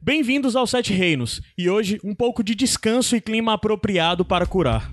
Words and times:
Bem-vindos 0.00 0.54
aos 0.54 0.70
Sete 0.70 0.92
Reinos, 0.92 1.40
e 1.58 1.68
hoje 1.68 1.98
um 2.04 2.14
pouco 2.14 2.44
de 2.44 2.54
descanso 2.54 3.16
e 3.16 3.20
clima 3.20 3.54
apropriado 3.54 4.24
para 4.24 4.46
curar. 4.46 4.92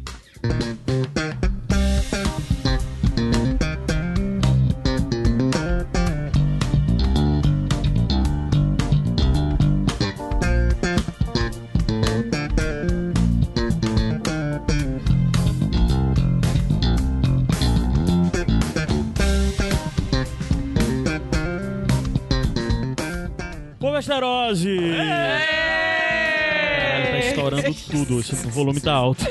Tudo, 28.14 28.20
esse 28.22 28.48
volume 28.48 28.80
tá 28.80 28.94
alto. 28.94 29.26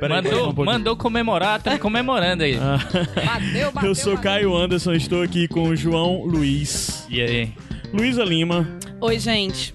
Peraí, 0.00 0.22
Mandou, 0.22 0.50
um 0.50 0.64
mandou 0.64 0.96
comemorar, 0.96 1.62
tá 1.62 1.78
comemorando 1.78 2.42
aí. 2.42 2.56
Ah, 2.60 2.78
Bateu, 3.24 3.72
bateu. 3.72 3.88
eu 3.90 3.94
sou 3.94 4.18
Caio 4.18 4.54
Anderson, 4.54 4.92
estou 4.92 5.22
aqui 5.22 5.48
com 5.48 5.68
o 5.68 5.76
João 5.76 6.22
Luiz, 6.24 7.06
E 7.08 7.20
aí? 7.22 7.52
Luísa 7.94 8.22
Lima 8.24 8.68
Oi, 9.00 9.18
gente. 9.18 9.72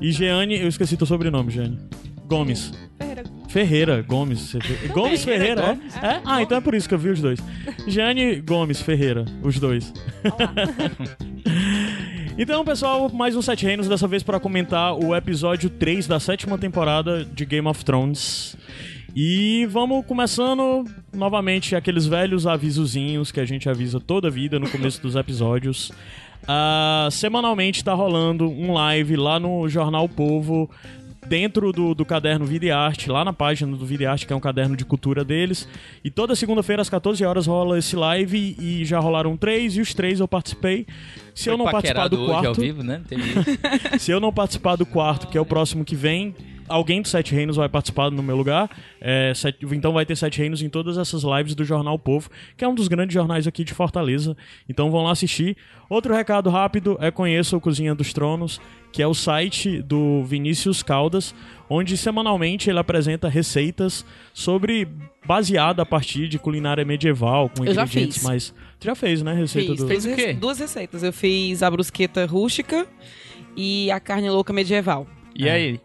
e 0.00 0.10
Jeane, 0.10 0.58
eu 0.60 0.66
esqueci 0.68 0.96
teu 0.96 1.06
sobrenome, 1.06 1.52
Jeane. 1.52 1.78
Gomes. 2.26 2.72
Ferreira. 2.98 3.24
Ferreira, 3.48 4.02
Gomes. 4.02 4.56
Gomes 4.92 5.22
Ferreira, 5.24 5.62
Gomes. 5.74 5.96
é? 6.02 6.06
é? 6.06 6.20
Ah, 6.24 6.42
então 6.42 6.58
é 6.58 6.60
por 6.60 6.74
isso 6.74 6.88
que 6.88 6.94
eu 6.94 6.98
vi 6.98 7.10
os 7.10 7.20
dois. 7.20 7.38
Jeane 7.86 8.40
Gomes 8.40 8.80
Ferreira, 8.80 9.24
os 9.42 9.60
dois. 9.60 9.92
então, 12.36 12.64
pessoal, 12.64 13.08
mais 13.12 13.36
um 13.36 13.42
Sete 13.42 13.64
Reinos, 13.64 13.88
dessa 13.88 14.08
vez 14.08 14.22
para 14.22 14.40
comentar 14.40 14.94
o 14.94 15.14
episódio 15.14 15.70
3 15.70 16.06
da 16.06 16.18
sétima 16.18 16.58
temporada 16.58 17.24
de 17.24 17.44
Game 17.44 17.68
of 17.68 17.84
Thrones. 17.84 18.56
E 19.14 19.66
vamos 19.66 20.04
começando 20.04 20.84
novamente 21.12 21.76
aqueles 21.76 22.06
velhos 22.06 22.46
avisozinhos 22.46 23.30
que 23.30 23.38
a 23.38 23.44
gente 23.44 23.68
avisa 23.68 24.00
toda 24.00 24.28
vida 24.28 24.58
no 24.58 24.68
começo 24.68 25.00
dos 25.00 25.14
episódios. 25.14 25.92
Ah, 26.48 27.08
semanalmente 27.12 27.84
tá 27.84 27.94
rolando 27.94 28.50
um 28.50 28.72
live 28.72 29.14
lá 29.16 29.38
no 29.38 29.68
Jornal 29.68 30.08
Povo 30.08 30.68
dentro 31.26 31.72
do, 31.72 31.94
do 31.94 32.04
caderno 32.04 32.44
Vida 32.44 32.66
e 32.66 32.70
Arte, 32.70 33.10
lá 33.10 33.24
na 33.24 33.32
página 33.32 33.76
do 33.76 33.84
Vida 33.84 34.04
e 34.04 34.06
Arte, 34.06 34.26
que 34.26 34.32
é 34.32 34.36
um 34.36 34.40
caderno 34.40 34.76
de 34.76 34.84
cultura 34.84 35.24
deles. 35.24 35.68
E 36.02 36.10
toda 36.10 36.34
segunda-feira, 36.34 36.82
às 36.82 36.90
14 36.90 37.24
horas, 37.24 37.46
rola 37.46 37.78
esse 37.78 37.96
live 37.96 38.56
e 38.58 38.84
já 38.84 38.98
rolaram 38.98 39.36
três, 39.36 39.76
e 39.76 39.80
os 39.80 39.94
três 39.94 40.20
eu 40.20 40.28
participei. 40.28 40.86
Se 41.34 41.48
eu 41.48 41.56
não 41.56 41.66
participar 41.66 42.08
do 42.08 42.26
quarto, 42.26 42.60
vivo, 42.60 42.82
né? 42.82 43.02
Se 43.98 44.10
eu 44.10 44.20
não 44.20 44.32
participar 44.32 44.76
do 44.76 44.86
quarto, 44.86 45.26
que 45.28 45.36
é 45.36 45.40
o 45.40 45.46
próximo 45.46 45.84
que 45.84 45.96
vem, 45.96 46.34
alguém 46.68 47.00
dos 47.02 47.10
Sete 47.10 47.34
Reinos 47.34 47.56
vai 47.56 47.68
participar 47.68 48.10
no 48.10 48.22
meu 48.22 48.36
lugar. 48.36 48.70
É, 49.00 49.32
sete- 49.34 49.64
então 49.72 49.92
vai 49.92 50.04
ter 50.06 50.16
Sete 50.16 50.38
Reinos 50.38 50.62
em 50.62 50.68
todas 50.68 50.96
essas 50.98 51.22
lives 51.22 51.54
do 51.54 51.64
Jornal 51.64 51.98
Povo, 51.98 52.30
que 52.56 52.64
é 52.64 52.68
um 52.68 52.74
dos 52.74 52.88
grandes 52.88 53.14
jornais 53.14 53.46
aqui 53.46 53.64
de 53.64 53.74
Fortaleza. 53.74 54.36
Então 54.68 54.90
vão 54.90 55.02
lá 55.02 55.12
assistir. 55.12 55.56
Outro 55.88 56.14
recado 56.14 56.50
rápido 56.50 56.96
é 57.00 57.10
conheça 57.10 57.56
o 57.56 57.60
Cozinha 57.60 57.94
dos 57.94 58.12
Tronos, 58.12 58.60
que 58.92 59.02
é 59.02 59.06
o 59.06 59.14
site 59.14 59.82
do 59.82 60.22
Vinícius 60.24 60.82
Caldas, 60.82 61.34
onde 61.68 61.96
semanalmente 61.96 62.70
ele 62.70 62.78
apresenta 62.78 63.28
receitas 63.28 64.04
sobre 64.32 64.86
baseada 65.26 65.82
a 65.82 65.86
partir 65.86 66.28
de 66.28 66.38
culinária 66.38 66.84
medieval, 66.84 67.48
com 67.50 67.64
Eu 67.64 67.74
já 67.74 67.82
ingredientes 67.82 68.18
fiz. 68.18 68.24
mais. 68.26 68.54
Tu 68.78 68.84
já 68.86 68.94
fez, 68.94 69.22
né? 69.22 69.32
Receita 69.34 69.70
Fiz, 69.72 69.80
do. 69.80 69.88
Fez 69.88 70.04
o 70.06 70.14
quê? 70.14 70.32
duas 70.34 70.58
receitas. 70.58 71.02
Eu 71.02 71.12
fiz 71.12 71.62
a 71.62 71.70
brusqueta 71.70 72.26
rústica 72.26 72.86
e 73.56 73.90
a 73.90 73.98
carne 73.98 74.28
louca 74.30 74.52
medieval. 74.52 75.06
E 75.34 75.48
aí? 75.48 75.80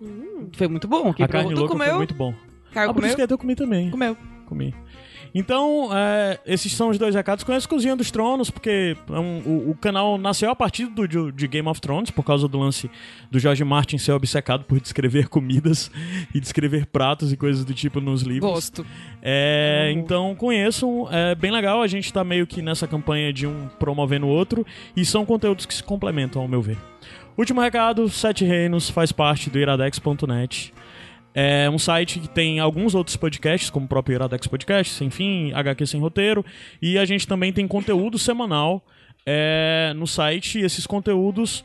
Foi 0.53 0.67
muito 0.67 0.88
bom. 0.88 1.14
Quem 1.14 1.25
A 1.25 1.28
carne 1.28 1.53
louca 1.53 1.72
comeu? 1.73 1.88
foi 1.89 1.97
muito 1.97 2.14
bom. 2.14 2.33
Caio 2.72 2.89
a 2.89 2.94
comeu? 2.94 3.08
brusqueta 3.08 3.33
eu 3.33 3.38
comi 3.38 3.55
também. 3.55 3.89
Comeu. 3.89 4.16
comi. 4.45 4.73
Então, 5.33 5.89
é, 5.95 6.39
esses 6.43 6.73
são 6.73 6.89
os 6.89 6.98
dois 6.98 7.14
recados. 7.14 7.43
Conheço 7.43 7.70
Cozinha 7.70 7.95
dos 7.95 8.09
Tronos, 8.09 8.49
porque 8.49 8.98
é 9.08 9.20
um- 9.20 9.42
o, 9.45 9.70
o 9.71 9.76
canal 9.76 10.17
nasceu 10.17 10.49
a 10.49 10.55
partir 10.55 10.88
do, 10.88 11.08
de, 11.08 11.32
de 11.33 11.48
Game 11.48 11.67
of 11.67 11.80
Thrones, 11.80 12.09
por 12.09 12.23
causa 12.23 12.48
do 12.48 12.58
lance 12.58 12.89
do 13.30 13.38
George 13.38 13.64
Martin 13.64 13.99
ser 13.99 14.11
obcecado 14.14 14.64
por 14.64 14.80
descrever 14.80 15.27
comidas 15.30 15.92
e 16.33 16.39
descrever 16.39 16.88
pratos 16.88 17.32
e 17.32 17.38
coisas 17.38 17.64
do 17.64 17.76
tipo 17.76 18.02
nos 18.02 18.23
livros. 18.23 18.52
Gosto. 18.52 18.86
É, 19.21 19.92
então 19.95 20.33
conheçam, 20.36 21.08
é 21.11 21.36
bem 21.36 21.52
legal. 21.52 21.83
A 21.83 21.88
gente 21.88 22.11
tá 22.11 22.23
meio 22.23 22.48
que 22.48 22.59
nessa 22.64 22.88
campanha 22.88 23.32
de 23.32 23.45
um 23.45 23.67
promovendo 23.80 24.26
o 24.26 24.30
outro 24.30 24.65
e 24.95 25.05
são 25.05 25.27
conteúdos 25.27 25.67
que 25.67 25.73
se 25.76 25.83
complementam, 25.83 26.42
ao 26.42 26.48
meu 26.48 26.61
ver. 26.61 26.77
Último 27.39 27.61
recado: 27.61 28.10
Sete 28.10 28.44
Reinos 28.44 28.89
faz 28.89 29.14
parte 29.14 29.50
do 29.50 29.58
iradex.net. 29.58 30.73
É 31.33 31.70
um 31.70 31.80
site 31.80 32.20
que 32.20 32.27
tem 32.27 32.60
alguns 32.60 32.94
outros 32.94 33.16
podcasts, 33.16 33.70
como 33.70 33.86
o 33.86 33.88
próprio 33.88 34.16
Iradex 34.16 34.45
Podcast, 34.45 35.02
enfim, 35.05 35.54
HQ 35.54 35.88
Sem 35.88 36.02
Roteiro. 36.02 36.44
E 36.82 36.98
a 36.98 37.05
gente 37.05 37.26
também 37.26 37.54
tem 37.54 37.66
conteúdo 37.66 38.20
semanal 38.20 38.86
é, 39.26 39.94
no 39.95 40.05
site. 40.05 40.60
E 40.60 40.66
esses 40.66 40.86
conteúdos. 40.86 41.64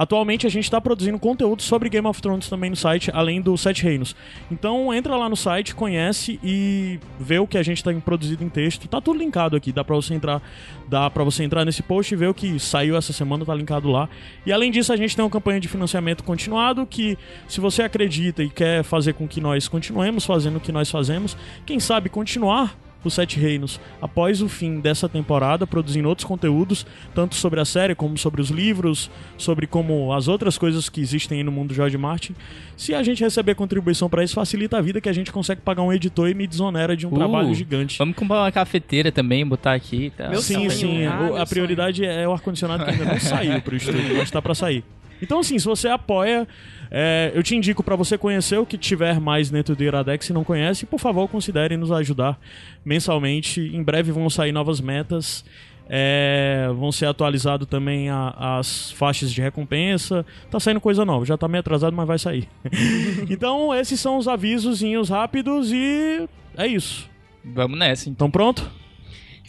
Atualmente 0.00 0.46
a 0.46 0.50
gente 0.50 0.64
está 0.64 0.80
produzindo 0.80 1.18
conteúdo 1.18 1.60
sobre 1.60 1.90
Game 1.90 2.06
of 2.06 2.22
Thrones 2.22 2.48
também 2.48 2.70
no 2.70 2.76
site, 2.76 3.10
além 3.12 3.38
do 3.38 3.54
Sete 3.58 3.82
Reinos. 3.82 4.16
Então 4.50 4.94
entra 4.94 5.14
lá 5.14 5.28
no 5.28 5.36
site, 5.36 5.74
conhece 5.74 6.40
e 6.42 6.98
vê 7.18 7.38
o 7.38 7.46
que 7.46 7.58
a 7.58 7.62
gente 7.62 7.84
tem 7.84 8.00
produzido 8.00 8.42
em 8.42 8.48
texto. 8.48 8.88
Tá 8.88 8.98
tudo 8.98 9.18
linkado 9.18 9.56
aqui, 9.56 9.70
dá 9.70 9.84
pra 9.84 9.94
você 9.94 10.14
entrar, 10.14 10.40
dá 10.88 11.10
para 11.10 11.22
você 11.22 11.44
entrar 11.44 11.66
nesse 11.66 11.82
post 11.82 12.14
e 12.14 12.16
ver 12.16 12.28
o 12.28 12.32
que 12.32 12.58
saiu 12.58 12.96
essa 12.96 13.12
semana, 13.12 13.44
tá 13.44 13.54
linkado 13.54 13.90
lá. 13.90 14.08
E 14.46 14.50
além 14.50 14.70
disso, 14.70 14.90
a 14.90 14.96
gente 14.96 15.14
tem 15.14 15.22
uma 15.22 15.30
campanha 15.30 15.60
de 15.60 15.68
financiamento 15.68 16.24
continuado 16.24 16.86
que 16.86 17.18
se 17.46 17.60
você 17.60 17.82
acredita 17.82 18.42
e 18.42 18.48
quer 18.48 18.82
fazer 18.82 19.12
com 19.12 19.28
que 19.28 19.38
nós 19.38 19.68
continuemos 19.68 20.24
fazendo 20.24 20.56
o 20.56 20.60
que 20.60 20.72
nós 20.72 20.90
fazemos, 20.90 21.36
quem 21.66 21.78
sabe 21.78 22.08
continuar 22.08 22.74
os 23.04 23.14
Sete 23.14 23.38
Reinos 23.38 23.80
após 24.00 24.42
o 24.42 24.48
fim 24.48 24.80
dessa 24.80 25.08
temporada, 25.08 25.66
produzindo 25.66 26.08
outros 26.08 26.24
conteúdos, 26.26 26.86
tanto 27.14 27.34
sobre 27.34 27.60
a 27.60 27.64
série 27.64 27.94
como 27.94 28.16
sobre 28.18 28.40
os 28.40 28.50
livros, 28.50 29.10
sobre 29.38 29.66
como 29.66 30.12
as 30.12 30.28
outras 30.28 30.58
coisas 30.58 30.88
que 30.88 31.00
existem 31.00 31.38
aí 31.38 31.44
no 31.44 31.50
mundo 31.52 31.68
do 31.68 31.74
George 31.74 31.96
Martin. 31.98 32.34
Se 32.76 32.94
a 32.94 33.02
gente 33.02 33.22
receber 33.22 33.54
contribuição 33.54 34.08
para 34.08 34.24
isso, 34.24 34.34
facilita 34.34 34.78
a 34.78 34.80
vida 34.80 35.00
que 35.00 35.08
a 35.08 35.12
gente 35.12 35.30
consegue 35.32 35.60
pagar 35.60 35.82
um 35.82 35.92
editor 35.92 36.28
e 36.28 36.34
me 36.34 36.46
desonera 36.46 36.96
de 36.96 37.06
um 37.06 37.10
Uh, 37.12 37.14
trabalho 37.16 37.54
gigante. 37.54 37.98
Vamos 37.98 38.16
comprar 38.16 38.42
uma 38.42 38.52
cafeteira 38.52 39.10
também, 39.12 39.46
botar 39.46 39.74
aqui 39.74 40.06
e 40.06 40.10
tal. 40.10 40.30
Meu 40.30 40.40
sim, 40.42 40.54
sonho. 40.54 40.70
sim. 40.70 41.06
Ah, 41.06 41.18
O- 41.20 41.24
meu 41.24 41.36
a 41.36 41.46
prioridade 41.46 42.04
é 42.04 42.26
o 42.26 42.32
ar-condicionado 42.32 42.84
que 42.84 42.90
ainda 42.90 43.04
não 43.04 43.20
saiu 43.20 43.60
pro 43.62 43.76
estúdio, 43.76 44.16
mas 44.16 44.30
tá 44.30 44.40
pra 44.42 44.54
sair. 44.54 44.84
Então, 45.22 45.40
assim, 45.40 45.58
se 45.58 45.64
você 45.66 45.88
apoia, 45.88 46.46
é, 46.90 47.30
eu 47.34 47.42
te 47.42 47.54
indico 47.56 47.82
pra 47.82 47.96
você 47.96 48.16
conhecer 48.18 48.58
o 48.58 48.66
que 48.66 48.76
tiver 48.78 49.20
mais 49.20 49.50
dentro 49.50 49.76
do 49.76 49.82
Iradex 49.82 50.26
se 50.26 50.32
não 50.32 50.42
conhece, 50.44 50.86
por 50.86 50.98
favor, 50.98 51.28
considere 51.28 51.76
nos 51.76 51.92
ajudar 51.92 52.38
mensalmente. 52.84 53.60
Em 53.60 53.82
breve 53.82 54.12
vão 54.12 54.28
sair 54.30 54.52
novas 54.52 54.80
metas. 54.80 55.44
é, 55.92 56.68
vão 56.78 56.92
ser 56.92 57.06
atualizadas 57.06 57.66
também 57.66 58.08
a- 58.10 58.58
as 58.60 58.92
faixas 58.92 59.32
de 59.32 59.40
recompensa. 59.42 60.24
Tá 60.48 60.60
saindo 60.60 60.80
coisa 60.80 61.04
nova, 61.04 61.24
já 61.26 61.36
tá 61.36 61.48
meio 61.48 61.58
atrasado, 61.58 61.96
mas 61.96 62.06
vai 62.06 62.16
sair. 62.16 62.48
então, 63.28 63.74
esses 63.74 63.98
são 63.98 64.16
os 64.16 64.28
avisozinhos 64.28 65.08
rápidos 65.08 65.72
e 65.72 66.28
é 66.56 66.64
isso. 66.68 67.10
Vamos 67.44 67.76
nessa. 67.76 68.08
Então, 68.08 68.30
pronto? 68.30 68.70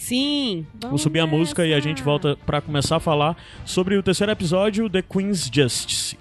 Sim. 0.01 0.65
Vou 0.81 0.97
subir 0.97 1.19
a 1.19 1.27
música 1.27 1.63
e 1.63 1.75
a 1.75 1.79
gente 1.79 2.01
volta 2.01 2.35
pra 2.43 2.59
começar 2.59 2.95
a 2.95 2.99
falar 2.99 3.37
sobre 3.63 3.95
o 3.95 4.01
terceiro 4.01 4.31
episódio, 4.31 4.89
The 4.89 5.03
Queen's 5.03 5.47
Justice. 5.53 6.17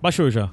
Baixou 0.00 0.30
já. 0.30 0.50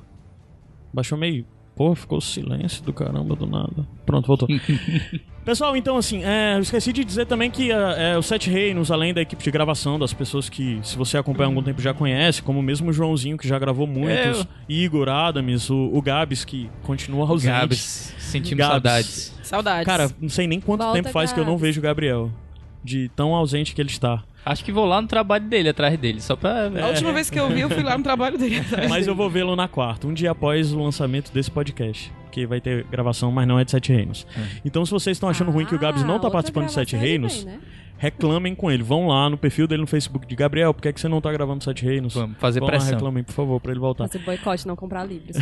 Baixou 0.93 1.17
meio. 1.17 1.52
Pô, 1.75 1.95
ficou 1.95 2.21
silêncio 2.21 2.83
do 2.83 2.93
caramba 2.93 3.35
do 3.35 3.47
nada. 3.47 3.87
Pronto, 4.05 4.27
voltou. 4.27 4.47
Pessoal, 5.43 5.75
então 5.75 5.97
assim, 5.97 6.23
é, 6.23 6.55
eu 6.55 6.59
esqueci 6.61 6.93
de 6.93 7.03
dizer 7.03 7.25
também 7.25 7.49
que 7.51 7.71
é, 7.71 8.13
é, 8.13 8.17
os 8.17 8.25
Sete 8.27 8.49
Reinos, 8.49 8.91
além 8.91 9.13
da 9.13 9.21
equipe 9.21 9.43
de 9.43 9.51
gravação, 9.51 9.99
das 9.99 10.13
pessoas 10.13 10.47
que, 10.47 10.79
se 10.83 10.95
você 10.95 11.17
acompanha 11.17 11.47
há 11.47 11.49
algum 11.49 11.61
tempo, 11.63 11.81
já 11.81 11.93
conhece, 11.93 12.41
como 12.41 12.61
mesmo 12.61 12.91
o 12.91 12.93
Joãozinho, 12.93 13.37
que 13.37 13.47
já 13.47 13.59
gravou 13.59 13.85
muitos, 13.85 14.39
Eu. 14.39 14.47
Igor, 14.69 15.09
Adams, 15.09 15.69
o, 15.69 15.89
o 15.93 16.01
Gabs, 16.01 16.45
que 16.45 16.69
continua 16.83 17.27
ausente. 17.27 17.51
Gabs, 17.51 18.13
sentindo 18.19 18.59
Gabs. 18.59 18.71
saudades. 18.71 19.33
Saudades. 19.43 19.85
Cara, 19.85 20.11
não 20.21 20.29
sei 20.29 20.47
nem 20.47 20.61
quanto 20.61 20.81
Volta, 20.81 20.93
tempo 21.01 21.09
faz 21.09 21.33
que 21.33 21.39
eu 21.39 21.43
não 21.43 21.53
Gabs. 21.53 21.61
vejo 21.61 21.79
o 21.79 21.83
Gabriel. 21.83 22.31
De 22.81 23.09
tão 23.15 23.33
ausente 23.33 23.73
que 23.73 23.81
ele 23.81 23.89
está. 23.89 24.23
Acho 24.45 24.63
que 24.63 24.71
vou 24.71 24.85
lá 24.85 25.01
no 25.01 25.07
trabalho 25.07 25.45
dele, 25.45 25.69
atrás 25.69 25.97
dele, 25.97 26.19
só 26.21 26.35
pra... 26.35 26.67
a 26.67 26.87
última 26.87 27.13
vez 27.13 27.29
que 27.29 27.39
eu 27.39 27.47
vi, 27.49 27.61
eu 27.61 27.69
fui 27.69 27.81
lá 27.83 27.97
no 27.97 28.03
trabalho 28.03 28.37
dele. 28.37 28.61
Mas 28.89 29.07
eu 29.07 29.15
vou 29.15 29.29
vê-lo 29.29 29.55
na 29.55 29.67
quarta, 29.67 30.05
um 30.07 30.13
dia 30.13 30.31
após 30.31 30.73
o 30.73 30.83
lançamento 30.83 31.31
desse 31.31 31.49
podcast. 31.49 32.11
porque 32.25 32.45
vai 32.45 32.59
ter 32.59 32.83
gravação, 32.85 33.31
mas 33.31 33.47
não 33.47 33.59
é 33.59 33.63
de 33.63 33.71
Sete 33.71 33.93
Reinos. 33.93 34.25
Então, 34.65 34.83
se 34.85 34.91
vocês 34.91 35.15
estão 35.15 35.29
achando 35.29 35.51
ruim 35.51 35.65
que 35.65 35.75
o 35.75 35.79
Gabs 35.79 36.03
não 36.03 36.19
tá 36.19 36.29
participando 36.31 36.65
de 36.65 36.73
Sete 36.73 36.95
Reinos, 36.95 37.43
vem, 37.43 37.53
né? 37.53 37.59
Reclamem 38.03 38.53
com 38.53 38.69
ele. 38.69 38.83
Vão 38.83 39.07
lá 39.07 39.29
no 39.29 39.37
perfil 39.37 39.65
dele 39.65 39.79
no 39.79 39.87
Facebook 39.87 40.27
de 40.27 40.35
Gabriel, 40.35 40.73
por 40.73 40.81
que, 40.81 40.89
é 40.89 40.93
que 40.93 40.99
você 40.99 41.07
não 41.07 41.21
tá 41.21 41.31
gravando 41.31 41.63
Sete 41.63 41.85
Reinos? 41.85 42.13
Vamos 42.13 42.37
fazer 42.37 42.59
Vão 42.59 42.67
lá, 42.67 42.71
pressão. 42.73 42.93
reclamem, 42.95 43.23
por 43.23 43.31
favor, 43.31 43.61
pra 43.61 43.71
ele 43.71 43.79
voltar. 43.79 44.09
Fazer 44.09 44.25
boicote, 44.25 44.67
não 44.67 44.75
comprar 44.75 45.05
livros. 45.05 45.37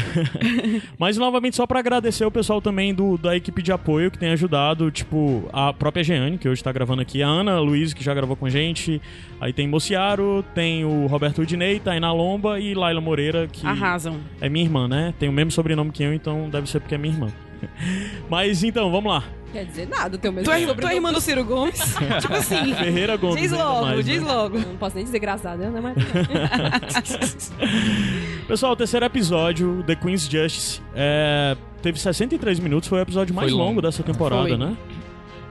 Mas 0.99 1.17
novamente 1.17 1.55
só 1.55 1.65
pra 1.65 1.79
agradecer 1.79 2.23
o 2.23 2.29
pessoal 2.29 2.61
também 2.61 2.93
do, 2.93 3.17
da 3.17 3.35
equipe 3.35 3.63
de 3.63 3.71
apoio 3.71 4.11
que 4.11 4.19
tem 4.19 4.29
ajudado, 4.29 4.91
tipo, 4.91 5.49
a 5.51 5.73
própria 5.73 6.03
Jeane, 6.03 6.37
que 6.37 6.47
hoje 6.47 6.63
tá 6.63 6.71
gravando 6.71 7.01
aqui, 7.01 7.23
a 7.23 7.27
Ana 7.27 7.59
Luiz, 7.59 7.95
que 7.95 8.03
já 8.03 8.13
gravou 8.13 8.35
com 8.35 8.45
a 8.45 8.49
gente, 8.49 9.01
aí 9.39 9.51
tem 9.51 9.67
Mociaro, 9.67 10.45
tem 10.53 10.85
o 10.85 11.07
Roberto 11.07 11.41
Udinei, 11.41 11.79
Tainá 11.79 12.13
Lomba 12.13 12.59
e 12.59 12.75
Laila 12.75 13.01
Moreira, 13.01 13.47
que 13.47 13.65
Arrasam. 13.65 14.19
é 14.39 14.47
minha 14.47 14.63
irmã, 14.63 14.87
né? 14.87 15.15
Tem 15.17 15.27
o 15.27 15.31
mesmo 15.33 15.49
sobrenome 15.49 15.91
que 15.91 16.03
eu, 16.03 16.13
então 16.13 16.47
deve 16.47 16.69
ser 16.69 16.79
porque 16.79 16.93
é 16.93 16.97
minha 16.99 17.13
irmã. 17.15 17.27
Mas 18.29 18.63
então, 18.63 18.91
vamos 18.91 19.11
lá. 19.11 19.23
Quer 19.51 19.65
dizer 19.65 19.87
nada, 19.87 20.15
o 20.15 20.19
teu 20.19 20.31
mesmo 20.31 20.45
Tu 20.45 20.51
é, 20.51 20.73
tu 20.73 20.87
é 20.87 20.95
irmã 20.95 21.11
do 21.11 21.19
Ciro 21.19 21.43
Gomes? 21.43 21.79
tipo 22.21 22.33
assim. 22.33 22.73
Ferreira 22.73 23.17
Gomes. 23.17 23.41
Diz 23.41 23.51
logo, 23.51 23.85
mais, 23.85 24.05
diz 24.05 24.21
né? 24.21 24.31
logo. 24.31 24.57
Não 24.59 24.77
posso 24.77 24.95
nem 24.95 25.03
dizer 25.03 25.19
graças 25.19 25.45
a 25.45 25.55
Deus, 25.55 25.73
né? 25.73 25.81
Mas... 25.81 27.51
Pessoal, 28.47 28.71
o 28.71 28.75
terceiro 28.75 29.05
episódio, 29.05 29.83
The 29.85 29.95
Queen's 29.95 30.23
Justice, 30.23 30.81
é, 30.95 31.57
teve 31.81 31.99
63 31.99 32.59
minutos, 32.59 32.87
foi 32.87 32.99
o 32.99 33.01
episódio 33.01 33.35
mais 33.35 33.51
longo. 33.51 33.63
longo. 33.65 33.81
dessa 33.81 34.03
temporada, 34.03 34.47
Foi. 34.47 34.57
né? 34.57 34.77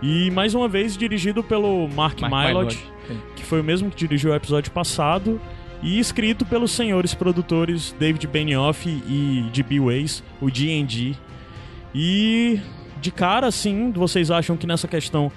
E 0.02 0.30
mais 0.30 0.54
uma 0.54 0.66
vez 0.66 0.96
dirigido 0.96 1.42
pelo 1.42 1.86
Mark, 1.88 2.20
Mark 2.20 2.32
Mylod, 2.32 2.78
que 3.36 3.44
foi 3.44 3.60
o 3.60 3.64
mesmo 3.64 3.90
que 3.90 3.96
dirigiu 3.96 4.30
o 4.30 4.34
episódio 4.34 4.70
passado, 4.72 5.38
e 5.82 5.98
escrito 5.98 6.44
pelos 6.46 6.70
senhores 6.72 7.14
produtores 7.14 7.94
David 7.98 8.26
Benioff 8.26 8.88
e 8.88 9.50
D.B. 9.52 9.80
Weiss, 9.80 10.22
o 10.40 10.50
D&D. 10.50 11.14
E 11.94 12.60
de 13.00 13.10
cara, 13.10 13.46
assim, 13.46 13.90
vocês 13.92 14.30
acham 14.30 14.56
que 14.56 14.66
nessa 14.66 14.86
questão 14.88 15.30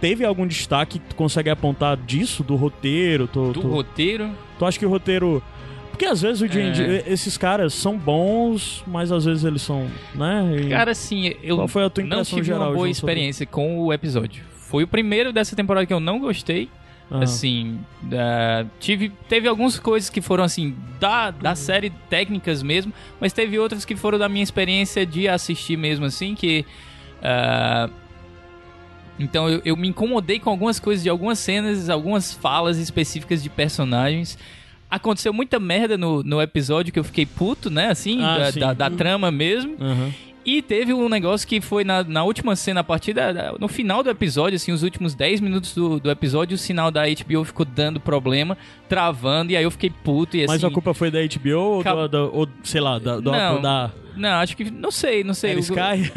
teve 0.00 0.24
algum 0.24 0.46
destaque 0.46 0.98
que 0.98 1.06
tu 1.08 1.14
consegue 1.16 1.50
apontar 1.50 1.96
disso, 1.96 2.42
do 2.44 2.54
roteiro? 2.56 3.26
Tu, 3.26 3.52
Do 3.52 3.60
tu- 3.60 3.68
roteiro, 3.68 4.30
Tu 4.58 4.64
acha 4.64 4.78
que 4.78 4.86
o 4.86 4.88
roteiro. 4.88 5.42
Porque 5.90 6.04
às 6.04 6.20
vezes 6.20 6.42
o 6.42 6.48
D&D, 6.48 6.98
É. 6.98 7.04
esses 7.06 7.38
caras 7.38 7.72
são 7.72 7.96
bons, 7.96 8.84
mas 8.86 9.10
às 9.10 9.24
vezes 9.24 9.44
eles 9.44 9.62
são, 9.62 9.86
né? 10.14 10.44
E- 10.66 10.68
cara, 10.68 10.90
assim, 10.90 11.34
eu 11.42 11.56
Qual 11.56 11.68
foi 11.68 11.84
a 11.84 11.90
tua 11.90 12.04
não 12.04 12.18
impressão 12.18 12.36
tive 12.36 12.46
geral, 12.48 12.68
uma 12.68 12.74
boa 12.74 12.88
experiência 12.90 13.46
com 13.46 13.78
o 13.80 13.90
episódio. 13.92 14.44
Foi 14.54 14.84
o 14.84 14.86
primeiro 14.86 15.32
dessa 15.32 15.56
temporada 15.56 15.86
que 15.86 15.92
eu 15.94 16.00
não 16.00 16.18
gostei. 16.18 16.68
Ah. 17.10 17.20
Assim, 17.22 17.78
da- 18.02 18.66
tive, 18.80 19.10
teve 19.28 19.46
algumas 19.46 19.78
coisas 19.78 20.10
que 20.10 20.20
foram 20.20 20.42
assim, 20.42 20.74
da, 20.98 21.30
da 21.30 21.50
Uhum. 21.50 21.56
série 21.56 21.90
técnicas 22.10 22.62
mesmo, 22.64 22.92
mas 23.20 23.32
teve 23.32 23.56
outras 23.58 23.84
que 23.84 23.94
foram 23.94 24.18
da 24.18 24.28
minha 24.28 24.42
experiência 24.42 25.06
de 25.06 25.28
assistir 25.28 25.76
mesmo, 25.76 26.04
assim, 26.04 26.34
que. 26.34 26.64
ah, 27.22 27.88
então 29.18 29.48
eu, 29.48 29.62
eu 29.64 29.76
me 29.76 29.88
incomodei 29.88 30.38
com 30.38 30.50
algumas 30.50 30.78
coisas 30.78 31.02
de 31.02 31.08
algumas 31.08 31.38
cenas, 31.38 31.88
algumas 31.88 32.32
falas 32.32 32.76
específicas 32.76 33.42
de 33.42 33.48
personagens. 33.48 34.36
Aconteceu 34.90 35.32
muita 35.32 35.58
merda 35.58 35.96
no, 35.96 36.22
no 36.22 36.40
episódio 36.40 36.92
que 36.92 36.98
eu 36.98 37.04
fiquei 37.04 37.24
puto, 37.26 37.70
né? 37.70 37.88
Assim, 37.88 38.22
Ah, 38.22 38.50
da, 38.50 38.50
da- 38.50 38.72
da 38.74 38.90
trama 38.96 39.30
mesmo. 39.30 39.76
Aham. 39.80 40.12
E 40.46 40.62
teve 40.62 40.94
um 40.94 41.08
negócio 41.08 41.46
que 41.48 41.60
foi 41.60 41.82
na, 41.82 42.04
na 42.04 42.22
última 42.22 42.54
cena, 42.54 42.80
a 42.80 42.84
partir 42.84 43.12
da, 43.12 43.32
da- 43.32 43.54
No 43.58 43.66
final 43.66 44.02
do 44.02 44.08
episódio, 44.10 44.54
assim, 44.54 44.70
os 44.70 44.84
últimos 44.84 45.12
10 45.14 45.40
minutos 45.40 45.74
do, 45.74 45.98
do 45.98 46.08
episódio, 46.10 46.54
o 46.54 46.58
sinal 46.58 46.90
da 46.90 47.02
HBO 47.08 47.44
ficou 47.44 47.66
dando 47.66 47.98
problema, 47.98 48.56
travando, 48.88 49.50
e 49.52 49.56
aí 49.56 49.64
eu 49.64 49.70
fiquei 49.72 49.90
puto 49.90 50.36
e 50.36 50.44
assim. 50.44 50.52
Mas 50.54 50.62
a 50.64 50.70
culpa 50.70 50.94
foi 50.94 51.10
da 51.10 51.18
HBO 51.20 51.58
ou, 51.58 51.82
Cap- 51.82 51.96
do, 51.96 52.08
da- 52.08 52.22
ou 52.22 52.48
sei 52.62 52.80
lá, 52.80 52.98
da, 53.00 53.16
do, 53.18 53.32
Não, 53.32 53.60
da 53.60 53.90
Não, 54.16 54.30
acho 54.40 54.56
que. 54.56 54.70
Não 54.70 54.90
sei, 54.90 55.22
não 55.22 55.34
sei. 55.34 55.50
era 55.50 55.58
o- 55.58 55.62
Sky? 55.62 56.12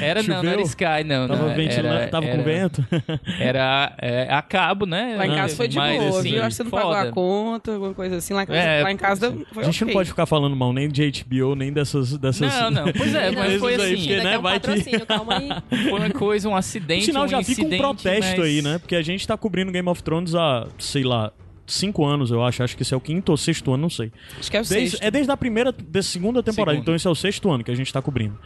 Era 0.00 0.22
não, 0.24 0.42
não 0.42 0.50
era? 0.52 0.62
Sky, 0.62 1.04
não. 1.04 1.28
tava 1.28 1.48
não, 1.48 1.54
ventilando, 1.54 1.94
era, 1.96 2.08
tava 2.08 2.26
com 2.26 2.32
era- 2.32 2.42
vento? 2.42 2.84
Era 3.40 3.94
é, 4.00 4.28
a 4.32 4.42
cabo, 4.42 4.86
né? 4.86 5.14
Lá 5.16 5.26
em 5.26 5.34
casa 5.34 5.56
foi 5.56 5.68
de 5.68 5.76
Mas, 5.76 5.98
boa, 5.98 6.20
assim, 6.20 6.30
viu? 6.32 6.40
Acho 6.42 6.48
que 6.50 6.54
você 6.56 6.62
não 6.64 6.70
pagou 6.70 6.92
a 6.92 7.06
conta, 7.10 7.72
alguma 7.72 7.94
coisa 7.94 8.16
assim. 8.16 8.32
Lá 8.34 8.42
em 8.42 8.46
casa, 8.46 8.58
É, 8.58 8.82
lá 8.82 8.92
em 8.92 8.96
casa 8.96 9.36
foi 9.52 9.62
A 9.62 9.66
gente 9.66 9.80
não 9.82 9.88
ok. 9.88 9.94
pode 9.94 10.08
ficar 10.10 10.26
falando 10.26 10.54
mal 10.56 10.72
nem 10.72 10.88
de 10.88 11.10
HBO, 11.24 11.54
nem 11.54 11.72
dessas... 11.72 12.16
dessas 12.18 12.52
Não, 12.54 12.70
não. 12.70 12.92
Pois 12.92 13.14
é, 13.14 13.30
mas 13.34 13.56
foi 13.60 13.74
aí, 13.74 13.80
assim. 13.80 13.96
porque, 13.96 14.12
Ainda 14.12 14.24
né, 14.24 14.30
quer 14.30 14.38
um 14.38 14.42
vai 14.42 14.60
que- 14.60 15.06
calma 15.06 15.38
aí. 15.38 15.48
Foi 15.88 15.98
uma 16.00 16.10
coisa, 16.10 16.48
um 16.48 16.56
acidente. 16.56 17.04
sinal, 17.06 17.24
um 17.24 17.28
já 17.28 17.42
fica 17.42 17.62
um 17.62 17.76
protesto 17.78 18.36
mas- 18.38 18.46
aí, 18.46 18.62
né? 18.62 18.78
Porque 18.78 18.96
a 18.96 19.02
gente 19.02 19.26
tá 19.26 19.36
cobrindo 19.36 19.72
Game 19.72 19.88
of 19.88 20.02
Thrones 20.02 20.34
há, 20.34 20.66
sei 20.78 21.02
lá, 21.02 21.32
cinco 21.72 22.04
anos, 22.04 22.30
eu 22.30 22.44
acho. 22.44 22.62
Acho 22.62 22.76
que 22.76 22.82
esse 22.82 22.92
é 22.92 22.96
o 22.96 23.00
quinto 23.00 23.30
ou 23.32 23.36
sexto 23.36 23.72
ano, 23.72 23.82
não 23.82 23.90
sei. 23.90 24.12
Acho 24.38 24.50
que 24.50 24.56
é 24.56 24.60
o 24.60 24.64
Desde- 24.64 24.90
sexto. 24.90 25.02
é 25.04 25.10
desde 25.10 25.30
a 25.32 25.36
primeira, 25.36 25.72
da 25.72 26.02
segunda 26.02 26.42
temporada, 26.42 26.72
Segunda. 26.72 26.82
então 26.82 26.94
esse 26.94 27.06
é 27.06 27.10
o 27.10 27.14
sexto 27.14 27.50
ano 27.50 27.62
que 27.64 27.70
a 27.70 27.74
gente 27.74 27.92
tá 27.92 28.02
cobrindo. 28.02 28.38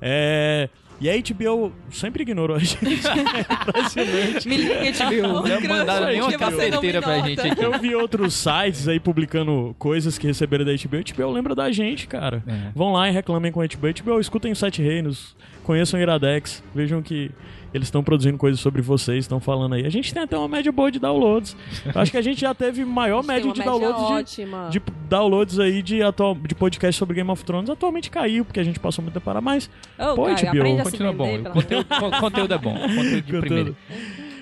É, 0.00 0.68
E 1.02 1.08
a 1.08 1.14
HBO 1.16 1.72
sempre 1.90 2.22
ignorou 2.24 2.56
a 2.56 2.58
gente. 2.58 2.76
Impressionante. 2.84 4.48
Me 4.48 4.56
liga, 4.58 4.74
HBO. 4.92 5.48
Não 5.48 5.60
mandaram 5.68 6.06
nenhuma 6.08 6.32
cafeteira 6.36 7.00
pra 7.00 7.20
gente 7.20 7.40
aqui. 7.40 7.62
Eu 7.64 7.78
vi 7.78 7.94
outros 7.94 8.34
sites 8.34 8.86
aí 8.88 9.00
publicando 9.00 9.74
coisas 9.78 10.18
que 10.18 10.26
receberam 10.26 10.64
da 10.64 10.72
HBO. 10.72 10.96
A 10.98 11.14
HBO 11.24 11.32
lembra 11.32 11.54
da 11.54 11.70
gente, 11.72 12.06
cara. 12.06 12.42
É. 12.46 12.70
Vão 12.74 12.92
lá 12.92 13.08
e 13.08 13.12
reclamem 13.12 13.50
com 13.50 13.60
a 13.60 13.66
HBO. 13.66 13.88
HBO, 14.02 14.20
escutem 14.20 14.52
os 14.52 14.58
Sete 14.58 14.82
Reinos, 14.82 15.34
conheçam 15.64 15.98
o 15.98 16.02
Iradex, 16.02 16.62
vejam 16.74 17.00
que 17.00 17.30
eles 17.72 17.86
estão 17.88 18.02
produzindo 18.02 18.36
coisas 18.36 18.60
sobre 18.60 18.82
vocês, 18.82 19.24
estão 19.24 19.40
falando 19.40 19.74
aí. 19.74 19.86
A 19.86 19.90
gente 19.90 20.12
tem 20.12 20.22
até 20.22 20.36
uma 20.36 20.48
média 20.48 20.70
boa 20.72 20.90
de 20.90 20.98
downloads. 20.98 21.56
Acho 21.94 22.10
que 22.10 22.16
a 22.16 22.22
gente 22.22 22.40
já 22.40 22.54
teve 22.54 22.84
maior 22.84 23.22
média 23.22 23.52
de 23.52 23.58
média 23.58 23.64
downloads 23.64 24.36
de, 24.36 24.44
de 24.70 24.82
downloads 25.08 25.58
aí 25.58 25.82
de, 25.82 26.02
atual, 26.02 26.34
de 26.34 26.54
podcast 26.54 26.98
sobre 26.98 27.16
Game 27.16 27.30
of 27.30 27.44
Thrones. 27.44 27.70
Atualmente 27.70 28.10
caiu, 28.10 28.44
porque 28.44 28.60
a 28.60 28.64
gente 28.64 28.78
passou 28.78 29.02
muito 29.02 29.14
tempo 29.14 29.24
para 29.24 29.40
mais. 29.40 29.70
Ô, 29.98 30.14
Pô, 30.14 30.24
Caio, 30.24 30.36
HBO, 30.52 30.80
a 30.80 30.82
Continua 30.82 31.12
bom. 31.12 31.36
O 31.36 31.50
conteúdo, 31.50 31.86
conteúdo 32.20 32.54
é 32.54 32.58
bom. 32.58 32.74
Conteúdo 32.74 33.22
de 33.22 33.40
primeira. 33.40 33.76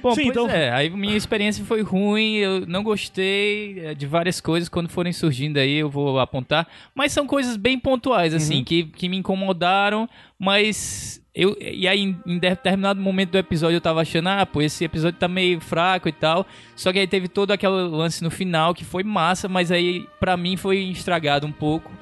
Bom, 0.01 0.15
Sim, 0.15 0.23
pois 0.23 0.29
então- 0.29 0.49
é, 0.49 0.71
aí 0.71 0.91
minha 0.91 1.17
experiência 1.17 1.65
foi 1.65 1.83
ruim, 1.83 2.37
eu 2.37 2.67
não 2.67 2.83
gostei 2.83 3.81
é, 3.81 3.95
de 3.95 4.07
várias 4.07 4.41
coisas, 4.41 4.69
quando 4.69 4.89
forem 4.89 5.13
surgindo 5.13 5.59
aí 5.59 5.75
eu 5.75 5.91
vou 5.91 6.19
apontar, 6.21 6.69
mas 6.95 7.13
são 7.13 7.27
coisas 7.27 7.57
bem 7.57 7.79
pontuais, 7.79 8.33
assim, 8.33 8.63
que, 8.63 8.85
que 8.85 9.09
me 9.09 9.17
incomodaram, 9.17 10.09
mas 10.39 11.21
eu, 11.39 11.57
e 11.61 11.87
aí 11.87 12.17
em, 12.27 12.39
determinado 12.39 13.01
momento 13.01 13.31
do 13.31 13.39
episódio 13.39 13.77
eu 13.77 13.81
tava 13.81 14.01
achando, 14.01 14.29
ah, 14.29 14.45
pô, 14.45 14.61
esse 14.61 14.85
episódio 14.85 15.21
tá 15.21 15.29
meio 15.29 15.61
fraco 15.61 16.09
e 16.09 16.13
tal, 16.13 16.45
só 16.75 16.93
que 16.93 16.99
aí 16.99 17.07
teve 17.07 17.29
todo 17.29 17.53
aquele 17.53 17.73
lance 17.73 18.25
no 18.25 18.31
final 18.31 18.75
que 18.75 18.85
foi 18.85 19.05
massa, 19.05 19.49
mas 19.49 19.71
aí 19.71 20.05
pra 20.19 20.37
mim 20.37 20.57
foi 20.57 20.79
estragado 20.79 21.47
um 21.47 21.53
pouco, 21.53 21.93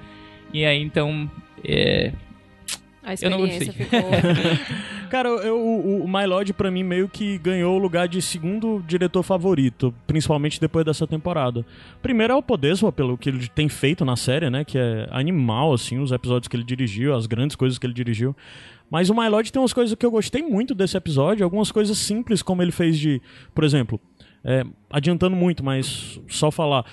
e 0.55 0.65
aí 0.65 0.81
então, 0.83 1.31
é, 1.63 2.13
A 3.03 3.15
Eu 3.21 3.31
não 3.31 3.45
experiência 3.45 3.67
gostei. 3.67 3.85
ficou... 3.85 4.11
Cara, 5.09 5.29
eu, 5.29 5.57
o, 5.57 6.05
o 6.05 6.09
My 6.09 6.27
Lord, 6.27 6.53
pra 6.53 6.71
mim, 6.71 6.83
meio 6.83 7.09
que 7.09 7.39
ganhou 7.39 7.77
o 7.77 7.79
lugar 7.79 8.09
de 8.09 8.21
segundo 8.21 8.83
diretor 8.87 9.23
favorito, 9.23 9.95
principalmente 10.07 10.61
depois 10.61 10.85
dessa 10.85 11.07
temporada. 11.07 11.65
Primeiro 12.03 12.33
é 12.33 12.37
o 12.37 12.43
Podeswa, 12.43 12.91
pelo 12.91 13.17
que 13.17 13.29
ele 13.29 13.47
tem 13.49 13.69
feito 13.69 14.05
na 14.05 14.17
série, 14.17 14.51
né? 14.51 14.65
Que 14.65 14.77
é 14.77 15.07
animal, 15.11 15.73
assim, 15.73 15.99
os 15.99 16.11
episódios 16.11 16.49
que 16.49 16.57
ele 16.57 16.65
dirigiu, 16.65 17.15
as 17.15 17.27
grandes 17.27 17.55
coisas 17.55 17.79
que 17.79 17.87
ele 17.87 17.95
dirigiu. 17.95 18.35
Mas 18.91 19.11
o 19.11 19.15
My 19.15 19.29
tem 19.51 19.61
umas 19.61 19.73
coisas 19.73 19.95
que 19.95 20.07
eu 20.07 20.11
gostei 20.11 20.43
muito 20.43 20.75
desse 20.75 20.97
episódio, 20.97 21.45
algumas 21.45 21.73
coisas 21.73 21.99
simples, 21.99 22.43
como 22.43 22.63
ele 22.63 22.73
fez 22.73 22.99
de, 22.99 23.21
por 23.55 23.65
exemplo, 23.65 24.01
é, 24.45 24.65
adiantando 24.89 25.35
muito, 25.35 25.65
mas 25.65 26.21
só 26.29 26.51
falar. 26.51 26.85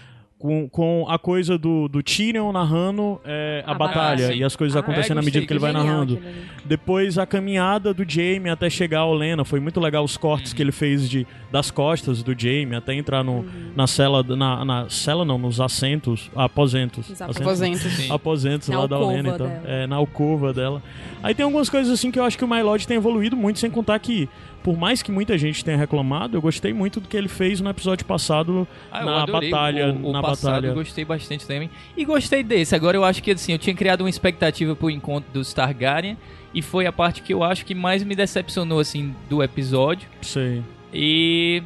Com, 0.43 0.67
com 0.67 1.05
a 1.07 1.17
coisa 1.17 1.57
do, 1.57 1.87
do 1.87 2.03
Tyrion 2.03 2.51
narrando 2.51 3.17
é, 3.23 3.63
a, 3.65 3.71
A 3.71 3.73
batalha 3.75 4.23
batalha. 4.23 4.33
e 4.33 4.43
as 4.43 4.57
coisas 4.57 4.75
Ah, 4.75 4.81
acontecendo 4.81 5.15
é, 5.15 5.21
à 5.21 5.23
medida 5.23 5.39
gostei, 5.39 5.47
que 5.47 5.53
ele 5.53 5.59
vai 5.61 5.71
narrando. 5.71 6.19
Depois 6.65 7.17
a 7.17 7.25
caminhada 7.25 7.93
do 7.93 8.03
Jamie 8.05 8.49
até 8.49 8.69
chegar 8.69 8.99
ao 8.99 9.13
Lena. 9.13 9.45
Foi 9.45 9.61
muito 9.61 9.79
legal 9.79 10.03
os 10.03 10.17
cortes 10.17 10.51
que 10.51 10.61
ele 10.61 10.73
fez 10.73 11.09
de, 11.09 11.25
das 11.49 11.71
costas 11.71 12.21
do 12.21 12.37
Jamie 12.37 12.75
até 12.75 12.93
entrar 12.93 13.23
no, 13.23 13.45
na 13.73 13.87
cela. 13.87 14.21
Na, 14.21 14.65
na 14.65 14.89
cela 14.89 15.23
não, 15.23 15.37
nos 15.37 15.61
assentos. 15.61 16.29
Aposentos. 16.35 17.09
Os? 17.09 17.21
Aposentos. 17.21 17.81
Sim. 17.93 18.11
Aposentos 18.11 18.67
Na 18.67 18.79
lá 18.81 18.85
da 18.85 18.97
alcova 18.97 19.13
Lena. 19.13 19.29
Então, 19.29 19.47
dela. 19.47 19.61
é, 19.65 19.87
na 19.87 19.95
alcova 19.95 20.51
dela. 20.51 20.83
Aí 21.23 21.33
tem 21.33 21.45
algumas 21.45 21.69
coisas 21.69 21.93
assim 21.93 22.11
que 22.11 22.19
eu 22.19 22.23
acho 22.25 22.37
que 22.37 22.43
o 22.43 22.47
My 22.49 22.61
Lord 22.61 22.85
tem 22.85 22.97
evoluído 22.97 23.37
muito, 23.37 23.59
sem 23.59 23.71
contar 23.71 23.97
que, 23.99 24.27
por 24.63 24.77
mais 24.77 25.01
que 25.03 25.11
muita 25.11 25.37
gente 25.37 25.63
tenha 25.63 25.77
reclamado, 25.77 26.37
eu 26.37 26.41
gostei 26.41 26.71
muito 26.73 26.99
do 26.99 27.07
que 27.07 27.17
ele 27.17 27.27
fez 27.27 27.59
no 27.61 27.69
episódio 27.69 28.05
passado 28.05 28.67
Ah, 28.91 29.03
na 29.03 29.25
batalha. 29.25 29.93
O, 29.93 30.09
o 30.09 30.11
na 30.13 30.21
passado 30.21 30.51
batalha. 30.53 30.67
eu 30.67 30.73
gostei 30.73 31.03
bastante 31.05 31.45
também. 31.45 31.69
E 31.97 32.05
gostei 32.05 32.41
desse. 32.43 32.73
Agora 32.75 32.95
eu 32.97 33.03
acho 33.03 33.21
que 33.21 33.31
assim, 33.31 33.51
eu 33.51 33.59
tinha 33.59 33.75
criado 33.75 34.01
uma 34.01 34.09
expectativa 34.09 34.75
pro 34.75 34.89
encontro 34.89 35.29
dos 35.33 35.53
Targaryen. 35.53 36.17
E 36.53 36.61
foi 36.61 36.85
a 36.85 36.91
parte 36.91 37.21
que 37.21 37.33
eu 37.33 37.43
acho 37.43 37.65
que 37.65 37.73
mais 37.75 38.03
me 38.03 38.15
decepcionou, 38.15 38.79
assim, 38.79 39.13
do 39.27 39.41
episódio. 39.43 40.07
Sei. 40.21 40.61
E. 40.93 41.63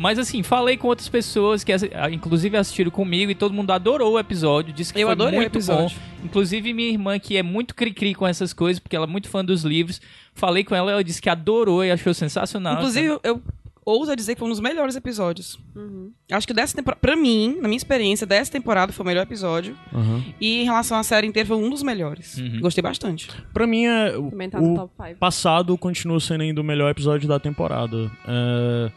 Mas 0.00 0.18
assim, 0.18 0.42
falei 0.42 0.78
com 0.78 0.88
outras 0.88 1.10
pessoas 1.10 1.62
que 1.62 1.70
ah, 1.70 2.10
inclusive 2.10 2.56
assistiram 2.56 2.90
comigo 2.90 3.30
e 3.30 3.34
todo 3.34 3.52
mundo 3.52 3.70
adorou 3.70 4.14
o 4.14 4.18
episódio, 4.18 4.72
disse 4.72 4.94
que 4.94 4.98
Eu 5.00 5.08
foi 5.08 5.12
adorei 5.12 5.38
o 5.38 5.42
muito 5.42 5.54
episódio. 5.54 5.94
bom. 5.98 6.24
Inclusive 6.24 6.72
minha 6.72 6.88
irmã, 6.88 7.18
que 7.18 7.36
é 7.36 7.42
muito 7.42 7.74
cri-cri 7.74 8.14
com 8.14 8.26
essas 8.26 8.54
coisas, 8.54 8.80
porque 8.80 8.96
ela 8.96 9.04
é 9.04 9.08
muito 9.08 9.28
fã 9.28 9.44
dos 9.44 9.62
livros, 9.62 10.00
falei 10.34 10.64
com 10.64 10.74
ela, 10.74 10.90
ela 10.90 11.04
disse 11.04 11.20
que 11.20 11.28
adorou 11.28 11.84
e 11.84 11.90
achou 11.90 12.14
sensacional. 12.14 12.76
Inclusive, 12.76 13.18
eu 13.22 13.42
ouso 13.84 14.16
dizer 14.16 14.34
que 14.34 14.38
foi 14.38 14.48
um 14.48 14.50
dos 14.50 14.60
melhores 14.60 14.96
episódios. 14.96 15.58
Uhum. 15.76 16.10
Acho 16.32 16.46
que 16.46 16.54
dessa 16.54 16.74
temporada, 16.74 16.98
pra 16.98 17.14
mim, 17.14 17.58
na 17.60 17.68
minha 17.68 17.76
experiência, 17.76 18.26
dessa 18.26 18.50
temporada 18.50 18.94
foi 18.94 19.04
o 19.04 19.06
melhor 19.06 19.24
episódio. 19.24 19.76
Aham. 19.92 20.24
E 20.40 20.62
em 20.62 20.64
relação 20.64 20.96
à 20.96 21.02
série 21.02 21.26
inteira, 21.26 21.46
foi 21.46 21.58
um 21.58 21.68
dos 21.68 21.82
melhores. 21.82 22.38
Uhum. 22.38 22.60
Gostei 22.60 22.80
bastante. 22.80 23.28
Pra 23.52 23.66
mim, 23.66 23.84
é, 23.84 24.16
o, 24.16 24.30
tá 24.48 24.58
o 24.60 24.74
top 24.76 24.94
5. 25.08 25.18
passado 25.18 25.76
continua 25.76 26.20
sendo 26.20 26.42
ainda 26.42 26.60
o 26.60 26.64
melhor 26.64 26.90
episódio 26.90 27.28
da 27.28 27.38
temporada. 27.38 28.10
É, 28.26 28.90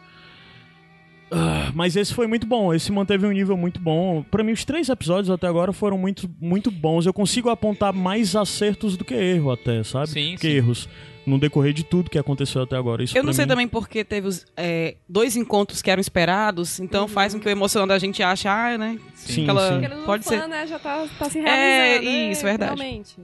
ah, 1.34 1.72
Mas 1.74 1.96
esse 1.96 2.12
foi 2.14 2.26
muito 2.26 2.46
bom, 2.46 2.72
esse 2.72 2.90
manteve 2.92 3.26
um 3.26 3.32
nível 3.32 3.56
muito 3.56 3.80
bom. 3.80 4.22
Pra 4.30 4.42
mim, 4.44 4.52
os 4.52 4.64
três 4.64 4.88
episódios 4.88 5.30
até 5.30 5.46
agora 5.46 5.72
foram 5.72 5.98
muito, 5.98 6.30
muito 6.40 6.70
bons. 6.70 7.06
Eu 7.06 7.12
consigo 7.12 7.48
apontar 7.50 7.92
mais 7.92 8.34
acertos 8.36 8.96
do 8.96 9.04
que 9.04 9.14
erro, 9.14 9.50
até, 9.52 9.82
sabe? 9.82 10.08
Sim, 10.08 10.34
que 10.36 10.42
sim. 10.48 10.56
erros. 10.56 10.88
No 11.26 11.38
decorrer 11.38 11.72
de 11.72 11.82
tudo 11.84 12.10
que 12.10 12.18
aconteceu 12.18 12.60
até 12.62 12.76
agora. 12.76 13.02
Isso 13.02 13.16
Eu 13.16 13.22
não 13.22 13.32
sei 13.32 13.46
mim- 13.46 13.48
também 13.48 13.66
porque 13.68 14.04
teve 14.04 14.28
os, 14.28 14.44
é, 14.58 14.96
dois 15.08 15.36
encontros 15.36 15.80
que 15.80 15.90
eram 15.90 16.00
esperados, 16.00 16.78
então 16.80 17.08
faz 17.08 17.32
com 17.32 17.40
que 17.40 17.48
o 17.48 17.50
emocional 17.50 17.86
da 17.88 17.98
gente 17.98 18.22
ache, 18.22 18.46
ah, 18.46 18.76
né? 18.76 18.98
Sim, 19.14 19.44
aquela- 19.44 19.80
sim. 19.80 20.04
Pode 20.04 20.22
fã, 20.24 20.30
ser. 20.40 20.46
né, 20.48 20.66
já 20.66 20.78
tá, 20.78 21.06
tá 21.18 21.30
se 21.30 21.38
É, 21.38 21.92
realizando. 21.98 22.30
isso, 22.30 22.42
verdade. 22.42 22.74
Realmente. 22.82 23.16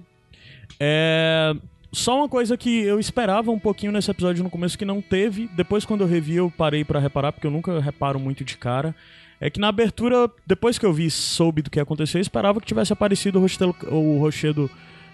É. 0.79 1.55
Só 1.93 2.17
uma 2.19 2.29
coisa 2.29 2.57
que 2.57 2.83
eu 2.83 3.01
esperava 3.01 3.51
um 3.51 3.59
pouquinho 3.59 3.91
nesse 3.93 4.11
episódio 4.11 4.45
no 4.45 4.51
começo 4.51 4.79
que 4.79 4.85
não 4.85 5.01
teve. 5.03 5.49
Depois, 5.57 5.85
quando 5.85 6.03
eu 6.03 6.07
revi, 6.07 6.37
eu 6.37 6.51
parei 6.57 6.85
pra 6.85 7.01
reparar, 7.01 7.33
porque 7.33 7.47
eu 7.47 7.51
nunca 7.51 7.81
reparo 7.81 8.21
muito 8.21 8.45
de 8.45 8.57
cara. 8.57 8.95
É 9.41 9.51
que 9.51 9.59
na 9.59 9.69
abertura, 9.69 10.31
depois 10.47 10.79
que 10.79 10.87
eu 10.87 10.93
vi 10.93 11.07
e 11.07 11.11
soube 11.11 11.63
do 11.63 11.71
que 11.71 11.81
aconteceu, 11.81 12.19
eu 12.19 12.23
esperava 12.23 12.61
que 12.61 12.67
tivesse 12.67 12.93
aparecido 12.93 13.39
o 13.39 13.43
Rochedo, 13.43 13.75
o 13.91 14.19
Rochedo 14.19 14.71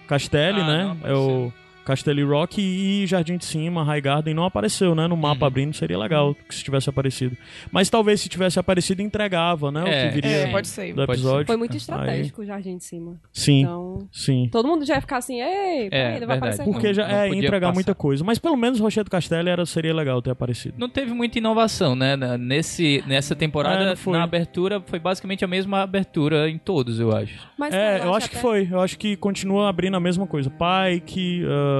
Castelli, 0.07 0.59
Ah, 0.61 0.67
né? 0.67 0.97
não 1.01 1.09
é 1.09 1.13
o 1.15 1.53
Castelli 1.87 2.23
Rock 2.23 2.59
e 2.61 3.07
Jardim 3.07 3.37
de 3.37 3.45
Cima, 3.45 3.83
High 3.83 4.01
Garden 4.01 4.33
não 4.33 4.43
apareceu, 4.43 4.93
né? 4.93 5.07
No 5.07 5.15
mapa 5.15 5.41
Uhum. 5.41 5.47
abrindo 5.47 5.73
seria 5.73 5.97
legal 5.97 6.35
que 6.35 6.53
se 6.53 6.63
tivesse 6.63 6.89
aparecido. 6.89 7.37
Mas 7.71 7.89
talvez 7.89 8.19
se 8.19 8.27
tivesse 8.27 8.59
aparecido, 8.59 9.01
entregava, 9.01 9.71
né? 9.71 9.83
o 9.83 9.87
É, 9.87 10.07
que 10.09 10.15
viria 10.15 10.29
É, 10.31 10.51
pode 10.51 10.67
ser. 10.67 10.89
do 10.93 11.05
Pode 11.05 11.11
episódio. 11.13 11.47
Foi 11.47 11.55
muito 11.57 11.71
Aí- 11.71 11.77
estratégico 11.77 12.41
o 12.41 12.45
Jardim 12.45 12.77
de 12.77 12.83
Cima. 12.83 13.15
Sim, 13.31 13.61
Então, 13.61 14.07
sim. 14.11 14.49
todo 14.51 14.67
mundo 14.67 14.85
já 14.85 14.95
ia 14.95 15.01
ficar 15.01 15.17
assim, 15.17 15.41
ei, 15.41 15.89
peraí, 15.89 16.17
ele 16.17 16.25
vai 16.25 16.37
verdade. 16.37 16.37
aparecer 16.37 16.63
Porque 16.65 16.87
Não- 16.87 16.93
já 16.93 17.07
não 17.07 17.15
é 17.15 17.27
entregar 17.29 17.59
passar. 17.61 17.73
muita 17.73 17.95
coisa. 17.95 18.23
Mas 18.23 18.37
pelo 18.37 18.57
menos 18.57 18.79
o 18.79 18.83
Rochedo 18.83 19.09
Castelli 19.09 19.49
era, 19.49 19.65
seria 19.65 19.93
legal 19.93 20.21
ter 20.21 20.31
aparecido. 20.31 20.75
Não 20.77 20.89
teve 20.89 21.13
muita 21.13 21.37
inovação, 21.37 21.95
né? 21.95 22.15
Na- 22.15 22.37
Nesse, 22.37 23.03
nessa 23.07 23.33
É, 23.33 23.37
temporada, 23.37 23.95
foi. 23.95 24.13
na 24.13 24.23
abertura, 24.23 24.81
foi 24.85 24.99
basicamente 24.99 25.43
a 25.45 25.47
mesma 25.47 25.81
abertura 25.81 26.49
em 26.49 26.57
todos, 26.57 26.99
eu 26.99 27.15
acho. 27.15 27.47
Mas, 27.57 27.73
É, 27.73 28.03
eu 28.03 28.13
acho 28.13 28.29
que 28.29 28.35
até- 28.35 28.41
foi. 28.41 28.67
Eu 28.69 28.79
acho 28.81 28.97
que 28.97 29.15
continua 29.15 29.69
abrindo 29.69 29.95
a 29.95 29.99
mesma 29.99 30.25
coisa. 30.27 30.49
Pike, 30.49 31.43
ah, 31.45 31.76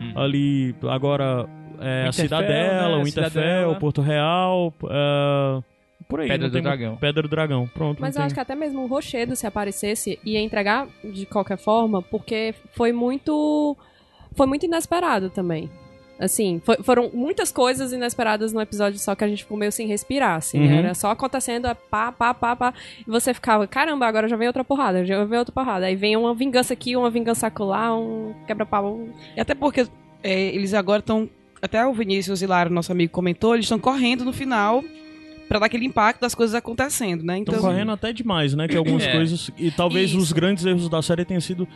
Hum. 0.00 0.12
ali 0.16 0.74
agora 0.88 1.48
é, 1.80 2.06
a 2.08 2.12
Cidadela, 2.12 2.96
né? 2.96 3.02
o 3.02 3.04
Winterfell, 3.04 3.30
Cidadela. 3.30 3.74
Porto 3.76 4.00
Real, 4.00 4.72
ah, 4.90 5.60
por 6.08 6.20
aí. 6.20 6.28
Pedra 6.28 6.48
do 6.48 6.52
tem 6.52 6.62
Dragão. 6.62 6.96
Pedra 6.96 7.22
do 7.22 7.28
Dragão, 7.28 7.68
pronto. 7.72 8.00
Mas 8.00 8.14
eu 8.14 8.20
tem- 8.20 8.26
acho 8.26 8.34
que 8.34 8.40
até 8.40 8.54
mesmo 8.54 8.82
o 8.82 8.86
Rochedo, 8.86 9.34
se 9.36 9.46
aparecesse, 9.46 10.18
ia 10.24 10.40
entregar 10.40 10.86
de 11.04 11.26
qualquer 11.26 11.56
forma, 11.58 12.02
porque 12.02 12.54
foi 12.72 12.92
muito. 12.92 13.76
Foi 14.34 14.46
muito 14.46 14.64
inesperado 14.64 15.28
também. 15.30 15.70
Assim, 16.22 16.60
foi- 16.64 16.76
foram 16.82 17.10
muitas 17.12 17.50
coisas 17.50 17.92
inesperadas 17.92 18.52
no 18.52 18.60
episódio, 18.60 18.98
só 18.98 19.14
que 19.14 19.24
a 19.24 19.28
gente 19.28 19.42
ficou 19.42 19.58
meio 19.58 19.72
sem 19.72 19.86
respirar, 19.88 20.36
assim. 20.36 20.60
Uhum. 20.60 20.72
Era 20.72 20.94
só 20.94 21.10
acontecendo, 21.10 21.66
é 21.66 21.74
pá, 21.74 22.12
pá, 22.12 22.32
pá, 22.32 22.54
pá. 22.54 22.74
E 23.00 23.10
você 23.10 23.34
ficava, 23.34 23.66
caramba, 23.66 24.06
agora 24.06 24.28
já 24.28 24.36
vem 24.36 24.46
outra 24.46 24.62
porrada, 24.62 25.04
já 25.04 25.24
vem 25.24 25.38
outra 25.38 25.52
porrada. 25.52 25.86
Aí 25.86 25.96
vem 25.96 26.16
uma 26.16 26.34
vingança 26.34 26.72
aqui, 26.74 26.94
uma 26.96 27.10
vingança 27.10 27.48
acolá, 27.48 27.92
um 27.96 28.32
quebra-pau. 28.46 28.94
um- 28.94 29.10
E 29.36 29.40
até 29.40 29.54
porque 29.54 29.86
é, 30.22 30.40
eles 30.54 30.72
agora 30.74 31.00
estão. 31.00 31.28
Até 31.60 31.84
o 31.86 31.92
Vinícius 31.92 32.40
Hilário, 32.42 32.70
nosso 32.72 32.92
amigo, 32.92 33.12
comentou, 33.12 33.54
eles 33.54 33.64
estão 33.66 33.78
correndo 33.78 34.24
no 34.24 34.32
final 34.32 34.82
pra 35.48 35.58
dar 35.58 35.66
aquele 35.66 35.84
impacto 35.86 36.20
das 36.20 36.34
coisas 36.34 36.54
acontecendo, 36.54 37.22
né? 37.24 37.38
Estão 37.40 37.54
Então, 37.54 37.68
correndo 37.68 37.90
até 37.92 38.12
demais, 38.12 38.54
né? 38.54 38.66
Que 38.68 38.76
algumas 38.76 39.02
É. 39.04 39.12
coisas. 39.12 39.50
E 39.58 39.70
talvez 39.70 40.14
os 40.14 40.24
Isso. 40.24 40.34
grandes 40.34 40.64
erros 40.64 40.88
da 40.88 41.02
série 41.02 41.24
tenham 41.24 41.40
sido 41.40 41.66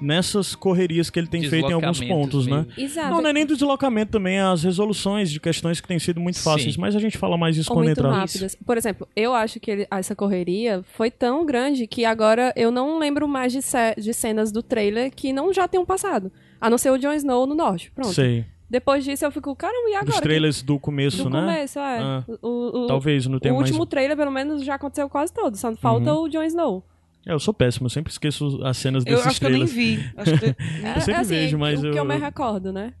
nessas 0.00 0.54
correrias 0.54 1.10
que 1.10 1.18
ele 1.18 1.26
tem 1.26 1.42
feito 1.42 1.70
em 1.70 1.72
alguns 1.74 2.00
pontos, 2.00 2.46
né? 2.46 2.64
mesmo. 2.66 2.72
Exato. 2.76 3.10
Não, 3.10 3.22
não 3.22 3.30
é 3.30 3.32
nem 3.32 3.44
do 3.46 3.54
deslocamento 3.54 4.12
também, 4.12 4.36
é 4.36 4.42
as 4.42 4.62
resoluções 4.62 5.30
de 5.30 5.38
questões 5.40 5.80
que 5.80 5.86
têm 5.88 5.98
sido 5.98 6.20
muito 6.20 6.38
Sim. 6.38 6.44
fáceis, 6.44 6.76
mas 6.76 6.96
a 6.96 6.98
gente 6.98 7.18
fala 7.18 7.36
mais 7.36 7.56
isso 7.56 7.70
Ou 7.70 7.76
quando 7.76 7.86
muito 7.86 7.98
entrar. 7.98 8.12
rápidas. 8.12 8.54
Por 8.64 8.76
exemplo, 8.76 9.06
eu 9.14 9.34
acho 9.34 9.58
que 9.60 9.70
ele- 9.70 9.86
essa 9.90 10.14
correria 10.16 10.82
foi 10.94 11.10
tão 11.10 11.44
grande 11.44 11.86
que 11.86 12.04
agora 12.04 12.52
eu 12.56 12.70
não 12.70 12.98
lembro 12.98 13.28
mais 13.28 13.52
de, 13.52 13.60
ce- 13.62 13.94
de 13.98 14.12
cenas 14.14 14.50
do 14.52 14.62
trailer 14.62 15.10
que 15.14 15.32
não 15.32 15.52
já 15.52 15.66
tenham 15.68 15.84
passado. 15.84 16.30
A 16.60 16.68
não 16.68 16.76
ser 16.78 16.90
o 16.90 16.98
Jon 16.98 17.12
Snow 17.14 17.46
no 17.46 17.54
norte. 17.54 17.90
Pronto. 17.90 18.12
Sei. 18.12 18.44
Depois 18.68 19.02
disso 19.04 19.24
eu 19.24 19.32
fico, 19.32 19.56
caramba, 19.56 19.88
e 19.90 19.94
agora? 19.94 20.12
Dos 20.12 20.20
trailers 20.20 20.62
do 20.62 20.78
começo, 20.78 21.24
do 21.24 21.30
né? 21.30 21.40
começo, 21.40 21.78
é. 21.78 21.98
Ah. 21.98 22.24
O, 22.40 22.84
o- 22.84 22.86
Talvez 22.86 23.26
não 23.26 23.38
o 23.38 23.40
tenha 23.40 23.52
mais. 23.52 23.66
último 23.68 23.84
trailer, 23.84 24.16
pelo 24.16 24.30
menos, 24.30 24.62
já 24.64 24.76
aconteceu 24.76 25.08
quase 25.08 25.32
todo. 25.32 25.56
Só 25.56 25.74
falta 25.76 26.14
o 26.14 26.28
Jon 26.28 26.44
Snow. 26.44 26.84
É, 27.26 27.32
eu 27.32 27.38
sou 27.38 27.52
péssimo, 27.52 27.86
eu 27.86 27.90
sempre 27.90 28.10
esqueço 28.10 28.60
as 28.64 28.76
cenas 28.76 29.04
eu 29.06 29.12
desses 29.14 29.26
acho 29.26 29.40
que 29.40 29.46
eu 29.46 29.50
nem 29.50 29.64
vi. 29.66 29.98
Acho 30.16 30.38
que- 30.38 30.46
É, 30.84 31.00
sempre 31.00 31.12
é 31.12 31.16
assim, 31.18 31.28
vejo, 31.34 31.58
mas 31.58 31.82
o 31.82 31.86
eu- 31.86 31.92
que 31.92 31.98
eu 31.98 32.04
me 32.04 32.16
recordo, 32.16 32.72
né? 32.72 32.94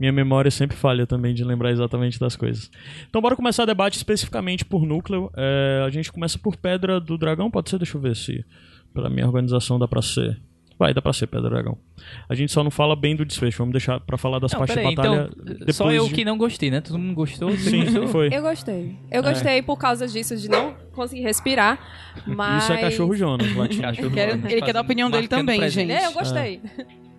Minha 0.00 0.10
memória 0.12 0.50
sempre 0.50 0.76
falha 0.76 1.06
também 1.06 1.32
de 1.32 1.44
lembrar 1.44 1.70
exatamente 1.70 2.18
das 2.18 2.34
coisas. 2.34 2.68
Então 3.08 3.20
bora 3.22 3.36
começar 3.36 3.62
o 3.62 3.66
debate 3.66 3.96
especificamente 3.96 4.64
por 4.64 4.84
núcleo. 4.84 5.30
É, 5.36 5.82
a 5.86 5.90
gente 5.90 6.10
começa 6.10 6.38
por 6.38 6.56
Pedra 6.56 6.98
do 6.98 7.16
Dragão, 7.16 7.50
pode 7.50 7.70
ser? 7.70 7.78
Deixa 7.78 7.96
eu 7.96 8.00
ver 8.00 8.16
se 8.16 8.44
pela 8.92 9.08
minha 9.08 9.26
organização 9.26 9.78
dá 9.78 9.86
pra 9.86 10.02
ser. 10.02 10.40
Vai, 10.76 10.92
dá 10.92 11.00
pra 11.00 11.12
ser 11.12 11.28
Pedra 11.28 11.42
do 11.48 11.50
Dragão. 11.50 11.78
A 12.28 12.34
gente 12.34 12.50
só 12.50 12.64
não 12.64 12.70
fala 12.70 12.96
bem 12.96 13.14
do 13.14 13.24
desfecho, 13.24 13.58
vamos 13.58 13.72
deixar 13.72 14.00
pra 14.00 14.18
falar 14.18 14.40
das 14.40 14.50
Não, 14.50 14.58
partes 14.58 14.74
peraí, 14.74 14.90
de 14.90 14.96
batalha 14.96 15.30
então, 15.32 15.44
depois 15.58 15.76
só 15.76 15.92
eu 15.92 16.08
de... 16.08 16.14
que 16.14 16.24
não 16.24 16.36
gostei, 16.36 16.68
né? 16.70 16.80
Todo 16.80 16.98
mundo 16.98 17.14
gostou? 17.14 17.50
Você 17.52 17.70
Sim, 17.70 17.84
gostou? 17.84 18.08
foi. 18.08 18.34
Eu 18.34 18.42
gostei. 18.42 18.96
Eu 19.08 19.22
gostei 19.22 19.62
por 19.62 19.76
causa 19.78 20.08
disso, 20.08 20.36
de 20.36 20.48
não 20.48 20.74
conseguir 20.92 21.22
respirar. 21.22 21.78
Mas. 22.26 22.64
Isso 22.64 22.72
é 22.72 22.80
cachorro 22.80 23.14
Jonas, 23.14 23.50
voando, 23.52 23.72
ele 24.48 24.62
quer 24.62 24.72
dar 24.72 24.80
a 24.80 24.82
opinião 24.82 25.10
dele 25.10 25.28
também, 25.28 25.58
presença. 25.58 25.80
gente. 25.80 26.04
É, 26.04 26.06
eu 26.06 26.12
gostei. 26.12 26.60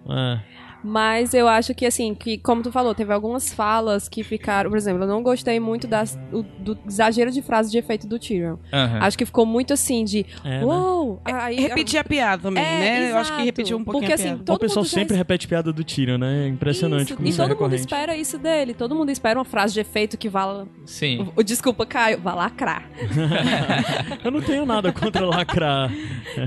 É. 0.10 0.40
Mas 0.84 1.34
eu 1.34 1.48
acho 1.48 1.74
que, 1.74 1.86
assim, 1.86 2.14
que, 2.14 2.38
como 2.38 2.62
tu 2.62 2.72
falou, 2.72 2.94
teve 2.94 3.14
algumas 3.14 3.54
falas 3.54 4.10
que 4.10 4.24
ficaram. 4.24 4.70
Por 4.70 4.78
exemplo, 4.78 5.04
eu 5.04 5.08
não 5.08 5.24
gostei 5.24 5.60
muito 5.60 5.88
das, 5.88 6.20
o- 6.32 6.44
do 6.44 6.78
exagero 6.88 7.32
de 7.32 7.42
frase 7.42 7.72
de 7.72 7.78
efeito 7.78 8.06
do 8.06 8.20
Tyrion. 8.20 8.58
Aham. 8.72 9.00
Acho 9.02 9.18
que 9.18 9.26
ficou 9.26 9.46
muito 9.46 9.74
assim 9.74 10.04
de. 10.04 10.26
É, 10.44 10.60
né? 10.60 10.66
Uou! 10.66 11.22
Aí, 11.26 11.56
Repetir 11.62 12.00
a 12.00 12.04
piada 12.04 12.44
também, 12.44 12.64
É, 12.64 12.80
né? 12.80 13.12
Eu 13.12 13.18
acho 13.18 13.30
que 13.32 13.36
exato. 13.36 13.46
repetiu 13.46 13.78
um 13.78 13.84
pouquinho 13.84 14.10
Porque, 14.10 14.22
a 14.22 14.32
assim, 14.34 14.38
todo 14.44 14.56
o 14.58 14.60
pessoal 14.60 14.84
mundo 14.84 14.92
já 14.92 14.98
sempre 15.00 15.14
es- 15.14 15.18
repete 15.18 15.48
piada 15.48 15.72
do 15.72 15.84
Tyrion, 15.84 16.18
né? 16.18 16.46
É 16.46 16.48
Impressionante 16.48 17.06
Isso, 17.08 17.16
como 17.16 17.28
E 17.28 17.30
isso 17.30 17.42
é 17.42 17.46
todo 17.46 17.50
mundo 17.52 17.60
recorrente. 17.62 17.82
espera 17.94 18.16
isso 18.18 18.38
dele. 18.38 18.74
Todo 18.74 18.94
mundo 18.96 19.10
espera 19.10 19.40
uma 19.40 19.46
frase 19.46 19.74
de 19.74 19.80
efeito 19.80 20.18
que 20.18 20.28
vá. 20.30 20.66
Sim. 20.86 21.32
o- 21.36 21.44
Desculpa, 21.44 21.86
Caio, 21.86 22.20
vá 22.22 22.34
lacrar. 22.34 22.90
Eu 24.24 24.32
não 24.32 24.42
tenho 24.42 24.66
nada 24.66 24.92
contra 24.92 25.26
lacrar. 25.26 25.92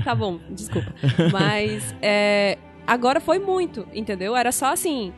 Tá 0.03 0.13
bom, 0.13 0.39
desculpa. 0.49 0.93
Mas 1.31 1.95
é, 2.01 2.57
agora 2.87 3.19
foi 3.19 3.37
muito, 3.37 3.85
entendeu? 3.93 4.35
Era 4.35 4.51
só 4.51 4.71
assim, 4.71 5.13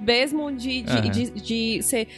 mesmo 0.00 0.50
de, 0.50 0.82
de, 0.82 0.92
Aham. 0.92 1.10
de, 1.10 1.30
de 1.30 1.82
ser. 1.82 2.08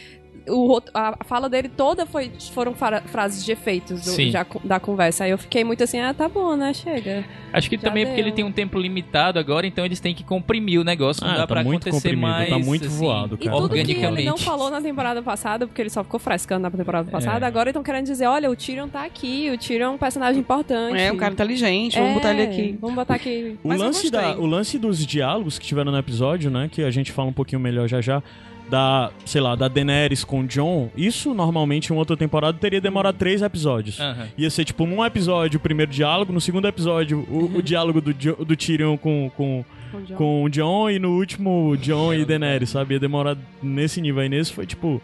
O, 0.47 0.81
a 0.93 1.15
a 1.19 1.23
fala 1.23 1.47
dele 1.49 1.69
toda 1.69 2.05
foi, 2.05 2.31
foram 2.53 2.73
fra- 2.73 3.01
frases 3.01 3.45
de 3.45 3.51
efeitos 3.51 4.01
do- 4.01 4.09
Sim. 4.11 4.29
já 4.31 4.45
da 4.63 4.79
conversa. 4.79 5.23
Aí 5.23 5.31
eu 5.31 5.37
fiquei 5.37 5.63
muito 5.63 5.83
assim, 5.83 5.99
ah, 5.99 6.13
tá 6.13 6.27
bom, 6.27 6.55
né? 6.55 6.73
Chega. 6.73 7.23
Acho 7.53 7.69
que 7.69 7.75
Já 7.77 7.83
também 7.83 8.05
porque 8.05 8.17
deu. 8.21 8.27
ele 8.27 8.35
tem 8.35 8.43
um 8.43 8.51
tempo 8.51 8.77
limitado 8.79 9.37
agora, 9.39 9.65
então 9.67 9.85
eles 9.85 9.99
têm 9.99 10.13
que 10.13 10.23
comprimir 10.23 10.79
o 10.81 10.83
negócio. 10.83 11.23
Não 11.23 11.31
Ah, 11.31 11.35
dá 11.37 11.41
tá 11.41 11.47
pra 11.47 11.63
muito 11.63 11.83
acontecer 11.87 12.09
comprimido, 12.09 12.27
mais. 12.27 12.49
tá 12.49 12.59
muito 12.59 12.87
assim, 12.87 12.97
voado, 12.97 13.37
E 13.39 13.45
cara. 13.45 13.57
tudo 13.57 13.69
que 13.73 13.79
ele 13.79 14.23
não 14.25 14.37
falou 14.37 14.69
na 14.69 14.81
temporada 14.81 15.21
passada, 15.21 15.65
porque 15.67 15.81
ele 15.81 15.89
só 15.89 16.03
ficou 16.03 16.19
frescando 16.19 16.63
na 16.63 16.71
temporada 16.71 17.09
passada, 17.09 17.45
É. 17.45 17.47
agora 17.47 17.69
estão 17.69 17.83
querendo 17.83 18.05
dizer, 18.05 18.25
olha, 18.27 18.49
o 18.49 18.55
Tyrion 18.55 18.87
tá 18.89 19.05
aqui, 19.05 19.49
o 19.53 19.57
Tyrion 19.57 19.85
é 19.85 19.89
um 19.89 19.97
personagem 19.97 20.39
importante. 20.41 20.97
É, 20.99 21.11
um 21.11 21.17
cara 21.17 21.33
inteligente, 21.33 21.95
vamos 21.97 22.11
É, 22.11 22.13
botar 22.15 22.33
ele 22.33 22.41
aqui. 22.43 22.77
Vamos 22.81 22.95
botar 22.95 23.15
aqui. 23.15 23.57
O 23.63 23.67
Mas 23.69 23.79
lance, 23.79 24.09
da, 24.09 24.37
o 24.37 24.45
lance 24.45 24.77
dos 24.79 25.05
diálogos 25.05 25.57
que 25.59 25.65
tiveram 25.65 25.91
no 25.91 25.97
episódio, 25.97 26.49
né? 26.49 26.69
Que 26.71 26.83
a 26.83 26.91
gente 26.91 27.11
fala 27.11 27.29
um 27.29 27.33
pouquinho 27.33 27.61
melhor 27.61 27.87
já 27.87 28.01
já. 28.01 28.21
Da, 28.69 29.11
sei 29.25 29.39
lá, 29.41 29.55
da 29.55 29.67
Daenerys 29.67 30.23
com 30.23 30.39
o 30.39 30.47
John. 30.47 30.89
Isso 30.97 31.33
normalmente 31.33 31.93
em 31.93 31.95
outra 31.95 32.17
temporada 32.17 32.57
teria 32.57 32.81
demorado 32.81 33.15
três 33.17 33.41
episódios. 33.41 33.99
Aham. 33.99 34.27
Ia 34.37 34.49
ser 34.49 34.65
tipo 34.65 34.85
num 34.85 35.05
episódio 35.05 35.57
o 35.57 35.61
primeiro 35.61 35.91
diálogo, 35.91 36.33
no 36.33 36.41
segundo 36.41 36.67
episódio 36.67 37.19
o, 37.29 37.57
o 37.57 37.61
diálogo 37.61 38.01
do, 38.01 38.13
Jo- 38.13 38.37
do 38.43 38.55
Tyrion 38.55 38.97
com, 38.97 39.29
com, 39.37 39.63
Com 39.91 39.97
o 39.97 40.01
Jon. 40.05 40.15
com 40.15 40.43
o 40.43 40.49
John 40.49 40.89
e 40.89 40.97
no 40.97 41.11
último 41.11 41.75
John 41.77 42.13
e 42.15 42.25
Daenerys, 42.25 42.69
sabe? 42.71 42.95
Ia 42.95 42.99
demorar 42.99 43.37
nesse 43.61 44.01
nível 44.01 44.21
aí. 44.23 44.29
Nesse 44.29 44.51
foi 44.51 44.65
tipo 44.65 44.99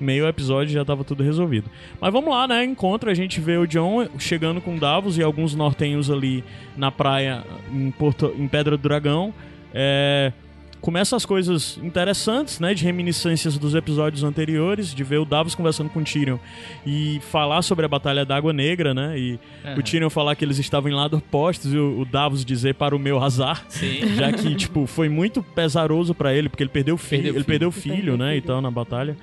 meio 0.00 0.28
episódio 0.28 0.72
já 0.72 0.84
tava 0.84 1.02
tudo 1.02 1.24
resolvido. 1.24 1.68
Mas 2.00 2.12
vamos 2.12 2.30
lá, 2.30 2.46
né? 2.46 2.64
Encontro, 2.64 3.10
a 3.10 3.14
gente 3.14 3.40
vê 3.40 3.56
o 3.56 3.66
John 3.66 4.06
chegando 4.16 4.60
com 4.60 4.78
Davos 4.78 5.18
e 5.18 5.22
alguns 5.24 5.56
nortenhos 5.56 6.08
ali 6.08 6.44
na 6.76 6.92
praia 6.92 7.42
em, 7.72 7.90
Porto, 7.90 8.32
em 8.38 8.46
Pedra 8.46 8.76
do 8.76 8.82
Dragão. 8.82 9.34
É, 9.74 10.32
Começa 10.80 11.16
as 11.16 11.26
coisas 11.26 11.78
interessantes, 11.82 12.60
né? 12.60 12.72
De 12.72 12.84
reminiscências 12.84 13.58
dos 13.58 13.74
episódios 13.74 14.22
anteriores, 14.22 14.94
de 14.94 15.02
ver 15.02 15.18
o 15.18 15.24
Davos 15.24 15.54
conversando 15.54 15.90
com 15.90 16.00
o 16.00 16.04
Tyrion 16.04 16.38
e 16.86 17.20
falar 17.30 17.62
sobre 17.62 17.84
a 17.84 17.88
Batalha 17.88 18.24
da 18.24 18.36
Água 18.36 18.52
Negra, 18.52 18.94
né? 18.94 19.18
E 19.18 19.34
o 19.64 19.68
Aham. 19.68 19.82
Tyrion 19.82 20.08
falar 20.10 20.36
que 20.36 20.44
eles 20.44 20.58
estavam 20.58 20.90
em 20.90 20.94
lados 20.94 21.18
opostos 21.18 21.72
e 21.74 21.76
o, 21.76 22.00
o 22.00 22.04
Davos 22.04 22.44
dizer 22.44 22.74
para 22.74 22.94
o 22.94 22.98
meu 22.98 23.22
azar. 23.22 23.64
Sim. 23.68 24.06
Já 24.16 24.32
que, 24.32 24.54
tipo, 24.54 24.86
foi 24.86 25.08
muito 25.08 25.42
pesaroso 25.42 26.14
pra 26.14 26.32
ele, 26.32 26.48
porque 26.48 26.62
ele 26.62 26.70
perdeu 26.70 26.94
o 26.94 26.98
filho, 26.98 27.32
o 27.32 27.36
ele 27.36 27.44
perdeu 27.44 27.68
o 27.68 27.72
filho, 27.72 27.94
perdeu 27.96 28.14
o 28.14 28.16
né, 28.18 28.36
e 28.36 28.40
tal, 28.40 28.60
na 28.62 28.70
batalha. 28.70 29.16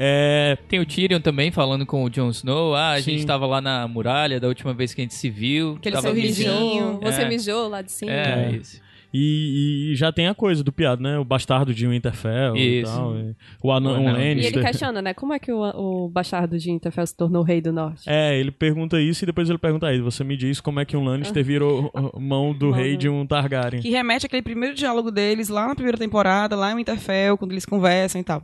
É, 0.00 0.56
Tem 0.68 0.78
o 0.78 0.86
Tyrion 0.86 1.20
também 1.20 1.50
falando 1.50 1.84
com 1.84 2.04
o 2.04 2.08
Jon 2.10 2.28
Snow. 2.30 2.72
Ah, 2.74 2.92
a 2.92 3.02
Sim. 3.02 3.12
gente 3.12 3.26
tava 3.26 3.46
lá 3.46 3.60
na 3.60 3.88
muralha 3.88 4.38
da 4.38 4.46
última 4.46 4.72
vez 4.72 4.94
que 4.94 5.00
a 5.00 5.04
gente 5.04 5.14
se 5.14 5.28
viu. 5.28 5.74
Aquele 5.76 5.96
tava 5.96 6.06
sorrisinho. 6.08 6.52
mijando. 6.52 7.00
Você 7.00 7.22
É. 7.22 7.28
mijou 7.28 7.68
lá 7.68 7.82
de 7.82 7.90
cima. 7.90 8.12
É, 8.12 8.50
É. 8.52 8.56
isso. 8.60 8.80
E, 9.12 9.90
e 9.92 9.96
já 9.96 10.12
tem 10.12 10.26
a 10.28 10.34
coisa 10.34 10.62
do 10.62 10.70
piado, 10.72 11.02
né? 11.02 11.18
O 11.18 11.24
bastardo 11.24 11.72
de 11.72 11.86
Winterfell 11.86 12.56
e 12.56 12.80
Isso. 12.82 12.92
tal. 12.92 13.16
e 13.18 13.34
o 13.62 13.72
anão 13.72 13.94
anão. 13.94 14.10
E 14.10 14.12
Lannister. 14.12 14.56
ele 14.58 14.66
questiona, 14.66 15.00
né? 15.00 15.14
Como 15.14 15.32
é 15.32 15.38
que 15.38 15.50
o, 15.50 15.60
o 15.62 16.08
bastardo 16.08 16.58
de 16.58 16.70
Interfell 16.70 17.06
se 17.06 17.16
tornou 17.16 17.42
rei 17.42 17.60
do 17.60 17.72
norte? 17.72 18.02
É, 18.06 18.38
ele 18.38 18.50
pergunta 18.50 19.00
isso 19.00 19.24
e 19.24 19.26
depois 19.26 19.48
ele 19.48 19.58
pergunta 19.58 19.86
aí, 19.86 20.00
você 20.00 20.22
me 20.22 20.36
diz 20.36 20.60
como 20.60 20.80
é 20.80 20.84
que 20.84 20.96
um 20.96 21.04
Lannister 21.04 21.42
virou 21.44 21.90
uh, 21.94 22.20
mão 22.20 22.52
do 22.52 22.66
Mão 22.70 22.74
rei 22.74 22.92
do- 22.92 22.98
de 22.98 23.08
um 23.08 23.26
Targaryen. 23.26 23.80
Que 23.80 23.90
remete 23.90 24.26
àquele 24.26 24.42
primeiro 24.42 24.74
diálogo 24.74 25.10
deles 25.10 25.48
lá 25.48 25.66
na 25.68 25.74
primeira 25.74 25.96
temporada, 25.98 26.54
lá 26.54 26.70
em 26.72 26.76
Winterfell, 26.76 27.38
quando 27.38 27.52
eles 27.52 27.64
conversam 27.64 28.20
e 28.20 28.24
tal. 28.24 28.42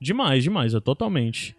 Demais, 0.00 0.42
demais, 0.42 0.74
é 0.74 0.80
totalmente. 0.80 1.56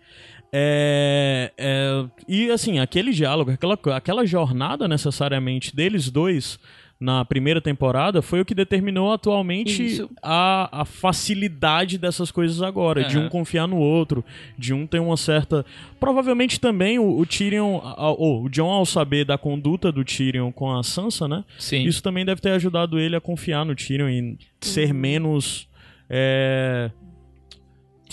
É, 0.55 1.51
é, 1.57 2.05
e 2.27 2.51
assim, 2.51 2.77
aquele 2.77 3.11
diálogo, 3.11 3.49
aquela, 3.51 3.77
aquela 3.95 4.23
jornada 4.25 4.87
necessariamente 4.87 5.75
deles 5.75 6.11
dois 6.11 6.59
na 7.03 7.25
primeira 7.25 7.59
temporada 7.59 8.21
foi 8.21 8.39
o 8.39 8.45
que 8.45 8.55
determinou 8.55 9.11
atualmente 9.11 9.85
Isso. 9.85 10.09
a, 10.21 10.81
a 10.81 10.85
facilidade 10.85 11.97
dessas 11.97 12.31
coisas 12.31 12.61
agora, 12.61 13.03
de 13.03 13.17
um 13.17 13.27
confiar 13.27 13.67
no 13.67 13.75
outro, 13.75 14.23
de 14.57 14.73
um 14.73 14.87
ter 14.87 14.99
uma 14.99 15.17
certa. 15.17 15.65
Provavelmente 15.99 16.61
também 16.61 16.97
o, 16.97 17.19
o 17.19 17.25
Tyrion, 17.25 17.81
ou 18.17 18.45
o 18.45 18.49
John, 18.49 18.71
ao 18.71 18.85
saber 18.85 19.25
da 19.25 19.37
conduta 19.37 19.91
do 19.91 20.05
Tyrion 20.05 20.49
com 20.49 20.71
a 20.71 20.81
Sansa, 20.81 21.27
né? 21.27 21.43
Sim. 21.59 21.83
Isso 21.83 22.01
também 22.01 22.23
deve 22.23 22.39
ter 22.39 22.51
ajudado 22.51 22.97
ele 22.97 23.17
a 23.17 23.21
confiar 23.21 23.65
no 23.65 23.75
Tyrion 23.75 24.07
e 24.07 24.37
ser 24.61 24.93
menos. 24.93 25.67
É, 26.09 26.89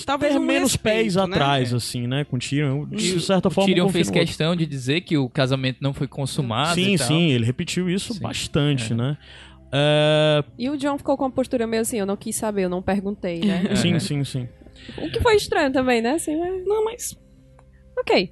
Talvez 0.04 0.32
ter 0.32 0.38
um 0.38 0.42
menos 0.42 0.72
respeito, 0.72 0.96
pés 0.96 1.16
né? 1.16 1.22
atrás, 1.22 1.74
assim, 1.74 2.06
né? 2.06 2.24
Com 2.24 2.36
o 2.36 2.38
Tyrion. 2.38 2.86
De 2.86 3.14
o- 3.14 3.20
certa 3.20 3.48
o 3.48 3.50
forma, 3.50 3.68
Tyrion 3.68 3.88
fez 3.88 4.10
questão 4.10 4.54
de 4.56 4.66
dizer 4.66 5.00
que 5.02 5.16
o 5.18 5.28
casamento 5.28 5.78
não 5.80 5.92
foi 5.94 6.06
consumado 6.08 6.74
Sim, 6.74 6.94
e 6.94 6.98
tal. 6.98 7.06
sim, 7.06 7.30
ele 7.30 7.44
repetiu 7.44 7.88
isso 7.88 8.14
Sim. 8.14 8.20
bastante, 8.20 8.92
É. 8.92 8.96
né? 8.96 9.18
É, 9.72 10.44
E 10.58 10.68
o 10.68 10.76
John 10.76 10.98
ficou 10.98 11.16
com 11.16 11.24
uma 11.24 11.30
postura 11.30 11.66
meio 11.66 11.82
assim, 11.82 11.98
eu 11.98 12.06
não 12.06 12.16
quis 12.16 12.34
saber, 12.36 12.64
eu 12.64 12.68
não 12.68 12.82
perguntei, 12.82 13.40
né? 13.40 13.62
É. 13.70 13.76
Sim, 13.76 13.98
sim, 14.00 14.24
sim. 14.24 14.48
o 14.98 15.10
que 15.10 15.20
foi 15.20 15.36
estranho 15.36 15.72
também, 15.72 16.00
né? 16.02 16.12
Assim, 16.12 16.36
mas... 16.38 16.64
Não, 16.66 16.84
mas 16.84 17.18
Ok. 17.98 18.30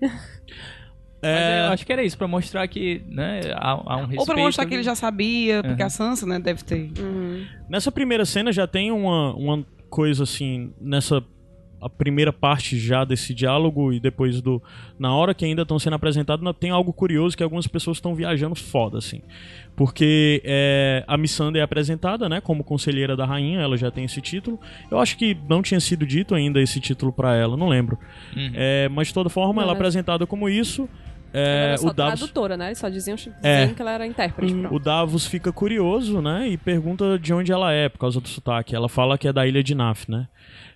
É, 1.21 1.67
eu 1.67 1.73
acho 1.73 1.85
que 1.85 1.93
era 1.93 2.03
isso, 2.05 2.17
pra 2.17 2.29
mostrar 2.29 2.67
que 2.69 3.03
né, 3.09 3.41
há, 3.57 3.71
há 3.71 3.97
um 3.97 4.01
respeito. 4.03 4.21
Ou 4.21 4.27
pra 4.27 4.37
mostrar 4.37 4.67
que 4.67 4.75
ele 4.75 4.85
já 4.85 4.95
sabia, 4.95 5.63
porque 5.65 5.83
Uhum. 5.83 5.87
a 5.87 5.91
Sansa, 5.91 6.25
né, 6.27 6.39
deve 6.39 6.63
ter. 6.63 6.93
Uhum. 6.99 7.45
Nessa 7.69 7.91
primeira 7.91 8.25
cena 8.25 8.53
já 8.53 8.69
tem 8.69 8.93
uma, 8.93 9.35
uma 9.35 9.67
coisa 9.91 10.23
assim, 10.23 10.73
nessa 10.81 11.21
a 11.80 11.88
primeira 11.88 12.32
parte 12.32 12.78
já 12.78 13.04
desse 13.04 13.32
diálogo 13.32 13.92
e 13.92 14.00
depois 14.00 14.40
do 14.40 14.62
na 14.99 15.14
hora 15.14 15.32
que 15.35 15.44
ainda 15.44 15.62
estão 15.62 15.78
sendo 15.78 15.94
apresentados 15.94 16.44
tem 16.58 16.70
algo 16.70 16.92
curioso 16.92 17.37
que 17.37 17.42
algumas 17.42 17.66
pessoas 17.66 17.99
estão 17.99 18.14
viajando 18.14 18.54
foda 18.54 18.99
assim. 18.99 19.23
Porque 19.76 20.42
é, 20.44 21.04
a 21.06 21.16
Missandei 21.16 21.61
é 21.61 21.64
apresentada 21.64 22.28
né 22.28 22.40
como 22.40 22.64
conselheira 22.64 23.16
da 23.16 23.25
rainha 23.25 23.61
ela 23.61 23.76
já 23.76 23.90
tem 23.90 24.04
esse 24.04 24.20
título. 24.20 24.58
Eu 24.90 24.99
acho 24.99 25.16
que 25.16 25.37
não 25.49 25.62
tinha 25.62 25.80
sido 25.80 26.06
dito 26.06 26.35
ainda 26.35 26.61
esse 26.61 26.80
título 26.80 27.12
pra 27.12 27.37
ela 27.37 27.56
não 27.56 27.68
lembro. 27.68 27.99
Uhum. 28.37 28.50
É, 28.54 28.88
mas 28.88 29.08
de 29.08 29.14
toda 29.14 29.28
forma 29.28 29.62
ela 29.62 29.73
é 29.73 29.75
apresentada 29.75 30.26
como 30.26 30.49
isso 30.49 30.88
é, 31.32 31.64
era 31.68 31.76
só 31.78 31.88
o 31.88 31.92
Davos 31.92 32.18
tradutora, 32.20 32.56
né? 32.56 32.66
Eles 32.68 32.78
só 32.78 32.88
diziam, 32.88 33.16
diziam 33.16 33.35
É. 33.42 33.66
que 33.68 33.80
ela 33.82 33.92
era 33.92 34.06
intérprete. 34.06 34.52
pronto. 34.54 34.75
o 34.75 34.78
Davos 34.78 35.26
fica 35.26 35.52
curioso, 35.52 36.20
né? 36.23 36.49
E 36.49 36.56
pergunta 36.56 37.18
de 37.18 37.32
onde 37.32 37.52
ela 37.52 37.73
é, 37.73 37.88
por 37.88 37.99
causa 37.99 38.20
do 38.20 38.28
sotaque. 38.28 38.75
Ela 38.75 38.88
fala 38.88 39.16
que 39.18 39.28
é 39.28 39.32
da 39.32 39.47
ilha 39.47 39.62
de 39.62 39.75
Naf, 39.75 40.08
né? 40.11 40.26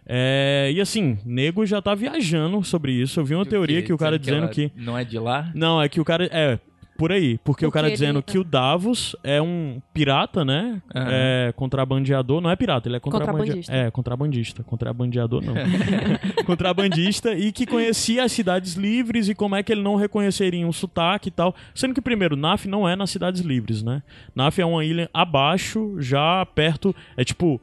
É, 0.07 0.71
e 0.75 0.81
assim, 0.81 1.19
nego 1.25 1.65
já 1.65 1.81
tá 1.81 1.95
viajando 1.95 2.63
sobre 2.65 2.93
isso. 2.93 3.21
Eu 3.21 3.25
vi 3.25 3.35
uma 3.35 3.45
Do 3.45 3.51
teoria 3.51 3.81
quê? 3.81 3.87
que 3.87 3.93
o 3.93 3.99
cara 3.99 4.19
dizendo 4.19 4.39
ela 4.45 4.49
que. 4.49 4.73
Não 4.77 4.99
é 4.99 5.05
de 5.05 5.19
lá? 5.19 5.51
Não, 5.55 5.81
é 5.81 5.89
que 5.89 6.01
o 6.01 6.05
cara. 6.05 6.29
É, 6.33 6.59
por 7.03 7.11
aí. 7.11 7.37
Porque 7.39 7.67
o 7.67 7.69
Porque 7.69 7.75
cara 7.79 7.89
ele- 7.89 7.95
dizendo 7.97 8.23
que 8.23 8.39
o 8.39 8.45
Davos 8.45 9.17
é 9.25 9.43
um 9.43 9.83
pirata, 9.93 10.45
né? 10.45 10.81
Aham. 10.95 11.09
É 11.11 11.53
contrabandeador. 11.57 12.41
Não 12.41 12.49
é 12.49 12.55
pirata, 12.55 12.89
ele 12.89 12.95
é. 12.95 13.01
Contrabandista. 13.01 13.73
É, 13.75 13.91
contrabandista. 13.91 14.63
Contrabandeador 14.63 15.43
não. 15.45 15.53
contrabandista 16.47 17.35
e 17.35 17.51
que 17.51 17.67
conhecia 17.67 18.23
as 18.23 18.31
cidades 18.31 18.75
livres 18.75 19.29
e 19.29 19.35
como 19.35 19.57
é 19.57 19.65
que 19.65 19.73
ele 19.73 19.83
não 19.83 19.97
reconheceria 19.97 20.65
um 20.65 20.73
sotaque 20.73 21.29
e 21.29 21.33
tal. 21.33 21.57
Sendo 21.75 21.93
que, 21.93 22.01
primeiro, 22.01 22.37
Naf 22.37 22.67
não 22.67 22.89
é 22.89 22.95
nas 22.95 23.11
cidades 23.11 23.41
livres, 23.41 23.83
né? 23.83 24.01
Naf 24.33 24.61
é 24.61 24.65
uma 24.65 24.85
ilha 24.85 25.11
abaixo, 25.13 25.97
já 25.99 26.47
perto. 26.55 26.95
É 27.17 27.25
tipo. 27.25 27.61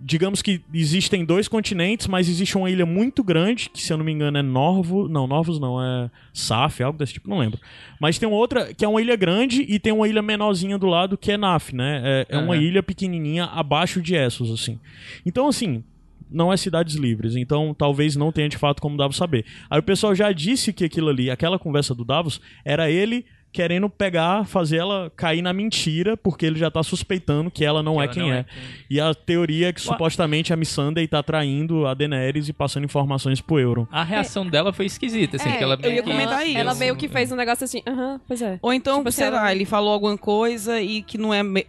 Digamos 0.00 0.40
que 0.42 0.60
existem 0.72 1.24
dois 1.24 1.48
continentes, 1.48 2.06
mas 2.06 2.28
existe 2.28 2.56
uma 2.56 2.70
ilha 2.70 2.86
muito 2.86 3.24
grande, 3.24 3.68
que 3.68 3.82
se 3.82 3.92
eu 3.92 3.98
não 3.98 4.04
me 4.04 4.12
engano 4.12 4.38
é 4.38 4.42
Norvo. 4.42 5.08
Não, 5.08 5.26
Norvos 5.26 5.58
não, 5.58 5.82
é 5.82 6.10
Saf, 6.32 6.82
algo 6.82 6.98
desse 6.98 7.14
tipo, 7.14 7.28
não 7.28 7.38
lembro. 7.38 7.58
Mas 8.00 8.18
tem 8.18 8.28
outra 8.28 8.72
que 8.72 8.84
é 8.84 8.88
uma 8.88 9.00
ilha 9.00 9.16
grande 9.16 9.62
e 9.68 9.78
tem 9.78 9.92
uma 9.92 10.08
ilha 10.08 10.22
menorzinha 10.22 10.78
do 10.78 10.86
lado 10.86 11.18
que 11.18 11.32
é 11.32 11.36
Naf, 11.36 11.74
né? 11.74 12.02
É, 12.04 12.36
é 12.36 12.38
uma 12.38 12.56
ilha 12.56 12.82
pequenininha 12.82 13.46
abaixo 13.46 14.00
de 14.00 14.14
Essos, 14.14 14.50
assim. 14.50 14.78
Então, 15.26 15.48
assim, 15.48 15.82
não 16.30 16.52
é 16.52 16.56
cidades 16.56 16.94
livres, 16.94 17.36
então 17.36 17.74
talvez 17.76 18.14
não 18.16 18.30
tenha 18.30 18.48
de 18.48 18.56
fato 18.56 18.80
como 18.80 18.96
Davos 18.96 19.16
saber. 19.16 19.44
Aí 19.68 19.78
o 19.78 19.82
pessoal 19.82 20.14
já 20.14 20.30
disse 20.32 20.72
que 20.72 20.84
aquilo 20.84 21.08
ali, 21.08 21.30
aquela 21.30 21.58
conversa 21.58 21.94
do 21.94 22.04
Davos, 22.04 22.40
era 22.64 22.90
ele 22.90 23.24
querendo 23.58 23.90
pegar, 23.90 24.44
fazer 24.46 24.76
ela 24.76 25.10
cair 25.16 25.42
na 25.42 25.52
mentira, 25.52 26.16
porque 26.16 26.46
ele 26.46 26.56
já 26.56 26.70
tá 26.70 26.80
suspeitando 26.80 27.50
que 27.50 27.64
ela 27.64 27.82
não 27.82 27.94
Que 27.94 27.98
é 28.00 28.04
ela 28.04 28.12
quem 28.14 28.22
não 28.22 28.32
é. 28.32 28.38
é 28.38 28.42
quem- 28.44 28.52
E 28.88 29.00
a 29.00 29.12
teoria 29.12 29.68
é 29.70 29.72
que 29.72 29.80
supostamente 29.80 30.52
a 30.52 30.56
Missandei 30.56 31.08
tá 31.08 31.24
traindo 31.24 31.84
a 31.84 31.92
Daenerys 31.92 32.48
e 32.48 32.52
passando 32.52 32.84
informações 32.84 33.40
pro 33.40 33.58
Euron. 33.58 33.84
A 33.90 34.04
reação 34.04 34.46
dela 34.46 34.72
foi 34.72 34.86
esquisita, 34.86 35.38
assim, 35.38 35.48
É, 35.48 35.56
que 35.56 35.64
ela 35.64 35.74
eu 35.74 35.80
ia 35.86 35.90
meio 35.90 36.04
que- 36.04 36.10
comentar 36.10 36.46
isso. 36.46 36.56
Ela 36.56 36.74
meio 36.76 36.94
que 36.94 37.08
fez 37.08 37.32
um 37.32 37.36
negócio 37.36 37.64
assim, 37.64 37.82
aham, 37.84 38.20
pois 38.28 38.40
é. 38.40 38.60
Ou 38.62 38.72
então, 38.72 38.98
Tipo, 38.98 39.10
sei 39.10 39.24
se 39.24 39.28
ela- 39.28 39.42
lá, 39.42 39.52
ele 39.52 39.64
falou 39.64 39.92
alguma 39.92 40.16
coisa 40.16 40.80
e 40.80 41.02
que 41.02 41.18
não 41.18 41.34
é. 41.34 41.42
me- 41.42 41.66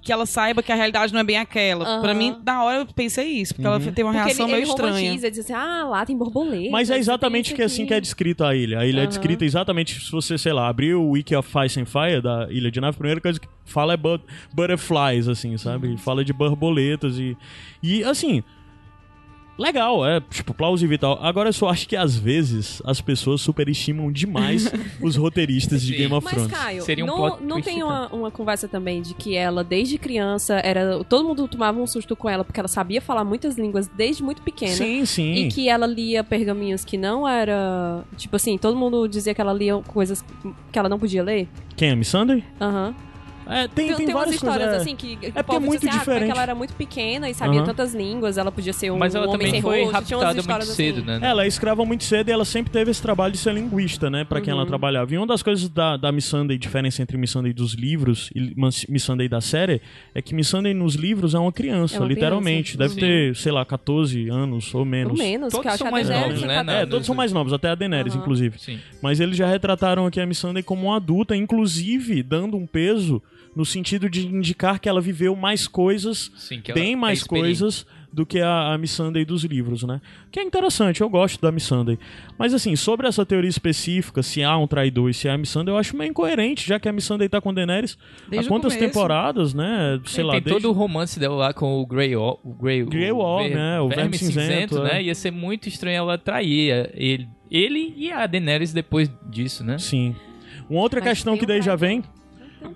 Que, 0.00 0.12
ela 0.12 0.24
saiba 0.24 0.62
que 0.62 0.70
a 0.70 0.74
realidade 0.76 1.12
não 1.12 1.18
é 1.18 1.24
bem 1.24 1.36
aquela. 1.36 1.84
Aham. 1.84 2.00
Pra 2.00 2.14
mim, 2.14 2.36
na 2.46 2.62
hora 2.62 2.78
eu 2.78 2.86
pensei 2.86 3.26
isso, 3.26 3.52
porque 3.54 3.66
Uhum. 3.66 3.74
ela 3.74 3.80
teve 3.84 4.02
uma 4.04 4.12
Porque 4.12 4.24
reação 4.26 4.46
ele, 4.46 4.52
meio 4.52 4.62
ele 4.64 4.70
estranha. 4.70 4.92
romantiza, 4.94 5.26
ele 5.26 5.30
diz 5.32 5.40
assim, 5.44 5.52
ah, 5.52 5.84
lá 5.88 6.06
tem 6.06 6.16
borboleta. 6.16 6.70
Mas 6.70 6.88
é 6.90 6.92
tem 6.92 7.00
exatamente 7.00 7.54
que 7.54 7.60
assim 7.62 7.82
aqui. 7.82 7.88
que 7.88 7.94
é 7.94 8.00
descrita 8.00 8.46
a 8.46 8.54
ilha. 8.54 8.78
A 8.78 8.86
ilha 8.86 8.98
é 8.98 9.00
Aham. 9.00 9.08
descrita 9.08 9.44
exatamente, 9.44 10.00
se 10.04 10.12
você, 10.12 10.38
sei 10.38 10.52
lá, 10.52 10.68
abrir 10.68 10.94
o 10.94 11.10
Wiki 11.10 11.34
of 11.34 11.50
Ice 11.66 11.80
and 11.80 11.86
Fire 11.86 12.22
da 12.22 12.46
Ilha 12.50 12.70
de 12.70 12.80
Nave, 12.80 12.94
a 12.94 12.98
primeira 12.98 13.20
coisa 13.20 13.40
que 13.40 13.48
fala 13.64 13.94
é 13.94 13.96
but- 13.96 14.22
butterflies, 14.54 15.26
assim, 15.26 15.56
sabe? 15.58 15.88
Uhum. 15.88 15.98
Fala 15.98 16.24
de 16.24 16.32
borboletas 16.32 17.18
e... 17.18 17.36
E, 17.82 18.04
assim... 18.04 18.44
Legal, 19.60 20.06
é, 20.06 20.22
tipo, 20.22 20.54
plausível 20.54 20.94
e 20.94 20.98
tal. 20.98 21.22
Agora 21.22 21.50
eu 21.50 21.52
só 21.52 21.68
acho 21.68 21.86
que 21.86 21.94
às 21.94 22.16
vezes 22.16 22.80
as 22.82 23.02
pessoas 23.02 23.42
superestimam 23.42 24.10
demais 24.10 24.72
os 25.02 25.16
roteiristas 25.16 25.82
de. 25.82 25.94
Game 25.94 26.14
of 26.14 26.24
Mas, 26.24 26.32
Thrones. 26.32 26.50
Caio, 26.52 26.82
Seria 26.82 27.04
um 27.04 27.06
não, 27.06 27.40
não 27.40 27.60
tem 27.60 27.76
então. 27.76 27.88
uma, 27.88 28.08
uma 28.08 28.30
conversa 28.30 28.66
também 28.66 29.02
de 29.02 29.12
que 29.12 29.36
ela, 29.36 29.62
desde 29.62 29.98
criança, 29.98 30.54
era 30.64 31.04
todo 31.04 31.28
mundo 31.28 31.46
tomava 31.46 31.78
um 31.78 31.86
susto 31.86 32.16
com 32.16 32.26
ela, 32.26 32.42
porque 32.42 32.58
ela 32.58 32.68
sabia 32.68 33.02
falar 33.02 33.22
muitas 33.22 33.58
línguas 33.58 33.86
desde 33.86 34.22
muito 34.22 34.40
pequena. 34.40 34.72
Sim, 34.72 35.04
sim. 35.04 35.34
E 35.34 35.48
que 35.48 35.68
ela 35.68 35.86
lia 35.86 36.24
pergaminhos 36.24 36.82
que 36.82 36.96
não 36.96 37.28
era. 37.28 38.02
Tipo 38.16 38.36
assim, 38.36 38.56
todo 38.56 38.74
mundo 38.74 39.06
dizia 39.06 39.34
que 39.34 39.42
ela 39.42 39.52
lia 39.52 39.76
coisas 39.82 40.24
que 40.72 40.78
ela 40.78 40.88
não 40.88 40.98
podia 40.98 41.22
ler. 41.22 41.46
Quem 41.76 41.90
é 41.90 41.94
Miss? 41.94 42.14
Aham. 42.14 42.94
É, 43.50 43.66
tem, 43.68 43.88
Tem, 43.88 43.96
tem, 43.96 44.06
tem 44.06 44.14
umas 44.14 44.24
várias 44.24 44.34
histórias 44.36 44.68
coisas. 44.68 44.74
é. 44.78 44.80
assim 44.82 44.96
que. 44.96 45.16
que 45.16 45.26
o 45.28 45.32
porque 45.32 45.56
é 45.56 45.58
muito 45.58 45.78
assim, 45.78 45.88
Ah, 45.88 45.96
é 45.96 45.98
diferente. 45.98 46.30
ela 46.30 46.42
era 46.42 46.54
muito 46.54 46.74
pequena 46.74 47.28
e 47.28 47.34
sabia 47.34 47.58
Aham. 47.60 47.66
tantas 47.66 47.94
línguas, 47.94 48.38
ela 48.38 48.52
podia 48.52 48.72
ser 48.72 48.90
um, 48.92 48.98
Mas 48.98 49.14
ela 49.14 49.26
um 49.26 49.28
homem 49.30 49.38
também 49.38 49.50
sem 49.52 49.62
foi 49.62 49.80
rosto. 49.84 49.92
raptada 49.92 50.24
muito 50.26 50.40
histórias 50.40 50.68
cedo, 50.68 50.96
assim. 50.98 51.06
né? 51.06 51.20
Ela 51.22 51.44
é 51.44 51.46
escrava 51.48 51.84
muito 51.84 52.04
cedo 52.04 52.28
e 52.28 52.32
ela 52.32 52.44
sempre 52.44 52.72
teve 52.72 52.90
esse 52.90 53.02
trabalho 53.02 53.32
de 53.32 53.38
ser 53.38 53.52
linguista, 53.52 54.08
né? 54.08 54.24
Pra 54.24 54.40
quem 54.40 54.52
ela 54.52 54.62
Uhum. 54.62 54.66
trabalhava. 54.68 55.12
E 55.12 55.16
uma 55.18 55.26
das 55.26 55.42
coisas 55.42 55.68
da, 55.68 55.96
da 55.96 56.12
Miss 56.12 56.26
Sunday, 56.26 56.56
diferença 56.56 57.02
entre 57.02 57.16
Miss 57.18 57.30
Sunday 57.32 57.52
dos 57.52 57.74
livros 57.74 58.30
e 58.34 58.52
Miss 58.56 58.86
Miss 58.88 59.02
Sunday 59.02 59.28
da 59.28 59.40
série, 59.40 59.80
é 60.14 60.22
que 60.22 60.34
Miss 60.34 60.48
Sunday 60.48 60.72
nos 60.72 60.94
livros 60.94 61.34
é 61.34 61.38
uma 61.38 61.52
criança, 61.52 61.96
É 61.96 62.00
uma 62.00 62.06
literalmente. 62.08 62.76
criança. 62.76 62.94
Deve 62.94 63.00
ter, 63.00 63.36
sei 63.36 63.50
lá, 63.52 63.64
14 63.64 64.28
anos 64.28 64.72
ou 64.74 64.84
menos. 64.84 65.12
Ou 65.18 65.18
menos, 65.26 65.50
Todos 65.52 65.62
que 65.62 65.68
eu 65.68 65.72
acho 65.72 65.82
são 65.82 65.90
mais 65.90 66.08
novos, 66.08 66.40
né, 66.42 66.46
14. 66.56 66.64
na- 66.66 66.72
É, 66.72 66.86
todos 66.86 67.06
são 67.06 67.14
mais 67.14 67.32
novos, 67.32 67.52
até 67.52 67.68
a 67.70 67.74
Daenerys, 67.74 68.14
inclusive. 68.14 68.58
Sim. 68.58 68.78
Mas 69.02 69.18
eles 69.18 69.36
já 69.36 69.46
retrataram 69.48 70.06
aqui 70.06 70.20
a 70.20 70.26
Miss 70.26 70.38
Sunday 70.38 70.62
como 70.62 70.86
uma 70.86 70.96
adulta, 70.96 71.34
inclusive 71.34 72.22
dando 72.22 72.56
um 72.56 72.66
peso 72.66 73.22
no 73.54 73.64
sentido 73.64 74.08
de 74.08 74.26
indicar 74.26 74.78
que 74.78 74.88
ela 74.88 75.00
viveu 75.00 75.34
mais 75.34 75.66
coisas 75.66 76.30
Sim, 76.36 76.62
bem 76.72 76.94
mais 76.94 77.22
coisas 77.22 77.86
do 78.12 78.26
que 78.26 78.40
a, 78.40 78.72
a 78.72 78.78
Miss 78.78 78.90
Sunday 78.90 79.24
dos 79.24 79.44
livros, 79.44 79.84
né? 79.84 80.00
Que 80.32 80.40
é 80.40 80.42
interessante, 80.42 81.00
eu 81.00 81.08
gosto 81.08 81.40
da 81.40 81.52
Miss 81.52 81.62
Sunday. 81.64 81.98
Mas 82.36 82.52
assim, 82.52 82.74
sobre 82.74 83.06
essa 83.06 83.24
teoria 83.24 83.48
específica, 83.48 84.22
se 84.22 84.42
há 84.42 84.56
um 84.56 84.66
traidor 84.66 85.10
e 85.10 85.14
se 85.14 85.28
há 85.28 85.34
a 85.34 85.38
Miss 85.38 85.50
Sunday, 85.50 85.72
eu 85.72 85.78
acho 85.78 85.96
meio 85.96 86.10
incoerente, 86.10 86.66
já 86.66 86.80
que 86.80 86.88
a 86.88 86.92
Miss 86.92 87.04
Sunday 87.04 87.28
tá 87.28 87.40
com 87.40 87.54
Daenerys 87.54 87.96
Desde 88.28 88.46
há 88.46 88.50
quantas 88.50 88.76
temporadas, 88.76 89.54
né? 89.54 90.00
Sei 90.04 90.16
Tem, 90.16 90.24
lá, 90.24 90.32
tem 90.32 90.42
desde... 90.42 90.60
todo 90.62 90.70
o 90.70 90.76
romance 90.76 91.20
dela 91.20 91.36
lá 91.36 91.54
com 91.54 91.80
o 91.80 91.86
Grey 91.86 92.16
Wall, 92.16 92.40
o 92.42 92.52
Grey, 92.52 92.84
Grey 92.84 93.12
o 93.12 93.18
Wall, 93.18 93.44
ver- 93.44 93.54
né? 93.54 93.80
O 93.80 93.88
Verme 93.88 94.18
Cinzento, 94.18 94.82
né? 94.82 94.98
é. 94.98 95.02
Ia 95.04 95.14
ser 95.14 95.30
muito 95.30 95.68
estranho 95.68 95.98
ela 95.98 96.18
trair 96.18 96.90
ele, 96.94 97.28
ele 97.48 97.94
e 97.96 98.10
a 98.10 98.26
Daenerys 98.26 98.72
depois 98.72 99.08
disso, 99.28 99.62
né? 99.62 99.78
Sim. 99.78 100.16
Uma 100.68 100.80
outra 100.80 101.00
Mas 101.00 101.10
questão 101.10 101.36
que 101.36 101.44
um 101.44 101.48
daí 101.48 101.62
já 101.62 101.76
vem... 101.76 102.02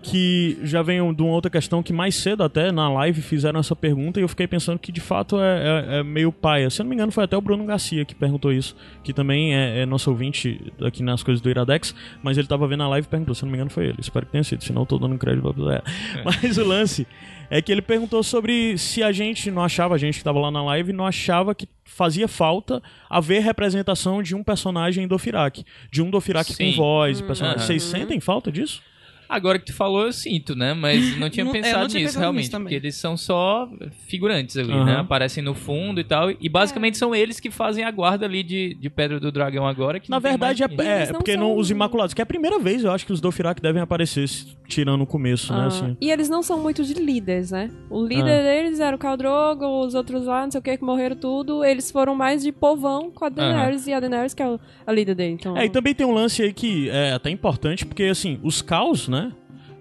que 0.02 0.58
já 0.62 0.82
vem 0.82 1.14
de 1.14 1.22
uma 1.22 1.32
outra 1.32 1.50
questão 1.50 1.82
que 1.82 1.92
mais 1.92 2.14
cedo 2.14 2.42
até 2.42 2.70
na 2.72 2.90
live 2.90 3.20
fizeram 3.22 3.60
essa 3.60 3.74
pergunta 3.74 4.18
e 4.18 4.22
eu 4.22 4.28
fiquei 4.28 4.46
pensando 4.46 4.78
que 4.78 4.90
de 4.90 5.00
fato 5.00 5.38
é, 5.38 5.96
é, 5.96 5.98
é 5.98 6.02
meio 6.02 6.32
paia. 6.32 6.70
Se 6.70 6.80
eu 6.80 6.84
não 6.84 6.90
me 6.90 6.94
engano 6.94 7.12
foi 7.12 7.24
até 7.24 7.36
o 7.36 7.40
Bruno 7.40 7.64
Garcia 7.64 8.04
que 8.04 8.14
perguntou 8.14 8.52
isso, 8.52 8.76
que 9.02 9.12
também 9.12 9.54
é, 9.54 9.80
é 9.80 9.86
nosso 9.86 10.10
ouvinte 10.10 10.72
aqui 10.80 11.02
nas 11.02 11.22
coisas 11.22 11.40
do 11.40 11.48
Iradex, 11.48 11.94
mas 12.22 12.38
ele 12.38 12.46
tava 12.46 12.66
vendo 12.66 12.82
a 12.82 12.88
live 12.88 13.06
e 13.06 13.10
perguntou, 13.10 13.34
se 13.34 13.42
eu 13.42 13.46
não 13.46 13.52
me 13.52 13.58
engano 13.58 13.70
foi 13.70 13.86
ele, 13.86 13.96
espero 13.98 14.26
que 14.26 14.32
tenha 14.32 14.44
sido, 14.44 14.62
senão 14.64 14.82
eu 14.82 14.86
tô 14.86 14.98
dando 14.98 15.16
crédito 15.18 15.52
pra... 15.52 15.74
É. 15.74 15.82
Mas 16.24 16.58
o 16.58 16.64
lance 16.64 17.06
é 17.50 17.60
que 17.60 17.70
ele 17.70 17.82
perguntou 17.82 18.22
sobre 18.22 18.76
se 18.78 19.02
a 19.02 19.12
gente 19.12 19.50
não 19.50 19.62
achava, 19.62 19.94
a 19.94 19.98
gente 19.98 20.18
que 20.18 20.24
tava 20.24 20.38
lá 20.38 20.50
na 20.50 20.62
live, 20.64 20.92
não 20.92 21.06
achava 21.06 21.54
que 21.54 21.68
fazia 21.84 22.26
falta 22.26 22.82
haver 23.08 23.42
representação 23.42 24.22
de 24.22 24.34
um 24.34 24.42
personagem 24.42 25.06
do 25.06 25.18
Firak, 25.18 25.64
de 25.90 26.02
um 26.02 26.10
do 26.10 26.20
Firak 26.20 26.56
com 26.56 26.72
voz, 26.72 27.20
personagem. 27.20 27.58
Aham. 27.58 27.66
Vocês 27.66 27.82
sentem 27.82 28.18
falta 28.20 28.50
disso? 28.50 28.82
Agora 29.28 29.58
que 29.58 29.66
tu 29.66 29.72
falou, 29.74 30.04
eu 30.06 30.12
sinto, 30.12 30.54
né? 30.54 30.74
Mas 30.74 31.16
não 31.18 31.28
tinha 31.30 31.44
Não- 31.44 31.50
é, 31.50 31.54
pensado 31.54 31.80
não 31.80 31.88
tinha 31.88 32.00
nisso, 32.00 32.12
pensado 32.12 32.20
realmente. 32.20 32.44
nisso 32.44 32.60
porque 32.60 32.74
eles 32.74 32.94
são 32.96 33.16
só 33.16 33.68
figurantes 34.06 34.56
ali, 34.56 34.72
Aham. 34.72 34.84
né? 34.84 34.96
Aparecem 34.96 35.42
no 35.42 35.54
fundo 35.54 36.00
e 36.00 36.04
tal. 36.04 36.30
E 36.30 36.48
basicamente 36.48 36.98
são 36.98 37.14
eles 37.14 37.40
que 37.40 37.50
fazem 37.50 37.84
a 37.84 37.90
guarda 37.90 38.26
ali 38.26 38.42
de, 38.42 38.74
de 38.74 38.90
Pedra 38.90 39.18
do 39.20 39.30
Dragão 39.32 39.66
agora. 39.66 39.98
Que 40.00 40.10
Na 40.10 40.18
verdade, 40.18 40.62
mais 40.76 40.78
é, 40.88 41.02
é 41.02 41.06
não 41.06 41.12
porque 41.14 41.32
são- 41.32 41.40
não- 41.40 41.56
os 41.56 41.70
Imaculados, 41.70 42.14
que 42.14 42.20
é 42.20 42.24
a 42.24 42.26
primeira 42.26 42.58
vez, 42.58 42.84
eu 42.84 42.92
acho 42.92 43.04
que 43.06 43.12
os 43.12 43.20
Dothraki 43.20 43.60
devem 43.62 43.82
aparecer, 43.82 44.28
se- 44.28 44.56
tirando 44.66 45.02
o 45.02 45.06
começo, 45.06 45.52
né? 45.52 45.60
Ah, 45.62 45.66
Assim. 45.66 45.96
E 46.00 46.10
eles 46.10 46.28
não 46.28 46.42
são 46.42 46.60
muito 46.60 46.84
de 46.84 46.94
líderes, 46.94 47.50
né? 47.50 47.70
O 47.90 48.04
líder 48.04 48.40
Ah. 48.40 48.42
deles 48.42 48.80
era 48.80 48.94
o 48.94 48.98
Khal 48.98 49.16
Drogo, 49.16 49.66
os 49.84 49.94
outros 49.94 50.24
lá, 50.26 50.42
não 50.44 50.50
sei 50.50 50.58
o 50.60 50.62
que, 50.62 50.76
que 50.76 50.84
morreram 50.84 51.16
tudo. 51.16 51.64
Eles 51.64 51.90
foram 51.90 52.14
mais 52.14 52.42
de 52.42 52.52
povão 52.52 53.10
com 53.10 53.24
a 53.24 53.28
Daenerys, 53.28 53.86
e 53.86 53.92
a 53.92 54.00
Daenerys 54.00 54.34
que 54.34 54.42
é 54.42 54.48
o- 54.48 54.60
a 54.86 54.92
líder 54.92 55.14
dele. 55.14 55.32
Então, 55.34 55.56
É, 55.56 55.64
e 55.64 55.70
também 55.70 55.94
tem 55.94 56.06
um 56.06 56.12
lance 56.12 56.42
aí 56.42 56.52
que 56.52 56.88
é 56.90 57.12
até 57.12 57.30
importante, 57.30 57.84
porque 57.84 58.04
assim, 58.04 58.38
os 58.42 58.62
Caos, 58.62 59.08
né? 59.08 59.23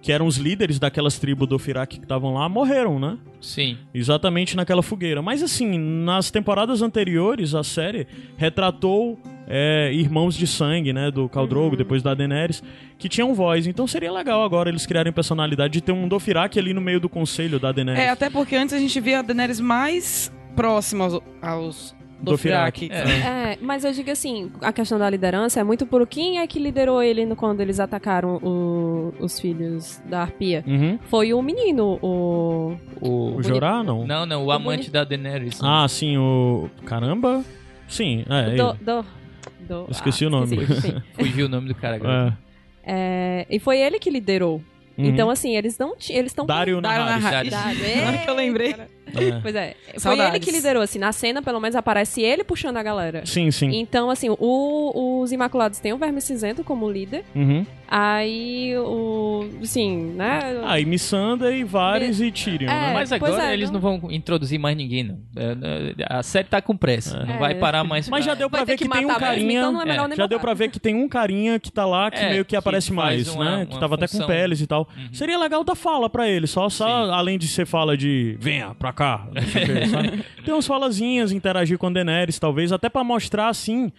Que 0.04 0.12
eram 0.12 0.28
os 0.28 0.38
líderes 0.38 0.78
daquelas 0.78 1.18
tribos 1.18 1.48
do 1.48 1.58
Firak 1.58 1.98
que 1.98 2.04
estavam 2.04 2.34
lá, 2.34 2.48
morreram, 2.48 3.00
né? 3.00 3.18
Sim. 3.42 3.78
Exatamente 3.94 4.56
naquela 4.56 4.84
fogueira. 4.84 5.22
Mas 5.22 5.42
assim, 5.42 5.78
nas 5.80 6.30
temporadas 6.30 6.82
anteriores, 6.82 7.56
a 7.56 7.64
série 7.64 8.06
retratou 8.38 9.18
é, 9.48 9.92
irmãos 9.94 10.36
de 10.36 10.46
sangue, 10.46 10.94
né? 10.94 11.10
Do 11.10 11.30
Khal 11.30 11.48
Drogo, 11.48 11.78
depois 11.78 12.04
da 12.04 12.14
Daenerys, 12.14 12.62
que 13.00 13.08
tinham 13.08 13.34
voz. 13.34 13.66
Então 13.66 13.88
seria 13.88 14.12
legal 14.12 14.44
agora 14.44 14.70
eles 14.70 14.86
criarem 14.86 15.12
personalidade 15.12 15.74
de 15.74 15.82
ter 15.82 15.94
um 15.94 16.08
Dothraki 16.08 16.60
ali 16.60 16.74
no 16.74 16.82
meio 16.82 17.00
do 17.00 17.08
conselho 17.08 17.58
da 17.58 17.72
Daenerys. 17.72 18.04
É, 18.04 18.10
até 18.10 18.30
porque 18.30 18.58
antes 18.58 18.76
a 18.76 18.80
gente 18.80 19.00
via 19.00 19.20
a 19.20 19.22
Daenerys 19.22 19.60
mais 19.60 20.30
próxima 20.54 21.06
aos, 21.06 21.22
aos 21.42 21.96
Dothraki. 22.24 22.90
Dothraki. 22.90 23.12
É, 23.22 23.58
mas 23.62 23.84
eu 23.84 23.92
digo 23.92 24.10
assim, 24.12 24.52
a 24.62 24.72
questão 24.74 24.98
da 24.98 25.10
liderança 25.10 25.60
é 25.60 25.64
muito 25.64 25.86
por 25.86 26.06
quem 26.08 26.40
é 26.40 26.48
que 26.48 26.58
liderou 26.60 27.02
ele 27.04 27.26
no- 27.26 27.36
quando 27.36 27.60
eles 27.62 27.80
atacaram 27.80 28.38
o- 28.38 29.14
os 29.20 29.40
filhos 29.40 30.02
da 30.06 30.22
Arpia. 30.22 30.64
Uhum. 30.66 30.98
Foi 31.10 31.34
o 31.34 31.42
menino, 31.42 32.00
o... 32.02 32.76
O... 33.02 33.36
O 33.36 33.44
Jorah, 33.44 33.84
não? 33.84 34.06
Não, 34.06 34.26
não, 34.26 34.46
o 34.46 34.52
amante 34.52 34.90
da 34.90 35.04
Daenerys. 35.04 35.62
né? 35.62 35.68
Ah, 35.70 35.88
sim, 35.88 36.18
o. 36.18 36.70
Caramba! 36.86 37.44
Sim, 37.88 38.24
é. 38.30 38.44
do, 38.44 38.50
ele. 38.52 38.58
do, 38.82 39.06
do- 39.68 39.88
Esqueci 39.92 40.24
ah, 40.26 40.28
o 40.28 40.32
nome. 40.32 40.56
esqueci. 40.56 40.96
Fugiu 41.14 41.46
o 41.46 41.50
nome 41.50 41.68
do 41.68 41.76
cara 41.76 41.96
agora. 41.96 42.38
É. 42.40 42.44
É, 42.86 43.48
e 43.50 43.60
foi 43.60 43.80
ele 43.80 43.98
que 44.00 44.10
liderou. 44.10 44.62
Uhum. 44.98 45.06
Então, 45.06 45.30
assim, 45.30 45.56
eles 45.56 45.78
não 45.78 45.96
eles 46.10 46.32
estão 46.32 46.46
Dario 46.46 46.80
Dario 46.82 47.06
Naharis. 47.06 47.52
Naharis. 47.52 47.80
Verdade. 47.80 48.00
Agora 48.02 48.18
que 48.20 48.30
eu 48.30 48.36
lembrei. 48.36 48.76
É. 49.08 49.40
Pois 49.42 49.56
é. 49.56 49.76
Foi 49.92 50.00
Saudades. 50.00 50.36
ele 50.36 50.40
que 50.46 50.52
liderou, 50.52 50.82
assim. 50.82 51.00
Na 51.00 51.12
cena, 51.12 51.42
pelo 51.42 51.60
menos, 51.60 51.76
aparece 51.76 52.22
ele 52.22 52.44
puxando 52.44 52.78
a 52.78 52.84
galera. 52.84 53.26
Sim, 53.26 53.52
sim. 53.52 53.70
Então, 53.76 54.10
assim, 54.10 54.30
o- 54.30 55.22
os 55.22 55.32
Imaculados 55.32 55.80
têm 55.80 55.94
o 55.94 55.98
Verme 55.98 56.22
Cinzento 56.22 56.64
como 56.64 56.90
líder. 56.90 57.24
Uhum. 57.36 57.66
Aí, 57.88 58.76
o... 58.78 59.48
Sim, 59.64 60.14
né? 60.16 60.40
Aí 60.66 60.84
Missandei, 60.84 61.64
Varys 61.64 62.20
e 62.22 62.32
Tyrion, 62.32 62.68
É, 62.70 62.88
né? 62.88 62.94
Mas 62.94 63.12
agora 63.12 63.50
é, 63.50 63.54
eles 63.54 63.70
não- 63.70 63.80
não 63.80 64.00
vão 64.00 64.12
introduzir 64.12 64.58
mais 64.60 64.76
ninguém, 64.76 65.04
não. 65.04 65.20
É, 65.36 65.52
é, 66.00 66.06
A 66.10 66.24
série 66.24 66.48
tá 66.48 66.62
com 66.62 66.76
pressa. 66.76 67.24
Não 67.24 67.38
vai 67.38 67.54
parar 67.56 67.84
mais. 67.84 68.10
Mas 68.10 68.26
já 68.26 68.34
deu 68.34 68.50
pra 68.50 68.60
Vai 68.60 68.66
ver 68.66 68.78
que, 68.78 68.86
que 68.86 68.90
tem 68.90 69.06
um 69.06 69.08
matar 69.10 69.20
mesmo, 69.20 69.36
carinha. 69.36 69.60
então 69.60 69.72
não 69.72 69.82
é 69.82 69.86
melhor 69.86 70.08
nem 70.08 70.18
já 70.18 70.26
deu 70.28 70.40
pra 70.40 70.54
ver 70.54 70.70
que 70.70 70.80
tem 70.80 70.96
um 70.96 71.08
carinha 71.08 71.60
que 71.60 71.72
tá 71.72 71.86
lá 71.86 72.10
que 72.10 72.18
É, 72.20 72.30
meio 72.32 72.44
que 72.46 72.50
que 72.54 72.56
aparece 72.56 72.92
mais, 72.94 73.28
uma- 73.28 73.58
né? 73.60 73.66
Que 73.66 73.74
uma 73.74 73.80
tava 73.80 73.96
até 73.96 74.06
com 74.08 74.12
função. 74.14 74.28
peles 74.28 74.62
e 74.62 74.68
tal. 74.68 74.88
Uhum. 74.96 75.14
Seria 75.14 75.38
legal 75.40 75.64
dar 75.64 75.74
fala 75.76 76.08
pra 76.10 76.28
ele, 76.30 76.46
só, 76.48 76.70
só 76.70 76.86
além 77.12 77.38
de 77.40 77.48
ser 77.48 77.66
fala 77.66 77.98
de 77.98 78.38
venha 78.40 78.76
pra 78.76 78.93
cá, 78.94 79.28
não 79.34 79.42
sei 79.44 79.64
o 79.64 79.66
que, 79.66 79.86
sabe? 79.88 80.26
Tem 80.46 80.54
umas 80.54 80.68
falazinhas, 80.68 81.32
interagir 81.32 81.78
com 81.78 81.88
a 81.88 81.90
Daenerys, 81.90 82.40
talvez, 82.40 82.72
até 82.72 82.90
pra 82.90 83.04
mostrar 83.04 83.50
assim. 83.50 83.92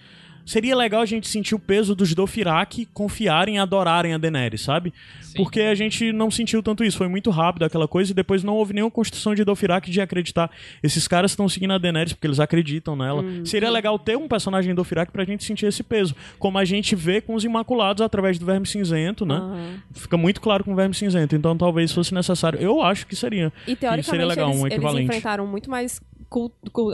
Seria 0.44 0.76
legal 0.76 1.00
a 1.00 1.06
gente 1.06 1.26
sentir 1.28 1.54
o 1.54 1.58
peso 1.58 1.94
dos 1.94 2.14
Dothraki 2.14 2.86
confiarem 2.92 3.56
e 3.56 3.58
adorarem 3.58 4.12
a 4.14 4.18
Daenerys, 4.18 4.60
sabe? 4.60 4.92
Sim. 5.22 5.38
Porque 5.38 5.60
a 5.62 5.74
gente 5.74 6.12
não 6.12 6.30
sentiu 6.30 6.62
tanto 6.62 6.84
isso, 6.84 6.98
foi 6.98 7.08
muito 7.08 7.30
rápido 7.30 7.64
aquela 7.64 7.88
coisa 7.88 8.12
e 8.12 8.14
depois 8.14 8.44
não 8.44 8.54
houve 8.54 8.74
nenhuma 8.74 8.90
construção 8.90 9.34
de 9.34 9.42
Dothraki 9.44 9.90
de 9.90 10.00
acreditar. 10.00 10.50
Esses 10.82 11.08
caras 11.08 11.32
estão 11.32 11.48
seguindo 11.48 11.72
a 11.72 11.78
Daenerys 11.78 12.12
porque 12.12 12.26
eles 12.26 12.40
acreditam 12.40 12.94
nela. 12.94 13.22
Hum, 13.22 13.44
Seria 13.44 13.70
legal 13.70 13.98
ter 13.98 14.16
um 14.16 14.28
personagem 14.28 14.74
Dothraki 14.74 15.10
pra 15.12 15.24
gente 15.24 15.44
sentir 15.44 15.66
esse 15.66 15.82
peso, 15.82 16.14
como 16.38 16.58
a 16.58 16.64
gente 16.64 16.94
vê 16.94 17.20
com 17.20 17.34
os 17.34 17.44
Imaculados 17.44 18.02
através 18.02 18.38
do 18.38 18.46
Verme 18.46 18.66
Cinzento, 18.66 19.24
né? 19.24 19.36
Aham. 19.36 19.82
Fica 19.92 20.16
muito 20.16 20.40
claro 20.40 20.62
com 20.62 20.72
o 20.72 20.76
Verme 20.76 20.94
Cinzento, 20.94 21.34
então 21.34 21.56
talvez 21.56 21.90
fosse 21.92 22.12
necessário. 22.14 22.58
Eu 22.60 22.82
acho 22.82 23.06
que 23.06 23.16
seria. 23.16 23.52
E 23.66 23.74
teoricamente 23.74 24.10
seria 24.10 24.26
legal, 24.26 24.48
eles, 24.50 24.60
um 24.60 24.66
eles 24.66 24.76
equivalente. 24.76 25.04
enfrentaram 25.08 25.46
muito 25.46 25.70
mais 25.70 26.00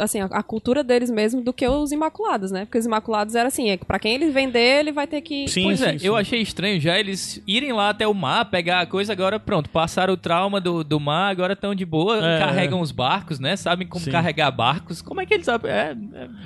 assim, 0.00 0.20
a, 0.20 0.42
cultura 0.42 0.83
deles 0.85 1.11
mesmo 1.11 1.40
do 1.42 1.53
que 1.53 1.66
os 1.66 1.92
Imaculados, 1.92 2.50
né? 2.50 2.64
Porque 2.64 2.79
os 2.79 2.87
Imaculados 2.87 3.35
era 3.35 3.48
assim, 3.48 3.70
é 3.70 3.76
que 3.76 3.85
pra 3.85 3.98
quem 3.98 4.14
ele 4.14 4.31
vender, 4.31 4.81
ele 4.81 4.92
vai 4.92 5.07
ter 5.07 5.20
que... 5.20 5.48
Sim, 5.48 5.64
Pois 5.64 5.83
é, 5.83 5.92
sim, 5.92 5.98
sim. 6.00 6.07
eu 6.07 6.16
achei 6.16 6.40
estranho 6.40 6.81
já 6.81 6.98
eles 6.98 7.42
irem 7.46 7.72
lá 7.72 7.90
até 7.90 8.07
o 8.07 8.14
mar, 8.14 8.44
pegar 8.46 8.81
a 8.81 8.87
coisa, 8.87 9.12
agora 9.12 9.38
pronto, 9.38 9.68
passaram 9.70 10.14
o 10.14 10.16
trauma 10.16 10.61
do, 10.61 10.83
do 10.85 10.98
mar, 11.00 11.31
agora 11.31 11.53
estão 11.55 11.74
de 11.74 11.85
boa, 11.85 12.18
É, 12.24 12.38
carregam 12.38 12.81
os 12.81 12.90
barcos, 12.92 13.38
né? 13.38 13.57
Sabem 13.57 13.87
como 13.87 14.05
Sim. 14.05 14.11
carregar 14.11 14.50
barcos. 14.50 15.00
Como 15.03 15.20
é 15.20 15.26
que 15.26 15.35
eles 15.35 15.46
sabem? 15.46 15.70
É, 15.70 15.96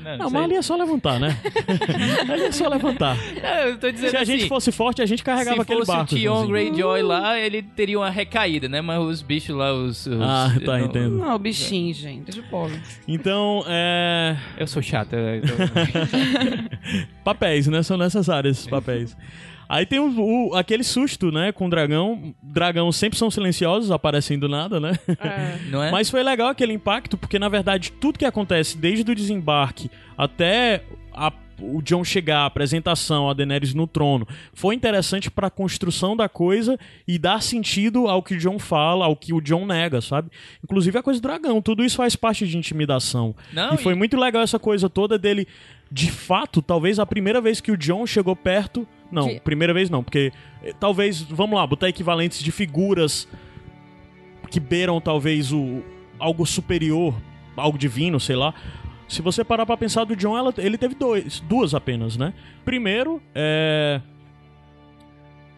é, 0.05 0.17
não, 0.17 0.31
mas 0.31 0.45
ali 0.45 0.55
é 0.55 0.63
só 0.63 0.77
levantar, 0.77 1.19
né? 1.21 1.37
ali 2.31 2.43
é 2.45 2.53
só 2.53 2.69
levantar. 2.69 3.17
É, 3.43 3.71
eu 3.71 3.79
tô 3.79 3.91
dizendo 3.91 4.11
Se 4.11 4.17
a 4.17 4.25
gente 4.25 4.41
assim, 4.41 4.49
fosse 4.49 4.73
forte, 4.73 5.03
a 5.03 5.07
gente 5.07 5.23
carregava 5.23 5.57
se 5.57 5.63
aquele 5.63 5.81
fosse 5.81 5.93
barco. 5.93 6.15
o 6.15 6.19
Tion. 6.19 6.47
Greyjoy 6.47 7.03
lá, 7.03 7.39
ele 7.39 7.63
teria 7.63 7.99
uma 7.99 8.11
recaída, 8.11 8.69
né? 8.69 8.81
Mas 8.81 9.01
os 9.03 9.23
bichos 9.23 9.55
lá, 9.57 9.73
os... 9.73 10.07
os- 10.07 10.21
Ah, 10.21 10.53
tá, 10.65 10.79
não- 10.79 10.87
entendo. 10.87 11.17
Não, 11.17 11.39
bichinho, 11.39 11.93
gente. 11.95 12.39
O 12.39 12.43
pobre. 12.45 12.81
Então, 13.07 13.65
é. 13.67 14.37
Eu 14.59 14.67
sou 14.67 14.83
chato. 14.83 15.13
eu- 15.15 15.21
eu- 15.21 15.43
Papéis, 17.25 17.67
né? 17.67 17.83
São 17.83 17.97
necessários 17.97 18.59
esses 18.59 18.67
papéis. 18.71 19.17
Aí 19.69 19.87
tem 19.87 19.99
o, 19.99 20.51
o- 20.51 20.55
aquele 20.55 20.85
susto, 20.85 21.33
né? 21.33 21.51
Com 21.51 21.67
o 21.67 21.71
dragão. 21.71 22.35
Dragão 22.43 22.93
sempre 22.93 23.19
são 23.19 23.31
silenciosos, 23.31 23.91
aparecem 23.91 24.39
do 24.39 24.49
nada, 24.49 24.79
né? 24.79 24.93
É. 25.09 25.59
não 25.71 25.83
é? 25.83 25.91
Mas 25.91 26.11
foi 26.11 26.23
legal 26.23 26.49
aquele 26.49 26.73
impacto, 26.73 27.17
porque 27.17 27.39
na 27.39 27.49
verdade 27.49 27.91
tudo 27.93 28.19
que 28.19 28.27
acontece 28.27 28.77
desde 28.77 29.11
o 29.11 29.15
desembarque 29.15 29.91
até 30.19 30.83
a- 31.15 31.33
o 31.61 31.81
John 31.81 32.03
chegar, 32.03 32.41
a 32.41 32.47
apresentação, 32.47 33.31
a 33.31 33.33
Daenerys 33.33 33.75
no 33.75 33.87
trono, 33.87 34.27
foi 34.53 34.75
interessante 34.75 35.31
pra 35.31 35.49
construção 35.49 36.17
da 36.17 36.29
coisa 36.29 36.77
e 37.07 37.17
dar 37.19 37.41
sentido 37.41 38.09
ao 38.09 38.23
que 38.23 38.35
o 38.35 38.39
John 38.39 38.59
fala, 38.59 39.05
ao 39.07 39.15
que 39.15 39.33
o 39.33 39.41
John 39.41 39.65
nega, 39.65 40.01
sabe? 40.01 40.31
Inclusive 40.65 40.99
a 40.99 41.03
coisa 41.03 41.21
do 41.21 41.23
dragão, 41.23 41.63
tudo 41.63 41.85
isso 41.85 41.97
faz 41.97 42.17
parte 42.17 42.47
de 42.47 42.59
intimidação. 42.59 43.35
Não, 43.53 43.75
e 43.75 43.79
foi 43.79 43.93
e- 43.93 43.97
muito 43.97 44.17
legal 44.17 44.43
essa 44.43 44.59
coisa 44.59 44.91
toda 44.91 45.17
dele, 45.17 45.47
de 45.93 46.11
fato, 46.11 46.61
talvez 46.61 46.99
a 46.99 47.07
primeira 47.07 47.41
vez 47.41 47.61
que 47.61 47.71
o 47.71 47.77
John 47.77 48.05
chegou 48.05 48.35
perto. 48.35 48.87
Não, 49.13 49.29
De- 49.29 49.39
primeira 49.41 49.73
vez 49.73 49.89
não, 49.89 50.03
porque 50.03 50.33
eh, 50.61 50.75
talvez, 50.81 51.23
vamos 51.23 51.57
lá, 51.57 51.65
botar 51.65 51.89
equivalentes 51.89 52.43
de 52.43 52.51
figuras 52.51 53.29
que 54.51 54.59
beiram 54.59 55.01
talvez 55.01 55.53
o 55.53 55.83
algo 56.19 56.45
superior, 56.45 57.15
algo 57.57 57.79
divino, 57.79 58.19
sei 58.19 58.35
lá. 58.37 58.53
Se 59.09 59.21
você 59.23 59.45
parar 59.45 59.67
pra 59.67 59.77
pensar 59.77 60.05
do 60.05 60.17
John, 60.17 60.37
ela- 60.37 60.53
ele 60.59 60.79
teve 60.79 60.95
dois, 60.95 61.41
duas 61.41 61.75
apenas, 61.75 62.17
né? 62.17 62.33
Primeiro, 62.65 63.21
é 63.35 64.01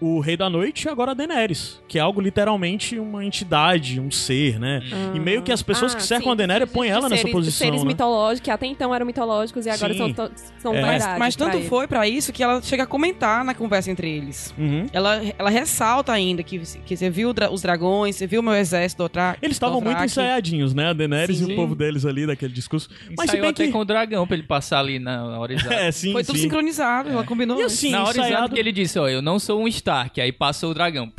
o 0.00 0.20
Rei 0.20 0.37
da 0.37 0.50
Noite 0.50 0.85
e 0.87 0.88
agora 0.90 1.12
a 1.12 1.14
Daenerys, 1.14 1.80
que 1.88 1.98
é 1.98 2.02
algo 2.02 2.20
literalmente 2.20 2.98
uma 2.98 3.24
entidade, 3.24 3.98
um 3.98 4.11
ser, 4.11 4.59
né? 4.61 4.82
E 5.14 5.18
meio 5.18 5.42
que 5.42 5.50
as 5.50 5.62
pessoas 5.62 5.94
Ah, 5.94 5.96
que 5.96 6.02
cercam 6.02 6.26
sim. 6.26 6.32
a 6.32 6.35
Daenerys 6.35 6.70
põem 6.70 6.90
ela 6.90 7.09
nessa 7.09 7.22
seres, 7.22 7.32
posição, 7.32 7.66
Seres 7.66 7.82
né? 7.82 7.87
mitológicos, 7.88 8.40
que 8.40 8.50
até 8.50 8.66
então 8.66 8.94
eram 8.94 9.06
mitológicos 9.06 9.64
e 9.64 9.70
agora 9.70 9.94
Sim. 9.94 10.14
são, 10.14 10.30
são 10.59 10.74
É. 10.74 10.82
Mas, 10.82 11.18
mas 11.18 11.37
pra 11.37 11.46
tanto 11.46 11.59
ele. 11.59 11.68
foi 11.68 11.87
pra 11.87 12.06
isso 12.06 12.32
que 12.32 12.42
ela 12.42 12.61
chega 12.61 12.82
a 12.82 12.87
comentar 12.87 13.42
na 13.44 13.54
conversa 13.54 13.90
entre 13.90 14.11
eles. 14.11 14.54
Uhum. 14.59 14.87
Ela, 14.92 15.22
ela 15.38 15.48
ressalta 15.50 16.12
ainda 16.12 16.42
que, 16.42 16.59
que 16.85 16.96
você 16.96 17.09
viu 17.09 17.32
os 17.50 17.62
dragões, 17.62 18.16
você 18.16 18.26
viu 18.26 18.40
o 18.40 18.44
meu 18.44 18.54
exército 18.54 19.02
outra. 19.02 19.37
Eles 19.40 19.56
estavam 19.56 19.80
muito 19.80 20.02
ensaiadinhos, 20.04 20.74
né? 20.74 20.88
A 20.88 20.92
Daenerys 20.92 21.40
e 21.40 21.44
Sim. 21.46 21.52
o 21.52 21.56
povo 21.56 21.74
deles 21.74 22.04
ali, 22.04 22.26
daquele 22.26 22.52
discurso. 22.52 22.88
Mas 23.16 23.30
se 23.30 23.32
Saiu 23.32 23.42
bem 23.42 23.50
até 23.50 23.66
que... 23.66 23.72
com 23.72 23.78
o 23.78 23.85
dragão 23.85 24.26
pra 24.26 24.37
ele 24.37 24.46
passar 24.46 24.80
ali 24.80 24.98
na 24.98 25.38
hora 25.38 25.52
exata. 25.54 25.74
É, 25.74 25.90
sim, 25.90 26.12
Foi 26.12 26.22
tudo 26.22 26.38
sincronizado, 26.38 27.09
ela 27.09 27.24
combinou. 27.24 27.59
E 27.59 27.62
assim, 27.64 27.90
na 27.90 28.04
hora 28.04 28.18
exata 28.26 28.52
que 28.54 28.61
ele 28.61 28.72
disse, 28.72 28.98
ó, 28.98 29.09
eu 29.09 29.22
não 29.22 29.38
sou 29.38 29.62
um 29.62 29.66
Stark. 29.87 30.20
Aí 30.20 30.33
passou 30.33 30.72
o 30.72 30.75
dragão. 30.75 31.12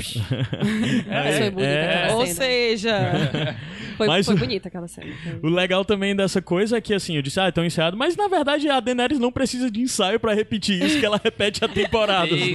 Mas 1.07 1.37
foi 1.39 1.49
bonita 1.49 1.69
é. 1.71 2.11
Ou 2.13 2.25
seja, 2.27 2.97
Foi, 3.97 4.05
Mas 4.05 4.27
foi 4.27 4.35
o- 4.35 4.37
bonita 4.37 4.67
aquela 4.67 4.87
cena. 4.87 5.07
O 5.41 5.47
legal 5.49 5.83
também 5.83 6.15
dessa 6.15 6.39
coisa 6.39 6.77
é 6.77 6.81
que, 6.81 6.93
assim, 6.93 7.15
eu 7.15 7.21
disse, 7.23 7.39
ah, 7.39 7.49
estão 7.49 7.65
ensaiados, 7.65 7.97
mas 7.97 8.15
na 8.15 8.27
verdade 8.27 8.69
a 8.69 8.79
Daenerys 8.79 9.17
não 9.17 9.31
precisa 9.31 9.71
de 9.71 9.81
ensaio 9.81 10.19
pra 10.19 10.35
repetir 10.35 10.79
isso, 10.83 10.99
que 10.99 11.05
ela 11.05 11.19
repete 11.23 11.65
a 11.65 11.67
temporada, 11.67 12.29
né? 12.29 12.51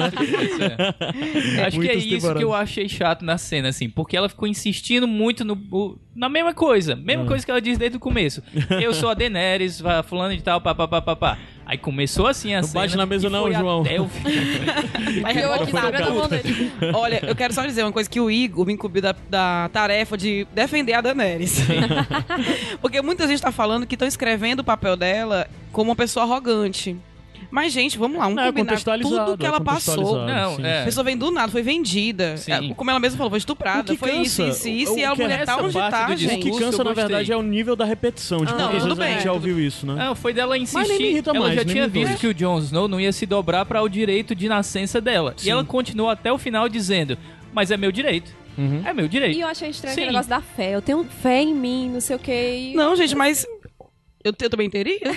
É. 1.58 1.66
Acho 1.66 1.80
que 1.80 1.88
é 1.88 1.94
Muitas 1.94 2.04
isso 2.04 2.34
que 2.36 2.44
eu 2.44 2.54
achei 2.54 2.88
chato 2.88 3.24
na 3.24 3.36
cena, 3.38 3.70
assim, 3.70 3.90
porque 3.90 4.16
ela 4.16 4.28
ficou 4.28 4.46
insistindo 4.46 5.08
muito 5.08 5.44
no, 5.44 5.98
na 6.14 6.28
mesma 6.28 6.54
coisa, 6.54 6.92
Ah. 6.92 6.96
mesma 6.96 7.26
coisa 7.26 7.44
que 7.44 7.50
ela 7.50 7.60
diz 7.60 7.76
desde 7.76 7.96
o 7.96 8.00
começo. 8.00 8.40
Eu 8.80 8.94
sou 8.94 9.08
a 9.08 9.14
Daenerys, 9.14 9.82
fulano 10.04 10.36
de 10.36 10.42
tal, 10.44 10.60
papapá, 10.60 11.02
papá. 11.02 11.38
Aí 11.72 11.78
começou 11.78 12.26
assim 12.26 12.54
a 12.54 12.60
Não 12.60 12.68
cena. 12.68 12.80
bate 12.84 12.96
na 12.98 13.06
mesa 13.06 13.30
não, 13.30 13.50
João. 13.50 13.80
até 13.80 13.98
o 13.98 14.06
fim. 14.06 14.24
E 15.32 15.38
eu 15.38 15.52
aqui 15.54 15.72
revoltar 15.72 15.84
segurando 15.84 16.04
a 16.06 16.10
mão 16.14 16.28
dele. 16.28 16.72
Olha, 16.92 17.24
eu 17.26 17.34
quero 17.34 17.54
só 17.54 17.64
dizer 17.64 17.82
uma 17.82 17.92
coisa 17.92 18.10
que 18.10 18.20
o 18.20 18.30
Igor 18.30 18.66
me 18.66 18.74
incumbiu 18.74 19.00
da, 19.00 19.14
da 19.30 19.70
tarefa 19.72 20.14
de 20.18 20.46
defender 20.52 20.92
a 20.92 21.00
Daenerys. 21.00 21.60
Porque 22.82 23.00
muita 23.00 23.26
gente 23.26 23.40
tá 23.40 23.50
falando 23.50 23.86
que 23.86 23.94
estão 23.94 24.06
escrevendo 24.06 24.60
o 24.60 24.64
papel 24.64 24.96
dela 24.98 25.48
como 25.72 25.88
uma 25.90 25.96
pessoa 25.96 26.24
arrogante. 26.26 26.94
Mas, 27.52 27.70
gente, 27.70 27.98
vamos 27.98 28.16
lá, 28.16 28.22
vamos 28.24 28.36
Não, 28.36 28.44
é 28.44 28.46
combinar 28.46 28.64
contextualizado, 28.70 29.24
tudo 29.32 29.38
que 29.38 29.44
é 29.44 29.48
ela 29.48 29.60
passou. 29.60 29.94
contextualizado, 29.94 30.40
Não, 30.50 30.56
sim. 30.56 30.64
é. 30.66 30.80
A 30.80 30.84
pessoa 30.86 31.04
vem 31.04 31.16
do 31.18 31.30
nada, 31.30 31.52
foi 31.52 31.60
vendida. 31.62 32.36
Sim. 32.38 32.70
É, 32.70 32.74
Como 32.74 32.90
ela 32.90 32.98
mesma 32.98 33.18
falou, 33.18 33.30
foi 33.30 33.36
O 33.36 33.38
estuprada, 33.38 33.92
que 33.92 33.98
foi 33.98 34.12
isso, 34.16 34.42
cansa- 34.42 34.56
isso, 34.56 34.68
isso, 34.70 34.94
o 34.94 34.98
e 34.98 35.04
a 35.04 35.14
que 35.14 35.20
é 35.20 35.24
mulher 35.24 35.44
tá 35.44 35.56
onde 35.58 35.74
tá, 35.74 36.06
do 36.06 36.12
O 36.14 36.16
gente. 36.16 36.50
que 36.50 36.58
cansa, 36.58 36.82
na 36.82 36.92
verdade, 36.94 37.30
é 37.30 37.36
o 37.36 37.42
nível 37.42 37.76
da 37.76 37.84
repetição. 37.84 38.38
De 38.38 38.46
Não, 38.46 38.58
quantas 38.58 38.82
tudo 38.82 38.94
vezes 38.94 39.00
a 39.00 39.04
gente 39.06 39.14
bem. 39.16 39.24
já 39.24 39.32
ouviu 39.34 39.60
isso, 39.60 39.86
né? 39.86 39.94
Não, 40.06 40.14
foi 40.16 40.32
dela 40.32 40.56
insistir. 40.56 40.78
Mas 40.78 40.88
nem 40.88 40.98
me 40.98 41.10
irrita 41.10 41.30
ela 41.30 41.40
mais, 41.40 41.54
já 41.54 41.62
nem 41.64 41.74
tinha 41.74 41.86
me 41.86 41.92
visto 42.04 42.18
que 42.18 42.26
o 42.26 42.32
Jon 42.34 42.58
Snow 42.60 42.88
não 42.88 42.98
ia 42.98 43.12
se 43.12 43.26
dobrar 43.26 43.66
para 43.66 43.82
o 43.82 43.88
direito 43.88 44.34
de 44.34 44.48
nascença 44.48 44.98
dela. 44.98 45.34
Sim. 45.36 45.48
E 45.48 45.50
ela 45.50 45.62
continuou 45.62 46.08
até 46.08 46.32
o 46.32 46.38
final 46.38 46.70
dizendo: 46.70 47.18
Mas 47.52 47.70
é 47.70 47.76
meu 47.76 47.92
direito. 47.92 48.32
Uhum. 48.56 48.82
É 48.84 48.94
meu 48.94 49.08
direito. 49.08 49.36
E 49.36 49.40
eu 49.42 49.48
achei 49.48 49.68
estranho 49.68 49.94
Sim. 49.94 50.00
aquele 50.00 50.12
negócio 50.12 50.30
da 50.30 50.40
fé. 50.40 50.74
Eu 50.74 50.80
tenho 50.82 51.04
fé 51.04 51.42
em 51.42 51.54
mim, 51.54 51.90
não 51.92 52.00
sei 52.00 52.16
o 52.16 52.18
quê. 52.18 52.70
e- 52.72 52.74
Não, 52.74 52.96
gente, 52.96 53.14
mas 53.14 53.46
eu, 54.24 54.32
eu 54.40 54.50
também 54.50 54.70
teria. 54.70 55.00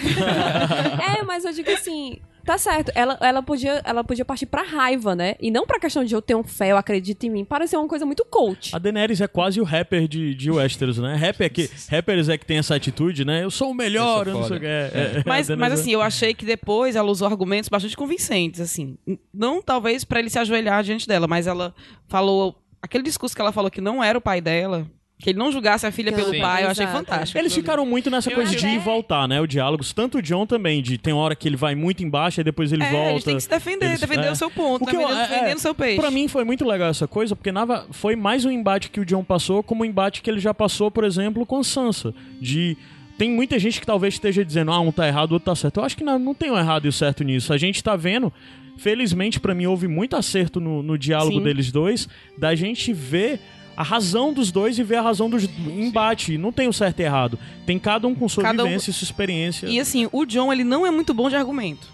É, 1.17 1.23
mas 1.23 1.45
eu 1.45 1.51
digo 1.53 1.69
assim, 1.71 2.19
tá 2.43 2.57
certo. 2.57 2.91
Ela, 2.95 3.17
ela, 3.21 3.41
podia, 3.41 3.81
ela 3.83 4.03
podia 4.03 4.23
partir 4.25 4.45
pra 4.45 4.63
raiva, 4.63 5.15
né? 5.15 5.35
E 5.39 5.51
não 5.51 5.65
pra 5.65 5.79
questão 5.79 6.03
de 6.03 6.13
eu 6.13 6.21
tenho 6.21 6.43
fé, 6.43 6.71
eu 6.71 6.77
acredito 6.77 7.23
em 7.25 7.29
mim. 7.29 7.45
Pareceu 7.45 7.79
uma 7.79 7.87
coisa 7.87 8.05
muito 8.05 8.25
coach. 8.25 8.75
A 8.75 8.79
Daenerys 8.79 9.21
é 9.21 9.27
quase 9.27 9.59
o 9.59 9.63
rapper 9.63 10.07
de, 10.07 10.33
de 10.33 10.51
Westeros, 10.51 10.97
né? 10.97 11.15
Rapper 11.15 11.47
é 11.47 11.49
que, 11.49 11.69
rappers 11.89 12.29
é 12.29 12.37
que 12.37 12.45
tem 12.45 12.57
essa 12.57 12.75
atitude, 12.75 13.25
né? 13.25 13.43
Eu 13.43 13.51
sou 13.51 13.71
o 13.71 13.73
melhor, 13.73 14.27
Eu 14.27 14.33
eu 14.33 14.33
sou 14.33 14.41
não 14.41 14.47
sei 14.47 14.57
o 14.57 14.59
que. 14.59 14.65
É, 14.65 14.91
é, 15.17 15.23
Mas, 15.25 15.49
a 15.49 15.55
mas 15.55 15.73
assim, 15.73 15.91
eu 15.91 16.01
achei 16.01 16.33
que 16.33 16.45
depois 16.45 16.95
ela 16.95 17.09
usou 17.09 17.27
argumentos 17.27 17.69
bastante 17.69 17.95
convincentes, 17.95 18.61
assim. 18.61 18.97
Não 19.33 19.61
talvez 19.61 20.03
pra 20.03 20.19
ele 20.19 20.29
se 20.29 20.39
ajoelhar 20.39 20.83
diante 20.83 21.07
dela, 21.07 21.27
mas 21.27 21.47
ela 21.47 21.73
falou. 22.07 22.55
Aquele 22.81 23.03
discurso 23.03 23.35
que 23.35 23.41
ela 23.41 23.51
falou 23.51 23.71
que 23.71 23.81
não 23.81 24.03
era 24.03 24.15
o 24.17 24.21
pai 24.21 24.39
dela, 24.39 24.85
que 25.17 25.29
ele 25.29 25.39
não 25.39 25.51
julgasse 25.51 25.85
a 25.87 25.91
filha 25.91 26.11
pelo 26.11 26.29
Sim. 26.31 26.41
pai, 26.41 26.63
eu 26.65 26.69
achei 26.69 26.83
Exato. 26.85 26.97
fantástico. 26.99 27.39
Eles 27.39 27.55
ficaram 27.55 27.85
muito 27.85 28.09
nessa 28.11 28.29
Eu 28.29 28.35
coisa 28.35 28.51
de 28.51 28.57
até- 28.57 28.73
ir 28.73 28.75
e 28.75 28.79
voltar, 28.79 29.27
né? 29.27 29.39
O 29.39 29.47
diálogos. 29.47 29.93
Tanto 29.93 30.17
o 30.17 30.21
John 30.21 30.45
também, 30.45 30.81
de 30.83 30.97
tem 30.97 31.13
hora 31.13 31.35
que 31.35 31.47
ele 31.47 31.55
vai 31.55 31.73
muito 31.73 32.03
embaixo 32.03 32.41
e 32.41 32.43
depois 32.43 32.71
ele 32.73 32.83
É, 32.83 32.91
volta. 32.91 33.11
eles 33.11 33.23
têm 33.23 33.35
que 33.37 33.43
se 33.43 33.49
defender, 33.49 33.85
Eles- 33.85 33.99
defender 34.01 34.27
é. 34.27 34.31
o 34.31 34.35
seu 34.35 34.51
ponto, 34.51 34.83
O 34.83 34.87
que 34.87 34.95
né? 34.97 35.03
eu- 35.03 35.07
Vendendo, 35.07 35.47
é, 35.47 35.55
o 35.55 35.59
seu 35.59 35.73
peixe. 35.73 35.99
Pra 36.01 36.11
mim 36.11 36.27
foi 36.27 36.43
muito 36.43 36.65
legal 36.67 36.89
essa 36.89 37.07
coisa, 37.07 37.35
porque 37.35 37.51
nava, 37.51 37.87
foi 37.91 38.15
mais 38.15 38.43
um 38.45 38.51
embate 38.51 38.89
que 38.89 38.99
o 38.99 39.05
John 39.05 39.23
passou, 39.23 39.63
como 39.63 39.83
um 39.83 39.85
embate 39.85 40.21
que 40.21 40.29
ele 40.29 40.39
já 40.39 40.53
passou, 40.53 40.91
por 40.91 41.03
exemplo, 41.05 41.45
com 41.45 41.63
Sansa. 41.63 42.13
De. 42.41 42.77
Tem 43.17 43.31
muita 43.31 43.57
gente 43.57 43.79
que 43.79 43.85
talvez 43.85 44.15
esteja 44.15 44.43
dizendo, 44.43 44.71
ah, 44.73 44.79
um 44.81 44.91
tá 44.91 45.07
errado, 45.07 45.31
o 45.31 45.33
outro 45.35 45.45
tá 45.45 45.55
certo. 45.55 45.79
Eu 45.79 45.85
acho 45.85 45.95
que 45.95 46.03
não, 46.03 46.19
não 46.19 46.33
tem 46.33 46.51
um 46.51 46.57
errado 46.57 46.85
e 46.85 46.89
o 46.89 46.91
certo 46.91 47.23
nisso. 47.23 47.53
A 47.53 47.57
gente 47.57 47.81
tá 47.81 47.95
vendo. 47.95 48.31
Felizmente, 48.77 49.39
pra 49.39 49.55
mim, 49.55 49.65
houve 49.67 49.87
muito 49.87 50.17
acerto 50.17 50.59
no, 50.59 50.83
no 50.83 50.97
diálogo 50.97 51.37
Sim. 51.37 51.43
deles 51.43 51.71
dois, 51.71 52.09
da 52.37 52.53
gente 52.55 52.91
ver 52.91 53.39
a 53.77 53.83
razão 53.83 54.31
dos 54.33 54.51
dois 54.51 54.77
e 54.79 54.83
ver 54.83 54.95
a 54.97 55.01
razão 55.01 55.29
do 55.29 55.37
embate. 55.69 56.37
Não 56.37 56.51
tem 56.51 56.67
o 56.67 56.73
certo 56.73 56.99
e 56.99 57.03
errado. 57.03 57.37
Tem 57.65 57.77
cada 57.79 58.07
um 58.07 58.15
com 58.15 58.27
sua 58.29 58.43
Cada 58.43 58.63
um- 58.63 58.67
vivência 58.67 58.89
e 58.91 58.93
sua 58.93 59.05
experiência. 59.05 59.67
E 59.67 59.79
assim, 59.79 60.07
o 60.11 60.25
John, 60.25 60.51
ele 60.51 60.63
não 60.63 60.85
é 60.85 60.91
muito 60.91 61.13
bom 61.13 61.29
de 61.29 61.35
argumento. 61.35 61.87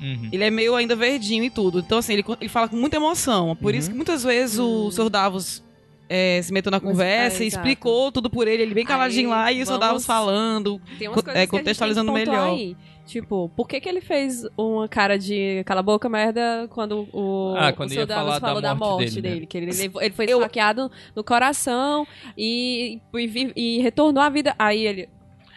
Uhum. 0.00 0.28
Ele 0.30 0.44
é 0.44 0.50
meio 0.50 0.74
ainda 0.76 0.94
verdinho 0.94 1.42
e 1.44 1.50
tudo. 1.50 1.78
Então, 1.78 1.98
assim, 1.98 2.12
ele, 2.12 2.24
ele 2.40 2.48
fala 2.50 2.68
com 2.68 2.76
muita 2.76 2.96
emoção. 2.96 3.56
Por 3.56 3.72
Uhum. 3.72 3.78
isso 3.78 3.90
que 3.90 3.96
muitas 3.96 4.22
vezes 4.22 4.58
o 4.58 4.90
Sr. 4.90 5.08
Davos 5.08 5.64
é, 6.08 6.40
se 6.42 6.52
meteu 6.52 6.70
na 6.70 6.78
Mas- 6.78 6.88
conversa 6.88 7.42
é, 7.42 7.44
e 7.44 7.48
explicou 7.48 8.12
tudo 8.12 8.28
por 8.30 8.46
ele. 8.46 8.62
Ele 8.62 8.74
bem 8.74 8.84
caladinho 8.84 9.32
Aí, 9.32 9.34
lá 9.40 9.52
e 9.52 9.62
o 9.62 9.66
Sr. 9.66 9.78
Davos 9.78 10.04
falando. 10.06 10.80
Tem 10.98 11.08
co- 11.08 11.14
umas 11.14 11.24
coisas 11.24 11.30
é, 11.30 11.32
que 11.32 11.38
a 11.38 11.40
gente 11.40 11.50
contextualizando 11.50 12.12
tem 12.12 12.20
que 12.24 12.30
pontuar 12.30 12.44
melhor. 12.52 12.58
Aí. 12.58 12.76
Tipo, 13.06 13.48
por 13.56 13.68
que, 13.68 13.80
que 13.80 13.88
ele 13.88 14.00
fez 14.00 14.44
uma 14.58 14.88
cara 14.88 15.16
de 15.16 15.62
cala 15.64 15.78
a 15.78 15.82
boca 15.82 16.08
merda 16.08 16.66
quando 16.70 17.08
o, 17.12 17.54
Ah, 17.56 17.72
quando 17.72 17.90
o 17.90 17.92
seu 17.94 18.04
Davos 18.06 18.24
falar 18.24 18.38
da 18.40 18.46
falou 18.46 18.60
da 18.60 18.74
morte 18.74 18.90
morte 19.04 19.20
dele, 19.20 19.22
dele? 19.22 19.40
né? 19.42 19.46
Que 19.46 19.58
ele, 19.58 19.66
levou- 19.72 20.02
ele 20.02 20.12
foi 20.14 20.24
esfaqueado 20.26 20.90
no 21.14 21.22
coração 21.22 22.04
e, 22.36 23.00
e, 23.14 23.52
e 23.56 23.78
retornou 23.80 24.22
à 24.22 24.28
vida. 24.28 24.54
Aí 24.58 24.84
ele. 24.84 25.08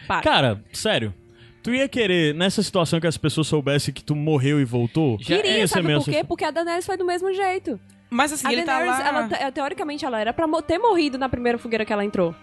Para. 0.06 0.22
Cara, 0.22 0.64
sério. 0.72 1.12
Tu 1.62 1.74
ia 1.74 1.88
querer, 1.88 2.34
nessa 2.34 2.62
situação 2.62 3.00
que 3.00 3.06
as 3.06 3.18
pessoas 3.18 3.46
soubessem 3.46 3.92
que 3.92 4.02
tu 4.02 4.14
morreu 4.16 4.60
e 4.60 4.64
voltou? 4.64 5.18
Já 5.20 5.36
Queria, 5.36 5.66
sabe 5.68 5.92
por 5.94 6.04
quê? 6.04 6.24
Porque 6.24 6.44
a 6.44 6.50
Daenerys 6.50 6.86
foi 6.86 6.96
do 6.96 7.04
mesmo 7.04 7.32
jeito. 7.34 7.78
Mas 8.08 8.32
assim, 8.32 8.46
a 8.48 8.52
ele 8.52 8.62
tá 8.62 8.78
Daenerys, 8.78 8.98
lá... 8.98 9.08
ela, 9.08 9.28
te- 9.28 9.52
teoricamente, 9.52 10.04
ela 10.04 10.18
era 10.18 10.32
pra 10.32 10.46
ter 10.62 10.78
morrido 10.78 11.18
na 11.18 11.28
primeira 11.28 11.58
fogueira 11.58 11.84
que 11.84 11.92
ela 11.92 12.04
entrou. 12.04 12.34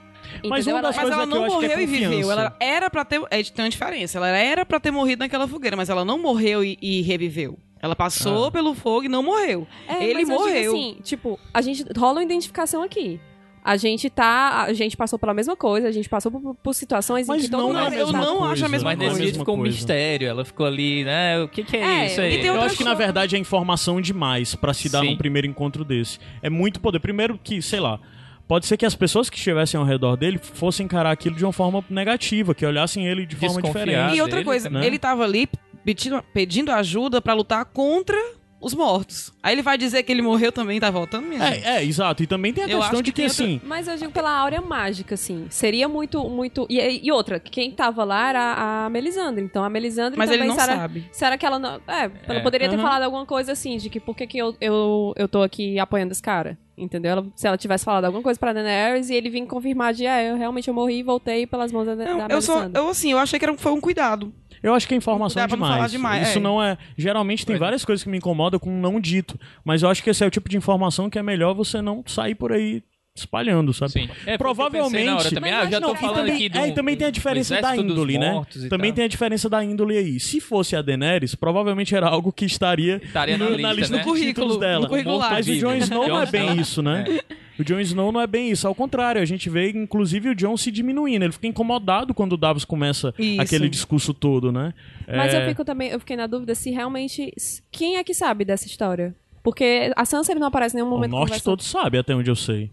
Mas 0.48 0.68
uma 0.68 0.82
das 0.82 0.96
Ela- 0.98 1.06
Mas 1.08 1.14
coisas 1.14 1.14
ela 1.14 1.24
é 1.24 1.28
que 1.28 1.34
eu 1.34 1.40
não 1.40 1.46
acho 1.46 1.60
que 1.60 1.66
é 1.66 1.68
morreu 1.70 1.82
e 1.82 1.86
viveu. 1.86 2.32
Ela 2.32 2.56
era 2.60 2.90
pra 2.90 3.04
ter. 3.06 3.22
É, 3.30 3.44
tem 3.44 3.66
uma 3.66 3.70
diferença. 3.70 4.18
Ela 4.18 4.28
era 4.30 4.66
pra 4.66 4.80
ter 4.80 4.92
morrido 4.92 5.20
naquela 5.20 5.48
fogueira, 5.48 5.76
mas 5.78 5.90
ela 5.90 6.04
não 6.06 6.18
morreu 6.20 6.64
e, 6.64 6.78
e 6.82 7.02
reviveu. 7.02 7.58
Ela 7.82 7.96
passou 7.96 8.46
Ah. 8.46 8.52
pelo 8.52 8.74
fogo 8.74 9.06
e 9.06 9.08
não 9.10 9.22
morreu. 9.24 9.68
É, 9.88 10.04
Ele 10.04 10.14
mas 10.26 10.30
eu 10.30 10.36
digo 10.38 10.40
morreu. 10.48 10.72
assim, 10.74 10.98
tipo, 11.04 11.40
a 11.54 11.62
gente 11.62 11.86
rola 11.98 12.14
uma 12.20 12.24
identificação 12.24 12.82
aqui. 12.84 13.20
A 13.64 13.76
gente 13.76 14.10
tá. 14.10 14.64
A 14.64 14.72
gente 14.74 14.96
passou 14.96 15.20
pela 15.20 15.34
mesma 15.34 15.54
coisa, 15.56 15.90
a 15.90 15.92
gente 15.92 16.08
passou 16.08 16.32
por, 16.32 16.56
por 16.56 16.74
situações 16.74 17.28
Mas 17.28 17.42
em 17.42 17.46
que 17.46 17.52
todo 17.52 17.60
não 17.62 17.68
mundo 17.68 17.78
é 17.78 17.82
a 17.82 17.84
Mas 17.90 18.00
eu 18.00 18.12
não 18.14 18.38
coisa. 18.38 18.54
acho 18.54 18.66
a 18.66 18.70
mesma 18.70 18.90
Mas 18.92 18.98
Não 19.00 19.06
é 19.06 19.10
a 19.10 19.14
nesse 19.14 19.38
ficou 19.40 19.56
um 19.56 19.58
coisa. 19.60 19.76
mistério. 19.76 20.28
Ela 20.28 20.46
ficou 20.46 20.66
ali, 20.66 21.04
né? 21.04 21.42
O 21.42 21.50
que, 21.50 21.64
que 21.66 21.76
é, 21.76 21.82
É, 21.82 22.06
isso 22.08 22.22
aí? 22.22 22.46
Eu 22.46 22.62
acho 22.62 22.78
que 22.78 22.84
na 22.86 22.92
coisa- 22.92 23.04
verdade 23.06 23.36
é 23.36 23.40
informação 23.40 24.00
demais 24.00 24.56
pra 24.56 24.74
se 24.74 24.88
dar 24.90 25.02
Sim. 25.02 25.10
num 25.12 25.18
primeiro 25.18 25.46
encontro 25.48 25.84
desse. 25.84 26.18
É 26.42 26.50
muito 26.50 26.80
poder. 26.80 27.00
Primeiro 27.02 27.38
que, 27.44 27.62
sei 27.62 27.82
lá, 27.82 28.00
pode 28.48 28.66
ser 28.66 28.78
que 28.78 28.86
as 28.86 28.96
pessoas 28.96 29.30
que 29.30 29.38
estivessem 29.38 29.80
ao 29.80 29.86
redor 29.86 30.16
dele 30.16 30.38
fossem 30.38 30.86
encarar 30.86 31.12
aquilo 31.12 31.36
de 31.36 31.44
uma 31.44 31.54
forma 31.54 31.84
negativa, 31.90 32.56
que 32.56 32.66
olhassem 32.66 33.08
ele 33.08 33.26
de 33.26 33.36
forma 33.36 33.62
diferente. 33.62 34.16
E 34.16 34.22
outra 34.22 34.44
coisa, 34.44 34.70
também. 34.70 34.86
ele 34.86 34.98
tava 34.98 35.24
ali 35.24 35.50
pedindo, 35.84 36.24
pedindo 36.34 36.72
ajuda 36.72 37.22
pra 37.22 37.34
lutar 37.34 37.66
contra 37.66 38.18
os 38.60 38.74
mortos. 38.74 39.32
Aí 39.44 39.54
ele 39.54 39.62
vai 39.62 39.78
dizer 39.78 40.04
que 40.04 40.12
ele 40.12 40.22
morreu 40.22 40.52
também 40.52 40.78
e 40.78 40.80
tá 40.80 40.90
voltando 40.90 41.28
mesmo. 41.28 41.44
É, 41.44 41.78
é, 41.78 41.84
exato. 41.84 42.24
E 42.24 42.28
também 42.28 42.54
tem 42.54 42.64
a 42.64 42.68
Eu 42.70 42.80
questão 42.80 43.02
de 43.02 43.12
que 43.12 43.22
que, 43.22 43.28
assim. 43.28 43.62
Mas 43.64 43.88
eu 43.88 43.96
digo 43.98 44.12
pela 44.12 44.32
áurea 44.32 44.62
mágica, 44.62 45.16
assim. 45.16 45.46
Seria 45.50 45.88
muito, 45.88 46.24
muito. 46.30 46.66
E, 46.70 47.06
e 47.06 47.12
outra, 47.12 47.40
quem 47.40 47.72
tava 47.72 48.04
lá 48.04 48.30
era 48.30 48.86
a 48.86 48.90
Melisandre. 48.90 49.44
Então 49.44 49.64
a 49.64 49.70
Melisandre 49.70 50.18
Mas 50.18 50.30
também 50.30 50.42
ele 50.42 50.50
não 50.50 50.56
será, 50.60 50.76
sabe. 50.78 51.08
será 51.12 51.38
que 51.38 51.46
ela 51.46 51.60
não. 51.60 51.76
É, 51.88 52.12
ela 52.28 52.40
É. 52.40 52.42
poderia 52.42 52.68
ter 52.70 52.76
Uhum. 52.78 52.82
falado 52.82 53.04
alguma 53.04 53.26
coisa 53.26 53.52
assim, 53.52 53.78
de 53.78 53.90
que 53.90 54.00
por 54.00 54.16
que, 54.16 54.26
que 54.28 54.38
eu, 54.38 54.56
eu, 54.60 55.14
eu 55.16 55.28
tô 55.28 55.44
aqui 55.44 55.78
apoiando 55.80 56.12
esse 56.12 56.22
cara? 56.22 56.58
Entendeu? 56.78 57.12
Ela- 57.12 57.26
se 57.36 57.48
ela 57.48 57.58
tivesse 57.58 57.84
falado 57.84 58.06
alguma 58.06 58.22
coisa 58.22 58.40
pra 58.40 58.54
Daenerys 58.54 59.10
e 59.10 59.16
ele 59.16 59.30
vir 59.32 59.46
confirmar 59.48 59.94
de, 59.96 60.06
é, 60.06 60.30
eu 60.30 60.36
realmente 60.36 60.68
eu 60.68 60.74
morri 60.76 61.00
e 61.00 61.04
voltei 61.04 61.48
pelas 61.48 61.72
mãos 61.72 61.86
da, 61.88 61.96
Não, 61.96 62.28
da 62.28 62.28
eu 62.36 62.40
só, 62.42 62.70
eu 62.72 62.90
assim, 62.90 63.12
eu 63.12 63.18
achei 63.18 63.40
que 63.40 63.46
era, 63.46 63.58
foi 63.58 63.72
um 63.72 63.82
cuidado. 63.82 64.32
Eu 64.62 64.74
acho 64.74 64.88
que 64.88 64.94
é 64.94 64.98
informação 64.98 65.42
não 65.42 65.48
demais. 65.48 65.74
falar 65.74 65.88
demais, 65.88 66.30
Isso 66.30 66.38
é. 66.38 66.42
não 66.42 66.62
é. 66.62 66.78
Geralmente 66.98 67.46
tem 67.46 67.56
é. 67.56 67.60
várias 67.60 67.86
coisas 67.86 68.04
que 68.04 68.10
me 68.10 68.18
incomodam 68.18 68.60
com 68.60 68.70
não 68.70 69.00
dito. 69.00 69.40
Mas 69.64 69.84
eu 69.84 69.90
acho 69.90 70.04
que 70.04 70.10
esse 70.10 70.24
é 70.24 70.28
o 70.28 70.32
tipo 70.32 70.50
de 70.50 70.58
informação 70.58 71.10
que 71.10 71.20
é 71.20 71.24
melhor 71.24 71.54
você 71.54 71.82
não 71.82 72.04
sair 72.06 72.36
por 72.36 72.52
aí 72.52 72.84
espalhando, 73.20 73.74
sabe? 73.74 73.92
Sim. 73.92 74.10
É, 74.26 74.38
Provavelmente. 74.38 75.10
hora 75.10 75.30
também, 75.32 75.52
Mas 75.52 75.62
ah, 75.62 75.66
eu 75.66 75.72
já 75.72 75.80
não, 75.80 75.90
tô 75.90 75.96
falando 75.96 76.16
também, 76.18 76.34
aqui 76.36 76.50
do. 76.50 76.58
é, 76.60 76.68
e 76.70 76.72
também 76.74 76.96
tem 76.96 77.08
a 77.08 77.12
diferença 77.12 77.62
da 77.62 77.76
índole, 77.76 78.18
né? 78.18 78.42
Também 78.70 78.92
tal. 78.92 78.96
tem 78.96 79.06
a 79.06 79.08
diferença 79.08 79.50
da 79.50 79.64
índole 79.64 79.98
aí. 79.98 80.20
Se 80.20 80.40
fosse 80.40 80.76
a 80.76 80.82
Daenerys, 80.82 81.36
provavelmente 81.36 81.96
era 81.96 82.08
algo 82.08 82.32
que 82.32 82.46
estaria, 82.46 83.02
Estaria 83.04 83.38
na 83.38 83.50
no- 83.50 83.56
lista, 83.56 83.72
né? 83.72 83.84
de 83.86 83.92
No 83.92 84.00
currículo, 84.04 84.58
dela. 84.58 84.82
no 84.84 84.90
currículo 84.90 85.18
Morto 85.18 85.32
Mas 85.32 85.48
o. 85.48 85.56
Jon 85.58 85.76
Snow 85.76 86.08
não 86.08 86.22
é 86.22 86.26
bem 86.26 86.60
isso, 86.60 86.82
né? 86.82 87.06
É. 87.30 87.38
O 87.60 87.64
Jon 87.64 87.80
Snow 87.80 88.12
não 88.12 88.22
é 88.22 88.28
bem 88.28 88.52
isso. 88.52 88.68
Ao 88.68 88.76
contrário, 88.76 89.20
a 89.20 89.26
gente 89.26 89.50
vê, 89.50 89.72
inclusive, 89.72 90.30
o 90.30 90.36
Jon 90.36 90.56
se 90.56 90.70
diminuindo. 90.70 91.26
Ele 91.26 91.32
fica 91.32 91.48
incomodado 91.48 92.14
quando 92.14 92.34
o 92.34 92.38
Davos 92.38 92.64
começa 92.64 93.14
Isso. 93.18 93.42
aquele 93.42 93.68
discurso 93.68 94.14
todo, 94.14 94.52
né? 94.52 94.74
Mas 95.08 95.34
É, 95.34 95.44
eu 95.44 95.50
fico 95.50 95.66
também, 95.66 95.90
eu 95.90 96.00
fiquei 96.00 96.16
na 96.16 96.28
dúvida 96.28 96.54
se 96.54 96.70
realmente. 96.70 97.34
Quem 97.72 97.96
é 97.98 98.04
que 98.04 98.14
sabe 98.14 98.46
dessa 98.46 98.68
história? 98.68 99.16
Porque 99.42 99.92
a 99.96 100.06
Sansa 100.06 100.32
ele 100.34 100.40
não 100.40 100.48
aparece 100.48 100.76
em 100.76 100.78
nenhum 100.78 100.88
O 100.88 100.92
momento 100.92 101.12
norte 101.12 101.30
conversando. 101.30 101.46
todo 101.58 101.64
sabe, 101.64 101.98
até 101.98 102.14
onde 102.14 102.30
eu 102.30 102.36
sei. 102.36 102.70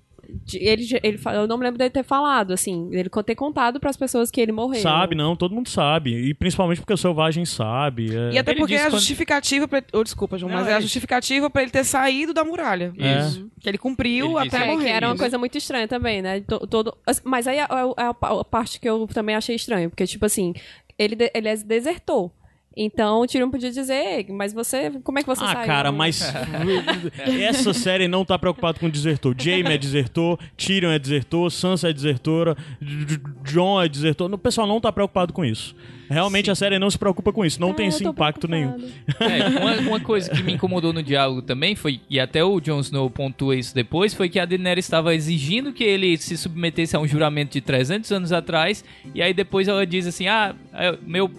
Ele, 0.52 0.86
ele, 1.02 1.20
eu 1.34 1.46
não 1.46 1.56
me 1.58 1.64
lembro 1.64 1.78
dele 1.78 1.90
ter 1.90 2.02
falado, 2.04 2.52
assim. 2.52 2.88
Ele 2.92 3.08
ter 3.24 3.34
contado 3.34 3.78
pras 3.80 3.96
pessoas 3.96 4.30
que 4.30 4.40
ele 4.40 4.52
morreu. 4.52 4.80
Sabe, 4.80 5.14
não, 5.14 5.34
todo 5.36 5.54
mundo 5.54 5.68
sabe. 5.68 6.10
E 6.28 6.34
principalmente 6.34 6.80
porque 6.80 6.92
o 6.92 6.96
Selvagem 6.96 7.44
sabe. 7.44 8.14
é. 8.14 8.32
E 8.32 8.38
até 8.38 8.52
Ele 8.52 8.60
porque 8.60 8.74
é 8.74 8.78
a 8.78 8.84
quando- 8.86 8.92
justificativa 8.98 9.66
pra... 9.68 9.82
Oh, 9.92 10.02
desculpa, 10.04 10.36
João, 10.38 10.50
Não, 10.50 10.58
mas 10.58 10.68
é 10.68 10.72
é 10.72 10.74
a 10.74 10.80
justificativa 10.80 11.48
pra 11.50 11.62
ele 11.62 11.70
ter 11.70 11.84
saído 11.84 12.32
da 12.34 12.44
muralha. 12.44 12.92
É. 12.98 13.20
Isso. 13.20 13.50
Que 13.60 13.68
ele 13.68 13.78
cumpriu 13.78 14.38
Ele 14.38 14.48
até 14.48 14.64
É, 14.64 14.66
morrer. 14.66 14.84
que 14.84 14.90
era 14.90 15.06
uma 15.08 15.16
coisa 15.16 15.38
muito 15.38 15.56
estranha 15.58 15.88
também, 15.88 16.20
né? 16.22 16.40
To- 16.40 16.66
Todo, 16.66 16.96
mas 17.24 17.46
aí 17.46 17.58
é, 17.58 17.62
é 17.62 18.02
a, 18.02 18.14
pa- 18.14 18.40
a 18.40 18.44
parte 18.44 18.78
que 18.80 18.88
eu 18.88 19.06
também 19.06 19.34
achei 19.36 19.54
estranho, 19.56 19.90
porque, 19.90 20.06
tipo 20.06 20.24
assim, 20.26 20.52
ele, 20.98 21.14
de- 21.16 21.30
ele 21.34 21.48
é 21.48 21.56
desertou. 21.56 22.32
Então 22.76 23.20
o 23.20 23.26
Tyrion 23.26 23.50
podia 23.50 23.70
dizer, 23.70 23.94
"Ei, 23.94 24.26
mas 24.30 24.52
você, 24.52 24.90
como 25.02 25.18
é 25.18 25.22
que 25.22 25.28
você 25.28 25.44
Ah, 25.44 25.52
saiu? 25.52 25.66
cara, 25.66 25.92
mas 25.92 26.20
essa 27.40 27.72
série 27.72 28.08
não 28.08 28.24
tá 28.24 28.38
preocupada 28.38 28.78
com 28.78 28.88
desertor. 28.88 29.34
Jaime 29.38 29.72
é 29.74 29.78
desertor, 29.78 30.38
Tyrion 30.56 30.90
é 30.90 30.98
desertor, 30.98 31.50
Sansa 31.50 31.90
é 31.90 31.92
desertora, 31.92 32.56
John 33.44 33.80
é 33.82 33.88
desertor. 33.88 34.32
O 34.32 34.38
pessoal 34.38 34.66
não 34.66 34.80
tá 34.80 34.90
preocupado 34.92 35.32
com 35.32 35.44
isso. 35.44 35.74
Realmente 36.08 36.50
a 36.50 36.54
série 36.54 36.78
não 36.78 36.90
se 36.90 36.98
preocupa 36.98 37.32
com 37.32 37.44
isso. 37.46 37.58
Não 37.60 37.70
Ah, 37.70 37.74
tem 37.74 37.86
esse 37.88 38.04
impacto 38.06 38.46
nenhum. 38.46 38.72
preocupada. 38.72 39.32
É, 39.32 39.48
uma, 39.58 39.88
uma 39.88 40.00
coisa 40.00 40.30
que 40.30 40.42
me 40.42 40.52
incomodou 40.52 40.92
no 40.92 41.02
diálogo 41.02 41.40
também 41.42 41.74
foi, 41.74 42.00
e 42.10 42.20
até 42.20 42.44
o 42.44 42.60
Jon 42.60 42.80
Snow 42.80 43.08
pontua 43.08 43.56
isso 43.56 43.74
depois, 43.74 44.12
foi 44.12 44.28
que 44.28 44.38
a 44.38 44.44
Daenerys 44.44 44.84
estava 44.84 45.14
exigindo 45.14 45.72
que 45.72 45.82
ele 45.82 46.16
se 46.18 46.36
submetesse 46.36 46.94
a 46.94 47.00
um 47.00 47.06
juramento 47.06 47.52
de 47.52 47.60
300 47.62 48.12
anos 48.12 48.32
atrás, 48.32 48.84
e 49.14 49.22
aí 49.22 49.32
depois 49.32 49.66
ela 49.66 49.86
diz 49.86 50.06
assim, 50.06 50.28
ah, 50.28 50.54
é, 50.74 50.94
meu, 51.06 51.30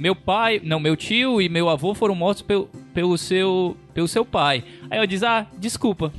meu 0.00 0.16
pai, 0.16 0.60
não, 0.64 0.80
meu 0.80 0.96
tio 0.96 1.40
e 1.42 1.48
meu 1.48 1.68
avô 1.68 1.94
foram 1.94 2.14
mortos 2.14 2.42
pelo, 2.42 2.70
pelo, 2.94 3.18
seu, 3.18 3.76
pelo 3.92 4.08
seu 4.08 4.24
pai. 4.24 4.64
Aí 4.90 4.96
ela 4.96 5.06
diz, 5.06 5.22
ah, 5.22 5.46
desculpa. 5.58 6.10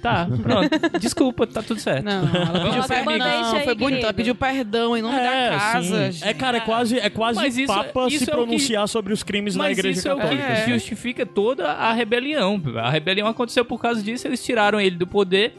Tá, 0.00 0.26
pronto, 0.42 0.98
desculpa, 1.00 1.46
tá 1.46 1.62
tudo 1.62 1.80
certo. 1.80 2.04
Não, 2.04 2.12
ela 2.28 2.60
pediu 2.60 2.82
Vamos 2.82 2.86
perdão. 2.86 3.54
aí, 3.56 3.64
foi 3.64 3.74
bonito. 3.74 4.02
Ela 4.04 4.12
pediu 4.14 4.34
perdão 4.34 4.96
em 4.96 5.02
nome 5.02 5.16
da 5.16 5.58
casa. 5.58 6.12
sim. 6.12 6.24
É, 6.24 6.32
cara, 6.32 6.58
é 6.58 6.60
quase, 6.60 6.98
é 6.98 7.10
quase 7.10 7.38
Mas 7.38 7.58
isso- 7.58 7.66
Papa 7.72 8.06
isso 8.08 8.24
se 8.24 8.30
é 8.30 8.34
o 8.34 8.38
que- 8.38 8.44
pronunciar 8.46 8.88
sobre 8.88 9.12
os 9.12 9.22
crimes 9.22 9.56
na 9.56 9.64
Mas 9.64 9.76
Igreja 9.78 9.98
isso 9.98 10.08
é 10.08 10.14
o 10.14 10.16
Católica. 10.16 10.46
que 10.46 10.52
É. 10.52 10.68
justifica 10.74 11.26
toda 11.26 11.72
a 11.72 11.92
rebelião. 11.92 12.60
A 12.76 12.88
rebelião 12.90 13.26
aconteceu 13.26 13.64
por 13.64 13.80
causa 13.80 14.02
disso, 14.02 14.26
eles 14.28 14.42
tiraram 14.44 14.80
ele 14.80 14.96
do 14.96 15.06
poder. 15.06 15.54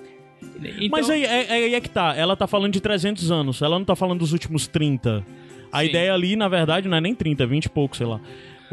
Então, 0.64 0.88
Mas 0.92 1.10
aí 1.10 1.24
é, 1.26 1.46
é- 1.50 1.52
aí 1.66 1.76
é 1.76 1.82
que 1.82 1.90
tá. 1.90 2.16
Ela 2.16 2.36
tá 2.38 2.48
falando 2.48 2.72
de 2.74 2.80
300 2.80 3.30
anos. 3.32 3.62
Ela 3.62 3.78
não 3.78 3.86
tá 3.86 3.96
falando 3.96 4.20
dos 4.20 4.32
últimos 4.34 4.66
30. 4.68 5.26
A 5.72 5.82
Sim. 5.82 5.90
ideia 5.90 6.14
ali, 6.14 6.36
na 6.36 6.48
verdade, 6.48 6.88
não 6.88 6.98
é 6.98 7.02
nem 7.02 7.14
30, 7.14 7.46
20 7.46 7.66
e 7.66 7.70
pouco, 7.70 7.96
sei 7.98 8.06
lá. 8.08 8.20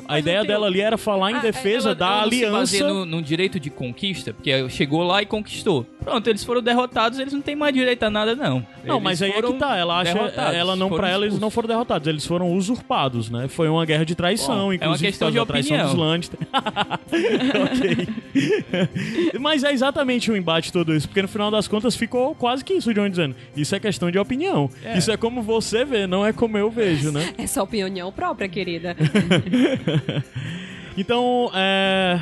A 0.08 0.18
ideia 0.18 0.38
tem 0.40 0.48
dela 0.48 0.66
ali 0.66 0.80
era 0.80 0.98
falar 0.98 1.30
em 1.30 1.34
Ah, 1.36 1.40
defesa 1.40 1.88
ela- 1.90 1.94
da 1.94 2.06
ela 2.06 2.16
não 2.16 2.28
se 2.30 2.34
aliança. 2.36 2.56
baseia 2.58 2.88
no, 2.88 3.04
no 3.06 3.22
direito 3.22 3.58
de 3.60 3.70
conquista, 3.70 4.32
porque 4.34 4.68
chegou 4.70 5.02
lá 5.02 5.22
e 5.22 5.26
conquistou. 5.26 5.84
Pronto, 6.02 6.28
eles 6.28 6.44
foram 6.44 6.60
derrotados, 6.62 7.18
eles 7.18 7.32
não 7.32 7.40
têm 7.40 7.56
mais 7.56 7.72
direito 7.72 8.02
a 8.02 8.10
nada, 8.10 8.34
não. 8.34 8.66
Não, 8.84 8.96
Eles 8.96 9.02
mas 9.02 9.22
aí 9.22 9.30
é 9.30 9.40
que 9.42 9.52
tá. 9.54 9.76
Ela 9.76 10.00
acha. 10.00 10.18
Ela 10.54 10.76
não, 10.76 10.90
pra 10.90 11.08
ela, 11.08 11.24
eles 11.24 11.38
não 11.38 11.48
foram 11.50 11.68
derrotados, 11.68 12.06
eles 12.06 12.26
foram 12.26 12.52
usurpados, 12.52 13.30
né? 13.30 13.48
Foi 13.48 13.68
uma 13.68 13.84
guerra 13.86 14.04
de 14.04 14.14
traição, 14.14 14.54
Bom, 14.54 14.60
é 14.60 14.64
uma 14.64 14.74
inclusive. 14.74 15.06
questão 15.08 15.30
de 15.30 15.44
traição 15.46 15.76
opinião. 15.76 15.94
dos 15.94 15.94
Lannister. 16.04 16.38
ok. 17.72 18.08
mas 19.40 19.64
é 19.64 19.72
exatamente 19.72 20.30
o 20.30 20.36
embate 20.36 20.72
todo 20.72 20.94
isso, 20.94 21.08
porque 21.08 21.22
no 21.22 21.28
final 21.28 21.50
das 21.50 21.66
contas 21.66 21.96
ficou 21.96 22.34
quase 22.34 22.64
que 22.64 22.74
isso, 22.74 22.90
o 22.90 22.94
John 22.94 23.08
dizendo. 23.08 23.34
Isso 23.56 23.74
é 23.74 23.80
questão 23.80 24.10
de 24.10 24.18
opinião. 24.18 24.68
É. 24.84 24.98
Isso 24.98 25.10
é 25.10 25.16
como 25.16 25.42
você 25.42 25.84
vê, 25.84 26.06
não 26.06 26.24
é 26.26 26.32
como 26.32 26.58
eu 26.58 26.70
vejo, 26.70 27.10
né? 27.10 27.32
É 27.38 27.46
opinião 27.64 28.10
própria, 28.12 28.48
querida. 28.48 28.96
Então, 30.96 31.50
é. 31.54 32.20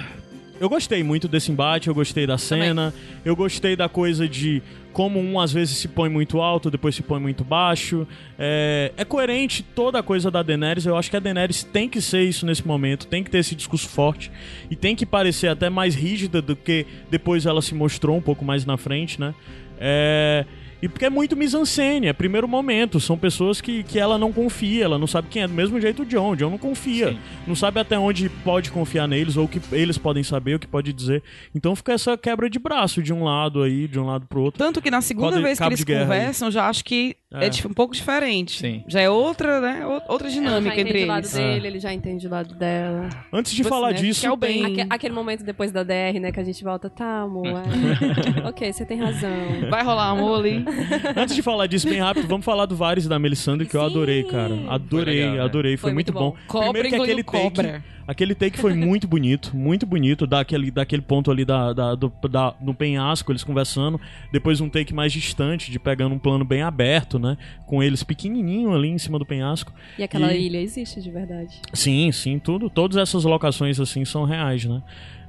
Eu 0.60 0.68
gostei 0.68 1.02
muito 1.02 1.26
desse 1.26 1.50
embate, 1.50 1.88
eu 1.88 1.94
gostei 1.94 2.24
da 2.24 2.38
cena, 2.38 2.94
eu 3.24 3.34
gostei 3.34 3.74
da 3.74 3.88
coisa 3.88 4.28
de 4.28 4.62
como 4.92 5.18
um 5.18 5.40
às 5.40 5.52
vezes 5.52 5.76
se 5.76 5.88
põe 5.88 6.08
muito 6.08 6.40
alto, 6.40 6.70
depois 6.70 6.94
se 6.94 7.02
põe 7.02 7.18
muito 7.18 7.42
baixo. 7.42 8.06
É, 8.38 8.92
é 8.96 9.04
coerente 9.04 9.64
toda 9.74 9.98
a 9.98 10.04
coisa 10.04 10.30
da 10.30 10.40
Daenerys, 10.40 10.86
eu 10.86 10.96
acho 10.96 11.10
que 11.10 11.16
a 11.16 11.20
Daenerys 11.20 11.64
tem 11.64 11.88
que 11.88 12.00
ser 12.00 12.22
isso 12.22 12.46
nesse 12.46 12.64
momento, 12.64 13.08
tem 13.08 13.24
que 13.24 13.30
ter 13.30 13.38
esse 13.38 13.56
discurso 13.56 13.88
forte 13.88 14.30
e 14.70 14.76
tem 14.76 14.94
que 14.94 15.04
parecer 15.04 15.48
até 15.48 15.68
mais 15.68 15.96
rígida 15.96 16.40
do 16.40 16.54
que 16.54 16.86
depois 17.10 17.44
ela 17.44 17.60
se 17.60 17.74
mostrou 17.74 18.16
um 18.16 18.22
pouco 18.22 18.44
mais 18.44 18.64
na 18.64 18.76
frente, 18.76 19.20
né? 19.20 19.34
É. 19.80 20.46
E 20.82 20.88
porque 20.88 21.04
é 21.04 21.10
muito 21.10 21.36
mise-en-scène, 21.36 22.08
é 22.08 22.12
primeiro 22.12 22.48
momento. 22.48 22.98
São 22.98 23.16
pessoas 23.16 23.60
que, 23.60 23.84
que 23.84 23.98
ela 24.00 24.18
não 24.18 24.32
confia, 24.32 24.84
ela 24.84 24.98
não 24.98 25.06
sabe 25.06 25.28
quem 25.30 25.42
é. 25.42 25.46
Do 25.46 25.54
mesmo 25.54 25.80
jeito 25.80 26.02
o 26.02 26.04
John. 26.04 26.32
O 26.32 26.36
John 26.36 26.50
não 26.50 26.58
confia. 26.58 27.10
Sim. 27.10 27.18
Não 27.46 27.54
sabe 27.54 27.78
até 27.78 27.96
onde 27.98 28.28
pode 28.28 28.70
confiar 28.72 29.06
neles, 29.06 29.36
ou 29.36 29.44
o 29.44 29.48
que 29.48 29.60
eles 29.70 29.96
podem 29.96 30.24
saber, 30.24 30.56
o 30.56 30.58
que 30.58 30.66
pode 30.66 30.92
dizer. 30.92 31.22
Então 31.54 31.76
fica 31.76 31.92
essa 31.92 32.16
quebra 32.18 32.50
de 32.50 32.58
braço 32.58 33.00
de 33.02 33.12
um 33.12 33.22
lado 33.24 33.62
aí, 33.62 33.86
de 33.86 33.98
um 34.00 34.04
lado 34.06 34.26
pro 34.26 34.40
outro. 34.42 34.58
Tanto 34.58 34.82
que 34.82 34.90
na 34.90 35.00
segunda 35.00 35.40
vez 35.40 35.56
que 35.58 35.64
eles 35.64 35.84
conversam, 35.84 36.50
já 36.50 36.68
acho 36.68 36.84
que 36.84 37.16
é, 37.32 37.46
É. 37.46 37.50
um 37.66 37.72
pouco 37.72 37.94
diferente. 37.94 38.58
Sim. 38.58 38.82
Já 38.88 39.00
é 39.00 39.08
outra, 39.08 39.60
né? 39.60 39.86
ou- 39.86 40.02
Outra 40.08 40.28
dinâmica 40.28 40.74
já 40.74 40.80
entre 40.80 40.90
entende 40.98 41.04
o 41.04 41.08
lado 41.08 41.18
eles. 41.24 41.32
dele, 41.32 41.66
ele 41.68 41.78
já 41.80 41.92
entende 41.94 42.26
o 42.26 42.30
lado 42.30 42.54
dela. 42.54 43.08
Antes 43.32 43.52
de 43.52 43.58
Tipo 43.58 43.68
falar 43.68 43.92
né? 43.92 43.98
disso, 44.00 44.20
Que 44.20 44.26
é 44.26 44.32
o 44.32 44.36
bem. 44.36 44.64
Aque- 44.64 44.86
aquele 44.90 45.14
momento 45.14 45.44
depois 45.44 45.70
da 45.72 45.82
DR, 45.84 46.18
né, 46.20 46.32
que 46.32 46.40
a 46.40 46.44
gente 46.44 46.62
volta, 46.64 46.90
tá, 46.90 47.20
amor, 47.22 47.46
é. 47.46 47.52
ok, 48.48 48.72
você 48.72 48.84
tem 48.84 48.98
razão. 48.98 49.30
Vai 49.70 49.82
rolar 49.84 50.08
amor 50.10 50.40
ali. 50.40 50.64
antes 51.16 51.34
de 51.34 51.42
falar 51.42 51.66
disso 51.66 51.88
bem 51.88 52.00
rápido, 52.00 52.26
vamos 52.28 52.44
falar 52.44 52.66
do 52.66 52.74
Varys 52.76 53.04
e 53.04 53.08
da 53.08 53.18
Melisandre, 53.18 53.66
que 53.66 53.76
eu 53.76 53.80
Sim. 53.80 53.86
adorei, 53.86 54.22
cara. 54.24 54.54
Adorei, 54.68 55.04
Foi 55.04 55.14
legal, 55.14 55.34
né? 55.36 55.42
adorei. 55.42 55.76
Foi, 55.76 55.90
Foi 55.90 55.94
muito 55.94 56.12
muito 56.12 56.18
bom. 56.18 56.30
bom. 56.30 56.36
Cobra 56.46 56.64
Primeiro 56.72 56.88
que 56.88 56.94
engoliu 56.94 57.12
aquele 57.12 57.24
take, 57.24 57.56
cobra. 57.56 57.84
Aquele 58.06 58.34
take 58.34 58.58
foi 58.58 58.74
muito 58.74 59.06
bonito, 59.06 59.56
muito 59.56 59.86
bonito, 59.86 60.26
daquele, 60.26 60.70
daquele 60.70 61.02
ponto 61.02 61.30
ali 61.30 61.44
da, 61.44 61.72
da, 61.72 61.94
do, 61.94 62.12
da- 62.28 62.54
no 62.60 62.74
penhasco, 62.74 63.30
eles 63.32 63.44
conversando. 63.44 64.00
Depois 64.32 64.60
um 64.60 64.68
take 64.68 64.92
mais 64.94 65.12
distante, 65.12 65.70
de 65.70 65.78
pegando 65.78 66.14
um 66.14 66.18
plano 66.18 66.44
bem 66.44 66.62
aberto, 66.62 67.18
né? 67.18 67.36
Com 67.66 67.82
eles 67.82 68.02
pequenininho 68.02 68.72
ali 68.74 68.88
em 68.88 68.98
cima 68.98 69.18
do 69.18 69.26
penhasco. 69.26 69.72
E 69.98 70.02
aquela 70.02 70.32
E- 70.34 70.46
ilha 70.46 70.60
existe 70.60 71.00
de 71.00 71.10
verdade. 71.10 71.60
Sim, 71.72 72.10
sim, 72.12 72.38
tudo. 72.38 72.68
Todas 72.70 72.96
essas 72.96 73.24
locações 73.24 73.78
assim 73.80 74.04
são 74.04 74.24
reais, 74.24 74.64
né? 74.64 74.82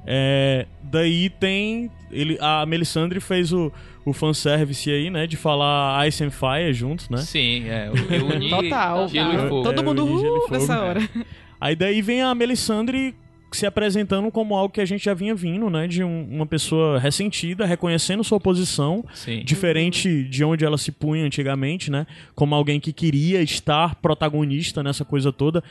É, 0.06 0.66
daí 0.82 1.30
tem. 1.30 1.90
Ele, 2.10 2.36
a 2.40 2.66
Melisandre 2.66 3.20
fez 3.20 3.52
o, 3.52 3.72
o 4.04 4.12
fanservice 4.12 4.90
aí, 4.90 5.08
né? 5.08 5.26
De 5.26 5.34
falar 5.36 6.06
Ice 6.06 6.22
and 6.22 6.30
Fire 6.30 6.72
juntos, 6.74 7.08
né? 7.08 7.18
Sim, 7.18 7.64
é. 7.70 7.88
Eu, 7.88 7.94
eu 8.14 8.26
uni 8.26 8.50
Total. 8.50 9.08
gelo 9.08 9.32
e 9.32 9.48
fogo. 9.48 9.62
Todo 9.62 9.80
É, 9.80 9.82
mundo 9.82 10.04
uh, 10.04 10.50
nessa 10.52 10.78
hora. 10.82 11.00
Aí 11.60 11.74
daí 11.76 12.02
vem 12.02 12.22
a 12.22 12.34
Melisandre 12.34 13.14
se 13.52 13.66
apresentando 13.66 14.32
como 14.32 14.56
algo 14.56 14.74
que 14.74 14.80
a 14.80 14.84
gente 14.84 15.04
já 15.04 15.14
vinha 15.14 15.32
vindo, 15.32 15.70
né? 15.70 15.86
De 15.86 16.02
um- 16.02 16.26
uma 16.28 16.44
pessoa 16.44 16.98
ressentida, 16.98 17.64
reconhecendo 17.64 18.24
sua 18.24 18.40
posição, 18.40 19.04
Sim. 19.14 19.44
diferente 19.44 20.24
de 20.24 20.42
onde 20.42 20.64
ela 20.64 20.76
se 20.76 20.90
punha 20.90 21.24
antigamente, 21.24 21.88
né? 21.88 22.04
Como 22.34 22.52
alguém 22.52 22.80
que 22.80 22.92
queria 22.92 23.40
estar 23.42 23.94
protagonista 23.96 24.82
nessa 24.82 25.04
coisa 25.04 25.32
toda. 25.32 25.62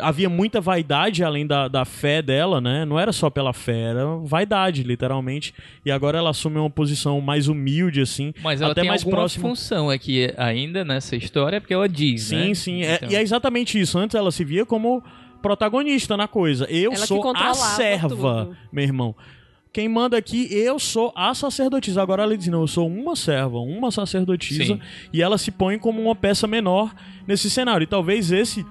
Havia 0.00 0.28
muita 0.28 0.60
vaidade 0.60 1.22
além 1.24 1.46
da, 1.46 1.68
da 1.68 1.84
fé 1.84 2.20
dela, 2.22 2.60
né? 2.60 2.84
Não 2.84 2.98
era 2.98 3.12
só 3.12 3.28
pela 3.30 3.52
fé, 3.52 3.90
era 3.90 4.04
vaidade, 4.22 4.82
literalmente. 4.82 5.52
E 5.84 5.90
agora 5.90 6.18
ela 6.18 6.30
assume 6.30 6.58
uma 6.58 6.70
posição 6.70 7.20
mais 7.20 7.48
humilde, 7.48 8.00
assim. 8.00 8.32
Mas 8.42 8.60
ela 8.60 8.72
até 8.72 8.82
tem 8.82 8.88
mais 8.90 9.02
alguma 9.02 9.18
próxima. 9.18 9.48
função 9.48 9.90
aqui 9.90 10.32
ainda 10.36 10.84
nessa 10.84 11.16
história, 11.16 11.60
porque 11.60 11.74
ela 11.74 11.88
diz, 11.88 12.24
Sim, 12.24 12.48
né? 12.48 12.54
sim. 12.54 12.82
É- 12.82 12.94
Então, 12.96 13.10
e 13.10 13.16
é 13.16 13.22
exatamente 13.22 13.78
isso. 13.80 13.98
Antes 13.98 14.14
ela 14.14 14.30
se 14.32 14.44
via 14.44 14.64
como 14.66 15.02
protagonista 15.42 16.16
na 16.16 16.26
coisa. 16.26 16.64
Eu 16.70 16.92
Ela 16.92 17.06
sou 17.06 17.22
a 17.34 17.54
serva, 17.54 18.08
tudo. 18.46 18.56
meu 18.72 18.84
irmão. 18.84 19.14
Quem 19.72 19.88
manda 19.90 20.16
aqui, 20.16 20.48
eu 20.50 20.78
sou 20.78 21.12
a 21.14 21.34
sacerdotisa. 21.34 22.00
Agora 22.00 22.22
ela 22.22 22.34
diz, 22.36 22.46
não, 22.48 22.62
eu 22.62 22.66
sou 22.66 22.88
uma 22.88 23.14
serva, 23.14 23.58
uma 23.58 23.90
sacerdotisa. 23.90 24.64
Sim. 24.64 24.80
E 25.12 25.20
ela 25.20 25.36
se 25.36 25.50
põe 25.50 25.78
como 25.78 26.00
uma 26.00 26.16
peça 26.16 26.46
menor 26.46 26.94
nesse 27.28 27.50
cenário. 27.50 27.84
E 27.84 27.86
talvez 27.86 28.32
esse, 28.32 28.64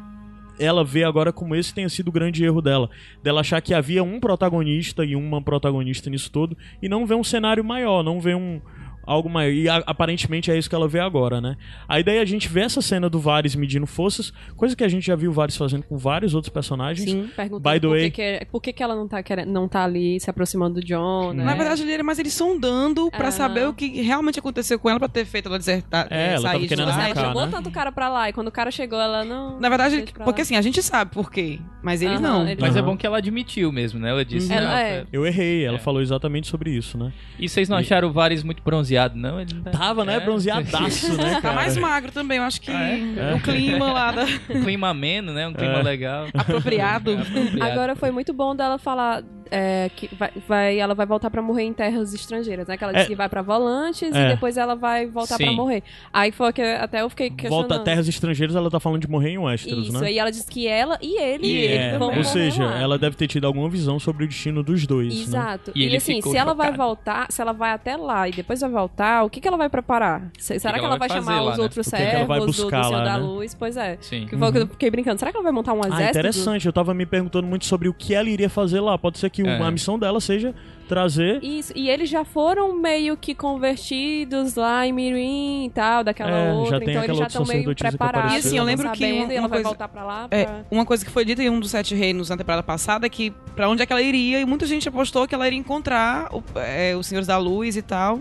ela 0.59 0.83
vê 0.83 1.03
agora 1.03 1.31
como 1.31 1.55
esse 1.55 1.73
tenha 1.73 1.89
sido 1.89 2.09
o 2.09 2.11
grande 2.11 2.43
erro 2.43 2.61
dela. 2.61 2.89
Dela 3.21 3.41
achar 3.41 3.61
que 3.61 3.73
havia 3.73 4.03
um 4.03 4.19
protagonista 4.19 5.03
e 5.03 5.15
uma 5.15 5.41
protagonista 5.41 6.09
nisso 6.09 6.31
tudo. 6.31 6.57
E 6.81 6.89
não 6.89 7.05
ver 7.05 7.15
um 7.15 7.23
cenário 7.23 7.63
maior, 7.63 8.03
não 8.03 8.19
ver 8.19 8.35
um... 8.35 8.61
Algo 9.05 9.29
maior. 9.29 9.51
E 9.51 9.69
a- 9.69 9.83
aparentemente 9.85 10.51
é 10.51 10.57
isso 10.57 10.69
que 10.69 10.75
ela 10.75 10.87
vê 10.87 10.99
agora, 10.99 11.39
né? 11.39 11.55
Aí 11.87 12.03
daí 12.03 12.19
a 12.19 12.25
gente 12.25 12.47
vê 12.47 12.61
essa 12.61 12.81
cena 12.81 13.09
do 13.09 13.19
Varys 13.19 13.55
medindo 13.55 13.85
forças, 13.85 14.31
coisa 14.55 14.75
que 14.75 14.83
a 14.83 14.87
gente 14.87 15.05
já 15.05 15.15
viu 15.15 15.31
o 15.31 15.33
Varys 15.33 15.55
fazendo 15.57 15.83
com 15.83 15.97
vários 15.97 16.33
outros 16.33 16.51
personagens. 16.51 17.09
Sim, 17.09 17.29
perguntando 17.35 17.73
By 17.73 17.79
the 17.79 17.87
por, 17.87 17.89
way- 17.97 18.11
que, 18.11 18.39
que, 18.39 18.45
por 18.45 18.61
que, 18.61 18.73
que 18.73 18.83
ela 18.83 18.95
não 18.95 19.07
tá, 19.07 19.21
querendo, 19.21 19.51
não 19.51 19.67
tá 19.67 19.83
ali 19.83 20.19
se 20.19 20.29
aproximando 20.29 20.75
do 20.81 20.85
John, 20.85 21.33
né? 21.33 21.43
Na 21.43 21.55
verdade, 21.55 21.83
ele 21.83 21.91
era 21.91 22.03
mais 22.03 22.19
ele 22.19 22.29
sondando 22.29 23.09
pra 23.11 23.27
Ah. 23.27 23.31
saber 23.31 23.67
o 23.67 23.73
que 23.73 24.01
realmente 24.01 24.39
aconteceu 24.39 24.77
com 24.79 24.89
ela 24.89 24.99
pra 24.99 25.07
ter 25.07 25.25
feito 25.25 25.47
ela 25.47 25.57
desertar. 25.57 26.07
É, 26.09 26.31
eh, 26.31 26.33
ela 26.33 26.41
sair 26.49 26.67
querendo. 26.67 26.89
Ela 26.89 26.93
arrancar, 27.03 27.25
jogou 27.27 27.45
né? 27.45 27.51
tanto 27.51 27.69
o 27.69 27.71
cara 27.71 27.91
pra 27.91 28.09
lá, 28.09 28.29
e 28.29 28.33
quando 28.33 28.47
o 28.47 28.51
cara 28.51 28.71
chegou, 28.71 28.99
ela 28.99 29.23
não... 29.23 29.59
Na 29.59 29.69
verdade, 29.69 30.05
pra 30.13 30.23
porque 30.25 30.41
assim, 30.41 30.55
a 30.55 30.61
gente 30.61 30.81
sabe 30.81 31.11
por 31.11 31.31
quê, 31.31 31.59
mas 31.83 32.01
eles 32.01 32.19
não. 32.19 32.47
eles- 32.47 32.59
Mas 32.59 32.75
é 32.75 32.81
bom 32.81 32.97
que 32.97 33.05
ela 33.05 33.17
admitiu 33.17 33.71
mesmo, 33.71 33.99
né? 33.99 34.09
Ela 34.09 34.25
disse. 34.25 34.49
Uhum. 34.51 34.55
"Não, 34.55 34.61
Ela 34.63 34.81
é. 34.81 35.05
Eu 35.11 35.25
errei, 35.25 35.65
ela 35.65 35.77
É. 35.77 35.79
falou 35.79 36.01
exatamente 36.01 36.47
sobre 36.47 36.71
isso, 36.71 36.97
né? 36.97 37.11
E 37.39 37.47
vocês 37.47 37.69
não 37.69 37.77
acharam 37.77 38.07
o 38.07 38.11
Varys 38.11 38.43
muito 38.43 38.61
bronzeado, 38.63 38.94
não? 39.15 39.39
Ele 39.39 39.53
tá- 39.61 39.71
Tava, 39.71 40.05
né? 40.05 40.15
É. 40.15 40.19
Bronzeadaço, 40.19 41.13
né, 41.17 41.35
Tá 41.35 41.41
cara? 41.41 41.55
mais 41.55 41.77
magro 41.77 42.11
também, 42.11 42.37
eu 42.37 42.43
acho 42.43 42.61
que 42.61 42.71
Ah, 42.71 42.89
é? 42.89 43.33
o 43.35 43.41
clima 43.41 43.91
lá 43.91 44.11
da... 44.11 44.25
Um 44.49 44.63
clima 44.63 44.89
ameno, 44.89 45.33
né? 45.33 45.47
Um 45.47 45.53
clima 45.53 45.79
É. 45.79 45.83
legal. 45.83 46.27
apropriado. 46.33 47.11
Apropriado. 47.19 47.63
Agora 47.71 47.95
foi 47.95 48.11
muito 48.11 48.33
bom 48.33 48.55
dela 48.55 48.77
falar 48.77 49.23
é, 49.51 49.89
que 49.95 50.13
vai, 50.15 50.31
vai- 50.47 50.79
ela 50.79 50.93
vai 50.95 51.05
voltar 51.05 51.29
pra 51.29 51.41
morrer 51.41 51.63
em 51.63 51.73
terras 51.73 52.13
estrangeiras, 52.13 52.67
né? 52.67 52.77
Que 52.77 52.83
ela 52.83 52.93
disse 52.93 53.05
É. 53.05 53.07
que 53.09 53.15
vai 53.15 53.29
pra 53.29 53.41
Volantes 53.41 54.13
É. 54.13 54.25
e 54.25 54.27
depois 54.33 54.57
ela 54.57 54.75
vai 54.75 55.05
voltar 55.05 55.37
pra 55.37 55.47
Sim. 55.47 55.55
morrer. 55.55 55.83
Aí 56.13 56.31
foi 56.31 56.51
que 56.53 56.61
até 56.61 57.01
eu 57.01 57.09
fiquei 57.09 57.29
questionando. 57.29 57.59
Volta 57.69 57.75
a 57.75 57.79
terras 57.79 58.07
estrangeiras, 58.07 58.55
ela 58.55 58.69
tá 58.69 58.79
falando 58.79 59.01
de 59.01 59.09
morrer 59.09 59.29
em 59.31 59.37
Westeros, 59.37 59.87
Isso, 59.87 59.99
né? 59.99 60.11
e 60.11 60.19
ela 60.19 60.29
disse 60.31 60.47
que 60.49 60.67
ela 60.67 60.97
e 61.01 61.19
ele, 61.21 61.47
E 61.47 61.57
ele 61.57 61.73
É, 61.75 61.97
vão 61.97 62.15
ou 62.17 62.23
seja, 62.23 62.65
lá. 62.65 62.79
ela 62.79 62.97
deve 62.97 63.15
ter 63.15 63.27
tido 63.27 63.45
alguma 63.45 63.69
visão 63.69 63.99
sobre 63.99 64.25
o 64.25 64.27
destino 64.27 64.63
dos 64.63 64.85
dois, 64.87 65.13
né? 65.13 65.21
Exato. 65.21 65.71
E 65.75 65.81
E, 65.81 65.85
ele 65.85 65.97
assim, 65.97 66.21
se 66.21 66.35
ela 66.37 66.53
vai 66.53 66.67
chocado. 66.67 66.83
voltar, 66.83 67.31
se 67.31 67.41
ela 67.41 67.51
vai 67.53 67.71
até 67.71 67.95
lá 67.97 68.27
e 68.27 68.31
depois 68.31 68.59
vai 68.61 68.69
voltar, 68.69 69.23
o 69.23 69.29
que, 69.29 69.39
que 69.41 69.47
ela 69.47 69.57
vai 69.57 69.69
preparar? 69.69 70.31
Se- 70.37 70.59
será 70.59 70.73
que 70.73 70.79
que 70.79 70.85
ela 70.85 70.95
ela 70.95 70.99
vai 70.99 71.07
vai 71.07 71.17
chamar 71.17 71.41
lá, 71.41 71.51
os 71.51 71.57
né? 71.57 71.63
outros 71.63 71.87
O 71.87 71.91
que 71.91 71.95
que 71.97 72.01
ela 72.03 72.25
vai 72.25 72.39
servos 72.39 72.55
do, 72.55 72.61
do 72.61 72.63
buscar 72.63 72.83
Senhor 72.85 72.97
lá, 72.97 73.03
da 73.03 73.17
né? 73.17 73.23
Luz? 73.25 73.53
Pois 73.55 73.77
é. 73.77 73.97
Sim. 74.01 74.25
Que 74.27 74.37
foi 74.37 74.49
o 74.49 74.51
que 74.51 74.57
eu 74.59 74.67
fiquei 74.67 74.89
brincando. 74.91 75.19
Será 75.19 75.31
que 75.31 75.37
ela 75.37 75.43
vai 75.43 75.51
montar 75.51 75.73
um 75.73 75.81
Ah, 75.83 75.87
exército? 75.87 76.09
interessante. 76.09 76.65
Eu 76.65 76.73
tava 76.73 76.93
me 76.93 77.05
perguntando 77.05 77.47
muito 77.47 77.65
sobre 77.65 77.87
o 77.89 77.93
que 77.93 78.13
ela 78.13 78.29
iria 78.29 78.49
fazer 78.49 78.79
lá. 78.79 78.97
Pode 78.97 79.17
ser 79.19 79.27
que 79.43 79.47
É. 79.49 79.61
a 79.61 79.71
missão 79.71 79.97
dela 79.99 80.19
seja 80.21 80.53
trazer. 80.87 81.43
Isso, 81.43 81.73
e 81.75 81.89
eles 81.89 82.07
já 82.09 82.23
foram 82.23 82.79
meio 82.79 83.17
que 83.17 83.33
convertidos 83.33 84.55
lá 84.55 84.85
em 84.85 84.93
Mirim 84.93 85.65
e 85.65 85.69
tal, 85.71 86.03
daquela 86.03 86.29
É, 86.31 86.47
já 86.47 86.53
outra, 86.53 86.79
tem 86.79 86.89
então 86.91 87.03
eles 87.03 87.17
já 87.17 87.27
estão 87.27 87.45
meio 87.45 87.75
preparados. 87.75 88.33
E 88.33 88.37
assim, 88.37 88.57
eu 88.57 88.63
lembro 88.63 88.91
que 88.91 89.03
uma- 89.03 89.33
e 89.33 89.35
ela 89.35 89.41
uma 89.41 89.47
vai 89.47 89.57
coisa- 89.57 89.69
voltar 89.69 89.87
pra 89.87 90.03
lá. 90.03 90.27
É, 90.31 90.45
pra- 90.45 90.65
uma 90.69 90.85
coisa 90.85 91.03
que 91.03 91.11
foi 91.11 91.25
dita 91.25 91.41
em 91.41 91.49
um 91.49 91.59
dos 91.59 91.71
Sete 91.71 91.95
Reinos 91.95 92.29
na 92.29 92.37
temporada 92.37 92.63
passada 92.63 93.05
é 93.05 93.09
que 93.09 93.31
pra 93.55 93.67
onde 93.69 93.81
é 93.81 93.85
que 93.85 93.91
ela 93.93 94.01
iria, 94.01 94.39
e 94.39 94.45
muita 94.45 94.65
gente 94.65 94.87
apostou 94.87 95.27
que 95.27 95.33
ela 95.35 95.47
iria 95.47 95.57
encontrar 95.59 96.29
o- 96.33 96.43
é, 96.59 96.95
os 96.95 97.07
Senhores 97.07 97.27
da 97.27 97.37
Luz 97.37 97.75
e 97.75 97.81
tal. 97.81 98.19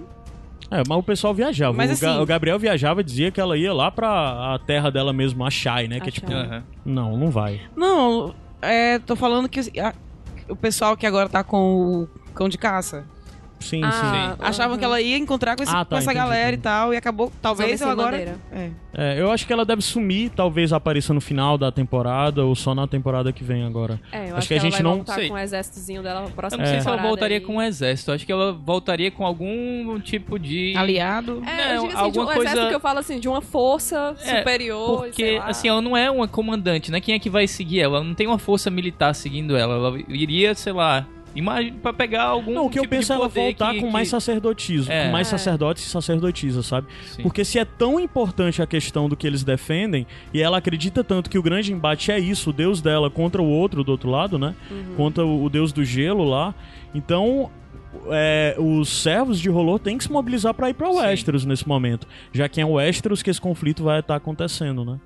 É, 0.70 0.82
mas 0.88 0.98
o 0.98 1.02
pessoal 1.02 1.34
viajava. 1.34 1.76
Mas 1.76 1.90
o, 1.90 1.92
assim- 1.92 2.18
o 2.22 2.24
Gabriel 2.26 2.58
viajava 2.58 3.02
e 3.02 3.04
dizia 3.04 3.30
que 3.30 3.38
ela 3.40 3.56
ia 3.58 3.72
lá 3.74 3.90
pra 3.90 4.54
a 4.54 4.58
terra 4.58 4.90
dela 4.90 5.12
mesmo, 5.12 5.44
a 5.44 5.50
Shai, 5.50 5.86
né? 5.86 6.00
Que 6.00 6.08
é 6.08 6.12
tipo. 6.12 6.32
Aham. 6.32 6.64
Não, 6.84 7.16
não 7.16 7.30
vai. 7.30 7.60
Não, 7.76 8.34
é, 8.62 8.98
tô 8.98 9.14
falando 9.14 9.48
que 9.48 9.60
a- 9.78 9.94
o 10.49 10.57
pessoal 10.57 10.97
que 10.97 11.07
agora 11.07 11.28
tá 11.28 11.42
com 11.42 12.03
o 12.03 12.09
cão 12.34 12.49
de 12.49 12.59
caça 12.59 13.05
Sim, 13.61 13.80
Ah, 13.82 14.34
sim. 14.38 14.44
achavam 14.44 14.72
aham. 14.72 14.78
que 14.78 14.84
ela 14.84 15.00
ia 15.00 15.16
encontrar 15.16 15.57
com, 15.57 15.62
esse- 15.62 15.72
Ah, 15.74 15.84
tá, 15.84 15.86
com 15.86 15.96
essa 15.96 16.05
entendi, 16.12 16.18
galera 16.18 16.48
entendi. 16.48 16.59
e 16.59 16.62
tal, 16.62 16.92
e 16.92 16.96
acabou, 16.98 17.32
talvez 17.40 17.80
ela 17.80 17.92
agora. 17.92 18.36
É. 18.52 18.70
É, 18.96 19.20
eu 19.20 19.30
acho 19.30 19.46
que 19.46 19.52
ela 19.52 19.64
deve 19.64 19.80
sumir, 19.82 20.30
talvez 20.30 20.72
apareça 20.72 21.14
no 21.14 21.20
final 21.20 21.57
da 21.57 21.72
temporada 21.72 22.44
ou 22.44 22.55
só 22.55 22.74
na 22.74 22.86
temporada 22.86 23.32
que 23.32 23.42
vem 23.42 23.64
agora. 23.64 23.98
É, 24.12 24.18
eu 24.18 24.22
Acho 24.24 24.36
acho, 24.36 24.48
que 24.48 24.55
a 24.55 24.57
ela 24.59 24.64
gente 24.64 24.72
vai 24.74 24.82
não- 24.82 24.96
voltar 24.96 25.14
Sei. 25.14 25.28
com 25.28 25.34
o 25.34 25.38
exércitozinho 25.38 26.02
dela 26.02 26.20
na 26.20 26.26
Eu 26.26 26.30
próxima 26.32 26.62
não 26.62 26.70
sei 26.70 26.80
se 26.80 26.88
ela 26.88 26.96
voltaria 26.98 27.38
aí. 27.38 27.42
com 27.42 27.57
um 27.57 27.62
exército. 27.62 28.12
Acho 28.12 28.26
que 28.26 28.30
ela 28.32 28.52
voltaria 28.52 29.11
com 29.11 29.24
algum 29.24 29.98
tipo 30.00 30.38
de. 30.38 30.74
Aliado. 30.76 31.42
É, 31.46 31.72
eu 31.72 31.76
Não, 31.76 31.88
digo 31.88 31.98
assim, 32.00 32.11
de 32.12 32.18
alguma 32.18 32.22
um 32.24 32.26
coisa- 32.26 32.42
exército 32.50 32.68
que 32.68 32.74
eu 32.74 32.80
falo 32.80 32.98
assim, 32.98 33.18
de 33.18 33.28
uma 33.28 33.40
força 33.40 34.14
É, 34.24 34.38
superior, 34.38 34.98
Porque, 35.05 35.24
sei 35.24 35.38
lá. 35.38 35.46
assim, 35.46 35.68
ela 35.68 35.80
não 35.82 35.96
é 35.96 36.11
uma 36.11 36.28
comandante, 36.28 36.90
né? 36.90 37.00
Quem 37.00 37.14
é 37.14 37.18
que 37.18 37.30
vai 37.30 37.46
seguir 37.48 37.80
ela? 37.80 37.96
Ela 37.96 38.05
não 38.05 38.14
tem 38.14 38.26
uma 38.26 38.38
força 38.38 38.70
militar 38.70 39.14
seguindo 39.14 39.57
ela. 39.57 39.74
Ela 39.74 39.98
iria, 40.09 40.55
sei 40.55 40.72
lá, 40.72 41.07
imagina 41.35 41.76
pra 41.82 41.93
pegar 41.93 42.24
algum 42.24 42.53
Não, 42.53 42.66
o 42.66 42.70
que 42.70 42.78
eu 42.78 42.82
tipo 42.82 42.95
penso 42.95 43.07
de 43.09 43.12
é 43.12 43.14
ela 43.16 43.28
voltar 43.28 43.72
que- 43.74 43.80
com 43.80 43.87
que- 43.87 43.93
mais 43.93 44.09
sacerdotismo, 44.09 44.93
É. 44.93 45.07
com 45.07 45.12
mais 45.12 45.26
É. 45.26 45.30
sacerdotes 45.30 45.85
e 45.85 45.89
sacerdotisas, 45.89 46.66
sabe? 46.66 46.87
Sim. 47.07 47.22
Porque 47.22 47.45
se 47.45 47.59
é 47.59 47.64
tão 47.64 47.99
importante 47.99 48.62
a 48.62 48.66
questão 48.66 49.09
do 49.09 49.16
que 49.16 49.26
eles 49.26 49.43
defendem, 49.45 50.07
e 50.32 50.41
ela 50.43 50.59
acredita 50.59 51.03
tanto 51.05 51.28
que 51.30 51.39
o 51.39 51.43
grande 51.43 51.72
embate 51.72 52.11
é 52.12 52.18
isso, 52.18 52.51
o 52.51 52.53
deus 52.53 52.80
dela 52.80 53.11
contra 53.11 53.43
o 53.43 53.47
outro 53.47 53.82
do 53.85 53.91
outro 53.93 54.11
lado, 54.11 54.39
né? 54.39 54.55
Contra 54.97 55.24
o, 55.24 55.45
o 55.45 55.51
deus 55.51 55.72
do 55.72 55.85
gelo 55.85 56.24
lá. 56.24 56.55
Então, 56.95 57.51
é, 58.11 58.57
os 58.59 58.89
servos 59.03 59.39
de 59.41 59.49
Rolô 59.49 59.78
têm 59.78 59.97
que 59.99 60.05
se 60.05 60.11
mobilizar 60.12 60.53
pra 60.55 60.68
ir 60.70 60.74
pra 60.74 60.91
Sim. 60.91 60.99
Westeros 60.99 61.45
nesse 61.45 61.66
momento. 61.66 62.07
Já 62.32 62.49
que 62.49 62.61
é 62.61 62.64
em 62.64 62.66
Westeros 62.66 63.22
que 63.22 63.30
esse 63.30 63.41
conflito 63.41 63.82
vai 63.85 64.01
estar 64.01 64.16
acontecendo, 64.16 64.85
né? 64.85 64.99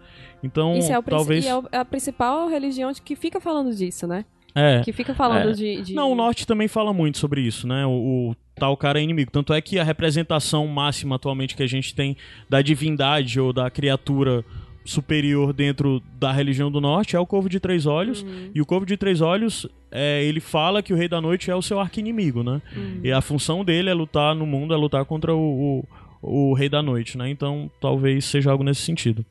Então, 0.42 0.76
Isso 0.78 0.92
é, 0.92 0.98
o 0.98 1.02
talvez... 1.02 1.44
e 1.44 1.48
é 1.48 1.56
o- 1.56 1.64
é 1.72 1.78
a 1.78 1.84
principal 1.84 2.48
religião 2.48 2.92
de- 2.92 3.02
que 3.02 3.16
fica 3.16 3.40
falando 3.40 3.74
disso, 3.74 4.06
né? 4.06 4.24
É. 4.54 4.80
Que 4.82 4.92
fica 4.92 5.14
falando 5.14 5.50
É. 5.50 5.52
de, 5.52 5.82
de- 5.82 5.94
Não, 5.94 6.10
o 6.12 6.14
Norte 6.14 6.46
também 6.46 6.68
fala 6.68 6.92
muito 6.92 7.18
sobre 7.18 7.40
isso, 7.40 7.66
né? 7.66 7.84
O, 7.86 8.30
o 8.30 8.36
tal 8.56 8.76
cara 8.76 8.98
é 8.98 9.02
inimigo. 9.02 9.30
Tanto 9.30 9.52
é 9.52 9.60
que 9.60 9.78
a 9.78 9.84
representação 9.84 10.66
máxima 10.66 11.16
atualmente 11.16 11.54
que 11.56 11.62
a 11.62 11.66
gente 11.66 11.94
tem 11.94 12.16
da 12.48 12.60
divindade 12.62 13.38
ou 13.40 13.52
da 13.52 13.70
criatura 13.70 14.44
superior 14.84 15.52
dentro 15.52 16.02
da 16.18 16.32
religião 16.32 16.70
do 16.70 16.80
Norte 16.80 17.14
é 17.14 17.20
o 17.20 17.26
Corvo 17.26 17.48
de 17.48 17.60
Três 17.60 17.84
Olhos. 17.84 18.24
E 18.54 18.60
o 18.60 18.64
Corvo 18.66 18.86
de 18.86 18.96
Três 18.96 19.20
Olhos, 19.20 19.66
é, 19.92 20.24
ele 20.24 20.40
fala 20.40 20.82
que 20.82 20.92
o 20.94 20.96
Rei 20.96 21.08
da 21.08 21.20
Noite 21.20 21.50
é 21.50 21.54
o 21.54 21.60
seu 21.62 21.78
arqui-inimigo, 21.78 22.42
né? 22.42 22.60
E 23.04 23.12
a 23.12 23.20
função 23.20 23.62
dele 23.64 23.90
é 23.90 23.94
lutar 23.94 24.34
no 24.34 24.46
mundo, 24.46 24.72
é 24.72 24.76
lutar 24.78 25.04
contra 25.04 25.34
o, 25.34 25.84
o, 26.22 26.50
o 26.50 26.54
Rei 26.54 26.70
da 26.70 26.82
Noite, 26.82 27.18
né? 27.18 27.28
Então 27.28 27.70
talvez 27.80 28.24
seja 28.24 28.50
algo 28.50 28.64
nesse 28.64 28.80
sentido. 28.80 29.24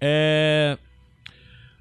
É... 0.00 0.78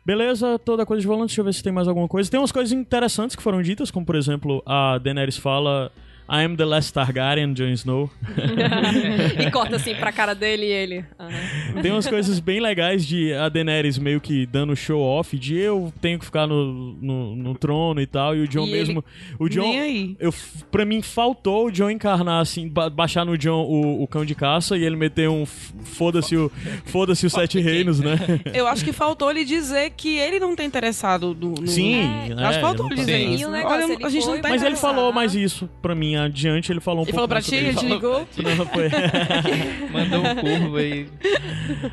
Beleza, 0.07 0.57
toda 0.57 0.85
coisa 0.85 1.01
de 1.01 1.07
volante, 1.07 1.31
deixa 1.31 1.41
eu 1.41 1.43
ver 1.43 1.53
se 1.53 1.61
tem 1.61 1.73
mais 1.73 1.85
alguma 1.85 2.07
coisa. 2.07 2.31
Tem 2.31 2.39
umas 2.39 2.53
coisas 2.53 2.71
interessantes 2.71 3.35
que 3.35 3.43
foram 3.43 3.61
ditas, 3.61 3.91
como 3.91 4.05
por 4.05 4.15
exemplo, 4.15 4.63
a 4.65 4.97
Daenerys 4.99 5.35
fala 5.35 5.91
I 6.29 6.43
am 6.43 6.55
the 6.57 6.65
last 6.65 6.93
Targaryen, 6.93 7.53
Jon 7.53 7.69
Snow. 7.71 8.09
e 9.39 9.49
corta 9.51 9.77
assim 9.77 9.95
pra 9.95 10.11
cara 10.11 10.33
dele 10.35 10.65
e 10.65 10.71
ele. 10.71 11.05
aham. 11.19 11.81
Tem 11.81 11.91
umas 11.91 12.07
coisas 12.07 12.39
bem 12.39 12.59
legais 12.59 13.05
de 13.05 13.33
a 13.33 13.47
Daenerys 13.49 13.97
meio 13.97 14.19
que 14.19 14.45
dando 14.45 14.75
show 14.75 14.99
off 15.01 15.37
de 15.37 15.55
eu 15.57 15.93
tenho 16.01 16.19
que 16.19 16.25
ficar 16.25 16.45
no, 16.47 16.93
no, 17.01 17.35
no 17.35 17.55
trono 17.55 18.01
e 18.01 18.05
tal, 18.05 18.35
e 18.35 18.41
o 18.41 18.47
Jon 18.47 18.65
E 18.65 18.71
mesmo. 18.71 19.03
O 19.39 19.47
Jon. 19.47 19.61
Nem 19.61 19.79
aí. 19.79 20.15
Eu, 20.19 20.33
pra 20.71 20.83
mim, 20.85 21.01
faltou 21.01 21.67
o 21.67 21.71
John 21.71 21.89
encarnar, 21.89 22.41
assim, 22.41 22.67
ba- 22.67 22.89
baixar 22.89 23.23
no 23.25 23.37
John 23.37 23.63
o, 23.63 24.03
o 24.03 24.07
cão 24.07 24.25
de 24.25 24.35
caça 24.35 24.77
e 24.77 24.83
ele 24.83 24.95
meter 24.97 25.29
um 25.29 25.45
foda-se 25.45 26.35
o, 26.35 26.51
foda 26.85 27.13
o 27.13 27.15
Sete 27.15 27.59
Reinos, 27.59 27.99
né? 27.99 28.17
Eu 28.53 28.67
acho 28.67 28.83
que 28.83 28.91
faltou 28.91 29.31
ele 29.31 29.45
dizer 29.45 29.91
que 29.95 30.17
ele 30.17 30.39
não 30.39 30.55
tá 30.55 30.63
interessado 30.63 31.33
no. 31.39 31.51
no- 31.51 31.67
Sim, 31.67 32.01
Eu 32.29 32.37
acho 32.39 32.49
que 32.51 32.57
é, 32.57 32.61
faltou 32.61 32.85
ele 32.87 32.95
dizer 32.95 33.17
isso. 33.19 33.47
O 33.47 33.51
negócio, 33.51 33.77
Olha, 33.85 33.93
ele 33.93 34.05
a 34.05 34.09
gente 34.09 34.25
não 34.27 34.41
tá 34.41 34.49
Mas 34.49 34.63
ele 34.63 34.75
falou 34.75 35.13
mais 35.13 35.33
isso 35.35 35.69
pra 35.81 35.95
mim 35.95 36.16
adiante, 36.17 36.71
ele 36.71 36.79
falou 36.79 37.01
um 37.01 37.03
Ele 37.03 37.11
pouco 37.11 37.27
falou 37.27 37.27
pra 37.27 37.41
ti, 37.41 37.55
ele 37.55 37.73
te 37.73 37.85
ligou. 37.85 38.27
Não, 38.37 38.65
foi. 38.67 38.89
Mandou 39.91 40.19
um 40.21 40.35
curva 40.35 40.79
aí. 40.79 41.07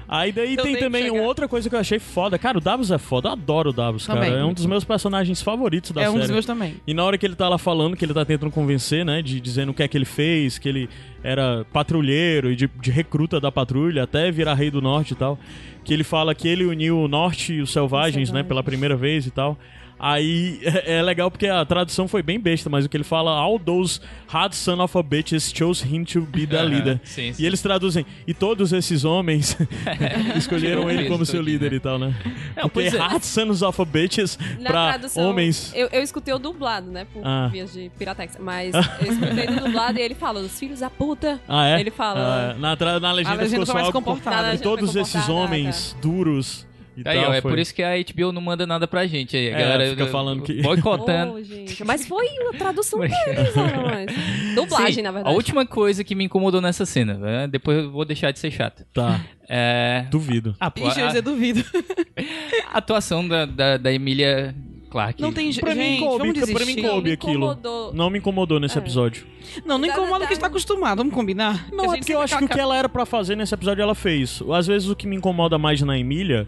Aí 0.09 0.33
daí 0.33 0.55
Eu 0.55 0.63
tem 0.63 0.77
também 0.77 1.11
uma 1.11 1.23
outra 1.23 1.49
coisa 1.49 1.69
que 1.69 1.75
eu 1.75 1.79
achei 1.81 1.99
foda. 1.99 2.39
Cara, 2.39 2.59
o 2.59 2.61
Davos 2.61 2.91
é 2.91 2.99
foda, 2.99 3.29
eu 3.29 3.33
adoro 3.33 3.71
o 3.71 3.73
Davos, 3.73 4.07
cara. 4.07 4.21
Também. 4.21 4.39
É 4.39 4.45
um 4.45 4.53
dos 4.53 4.67
meus 4.67 4.85
personagens 4.85 5.43
favoritos 5.43 5.91
da 5.91 6.03
É 6.03 6.09
um 6.09 6.13
série. 6.13 6.23
dos 6.23 6.31
meus 6.31 6.47
também. 6.47 6.75
E 6.87 6.95
na 6.95 7.05
hora 7.05 7.17
que 7.19 7.27
ele 7.27 7.35
tá 7.35 7.49
lá 7.49 7.59
falando, 7.59 7.97
que 7.97 8.05
ele 8.05 8.15
tá 8.15 8.25
tentando 8.25 8.51
convencer, 8.51 9.05
né? 9.05 9.23
De 9.23 9.41
dizendo 9.41 9.71
o 9.71 9.75
que 9.75 9.83
é 9.83 9.89
que 9.89 9.97
ele 9.97 10.05
fez, 10.05 10.59
que 10.59 10.69
ele 10.69 10.89
era 11.23 11.65
patrulheiro 11.73 12.51
e 12.53 12.57
de, 12.57 12.69
de 12.81 12.91
recruta 12.91 13.41
da 13.41 13.51
patrulha, 13.51 14.03
até 14.05 14.31
virar 14.31 14.55
rei 14.55 14.71
do 14.71 14.81
norte 14.83 15.13
e 15.13 15.17
tal. 15.17 15.39
Que 15.85 15.93
ele 15.93 16.05
fala 16.05 16.35
que 16.35 16.49
ele 16.49 16.65
uniu 16.65 16.99
o 16.99 17.09
norte 17.09 17.55
e 17.55 17.61
os 17.61 17.71
selvagens, 17.73 18.31
né? 18.31 18.41
selvagens. 18.41 18.49
Pela 18.49 18.63
primeira 18.63 18.97
vez 18.97 19.27
e 19.27 19.31
tal. 19.31 19.59
Aí 20.07 20.61
é 20.63 20.97
é 20.99 21.03
legal 21.03 21.31
porque 21.31 21.47
a 21.47 21.65
tradução 21.65 22.07
foi 22.07 22.23
bem 22.23 22.39
besta, 22.39 22.69
mas 22.69 22.85
o 22.85 22.89
que 22.91 22.97
ele 22.97 23.05
fala, 23.05 23.31
all 23.31 23.59
those 23.59 24.01
hard 24.29 24.53
son 24.53 24.83
of 24.83 24.97
a 24.99 25.03
bitches 25.03 25.51
chose 25.51 25.83
him 25.87 26.05
to 26.05 26.21
be 26.23 26.47
the 26.47 26.63
leader. 26.63 27.01
sim, 27.05 27.33
sim. 27.33 27.43
E 27.43 27.47
eles 27.47 27.63
traduzem, 27.63 28.05
e 28.27 28.35
todos 28.35 28.73
esses 28.75 29.05
homens 29.05 29.57
escolheram 30.37 30.83
Tirou 30.83 30.87
o 30.87 30.91
ele 30.91 31.09
como 31.09 31.25
seu 31.25 31.41
líder 31.41 31.71
né? 31.71 31.77
e 31.79 31.81
tal, 31.81 31.99
né? 31.99 32.15
Não, 32.57 32.69
Porque 32.69 32.89
é. 32.89 32.99
hard 32.99 33.23
sons 33.23 33.63
of 33.63 33.81
a 33.81 33.85
bitches 33.85 34.39
Na 34.61 34.71
pra 34.71 34.89
tradução, 34.91 35.31
homens... 35.31 35.73
Eu, 35.75 35.89
eu 35.91 36.03
escutei 36.03 36.35
o 36.35 36.39
dublado, 36.39 36.91
né? 36.91 37.07
Por 37.13 37.23
Ah. 37.27 37.49
vias 37.51 37.73
de 37.73 37.91
Piratex. 37.99 38.37
Mas 38.39 38.75
eu 38.75 39.13
escutei 39.13 39.47
do 39.47 39.65
dublado 39.65 39.99
e 39.99 40.03
ele 40.03 40.15
fala, 40.15 40.41
os 40.41 40.59
filhos 40.59 40.81
da 40.81 40.91
puta. 40.91 41.41
Ah, 41.49 41.67
é? 41.69 41.81
Ele 41.81 41.91
fala. 41.91 42.53
Ah, 42.53 42.59
na, 42.59 42.77
tra- 42.77 43.01
na 43.01 43.13
legenda, 43.13 43.35
A 43.35 43.43
legenda 43.43 43.51
ficou 43.51 43.67
só 43.67 43.73
mais 43.75 43.87
algo 43.87 43.99
comportada. 43.99 44.49
Na 44.49 44.55
E 44.55 44.59
todos 44.59 44.95
esses 44.97 45.29
homens 45.29 45.97
duros 46.03 46.67
e 46.97 47.03
Aí, 47.09 47.21
tal. 47.21 47.31
ó, 47.31 47.35
é 47.35 47.41
foi- 47.41 47.51
por 47.53 47.59
isso 47.59 47.75
que 47.75 47.83
a 47.83 47.97
HBO 47.99 48.33
não 48.33 48.41
manda 48.41 48.67
nada 48.67 48.87
pra 48.87 49.07
gente 49.07 49.37
aí. 49.37 49.49
A 49.53 49.59
É, 49.59 49.61
galera 49.61 49.91
fica 49.91 50.07
falando 50.07 50.43
que- 50.43 50.63
Boicotando. 50.63 51.35
Oh, 51.35 51.43
gente. 51.43 51.85
Mas 51.85 52.07
foi 52.07 52.27
a 52.53 52.57
tradução 52.59 53.01
deles, 53.01 53.15
mas... 53.85 54.55
Dublagem, 54.55 54.95
Sim, 54.95 55.03
na 55.03 55.09
A 55.09 55.13
verdade. 55.13 55.35
última 55.37 55.67
coisa 55.67 56.05
que 56.05 56.15
me 56.15 56.25
incomodou 56.25 56.61
nessa 56.61 56.87
cena, 56.87 57.15
né? 57.15 57.49
depois 57.49 57.79
eu 57.79 57.91
vou 57.91 58.05
deixar 58.05 58.31
de 58.31 58.39
ser 58.39 58.51
chato. 58.51 58.85
Tá, 58.93 59.21
É. 59.49 60.07
duvido. 60.11 60.55
A, 60.61 60.73
Ixi, 60.77 61.01
eu 61.01 61.05
a, 61.05 61.09
dizer 61.09 61.23
duvido. 61.23 61.65
a 62.73 62.79
atuação 62.79 63.27
da, 63.27 63.45
da, 63.47 63.77
da 63.77 63.93
Emília 63.93 64.55
Clarke. 64.91 65.21
Não 65.21 65.33
tem 65.33 65.53
Pra 65.55 65.75
mim 65.75 65.81
gente, 65.83 66.01
coube, 66.01 66.19
vamos 66.19 66.35
desistir. 66.35 66.55
pra 66.55 66.65
mim 66.67 66.77
Não, 66.83 66.91
coube 66.91 67.09
me 67.09 67.15
aquilo. 67.15 67.33
incomodou. 67.35 67.93
Não 67.95 68.11
me 68.11 68.19
incomodou 68.19 68.61
nesse 68.61 68.79
É. 68.79 68.81
episódio. 68.81 69.27
Não, 69.67 69.77
não 69.79 69.89
Da- 69.89 69.95
incomoda 69.95 70.21
da- 70.21 70.27
que 70.27 70.33
está 70.35 70.47
acostumado, 70.47 70.99
vamos 70.99 71.13
combinar? 71.15 71.67
Não, 71.73 71.91
a 71.91 71.95
é 71.95 71.99
porque 71.99 72.15
eu 72.15 72.21
acho 72.21 72.39
que 72.39 72.45
o 72.45 72.49
que 72.49 72.61
ela 72.61 72.77
era 72.77 72.89
pra 72.89 73.05
fazer 73.05 73.37
nesse 73.37 73.53
episódio 73.55 73.83
ela 73.83 73.95
fez. 73.95 74.41
Às 74.53 74.67
vezes 74.67 74.89
o 74.89 74.95
que 74.97 75.07
me 75.07 75.17
incomoda 75.17 75.59
mais 75.59 75.81
na 75.83 75.99
Emília, 75.99 76.47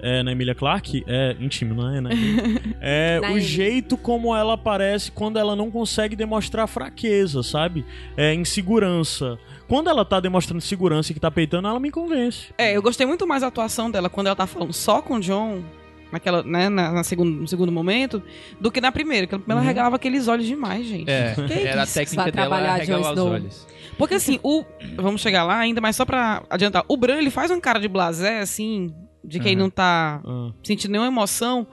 é, 0.00 0.22
na 0.22 0.32
Emília 0.32 0.54
Clarke, 0.54 1.04
é 1.06 1.36
íntimo, 1.40 1.74
né? 1.82 2.00
Na 2.02 2.10
Emília, 2.12 2.60
é 2.80 3.20
o 3.32 3.38
jeito 3.40 3.96
como 3.96 4.34
ela 4.34 4.54
aparece 4.54 5.10
quando 5.10 5.38
ela 5.38 5.54
não 5.56 5.70
consegue 5.70 6.14
demonstrar 6.14 6.66
fraqueza, 6.68 7.42
sabe? 7.42 7.84
É, 8.16 8.32
insegurança. 8.34 9.38
Quando 9.66 9.88
ela 9.90 10.04
tá 10.04 10.20
demonstrando 10.20 10.60
segurança 10.62 11.10
e 11.12 11.14
que 11.14 11.20
tá 11.20 11.30
peitando, 11.30 11.68
ela 11.68 11.80
me 11.80 11.90
convence. 11.90 12.48
É, 12.56 12.76
eu 12.76 12.82
gostei 12.82 13.06
muito 13.06 13.26
mais 13.26 13.42
da 13.42 13.48
atuação 13.48 13.90
dela 13.90 14.08
quando 14.08 14.28
ela 14.28 14.36
tá 14.36 14.46
falando 14.46 14.72
só 14.72 15.02
com 15.02 15.16
o 15.16 15.20
John, 15.20 15.62
naquela, 16.10 16.42
né, 16.42 16.68
na, 16.70 16.90
na 16.92 17.04
segundo, 17.04 17.30
no 17.42 17.46
segundo 17.48 17.70
momento, 17.70 18.22
do 18.60 18.70
que 18.70 18.80
na 18.80 18.90
primeira. 18.90 19.26
Porque 19.26 19.36
na 19.36 19.40
primeira 19.40 19.60
ela 19.60 19.60
Uhum. 19.62 19.66
regalava 19.68 19.96
aqueles 19.96 20.26
olhos 20.28 20.46
demais, 20.46 20.86
gente. 20.86 21.10
É, 21.10 21.34
Que 21.34 21.52
era 21.66 21.82
a 21.82 21.84
isso? 21.84 21.94
técnica 21.94 22.22
Vai 22.22 22.32
dela 22.32 22.46
trabalhar, 22.48 22.76
regalar 22.76 23.12
os 23.12 23.18
Snow. 23.18 23.32
olhos. 23.32 23.66
Porque 23.98 24.14
assim, 24.14 24.38
o. 24.42 24.64
Vamos 24.96 25.20
chegar 25.20 25.42
lá 25.44 25.58
ainda, 25.58 25.80
mas 25.80 25.96
só 25.96 26.04
pra 26.06 26.42
adiantar. 26.48 26.84
O 26.88 26.96
Bran, 26.96 27.16
ele 27.18 27.30
faz 27.30 27.50
um 27.50 27.60
cara 27.60 27.78
de 27.80 27.88
blasé, 27.88 28.38
assim, 28.40 28.94
de 29.28 29.38
quem 29.40 29.54
Uhum. 29.54 29.62
não 29.64 29.70
tá 29.70 30.20
Ah. 30.24 30.50
sentindo 30.64 30.92
nenhuma 30.92 31.08
emoção, 31.08 31.66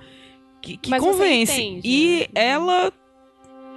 que, 0.61 0.77
que 0.77 0.89
Mas 0.89 1.01
você 1.03 1.11
convence. 1.11 1.53
entende, 1.61 1.87
e 1.87 2.19
né? 2.21 2.27
ela 2.33 2.91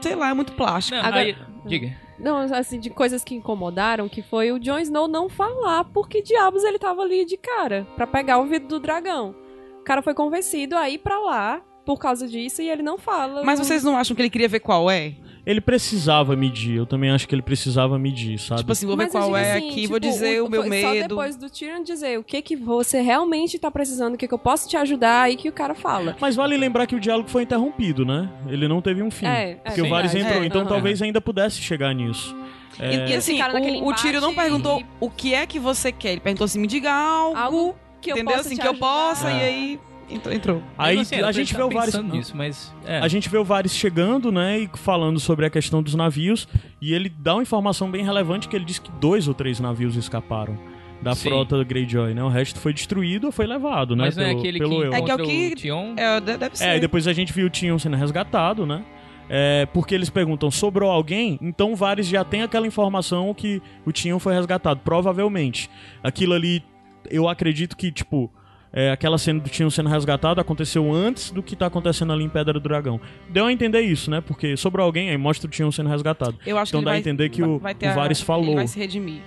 sei 0.01 0.15
lá, 0.15 0.31
é 0.31 0.35
muito 0.35 0.53
plástico. 0.53 0.97
Não, 0.97 1.05
Agora- 1.05 1.23
aí- 1.23 1.37
diga. 1.67 1.97
Não, 2.21 2.37
assim, 2.39 2.79
de 2.81 2.91
coisas 2.91 3.23
que 3.25 3.35
incomodaram, 3.35 4.09
que 4.09 4.23
foi 4.23 4.51
o 4.53 4.59
Jon 4.59 4.79
Snow 4.79 5.07
não 5.09 5.29
falar 5.29 5.85
porque 5.85 6.21
diabos 6.23 6.65
ele 6.65 6.79
tava 6.79 7.03
ali 7.03 7.25
de 7.25 7.37
cara 7.37 7.87
pra 7.97 8.07
pegar 8.07 8.39
o 8.39 8.47
vidro 8.47 8.69
do 8.69 8.81
dragão. 8.81 9.35
O 9.81 9.85
cara 9.85 10.03
foi 10.03 10.15
convencido 10.15 10.77
a 10.77 10.89
ir 10.91 10.99
pra 10.99 11.19
lá 11.21 11.63
por 11.89 11.99
causa 11.99 12.29
disso 12.29 12.61
e 12.61 12.69
ele 12.69 12.83
não 12.83 12.99
fala. 12.99 13.43
Mas 13.43 13.59
não- 13.59 13.65
vocês 13.65 13.83
não 13.83 13.97
acham 13.97 14.15
que 14.15 14.21
ele 14.21 14.29
queria 14.29 14.47
ver 14.47 14.61
qual 14.61 14.91
é? 14.91 15.15
Ele 15.47 15.59
precisava 15.63 16.37
medir, 16.37 16.77
eu 16.77 16.85
também 16.85 17.09
acho 17.11 17.27
que 17.27 17.35
ele 17.35 17.41
precisava 17.41 17.99
medir, 17.99 18.39
sabe? 18.39 18.61
Tipo 18.61 18.73
assim, 18.73 18.87
vou 18.87 18.95
ver 18.95 19.05
Mas 19.05 19.15
eu 19.15 19.21
qual 19.23 19.35
é 19.35 19.53
assim, 19.57 19.69
aqui, 19.71 19.77
tipo, 19.77 19.89
vou 19.89 19.99
dizer 19.99 20.43
o, 20.43 20.51
meu 20.51 20.61
foi 20.61 20.69
medo. 20.69 20.87
Só 20.87 21.09
depois 21.09 21.37
do 21.37 21.49
Tyrion 21.49 21.83
dizer 21.83 22.19
o 22.19 22.23
que 22.23 22.43
que 22.43 22.55
você 22.55 23.01
realmente 23.01 23.59
tá 23.59 23.71
precisando, 23.71 24.13
o 24.13 24.19
que 24.19 24.29
que 24.29 24.35
eu 24.35 24.39
posso 24.39 24.69
te 24.69 24.77
ajudar, 24.77 25.23
aí 25.23 25.37
que 25.37 25.49
o 25.49 25.53
cara 25.53 25.75
fala. 25.75 26.15
Mas 26.21 26.37
vale 26.37 26.55
lembrar 26.59 26.87
que 26.87 26.95
o 26.95 27.01
diálogo 27.01 27.31
foi 27.31 27.45
interrompido, 27.45 28.05
né? 28.05 28.29
Ele 28.49 28.69
não 28.69 28.83
teve 28.83 29.03
um 29.03 29.11
fim. 29.11 29.25
É, 29.25 29.53
é 29.53 29.55
porque 29.55 29.81
o. 29.81 29.89
Varys 29.89 30.15
entrou, 30.15 30.43
É, 30.43 30.47
então 30.47 30.61
aham. 30.61 30.69
talvez 30.69 31.01
ainda 31.01 31.23
pudesse 31.23 31.63
chegar 31.63 31.95
nisso. 31.95 32.37
E, 32.79 32.83
É, 32.85 33.09
e 33.09 33.15
assim, 33.17 33.33
Ficaram 33.33 33.55
naquele 33.55 33.79
o, 33.81 33.87
o 33.87 33.95
Tyrion 33.95 34.21
não 34.21 34.35
perguntou 34.35 34.81
e- 34.81 34.87
o 35.01 35.09
que 35.09 35.33
é 35.33 35.47
que 35.47 35.59
você 35.59 35.91
quer. 35.91 36.11
Ele 36.13 36.21
perguntou 36.21 36.45
assim, 36.45 36.59
me 36.61 36.67
diga 36.67 36.93
algo, 36.93 37.35
Algo 37.39 37.75
que 38.03 38.11
eu 38.13 38.17
entendeu? 38.17 38.37
possa 38.37 38.49
assim, 38.49 38.57
que 38.57 38.67
eu 38.67 38.73
ajudar. 38.73 38.87
possa, 38.87 39.31
É. 39.31 39.35
e 39.35 39.41
aí 39.41 39.81
entrou. 40.11 40.35
entrou. 40.35 40.63
Aí 40.77 40.99
assim, 40.99 41.17
a 41.17 41.33
gente 41.33 41.53
vê 41.53 41.59
tá 41.61 41.67
o 41.67 41.71
Varys. 41.71 41.95
pensando 41.95 42.15
nisso, 42.15 42.37
mas 42.37 42.75
é. 42.85 42.99
A 43.01 43.09
gente 43.09 43.29
vê 43.29 43.39
o 43.39 43.45
Varys 43.45 43.75
chegando, 43.75 44.31
né, 44.33 44.61
e 44.61 44.71
falando 44.75 45.19
sobre 45.21 45.47
a 45.47 45.51
questão 45.51 45.83
dos 45.83 45.95
navios, 45.95 46.49
e 46.81 46.95
ele 46.95 47.09
dá 47.09 47.35
uma 47.35 47.43
informação 47.43 47.91
bem 47.91 48.05
relevante 48.05 48.49
que 48.49 48.57
ele 48.57 48.65
diz 48.65 48.79
que 48.79 48.91
dois 48.93 49.29
ou 49.29 49.35
três 49.35 49.61
navios 49.61 49.97
escaparam 49.97 50.59
da 51.01 51.15
Sim. 51.15 51.29
frota 51.29 51.63
Greyjoy, 51.63 52.13
né? 52.13 52.23
O 52.25 52.29
resto 52.29 52.59
foi 52.59 52.73
destruído 52.73 53.27
ou 53.27 53.33
foi 53.33 53.47
levado, 53.47 53.95
né, 53.95 54.07
Mas 54.07 54.17
não 54.17 54.25
é 54.25 54.29
pelo, 54.29 54.39
aquele 54.41 54.59
pelo 54.59 54.71
que 54.81 54.87
eu. 54.87 54.93
É 54.95 55.03
que 55.03 55.11
é 55.11 55.15
o 55.15 55.19
que- 55.19 55.55
Tion? 55.57 55.95
É, 55.97 56.21
de- 56.21 56.37
deve 56.37 56.59
ser. 56.59 56.65
É, 56.65 56.77
e 56.77 56.81
depois 56.81 57.07
a 57.07 57.13
gente 57.13 57.33
viu 57.33 57.47
o 57.47 57.51
Tion 57.51 57.79
sendo 57.79 57.97
resgatado, 57.97 58.67
né? 58.67 58.85
É, 59.31 59.67
porque 59.67 59.95
eles 59.95 60.09
perguntam, 60.11 60.51
sobrou 60.51 60.91
alguém? 60.91 61.39
Então 61.43 61.73
o 61.73 61.77
Varys 61.77 62.09
já 62.09 62.25
tem 62.25 62.43
aquela 62.43 62.67
informação 62.67 63.33
que 63.35 63.63
o 63.85 63.93
Tion 63.93 64.19
foi 64.19 64.35
resgatado, 64.35 64.81
provavelmente. 64.83 65.71
Aquilo 66.03 66.33
ali, 66.35 66.65
eu 67.11 67.29
acredito 67.29 67.77
que, 67.77 67.93
tipo, 67.93 68.33
é, 68.73 68.91
aquela 68.91 69.17
cena 69.19 69.41
do 69.41 69.49
Tion 69.49 69.71
sendo 69.71 69.89
resgatado 69.89 70.41
aconteceu 70.41 70.93
antes 70.93 71.31
do 71.31 71.43
que 71.43 71.57
tá 71.57 71.67
acontecendo 71.67 72.13
ali 72.13 72.25
em 72.25 72.29
Pedra 72.29 72.53
do 72.55 72.61
Dragão. 72.61 73.01
Deu 73.31 73.47
a 73.47 73.53
entender 73.53 73.81
isso, 73.81 74.11
né? 74.11 74.21
Porque 74.21 74.57
sobrou 74.57 74.85
alguém, 74.85 75.11
aí 75.11 75.17
mostra 75.17 75.47
o 75.49 75.51
Tion 75.51 75.71
sendo 75.73 75.89
resgatado. 75.89 76.37
Eu 76.47 76.59
acho 76.59 76.71
Então 76.71 76.81
que 76.81 76.85
dá 76.85 76.91
a 76.91 76.95
vai, 76.95 77.01
entender 77.01 77.29
que 77.31 77.41
vai- 77.41 77.51
o- 77.51 77.59
vai 77.59 77.75
o 77.81 77.87
a- 77.89 77.95
Varys 77.95 78.21
falou. 78.21 78.55
Vai 78.57 78.67
se 78.67 78.79
redimir. 78.79 79.21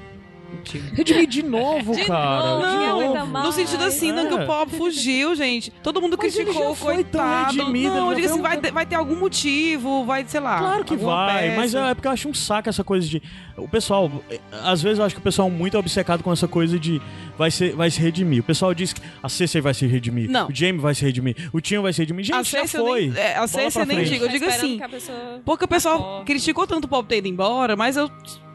Redimir 0.93 1.27
de 1.27 1.43
novo, 1.43 1.93
De 1.95 2.05
cara. 2.05 2.41
novo, 2.49 2.61
de 2.67 2.73
Não, 2.75 3.01
novo. 3.15 3.27
mais. 3.27 3.45
No 3.45 3.51
sentido 3.51 3.83
assim, 3.83 4.11
não 4.11 4.27
que 4.27 4.33
É. 4.33 4.43
o 4.43 4.45
pobre 4.45 4.77
fugiu, 4.77 5.35
gente. 5.35 5.71
Todo 5.83 6.01
mundo 6.01 6.17
criticou, 6.17 6.75
coitado. 6.75 7.57
não, 7.57 8.09
eu 8.11 8.15
digo 8.15 8.27
assim, 8.27 8.41
vai, 8.41 8.57
ter- 8.57 8.71
vai 8.71 8.85
ter 8.85 8.95
algum 8.95 9.15
motivo, 9.15 10.05
vai, 10.05 10.23
sei 10.27 10.39
lá. 10.39 10.59
Claro 10.59 10.85
que 10.85 10.95
vai, 10.95 11.43
peça. 11.49 11.55
mas 11.57 11.75
é, 11.75 11.89
é 11.91 11.93
porque 11.93 12.07
eu 12.07 12.11
acho 12.11 12.29
um 12.29 12.33
saco 12.33 12.69
essa 12.69 12.83
coisa 12.83 13.07
de. 13.07 13.21
O 13.57 13.67
pessoal, 13.67 14.11
é, 14.29 14.39
às 14.63 14.81
vezes 14.81 14.99
eu 14.99 15.05
acho 15.05 15.15
que 15.15 15.19
o 15.21 15.23
pessoal 15.23 15.47
é 15.47 15.51
muito 15.51 15.77
obcecado 15.77 16.23
com 16.23 16.31
essa 16.31 16.47
coisa 16.47 16.79
de 16.79 17.01
vai, 17.37 17.51
ser, 17.51 17.75
vai 17.75 17.89
se 17.91 17.99
redimir. 17.99 18.39
O 18.41 18.43
pessoal 18.43 18.73
diz 18.73 18.93
que 18.93 19.01
a 19.21 19.29
Cersei 19.29 19.61
vai 19.61 19.73
se 19.73 19.85
redimir, 19.85 20.29
Não. 20.29 20.47
o 20.47 20.55
Jaime 20.55 20.79
vai 20.79 20.95
se 20.95 21.03
redimir, 21.03 21.35
o 21.53 21.59
Tion 21.59 21.81
vai 21.81 21.93
se 21.93 21.99
redimir. 22.01 22.25
Gente, 22.25 22.35
A 22.35 22.43
já 22.43 22.67
foi. 22.67 23.07
nem- 23.09 23.17
é, 23.21 23.37
a 23.37 23.47
Cersei 23.47 23.81
eu 23.81 23.85
nem 23.85 24.03
digo, 24.03 24.25
eu 24.25 24.29
digo 24.29 24.45
assim. 24.45 24.77
que 24.77 24.83
a 24.83 24.89
pessoa 24.89 25.41
Porque 25.45 25.65
o 25.65 25.67
pessoal 25.67 26.23
criticou 26.25 26.65
tanto 26.65 26.85
o 26.85 26.87
Bob 26.87 27.07
ter 27.07 27.17
ido 27.17 27.27
embora, 27.27 27.75
mas 27.75 27.97
eu, 27.97 28.09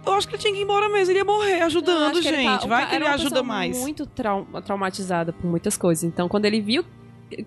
eu 0.07 0.13
acho 0.15 0.29
que 0.29 0.35
ele 0.35 0.43
tinha 0.43 0.53
que 0.55 0.61
ir 0.61 0.63
embora 0.63 0.89
mesmo. 0.89 1.11
Ele 1.13 1.19
ia 1.19 1.25
morrer 1.25 1.61
Eu 1.61 1.67
ajudando, 1.67 2.17
ele 2.19 2.23
gente. 2.23 2.45
tá- 2.61 2.65
o 2.65 2.69
vai 2.69 2.89
que 2.89 2.95
ele 2.95 3.05
uma 3.05 3.15
ajuda 3.15 3.43
mais. 3.43 3.79
muito 3.79 4.07
trau- 4.07 4.47
traumatizada 4.65 5.33
por 5.33 5.47
muitas 5.47 5.77
coisas. 5.77 6.05
Então, 6.05 6.29
quando 6.29 6.45
ele 6.47 6.61
viu 6.61 6.85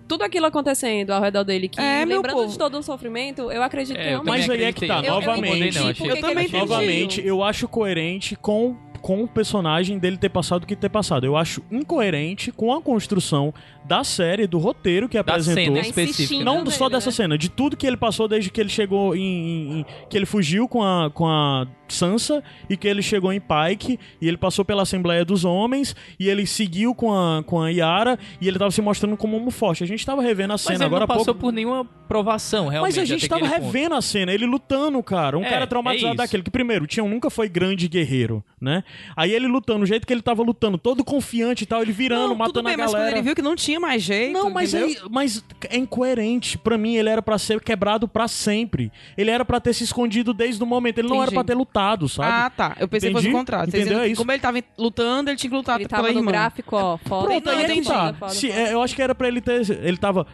tudo 0.06 0.22
aquilo 0.24 0.44
acontecendo 0.46 1.10
ao 1.10 1.22
redor 1.22 1.42
dele, 1.42 1.66
que 1.68 1.80
É, 1.80 2.04
meu 2.04 2.18
lembrando 2.18 2.36
povo. 2.36 2.52
de 2.52 2.58
todo 2.58 2.76
o 2.78 2.82
sofrimento, 2.82 3.50
eu 3.50 3.62
acredito 3.62 3.96
É, 3.96 4.00
que 4.02 4.06
eu 4.08 4.10
realmente... 4.22 4.46
Mas 4.46 4.50
aí 4.50 4.62
é 4.64 4.72
que 4.74 4.86
tá. 4.86 4.98
Eu- 4.98 5.04
eu 5.04 5.20
novamente. 5.20 5.56
entendi 5.78 5.78
não, 6.00 6.06
Eu 6.06 6.20
também. 6.20 6.48
Novamente, 6.52 7.26
eu 7.26 7.42
acho 7.42 7.66
coerente 7.66 8.36
com, 8.36 8.76
com 9.00 9.22
o 9.24 9.26
personagem 9.28 9.98
dele 9.98 10.18
ter 10.18 10.28
passado 10.28 10.64
o 10.64 10.66
que 10.66 10.76
ter 10.76 10.90
passado. 10.90 11.24
Eu 11.24 11.34
acho 11.34 11.62
incoerente 11.70 12.52
com 12.52 12.74
a 12.74 12.82
construção 12.82 13.54
da 13.90 14.04
série, 14.04 14.46
do 14.46 14.56
roteiro 14.58 15.08
que 15.08 15.16
Da 15.16 15.20
apresentou. 15.22 15.64
cena 15.64 15.80
Tá 15.80 15.88
específica. 15.88 16.44
Não 16.44 16.64
só 16.66 16.88
dessa 16.88 17.10
né? 17.10 17.12
cena, 17.16 17.36
de 17.36 17.48
tudo 17.48 17.76
que 17.76 17.84
ele 17.84 17.96
passou 17.96 18.28
desde 18.28 18.48
que 18.48 18.60
ele 18.60 18.68
chegou 18.70 19.16
em, 19.16 19.20
em- 19.20 19.80
em- 19.80 19.86
que 20.08 20.16
ele 20.16 20.26
fugiu 20.26 20.68
com 20.68 20.80
a, 20.80 21.10
com 21.10 21.26
a 21.26 21.66
Sansa 21.88 22.40
e 22.68 22.76
que 22.76 22.86
ele 22.86 23.02
chegou 23.02 23.32
em 23.32 23.40
Pike 23.40 23.98
e 24.20 24.28
ele 24.28 24.36
passou 24.36 24.64
pela 24.64 24.82
Assembleia 24.82 25.24
dos 25.24 25.44
Homens 25.44 25.96
e 26.20 26.28
ele 26.28 26.46
seguiu 26.46 26.94
com 26.94 27.12
a, 27.12 27.42
com 27.42 27.60
a 27.60 27.68
Yara 27.68 28.16
e 28.40 28.46
ele 28.46 28.60
tava 28.60 28.70
se 28.70 28.80
mostrando 28.80 29.16
como 29.16 29.36
um 29.36 29.40
homem 29.40 29.50
forte. 29.50 29.82
A 29.82 29.86
gente 29.88 30.06
tava 30.06 30.22
revendo 30.22 30.52
a 30.52 30.54
Mas 30.54 30.60
cena 30.60 30.76
ele 30.76 30.84
agora 30.84 31.00
não 31.00 31.08
passou 31.08 31.24
pouco. 31.26 31.40
por 31.40 31.52
nenhuma 31.52 31.84
provação, 32.06 32.68
realmente. 32.68 32.94
Mas 32.96 32.98
a 33.02 33.04
gente 33.04 33.28
tava 33.28 33.44
aquele 33.44 33.60
ponto. 33.60 33.72
revendo 33.72 33.94
a 33.96 34.02
cena, 34.02 34.32
ele 34.32 34.46
lutando, 34.46 35.02
cara. 35.02 35.36
Um 35.36 35.42
É, 35.44 35.48
cara 35.50 35.64
é 35.64 35.66
traumatizado 35.66 36.12
isso. 36.14 36.16
daquele. 36.22 36.44
Que 36.44 36.50
primeiro, 36.50 36.84
o 36.84 36.86
Tião 36.86 37.08
nunca 37.08 37.28
foi 37.28 37.48
grande 37.48 37.88
guerreiro, 37.88 38.44
né? 38.60 38.84
Aí 39.16 39.32
ele 39.32 39.48
lutando, 39.48 39.82
o 39.82 39.86
jeito 39.86 40.06
que 40.06 40.12
ele 40.12 40.22
tava 40.22 40.44
lutando, 40.44 40.78
todo 40.78 41.02
confiante 41.02 41.64
e 41.64 41.66
tal, 41.66 41.82
ele 41.82 41.90
virando, 41.92 42.28
não, 42.28 42.34
matando 42.36 42.52
tudo 42.54 42.64
bem, 42.66 42.74
a 42.74 42.78
mas 42.78 42.92
galera. 42.92 43.10
quando 43.10 43.16
ele 43.16 43.22
viu 43.24 43.34
que 43.34 43.42
não 43.42 43.56
tinha 43.56 43.79
mais 43.80 44.02
jeito, 44.02 44.32
Não, 44.32 44.50
mas, 44.50 44.74
aí, 44.74 44.96
mas 45.10 45.42
é 45.68 45.76
incoerente. 45.76 46.58
Pra 46.58 46.76
mim, 46.78 46.94
ele 46.96 47.08
era 47.08 47.22
pra 47.22 47.38
ser 47.38 47.60
quebrado 47.60 48.06
pra 48.06 48.28
sempre. 48.28 48.92
Ele 49.16 49.30
era 49.30 49.44
pra 49.44 49.58
ter 49.60 49.72
se 49.72 49.82
escondido 49.84 50.32
desde 50.34 50.62
o 50.62 50.66
momento. 50.66 50.98
Ele 50.98 51.08
não 51.08 51.16
Entendi. 51.16 51.34
era 51.34 51.42
pra 51.42 51.44
ter 51.52 51.56
lutado, 51.58 52.08
sabe? 52.08 52.28
Ah, 52.30 52.50
tá. 52.50 52.76
Eu 52.78 52.86
pensei 52.86 53.08
que 53.10 53.14
fosse 53.14 53.26
Entendi. 53.26 53.36
o 53.36 53.38
contrário. 53.40 53.68
Entendeu? 53.68 54.00
É 54.00 54.08
isso. 54.08 54.20
Como 54.20 54.30
ele 54.30 54.40
tava 54.40 54.62
lutando, 54.78 55.30
ele 55.30 55.36
tinha 55.36 55.50
que 55.50 55.56
lutar 55.56 55.80
Ele 55.80 55.88
pela 55.88 56.02
tava 56.02 56.12
no 56.12 56.20
irmã. 56.20 56.30
gráfico, 56.30 56.76
ó, 56.76 56.98
foda. 56.98 57.26
Pronto, 57.26 57.46
Não, 57.46 57.52
aí 57.52 57.58
é 57.62 57.66
que 57.66 57.72
entendi. 57.72 57.88
tá. 57.88 58.06
Foda, 58.06 58.18
foda, 58.18 58.32
Se- 58.32 58.50
é, 58.50 58.72
eu 58.74 58.82
acho 58.82 58.94
que 58.94 59.02
era 59.02 59.14
pra 59.14 59.28
ele 59.28 59.40
ter. 59.40 59.68
Ele 59.82 59.96
tava. 59.96 60.26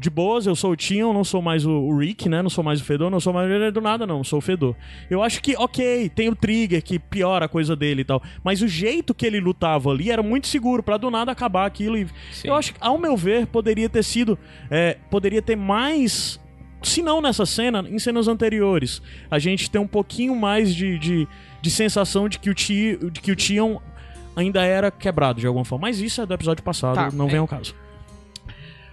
De 0.00 0.08
boas, 0.08 0.46
eu 0.46 0.56
sou 0.56 0.72
o 0.72 0.76
Tion, 0.76 1.12
não 1.12 1.22
sou 1.22 1.42
mais 1.42 1.66
o, 1.66 1.94
Rick, 1.98 2.26
né? 2.26 2.40
Não 2.40 2.48
sou 2.48 2.64
mais 2.64 2.80
o 2.80 2.84
Fedor, 2.84 3.10
não 3.10 3.20
sou 3.20 3.34
mais 3.34 3.70
do 3.70 3.80
nada, 3.82 4.06
não. 4.06 4.24
Sou 4.24 4.38
o 4.38 4.40
Fedor. 4.40 4.74
Eu 5.10 5.22
acho 5.22 5.42
que, 5.42 5.54
ok, 5.58 6.08
tem 6.08 6.30
o 6.30 6.34
Trigger 6.34 6.82
que 6.82 6.98
piora 6.98 7.44
a 7.44 7.48
coisa 7.48 7.76
dele 7.76 8.00
e 8.00 8.04
tal. 8.04 8.22
Mas 8.42 8.62
o 8.62 8.66
jeito 8.66 9.12
que 9.12 9.26
ele 9.26 9.38
lutava 9.40 9.90
ali 9.90 10.10
era 10.10 10.22
muito 10.22 10.46
seguro 10.46 10.82
pra 10.82 10.96
do 10.96 11.10
nada 11.10 11.30
acabar 11.30 11.66
aquilo. 11.66 11.98
E 11.98 12.06
Sim. 12.32 12.48
eu 12.48 12.54
acho 12.54 12.72
que, 12.72 12.78
ao 12.80 12.96
meu 12.96 13.14
ver, 13.14 13.46
poderia 13.46 13.90
ter 13.90 14.02
sido. 14.02 14.38
é, 14.70 14.96
poderia 15.10 15.42
ter 15.42 15.54
mais. 15.54 16.40
Se 16.82 17.02
não 17.02 17.20
nessa 17.20 17.44
cena, 17.44 17.84
em 17.86 17.98
cenas 17.98 18.26
anteriores. 18.26 19.02
A 19.30 19.38
gente 19.38 19.70
tem 19.70 19.78
um 19.78 19.86
pouquinho 19.86 20.34
mais 20.34 20.74
de, 20.74 20.98
de, 20.98 21.28
de 21.60 21.70
sensação 21.70 22.26
de 22.26 22.38
que 22.38 22.48
o 22.48 22.54
Ti- 22.54 22.98
de 23.12 23.20
que 23.20 23.30
o 23.32 23.36
Tion 23.36 23.78
ainda 24.34 24.64
era 24.64 24.90
quebrado 24.90 25.40
de 25.40 25.46
alguma 25.46 25.66
forma. 25.66 25.88
Mas 25.88 26.00
isso 26.00 26.22
é 26.22 26.24
do 26.26 26.32
episódio 26.32 26.64
passado, 26.64 26.94
Tá, 26.94 27.10
não 27.12 27.26
é. 27.26 27.30
vem 27.32 27.38
ao 27.38 27.46
caso. 27.46 27.74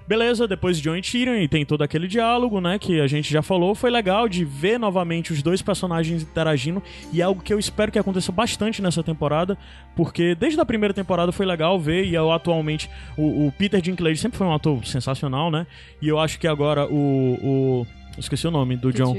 Beleza, 0.08 0.48
depois 0.48 0.78
de 0.78 0.84
John 0.84 0.96
e 0.96 1.02
Tyrion 1.02 1.36
e 1.36 1.48
tem 1.48 1.66
todo 1.66 1.82
aquele 1.82 2.08
diálogo, 2.08 2.62
né, 2.62 2.80
que 2.80 3.02
a 3.02 3.08
gente 3.08 3.30
já 3.32 3.42
falou, 3.42 3.76
foi 3.76 3.90
legal 3.92 4.30
de 4.30 4.46
ver 4.46 4.80
novamente 4.80 5.34
os 5.34 5.42
dois 5.44 5.62
personagens 5.62 6.24
interagindo 6.24 6.82
e 7.12 7.20
é 7.20 7.26
algo 7.26 7.42
que 7.44 7.54
eu 7.54 7.60
espero 7.60 7.92
que 7.92 8.00
aconteça 8.00 8.32
bastante 8.32 8.82
nessa 8.82 9.04
temporada, 9.04 9.58
porque 9.98 10.34
desde 10.34 10.60
a 10.62 10.66
primeira 10.66 10.94
temporada 10.94 11.32
foi 11.34 11.46
legal 11.46 11.78
ver 11.80 12.06
e 12.06 12.16
eu 12.16 12.32
atualmente 12.32 12.90
o, 13.18 13.48
o 13.48 13.52
Peter 13.52 13.82
Dinklage 13.82 14.18
sempre 14.18 14.38
foi 14.38 14.48
um 14.48 14.54
ator 14.54 14.86
sensacional, 14.86 15.52
né? 15.52 15.68
E 16.02 16.08
eu 16.08 16.18
acho 16.20 16.40
que 16.40 16.48
agora 16.48 16.86
o, 16.88 17.38
o 17.44 17.88
esqueci 18.18 18.48
o 18.48 18.52
nome 18.52 18.78
do 18.78 18.88
Kit 18.94 18.98
John. 19.04 19.16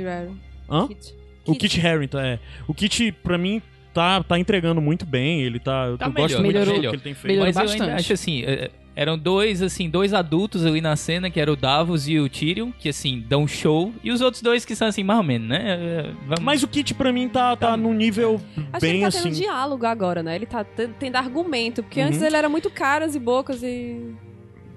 Hã? 0.70 0.86
Kit. 0.88 1.14
O 1.46 1.54
Kit 1.54 1.86
Harington, 1.86 2.18
é. 2.18 2.38
O 2.66 2.74
Kit, 2.74 3.12
pra 3.22 3.36
mim, 3.38 3.60
tá, 3.94 4.22
tá 4.22 4.38
entregando 4.38 4.80
muito 4.80 5.06
bem. 5.06 5.40
Ele 5.42 5.58
tá. 5.58 5.86
Eu 5.86 5.96
Tá 5.98 6.08
gosto 6.08 6.40
melhor, 6.40 6.42
muito 6.42 6.54
do 6.54 6.60
melhorou. 6.60 6.80
que 6.90 6.96
ele 6.96 7.02
tem 7.02 7.14
feito. 7.14 7.40
Mas 7.40 7.56
eu 7.56 7.62
bastante. 7.62 7.82
ainda 7.82 7.94
acho 7.96 8.12
assim, 8.12 8.42
é, 8.44 8.70
eram 9.00 9.16
dois, 9.16 9.62
assim, 9.62 9.88
dois 9.88 10.12
adultos 10.12 10.66
ali 10.66 10.80
na 10.80 10.96
cena, 10.96 11.30
que 11.30 11.38
era 11.38 11.52
o 11.52 11.54
Davos 11.54 12.08
e 12.08 12.18
o 12.18 12.28
Tyrion, 12.28 12.72
que 12.76 12.88
assim, 12.88 13.24
dão 13.28 13.46
show, 13.46 13.92
e 14.02 14.10
os 14.10 14.20
outros 14.20 14.42
dois 14.42 14.64
que 14.64 14.74
são 14.74 14.88
assim, 14.88 15.04
mais 15.04 15.18
ou 15.18 15.24
menos, 15.24 15.48
né? 15.48 15.60
É, 15.64 16.02
Vamos... 16.26 16.40
Mas 16.42 16.62
o 16.64 16.66
Kit, 16.68 16.94
pra 16.94 17.12
mim, 17.12 17.28
tá, 17.28 17.54
tá 17.54 17.76
num 17.76 17.94
nível 17.94 18.40
Acho 18.72 18.80
bem 18.80 18.80
que 18.80 18.86
ele 18.86 19.00
tá 19.02 19.06
assim. 19.08 19.22
tendo 19.22 19.34
diálogo 19.36 19.86
agora, 19.86 20.20
né? 20.20 20.34
Ele 20.34 20.46
tá 20.46 20.64
tendo 20.64 21.14
argumento, 21.14 21.82
porque 21.84 22.00
Uhum. 22.00 22.08
antes 22.08 22.20
ele 22.20 22.36
era 22.36 22.48
muito 22.48 22.68
caras 22.70 23.14
e 23.14 23.20
bocas 23.20 23.62
e... 23.62 24.14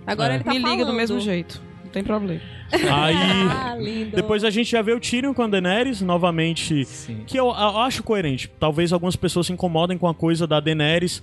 Agora 0.05 0.33
É. 0.33 0.35
ele 0.35 0.43
tá 0.43 0.51
Me 0.51 0.57
liga 0.59 0.69
do 0.69 0.77
falando. 0.81 0.95
mesmo 0.97 1.19
jeito. 1.19 1.59
Não 1.83 1.89
tem 1.91 2.03
problema. 2.03 2.41
Aí. 2.71 3.15
Ah, 3.51 3.75
lindo. 3.75 4.15
Depois 4.15 4.43
a 4.43 4.49
gente 4.51 4.69
já 4.69 4.81
vê 4.83 4.93
o 4.93 4.99
Tyrion 4.99 5.33
com 5.33 5.41
a 5.41 5.47
Daenerys 5.47 5.99
novamente. 6.01 6.85
Sim. 6.85 7.23
Que 7.25 7.37
eu, 7.39 7.47
eu 7.47 7.51
acho 7.79 8.03
coerente. 8.03 8.49
Talvez 8.59 8.93
algumas 8.93 9.15
pessoas 9.15 9.47
se 9.47 9.53
incomodem 9.53 9.97
com 9.97 10.07
a 10.07 10.13
coisa 10.13 10.45
da 10.45 10.59
Daenerys 10.59 11.21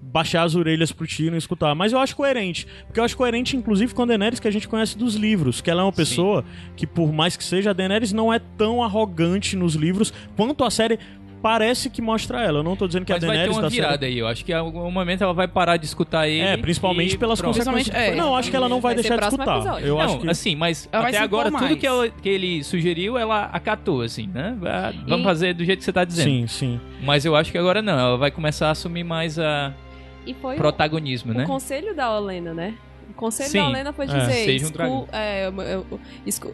baixar 0.00 0.42
as 0.44 0.54
orelhas 0.54 0.90
pro 0.92 1.06
Tyrion 1.06 1.34
e 1.34 1.38
escutar. 1.38 1.74
Mas 1.74 1.92
eu 1.92 1.98
acho 1.98 2.16
coerente. 2.16 2.66
Porque 2.86 2.98
eu 3.00 3.04
acho 3.04 3.16
coerente, 3.16 3.56
inclusive, 3.56 3.94
com 3.94 4.02
a 4.02 4.06
Daenerys 4.06 4.40
que 4.40 4.48
a 4.48 4.50
gente 4.50 4.66
conhece 4.68 4.96
dos 4.96 5.14
livros. 5.14 5.60
Que 5.60 5.70
ela 5.70 5.82
é 5.82 5.84
uma 5.84 5.92
pessoa 5.92 6.44
que, 6.76 6.86
por 6.86 7.12
mais 7.12 7.36
que 7.36 7.44
seja, 7.44 7.70
a 7.70 7.72
Daenerys 7.72 8.12
não 8.12 8.32
é 8.32 8.38
tão 8.56 8.82
arrogante 8.82 9.54
nos 9.56 9.74
livros 9.74 10.12
quanto 10.36 10.64
a 10.64 10.70
série 10.70 10.98
parece 11.40 11.88
que 11.88 12.02
mostra 12.02 12.42
ela. 12.42 12.58
Eu 12.60 12.62
não 12.64 12.74
tô 12.74 12.86
dizendo 12.88 13.04
que 13.04 13.12
Mas 13.12 13.22
a 13.22 13.26
vai 13.26 13.36
ter 13.36 13.38
Daenerys 13.42 13.56
uma 13.56 13.62
da 13.62 13.68
virada 13.68 13.92
série... 13.98 14.06
aí, 14.06 14.18
eu 14.18 14.26
acho 14.26 14.44
que 14.44 14.50
em 14.50 14.54
algum 14.56 14.90
momento 14.90 15.22
ela 15.22 15.32
vai 15.32 15.46
parar 15.46 15.76
de 15.76 15.84
escutar 15.86 16.26
ele. 16.28 16.40
É, 16.40 16.56
principalmente 16.56 17.14
e 17.14 17.18
pelas 17.18 17.40
pronto. 17.40 17.54
consequências. 17.56 17.88
Principalmente- 17.90 18.18
é. 18.18 18.20
Não, 18.20 18.34
acho 18.34 18.50
que 18.50 18.56
ela 18.56 18.68
não 18.68 18.80
vai, 18.80 18.94
Vai 18.94 19.02
ser 19.04 19.10
deixar 19.10 19.28
de 19.28 19.34
escutar. 19.34 19.56
episódio. 19.58 19.86
Eu 19.86 19.94
não, 19.94 20.00
acho 20.02 20.18
que... 20.18 20.28
assim, 20.30 20.56
mas 20.56 20.88
Ela 20.90 21.06
até 21.08 21.18
agora 21.18 21.50
tudo 21.52 21.76
que, 21.76 21.86
ela- 21.86 22.08
que 22.08 22.28
ele 22.28 22.64
sugeriu, 22.64 23.16
ela 23.16 23.44
acatou, 23.52 24.02
assim, 24.02 24.26
né? 24.26 24.56
Vamos 25.06 25.20
E- 25.20 25.24
fazer 25.24 25.54
do 25.54 25.64
jeito 25.64 25.78
que 25.78 25.84
você 25.84 25.92
tá 25.92 26.02
dizendo. 26.04 26.28
Sim, 26.28 26.46
sim. 26.48 26.80
Mas 27.04 27.24
eu 27.24 27.36
acho 27.36 27.52
que 27.52 27.58
agora 27.58 27.80
não, 27.82 27.98
ela 27.98 28.16
vai 28.16 28.30
começar 28.32 28.68
a 28.68 28.70
assumir 28.72 29.04
mais 29.04 29.38
a 29.38 29.72
E 30.28 30.34
foi 30.34 30.54
o- 30.54 30.58
protagonismo, 30.58 31.32
o, 31.32 31.34
né? 31.36 31.44
conselho 31.46 31.94
da 31.94 32.16
Olena, 32.16 32.52
né? 32.54 32.74
O 33.10 33.14
conselho 33.14 33.48
Sim. 33.48 33.58
da 33.58 33.68
Lena 33.68 33.92
foi 33.92 34.04
É. 34.04 34.08
dizer. 34.08 34.52
Um 34.52 34.66
escu- 34.66 35.08
é, 35.12 35.46
eu- 35.46 35.62
eu- 35.62 36.00
escu- 36.26 36.52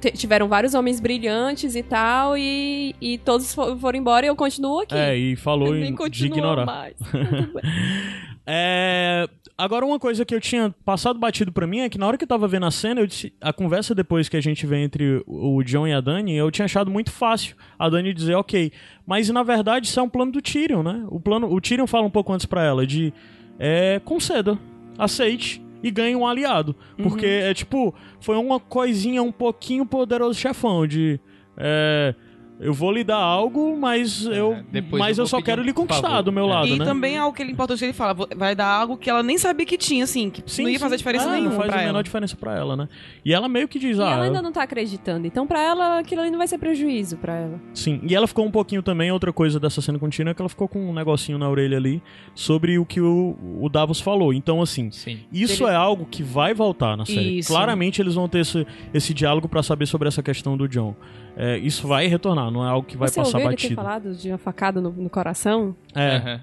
te- 0.00 0.12
tiveram 0.12 0.46
vários 0.48 0.72
homens 0.72 1.00
brilhantes 1.00 1.74
e 1.74 1.82
tal, 1.82 2.38
e, 2.38 2.94
e 3.00 3.18
todos 3.18 3.52
fo- 3.52 3.76
foram 3.78 3.98
embora 3.98 4.24
e 4.24 4.28
eu 4.28 4.36
continuo 4.36 4.80
aqui. 4.80 4.94
É, 4.94 5.16
e 5.16 5.34
falou 5.36 5.68
Eu 5.68 5.76
em- 5.76 5.80
nem 5.80 5.94
de 6.08 6.26
ignorar. 6.26 6.64
mais. 6.64 6.94
É, 8.50 9.28
Agora, 9.60 9.84
uma 9.84 9.98
coisa 9.98 10.24
que 10.24 10.32
eu 10.32 10.40
tinha 10.40 10.72
passado 10.84 11.18
batido 11.18 11.50
pra 11.50 11.66
mim 11.66 11.80
é 11.80 11.88
que 11.88 11.98
na 11.98 12.06
hora 12.06 12.16
que 12.16 12.22
eu 12.22 12.28
tava 12.28 12.46
vendo 12.46 12.64
a 12.64 12.70
cena, 12.70 13.04
disse, 13.04 13.32
a 13.40 13.52
conversa 13.52 13.92
depois 13.92 14.28
que 14.28 14.36
a 14.36 14.40
gente 14.40 14.64
vê 14.64 14.76
entre 14.84 15.20
o 15.26 15.60
John 15.64 15.84
e 15.84 15.92
a 15.92 16.00
Dani, 16.00 16.36
eu 16.36 16.48
tinha 16.48 16.66
achado 16.66 16.88
muito 16.92 17.10
fácil 17.10 17.56
a 17.76 17.88
Dani 17.88 18.14
dizer, 18.14 18.36
ok. 18.36 18.70
Mas 19.04 19.28
na 19.30 19.42
verdade 19.42 19.88
isso 19.88 19.98
é 19.98 20.02
um 20.02 20.08
plano 20.08 20.30
do 20.30 20.40
Tyrion, 20.40 20.84
né? 20.84 21.04
O, 21.08 21.18
plano, 21.18 21.52
o 21.52 21.60
Tyrion 21.60 21.88
fala 21.88 22.06
um 22.06 22.10
pouco 22.10 22.32
antes 22.32 22.46
pra 22.46 22.62
ela 22.62 22.86
de 22.86 23.12
é, 23.58 24.00
conceda, 24.04 24.56
aceite 24.96 25.60
e 25.82 25.90
ganhe 25.90 26.14
um 26.14 26.24
aliado. 26.24 26.76
Porque 27.02 27.26
é 27.26 27.52
tipo, 27.52 27.92
foi 28.20 28.36
uma 28.36 28.60
coisinha 28.60 29.24
um 29.24 29.32
pouquinho 29.32 29.84
poderoso 29.84 30.38
chefão 30.38 30.86
de. 30.86 31.18
É, 31.56 32.14
eu 32.60 32.72
vou 32.74 32.90
lhe 32.92 33.04
dar 33.04 33.16
algo, 33.16 33.76
mas 33.78 34.24
eu, 34.26 34.58
depois 34.70 34.98
mas 35.00 35.18
eu 35.18 35.22
eu, 35.22 35.26
só 35.28 35.40
quero 35.40 35.62
lhe 35.62 35.72
conquistar 35.72 36.08
favor. 36.08 36.22
do 36.24 36.32
meu 36.32 36.44
É. 36.46 36.48
lado, 36.50 36.66
E 36.68 36.78
né? 36.78 36.84
também 36.84 37.16
algo 37.18 37.34
que 37.36 37.42
ele 37.42 37.52
importante 37.52 37.84
ele 37.84 37.92
fala, 37.92 38.14
vai 38.36 38.54
dar 38.54 38.66
algo 38.66 38.96
que 38.96 39.08
ela 39.08 39.22
nem 39.22 39.38
sabia 39.38 39.64
que 39.64 39.76
tinha, 39.78 40.04
assim, 40.04 40.28
que 40.30 40.42
Sim, 40.46 40.62
não 40.64 40.70
ia 40.70 40.78
fazer 40.78 40.94
sim. 40.96 40.98
diferença 40.98 41.26
Ah, 41.28 41.32
nenhuma 41.32 41.50
Não 41.50 41.56
faz 41.56 41.70
pra 41.70 41.76
a 41.80 41.84
menor 41.84 41.94
ela. 41.98 42.02
diferença 42.02 42.36
pra 42.36 42.56
ela, 42.56 42.76
né? 42.76 42.88
E 43.24 43.32
ela 43.32 43.48
meio 43.48 43.68
que 43.68 43.78
diz, 43.78 43.98
E 43.98 44.02
ah, 44.02 44.10
ela 44.10 44.24
ainda 44.24 44.42
não 44.42 44.50
tá 44.52 44.62
acreditando. 44.62 45.26
Então, 45.26 45.46
pra 45.46 45.60
ela, 45.60 45.98
aquilo 46.00 46.20
ali 46.22 46.30
não 46.30 46.38
vai 46.38 46.48
ser 46.48 46.58
prejuízo 46.58 47.16
pra 47.16 47.34
ela. 47.34 47.60
sim. 47.74 48.00
E 48.02 48.14
ela 48.14 48.26
ficou 48.26 48.44
um 48.46 48.50
pouquinho 48.50 48.82
também, 48.82 49.10
outra 49.12 49.32
coisa 49.32 49.58
dessa 49.60 49.80
cena 49.80 49.98
contínua 49.98 50.30
é 50.30 50.34
que 50.34 50.42
ela 50.42 50.48
ficou 50.48 50.66
com 50.68 50.90
um 50.90 50.92
negocinho 50.92 51.38
na 51.38 51.48
orelha 51.48 51.76
ali 51.76 52.02
sobre 52.34 52.78
o 52.78 52.84
que 52.86 53.00
o, 53.00 53.36
o 53.60 53.68
Davos 53.68 54.00
falou. 54.00 54.32
Então, 54.32 54.60
assim, 54.62 54.90
Sim. 54.90 55.20
isso 55.32 55.64
Ele- 55.64 55.72
é 55.72 55.76
algo 55.76 56.06
que 56.10 56.22
vai 56.22 56.54
voltar 56.54 56.96
na 56.96 57.04
série. 57.04 57.38
Isso. 57.38 57.48
Claramente 57.52 58.00
eles 58.02 58.14
vão 58.14 58.28
ter 58.28 58.40
esse, 58.40 58.66
esse 58.92 59.12
diálogo 59.14 59.48
pra 59.48 59.62
saber 59.62 59.86
sobre 59.86 60.08
essa 60.08 60.22
questão 60.22 60.56
do 60.56 60.66
John. 60.68 60.94
É, 61.40 61.56
isso 61.56 61.86
vai 61.86 62.08
retornar, 62.08 62.50
não 62.50 62.66
é 62.66 62.68
algo 62.68 62.84
que 62.86 62.96
vai 62.96 63.08
Você 63.08 63.20
passar 63.20 63.38
ouviu 63.38 63.50
ele 63.52 63.56
ter 63.56 63.62
batido. 63.68 63.80
falado 63.80 64.14
de 64.14 64.28
uma 64.28 64.38
facada 64.38 64.80
no, 64.80 64.90
no 64.90 65.08
coração? 65.08 65.76
É. 65.94 66.40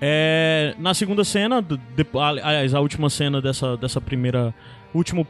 É, 0.00 0.74
na 0.78 0.92
segunda 0.92 1.24
cena, 1.24 1.62
d- 1.62 1.78
depo- 1.96 2.20
ali- 2.20 2.40
aliás, 2.42 2.74
a 2.74 2.80
última 2.80 3.08
cena 3.08 3.40
dessa, 3.40 3.76
dessa 3.76 4.00
primeira. 4.00 4.54
Último 4.94 5.26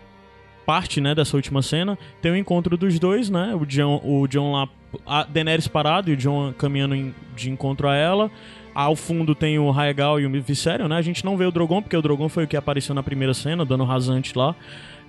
parte, 0.64 1.00
né, 1.00 1.14
dessa 1.14 1.36
última 1.36 1.62
cena, 1.62 1.96
tem 2.20 2.32
o 2.32 2.36
encontro 2.36 2.76
dos 2.76 2.98
dois, 2.98 3.30
né? 3.30 3.54
O 3.54 3.64
John, 3.64 4.00
o 4.04 4.26
John 4.26 4.52
lá. 4.52 4.68
A 5.06 5.22
Daenerys 5.24 5.68
parado 5.68 6.10
e 6.10 6.14
o 6.14 6.16
John 6.16 6.52
caminhando 6.56 6.94
em- 6.96 7.14
de 7.36 7.50
encontro 7.50 7.88
a 7.88 7.94
ela. 7.94 8.30
Ao 8.74 8.96
fundo 8.96 9.34
tem 9.34 9.58
o 9.58 9.70
Raegal 9.70 10.18
e 10.20 10.26
o 10.26 10.42
Viserion, 10.42 10.88
né? 10.88 10.96
A 10.96 11.02
gente 11.02 11.24
não 11.24 11.36
vê 11.36 11.44
o 11.44 11.52
Drogon, 11.52 11.80
porque 11.80 11.96
o 11.96 12.02
Drogon 12.02 12.28
foi 12.28 12.44
o 12.44 12.48
que 12.48 12.56
apareceu 12.56 12.94
na 12.94 13.02
primeira 13.02 13.32
cena, 13.32 13.64
dando 13.64 13.84
rasante 13.84 14.36
lá. 14.36 14.54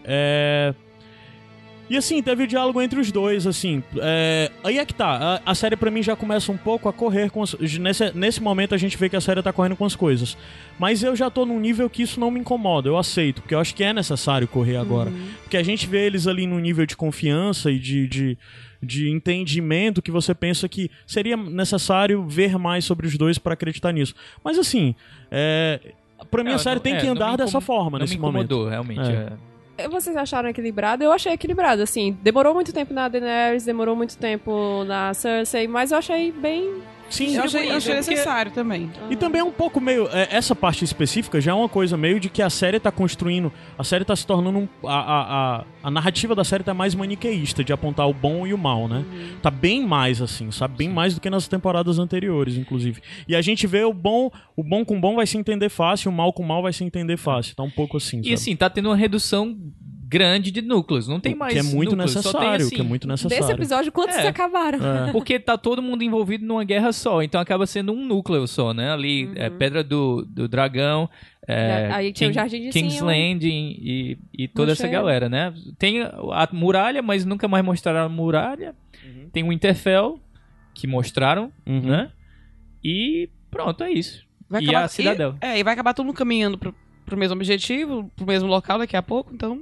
É. 0.04 0.74
E 1.90 1.96
assim, 1.96 2.22
teve 2.22 2.44
o 2.44 2.48
diálogo 2.48 2.82
entre 2.82 3.00
os 3.00 3.12
dois, 3.12 3.48
assim. 3.48 3.82
é, 3.98 4.52
Aí 4.64 4.78
é 4.78 4.86
que 4.86 4.94
tá. 4.94 5.42
A, 5.46 5.52
a 5.52 5.56
série 5.56 5.76
pra 5.78 5.90
mim 5.90 6.04
já 6.04 6.16
começa 6.16 6.52
um 6.52 6.58
pouco 6.58 6.90
a 6.90 6.94
correr 6.94 7.30
com 7.32 7.42
as, 7.42 7.54
nesse, 7.80 8.12
nesse 8.14 8.44
momento 8.44 8.76
a 8.76 8.78
gente 8.78 8.98
vê 8.98 9.08
que 9.08 9.16
a 9.16 9.22
série 9.22 9.42
tá 9.42 9.54
correndo 9.54 9.76
com 9.78 9.86
as 9.86 9.96
coisas. 9.96 10.38
Mas 10.78 11.02
eu 11.02 11.16
já 11.16 11.30
tô 11.30 11.46
num 11.46 11.60
nível 11.60 11.90
que 11.90 12.04
isso 12.04 12.20
não 12.20 12.30
me 12.30 12.40
incomoda, 12.42 12.90
eu 12.90 12.98
aceito, 12.98 13.42
porque 13.42 13.56
eu 13.56 13.60
acho 13.60 13.74
que 13.74 13.84
é 13.84 13.94
necessário 13.94 14.48
correr 14.48 14.76
agora. 14.78 15.12
Porque 15.44 15.56
a 15.56 15.64
gente 15.64 15.88
vê 15.88 16.06
eles 16.06 16.28
ali 16.28 16.46
num 16.46 16.60
nível 16.60 16.86
de 16.86 16.96
confiança 16.98 17.72
e 17.72 17.80
de, 17.80 18.06
de, 18.08 18.38
de 18.84 19.10
entendimento 19.10 20.02
que 20.02 20.12
você 20.12 20.36
pensa 20.36 20.68
que 20.68 20.92
seria 21.06 21.38
necessário 21.38 22.26
ver 22.28 22.58
mais 22.58 22.84
sobre 22.86 23.08
os 23.08 23.18
dois 23.18 23.38
pra 23.38 23.54
acreditar 23.54 23.92
nisso. 23.94 24.14
Mas 24.44 24.58
assim, 24.60 24.94
é. 25.32 25.80
Pra 26.32 26.44
mim 26.44 26.50
É, 26.52 26.54
a 26.56 26.58
série 26.58 26.76
não- 26.78 26.82
tem 26.84 26.96
é, 26.96 27.00
que 27.00 27.08
andar 27.08 27.38
dessa 27.38 27.62
forma 27.62 27.92
não 27.92 28.00
nesse 28.00 28.16
me 28.16 28.22
momento. 28.22 28.46
incomodou, 28.46 28.70
realmente. 28.70 29.00
É. 29.10 29.32
Vocês 29.90 30.16
acharam 30.16 30.50
equilibrado? 30.50 31.04
Eu 31.04 31.12
achei 31.12 31.34
equilibrado, 31.34 31.82
assim. 31.82 32.18
Demorou 32.22 32.54
muito 32.54 32.74
tempo 32.74 32.94
na 32.94 33.08
Daenerys, 33.08 33.66
demorou 33.66 33.96
muito 33.96 34.18
tempo 34.18 34.84
na 34.86 35.14
Cersei, 35.14 35.68
mas 35.68 35.92
eu 35.92 35.98
achei 35.98 36.32
bem... 36.32 36.82
Sim, 37.10 37.36
Eu 37.36 37.44
achei, 37.44 37.70
achei 37.72 37.94
É 37.94 37.96
porque- 37.98 38.12
necessário 38.12 38.52
também. 38.52 38.92
E 39.10 39.16
também 39.16 39.42
é 39.42 39.44
um 39.44 39.52
pouco 39.52 39.80
meio. 39.80 40.08
é, 40.12 40.28
essa 40.32 40.56
parte 40.56 40.84
específica 40.84 41.40
já 41.40 41.52
é 41.52 41.54
uma 41.54 41.70
coisa 41.70 41.96
meio 41.98 42.20
de 42.20 42.30
que 42.30 42.42
a 42.42 42.50
série 42.50 42.80
tá 42.80 42.92
construindo. 42.92 43.52
A 43.78 43.84
série 43.84 44.04
tá 44.06 44.16
se 44.16 44.26
tornando. 44.26 44.60
Um, 44.60 44.68
a, 44.88 45.00
a, 45.00 45.66
a, 45.84 45.92
narrativa 45.92 46.36
da 46.36 46.44
série 46.44 46.64
tá 46.64 46.74
mais 46.74 46.94
maniqueísta, 46.96 47.64
de 47.64 47.72
apontar 47.72 48.08
o 48.08 48.14
bom 48.14 48.46
e 48.46 48.54
o 48.54 48.58
mal, 48.58 48.88
né? 48.88 49.06
Tá 49.42 49.50
bem 49.50 49.86
mais 49.86 50.22
assim, 50.22 50.52
sabe? 50.52 50.78
Bem 50.78 50.90
mais 50.90 51.16
do 51.16 51.22
que 51.22 51.30
nas 51.30 51.48
temporadas 51.48 52.00
anteriores, 52.00 52.58
inclusive. 52.58 53.02
E 53.28 53.36
a 53.36 53.42
gente 53.42 53.66
vê 53.68 53.84
o 53.84 53.94
bom. 53.94 54.30
O 54.56 54.64
bom 54.64 54.84
com 54.84 55.00
bom 55.00 55.16
vai 55.16 55.28
se 55.28 55.38
entender 55.38 55.70
fácil, 55.70 56.12
o 56.12 56.14
mal 56.14 56.34
com 56.34 56.44
mal 56.44 56.62
vai 56.62 56.74
se 56.74 56.84
entender 56.84 57.18
fácil. 57.18 57.56
Tá 57.56 57.64
um 57.64 57.70
pouco 57.70 57.98
assim. 57.98 58.20
E 58.20 58.24
sabe? 58.24 58.34
assim, 58.34 58.56
tá 58.56 58.70
tendo 58.70 58.90
uma 58.90 58.96
redução 58.96 59.56
grande 60.10 60.52
de 60.52 60.62
núcleos. 60.62 61.08
Não 61.08 61.20
tem 61.20 61.34
O 61.34 61.38
mais 61.38 61.54
que 61.54 61.60
é 61.60 61.64
muito 61.64 61.92
núcleos, 61.96 62.16
necessário, 62.16 62.66
assim, 62.66 62.76
que 62.76 62.82
é 62.82 62.84
muito 62.84 63.08
necessário. 63.08 63.38
Desse 63.38 63.52
episódio, 63.52 63.92
quantos 63.92 64.16
É. 64.16 64.22
se 64.22 64.28
acabaram? 64.28 64.80
É. 65.08 65.12
Porque 65.14 65.38
tá 65.40 65.58
todo 65.58 65.82
mundo 65.82 66.04
envolvido 66.04 66.46
numa 66.46 66.64
guerra 66.64 66.94
só, 66.94 67.22
então 67.22 67.42
acaba 67.42 67.66
sendo 67.66 67.92
um 67.92 68.06
núcleo 68.06 68.48
só, 68.48 68.74
né? 68.74 68.92
Ali, 68.92 69.30
é, 69.36 69.50
Pedra 69.50 69.84
do, 69.84 70.24
do 70.26 70.48
Dragão, 70.48 71.10
é, 71.48 71.88
Uhum. 71.90 71.96
Aí 71.96 72.12
tinha 72.14 72.30
o 72.30 72.34
Jardim 72.34 72.62
de 72.62 72.70
King's. 72.72 73.00
Landing 73.00 73.78
e, 73.82 74.18
e 74.38 74.48
toda 74.50 74.74
essa 74.74 74.88
galera, 74.88 75.30
né? 75.30 75.54
Tem 75.80 76.02
a 76.04 76.50
muralha, 76.52 77.02
mas 77.02 77.24
nunca 77.26 77.48
mais 77.48 77.64
mostraram 77.64 78.02
a 78.02 78.10
muralha. 78.10 78.76
Uhum. 79.06 79.30
Tem 79.32 79.44
o 79.44 79.50
Winterfell, 79.50 80.20
que 80.74 80.86
mostraram, 80.88 81.52
Uhum. 81.66 81.82
né? 81.82 82.12
E 82.84 83.30
pronto, 83.50 83.84
é 83.84 83.92
isso. 83.92 84.26
Vai 84.50 84.62
E 84.64 84.76
a 84.76 84.88
Cidadela. 84.88 85.38
E, 85.42 85.46
é, 85.46 85.60
e 85.60 85.64
vai 85.64 85.74
acabar 85.74 85.94
todo 85.94 86.06
mundo 86.06 86.16
caminhando 86.16 86.58
pro, 86.58 86.74
pro 87.06 87.18
mesmo 87.18 87.36
objetivo, 87.36 88.12
pro 88.16 88.26
mesmo 88.26 88.48
local 88.50 88.78
daqui 88.80 88.96
a 88.96 89.02
pouco, 89.02 89.34
então... 89.34 89.62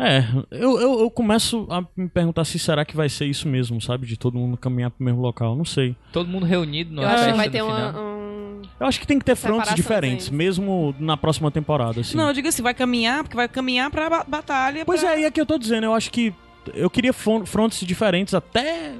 É, 0.00 0.24
eu, 0.50 0.80
eu, 0.80 1.00
eu 1.00 1.10
começo 1.10 1.66
a 1.70 1.82
me 1.96 2.08
perguntar 2.08 2.44
se 2.46 2.58
será 2.58 2.84
que 2.84 2.96
vai 2.96 3.08
ser 3.08 3.26
isso 3.26 3.46
mesmo, 3.46 3.80
sabe? 3.80 4.06
De 4.06 4.16
todo 4.16 4.38
mundo 4.38 4.56
caminhar 4.56 4.90
pro 4.90 5.04
mesmo 5.04 5.20
local. 5.20 5.54
Não 5.54 5.64
sei. 5.64 5.94
Todo 6.12 6.26
mundo 6.28 6.46
reunido 6.46 6.92
no 6.94 7.02
Eu 7.02 7.08
acho 7.08 7.24
que 7.26 7.32
vai 7.36 7.50
ter 7.50 7.62
uma, 7.62 8.00
um... 8.00 8.62
Eu 8.80 8.86
acho 8.86 8.98
que 8.98 9.06
tem 9.06 9.18
que 9.18 9.24
ter 9.24 9.36
fronts 9.36 9.68
Separações 9.68 9.76
diferentes, 9.76 10.26
ainda. 10.26 10.36
mesmo 10.38 10.94
na 10.98 11.16
próxima 11.16 11.50
temporada, 11.50 12.00
assim. 12.00 12.16
Não, 12.16 12.28
eu 12.28 12.32
digo 12.32 12.48
assim, 12.48 12.62
vai 12.62 12.72
caminhar, 12.72 13.22
porque 13.24 13.36
vai 13.36 13.46
caminhar 13.46 13.90
pra 13.90 14.08
ba- 14.08 14.24
batalha. 14.26 14.84
Pois 14.86 15.02
pra... 15.02 15.14
é, 15.16 15.20
e 15.20 15.24
é 15.24 15.30
que 15.30 15.40
eu 15.40 15.44
tô 15.46 15.58
dizendo, 15.58 15.84
eu 15.84 15.92
acho 15.94 16.10
que 16.10 16.32
eu 16.72 16.88
queria 16.88 17.12
fron- 17.12 17.44
fronts 17.44 17.80
diferentes 17.86 18.32
até 18.32 18.94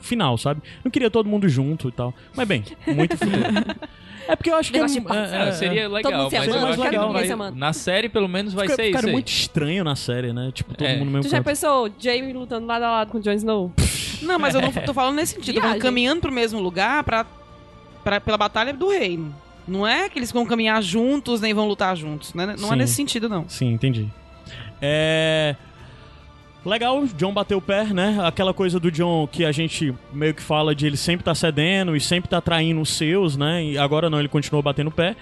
final, 0.00 0.38
sabe? 0.38 0.62
Não 0.84 0.90
queria 0.90 1.10
todo 1.10 1.28
mundo 1.28 1.46
junto 1.48 1.88
e 1.88 1.92
tal. 1.92 2.14
Mas 2.34 2.48
bem, 2.48 2.64
muito 2.94 3.16
futuro. 3.18 3.42
É 4.28 4.36
porque 4.36 4.50
eu 4.50 4.56
acho 4.56 4.70
que 4.70 4.76
é, 4.78 4.82
é, 4.82 5.48
É, 5.48 5.52
seria 5.52 5.88
legal, 5.88 6.12
mundo 6.12 6.30
se 6.30 6.38
mas 6.38 6.48
eu 6.48 6.66
acho 6.66 6.80
que 6.82 6.98
ninguém 6.98 7.36
vai... 7.36 7.50
Na 7.52 7.72
série, 7.72 8.10
pelo 8.10 8.28
menos, 8.28 8.52
vai 8.52 8.68
ser 8.68 8.90
isso 8.90 9.06
aí. 9.06 9.12
muito 9.12 9.28
estranho 9.28 9.82
na 9.82 9.96
série, 9.96 10.34
né? 10.34 10.50
Tipo, 10.52 10.74
todo 10.74 10.86
É. 10.86 10.96
mundo 10.96 11.06
no 11.06 11.10
Tu 11.12 11.14
mesmo 11.14 11.30
já 11.30 11.42
pensou 11.42 11.90
Jamie 11.98 12.34
lutando 12.34 12.66
lado 12.66 12.82
a 12.84 12.90
lado 12.90 13.10
com 13.10 13.16
o 13.16 13.20
Jon 13.22 13.32
Snow? 13.32 13.72
Não, 14.20 14.38
mas 14.38 14.54
eu 14.54 14.60
não 14.60 14.70
tô 14.84 14.92
falando 14.92 15.16
nesse 15.16 15.34
sentido. 15.34 15.48
Eu 15.48 15.54
tô 15.54 15.60
falando 15.62 15.74
Viagem. 15.76 15.88
caminhando 15.90 16.20
pro 16.20 16.30
mesmo 16.30 16.60
lugar 16.60 17.02
pra, 17.04 17.24
pra, 18.04 18.20
pela 18.20 18.36
batalha 18.36 18.74
do 18.74 18.90
reino. 18.90 19.34
Não 19.66 19.86
é 19.86 20.08
que 20.10 20.18
eles 20.18 20.30
vão 20.30 20.44
caminhar 20.44 20.82
juntos, 20.82 21.40
nem 21.40 21.54
vão 21.54 21.66
lutar 21.66 21.96
juntos. 21.96 22.34
Né? 22.34 22.46
Não 22.46 22.68
Sim. 22.68 22.72
é 22.72 22.76
nesse 22.76 22.94
sentido, 22.94 23.28
não. 23.30 23.48
Sim, 23.48 23.72
entendi. 23.72 24.08
É. 24.80 25.56
Legal, 26.64 27.06
John 27.16 27.32
bateu 27.32 27.58
o 27.58 27.62
pé, 27.62 27.84
né? 27.84 28.18
Aquela 28.22 28.52
coisa 28.52 28.80
do 28.80 28.90
John 28.90 29.26
que 29.26 29.44
a 29.44 29.52
gente 29.52 29.94
meio 30.12 30.34
que 30.34 30.42
fala 30.42 30.74
de 30.74 30.86
ele 30.86 30.96
sempre 30.96 31.24
tá 31.24 31.34
cedendo 31.34 31.96
e 31.96 32.00
sempre 32.00 32.28
tá 32.28 32.40
traindo 32.40 32.80
os 32.80 32.90
seus, 32.90 33.36
né? 33.36 33.64
E 33.64 33.78
agora 33.78 34.10
não, 34.10 34.18
ele 34.18 34.28
continuou 34.28 34.62
batendo 34.62 34.88
o 34.88 34.92
pé. 34.92 35.16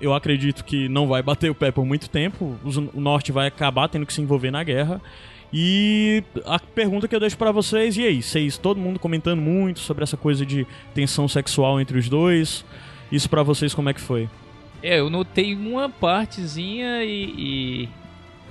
Eu 0.00 0.12
acredito 0.12 0.64
que 0.64 0.88
não 0.88 1.06
vai 1.06 1.22
bater 1.22 1.50
o 1.50 1.54
pé 1.54 1.70
por 1.70 1.84
muito 1.84 2.08
tempo. 2.08 2.56
O 2.92 3.00
norte 3.00 3.30
vai 3.30 3.46
acabar 3.46 3.88
tendo 3.88 4.06
que 4.06 4.12
se 4.12 4.20
envolver 4.20 4.50
na 4.50 4.64
guerra. 4.64 5.00
E 5.52 6.24
a 6.44 6.58
pergunta 6.58 7.06
que 7.06 7.14
eu 7.14 7.20
deixo 7.20 7.38
pra 7.38 7.52
vocês, 7.52 7.96
e 7.96 8.04
aí? 8.04 8.20
Vocês, 8.20 8.58
todo 8.58 8.80
mundo 8.80 8.98
comentando 8.98 9.40
muito 9.40 9.78
sobre 9.78 10.02
essa 10.02 10.16
coisa 10.16 10.44
de 10.44 10.66
tensão 10.92 11.28
sexual 11.28 11.80
entre 11.80 11.96
os 11.96 12.08
dois. 12.08 12.64
Isso 13.12 13.30
pra 13.30 13.44
vocês 13.44 13.72
como 13.72 13.88
é 13.88 13.94
que 13.94 14.00
foi? 14.00 14.28
É, 14.82 14.98
eu 14.98 15.08
notei 15.08 15.54
uma 15.54 15.88
partezinha 15.88 17.04
e, 17.04 17.24
e, 17.38 17.88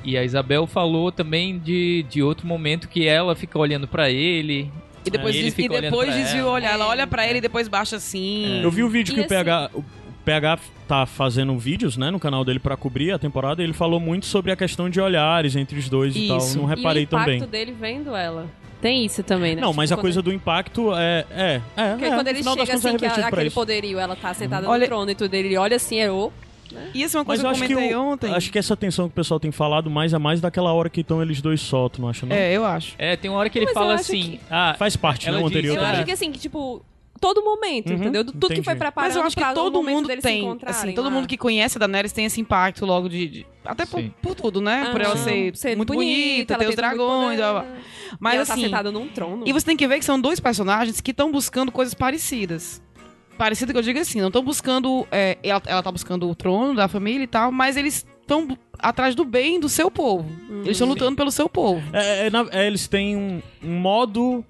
e 0.04 0.18
a 0.18 0.24
Isabel 0.24 0.66
falou 0.68 1.12
também 1.12 1.58
de, 1.60 2.04
de 2.10 2.22
outro 2.22 2.46
momento 2.48 2.88
que 2.88 3.08
ela 3.08 3.36
fica 3.36 3.58
olhando 3.58 3.88
pra 3.88 4.10
ele. 4.10 4.72
E 5.06 5.10
depois, 5.10 5.36
ele 5.36 5.46
des- 5.46 5.54
e 5.54 5.56
fica 5.56 5.74
olhando 5.74 5.84
depois 5.92 6.10
pra 6.10 6.18
desvia 6.18 6.42
o 6.44 6.46
ela. 6.48 6.52
olhar. 6.54 6.74
Ela 6.74 6.88
olha 6.88 7.08
pra 7.08 7.28
ele 7.28 7.40
e 7.40 7.42
depois 7.42 7.68
baixa 7.68 7.98
assim. 7.98 8.62
Eu 8.64 8.72
vi 8.72 8.84
o 8.84 8.90
vídeo 8.90 9.12
E 9.12 9.16
que 9.16 9.20
o 9.22 9.24
assim- 9.26 9.30
PH, 9.36 9.70
o 9.74 9.84
PH 10.24 10.60
tá 10.88 11.06
fazendo 11.06 11.58
vídeos, 11.58 11.98
né, 11.98 12.10
no 12.10 12.20
canal 12.20 12.46
dele 12.46 12.60
pra 12.60 12.78
cobrir 12.78 13.12
a 13.12 13.20
temporada, 13.20 13.62
e 13.62 13.66
ele 13.66 13.74
falou 13.74 14.00
muito 14.00 14.26
sobre 14.26 14.52
a 14.52 14.56
questão 14.56 14.90
de 14.90 15.02
olhares 15.02 15.56
entre 15.56 15.78
os 15.78 15.90
dois 15.90 16.16
e 16.16 16.28
tal. 16.28 16.38
Isso. 16.38 16.58
Não 16.58 16.66
reparei 16.66 17.04
e 17.04 17.06
o 17.06 17.08
impacto 17.08 17.26
também. 17.26 17.42
dele 17.50 17.76
vendo 17.78 18.16
ela. 18.16 18.48
Tem 18.82 19.06
isso 19.06 19.24
também, 19.24 19.56
né? 19.56 19.62
Não, 19.62 19.70
Tipo, 19.70 19.78
mas 19.78 19.92
a 19.94 19.98
coisa 19.98 20.22
do 20.22 20.32
impacto 20.32 20.94
é. 20.94 21.26
É, 21.32 21.62
é. 21.78 21.90
Porque 21.92 22.06
é, 22.06 22.10
quando 22.16 22.28
ele 22.28 22.44
chega 22.44 22.60
é 22.60 22.74
assim, 22.76 22.98
que 22.98 23.06
a- 23.06 23.28
aquele 23.28 23.48
isso. 23.48 23.56
poderio, 23.56 23.98
ela 24.00 24.16
tá 24.16 24.34
sentada 24.34 24.70
Olha- 24.70 24.82
no 24.82 24.86
trono 24.88 25.10
e 25.12 25.16
tudo, 25.16 25.34
ele 25.34 25.56
olha 25.58 25.78
assim, 25.78 26.00
é 26.00 26.12
o... 26.12 26.32
E 26.94 27.02
isso 27.04 27.18
é 27.18 27.20
uma 27.20 27.26
Mas 27.28 27.42
coisa 27.42 27.44
eu 27.44 27.48
que 27.48 27.56
acho 27.56 27.64
eu 27.64 27.68
que, 27.68 27.74
comentei 27.76 27.96
o, 27.96 28.02
ontem. 28.02 28.34
acho 28.34 28.52
que 28.52 28.60
essa 28.60 28.76
tensão 28.78 29.08
que 29.08 29.14
o 29.14 29.16
pessoal 29.16 29.40
tem 29.40 29.52
falado 29.52 29.90
mais 29.90 30.14
é 30.14 30.18
mais 30.18 30.40
daquela 30.42 30.72
hora 30.74 30.90
que 30.90 31.02
então 31.02 31.22
eles 31.22 31.42
dois 31.42 31.62
soltam, 31.62 32.02
não 32.04 32.10
acha 32.10 32.26
não? 32.26 32.36
É, 32.36 32.52
eu 32.54 32.66
acho. 32.66 32.96
É, 32.98 33.16
tem 33.16 33.30
uma 33.32 33.40
hora 33.40 33.50
que 33.50 33.58
ele 33.60 33.66
Mas 33.66 33.74
fala 33.74 33.94
assim. 33.96 34.22
que- 34.22 34.40
Ah, 34.50 34.76
Faz 34.78 34.96
parte, 34.96 35.30
né, 35.30 35.38
diz, 35.38 35.46
anterior 35.48 35.76
Eu 35.78 35.82
É. 35.82 35.86
acho 35.86 35.92
também. 35.92 36.06
que 36.06 36.12
assim, 36.12 36.32
que 36.32 36.40
tipo, 36.40 36.84
todo 37.20 37.42
momento, 37.42 37.90
Uhum, 37.92 37.96
entendeu? 37.98 38.24
Do- 38.24 38.32
Tudo 38.34 38.48
que 38.48 38.54
entendi. 38.54 38.66
foi 38.66 38.76
preparado 38.76 39.08
Mas 39.10 39.16
eu 39.16 39.24
acho 39.24 39.36
que 39.36 39.54
todo 39.54 39.82
mundo 39.82 40.10
tem, 40.22 40.50
assim, 40.66 40.94
todo 40.94 41.06
lá. 41.06 41.10
mundo 41.12 41.28
que 41.28 41.38
conhece 41.38 41.78
a 41.78 41.80
Daenerys 41.80 42.12
tem 42.12 42.26
esse 42.26 42.42
impacto 42.42 42.86
logo 42.86 43.08
de... 43.08 43.28
de- 43.28 43.46
até 43.66 43.86
por, 43.86 44.04
por 44.22 44.36
tudo, 44.36 44.60
né? 44.60 44.90
por 44.92 45.00
ela 45.00 45.14
Ah, 45.14 45.18
ser, 45.56 45.78
muito 45.78 45.94
bonita, 45.94 46.56
ela 46.56 46.64
ter 46.64 46.70
os 46.70 46.76
dragões, 46.76 47.38
poder, 47.38 47.38
blá, 47.38 47.52
blá. 47.54 47.64
né? 47.64 47.78
mas 48.20 48.34
e 48.34 48.36
ela 48.36 48.44
assim... 48.44 48.54
tá 48.54 48.60
sentada 48.68 48.92
num 48.92 49.08
trono. 49.08 49.44
E 49.48 49.54
você 49.54 49.66
tem 49.66 49.78
que 49.78 49.88
ver 49.88 50.00
que 50.00 50.06
são 50.06 50.20
dois 50.20 50.40
personagens 50.42 51.00
que 51.00 51.12
estão 51.12 51.32
buscando 51.32 51.72
coisas 51.72 51.94
parecidas. 51.94 52.82
Parecida 53.38 53.72
que 53.74 53.78
eu 53.80 53.84
digo 53.84 54.00
assim, 54.00 54.20
não 54.22 54.28
estão 54.28 54.44
buscando. 54.44 55.08
é, 55.12 55.38
ela, 55.44 55.62
ela 55.66 55.84
tá 55.84 55.92
buscando 55.92 56.30
o 56.30 56.36
trono 56.36 56.76
da 56.76 56.88
família 56.88 57.24
e 57.24 57.28
tal, 57.28 57.52
mas 57.52 57.76
eles 57.78 58.06
estão 58.22 58.58
atrás 58.80 59.16
do 59.16 59.26
bem 59.26 59.60
do 59.60 59.68
seu 59.68 59.90
povo. 59.92 60.30
Eles 60.50 60.70
estão 60.72 60.88
lutando 60.88 61.16
pelo 61.16 61.32
seu 61.32 61.50
povo. 61.50 61.82
É, 61.94 62.28
é, 62.28 62.30
na- 62.30 62.48
é, 62.52 62.68
eles 62.68 62.88
têm 62.88 63.16
um, 63.18 63.42
um 63.64 63.80
modo. 63.80 64.46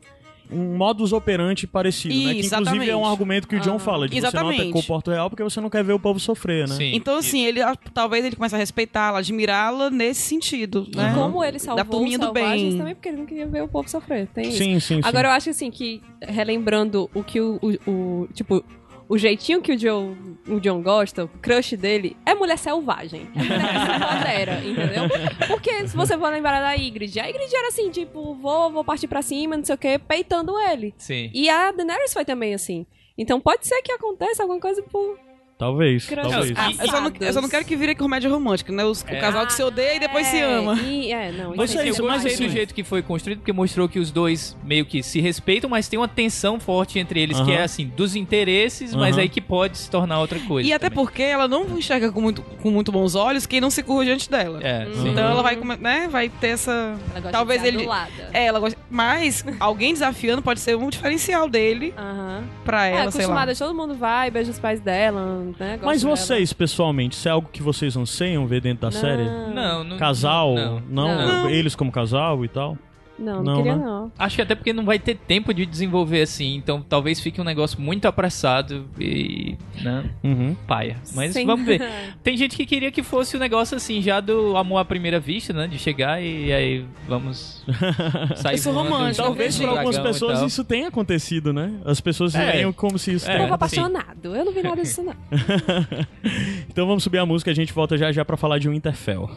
Um 0.52 0.76
modus 0.78 1.14
operandi 1.14 1.66
parecido, 1.66 2.14
né? 2.14 2.34
Que 2.34 2.39
Isso, 2.41 2.54
inclusive 2.54 2.78
é 2.78 2.96
um 2.96 3.00
exatamente. 3.00 3.12
argumento 3.12 3.48
que 3.48 3.56
o 3.56 3.60
John 3.60 3.76
Ah. 3.76 3.80
fala, 3.80 4.08
de 4.08 4.14
você 4.16 4.22
não 4.22 4.28
Exatamente. 4.30 4.62
atacou 4.62 4.82
o 4.82 4.86
Porto 4.86 5.10
Real 5.12 5.30
porque 5.30 5.44
você 5.44 5.60
não 5.62 5.70
quer 5.70 5.84
ver 5.84 5.94
o 5.94 6.00
povo 6.00 6.20
sofrer, 6.20 6.68
né? 6.68 6.76
Sim. 6.76 6.91
Então, 6.96 7.16
assim, 7.18 7.44
ele 7.46 7.62
ah, 7.62 7.76
talvez 7.94 8.24
ele 8.26 8.36
comece 8.36 8.54
a 8.54 8.58
respeitá-la, 8.58 9.20
admirá-la 9.20 9.89
nesse 9.89 10.22
sentido, 10.22 10.88
né? 10.96 11.06
Aham. 11.06 11.16
Como 11.32 11.44
ele 11.44 11.58
salvou 11.60 11.86
turminha 11.86 12.20
os 12.20 12.26
do 12.26 12.32
bem. 12.34 12.78
também, 12.78 12.94
porque 12.96 13.10
ele 13.10 13.18
não 13.18 13.26
queria 13.26 13.48
ver 13.48 13.64
o 13.64 13.68
povo 13.68 13.89
sofrer. 13.89 14.28
Tem 14.28 14.50
isso. 14.50 14.58
Sim, 14.58 14.80
sim, 14.80 14.96
sim. 14.96 15.02
Agora 15.04 15.30
eu 15.30 15.32
acho 15.32 15.50
assim 15.50 15.72
que, 15.72 16.02
relembrando 16.22 17.10
o 17.14 17.24
que 17.24 17.39
o, 17.39 17.60
o- 17.62 17.91
o- 17.91 18.28
tipo, 18.34 18.64
o 19.08 19.18
jeitinho 19.18 19.62
que 19.62 19.74
o 19.74 19.78
John, 19.78 20.16
o 20.47 20.60
John 20.60 20.82
gosta, 20.82 21.26
o 21.26 21.28
crush 21.28 21.76
dele, 21.76 22.16
é 22.26 22.34
mulher 22.34 22.58
selvagem. 22.58 23.30
É 23.36 23.43
mulher 23.43 23.70
que 23.70 23.86
se 23.86 23.95
empodera, 23.95 24.60
entendeu? 24.64 25.47
Porque 25.47 25.88
se 25.88 25.95
você 25.95 26.18
for 26.18 26.30
lembrar 26.30 26.62
da 26.62 26.74
Ygritte, 26.74 27.20
a 27.20 27.28
Ygritte 27.28 27.56
era 27.56 27.68
assim, 27.68 27.89
tipo, 27.89 28.34
vou, 28.36 28.72
vou 28.72 28.84
partir 28.84 29.08
pra 29.08 29.22
cima, 29.22 29.58
não 29.58 29.66
sei 29.66 29.76
o 29.76 29.78
que, 29.78 29.99
peitando 29.99 30.58
ele. 30.60 30.93
Sim. 30.97 31.30
E 31.34 31.49
a 31.49 31.72
Daenerys 31.72 32.14
foi 32.14 32.26
também 32.26 32.54
assim. 32.54 32.86
Então 33.18 33.39
pode 33.39 33.68
ser 33.68 33.82
que 33.82 33.91
aconteça 33.91 34.43
alguma 34.43 34.60
coisa 34.60 34.82
por 34.84 35.18
Talvez, 35.58 36.08
talvez. 36.08 36.51
Ah, 36.58 36.72
eu, 36.72 36.88
só 36.89 36.99
não, 37.01 37.12
eu 37.20 37.34
só 37.34 37.41
não 37.41 37.47
quero 37.47 37.64
que 37.64 37.76
vire 37.76 37.95
comédia 37.95 38.30
romântica, 38.30 38.72
né? 38.74 38.84
Os- 38.84 39.06
É. 39.08 39.18
O 39.18 39.22
casal 39.22 39.45
que 39.45 39.54
se 39.54 39.64
odeia 39.64 39.95
e 39.95 39.99
depois 39.99 40.28
se 40.28 40.38
É, 40.38 40.43
ama. 40.43 40.74
E, 40.82 41.12
é, 41.14 41.32
não, 41.32 41.54
Mas 41.56 41.70
isso 41.70 41.80
é 41.80 41.84
aí 41.84 41.89
isso, 41.89 42.01
eu 42.01 42.08
mas 42.08 42.24
gostei 42.24 42.47
do 42.47 42.51
jeito 42.51 42.74
que 42.74 42.84
foi 42.84 43.01
construído, 43.01 43.39
porque 43.39 43.54
mostrou 43.54 43.88
que 43.88 43.99
os 43.99 44.12
dois 44.12 44.58
meio 44.64 44.86
que 44.86 45.01
se 45.04 45.22
respeitam, 45.22 45.70
mas 45.70 45.88
tem 45.88 45.97
uma 45.97 46.08
tensão 46.08 46.60
forte 46.60 46.99
entre 46.99 47.22
eles, 47.22 47.38
que 47.38 47.43
Aham. 47.51 47.60
é 47.60 47.64
assim, 47.64 47.86
dos 47.88 48.16
interesses, 48.16 48.93
mas 48.93 49.14
Aham. 49.14 49.22
aí 49.22 49.30
que 49.30 49.39
pode 49.39 49.78
se 49.78 49.89
tornar 49.89 50.20
outra 50.20 50.39
coisa. 50.39 50.68
E 50.68 50.74
até 50.74 50.89
também. 50.89 51.04
porque 51.06 51.22
ela 51.24 51.47
não 51.47 51.78
enxerga 51.78 52.12
com 52.12 52.20
muito, 52.20 52.41
com 52.41 52.70
muito 52.72 52.91
bons 52.91 53.16
olhos 53.16 53.45
quem 53.45 53.62
não 53.62 53.70
se 53.70 53.84
curva 53.84 54.04
diante 54.04 54.30
dela. 54.30 54.60
É. 54.62 54.88
Então 55.06 55.24
ela 55.30 55.41
vai, 55.43 55.56
né, 55.56 56.08
vai 56.10 56.28
ter 56.30 56.47
essa. 56.49 56.72
Ela 56.72 57.20
gosta 57.22 57.32
Talvez 57.32 57.62
de 57.62 57.68
ser 57.68 57.74
ele- 57.74 57.84
adulada. 57.84 58.30
É, 58.34 58.45
ela 58.45 58.60
gosta. 58.60 58.78
Mas 58.89 59.45
alguém 59.60 59.93
desafiando 59.93 60.41
pode 60.41 60.60
ser 60.60 60.76
um 60.76 60.89
diferencial 60.89 61.47
dele 61.47 61.93
Aham. 61.97 62.43
pra 62.66 62.88
É, 62.88 62.91
ela, 62.91 63.12
sei 63.12 63.26
lá. 63.28 63.43
acostumada, 63.43 63.56
todo 63.56 63.74
mundo 63.76 63.95
vai, 63.95 64.30
beija 64.30 64.51
os 64.51 64.60
pais 64.60 64.80
dela, 64.82 65.43
né? 65.44 65.80
Mas 65.82 66.04
dela. 66.04 66.16
vocês, 66.16 66.54
pessoalmente, 66.54 67.16
isso 67.16 67.28
é 67.28 67.32
algo 67.32 67.50
que 67.52 67.62
vocês 67.62 67.96
anseiam 67.98 68.46
ver 68.48 68.62
dentro 68.62 68.82
da 68.82 68.91
série? 68.91 69.24
Não, 69.24 69.84
não. 69.84 69.98
Casal? 69.98 70.56
Não. 70.56 70.80
Não, 70.80 71.44
Não. 71.44 71.50
Eles 71.50 71.76
como 71.76 71.91
casal 71.91 72.44
e 72.46 72.48
tal? 72.48 72.78
Não, 73.18 73.36
não, 73.38 73.43
Não, 73.43 73.55
queria 73.57 73.76
né? 73.76 73.86
não. 73.86 74.11
Acho 74.18 74.36
que 74.38 74.41
até 74.41 74.55
porque 74.55 74.74
não 74.74 74.84
vai 74.84 74.97
ter 74.97 75.16
tempo 75.16 75.53
de 75.53 75.66
desenvolver 75.66 76.22
assim, 76.22 76.55
então 76.55 76.82
talvez 76.82 77.20
fique 77.20 77.39
um 77.39 77.43
negócio 77.43 77.80
muito 77.80 78.05
apressado 78.07 78.86
e. 78.99 79.55
né? 79.82 80.09
Uhum. 80.24 80.55
Paia. 80.68 80.97
Mas 81.14 81.34
Sim. 81.34 81.45
vamos 81.45 81.66
ver. 81.66 81.82
Tem 82.24 82.36
gente 82.36 82.57
que 82.57 82.66
queria 82.66 82.91
que 82.91 83.03
fosse 83.03 83.36
o 83.36 83.39
negócio 83.39 83.78
assim, 83.78 84.01
já 84.01 84.20
do 84.20 84.57
amor 84.57 84.80
à 84.80 84.86
primeira 84.86 85.20
vista, 85.20 85.53
né? 85.53 85.68
De 85.68 85.78
chegar 85.78 86.22
e 86.22 86.51
aí 86.51 86.86
vamos 87.07 87.64
sair 88.36 88.57
voando 88.59 88.80
romântica, 88.80 89.14
junto 89.14 89.26
Talvez 89.28 89.59
no 89.59 89.68
para 89.68 89.72
algumas 89.80 89.99
pessoas 89.99 90.41
isso 90.41 90.64
tenha 90.64 90.88
acontecido, 90.88 91.53
né? 91.53 91.72
As 91.86 92.01
pessoas 92.01 92.34
É. 92.34 92.51
veem 92.51 92.72
como 92.74 92.97
se 92.97 93.14
isso 93.14 93.30
É. 93.30 93.38
Povo 93.38 93.53
apaixonado. 93.53 94.36
Eu 94.36 94.43
não 94.45 94.51
vi 94.51 94.64
nada 94.64 94.82
disso, 94.82 95.03
não. 95.03 95.14
Então 96.70 96.88
vamos 96.88 97.03
subir 97.03 97.20
a 97.20 97.26
música, 97.26 97.51
a 97.51 97.53
gente 97.53 97.72
volta 97.74 97.97
já 97.97 98.11
já 98.11 98.26
pra 98.26 98.36
falar 98.38 98.57
de 98.57 98.68
Winterfell. 98.70 99.30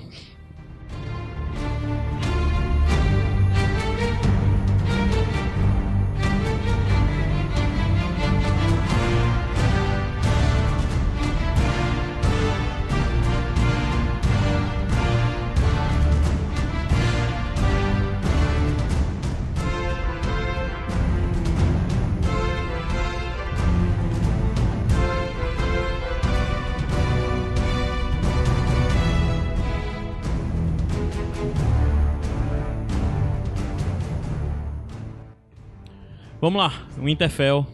Vamos 36.47 36.63
lá, 36.63 36.73
Winterfell. 36.97 37.67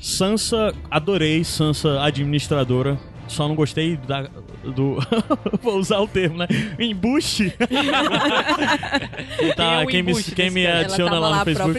Sansa, 0.00 0.74
adorei 0.90 1.44
Sansa 1.44 2.02
administradora. 2.02 2.98
Só 3.28 3.46
não 3.46 3.54
gostei 3.54 3.96
da, 3.96 4.22
do. 4.64 4.98
Vou 5.62 5.78
usar 5.78 6.00
o 6.00 6.08
termo, 6.08 6.36
né? 6.36 6.48
Embuste. 6.80 7.54
Quem 9.38 9.50
é 9.50 9.54
tá, 9.54 9.82
o 9.82 9.86
quem 9.86 10.02
me, 10.02 10.20
quem 10.20 10.50
me 10.50 10.66
adiciona 10.66 11.20
lá 11.20 11.38
no 11.38 11.44
Facebook. 11.44 11.78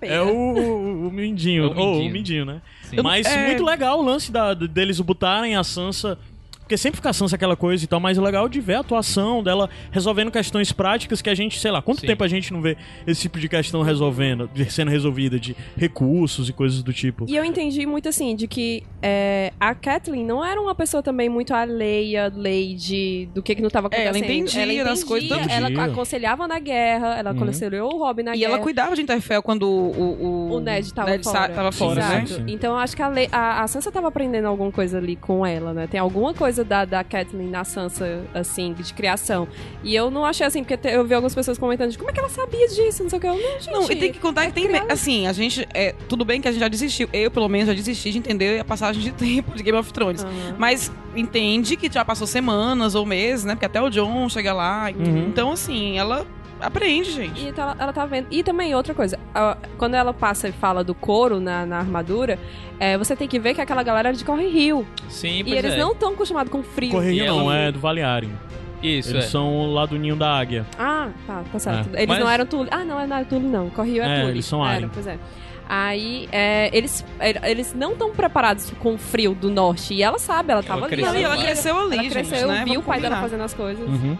É 0.00 0.20
o, 0.20 0.26
o, 0.26 1.06
o 1.06 1.12
Mindinho. 1.12 1.66
É 1.66 1.66
o 1.68 1.74
Mindinho. 1.74 2.10
o 2.10 2.12
Mindinho, 2.12 2.44
né? 2.44 2.60
Sim. 2.82 2.96
Mas 3.00 3.26
É. 3.26 3.46
muito 3.46 3.64
legal 3.64 4.00
o 4.00 4.02
lance 4.02 4.32
da, 4.32 4.54
deles 4.54 4.98
botarem 4.98 5.54
a 5.54 5.62
Sansa. 5.62 6.18
Porque 6.66 6.76
sempre 6.76 6.96
fica 6.96 7.10
a 7.10 7.12
Sansa 7.12 7.36
aquela 7.36 7.54
coisa 7.54 7.84
e 7.84 7.86
tal, 7.86 8.00
mas 8.00 8.18
é 8.18 8.20
legal 8.20 8.48
de 8.48 8.60
ver 8.60 8.74
a 8.74 8.80
atuação 8.80 9.40
dela 9.40 9.70
resolvendo 9.92 10.32
questões 10.32 10.72
práticas 10.72 11.22
que 11.22 11.30
a 11.30 11.34
gente, 11.34 11.60
sei 11.60 11.70
lá, 11.70 11.80
quanto 11.80 12.00
Sim. 12.00 12.08
tempo 12.08 12.24
a 12.24 12.28
gente 12.28 12.52
não 12.52 12.60
vê 12.60 12.76
esse 13.06 13.20
tipo 13.22 13.38
de 13.38 13.48
questão 13.48 13.82
resolvendo, 13.82 14.50
de- 14.52 14.68
sendo 14.72 14.90
resolvida, 14.90 15.38
de 15.38 15.54
recursos 15.76 16.48
e 16.48 16.52
coisas 16.52 16.82
do 16.82 16.92
tipo. 16.92 17.24
E 17.28 17.36
eu 17.36 17.44
entendi 17.44 17.86
muito 17.86 18.08
assim, 18.08 18.34
de 18.34 18.48
que 18.48 18.82
é, 19.00 19.52
a 19.60 19.76
Kathleen 19.76 20.24
não 20.24 20.44
era 20.44 20.60
uma 20.60 20.74
pessoa 20.74 21.04
também 21.04 21.28
muito 21.28 21.54
alheia, 21.54 22.32
lady, 22.34 23.28
do 23.32 23.42
que, 23.44 23.54
que 23.54 23.60
não 23.62 23.68
estava 23.68 23.88
É, 23.92 24.00
ela 24.02 24.10
acontecendo. 24.10 24.36
entendia 24.48 24.84
das 24.84 25.04
coisas, 25.04 25.28
tanto 25.28 25.48
Ela 25.48 25.84
aconselhava 25.84 26.48
na 26.48 26.58
guerra, 26.58 27.14
ela 27.16 27.30
Uhum. 27.30 27.42
aconselhou 27.42 27.94
o 27.94 27.98
Robin 27.98 28.24
na 28.24 28.34
E 28.34 28.40
guerra. 28.40 28.54
ela 28.54 28.62
cuidava 28.62 28.96
de 28.96 29.02
Interfell 29.02 29.40
quando 29.40 29.68
o, 29.70 30.48
o, 30.50 30.52
O 30.56 30.60
Ned 30.60 30.92
tava 30.92 31.22
sa- 31.22 31.30
fora. 31.32 31.48
tava 31.52 31.70
fora, 31.72 31.94
né? 32.08 32.22
Exato. 32.24 32.40
sim. 32.42 32.52
Então 32.54 32.72
eu 32.72 32.78
acho 32.80 32.96
que 32.96 33.02
a, 33.02 33.12
a, 33.30 33.62
a 33.62 33.68
Sansa 33.68 33.92
tava 33.92 34.08
aprendendo 34.08 34.46
alguma 34.48 34.72
coisa 34.72 34.98
ali 34.98 35.14
com 35.14 35.46
ela, 35.46 35.72
né? 35.72 35.86
Tem 35.86 36.00
alguma 36.00 36.34
coisa 36.34 36.55
da, 36.64 36.84
da 36.84 37.02
Kathleen 37.04 37.48
na 37.48 37.64
Sansa, 37.64 38.24
assim, 38.34 38.72
de 38.72 38.92
criação. 38.94 39.48
E 39.82 39.94
eu 39.94 40.10
não 40.10 40.24
achei 40.24 40.46
assim, 40.46 40.62
porque 40.62 40.76
te- 40.76 40.88
eu 40.88 41.04
vi 41.04 41.14
algumas 41.14 41.34
pessoas 41.34 41.58
comentando 41.58 41.90
de 41.90 41.98
como 41.98 42.10
é 42.10 42.12
que 42.12 42.18
ela 42.20 42.28
sabia 42.28 42.66
disso, 42.68 43.02
não 43.02 43.10
sei 43.10 43.18
o 43.18 43.20
que. 43.20 43.26
Eu, 43.26 43.34
não, 43.34 43.60
gente, 43.60 43.70
Não, 43.70 43.82
e 43.90 43.96
tem 43.96 44.12
que 44.12 44.18
contar 44.18 44.46
que 44.46 44.52
tem. 44.52 44.66
criança. 44.68 44.92
Assim, 44.92 45.26
a 45.26 45.32
gente. 45.32 45.66
É, 45.74 45.94
tudo 46.08 46.24
bem 46.24 46.40
que 46.40 46.48
a 46.48 46.52
gente 46.52 46.60
já 46.60 46.68
desistiu. 46.68 47.08
Eu, 47.12 47.30
pelo 47.30 47.48
menos, 47.48 47.66
já 47.68 47.74
desisti 47.74 48.10
de 48.10 48.18
entender 48.18 48.60
a 48.60 48.64
passagem 48.64 49.02
de 49.02 49.12
tempo 49.16 49.52
de 49.56 49.62
Game 49.62 49.78
of 49.78 49.92
Thrones. 49.92 50.24
Aham. 50.24 50.56
Mas 50.58 50.90
entende 51.14 51.76
que 51.76 51.90
já 51.92 52.04
passou 52.04 52.26
semanas 52.26 52.94
ou 52.94 53.06
meses, 53.06 53.44
né? 53.44 53.54
Porque 53.54 53.66
até 53.66 53.80
o 53.80 53.88
John 53.88 54.28
chega 54.28 54.52
lá. 54.52 54.90
Uhum. 54.96 55.26
Então, 55.28 55.52
assim, 55.52 55.96
ela 55.98 56.26
aprende, 56.60 57.10
gente. 57.12 57.40
E 57.44 57.48
então 57.48 57.64
ela, 57.64 57.76
ela 57.78 57.92
tá 57.92 58.04
vendo. 58.06 58.26
E 58.30 58.42
também 58.42 58.74
outra 58.74 58.94
coisa, 58.94 59.18
a- 59.34 59.56
quando 59.78 59.94
ela 59.94 60.12
passa 60.14 60.48
e 60.48 60.52
fala 60.52 60.82
do 60.84 60.94
couro 60.94 61.38
na, 61.40 61.64
na 61.66 61.78
armadura, 61.78 62.38
é, 62.80 62.96
você 62.98 63.14
tem 63.16 63.28
que 63.28 63.38
ver 63.38 63.54
que 63.54 63.60
aquela 63.60 63.82
galera 63.82 64.10
é 64.10 64.12
de 64.12 64.24
Corre 64.24 64.48
Rio. 64.48 64.86
Sim, 65.08 65.42
E 65.46 65.52
eles 65.54 65.72
é. 65.74 65.76
não 65.78 65.92
estão 65.92 66.10
acostumados 66.12 66.50
com 66.52 66.62
frio. 66.62 66.90
Correio 66.92 67.24
E 67.24 67.26
não, 67.26 67.40
ela- 67.40 67.56
é 67.56 67.72
do 67.72 67.78
Valearium. 67.78 68.32
Isso, 68.82 69.10
Eles 69.10 69.24
é. 69.24 69.28
são 69.28 69.72
lá 69.72 69.86
do 69.86 69.98
ninho 69.98 70.14
da 70.14 70.30
águia. 70.38 70.66
Ah, 70.78 71.08
tá, 71.26 71.42
tá 71.50 71.58
certo. 71.58 71.88
É. 71.94 72.02
Eles 72.02 72.08
Mas- 72.08 72.18
não 72.20 72.30
eram 72.30 72.44
Tully. 72.46 72.68
Ah, 72.70 72.84
não, 72.84 73.06
não 73.06 73.16
era 73.16 73.24
Tully, 73.24 73.46
não. 73.46 73.70
Corre 73.70 73.92
Rio 73.92 74.02
é, 74.02 74.06
É, 74.06 74.20
Tully. 74.20 74.32
eles 74.32 74.44
são 74.44 74.64
Era. 74.68 74.88
Pois 74.92 75.06
é. 75.06 75.18
Aí, 75.68 76.28
é, 76.30 76.70
eles, 76.76 77.04
é, 77.18 77.50
eles 77.50 77.74
não 77.74 77.92
estão 77.92 78.12
preparados 78.12 78.70
com 78.78 78.94
o 78.94 78.98
frio 78.98 79.34
do 79.34 79.50
norte. 79.50 79.94
E 79.94 80.02
ela 80.02 80.18
sabe, 80.18 80.52
ela 80.52 80.62
tava 80.62 80.84
ali. 80.86 80.94
cresceu 80.96 81.18
e 81.20 81.24
ela 81.24 81.34
lá. 81.34 81.42
cresceu 81.42 81.80
ali, 81.80 81.92
Ela 81.94 82.02
gente, 82.04 82.12
cresceu, 82.12 82.48
né? 82.48 82.54
viu 82.64 82.66
Vamos 82.66 82.76
o 82.76 82.82
pai 82.82 83.00
dela 83.00 83.16
combinar. 83.16 83.22
fazendo 83.28 83.42
as 83.44 83.54
coisas. 83.54 83.88
Uhum. 83.88 84.16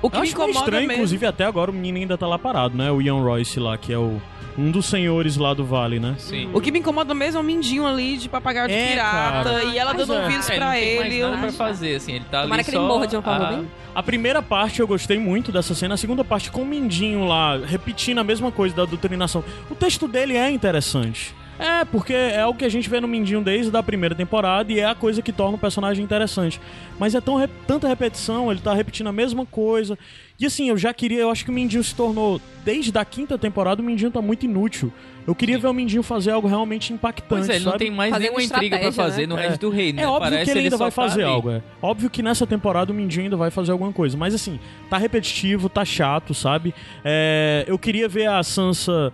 O 0.00 0.08
que 0.08 0.16
Eu 0.16 0.20
me 0.20 0.26
acho 0.28 0.36
meio 0.36 0.48
incomoda 0.48 0.64
estranho, 0.66 0.86
mesmo. 0.86 0.92
inclusive 0.94 1.26
até 1.26 1.44
agora 1.44 1.70
o 1.70 1.74
menino 1.74 1.98
ainda 1.98 2.16
tá 2.16 2.26
lá 2.26 2.38
parado, 2.38 2.76
né? 2.76 2.90
O 2.90 3.02
Ian 3.02 3.20
Royce 3.20 3.58
lá, 3.58 3.76
que 3.76 3.92
é 3.92 3.98
o, 3.98 4.20
um 4.56 4.70
dos 4.70 4.86
senhores 4.86 5.36
lá 5.36 5.52
do 5.54 5.64
vale, 5.64 5.98
né? 5.98 6.14
Sim. 6.18 6.50
O 6.54 6.60
que 6.60 6.70
me 6.70 6.78
incomoda 6.78 7.12
mesmo 7.14 7.38
é 7.38 7.40
o 7.40 7.44
mindinho 7.44 7.84
ali 7.86 8.16
de 8.16 8.28
papagaio 8.28 8.68
de 8.68 8.74
É, 8.74 8.88
pirata 8.92 9.50
cara. 9.50 9.64
e 9.64 9.76
ela 9.78 9.92
dando 9.92 10.14
é. 10.14 10.22
ouvidos 10.24 10.48
É, 10.50 10.54
pra 10.56 10.66
não 10.66 10.72
tem 10.72 10.98
mais 11.00 11.12
ele. 11.12 11.22
nada 11.22 11.36
pra 11.38 11.52
fazer, 11.52 11.96
assim, 11.96 12.12
ele 12.12 12.24
tá 12.30 12.42
Tomara 12.42 12.60
ali 12.60 12.64
que 12.64 12.70
ele 12.70 12.76
só 12.76 12.86
morra 12.86 13.06
de 13.08 13.16
uma 13.16 13.22
forma 13.22 13.44
a- 13.48 13.52
bem. 13.52 13.68
A 13.94 14.02
primeira 14.02 14.40
parte 14.40 14.78
eu 14.78 14.86
gostei 14.86 15.18
muito 15.18 15.50
dessa 15.50 15.74
cena, 15.74 15.94
a 15.94 15.96
segunda 15.96 16.22
parte 16.24 16.50
com 16.52 16.62
o 16.62 16.66
Mindinho 16.66 17.24
lá, 17.26 17.56
repetindo 17.58 18.18
a 18.18 18.24
mesma 18.24 18.52
coisa 18.52 18.74
da 18.76 18.84
doutrinação. 18.84 19.42
O 19.68 19.74
texto 19.74 20.06
dele 20.06 20.36
é 20.36 20.48
interessante. 20.50 21.34
É, 21.58 21.84
porque 21.84 22.12
é 22.12 22.46
o 22.46 22.54
que 22.54 22.64
a 22.64 22.68
gente 22.68 22.88
vê 22.88 23.00
no 23.00 23.08
Mindinho 23.08 23.40
desde 23.42 23.76
a 23.76 23.82
primeira 23.82 24.14
temporada 24.14 24.72
e 24.72 24.78
é 24.78 24.84
a 24.84 24.94
coisa 24.94 25.20
que 25.20 25.32
torna 25.32 25.56
o 25.56 25.58
personagem 25.58 26.04
interessante. 26.04 26.60
Mas 26.98 27.14
é 27.14 27.20
tão 27.20 27.34
re- 27.36 27.48
tanta 27.66 27.88
repetição, 27.88 28.50
ele 28.50 28.60
tá 28.60 28.72
repetindo 28.72 29.08
a 29.08 29.12
mesma 29.12 29.44
coisa. 29.44 29.98
E 30.38 30.46
assim, 30.46 30.68
eu 30.68 30.76
já 30.78 30.94
queria, 30.94 31.18
eu 31.20 31.30
acho 31.30 31.44
que 31.44 31.50
o 31.50 31.52
Mindinho 31.54 31.82
se 31.82 31.92
tornou, 31.94 32.40
desde 32.64 32.96
a 32.96 33.04
quinta 33.04 33.36
temporada, 33.36 33.82
o 33.82 33.84
Mindinho 33.84 34.10
tá 34.10 34.22
muito 34.22 34.44
inútil. 34.46 34.92
Eu 35.26 35.34
queria 35.34 35.58
ver 35.58 35.66
o 35.66 35.74
Mindinho 35.74 36.02
fazer 36.02 36.30
algo 36.30 36.46
realmente 36.46 36.92
impactante. 36.92 37.28
Pois 37.28 37.48
é, 37.48 37.56
ele 37.56 37.64
não 37.64 37.72
sabe? 37.72 37.84
tem 37.84 37.90
mais 37.94 38.10
Fazendo 38.12 38.22
nenhuma 38.36 38.42
intriga 38.44 38.78
pra 38.78 38.92
fazer 38.92 39.26
né? 39.26 39.34
no 39.34 39.38
É. 39.40 39.48
resto 39.48 39.60
do 39.62 39.70
reino. 39.70 39.98
É 39.98 40.02
né? 40.02 40.08
óbvio 40.08 40.30
Parece 40.30 40.44
que 40.44 40.50
ele 40.52 40.58
ainda 40.66 40.76
só 40.76 40.84
vai 40.84 40.90
tá 40.92 40.94
fazer 40.94 41.22
ali. 41.24 41.32
algo, 41.32 41.50
é. 41.50 41.62
Óbvio 41.82 42.08
que 42.08 42.22
nessa 42.22 42.46
temporada 42.46 42.92
o 42.92 42.94
Mindinho 42.94 43.24
ainda 43.24 43.36
vai 43.36 43.50
fazer 43.50 43.72
alguma 43.72 43.92
coisa. 43.92 44.16
Mas 44.16 44.32
assim, 44.32 44.60
tá 44.88 44.96
repetitivo, 44.96 45.68
tá 45.68 45.84
chato, 45.84 46.32
sabe? 46.34 46.72
É, 47.04 47.64
eu 47.66 47.76
queria 47.78 48.08
ver 48.08 48.26
a 48.28 48.42
Sansa. 48.44 49.12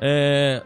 É... 0.00 0.62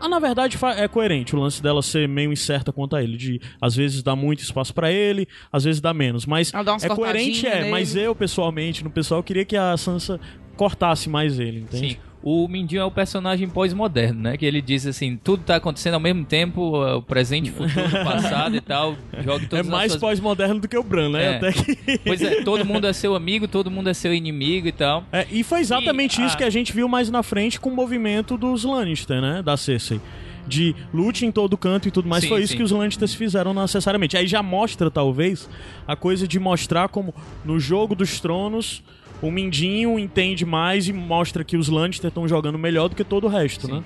Ah, 0.00 0.08
na 0.08 0.18
verdade 0.18 0.58
é 0.76 0.88
coerente 0.88 1.36
o 1.36 1.38
lance 1.38 1.62
dela 1.62 1.82
ser 1.82 2.08
meio 2.08 2.32
incerta 2.32 2.72
quanto 2.72 2.96
a 2.96 3.02
ele, 3.02 3.16
de 3.16 3.40
às 3.60 3.76
vezes 3.76 4.02
dar 4.02 4.16
muito 4.16 4.40
espaço 4.40 4.74
pra 4.74 4.90
ele, 4.90 5.28
às 5.52 5.64
vezes 5.64 5.80
dar 5.80 5.94
menos, 5.94 6.26
mas 6.26 6.50
dá 6.50 6.76
é 6.82 6.88
coerente 6.88 7.46
é, 7.46 7.70
mas 7.70 7.94
nele. 7.94 8.06
eu 8.06 8.14
pessoalmente, 8.14 8.82
no 8.82 8.90
pessoal, 8.90 9.22
queria 9.22 9.44
que 9.44 9.56
a 9.56 9.76
Sansa 9.76 10.18
cortasse 10.56 11.08
mais 11.08 11.38
ele, 11.38 11.60
entende? 11.60 11.92
Sim. 11.94 12.09
O 12.22 12.46
Mindinho 12.46 12.82
é 12.82 12.84
o 12.84 12.90
personagem 12.90 13.48
pós-moderno, 13.48 14.20
né? 14.20 14.36
Que 14.36 14.44
ele 14.44 14.60
diz 14.60 14.86
assim, 14.86 15.16
tudo 15.16 15.42
tá 15.42 15.56
acontecendo 15.56 15.94
ao 15.94 16.00
mesmo 16.00 16.24
tempo, 16.24 16.76
o 16.76 17.02
presente, 17.02 17.50
o 17.50 17.54
futuro, 17.54 17.86
o 17.86 17.90
passado 18.04 18.54
e 18.56 18.60
tal. 18.60 18.94
Joga 19.24 19.44
É 19.44 19.48
todas 19.48 19.66
as 19.66 19.72
mais 19.72 19.92
suas... 19.92 20.00
pós-moderno 20.00 20.60
do 20.60 20.68
que 20.68 20.76
o 20.76 20.82
Bran, 20.82 21.10
né? 21.10 21.24
É. 21.24 21.36
Até 21.36 21.52
que 21.52 21.98
Pois 22.04 22.20
é, 22.20 22.42
todo 22.42 22.64
mundo 22.64 22.86
é 22.86 22.92
seu 22.92 23.14
amigo, 23.14 23.48
todo 23.48 23.70
mundo 23.70 23.88
é 23.88 23.94
seu 23.94 24.12
inimigo 24.12 24.68
e 24.68 24.72
tal. 24.72 25.04
É, 25.10 25.26
e 25.30 25.42
foi 25.42 25.60
exatamente 25.60 26.20
E, 26.20 26.26
isso 26.26 26.34
ah, 26.34 26.38
que 26.38 26.44
a 26.44 26.50
gente 26.50 26.72
viu 26.74 26.88
mais 26.88 27.08
na 27.10 27.22
frente 27.22 27.58
com 27.58 27.70
o 27.70 27.74
movimento 27.74 28.36
dos 28.36 28.64
Lannister, 28.64 29.20
né? 29.22 29.42
Da 29.42 29.56
Cersei. 29.56 30.00
De 30.46 30.74
lute 30.92 31.24
em 31.24 31.30
todo 31.30 31.56
canto 31.56 31.88
e 31.88 31.90
tudo 31.90 32.08
mais. 32.08 32.24
Sim, 32.24 32.28
foi 32.28 32.42
isso 32.42 32.52
sim. 32.52 32.56
que 32.56 32.62
os 32.62 32.70
Lannisters 32.72 33.14
fizeram 33.14 33.54
necessariamente. 33.54 34.16
Aí 34.16 34.26
já 34.26 34.42
mostra, 34.42 34.90
talvez, 34.90 35.48
a 35.86 35.94
coisa 35.94 36.26
de 36.26 36.40
mostrar 36.40 36.88
como 36.88 37.14
no 37.44 37.60
jogo 37.60 37.94
dos 37.94 38.20
tronos 38.20 38.82
o 39.22 39.30
Mindinho 39.30 39.98
entende 39.98 40.44
mais 40.44 40.88
e 40.88 40.92
mostra 40.92 41.44
que 41.44 41.56
os 41.56 41.68
Lannister 41.68 42.08
estão 42.08 42.26
jogando 42.26 42.58
melhor 42.58 42.88
do 42.88 42.96
que 42.96 43.04
todo 43.04 43.24
o 43.24 43.28
resto, 43.28 43.66
Sim. 43.66 43.72
né? 43.74 43.82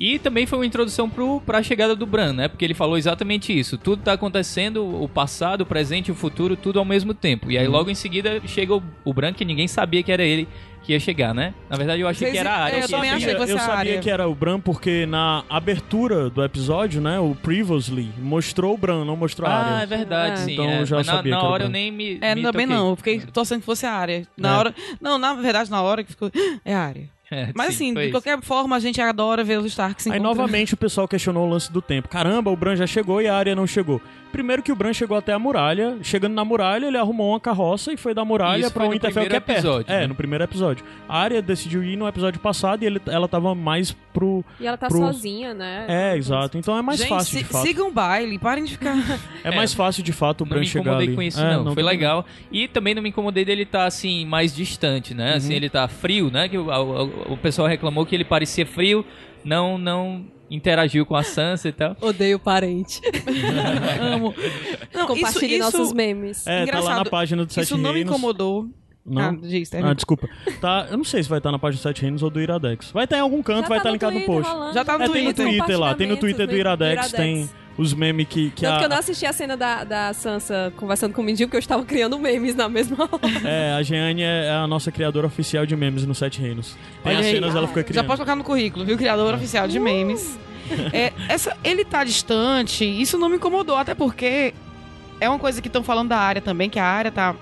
E 0.00 0.18
também 0.18 0.46
foi 0.46 0.58
uma 0.58 0.64
introdução 0.64 1.10
pro, 1.10 1.42
pra 1.42 1.62
chegada 1.62 1.94
do 1.94 2.06
Bran, 2.06 2.32
né? 2.32 2.48
Porque 2.48 2.64
ele 2.64 2.72
falou 2.72 2.96
exatamente 2.96 3.56
isso. 3.56 3.76
Tudo 3.76 4.02
tá 4.02 4.14
acontecendo, 4.14 4.82
o 4.82 5.06
passado, 5.06 5.60
o 5.60 5.66
presente 5.66 6.08
e 6.08 6.12
o 6.12 6.14
futuro, 6.14 6.56
tudo 6.56 6.78
ao 6.78 6.86
mesmo 6.86 7.12
tempo. 7.12 7.50
E 7.50 7.58
aí 7.58 7.66
Uhum. 7.66 7.72
logo 7.72 7.90
em 7.90 7.94
seguida 7.94 8.40
chega 8.46 8.74
o, 8.74 8.82
o 9.04 9.12
Bran, 9.12 9.34
que 9.34 9.44
ninguém 9.44 9.68
sabia 9.68 10.02
que 10.02 10.10
era 10.10 10.22
ele 10.22 10.48
que 10.82 10.92
ia 10.92 10.98
chegar, 11.00 11.34
né? 11.34 11.52
Na 11.68 11.76
verdade 11.76 12.00
eu 12.00 12.08
achei 12.08 12.28
Vocês- 12.28 12.32
que 12.32 12.38
era 12.38 12.50
a 12.50 12.58
área. 12.64 12.76
é, 12.76 12.78
eu 12.78 12.84
que 12.86 12.90
também 12.90 13.10
achei 13.10 13.32
que 13.34 13.38
fosse 13.38 13.52
eu 13.52 13.56
a 13.58 13.60
sabia 13.60 13.74
área. 13.76 13.98
que 13.98 14.08
era 14.08 14.26
o 14.26 14.34
Bran 14.34 14.58
porque 14.58 15.04
na 15.04 15.44
abertura 15.50 16.30
do 16.30 16.42
episódio, 16.42 17.02
né? 17.02 17.20
O 17.20 17.34
Previously 17.34 18.08
mostrou 18.18 18.74
o 18.74 18.78
Bran, 18.78 19.04
não 19.04 19.16
mostrou 19.16 19.46
a 19.46 19.52
Ah, 19.52 19.66
área. 19.74 19.82
é 19.82 19.86
verdade, 19.86 20.32
É. 20.32 20.36
sim. 20.36 20.52
Então 20.54 20.64
é. 20.64 20.80
eu 20.80 20.86
já 20.86 20.96
Mas 20.96 21.06
na, 21.08 21.12
sabia 21.12 21.32
na 21.32 21.38
que 21.40 21.44
era 21.44 21.52
hora 21.52 21.64
eu 21.64 21.68
nem 21.68 21.92
me. 21.92 22.18
É, 22.22 22.34
me 22.34 22.40
também 22.40 22.66
toquei. 22.66 22.66
não. 22.66 22.88
Eu 22.88 22.96
fiquei 22.96 23.20
torcendo 23.20 23.60
que 23.60 23.66
fosse 23.66 23.84
a 23.84 23.92
área. 23.92 24.26
Na 24.34 24.48
É. 24.54 24.56
hora. 24.56 24.74
Não, 24.98 25.18
na 25.18 25.34
verdade, 25.34 25.70
na 25.70 25.82
hora 25.82 26.02
que 26.02 26.10
ficou. 26.12 26.30
É 26.64 26.74
a 26.74 26.80
área. 26.80 27.06
É, 27.30 27.50
Mas 27.54 27.76
sim, 27.76 27.84
assim, 27.90 27.94
de 27.94 28.02
isso. 28.02 28.10
qualquer 28.10 28.40
forma, 28.42 28.74
a 28.74 28.80
gente 28.80 29.00
adora 29.00 29.44
ver 29.44 29.58
os 29.60 29.66
Stark 29.66 30.02
se 30.02 30.10
Aí 30.10 30.18
encontrando. 30.18 30.36
novamente 30.36 30.74
o 30.74 30.76
pessoal 30.76 31.06
questionou 31.06 31.46
o 31.46 31.50
lance 31.50 31.70
do 31.72 31.80
tempo. 31.80 32.08
Caramba, 32.08 32.50
o 32.50 32.56
Bran 32.56 32.74
já 32.74 32.86
chegou 32.86 33.22
e 33.22 33.28
a 33.28 33.36
área 33.36 33.54
não 33.54 33.66
chegou. 33.66 34.00
Primeiro 34.32 34.62
que 34.62 34.70
o 34.72 34.76
Bran 34.76 34.92
chegou 34.92 35.16
até 35.16 35.32
a 35.32 35.38
muralha. 35.38 35.98
Chegando 36.02 36.34
na 36.34 36.44
muralha, 36.44 36.86
ele 36.86 36.96
arrumou 36.96 37.30
uma 37.32 37.40
carroça 37.40 37.92
e 37.92 37.96
foi 37.96 38.14
da 38.14 38.24
muralha 38.24 38.70
foi 38.70 38.84
no 38.84 38.90
Winterfell, 38.92 39.26
que 39.28 39.36
é 39.36 39.40
perto. 39.40 39.58
episódio, 39.58 39.92
É, 39.92 40.00
né? 40.00 40.06
no 40.06 40.14
primeiro 40.14 40.44
episódio. 40.44 40.84
A 41.08 41.18
área 41.18 41.42
decidiu 41.42 41.82
ir 41.82 41.96
no 41.96 42.06
episódio 42.06 42.40
passado 42.40 42.82
e 42.82 42.86
ele, 42.86 43.00
ela 43.06 43.26
tava 43.28 43.54
mais 43.54 43.92
pro... 44.12 44.44
E 44.60 44.66
ela 44.66 44.76
tá 44.76 44.88
Pro- 44.88 44.98
sozinha, 44.98 45.52
né? 45.54 45.86
É, 45.88 46.16
exato. 46.16 46.56
Então 46.58 46.76
é 46.76 46.82
mais 46.82 46.98
gente, 46.98 47.08
fácil, 47.08 47.38
de 47.38 47.44
fato. 47.44 47.66
sigam 47.66 47.88
o 47.88 47.92
baile, 47.92 48.38
parem 48.38 48.64
de 48.64 48.72
ficar. 48.72 48.96
É 49.42 49.54
mais 49.54 49.72
fácil, 49.72 50.02
de 50.02 50.12
fato, 50.12 50.42
o 50.42 50.44
Não 50.44 50.50
Bran 50.50 50.60
me 50.60 50.66
chegar 50.66 50.82
incomodei 50.82 51.06
ali. 51.08 51.16
com 51.16 51.22
isso, 51.22 51.40
É, 51.40 51.44
não. 51.56 51.64
Foi 51.64 51.70
também 51.70 51.84
legal. 51.84 52.26
E 52.52 52.68
também 52.68 52.94
não 52.94 53.02
me 53.02 53.08
incomodei 53.08 53.44
dele 53.44 53.62
estar, 53.62 53.86
assim, 53.86 54.24
mais 54.26 54.54
distante, 54.54 55.14
né? 55.14 55.30
Uhum. 55.30 55.36
Assim, 55.36 55.54
ele 55.54 55.68
tá 55.70 55.88
frio, 55.88 56.30
né? 56.30 56.48
Que 56.48 56.58
o, 56.58 56.68
o, 56.68 57.32
o 57.32 57.36
pessoal 57.36 57.66
reclamou 57.66 58.04
que 58.06 58.14
ele 58.14 58.24
parecia 58.24 58.66
frio, 58.66 59.04
não, 59.44 59.78
não 59.78 60.24
interagiu 60.50 61.06
com 61.06 61.14
a 61.14 61.22
Sansa 61.22 61.68
e 61.68 61.72
tal. 61.72 61.96
Odeio 62.00 62.38
parente. 62.38 63.00
Amo. 64.00 64.34
Não, 64.92 65.06
Compartilhe 65.06 65.54
isso, 65.54 65.64
nossos 65.64 65.86
isso, 65.88 65.94
memes. 65.94 66.46
É, 66.46 66.66
tá 66.66 66.72
lá 66.80 66.80
na 66.80 66.80
Engraçado. 66.90 67.10
página 67.10 67.44
do 67.46 67.52
Sete 67.52 67.64
isso 67.64 67.76
não 67.78 67.90
me 67.92 67.98
Reinos. 67.98 68.12
incomodou. 68.12 68.68
Não? 69.06 69.22
Ah, 69.22 69.36
diz. 69.40 69.70
Ah, 69.74 69.94
desculpa. 69.94 70.28
Tá, 70.60 70.88
eu 70.90 70.96
não 70.98 71.04
sei 71.04 71.22
se 71.22 71.28
vai 71.28 71.38
estar 71.38 71.50
na 71.50 71.58
página 71.58 71.80
do 71.80 71.82
Sete 71.82 72.02
Reinos 72.02 72.22
ou 72.22 72.28
do 72.28 72.40
Iradex. 72.40 72.90
Vai 72.92 73.04
estar 73.04 73.16
em 73.16 73.20
algum 73.20 73.42
canto, 73.42 73.68
vai 73.68 73.78
estar 73.78 73.90
linkado 73.90 74.18
no 74.18 74.26
post. 74.26 74.50
Já 74.74 74.84
tá 74.84 74.98
no 74.98 75.04
É, 75.04 75.08
tem 75.08 75.24
no 75.24 75.32
Twitter. 75.32 75.46
Twitter 75.58 75.80
lá, 75.80 75.94
tem 75.94 76.06
no 76.06 76.16
Twitter 76.18 76.46
do 76.46 76.56
Iradex, 76.56 77.12
tem 77.12 77.48
os 77.80 77.94
memes 77.94 78.26
que, 78.28 78.50
que 78.50 78.62
Tanto 78.62 78.74
a, 78.74 78.78
que 78.78 78.84
eu 78.84 78.88
não 78.90 78.98
assisti 78.98 79.24
a 79.24 79.32
cena 79.32 79.56
da, 79.56 79.84
da 79.84 80.12
Sansa 80.12 80.72
conversando 80.76 81.14
com 81.14 81.22
o 81.22 81.24
Mindinho, 81.24 81.48
porque 81.48 81.56
eu 81.56 81.60
estava 81.60 81.82
criando 81.86 82.18
memes 82.18 82.54
na 82.54 82.68
mesma 82.68 83.04
hora. 83.10 83.48
É, 83.48 83.72
a 83.72 83.82
Jeane 83.82 84.22
é 84.22 84.50
a 84.50 84.66
nossa 84.66 84.92
criadora 84.92 85.26
oficial 85.26 85.64
de 85.64 85.74
memes 85.74 86.04
no 86.04 86.14
Sete 86.14 86.40
Reinos. 86.40 86.76
Tem 87.02 87.12
Olha 87.12 87.20
as 87.20 87.26
aí. 87.26 87.32
cenas, 87.32 87.54
ela 87.56 87.66
fica 87.66 87.80
Já 87.80 87.84
criando. 87.84 88.06
pode 88.06 88.18
colocar 88.18 88.36
no 88.36 88.44
currículo, 88.44 88.84
viu? 88.84 88.98
Criador 88.98 89.34
oficial 89.34 89.66
de 89.66 89.78
memes. 89.80 90.38
É, 90.92 91.12
essa, 91.28 91.56
ele 91.64 91.84
tá 91.84 92.04
distante, 92.04 92.84
isso 92.84 93.18
não 93.18 93.28
me 93.28 93.36
incomodou, 93.36 93.76
até 93.76 93.94
porque 93.94 94.54
é 95.18 95.28
uma 95.28 95.38
coisa 95.38 95.60
que 95.60 95.68
estão 95.68 95.82
falando 95.82 96.10
da 96.10 96.18
área 96.18 96.40
também, 96.40 96.68
que 96.70 96.78
a 96.78 96.84
área 96.84 97.10
tá 97.10 97.34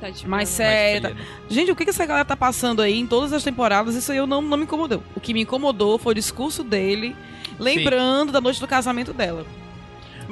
Tá, 0.00 0.10
tipo, 0.10 0.28
mais 0.28 0.48
séria. 0.48 1.10
né? 1.10 1.16
Gente, 1.48 1.70
o 1.70 1.76
que, 1.76 1.84
que 1.84 1.90
essa 1.90 2.04
galera 2.04 2.24
tá 2.24 2.36
passando 2.36 2.82
aí 2.82 2.98
em 2.98 3.06
todas 3.06 3.32
as 3.32 3.44
temporadas, 3.44 3.94
isso 3.94 4.10
aí 4.10 4.18
eu 4.18 4.26
não, 4.26 4.42
não 4.42 4.56
me 4.56 4.64
incomodou. 4.64 5.00
O 5.14 5.20
que 5.20 5.32
me 5.32 5.42
incomodou 5.42 5.96
foi 5.96 6.10
o 6.10 6.14
discurso 6.14 6.64
dele, 6.64 7.14
lembrando 7.56 8.32
da 8.32 8.40
noite 8.40 8.58
do 8.58 8.66
casamento 8.66 9.12
dela. 9.12 9.46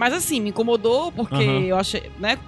Mas 0.01 0.15
assim, 0.15 0.41
me 0.41 0.49
incomodou 0.49 1.13
porque 1.13 1.35
eu 1.69 1.77
achei, 1.77 2.11
né? 2.19 2.39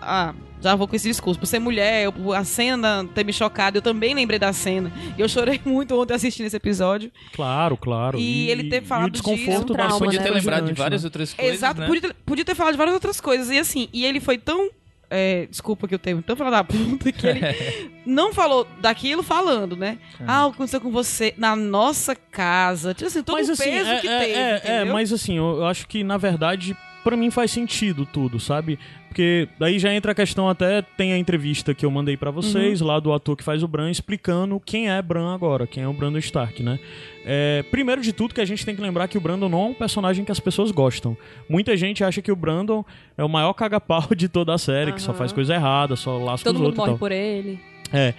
Ah, 0.00 0.34
já 0.60 0.74
vou 0.74 0.86
com 0.86 0.94
esse 0.94 1.08
discurso. 1.08 1.40
Por 1.40 1.46
ser 1.46 1.58
mulher, 1.58 2.04
eu- 2.04 2.32
a 2.34 2.44
cena 2.44 3.08
ter 3.14 3.24
me 3.24 3.32
chocado, 3.32 3.78
eu 3.78 3.82
também 3.82 4.12
lembrei 4.14 4.38
da 4.38 4.52
cena. 4.52 4.92
E 5.16 5.20
eu 5.20 5.26
chorei 5.28 5.58
muito 5.64 5.98
ontem 5.98 6.12
assistindo 6.12 6.46
esse 6.46 6.56
episódio. 6.56 7.10
Claro, 7.32 7.78
claro. 7.78 8.18
E 8.18 8.50
ele 8.50 8.68
ter 8.68 8.82
falado 8.82 9.06
e 9.06 9.08
o 9.08 9.12
desconforto 9.12 9.46
disso, 9.48 9.62
um 9.62 9.64
trauma, 9.74 9.90
Sansa 9.92 10.04
Podia 10.04 10.20
né? 10.20 10.26
ter 10.26 10.32
lembrado 10.34 10.66
de 10.66 10.72
várias 10.74 11.02
né? 11.02 11.06
outras 11.06 11.32
coisas, 11.32 11.54
Exato, 11.54 11.80
né? 11.80 11.86
podia, 11.86 12.02
ter, 12.02 12.14
podia 12.26 12.44
ter 12.44 12.54
falado 12.54 12.72
de 12.74 12.78
várias 12.78 12.94
outras 12.94 13.20
coisas. 13.20 13.50
E 13.50 13.58
assim, 13.58 13.88
e 13.92 14.04
ele 14.04 14.20
foi 14.20 14.36
tão. 14.36 14.68
é, 15.10 15.46
desculpa 15.46 15.88
que 15.88 15.94
eu 15.94 15.98
tenho 15.98 16.20
tão 16.20 16.36
falado 16.36 16.52
da 16.52 16.64
puta 16.64 17.10
que 17.10 17.26
ele 17.26 17.40
não 18.04 18.30
falou 18.34 18.66
daquilo 18.80 19.22
falando, 19.22 19.74
né? 19.76 19.96
Ah, 20.26 20.44
o 20.46 20.50
que 20.50 20.56
aconteceu 20.56 20.80
com 20.82 20.90
você 20.90 21.32
na 21.38 21.56
nossa 21.56 22.14
casa. 22.14 22.92
Tipo 22.92 23.06
assim, 23.06 23.22
todo 23.22 23.36
Mas 23.36 23.48
o 23.48 23.52
assim, 23.52 23.64
peso 23.70 23.88
é, 23.90 24.00
que 24.00 24.08
é, 24.08 24.18
teve. 24.18 24.32
é, 24.34 24.62
é, 24.80 24.84
mas 24.84 25.10
assim, 25.12 25.38
eu, 25.38 25.58
eu 25.58 25.66
acho 25.66 25.86
que 25.88 26.02
na 26.04 26.18
verdade, 26.18 26.76
pra 27.08 27.16
mim 27.16 27.30
faz 27.30 27.50
sentido 27.50 28.04
tudo, 28.04 28.38
sabe? 28.38 28.78
Porque 29.08 29.48
daí 29.58 29.78
já 29.78 29.92
entra 29.92 30.12
a 30.12 30.14
questão, 30.14 30.48
até 30.48 30.82
tem 30.82 31.12
a 31.12 31.18
entrevista 31.18 31.72
que 31.74 31.84
eu 31.86 31.90
mandei 31.90 32.16
pra 32.16 32.30
vocês, 32.30 32.80
lá 32.80 33.00
do 33.00 33.12
ator 33.12 33.36
que 33.36 33.42
faz 33.42 33.62
o 33.62 33.68
Bran, 33.68 33.90
explicando 33.90 34.60
quem 34.60 34.90
é 34.90 35.00
Bran 35.00 35.34
agora, 35.34 35.66
quem 35.66 35.82
é 35.82 35.88
o 35.88 35.92
Brandon 35.92 36.18
Stark, 36.18 36.62
né? 36.62 36.78
É, 37.24 37.64
primeiro 37.70 38.00
de 38.02 38.12
tudo 38.12 38.34
que 38.34 38.40
a 38.40 38.44
gente 38.44 38.64
tem 38.64 38.76
que 38.76 38.82
lembrar 38.82 39.08
que 39.08 39.16
o 39.16 39.20
Brandon 39.20 39.48
não 39.48 39.58
é 39.62 39.66
um 39.68 39.74
personagem 39.74 40.24
que 40.24 40.32
as 40.32 40.38
pessoas 40.40 40.70
gostam. 40.70 41.16
Muita 41.48 41.76
gente 41.76 42.04
acha 42.04 42.20
que 42.20 42.30
o 42.30 42.36
Brandon 42.36 42.84
é 43.16 43.24
o 43.24 43.28
maior 43.28 43.52
caga-pau 43.54 44.08
de 44.14 44.28
toda 44.28 44.52
a 44.54 44.58
série, 44.58 44.92
que 44.92 45.00
só 45.02 45.14
faz 45.14 45.32
coisa 45.32 45.54
errada, 45.54 45.96
só 45.96 46.18
lasca 46.18 46.44
Todo 46.50 46.56
os 46.56 46.60
mundo 46.62 46.66
outros 46.66 46.84
e 46.84 46.86
morre 46.86 46.90
tal. 46.92 46.98
por 46.98 47.12
ele. 47.12 47.58
É. 47.92 48.12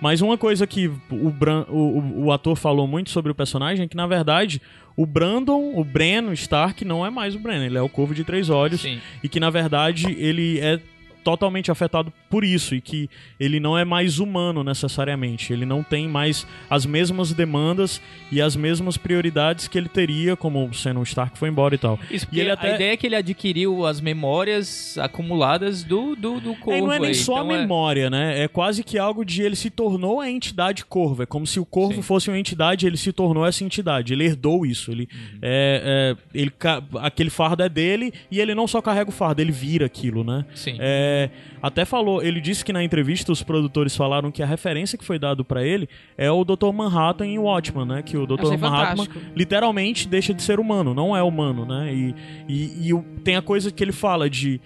Mas 0.00 0.20
uma 0.20 0.36
coisa 0.38 0.66
que 0.66 0.88
o, 1.10 1.30
Bran, 1.30 1.64
o, 1.68 1.98
o- 1.98 2.24
o 2.26 2.32
ator 2.32 2.54
falou 2.54 2.86
muito 2.86 3.10
sobre 3.10 3.32
o 3.32 3.34
personagem 3.34 3.84
é 3.84 3.88
que, 3.88 3.96
na 3.96 4.06
verdade, 4.06 4.60
o 4.96 5.04
Brandon, 5.04 5.72
o 5.74 5.84
Bran 5.84 6.32
Stark, 6.32 6.84
não 6.84 7.04
é 7.04 7.10
mais 7.10 7.34
o 7.34 7.38
Bran. 7.38 7.64
Ele 7.64 7.76
é 7.76 7.82
o 7.82 7.88
Corvo 7.88 8.14
de 8.14 8.24
Três 8.24 8.48
Olhos. 8.48 8.80
Sim. 8.80 8.98
E 9.22 9.28
que, 9.28 9.38
na 9.38 9.50
verdade, 9.50 10.06
ele 10.18 10.58
é 10.58 10.80
totalmente 11.26 11.72
afetado 11.72 12.12
por 12.30 12.44
isso. 12.44 12.72
E 12.72 12.80
que 12.80 13.10
ele 13.40 13.58
não 13.58 13.76
é 13.76 13.84
mais 13.84 14.20
humano 14.20 14.62
necessariamente. 14.62 15.52
Ele 15.52 15.66
não 15.66 15.82
tem 15.82 16.06
mais 16.06 16.46
as 16.70 16.86
mesmas 16.86 17.32
demandas 17.32 18.00
e 18.30 18.40
as 18.40 18.54
mesmas 18.54 18.96
prioridades 18.96 19.66
que 19.66 19.76
ele 19.76 19.88
teria, 19.88 20.36
como 20.36 20.72
sendo 20.72 21.00
um 21.00 21.02
Stark 21.02 21.36
foi 21.36 21.48
embora 21.48 21.74
e 21.74 21.78
tal. 21.78 21.98
Isso, 22.08 22.28
E 22.30 22.38
ele 22.38 22.50
até- 22.50 22.70
a 22.70 22.74
ideia 22.76 22.92
é 22.92 22.96
que 22.96 23.06
ele 23.08 23.16
adquiriu 23.16 23.84
as 23.84 24.00
memórias 24.00 24.96
acumuladas 24.98 25.82
do, 25.82 26.14
do, 26.14 26.40
do 26.40 26.52
É, 26.52 26.54
corvo. 26.54 26.78
e 26.78 26.80
não 26.80 26.92
é 26.92 26.98
nem 27.00 27.08
aí. 27.08 27.14
só 27.14 27.38
Então 27.42 27.50
a 27.50 27.54
é- 27.54 27.58
memória, 27.60 28.08
né? 28.08 28.42
É 28.44 28.46
quase 28.46 28.84
que 28.84 28.96
algo 28.96 29.24
de 29.24 29.42
ele 29.42 29.56
se 29.56 29.68
tornou 29.68 30.20
a 30.20 30.30
entidade 30.30 30.84
corvo. 30.84 31.24
É 31.24 31.26
como 31.26 31.44
se 31.44 31.58
o 31.58 31.64
corvo 31.66 31.94
Sim. 31.96 32.02
fosse 32.02 32.30
uma 32.30 32.38
entidade, 32.38 32.86
ele 32.86 32.96
se 32.96 33.12
tornou 33.12 33.44
essa 33.44 33.64
entidade. 33.64 34.12
Ele 34.12 34.24
herdou 34.24 34.64
isso. 34.64 34.92
Ele, 34.92 35.08
Uhum. 35.12 35.38
é, 35.42 36.14
é, 36.14 36.38
ele 36.38 36.52
aquele 37.00 37.30
fardo 37.30 37.62
é 37.64 37.68
dele 37.68 38.12
e 38.30 38.38
ele 38.40 38.54
não 38.54 38.66
só 38.68 38.80
carrega 38.80 39.10
o 39.10 39.12
fardo, 39.12 39.40
ele 39.40 39.50
vira 39.52 39.86
aquilo, 39.86 40.22
né? 40.22 40.44
Sim. 40.54 40.76
É, 40.78 41.15
até 41.62 41.84
falou, 41.84 42.22
ele 42.22 42.40
disse 42.40 42.64
que 42.64 42.72
na 42.72 42.82
entrevista 42.82 43.32
os 43.32 43.42
produtores 43.42 43.96
falaram 43.96 44.30
que 44.30 44.42
a 44.42 44.46
referência 44.46 44.98
que 44.98 45.04
foi 45.04 45.18
dado 45.18 45.44
pra 45.44 45.64
ele 45.64 45.88
é 46.16 46.30
o 46.30 46.44
Dr. 46.44 46.72
Manhattan 46.72 47.26
em 47.26 47.38
Watchman, 47.38 47.86
né? 47.86 48.02
Que 48.02 48.16
o 48.16 48.26
Dr. 48.26 48.56
Manhattan 48.58 49.04
fantástico. 49.04 49.20
literalmente 49.34 50.08
deixa 50.08 50.32
de 50.32 50.42
ser 50.42 50.60
humano, 50.60 50.94
não 50.94 51.16
é 51.16 51.22
humano, 51.22 51.64
né? 51.64 51.92
E, 51.92 52.14
e, 52.48 52.90
e 52.90 53.02
tem 53.22 53.36
a 53.36 53.42
coisa 53.42 53.70
que 53.70 53.82
ele 53.82 53.92
fala 53.92 54.28
de. 54.28 54.60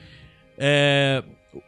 é, 0.59 1.23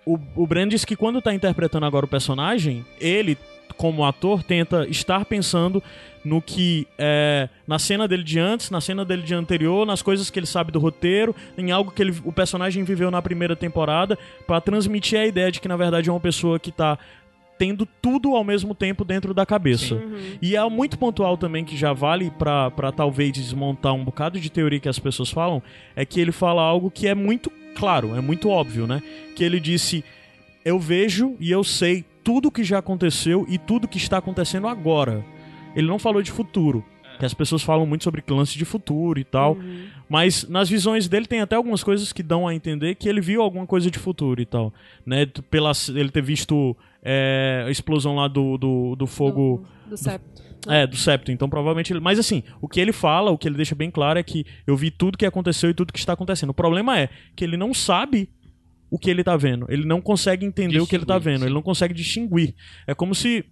o, 0.07 0.18
o 0.37 0.47
Brand 0.47 0.70
diz 0.70 0.85
que 0.85 0.95
quando 0.95 1.20
tá 1.20 1.35
interpretando 1.35 1.87
agora 1.87 2.07
o 2.07 2.09
personagem, 2.09 2.85
ele. 3.01 3.37
como 3.76 4.05
ator, 4.05 4.43
tenta 4.43 4.87
estar 4.89 5.24
pensando 5.24 5.83
no 6.24 6.40
que 6.40 6.86
é, 6.98 7.48
na 7.66 7.78
cena 7.78 8.06
dele 8.06 8.22
de 8.22 8.38
antes, 8.38 8.70
na 8.70 8.80
cena 8.80 9.04
dele 9.04 9.22
de 9.22 9.34
anterior, 9.34 9.86
nas 9.86 10.02
coisas 10.02 10.30
que 10.30 10.38
ele 10.38 10.46
sabe 10.46 10.70
do 10.70 10.78
roteiro, 10.78 11.34
em 11.58 11.70
algo 11.70 11.90
que 11.90 12.02
ele, 12.02 12.14
o 12.24 12.32
personagem 12.32 12.84
viveu 12.84 13.10
na 13.10 13.20
primeira 13.20 13.56
temporada, 13.56 14.18
pra 14.46 14.60
transmitir 14.60 15.18
a 15.18 15.26
ideia 15.26 15.50
de 15.50 15.60
que 15.60 15.68
na 15.68 15.76
verdade 15.76 16.08
é 16.08 16.12
uma 16.12 16.20
pessoa 16.20 16.58
que 16.58 16.70
tá 16.70 16.98
tendo 17.58 17.86
tudo 18.00 18.34
ao 18.34 18.42
mesmo 18.42 18.74
tempo 18.74 19.04
dentro 19.04 19.32
da 19.32 19.46
cabeça. 19.46 19.94
E 20.40 20.56
é 20.56 20.68
muito 20.68 20.98
pontual 20.98 21.36
também 21.36 21.64
que 21.64 21.76
já 21.76 21.92
vale 21.92 22.30
pra 22.30 22.90
talvez 22.96 23.32
desmontar 23.32 23.94
um 23.94 24.04
bocado 24.04 24.40
de 24.40 24.50
teoria 24.50 24.80
que 24.80 24.88
as 24.88 24.98
pessoas 24.98 25.30
falam, 25.30 25.62
é 25.94 26.04
que 26.04 26.20
ele 26.20 26.32
fala 26.32 26.62
algo 26.62 26.90
que 26.90 27.06
é 27.06 27.14
muito 27.14 27.52
claro, 27.76 28.16
é 28.16 28.20
muito 28.20 28.48
óbvio, 28.48 28.86
né? 28.86 29.00
Que 29.36 29.44
ele 29.44 29.60
disse: 29.60 30.04
"Eu 30.64 30.78
vejo 30.78 31.36
e 31.38 31.52
eu 31.52 31.62
sei 31.62 32.04
tudo 32.24 32.50
que 32.50 32.64
já 32.64 32.78
aconteceu 32.78 33.46
e 33.48 33.58
tudo 33.58 33.86
que 33.86 33.98
está 33.98 34.18
acontecendo 34.18 34.66
agora". 34.66 35.24
Ele 35.74 35.86
não 35.86 35.98
falou 35.98 36.22
de 36.22 36.30
futuro, 36.30 36.84
que 37.18 37.24
as 37.24 37.34
pessoas 37.34 37.62
falam 37.62 37.86
muito 37.86 38.04
sobre 38.04 38.22
lance 38.30 38.56
de 38.58 38.64
futuro 38.64 39.18
e 39.20 39.24
tal, 39.24 39.56
mas 40.08 40.48
nas 40.48 40.68
visões 40.68 41.08
dele 41.08 41.26
tem 41.26 41.40
até 41.40 41.56
algumas 41.56 41.82
coisas 41.84 42.12
que 42.12 42.22
dão 42.22 42.46
a 42.48 42.54
entender 42.54 42.94
que 42.96 43.08
ele 43.08 43.20
viu 43.20 43.42
alguma 43.42 43.66
coisa 43.66 43.90
de 43.90 43.98
futuro 43.98 44.40
e 44.40 44.46
tal, 44.46 44.72
né? 45.06 45.26
Pela 45.50 45.72
ele 45.94 46.10
ter 46.10 46.22
visto 46.22 46.76
é, 47.02 47.64
a 47.66 47.70
explosão 47.70 48.16
lá 48.16 48.28
do, 48.28 48.58
do, 48.58 48.96
do 48.96 49.06
fogo 49.06 49.64
Do, 49.84 49.90
do 49.90 49.96
septo. 49.96 50.42
é, 50.68 50.86
do 50.86 50.96
septo. 50.96 51.30
Então, 51.32 51.48
provavelmente 51.48 51.92
ele. 51.92 52.00
Mas 52.00 52.18
assim, 52.18 52.42
o 52.60 52.68
que 52.68 52.80
ele 52.80 52.92
fala, 52.92 53.30
o 53.30 53.38
que 53.38 53.48
ele 53.48 53.56
deixa 53.56 53.74
bem 53.74 53.90
claro 53.90 54.18
é 54.18 54.22
que 54.22 54.44
eu 54.66 54.76
vi 54.76 54.90
tudo 54.90 55.16
que 55.18 55.26
aconteceu 55.26 55.70
e 55.70 55.74
tudo 55.74 55.92
que 55.92 55.98
está 55.98 56.12
acontecendo. 56.14 56.50
O 56.50 56.54
problema 56.54 56.98
é 56.98 57.08
que 57.36 57.44
ele 57.44 57.56
não 57.56 57.72
sabe 57.72 58.28
o 58.90 58.98
que 58.98 59.08
ele 59.10 59.24
tá 59.24 59.36
vendo. 59.36 59.66
Ele 59.70 59.84
não 59.86 60.00
consegue 60.00 60.44
entender 60.44 60.80
o 60.80 60.86
que 60.86 60.94
ele 60.96 61.06
tá 61.06 61.18
vendo. 61.18 61.44
Ele 61.44 61.54
não 61.54 61.62
consegue 61.62 61.94
distinguir. 61.94 62.54
É 62.86 62.94
como 62.94 63.14
se, 63.14 63.44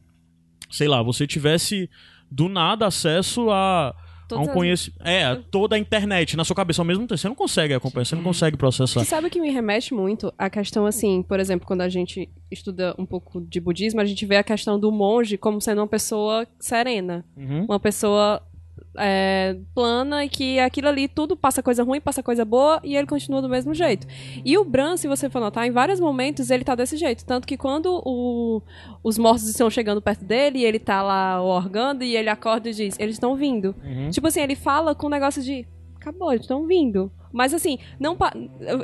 sei 0.70 0.86
lá, 0.86 1.02
você 1.02 1.26
tivesse 1.26 1.88
do 2.30 2.48
nada 2.48 2.86
acesso 2.86 3.50
a. 3.50 3.94
A 4.32 4.36
um 4.36 4.42
as- 4.42 4.52
conhecimento. 4.52 5.02
É, 5.04 5.24
a 5.24 5.36
toda 5.36 5.74
a 5.74 5.78
internet 5.78 6.36
na 6.36 6.44
sua 6.44 6.54
cabeça 6.54 6.80
ao 6.80 6.86
mesmo 6.86 7.02
tempo. 7.04 7.18
Você 7.18 7.26
não 7.26 7.34
consegue 7.34 7.74
acompanhar, 7.74 8.04
você 8.04 8.14
não 8.14 8.22
consegue 8.22 8.56
processar. 8.56 9.00
Você 9.00 9.06
sabe 9.06 9.26
o 9.26 9.30
que 9.30 9.40
me 9.40 9.50
remete 9.50 9.92
muito? 9.92 10.32
A 10.38 10.48
questão, 10.48 10.86
assim, 10.86 11.20
por 11.24 11.40
exemplo, 11.40 11.66
quando 11.66 11.80
a 11.80 11.88
gente 11.88 12.28
estuda 12.48 12.94
um 12.96 13.04
pouco 13.04 13.40
de 13.40 13.58
budismo, 13.58 14.00
a 14.00 14.04
gente 14.04 14.24
vê 14.24 14.36
a 14.36 14.44
questão 14.44 14.78
do 14.78 14.92
monge 14.92 15.36
como 15.36 15.60
sendo 15.60 15.80
uma 15.80 15.88
pessoa 15.88 16.46
serena. 16.60 17.24
Uhum. 17.36 17.64
Uma 17.64 17.80
pessoa 17.80 18.40
é, 18.98 19.56
plana 19.74 20.24
e 20.24 20.28
que 20.28 20.58
aquilo 20.58 20.88
ali 20.88 21.06
tudo 21.08 21.36
passa 21.36 21.62
coisa 21.62 21.82
ruim, 21.84 22.00
passa 22.00 22.22
coisa 22.22 22.44
boa 22.44 22.80
e 22.82 22.96
ele 22.96 23.06
continua 23.06 23.40
do 23.40 23.48
mesmo 23.48 23.72
jeito. 23.74 24.06
E 24.44 24.56
o 24.58 24.64
Bran, 24.64 24.96
se 24.96 25.06
você 25.08 25.30
for 25.30 25.40
notar, 25.40 25.66
em 25.66 25.70
vários 25.70 26.00
momentos 26.00 26.50
ele 26.50 26.64
tá 26.64 26.74
desse 26.74 26.96
jeito. 26.96 27.24
Tanto 27.24 27.46
que 27.46 27.56
quando 27.56 28.02
o- 28.04 28.62
os 29.02 29.16
mortos 29.18 29.48
estão 29.48 29.70
chegando 29.70 30.02
perto 30.02 30.24
dele 30.24 30.58
e 30.60 30.64
ele 30.64 30.78
tá 30.78 31.02
lá 31.02 31.40
orgando 31.42 32.02
e 32.04 32.16
ele 32.16 32.28
acorda 32.28 32.68
e 32.68 32.72
diz: 32.74 32.98
Eles 32.98 33.14
estão 33.16 33.36
vindo. 33.36 33.74
Uhum. 33.84 34.10
Tipo 34.10 34.26
assim, 34.26 34.40
ele 34.40 34.56
fala 34.56 34.94
com 34.94 35.06
um 35.06 35.10
negócio 35.10 35.42
de. 35.42 35.66
Acabou, 35.96 36.30
eles 36.32 36.42
estão 36.44 36.66
vindo. 36.66 37.10
Mas 37.32 37.54
assim, 37.54 37.78
não 37.98 38.16
pa- 38.16 38.32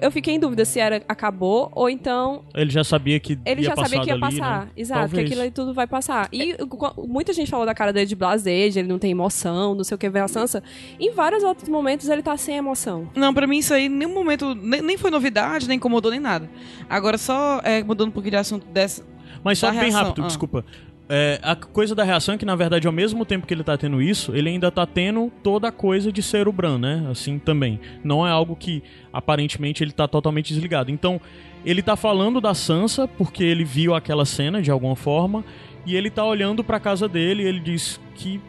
eu, 0.00 0.10
fiquei 0.10 0.34
em 0.34 0.40
dúvida 0.40 0.64
se 0.64 0.78
era 0.78 1.02
acabou 1.08 1.70
ou 1.74 1.90
então 1.90 2.44
Ele 2.54 2.70
já 2.70 2.84
sabia 2.84 3.18
que 3.18 3.38
ele 3.44 3.62
ia 3.62 3.68
já 3.68 3.76
sabia 3.76 4.00
que 4.00 4.08
ia 4.10 4.18
dali, 4.18 4.36
passar. 4.38 4.66
né? 4.66 4.70
Exato, 4.76 5.00
Talvez. 5.00 5.20
que 5.20 5.26
aquilo 5.26 5.40
ali 5.42 5.50
tudo 5.50 5.74
vai 5.74 5.86
passar. 5.86 6.28
E 6.32 6.56
muita 6.98 7.32
gente 7.32 7.50
falou 7.50 7.66
da 7.66 7.74
cara 7.74 7.92
dele 7.92 8.06
de 8.06 8.14
blazer, 8.14 8.70
de 8.70 8.78
ele 8.78 8.88
não 8.88 8.98
tem 8.98 9.10
emoção, 9.10 9.74
não 9.74 9.84
sei 9.84 9.94
o 9.94 9.98
que 9.98 10.08
ver 10.08 10.20
a 10.20 10.28
Sansa. 10.28 10.62
Em 10.98 11.12
vários 11.12 11.42
outros 11.42 11.68
momentos 11.68 12.08
ele 12.08 12.22
tá 12.22 12.36
sem 12.36 12.56
emoção. 12.56 13.08
Não, 13.14 13.34
pra 13.34 13.46
mim 13.46 13.58
isso 13.58 13.74
aí 13.74 13.86
em 13.86 13.88
nenhum 13.88 14.14
momento 14.14 14.54
nem, 14.54 14.80
nem 14.80 14.96
foi 14.96 15.10
novidade, 15.10 15.66
nem 15.66 15.76
incomodou, 15.76 16.10
nem 16.10 16.20
nada. 16.20 16.48
Agora, 16.88 17.18
só 17.18 17.60
é, 17.64 17.82
mudando 17.82 18.08
um 18.08 18.12
pouquinho 18.12 18.32
de 18.32 18.36
assunto 18.36 18.66
dessa. 18.68 19.04
Mas 19.42 19.58
só 19.58 19.70
bem 19.70 19.78
reação, 19.80 20.02
rápido, 20.04 20.22
ah. 20.22 20.26
desculpa. 20.26 20.64
É, 21.08 21.38
a 21.40 21.54
coisa 21.54 21.94
da 21.94 22.02
reação 22.02 22.34
é 22.34 22.38
que, 22.38 22.44
na 22.44 22.56
verdade, 22.56 22.86
ao 22.86 22.92
mesmo 22.92 23.24
tempo 23.24 23.46
que 23.46 23.54
ele 23.54 23.62
tá 23.62 23.76
tendo 23.78 24.02
isso, 24.02 24.34
ele 24.34 24.48
ainda 24.48 24.72
tá 24.72 24.84
tendo 24.84 25.30
toda 25.42 25.68
a 25.68 25.72
coisa 25.72 26.10
de 26.10 26.20
ser 26.20 26.48
o 26.48 26.52
Bran, 26.52 26.78
né? 26.78 27.06
Assim 27.08 27.38
também. 27.38 27.78
Não 28.02 28.26
é 28.26 28.30
algo 28.30 28.56
que, 28.56 28.82
aparentemente, 29.12 29.84
ele 29.84 29.92
tá 29.92 30.08
totalmente 30.08 30.52
desligado. 30.52 30.90
Então, 30.90 31.20
ele 31.64 31.80
tá 31.80 31.94
falando 31.94 32.40
da 32.40 32.54
Sansa 32.54 33.06
porque 33.06 33.44
ele 33.44 33.62
viu 33.64 33.94
aquela 33.94 34.24
cena 34.24 34.60
de 34.60 34.70
alguma 34.70 34.96
forma 34.96 35.44
e 35.84 35.94
ele 35.94 36.10
tá 36.10 36.24
olhando 36.24 36.64
pra 36.64 36.80
casa 36.80 37.08
dele 37.08 37.44
e 37.44 37.46
ele 37.46 37.60
diz 37.60 38.00
que 38.16 38.40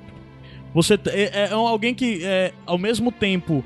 você 0.74 0.98
t- 0.98 1.12
é, 1.12 1.50
é 1.50 1.54
alguém 1.54 1.94
que, 1.94 2.24
é, 2.24 2.54
ao 2.66 2.78
mesmo 2.80 3.12
tempo, 3.12 3.64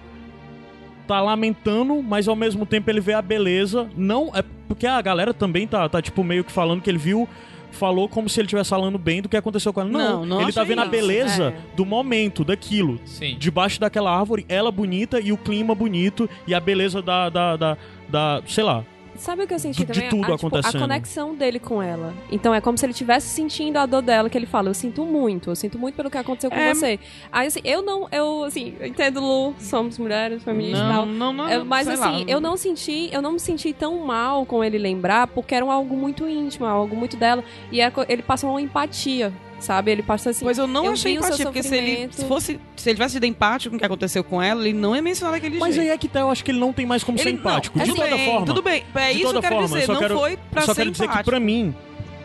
tá 1.07 1.21
lamentando, 1.21 2.01
mas 2.03 2.27
ao 2.27 2.35
mesmo 2.35 2.65
tempo 2.65 2.89
ele 2.89 2.99
vê 2.99 3.13
a 3.13 3.21
beleza. 3.21 3.89
Não, 3.95 4.31
é 4.35 4.43
porque 4.67 4.85
a 4.85 5.01
galera 5.01 5.33
também 5.33 5.65
tá, 5.65 5.87
tá 5.87 6.01
tipo, 6.01 6.23
meio 6.25 6.43
que 6.43 6.51
falando 6.51 6.81
que 6.81 6.89
ele 6.89 6.97
viu. 6.97 7.27
Falou 7.71 8.07
como 8.09 8.29
se 8.29 8.39
ele 8.39 8.45
estivesse 8.45 8.69
falando 8.69 8.97
bem 8.97 9.21
do 9.21 9.29
que 9.29 9.35
aconteceu 9.37 9.71
com 9.73 9.81
ela. 9.81 9.89
Não, 9.89 9.99
Não, 10.19 10.25
não 10.25 10.41
ele 10.41 10.51
tá 10.53 10.63
vendo 10.63 10.79
a 10.79 10.83
isso. 10.83 10.91
beleza 10.91 11.43
É. 11.57 11.75
do 11.75 11.85
momento, 11.85 12.43
daquilo. 12.43 12.99
Sim. 13.05 13.35
Debaixo 13.39 13.79
daquela 13.79 14.15
árvore, 14.15 14.45
ela 14.49 14.71
bonita 14.71 15.19
e 15.19 15.31
o 15.31 15.37
clima 15.37 15.73
bonito 15.73 16.29
e 16.45 16.53
a 16.53 16.59
beleza 16.59 17.01
da. 17.01 17.29
da, 17.29 17.55
da, 17.55 17.77
da- 18.09 18.41
sei 18.45 18.63
lá. 18.63 18.83
Sabe 19.21 19.43
o 19.43 19.47
que 19.47 19.53
eu 19.53 19.59
senti 19.59 19.85
De- 19.85 19.93
também? 19.93 20.09
tudo 20.09 20.33
a, 20.33 20.35
tipo, 20.37 20.57
a 20.57 20.71
conexão 20.79 21.35
dele 21.35 21.59
com 21.59 21.79
ela. 21.81 22.11
Então 22.31 22.55
é 22.55 22.59
como 22.59 22.75
se 22.75 22.83
ele 22.87 22.91
estivesse 22.91 23.27
sentindo 23.27 23.77
a 23.77 23.85
dor 23.85 24.01
dela, 24.01 24.27
que 24.31 24.35
ele 24.35 24.47
fala, 24.47 24.69
eu 24.69 24.73
sinto 24.73 25.05
muito, 25.05 25.51
eu 25.51 25.55
sinto 25.55 25.77
muito 25.77 25.93
pelo 25.93 26.09
que 26.09 26.17
aconteceu 26.17 26.49
com 26.49 26.55
É, 26.57 26.73
você. 26.73 26.99
Aí 27.31 27.45
assim, 27.45 27.59
eu 27.63 27.83
não, 27.83 28.07
eu 28.11 28.43
assim, 28.45 28.73
eu 28.79 28.87
entendo, 28.87 29.19
Lu, 29.21 29.53
somos 29.59 29.99
mulheres, 29.99 30.43
feministas 30.43 30.79
e 30.87 30.91
tal. 30.91 31.05
Não, 31.05 31.13
não, 31.13 31.33
não. 31.33 31.47
É, 31.47 31.63
mas 31.63 31.85
sei 31.85 31.93
assim, 31.93 32.23
lá. 32.23 32.23
eu 32.27 32.41
não 32.41 32.57
senti, 32.57 33.09
eu 33.13 33.21
não 33.21 33.33
me 33.33 33.39
senti 33.39 33.71
tão 33.73 33.99
mal 34.03 34.43
com 34.43 34.63
ele 34.63 34.79
lembrar, 34.79 35.27
porque 35.27 35.53
era 35.53 35.65
algo 35.71 35.95
muito 35.95 36.27
íntimo, 36.27 36.65
algo 36.65 36.95
muito 36.95 37.15
dela. 37.15 37.43
E 37.71 37.79
era 37.79 37.91
co- 37.91 38.05
ele 38.09 38.23
passou 38.23 38.49
uma 38.49 38.59
empatia, 38.61 39.31
sabe? 39.61 39.91
Ele 39.91 40.03
passa 40.03 40.31
assim. 40.31 40.43
Pois 40.43 40.57
eu 40.57 40.67
não 40.67 40.85
eu 40.85 40.91
achei 40.93 41.15
o 41.15 41.19
empatia, 41.19 41.45
porque 41.45 41.63
se 41.63 41.75
ele 41.75 42.09
fosse. 42.27 42.59
Se 42.75 42.89
ele 42.89 42.95
tivesse 42.95 43.13
sido 43.13 43.25
empático 43.25 43.71
com 43.71 43.75
o 43.77 43.79
que 43.79 43.85
aconteceu 43.85 44.23
com 44.23 44.41
ela, 44.41 44.67
ele 44.67 44.77
não 44.77 44.95
ia 44.95 45.01
mencionar 45.01 45.33
daquele 45.33 45.57
Mas 45.57 45.77
aí 45.77 45.85
jeito. 45.85 45.93
é 45.93 45.97
que 45.97 46.07
tá, 46.07 46.19
eu 46.21 46.29
acho 46.29 46.43
que 46.43 46.51
ele 46.51 46.59
não 46.59 46.73
tem 46.73 46.85
mais 46.85 47.03
como 47.03 47.17
ser 47.17 47.29
Ele- 47.29 47.37
empático. 47.37 47.77
não, 47.77 47.85
de 47.85 47.91
tudo 47.91 48.01
toda 48.03 48.15
bem, 48.15 48.25
forma. 48.25 48.45
Tudo 48.45 48.61
bem, 48.61 48.83
é 48.95 49.11
isso 49.13 49.29
que 49.29 49.35
eu 49.37 49.41
quero 49.41 49.55
forma, 49.55 49.67
eu 49.69 49.73
dizer. 49.73 49.85
só 49.85 49.93
Não 49.93 49.99
quero- 49.99 50.17
foi 50.19 50.37
pra 50.51 50.61
Eu 50.61 50.65
só 50.65 50.73
ser 50.73 50.81
quero 50.81 50.91
dizer 50.91 51.07
que 51.09 51.23
pra 51.23 51.39
mim, 51.39 51.75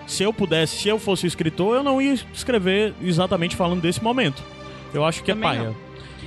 se 0.06 0.22
eu 0.22 0.32
pudesse, 0.32 0.76
se 0.76 0.88
eu 0.88 0.98
fosse 0.98 1.26
o 1.26 1.28
escritor, 1.28 1.76
eu 1.76 1.82
não 1.82 2.00
ia 2.00 2.14
escrever 2.32 2.94
exatamente 3.02 3.54
falando 3.56 3.80
desse 3.80 4.02
momento. 4.02 4.42
Eu 4.94 5.04
acho 5.04 5.22
que 5.22 5.32
Também 5.32 5.50
é 5.50 5.54
paia. 5.58 5.74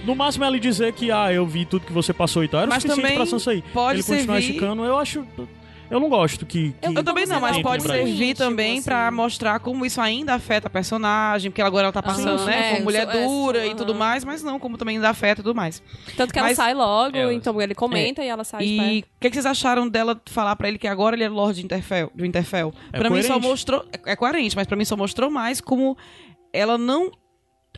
No 0.06 0.16
máximo 0.16 0.46
ela 0.46 0.58
dizer 0.58 0.94
que, 0.94 1.12
ah, 1.12 1.32
eu 1.34 1.46
vi 1.46 1.66
tudo 1.66 1.86
que 1.86 1.92
você 1.92 2.14
passou 2.14 2.42
e 2.44 2.48
tal. 2.48 2.62
Era 2.62 2.70
o 2.70 2.74
Mas 2.74 2.84
suficiente 2.84 3.02
também 3.04 3.18
pra 3.18 3.26
Sansa 3.26 3.52
aí. 3.52 3.62
pode 3.74 3.96
Ele 4.00 4.04
continuar 4.04 4.36
servir- 4.36 4.50
esticando, 4.52 4.86
eu 4.86 4.98
acho... 4.98 5.26
Eu 5.90 6.00
não 6.00 6.08
gosto 6.10 6.46
que... 6.46 6.72
que 6.74 6.88
Eu 6.88 7.04
também 7.04 7.26
não, 7.26 7.40
mas 7.42 7.62
pode 7.62 7.84
servir 7.84 8.36
também 8.36 8.74
assim. 8.80 8.84
pra 8.84 9.10
mostrar 9.12 9.60
como 9.60 9.86
isso 9.86 10.00
ainda 10.00 10.34
afeta 10.36 10.68
a 10.68 10.70
personagem, 10.70 11.50
porque 11.52 11.62
agora 11.62 11.86
ela 11.86 11.92
tá 11.94 12.04
passando, 12.04 12.40
sim, 12.40 12.46
né, 12.46 12.70
é, 12.70 12.72
como 12.74 12.84
mulher 12.86 13.08
é, 13.08 13.26
dura 13.26 13.66
so- 13.66 13.72
e 13.72 13.76
tudo 13.76 13.96
mais, 13.96 14.24
mas 14.24 14.44
não, 14.44 14.60
como 14.60 14.78
também 14.78 14.98
ainda 14.98 15.10
afeta 15.10 15.42
e 15.42 15.44
tudo 15.44 15.56
mais. 15.56 15.82
Tanto 16.16 16.32
que 16.32 16.40
ela 16.40 16.48
mas- 16.50 16.58
sai 16.58 16.74
logo, 16.74 17.18
Ela- 17.18 17.34
então 17.34 17.60
ele 17.62 17.74
comenta 17.74 18.24
e 18.24 18.28
ela 18.28 18.44
sai 18.44 18.64
E 18.64 19.00
o 19.00 19.20
que, 19.20 19.30
que 19.30 19.34
vocês 19.36 19.46
acharam 19.46 19.88
dela 19.88 20.20
falar 20.28 20.56
pra 20.56 20.68
ele 20.68 20.78
que 20.78 20.88
agora 20.88 21.16
ele 21.16 21.24
é 21.24 21.30
Lorde 21.30 21.60
de 21.60 21.66
Interfell, 21.66 22.12
do 22.14 22.26
Interfell? 22.26 22.74
É 22.94 22.98
pra 23.00 23.10
mim 23.10 23.22
só 23.22 23.30
coerente. 23.30 23.48
mostrou, 23.48 23.86
é, 24.06 24.12
é 24.12 24.16
coerente, 24.16 24.56
mas 24.56 24.68
pra 24.68 24.78
mim 24.78 24.86
só 24.86 24.96
mostrou 24.96 25.30
mais 25.32 25.60
como 25.60 25.98
ela 26.54 26.78
não 26.78 27.12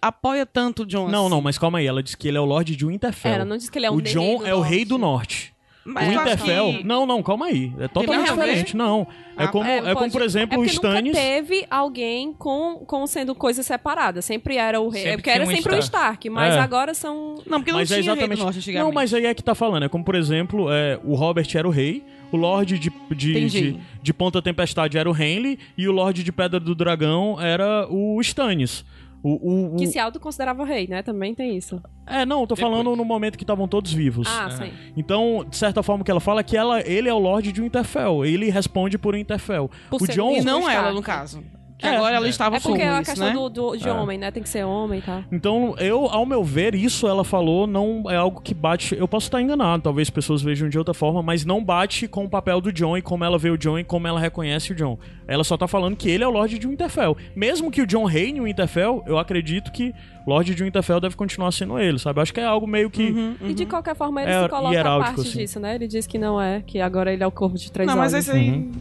apoia 0.02 0.46
tanto 0.46 0.84
o 0.84 0.86
Jon. 0.86 1.08
Não, 1.10 1.22
assim. 1.22 1.30
não, 1.30 1.42
mas 1.42 1.58
calma 1.58 1.78
aí. 1.80 1.86
Ela 1.86 2.02
disse 2.02 2.18
que 2.18 2.28
ele 2.28 2.38
é 2.38 2.42
o 2.42 2.46
Lorde 2.46 2.76
de 2.76 2.86
Winterfell. 2.86 3.34
Ela 3.34 3.46
não 3.46 3.58
diz 3.58 3.70
que 3.70 3.78
ele 3.78 3.86
é 3.86 3.92
um 3.92 3.96
o 3.96 4.02
John 4.02 4.40
do 4.40 4.48
é 4.48 4.56
o 4.56 4.62
rei 4.62 4.84
do 4.84 4.98
norte. 4.98 5.51
Mas 5.84 6.08
o 6.08 6.12
Winterfell... 6.20 6.74
que- 6.78 6.84
Não, 6.84 7.06
não, 7.08 7.24
calma 7.24 7.48
aí. 7.48 7.74
É 7.80 7.88
totalmente 7.88 8.30
diferente. 8.30 8.78
Não. 8.78 9.08
É 9.38 9.46
Ah, 9.46 9.48
como, 9.48 9.66
É, 9.66 9.78
é, 9.78 9.96
como 9.96 10.12
por 10.12 10.22
exemplo, 10.22 10.56
é 10.56 10.60
o 10.60 10.66
Stannis... 10.66 11.14
nunca 11.14 11.18
teve 11.26 11.66
alguém 11.72 12.34
com, 12.34 12.84
com 12.86 13.08
sendo 13.08 13.34
coisas 13.34 13.66
separadas. 13.66 14.24
Sempre 14.26 14.58
era 14.58 14.80
o 14.80 14.90
rei. 14.90 15.02
Sempre 15.02 15.12
é 15.14 15.18
porque 15.18 15.30
era 15.32 15.44
um 15.44 15.48
sempre 15.48 15.76
o 15.76 15.80
Stark. 15.80 15.84
Stark, 16.28 16.30
mas 16.30 16.54
É. 16.56 16.60
agora 16.60 16.94
são. 16.94 17.36
Não, 17.48 17.60
porque 17.60 17.72
Mas 17.72 17.74
não 17.74 17.80
é 17.80 17.86
tinha 17.86 17.96
rei 18.14 18.24
exatamente. 18.24 18.38
do 18.38 18.44
Norte. 18.44 18.72
Não, 18.74 18.92
mas 18.92 19.14
aí 19.14 19.26
é 19.26 19.34
que 19.34 19.42
tá 19.42 19.56
falando. 19.56 19.84
É 19.84 19.90
como, 19.90 20.04
por 20.04 20.14
exemplo, 20.16 20.72
é, 20.72 21.00
o 21.04 21.16
Robert 21.16 21.48
era 21.56 21.68
o 21.68 21.72
rei, 21.72 22.04
o 22.32 22.38
Lorde 22.38 22.78
de, 22.78 22.92
de, 23.16 23.50
de, 23.50 23.80
de 24.04 24.14
Ponta 24.14 24.40
Tempestade 24.42 24.98
era 25.00 25.10
o 25.10 25.16
Henley 25.20 25.58
e 25.78 25.88
o 25.88 25.92
Lorde 25.92 26.24
de 26.24 26.32
Pedra 26.32 26.60
do 26.60 26.76
Dragão 26.76 27.38
era 27.42 27.88
o 27.90 28.22
Stannis. 28.22 28.86
O, 29.24 29.30
o, 29.30 29.74
o- 29.74 29.78
Que 29.78 29.88
se 29.88 30.00
autoconsiderava 30.00 30.66
rei, 30.66 30.88
né? 30.88 31.04
Também 31.04 31.36
tem 31.36 31.56
isso. 31.56 31.82
É, 32.08 32.26
não, 32.26 32.42
eu 32.42 32.48
tô 32.48 32.56
Depois. 32.56 32.72
falando 32.74 32.96
no 32.96 33.06
momento 33.06 33.38
que 33.38 33.44
estavam 33.44 33.68
todos 33.68 33.94
vivos. 33.94 34.28
Ah, 34.28 34.50
sim. 34.50 34.72
Então, 34.98 35.46
de 35.48 35.56
certa 35.56 35.84
forma, 35.84 36.02
o 36.02 36.06
que 36.06 36.12
ela 36.12 36.20
fala 36.20 36.40
é 36.42 36.44
que 36.44 36.58
ela, 36.58 36.82
ele 36.82 37.08
é 37.08 37.14
o 37.14 37.20
Lorde 37.20 37.52
de 37.52 37.62
Winterfell. 37.62 38.26
Ele 38.26 38.50
responde 38.50 38.98
por 38.98 39.14
Winterfell. 39.14 39.70
Por 39.90 40.02
o 40.02 40.08
John. 40.08 40.32
E 40.32 40.42
não 40.42 40.60
Stark. 40.62 40.78
ela, 40.78 40.92
no 40.94 41.02
caso. 41.02 41.44
Que 41.82 41.88
É, 41.88 41.96
agora 41.96 42.16
ela 42.16 42.28
é. 42.28 42.30
estava 42.30 42.58
É 42.58 42.60
porque 42.60 42.82
é 42.82 42.90
a 42.90 43.02
isso, 43.02 43.10
questão 43.12 43.28
né? 43.28 43.34
do, 43.34 43.50
do- 43.50 43.76
de 43.76 43.88
É. 43.90 43.92
homem, 43.92 44.16
né? 44.18 44.30
Tem 44.30 44.44
que 44.44 44.50
ser 44.50 44.64
homem 44.64 45.00
e 45.00 45.02
tal. 45.02 45.24
Então, 45.32 45.74
eu, 45.80 46.06
ao 46.06 46.26
meu 46.28 46.44
ver, 46.44 46.76
isso 46.76 47.08
ela 47.08 47.24
falou 47.24 47.66
não 47.66 48.04
é 48.08 48.16
algo 48.16 48.40
que 48.40 48.54
bate. 48.54 48.96
Eu 48.96 49.08
posso 49.08 49.26
estar 49.28 49.42
enganado, 49.42 49.82
talvez 49.82 50.08
pessoas 50.10 50.44
vejam 50.44 50.70
de 50.70 50.78
outra 50.78 50.94
forma, 50.94 51.24
mas 51.24 51.44
não 51.44 51.64
bate 51.64 52.08
com 52.08 52.24
o 52.26 52.30
papel 52.30 52.62
do 52.62 52.72
John 52.72 52.96
e 52.98 53.02
como 53.02 53.24
ela 53.24 53.38
vê 53.40 53.50
o 53.50 53.58
John 53.58 53.80
e 53.80 53.84
como 53.84 54.08
ela 54.08 54.20
reconhece 54.20 54.72
o 54.74 54.76
John. 54.76 55.00
Ela 55.28 55.44
só 55.44 55.58
tá 55.58 55.68
falando 55.68 55.96
que 55.96 56.08
ele 56.08 56.24
é 56.24 56.28
o 56.28 56.32
Lorde 56.32 56.60
de 56.60 56.68
Winterfell. 56.68 57.18
Mesmo 57.36 57.72
que 57.72 57.82
o 57.82 57.88
John 57.88 58.06
reine 58.06 58.38
em 58.38 58.44
Winterfell, 58.44 59.04
eu 59.08 59.18
acredito 59.18 59.72
que 59.72 59.92
Lorde 60.28 60.54
de 60.54 60.64
Winterfell 60.64 61.00
deve 61.00 61.16
continuar 61.16 61.52
sendo 61.52 61.80
ele, 61.80 61.98
sabe? 61.98 62.20
Eu 62.20 62.22
acho 62.22 62.32
que 62.34 62.40
é 62.40 62.46
algo 62.46 62.68
meio 62.68 62.92
que. 62.92 63.10
Uhum, 63.10 63.36
E 63.42 63.54
de 63.56 63.66
qualquer 63.66 63.96
forma 63.96 64.22
ele 64.22 64.30
É 64.32 64.44
se 64.44 64.50
coloca 64.50 64.84
parte 64.84 65.22
assim. 65.22 65.38
disso, 65.40 65.60
né? 65.60 65.74
Ele 65.74 65.88
diz 65.88 66.06
que 66.06 66.20
não 66.20 66.40
é, 66.40 66.62
que 66.62 66.80
agora 66.80 67.12
ele 67.12 67.24
é 67.24 67.28
o 67.28 67.32
corvo 67.32 67.58
de 67.58 67.72
três 67.72 67.88
Não, 67.90 67.98
mas 67.98 68.14
olhos. 68.14 68.28
esse 68.28 68.38
aí... 68.38 68.52
Uhum. 68.52 68.72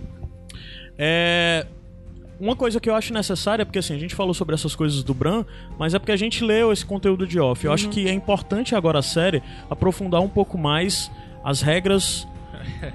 É. 0.99 1.67
uma 2.41 2.57
coisa 2.57 2.81
que 2.81 2.89
eu 2.89 2.95
acho 2.95 3.13
necessária, 3.13 3.67
porque 3.67 3.79
assim, 3.79 3.95
a 3.95 3.99
gente 3.99 4.15
falou 4.15 4.33
sobre 4.33 4.55
essas 4.55 4.75
coisas 4.75 5.03
do 5.03 5.13
Bran, 5.13 5.45
mas 5.79 5.93
é 5.95 5.99
porque 5.99 6.13
a 6.13 6.17
gente 6.17 6.43
leu 6.43 6.73
esse 6.73 6.85
conteúdo 6.87 7.27
de 7.27 7.39
off. 7.39 7.65
Eu 7.65 7.73
acho 7.73 7.85
Uhum. 7.85 7.91
que 7.93 8.09
é 8.09 8.13
importante 8.13 8.75
agora 8.75 8.99
a 8.99 9.03
série 9.03 9.43
aprofundar 9.69 10.21
um 10.23 10.29
pouco 10.29 10.57
mais 10.57 11.11
as 11.45 11.61
regras 11.61 12.27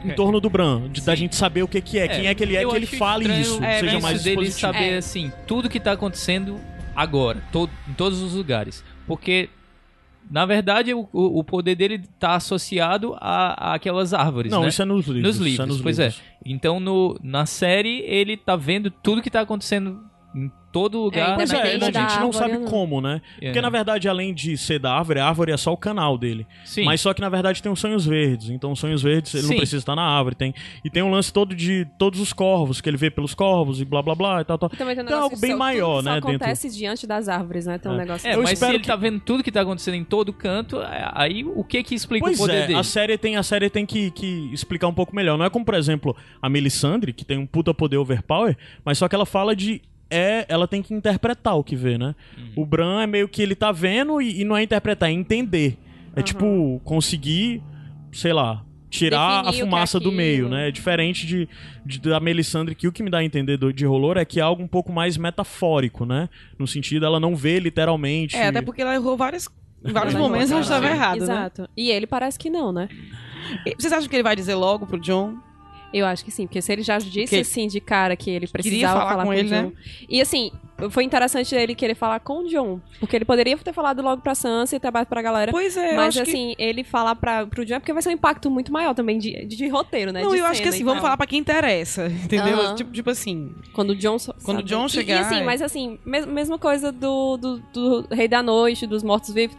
em 0.03 0.13
torno 0.13 0.39
do 0.39 0.49
Bran, 0.49 0.89
de, 0.89 1.01
da 1.01 1.15
gente 1.15 1.35
saber 1.35 1.63
o 1.63 1.67
que, 1.67 1.81
que 1.81 1.97
é, 1.99 2.07
quem 2.07 2.27
é 2.27 2.35
que 2.35 2.43
ele 2.43 2.55
é, 2.55 2.65
que 2.65 2.75
ele 2.75 2.85
acho 2.85 2.97
fale 2.97 3.25
isso, 3.41 3.63
é, 3.63 3.79
seja 3.79 3.93
isso 3.93 4.01
mais 4.01 4.23
dele 4.23 4.51
saber 4.51 4.93
É. 4.93 4.97
assim 4.97 5.31
tudo 5.47 5.69
que 5.69 5.79
tá 5.79 5.91
acontecendo 5.93 6.59
agora, 6.95 7.41
todo, 7.51 7.71
em 7.89 7.93
todos 7.93 8.21
os 8.21 8.33
lugares, 8.33 8.83
porque 9.07 9.49
na 10.29 10.45
verdade 10.45 10.93
o, 10.93 11.07
o 11.13 11.43
poder 11.43 11.75
dele 11.75 12.01
tá 12.19 12.35
associado 12.35 13.15
a, 13.19 13.71
a 13.71 13.73
aquelas 13.75 14.13
árvores, 14.13 14.51
Não, 14.51 14.61
né? 14.63 14.69
isso 14.69 14.81
é 14.81 14.85
nos 14.85 15.05
livros. 15.07 15.23
Nos 15.23 15.35
isso 15.35 15.43
livros, 15.43 15.59
é 15.59 15.65
nos 15.67 15.81
pois 15.81 15.97
livros. 15.99 16.19
é. 16.19 16.35
Então 16.45 16.79
no, 16.79 17.17
na 17.23 17.45
série 17.45 18.01
ele 18.01 18.35
tá 18.37 18.55
vendo 18.55 18.89
tudo 18.89 19.21
que 19.21 19.29
tá 19.29 19.41
acontecendo 19.41 19.99
todo 20.75 20.99
lugar. 20.99 21.35
Pois 21.35 21.49
é, 21.53 21.57
Independente 21.75 21.97
a 21.97 22.01
gente 22.09 22.19
não 22.19 22.33
sabe 22.33 22.57
não. 22.57 22.65
como, 22.65 22.99
né? 22.99 23.21
Porque 23.39 23.59
É. 23.59 23.61
na 23.61 23.69
verdade, 23.69 24.09
além 24.09 24.33
de 24.33 24.57
ser 24.57 24.77
da 24.77 24.91
árvore, 24.93 25.21
a 25.21 25.25
árvore 25.25 25.53
é 25.53 25.57
só 25.57 25.71
o 25.71 25.77
canal 25.77 26.17
dele. 26.17 26.45
Sim. 26.65 26.83
Mas 26.83 26.99
só 26.99 27.13
que 27.13 27.21
na 27.21 27.29
verdade 27.29 27.63
tem 27.63 27.71
os 27.71 27.79
sonhos 27.79 28.05
verdes. 28.05 28.49
Então 28.49 28.73
os 28.73 28.79
sonhos 28.79 29.01
verdes 29.01 29.33
ele 29.33 29.43
não 29.43 29.49
Sim. 29.51 29.55
precisa 29.57 29.77
estar 29.77 29.95
na 29.95 30.01
árvore. 30.03 30.35
Tem, 30.35 30.53
e 30.83 30.89
tem 30.89 31.01
um 31.01 31.09
lance 31.09 31.31
todo 31.31 31.55
de 31.55 31.87
todos 31.97 32.19
os 32.19 32.33
corvos, 32.33 32.81
que 32.81 32.89
ele 32.89 32.97
vê 32.97 33.09
pelos 33.09 33.33
corvos 33.33 33.79
e 33.79 33.85
blá 33.85 34.01
blá 34.01 34.15
blá 34.15 34.41
e 34.41 34.43
tal, 34.43 34.57
tal. 34.57 34.69
E 34.73 34.75
também 34.75 34.95
tem 34.95 35.03
um 35.03 35.07
Então 35.07 35.17
é 35.17 35.21
negócio 35.21 35.23
algo 35.23 35.35
que 35.35 35.41
bem 35.41 35.51
só- 35.51 35.57
maior, 35.57 35.95
tudo 35.99 36.03
só 36.03 36.09
né, 36.09 36.15
dentro- 36.15 36.29
acontece 36.29 36.69
diante 36.77 37.07
das 37.07 37.29
árvores, 37.29 37.65
né? 37.65 37.77
Tem 37.77 37.89
um 37.89 37.95
É. 37.95 37.97
negócio 37.99 38.27
É, 38.27 38.33
Eu 38.35 38.39
mas 38.39 38.49
se 38.49 38.53
espero 38.55 38.73
ele 38.73 38.79
que- 38.81 38.87
tá 38.87 38.95
vendo 38.97 39.19
tudo 39.21 39.41
que 39.43 39.51
tá 39.53 39.61
acontecendo 39.61 39.95
em 39.95 40.03
todo 40.03 40.33
canto, 40.33 40.81
é- 40.81 41.09
aí 41.13 41.45
o 41.45 41.63
que 41.63 41.83
que 41.83 41.95
explica 41.95 42.25
Pois 42.25 42.37
o 42.37 42.41
poder 42.41 42.53
é, 42.63 42.67
dele? 42.67 42.79
a 42.79 42.83
série 42.83 43.17
tem, 43.17 43.37
a 43.37 43.43
série 43.43 43.69
tem 43.69 43.85
que, 43.85 44.11
que 44.11 44.49
explicar 44.51 44.87
um 44.89 44.93
pouco 44.93 45.15
melhor. 45.15 45.37
Não 45.37 45.45
é 45.45 45.49
como, 45.49 45.63
por 45.63 45.73
exemplo, 45.75 46.13
a 46.41 46.49
Melisandre, 46.49 47.13
que 47.13 47.23
tem 47.23 47.37
um 47.37 47.45
puta 47.45 47.73
poder 47.73 47.95
overpower, 47.97 48.57
mas 48.83 48.97
só 48.97 49.07
que 49.07 49.15
ela 49.15 49.25
fala 49.25 49.55
de. 49.55 49.81
É, 50.09 50.45
ela 50.47 50.67
tem 50.67 50.81
que 50.81 50.93
interpretar 50.93 51.57
o 51.57 51.63
que 51.63 51.75
vê, 51.75 51.97
né? 51.97 52.15
Uhum. 52.37 52.63
O 52.63 52.65
Bran 52.65 53.01
é 53.01 53.07
meio 53.07 53.27
que 53.27 53.41
ele 53.41 53.55
tá 53.55 53.71
vendo 53.71 54.21
e, 54.21 54.41
e 54.41 54.45
não 54.45 54.55
é 54.55 54.63
interpretar, 54.63 55.09
é 55.09 55.11
entender. 55.11 55.77
É 56.15 56.21
tipo, 56.21 56.79
conseguir, 56.85 57.61
sei 58.11 58.31
lá, 58.31 58.63
tirar 58.89 59.43
Definir 59.43 59.47
a 59.47 59.57
é 59.57 59.65
fumaça 59.65 59.99
do 59.99 60.11
meio, 60.11 60.47
né? 60.47 60.69
É 60.69 60.71
diferente 60.71 61.25
de, 61.27 61.49
de- 61.85 61.99
da 61.99 62.19
Melisandre, 62.19 62.73
que 62.75 62.87
o 62.87 62.91
que 62.91 63.03
me 63.03 63.09
dá 63.09 63.17
a 63.17 63.23
entender 63.23 63.57
do, 63.57 63.73
de 63.73 63.85
Rolor 63.85 64.17
é 64.17 64.23
que 64.23 64.39
é 64.39 64.43
algo 64.43 64.63
um 64.63 64.67
pouco 64.67 64.93
mais 64.93 65.17
metafórico, 65.17 66.05
né? 66.05 66.29
No 66.57 66.65
sentido, 66.65 67.05
ela 67.05 67.19
não 67.19 67.35
vê 67.35 67.59
literalmente. 67.59 68.35
É, 68.37 68.47
até 68.47 68.61
porque 68.61 68.81
ela 68.81 68.95
errou 68.95 69.17
várias. 69.17 69.49
Em 69.83 69.91
vários 69.91 70.15
momentos 70.15 70.49
ela 70.51 70.61
estava 70.61 70.87
errada, 70.87 71.17
né? 71.17 71.23
Exato. 71.33 71.69
E 71.75 71.91
ele 71.91 72.07
parece 72.07 72.39
que 72.39 72.49
não, 72.49 72.71
né? 72.71 72.87
E 73.65 73.75
Vocês 73.77 73.91
acham 73.93 74.09
que 74.09 74.15
ele 74.15 74.23
vai 74.23 74.35
dizer 74.35 74.55
logo 74.55 74.87
pro 74.87 74.99
John? 74.99 75.35
Eu 75.97 76.05
acho 76.05 76.25
que 76.25 76.31
sim, 76.31 76.45
porque 76.45 76.61
se 76.61 76.73
ele 76.73 76.81
já 76.81 76.97
disse 76.97 77.21
Porque 77.21 77.35
assim 77.37 77.67
de 77.67 77.79
cara 77.79 78.15
que 78.17 78.29
ele 78.29 78.47
precisava 78.47 78.99
falar 78.99 79.09
falar, 79.11 79.23
com 79.23 79.29
com, 79.29 79.33
ele, 79.33 79.47
o 79.47 79.49
John. 79.49 79.67
né? 79.69 79.71
E 80.09 80.19
assim, 80.21 80.51
foi 80.89 81.05
interessante 81.05 81.55
ele 81.55 81.73
querer 81.73 81.95
falar 81.95 82.19
com 82.19 82.39
o 82.39 82.47
John, 82.49 82.81
porque 82.99 83.15
ele 83.15 83.23
poderia 83.23 83.57
ter 83.57 83.71
falado 83.71 84.01
logo 84.01 84.21
pra 84.21 84.35
Sansa 84.35 84.75
e 84.75 84.79
trabalhado 84.79 85.07
pra 85.09 85.21
galera. 85.21 85.51
Pois 85.53 85.77
é, 85.77 85.95
mas 85.95 86.17
acho 86.17 86.25
que- 86.25 86.31
assim, 86.31 86.53
ele 86.57 86.83
falar 86.83 87.15
pra, 87.15 87.45
pro 87.47 87.63
John 87.63 87.75
é 87.75 87.79
porque 87.79 87.93
vai 87.93 88.01
ser 88.01 88.09
um 88.09 88.11
impacto 88.11 88.51
muito 88.51 88.73
maior 88.73 88.93
também 88.93 89.17
de, 89.17 89.45
de, 89.45 89.55
de 89.55 89.67
roteiro, 89.69 90.11
né? 90.11 90.21
Não, 90.21 90.31
de 90.31 90.37
eu 90.39 90.45
acho 90.45 90.61
que 90.61 90.67
assim, 90.67 90.81
e 90.81 90.83
vamos 90.83 91.01
falar 91.01 91.15
pra 91.15 91.25
quem 91.25 91.39
interessa, 91.39 92.07
entendeu? 92.25 92.59
Aham. 92.59 92.75
Tipo, 92.75 92.91
tipo 92.91 93.09
assim. 93.09 93.55
Quando 93.71 93.91
o 93.91 93.95
John. 93.95 94.17
Quando 94.43 94.59
o? 94.59 94.63
John 94.63 94.87
E- 94.87 94.89
chegar, 94.89 95.15
E, 95.15 95.19
assim, 95.19 95.39
é. 95.39 95.43
mas 95.43 95.61
assim, 95.61 95.97
mes- 96.05 96.25
mesma 96.25 96.57
coisa 96.59 96.91
do, 96.91 97.37
do, 97.37 97.59
do 97.71 98.07
Rei 98.13 98.27
da 98.27 98.43
Noite, 98.43 98.85
dos 98.85 99.01
Mortos-Vivos. 99.01 99.55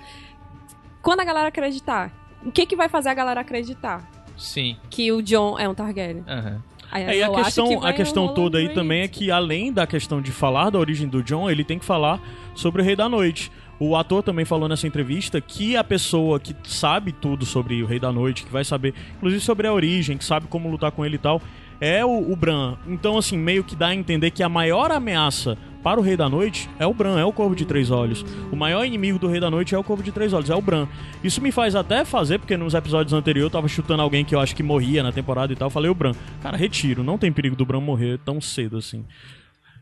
Quando 1.01 1.21
a 1.21 1.25
galera 1.25 1.49
acreditar, 1.49 2.13
o 2.45 2.53
que 2.53 2.67
que 2.67 2.77
vai 2.77 2.89
fazer 2.91 3.09
a 3.09 3.15
galera 3.15 3.41
acreditar? 3.41 4.07
Sim. 4.37 4.77
Que 4.91 5.11
o 5.13 5.23
John 5.23 5.59
é 5.59 5.69
um 5.69 5.75
Targaryen. 5.75 6.25
aham. 6.27 6.63
Aí 6.91 7.03
É, 7.03 7.17
e 7.19 7.23
a 7.23 7.31
questão, 7.31 7.81
que 7.81 7.87
a 7.87 7.93
questão 7.93 8.33
toda 8.33 8.59
aí 8.59 8.69
também 8.69 9.03
é 9.03 9.09
que, 9.09 9.31
além 9.31 9.73
da 9.73 9.87
questão 9.87 10.23
de 10.23 10.31
falar 10.31 10.71
da 10.71 10.79
origem 10.79 11.09
do 11.09 11.23
John, 11.23 11.51
ele 11.51 11.65
tem 11.65 11.79
que 11.79 11.85
falar 11.85 12.21
sobre 12.55 12.81
o 12.81 12.85
Rei 12.85 12.95
da 12.95 13.09
Noite. 13.09 13.51
O 13.79 13.95
ator 13.97 14.23
também 14.23 14.45
falou 14.45 14.69
nessa 14.69 14.87
entrevista 14.87 15.41
que 15.41 15.77
a 15.77 15.85
pessoa 15.85 16.41
que 16.41 16.55
sabe 16.65 17.13
tudo 17.13 17.45
sobre 17.45 17.83
o 17.83 17.87
Rei 17.87 17.99
da 17.99 18.11
Noite, 18.11 18.45
que 18.45 18.53
vai 18.53 18.65
saber, 18.65 18.95
inclusive 19.17 19.43
sobre 19.43 19.67
a 19.67 19.73
origem, 19.73 20.17
que 20.17 20.25
sabe 20.25 20.47
como 20.47 20.71
lutar 20.71 20.93
com 20.93 21.05
ele 21.05 21.17
e 21.17 21.19
tal, 21.19 21.43
é 21.81 22.05
o, 22.05 22.33
o 22.33 22.37
Bran. 22.37 22.77
Então, 22.87 23.19
assim, 23.19 23.37
meio 23.37 23.63
que 23.63 23.77
dá 23.77 23.89
a 23.89 23.95
entender 23.95 24.31
que 24.31 24.43
a 24.43 24.49
maior 24.49 24.91
ameaça 24.91 25.59
para 25.87 26.01
o 26.01 26.03
Rei 26.03 26.17
da 26.17 26.29
Noite 26.29 26.69
é 26.81 26.85
o 26.85 26.93
Bran, 26.93 27.17
é 27.17 27.25
o 27.25 27.33
Corvo 27.33 27.55
de 27.55 27.65
Três 27.65 27.93
Olhos. 27.93 28.25
O 28.51 28.57
maior 28.57 28.85
inimigo 28.85 29.21
do 29.21 29.29
Rei 29.29 29.39
da 29.39 29.49
Noite 29.49 29.73
é 29.73 29.79
o 29.79 29.85
Corvo 29.85 30.03
de 30.03 30.11
Três 30.11 30.33
Olhos, 30.33 30.51
é 30.51 30.55
o 30.57 30.61
Bran. 30.61 30.89
Isso 31.23 31.41
me 31.41 31.53
faz 31.53 31.77
até 31.77 32.05
fazer, 32.05 32.41
porque 32.41 32.57
nos 32.57 32.75
episódios 32.75 33.13
anteriores 33.13 33.47
eu 33.47 33.51
tava 33.53 33.69
chutando 33.69 34.03
alguém 34.03 34.25
que 34.25 34.35
eu 34.35 34.41
acho 34.41 34.57
que 34.57 34.65
morria 34.65 35.01
na 35.01 35.13
temporada 35.13 35.53
e 35.53 35.55
tal, 35.55 35.67
eu 35.67 35.71
falei 35.71 35.89
o 35.89 35.95
Bran. 35.95 36.11
Cara, 36.43 36.57
retiro, 36.57 37.05
não 37.05 37.17
tem 37.17 37.31
perigo 37.31 37.55
do 37.55 37.65
Bran 37.65 37.81
morrer 37.81 38.19
tão 38.25 38.41
cedo 38.41 38.79
assim. 38.79 39.05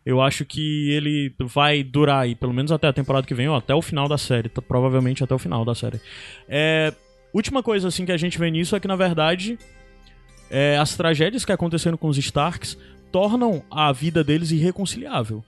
Eu 0.04 0.20
acho 0.20 0.44
que 0.44 0.90
ele 0.90 1.34
vai 1.40 1.82
durar 1.82 2.24
aí, 2.24 2.34
pelo 2.34 2.52
menos 2.52 2.70
até 2.70 2.86
a 2.86 2.92
temporada 2.92 3.26
que 3.26 3.32
vem, 3.32 3.48
ou 3.48 3.56
até 3.56 3.74
o 3.74 3.80
final 3.80 4.06
da 4.06 4.18
série, 4.18 4.50
provavelmente 4.50 5.24
até 5.24 5.34
o 5.34 5.38
final 5.38 5.64
da 5.64 5.74
série. 5.74 5.98
É, 6.46 6.92
última 7.32 7.62
coisa 7.62 7.88
assim 7.88 8.04
que 8.04 8.12
a 8.12 8.18
gente 8.18 8.38
vê 8.38 8.50
nisso 8.50 8.76
é 8.76 8.80
que 8.80 8.86
na 8.86 8.94
verdade 8.94 9.58
é, 10.50 10.76
as 10.76 10.98
tragédias 10.98 11.46
que 11.46 11.52
aconteceram 11.52 11.96
com 11.96 12.08
os 12.08 12.18
Starks 12.18 12.76
tornam 13.10 13.62
a 13.70 13.90
vida 13.90 14.22
deles 14.22 14.50
irreconciliável. 14.50 15.42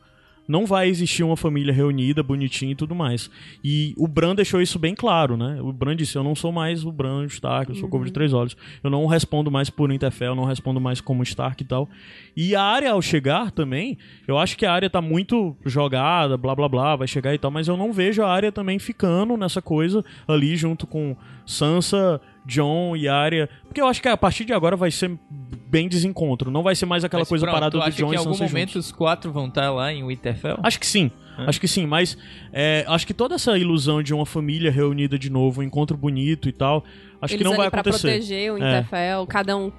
Não 0.48 0.66
vai 0.66 0.88
existir 0.88 1.22
uma 1.22 1.36
família 1.36 1.72
reunida, 1.72 2.22
bonitinha 2.22 2.72
e 2.72 2.74
tudo 2.74 2.94
mais. 2.94 3.30
E 3.62 3.94
o 3.96 4.06
Bran 4.06 4.34
deixou 4.34 4.60
isso 4.60 4.78
bem 4.78 4.94
claro, 4.94 5.36
né? 5.36 5.58
O 5.60 5.72
Bran 5.72 5.96
disse: 5.96 6.16
Eu 6.16 6.22
não 6.22 6.34
sou 6.34 6.52
mais 6.52 6.84
o 6.84 6.92
Bran 6.92 7.24
Stark, 7.26 7.70
eu 7.70 7.76
sou 7.76 7.86
o 7.86 7.90
Corvo 7.90 8.06
de 8.06 8.12
Três 8.12 8.32
Olhos. 8.32 8.56
Eu 8.82 8.90
não 8.90 9.06
respondo 9.06 9.50
mais 9.50 9.70
por 9.70 9.90
Interfell, 9.90 10.28
eu 10.28 10.34
não 10.36 10.44
respondo 10.44 10.80
mais 10.80 11.00
como 11.00 11.22
Stark 11.22 11.62
e 11.62 11.66
tal. 11.66 11.88
E 12.36 12.54
a 12.54 12.62
área, 12.62 12.92
ao 12.92 13.02
chegar 13.02 13.50
também, 13.50 13.98
eu 14.26 14.38
acho 14.38 14.56
que 14.56 14.66
a 14.66 14.72
área 14.72 14.90
tá 14.90 15.00
muito 15.00 15.56
jogada, 15.64 16.36
blá 16.36 16.54
blá 16.54 16.68
blá, 16.68 16.96
vai 16.96 17.08
chegar 17.08 17.34
e 17.34 17.38
tal, 17.38 17.50
mas 17.50 17.68
eu 17.68 17.76
não 17.76 17.92
vejo 17.92 18.22
a 18.22 18.28
área 18.28 18.52
também 18.52 18.78
ficando 18.78 19.36
nessa 19.36 19.62
coisa 19.62 20.04
ali 20.28 20.56
junto 20.56 20.86
com 20.86 21.16
Sansa, 21.44 22.20
John 22.46 22.96
e 22.96 23.08
Arya. 23.08 23.48
Porque 23.64 23.80
eu 23.80 23.86
acho 23.86 24.00
que 24.00 24.08
a 24.08 24.16
partir 24.16 24.44
de 24.44 24.52
agora 24.52 24.76
vai 24.76 24.90
ser 24.90 25.10
bem 25.68 25.88
desencontro. 25.88 26.50
Não 26.50 26.62
vai 26.62 26.74
ser 26.74 26.86
mais 26.86 27.04
aquela 27.04 27.22
Mas 27.22 27.28
coisa 27.28 27.44
pronto, 27.44 27.54
parada 27.54 27.78
do 27.78 27.90
John 27.90 28.08
que 28.08 28.14
e 28.14 28.16
em 28.16 28.18
algum 28.18 28.32
Sansa 28.34 28.44
momento 28.44 28.68
juntos. 28.74 28.86
os 28.86 28.92
quatro 28.92 29.32
vão 29.32 29.48
estar 29.48 29.70
lá 29.70 29.92
em 29.92 30.06
Winterfell? 30.06 30.58
Acho 30.62 30.78
que 30.78 30.86
sim. 30.86 31.10
Acho 31.38 31.60
que 31.60 31.68
sim, 31.68 31.86
mas 31.86 32.16
é, 32.50 32.82
acho 32.88 33.06
que 33.06 33.12
toda 33.12 33.34
essa 33.34 33.58
ilusão 33.58 34.02
de 34.02 34.14
uma 34.14 34.24
família 34.24 34.70
reunida 34.70 35.18
de 35.18 35.28
novo, 35.28 35.60
um 35.60 35.64
encontro 35.64 35.94
bonito 35.94 36.48
e 36.48 36.52
tal, 36.52 36.82
acho 37.20 37.34
eles 37.34 37.38
que 37.38 37.44
não 37.44 37.52
ali 37.52 37.58
vai 37.62 37.70
pra 37.70 37.80
acontecer. 37.80 38.08
proteger 38.08 38.52
o 38.52 38.58
Interfell, 38.58 39.26
cada 39.26 39.56
um. 39.56 39.70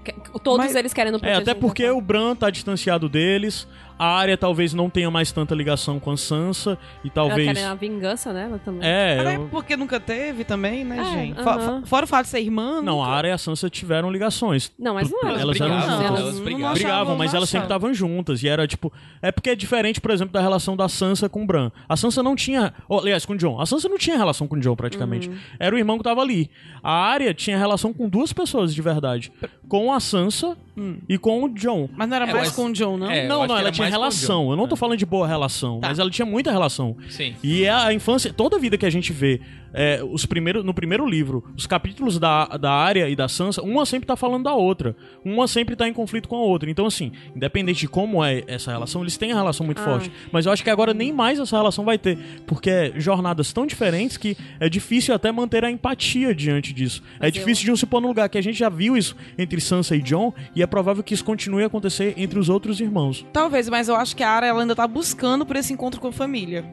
Todos 0.43 0.65
Mas- 0.67 0.75
eles 0.75 0.93
querendo 0.93 1.15
É, 1.15 1.19
proteger. 1.19 1.41
até 1.41 1.51
o 1.51 1.55
porque 1.55 1.83
Interfell. 1.83 1.97
o 1.97 2.01
Bran 2.01 2.35
tá 2.35 2.49
distanciado 2.49 3.07
deles, 3.09 3.67
a 3.99 4.05
área 4.15 4.37
talvez 4.37 4.73
não 4.73 4.89
tenha 4.89 5.09
mais 5.09 5.31
tanta 5.31 5.55
ligação 5.55 5.99
com 5.99 6.11
a 6.11 6.17
Sansa, 6.17 6.77
e 7.03 7.07
Ela 7.07 7.13
talvez. 7.13 7.47
querendo 7.47 7.71
a 7.71 7.75
vingança, 7.75 8.31
né? 8.31 8.43
Ela 8.49 8.59
também. 8.59 8.87
É, 8.87 9.17
é 9.17 9.35
eu- 9.37 9.47
porque 9.49 9.75
nunca 9.75 9.99
teve 9.99 10.43
também, 10.43 10.83
né, 10.83 10.99
É, 10.99 11.03
gente? 11.03 11.39
aham. 11.39 11.81
Fo- 11.81 11.87
Fora 11.87 12.05
o 12.05 12.07
fato 12.07 12.25
de 12.25 12.29
ser 12.31 12.39
irmã. 12.41 12.81
não, 12.81 12.97
nunca- 12.97 13.09
a 13.09 13.13
área 13.13 13.27
e 13.29 13.31
a 13.31 13.37
Sansa 13.37 13.69
tiveram 13.69 14.11
ligações. 14.11 14.71
Não, 14.77 14.93
mas 14.93 15.09
não 15.09 15.19
Elas 15.21 15.41
elas, 15.41 15.59
eram 15.61 15.69
brigavam, 15.75 15.89
juntas. 15.97 16.19
elas 16.21 16.35
não 16.35 16.43
brigavam. 16.43 16.73
Brigavam, 16.73 17.15
mas 17.17 17.31
não 17.31 17.37
elas 17.37 17.49
sempre 17.49 17.65
estavam 17.65 17.93
juntas. 17.93 18.43
E 18.43 18.47
era 18.47 18.67
tipo. 18.67 18.93
É 19.21 19.31
porque 19.31 19.49
é 19.49 19.55
diferente, 19.55 19.99
por 19.99 20.11
exemplo, 20.11 20.31
da 20.33 20.41
relação 20.41 20.75
da 20.77 20.87
Sansa 20.87 21.27
com 21.27 21.43
o 21.43 21.45
Bran. 21.47 21.71
A 21.89 21.97
Sansa 21.97 22.21
não 22.21 22.35
tinha. 22.35 22.73
oh, 22.87 22.99
aliás, 22.99 23.25
com 23.25 23.33
o 23.33 23.37
John. 23.37 23.59
A 23.59 23.65
Sansa 23.65 23.89
não 23.89 23.97
tinha 23.97 24.15
relação 24.15 24.47
com 24.47 24.55
o 24.55 24.59
John, 24.59 24.75
praticamente. 24.75 25.31
Era 25.59 25.75
o 25.75 25.77
irmão 25.79 25.97
que 25.97 26.03
tava 26.03 26.21
ali. 26.21 26.51
A 26.83 26.91
Arya 27.27 27.33
tinha 27.33 27.57
relação 27.57 27.93
com 27.93 28.07
duas 28.07 28.31
pessoas 28.31 28.73
de 28.73 28.81
verdade: 28.81 29.31
com 29.67 29.91
a 29.91 29.99
Sansa 29.99 30.55
e 31.09 31.17
com 31.17 31.43
o 31.43 31.49
John. 31.49 31.89
Mas 31.95 32.07
não 32.07 32.15
era 32.15 32.27
É, 32.29 32.33
mais 32.33 32.51
com 32.51 32.65
o 32.65 32.71
John, 32.73 32.97
não? 32.97 33.09
É, 33.09 33.25
eu 33.25 33.29
não, 33.29 33.47
não, 33.47 33.57
ela 33.57 33.71
tinha 33.71 33.87
relação. 33.89 34.49
Eu 34.51 34.55
não 34.55 34.67
tô 34.67 34.75
É. 34.75 34.77
falando 34.77 34.97
de 34.97 35.05
boa 35.07 35.27
relação, 35.27 35.79
Tá. 35.79 35.87
mas 35.89 35.97
ela 35.99 36.09
tinha 36.09 36.25
muita 36.25 36.51
relação. 36.51 36.95
Sim. 37.09 37.33
E 37.43 37.63
é 37.63 37.71
a 37.71 37.91
infância, 37.93 38.31
toda 38.31 38.57
a 38.57 38.59
vida 38.59 38.77
que 38.77 38.85
a 38.85 38.89
gente 38.89 39.11
vê, 39.11 39.41
é, 39.73 40.01
os 40.03 40.25
primeiros, 40.25 40.63
no 40.63 40.73
primeiro 40.75 41.05
livro, 41.05 41.43
os 41.55 41.65
capítulos 41.67 42.19
da, 42.19 42.45
da 42.57 42.71
Arya 42.71 43.09
e 43.09 43.15
da 43.15 43.27
Sansa, 43.27 43.61
uma 43.63 43.85
sempre 43.87 44.05
tá 44.07 44.15
falando 44.15 44.43
da 44.43 44.53
outra. 44.53 44.95
Uma 45.25 45.47
sempre 45.47 45.75
tá 45.75 45.87
em 45.87 45.93
conflito 45.93 46.29
com 46.29 46.35
a 46.35 46.41
outra. 46.41 46.69
Então, 46.69 46.85
assim, 46.85 47.11
independente 47.35 47.79
de 47.81 47.87
como 47.87 48.23
é 48.23 48.43
essa 48.47 48.71
relação, 48.71 49.01
eles 49.01 49.17
têm 49.17 49.31
a 49.31 49.35
relação 49.35 49.65
muito 49.65 49.81
Ah. 49.81 49.83
forte. 49.83 50.11
Mas 50.31 50.45
eu 50.45 50.51
acho 50.51 50.63
que 50.63 50.69
agora 50.69 50.93
nem 50.93 51.11
mais 51.11 51.39
essa 51.39 51.57
relação 51.57 51.83
vai 51.83 51.97
ter. 51.97 52.17
Porque 52.45 52.69
é 52.69 52.93
jornadas 52.97 53.51
tão 53.51 53.65
diferentes 53.65 54.15
que 54.15 54.37
é 54.59 54.69
difícil 54.69 55.13
até 55.13 55.31
manter 55.31 55.65
a 55.65 55.71
empatia 55.71 56.33
diante 56.35 56.71
disso. 56.71 57.01
é 57.19 57.23
Mas 57.25 57.33
difícil 57.33 57.65
de 57.65 57.71
um 57.71 57.75
se 57.75 57.85
pôr 57.87 57.99
no 57.99 58.07
lugar, 58.07 58.29
que 58.29 58.37
a 58.37 58.41
gente 58.43 58.57
já 58.59 58.69
viu 58.69 58.95
isso 58.95 59.15
entre 59.39 59.56
Sansa 59.61 59.95
e 59.95 60.01
John, 60.01 60.33
e 60.55 60.61
é 60.61 60.67
provável 60.67 61.03
que 61.03 61.13
isso 61.13 61.23
continue 61.23 61.63
a 61.63 61.67
acontecer 61.67 62.13
entre 62.17 62.39
os 62.39 62.49
outros 62.49 62.79
irmãos. 62.79 63.25
Talvez, 63.33 63.69
mas 63.69 63.87
eu 63.87 63.95
acho 63.95 64.15
que 64.15 64.23
a 64.23 64.29
Ara 64.29 64.47
ela 64.47 64.61
ainda 64.61 64.75
tá 64.75 64.87
buscando 64.87 65.45
por 65.45 65.55
esse 65.55 65.73
encontro 65.73 65.99
com 65.99 66.07
a 66.07 66.11
família. 66.11 66.65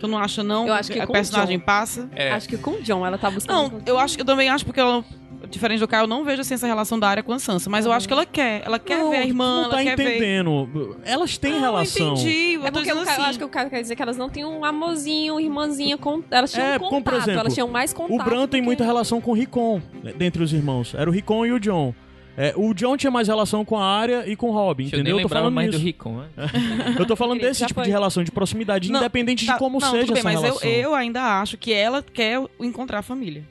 Tu 0.00 0.08
não 0.08 0.18
acha, 0.18 0.42
não? 0.42 0.66
Eu 0.66 0.74
acho 0.74 0.90
que 0.90 0.98
a 0.98 1.06
personagem 1.06 1.58
John. 1.58 1.64
passa. 1.64 2.08
É. 2.14 2.32
Acho 2.32 2.48
que 2.48 2.58
com 2.58 2.72
o 2.72 2.82
John 2.82 3.06
ela 3.06 3.16
tá 3.16 3.30
buscando. 3.30 3.72
Não, 3.72 3.80
eu 3.86 3.98
acho 3.98 4.18
eu 4.18 4.24
também 4.24 4.48
acho 4.48 4.64
porque 4.64 4.80
ela 4.80 5.04
diferente 5.48 5.80
do 5.80 5.88
Caio, 5.88 6.04
eu 6.04 6.06
não 6.06 6.24
vejo 6.24 6.40
assim 6.42 6.54
essa 6.54 6.66
relação 6.66 6.98
da 6.98 7.08
área 7.08 7.22
com 7.22 7.32
a 7.32 7.38
Sansa, 7.38 7.68
mas 7.70 7.84
eu 7.86 7.92
acho 7.92 8.06
que 8.06 8.12
ela 8.12 8.24
quer, 8.26 8.62
ela 8.64 8.78
quer 8.78 8.98
Não, 8.98 9.10
ver 9.10 9.16
a 9.18 9.24
irmã, 9.26 9.62
não 9.62 9.70
tá 9.70 9.76
ela 9.82 9.90
quer 9.90 9.96
ver. 9.96 10.16
entendendo. 10.16 10.96
Elas 11.04 11.36
têm 11.38 11.52
Não, 11.52 11.60
relação. 11.60 12.06
Eu 12.08 12.12
entendi, 12.14 12.52
eu 12.54 12.66
É 12.66 12.70
porque 12.70 12.88
cara- 12.88 13.00
eu 13.00 13.02
assim. 13.10 13.22
acho 13.22 13.38
que 13.38 13.44
o 13.44 13.48
cara 13.48 13.70
quer 13.70 13.80
dizer 13.82 13.96
que 13.96 14.02
elas 14.02 14.16
não 14.16 14.28
tinham 14.30 14.58
um 14.58 14.64
amorzinho, 14.64 15.38
irmãzinha, 15.40 15.96
com... 15.98 16.22
elas 16.30 16.52
tinham 16.52 16.66
É, 16.66 16.76
um 16.76 16.78
como, 16.78 16.90
contato, 16.90 17.14
por 17.14 17.22
exemplo, 17.22 17.40
elas 17.40 17.54
tinham 17.54 17.68
mais 17.68 17.92
contato. 17.92 18.20
O 18.20 18.24
Bran 18.24 18.46
tem 18.46 18.60
do 18.60 18.64
muita 18.64 18.82
que- 18.84 18.86
relação 18.88 19.20
com 19.20 19.30
o 19.30 19.34
Rickon, 19.34 19.80
né, 20.02 20.12
dentre 20.16 20.42
os 20.42 20.52
irmãos. 20.52 20.94
Era 20.94 21.08
o 21.08 21.12
Rickon 21.12 21.44
e 21.46 21.52
o 21.52 21.60
John. 21.60 21.94
É, 22.34 22.54
o 22.56 22.72
John 22.72 22.96
tinha 22.96 23.10
mais 23.10 23.28
relação 23.28 23.62
com 23.62 23.76
a 23.76 23.84
área 23.84 24.26
e 24.26 24.34
com 24.34 24.48
o 24.48 24.52
Robin, 24.52 24.84
Deixa 24.84 24.96
eu 24.96 25.04
nem 25.04 25.12
entendeu? 25.12 25.18
Eu 25.18 25.28
tô 25.28 25.34
falando 25.34 25.52
mais 25.54 25.70
do 25.70 25.76
Ricon, 25.76 26.16
né? 26.16 26.28
Eu 26.98 27.04
tô 27.04 27.14
falando 27.14 27.40
desse 27.40 27.60
tipo 27.66 27.74
foi. 27.80 27.84
de 27.84 27.90
relação 27.90 28.24
de 28.24 28.30
proximidade, 28.32 28.90
Não, 28.90 29.00
independente 29.00 29.44
Tá, 29.44 29.52
de 29.52 29.58
como 29.58 29.78
não, 29.78 29.90
seja 29.90 30.06
tudo 30.06 30.14
bem, 30.14 30.20
essa 30.20 30.28
mas 30.28 30.36
eu, 30.36 30.42
relação. 30.58 30.70
eu 30.70 30.94
ainda 30.94 31.40
acho 31.42 31.58
que 31.58 31.70
ela 31.74 32.02
quer 32.02 32.40
encontrar 32.58 33.00
a 33.00 33.02
família. 33.02 33.44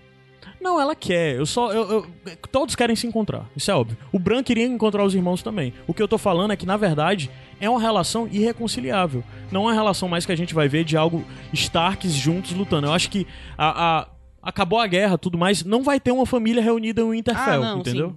Não, 0.61 0.79
ela 0.79 0.93
quer. 0.95 1.35
Eu 1.37 1.45
só. 1.45 1.71
eu- 1.73 1.89
eu- 1.89 2.07
todos 2.51 2.75
querem 2.75 2.95
se 2.95 3.07
encontrar. 3.07 3.49
Isso 3.55 3.71
é 3.71 3.73
óbvio. 3.73 3.97
O 4.11 4.19
Bran 4.19 4.43
queria 4.43 4.65
encontrar 4.65 5.03
os 5.03 5.15
irmãos 5.15 5.41
também. 5.41 5.73
O 5.87 5.93
que 5.93 6.01
eu 6.01 6.07
tô 6.07 6.17
falando 6.19 6.51
é 6.51 6.55
que, 6.55 6.65
na 6.67 6.77
verdade, 6.77 7.31
é 7.59 7.67
uma 7.69 7.79
relação 7.81 8.27
irreconciliável. 8.31 9.23
Não 9.51 9.61
é 9.61 9.65
uma 9.65 9.73
relação 9.73 10.07
mais 10.07 10.25
que 10.25 10.31
a 10.31 10.35
gente 10.37 10.53
vai 10.53 10.67
ver 10.69 10.83
de 10.83 10.95
algo 10.95 11.25
Starks 11.51 12.13
juntos 12.13 12.51
lutando. 12.53 12.85
Eu 12.87 12.93
acho 12.93 13.09
que 13.09 13.25
a, 13.57 13.99
a- 14.01 14.07
acabou 14.43 14.77
a 14.79 14.85
guerra, 14.85 15.17
tudo 15.17 15.37
mais. 15.37 15.63
Não 15.63 15.81
vai 15.81 15.99
ter 15.99 16.11
uma 16.11 16.25
família 16.27 16.61
reunida 16.61 17.01
em 17.01 17.09
Winterfell, 17.09 17.63
Ah, 17.63 17.65
não, 17.73 17.79
entendeu? 17.79 18.15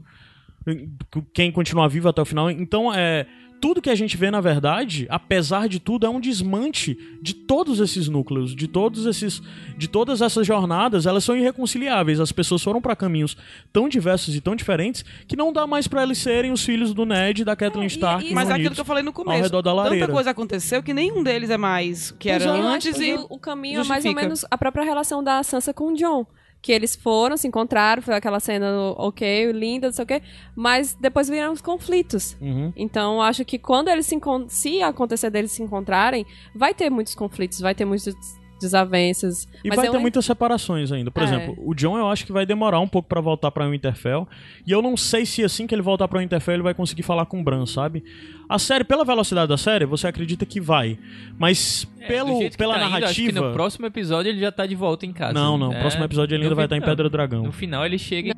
Quem 1.32 1.50
continuar 1.52 1.88
vivo 1.88 2.08
até 2.08 2.22
o 2.22 2.24
final. 2.24 2.50
Então, 2.50 2.92
é. 2.94 3.26
Tudo 3.64 3.80
que 3.80 3.88
a 3.88 3.94
gente 3.94 4.14
vê, 4.18 4.30
na 4.30 4.42
verdade, 4.42 5.06
apesar 5.08 5.68
de 5.70 5.80
tudo, 5.80 6.04
é 6.04 6.08
um 6.10 6.20
desmante 6.20 6.98
de 7.22 7.32
todos 7.32 7.80
esses 7.80 8.08
núcleos, 8.08 8.54
de 8.54 8.68
todos 8.68 9.06
esses, 9.06 9.40
de 9.74 9.88
todas 9.88 10.20
essas 10.20 10.46
jornadas, 10.46 11.06
elas 11.06 11.24
são 11.24 11.34
irreconciliáveis. 11.34 12.20
As 12.20 12.30
pessoas 12.30 12.62
foram 12.62 12.82
pra 12.82 12.94
caminhos 12.94 13.34
tão 13.72 13.88
diversos 13.88 14.36
e 14.36 14.40
tão 14.42 14.54
diferentes 14.54 15.02
que 15.26 15.34
não 15.34 15.50
dá 15.50 15.66
mais 15.66 15.88
pra 15.88 16.02
eles 16.02 16.18
serem 16.18 16.52
os 16.52 16.62
filhos 16.62 16.92
do 16.92 17.06
Ned 17.06 17.40
e 17.40 17.44
da 17.46 17.56
Catelyn 17.56 17.84
e- 17.84 17.86
Stark. 17.86 18.26
e- 18.30 18.34
Mas 18.34 18.50
é 18.50 18.52
aquilo 18.52 18.74
que 18.74 18.80
eu 18.82 18.84
falei 18.84 19.02
no 19.02 19.08
ao 19.08 19.14
começo. 19.14 19.42
redor 19.44 19.62
da 19.62 19.72
lareira. 19.72 20.04
Tanta 20.06 20.12
coisa 20.12 20.30
aconteceu 20.30 20.82
que 20.82 20.92
nenhum 20.92 21.22
deles 21.22 21.48
é 21.48 21.56
mais 21.56 22.10
o 22.10 22.16
que 22.18 22.28
era 22.28 22.44
é, 22.44 22.48
antes 22.48 23.00
e 23.00 23.14
o, 23.14 23.26
o 23.30 23.38
caminho 23.38 23.80
é 23.80 23.84
mais 23.84 24.04
ou 24.04 24.10
justifica. 24.10 24.20
menos 24.20 24.44
a 24.50 24.58
própria 24.58 24.84
relação 24.84 25.24
da 25.24 25.42
Sansa 25.42 25.72
com 25.72 25.94
o 25.94 25.96
John. 25.96 26.26
Que 26.64 26.72
eles 26.72 26.96
foram, 26.96 27.36
se 27.36 27.46
encontraram, 27.46 28.00
foi 28.00 28.14
aquela 28.14 28.40
cena 28.40 28.66
ok, 28.96 29.52
linda, 29.52 29.88
não 29.88 29.92
sei 29.92 30.02
o 30.02 30.06
quê, 30.06 30.22
mas 30.56 30.94
depois 30.94 31.28
vieram 31.28 31.52
os 31.52 31.60
conflitos. 31.60 32.38
Uhum. 32.40 32.72
Então, 32.74 33.20
acho 33.20 33.44
que 33.44 33.58
quando 33.58 33.88
eles 33.88 34.06
se 34.06 34.18
se 34.48 34.80
acontecer 34.80 35.28
deles 35.28 35.52
se 35.52 35.62
encontrarem, 35.62 36.24
vai 36.54 36.72
ter 36.72 36.88
muitos 36.88 37.14
conflitos, 37.14 37.60
vai 37.60 37.74
ter 37.74 37.84
muitas 37.84 38.16
desavenças. 38.64 39.46
E 39.64 39.68
mas 39.68 39.76
vai 39.76 39.86
eu 39.88 39.92
ter 39.92 39.98
muitas 39.98 40.24
separações 40.24 40.90
ainda. 40.90 41.10
Por 41.10 41.22
É. 41.22 41.26
exemplo, 41.26 41.54
o 41.58 41.74
John 41.74 41.96
eu 41.96 42.08
acho 42.08 42.26
que 42.26 42.32
vai 42.32 42.44
demorar 42.44 42.80
um 42.80 42.88
pouco 42.88 43.08
pra 43.08 43.20
voltar 43.20 43.50
pra 43.50 43.68
Winterfell. 43.68 44.26
E 44.66 44.72
eu 44.72 44.82
não 44.82 44.96
sei 44.96 45.24
se 45.24 45.44
assim 45.44 45.66
que 45.66 45.74
ele 45.74 45.82
voltar 45.82 46.08
pra 46.08 46.18
Winterfell 46.20 46.54
ele 46.54 46.62
vai 46.62 46.74
conseguir 46.74 47.02
falar 47.02 47.26
com 47.26 47.40
o 47.40 47.44
Bran, 47.44 47.64
sabe? 47.66 48.02
A 48.48 48.58
série, 48.58 48.84
pela 48.84 49.04
velocidade 49.04 49.48
da 49.48 49.56
série, 49.56 49.86
você 49.86 50.06
acredita 50.08 50.44
que 50.44 50.60
vai. 50.60 50.98
Mas 51.38 51.86
É, 52.00 52.06
pelo, 52.06 52.38
pela 52.58 52.74
tá 52.74 52.86
indo, 52.86 53.04
acho 53.04 53.14
que 53.14 53.22
narrativa. 53.22 53.40
no 53.48 53.52
próximo 53.52 53.86
episódio 53.86 54.30
ele 54.30 54.40
já 54.40 54.50
tá 54.52 54.66
de 54.66 54.74
volta 54.74 55.06
em 55.06 55.12
casa. 55.12 55.32
Não, 55.32 55.56
não. 55.56 55.68
O 55.70 55.72
É, 55.72 55.80
próximo 55.80 56.04
episódio 56.04 56.34
ele 56.34 56.42
ainda 56.44 56.54
vai 56.54 56.64
estar 56.66 56.76
em 56.76 56.80
duvido 56.80 56.90
Pedra 56.96 57.04
não. 57.04 57.10
Dragão. 57.10 57.42
No 57.44 57.52
final 57.52 57.84
ele 57.86 57.98
chega 57.98 58.30
e 58.30 58.34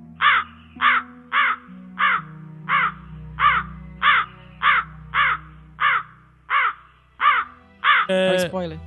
Olha 8.09 8.33
o 8.33 8.37
spoiler. 8.37 8.79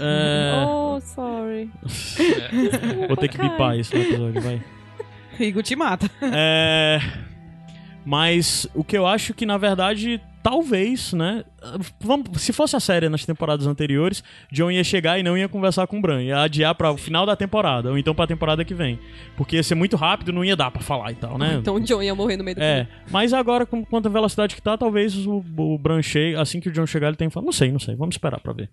É, 0.00 0.64
Oh, 0.66 1.00
sorry. 1.00 1.70
Vou 3.08 3.16
ter 3.16 3.28
que 3.28 3.38
bipar 3.38 3.76
isso 3.78 3.94
no 3.96 4.02
episódio, 4.02 4.40
vai. 4.40 4.62
Rigo 5.38 5.62
te 5.62 5.76
mata. 5.76 6.10
É. 6.22 7.00
Mas 8.04 8.66
o 8.74 8.82
que 8.82 8.96
eu 8.96 9.06
acho 9.06 9.34
que, 9.34 9.44
na 9.46 9.58
verdade, 9.58 10.20
talvez, 10.42 11.12
né? 11.12 11.44
Vamos, 12.00 12.40
se 12.40 12.52
fosse 12.52 12.74
a 12.74 12.80
série 12.80 13.08
nas 13.08 13.26
temporadas 13.26 13.66
anteriores, 13.66 14.24
John 14.50 14.70
ia 14.70 14.82
chegar 14.82 15.18
e 15.18 15.22
não 15.22 15.36
ia 15.36 15.48
conversar 15.48 15.86
com 15.86 15.98
o 15.98 16.00
Bran. 16.00 16.22
Ia 16.22 16.40
adiar 16.40 16.74
para 16.74 16.90
o 16.90 16.96
final 16.96 17.26
da 17.26 17.36
temporada, 17.36 17.90
ou 17.90 17.98
então 17.98 18.14
pra 18.14 18.26
temporada 18.26 18.64
que 18.64 18.72
vem. 18.74 18.98
Porque 19.36 19.56
ia 19.56 19.62
ser 19.62 19.74
muito 19.74 19.94
rápido, 19.96 20.32
não 20.32 20.44
ia 20.44 20.56
dar 20.56 20.70
pra 20.70 20.80
falar 20.80 21.12
e 21.12 21.16
tal, 21.16 21.36
né? 21.36 21.56
Então 21.60 21.74
o 21.74 21.80
John 21.80 22.02
ia 22.02 22.14
morrer 22.14 22.36
no 22.38 22.44
meio 22.44 22.56
do 22.56 22.62
É, 22.62 22.88
mas 23.10 23.32
agora, 23.34 23.66
com 23.66 23.84
quanto 23.84 24.06
a 24.06 24.10
velocidade 24.10 24.54
que 24.56 24.62
tá, 24.62 24.76
talvez 24.78 25.14
o, 25.26 25.44
o 25.56 25.78
Bran 25.78 26.00
chegue, 26.02 26.36
assim 26.36 26.60
que 26.60 26.68
o 26.68 26.72
John 26.72 26.86
chegar, 26.86 27.08
ele 27.08 27.16
tenha 27.16 27.28
que 27.28 27.34
falar. 27.34 27.44
Não 27.44 27.52
sei, 27.52 27.70
não 27.70 27.78
sei, 27.78 27.94
vamos 27.94 28.14
esperar 28.14 28.40
pra 28.40 28.52
ver. 28.54 28.70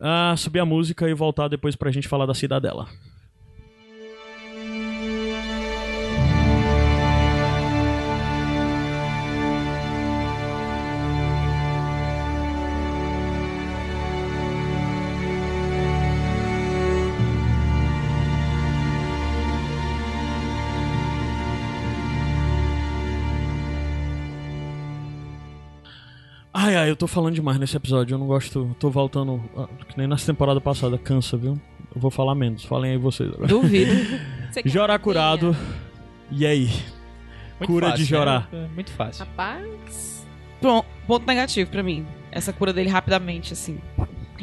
Ah, 0.00 0.34
subir 0.36 0.60
a 0.60 0.64
música 0.64 1.08
e 1.08 1.14
voltar 1.14 1.48
depois 1.48 1.74
pra 1.74 1.90
gente 1.90 2.08
falar 2.08 2.26
da 2.26 2.34
cidadela. 2.34 2.86
Ai, 26.68 26.76
ai, 26.76 26.90
eu 26.90 26.96
tô 26.96 27.06
falando 27.06 27.34
demais 27.34 27.58
nesse 27.58 27.74
episódio. 27.76 28.14
Eu 28.14 28.18
não 28.18 28.26
gosto. 28.26 28.76
Tô 28.78 28.90
voltando. 28.90 29.42
ah, 29.56 29.66
Que 29.88 29.96
nem 29.96 30.06
nessa 30.06 30.26
temporada 30.26 30.60
passada. 30.60 30.98
Cansa, 30.98 31.34
viu? 31.34 31.58
Eu 31.94 31.98
vou 32.00 32.10
falar 32.10 32.34
menos. 32.34 32.62
Falem 32.62 32.90
aí 32.92 32.98
vocês 32.98 33.32
agora. 33.32 33.46
Duvido. 33.48 33.90
Jorar 34.66 34.98
curado. 34.98 35.56
E 36.30 36.44
aí? 36.44 36.66
Muito 37.58 37.72
Cura 37.72 37.86
fácil, 37.88 38.04
de 38.04 38.10
chorar. 38.10 38.48
né? 38.52 38.66
É 38.70 38.74
Muito 38.74 38.90
fácil. 38.92 39.24
Rapaz. 39.24 40.26
Pronto, 40.60 40.86
ponto 41.06 41.26
negativo 41.26 41.70
pra 41.70 41.82
mim. 41.82 42.06
Essa 42.30 42.52
cura 42.52 42.70
dele 42.70 42.90
rapidamente, 42.90 43.54
assim. 43.54 43.80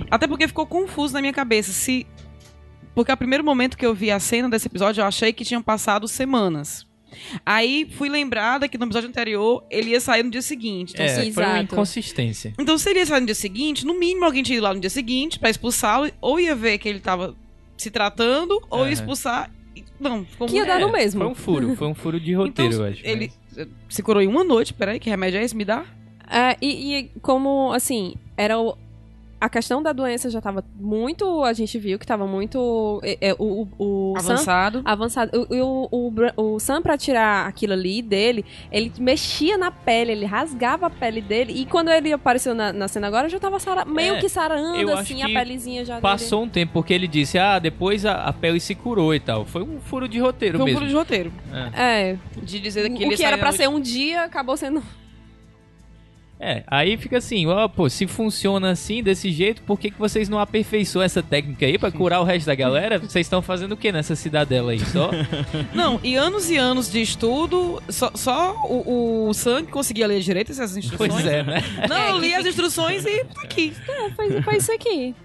Até 0.09 0.27
porque 0.27 0.47
ficou 0.47 0.65
confuso 0.65 1.13
na 1.13 1.21
minha 1.21 1.33
cabeça. 1.33 1.71
Se. 1.71 2.07
Porque 2.95 3.11
ao 3.11 3.17
primeiro 3.17 3.43
momento 3.43 3.77
que 3.77 3.85
eu 3.85 3.93
vi 3.93 4.09
a 4.09 4.19
cena 4.19 4.49
desse 4.49 4.67
episódio, 4.67 5.01
eu 5.01 5.05
achei 5.05 5.31
que 5.31 5.45
tinham 5.45 5.61
passado 5.61 6.07
semanas. 6.07 6.87
Aí 7.45 7.87
fui 7.97 8.09
lembrada 8.09 8.67
que 8.67 8.77
no 8.77 8.85
episódio 8.85 9.09
anterior 9.09 9.63
ele 9.69 9.91
ia 9.91 9.99
sair 9.99 10.23
no 10.23 10.29
dia 10.31 10.41
seguinte. 10.41 10.93
Então, 10.93 11.05
É, 11.05 11.09
se... 11.09 11.31
foi 11.31 11.43
uma 11.43 11.53
Exato. 11.59 11.73
inconsistência. 11.73 12.53
então 12.59 12.77
se 12.77 12.89
ele 12.89 12.99
ia 12.99 13.05
sair 13.05 13.19
no 13.21 13.25
dia 13.25 13.35
seguinte, 13.35 13.85
no 13.85 13.93
mínimo 13.97 14.25
alguém 14.25 14.43
tinha 14.43 14.57
ido 14.57 14.63
lá 14.63 14.73
no 14.73 14.79
dia 14.79 14.89
seguinte 14.89 15.39
pra 15.39 15.49
expulsá-lo, 15.49 16.11
ou 16.21 16.39
ia 16.39 16.55
ver 16.55 16.77
que 16.77 16.87
ele 16.89 16.99
tava 16.99 17.35
se 17.77 17.89
tratando, 17.91 18.61
ou 18.69 18.79
ia 18.79 18.83
Aham. 18.85 18.91
expulsar. 18.93 19.51
Não, 19.99 20.25
ficou 20.25 20.47
Que 20.47 20.55
ia 20.55 20.65
dar 20.65 20.79
no 20.79 20.89
É, 20.89 20.91
mesmo. 20.91 21.21
Foi 21.21 21.29
um 21.31 21.35
furo, 21.35 21.75
foi 21.75 21.87
um 21.87 21.93
furo 21.95 22.19
de 22.19 22.33
roteiro, 22.33 22.73
Então, 22.73 22.85
eu 22.85 22.91
acho. 22.91 23.01
ele 23.05 23.31
mas- 23.49 23.57
eh, 23.57 23.67
se 23.89 24.01
curou 24.03 24.21
em 24.21 24.27
uma 24.27 24.43
noite. 24.43 24.73
Peraí, 24.73 24.99
que 24.99 25.09
remédio 25.09 25.39
é 25.39 25.43
esse? 25.43 25.55
Me 25.55 25.65
dá? 25.65 25.85
É, 26.29 26.57
e, 26.61 26.95
e 26.95 27.11
como, 27.21 27.71
assim, 27.73 28.15
era 28.37 28.57
o- 28.59 28.77
a 29.45 29.49
questão 29.49 29.81
da 29.83 29.93
doença 29.93 30.29
já 30.29 30.41
tava 30.41 30.63
muito. 30.79 31.43
A 31.43 31.53
gente 31.53 31.77
viu 31.77 31.99
que 31.99 32.05
tava 32.05 32.25
muito. 32.25 32.99
é, 33.03 33.29
é, 33.29 33.33
o, 33.37 33.67
o, 33.77 34.13
o 34.13 34.19
Sam 34.19 34.33
Avançado. 34.33 34.81
avançado. 34.83 35.47
O, 35.49 35.87
o, 35.91 36.11
o, 36.37 36.53
o 36.55 36.59
Sam, 36.59 36.81
pra 36.81 36.97
tirar 36.97 37.45
aquilo 37.47 37.73
ali 37.73 38.01
dele, 38.01 38.43
ele 38.71 38.91
mexia 38.99 39.57
na 39.57 39.69
pele, 39.69 40.11
ele 40.13 40.25
rasgava 40.25 40.87
a 40.87 40.89
pele 40.89 41.21
dele. 41.21 41.53
E 41.53 41.65
quando 41.65 41.89
ele 41.91 42.11
apareceu 42.11 42.55
na, 42.55 42.73
na 42.73 42.87
cena 42.87 43.05
agora, 43.07 43.29
já 43.29 43.39
tava 43.39 43.59
sara- 43.59 43.85
meio 43.85 44.15
É, 44.15 44.19
que 44.19 44.27
sarando, 44.29 44.91
assim, 44.93 45.21
a 45.21 45.27
que 45.27 45.33
pelezinha 45.33 45.85
já 45.85 45.99
Passou 46.01 46.43
um 46.43 46.49
tempo, 46.49 46.73
porque 46.73 46.93
ele 46.93 47.07
disse, 47.07 47.37
ah, 47.37 47.59
depois 47.59 48.05
a, 48.05 48.23
a 48.25 48.33
pele 48.33 48.59
se 48.59 48.73
curou 48.73 49.13
e 49.13 49.19
tal. 49.19 49.45
Foi 49.45 49.61
um 49.61 49.79
furo 49.79 50.07
de 50.07 50.19
roteiro 50.19 50.57
Foi 50.57 50.63
um 50.63 50.65
mesmo. 50.65 50.79
furo 50.79 50.89
de 50.89 50.95
roteiro. 50.95 51.31
É. 51.53 51.63
dele. 51.63 51.71
É. 51.75 52.17
De 52.41 52.59
dizer 52.59 52.89
que 52.89 53.03
o 53.03 53.07
ele 53.07 53.15
que 53.15 53.21
ia 53.21 53.27
era 53.27 53.37
na 53.37 53.51
ser 53.51 53.69
um 53.69 53.79
dia, 53.79 54.23
acabou 54.23 54.57
sendo. 54.57 54.81
É, 56.39 56.63
aí 56.67 56.97
fica 56.97 57.17
assim, 57.17 57.45
ó, 57.47 57.67
pô, 57.67 57.89
se 57.89 58.05
funciona 58.07 58.71
assim, 58.71 59.01
desse 59.01 59.31
jeito, 59.31 59.61
por 59.61 59.79
que, 59.79 59.89
que 59.89 59.97
vocês 59.97 60.27
não 60.27 60.39
aperfeiçoam 60.39 61.03
essa 61.03 61.23
técnica 61.23 61.65
aí 61.65 61.77
pra 61.77 61.91
curar 61.91 62.19
o 62.19 62.23
resto 62.23 62.45
da 62.47 62.55
galera? 62.55 62.99
Vocês 62.99 63.25
estão 63.25 63.41
fazendo 63.41 63.71
o 63.71 63.77
que 63.77 63.91
nessa 63.91 64.15
cidadela 64.15 64.71
aí? 64.71 64.79
Só? 64.79 65.11
Não, 65.73 65.99
e 66.03 66.15
anos 66.15 66.49
e 66.49 66.57
anos 66.57 66.91
de 66.91 67.01
estudo, 67.01 67.81
só, 67.89 68.11
só 68.13 68.53
o, 68.65 69.29
o 69.29 69.33
Sam 69.33 69.65
que 69.65 69.71
conseguia 69.71 70.07
ler 70.07 70.19
direito 70.19 70.51
essas 70.51 70.75
instruções. 70.75 71.13
pois 71.13 71.25
é, 71.25 71.43
né? 71.43 71.63
Não, 71.89 72.09
eu 72.09 72.17
li 72.19 72.33
as 72.33 72.45
instruções 72.45 73.05
e 73.05 73.23
tá 73.25 73.41
aqui. 73.41 73.73
É, 73.87 74.11
foi, 74.11 74.41
foi 74.41 74.57
isso 74.57 74.71
aqui. 74.71 75.15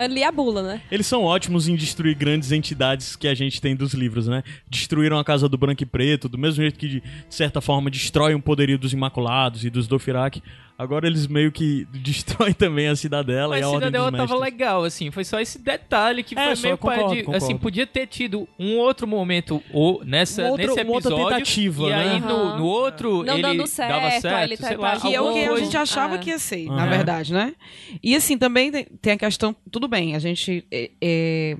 Eu 0.00 0.08
li 0.08 0.22
a 0.22 0.30
bula, 0.30 0.62
né? 0.62 0.80
Eles 0.90 1.06
são 1.06 1.22
ótimos 1.22 1.68
em 1.68 1.76
destruir 1.76 2.14
grandes 2.14 2.52
entidades 2.52 3.16
que 3.16 3.28
a 3.28 3.34
gente 3.34 3.60
tem 3.60 3.74
dos 3.74 3.94
livros, 3.94 4.26
né? 4.26 4.42
Destruíram 4.68 5.18
a 5.18 5.24
Casa 5.24 5.48
do 5.48 5.58
Branco 5.58 5.82
e 5.82 5.86
Preto, 5.86 6.28
do 6.28 6.38
mesmo 6.38 6.62
jeito 6.62 6.78
que, 6.78 6.88
de 6.88 7.02
certa 7.28 7.60
forma, 7.60 7.90
destroem 7.90 8.34
o 8.34 8.40
poderio 8.40 8.78
dos 8.78 8.92
Imaculados 8.92 9.64
e 9.64 9.70
dos 9.70 9.86
Dothraki. 9.86 10.42
Agora 10.76 11.06
eles 11.06 11.26
meio 11.28 11.52
que 11.52 11.84
destroem 12.02 12.52
também 12.52 12.88
a 12.88 12.96
Cidadela 12.96 13.50
Mas 13.50 13.60
e 13.60 13.62
a 13.62 13.66
a 13.66 13.70
Ordem 13.70 13.86
Cidadela 13.88 14.10
dos 14.10 14.18
tava 14.18 14.32
Mestres. 14.40 14.52
legal, 14.52 14.84
assim, 14.84 15.10
foi 15.10 15.24
só 15.24 15.38
esse 15.40 15.58
detalhe 15.58 16.22
que 16.24 16.36
É, 16.38 16.54
foi 16.56 16.62
meio 16.64 16.78
concordo, 16.78 17.14
de, 17.14 17.22
concordo. 17.22 17.44
assim, 17.44 17.56
podia 17.56 17.86
ter 17.86 18.06
tido 18.08 18.48
um 18.58 18.76
outro 18.78 19.06
momento 19.06 19.62
ou 19.72 20.04
nessa 20.04 20.42
Uma 20.42 20.50
outra- 20.50 20.66
nesse 20.66 20.82
uma 20.82 20.92
outra 20.92 21.10
episódio 21.10 21.28
tentativa, 21.36 21.82
e 21.88 21.92
aí 21.92 22.20
né? 22.20 22.26
no, 22.26 22.34
Aham. 22.34 22.58
no 22.58 22.64
outro 22.66 23.22
Não 23.22 23.34
ele 23.34 23.42
dando 23.42 23.66
certo, 23.68 23.88
dava 23.92 24.06
aí 24.08 24.20
certo, 24.20 24.42
ele 24.42 24.56
tá 24.56 24.66
sei 24.68 24.76
lá, 24.76 25.00
Que 25.00 25.14
é 25.14 25.20
o 25.20 25.32
que 25.32 25.44
a 25.44 25.56
gente 25.56 25.76
achava 25.76 26.14
Ah. 26.16 26.18
que 26.18 26.30
ia 26.30 26.38
ser, 26.38 26.66
Aham. 26.66 26.76
na 26.76 26.86
verdade, 26.86 27.32
né? 27.32 27.54
E 28.02 28.16
assim, 28.16 28.36
também 28.36 28.72
tem, 28.72 28.84
tem 29.00 29.12
a 29.12 29.16
questão. 29.16 29.54
Tudo 29.70 29.86
bem, 29.86 30.16
a 30.16 30.18
gente. 30.18 30.66
é, 30.72 30.90
é, 31.00 31.56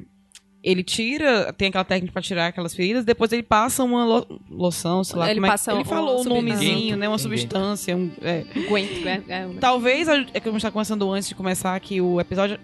ele 0.64 0.82
tira, 0.82 1.52
tem 1.52 1.68
aquela 1.68 1.84
técnica 1.84 2.12
pra 2.12 2.22
tirar 2.22 2.46
aquelas 2.46 2.74
feridas, 2.74 3.04
depois 3.04 3.30
ele 3.32 3.42
passa 3.42 3.84
uma 3.84 4.04
lo- 4.04 4.40
loção, 4.50 5.04
sei 5.04 5.18
lá 5.18 5.26
Ele 5.26 5.34
como 5.34 5.46
é. 5.46 5.50
passa 5.50 5.70
ele 5.72 5.80
uma 5.80 5.84
falou 5.84 6.14
o 6.20 6.22
substância. 6.24 6.42
nomezinho, 6.42 6.96
né? 6.96 7.06
Uma 7.08 7.16
Ninguém. 7.18 7.38
substância. 7.38 7.96
um- 7.96 8.10
é. 8.22 8.44
Aguento, 8.66 9.06
é, 9.06 9.22
é, 9.28 9.48
Talvez, 9.60 10.08
a- 10.08 10.24
é 10.32 10.40
que 10.40 10.48
a 10.48 10.52
gente 10.52 10.62
tá 10.62 10.70
conversando 10.70 11.10
antes 11.12 11.28
de 11.28 11.34
começar 11.34 11.74
aqui 11.76 12.00
o 12.00 12.18
episódio. 12.20 12.58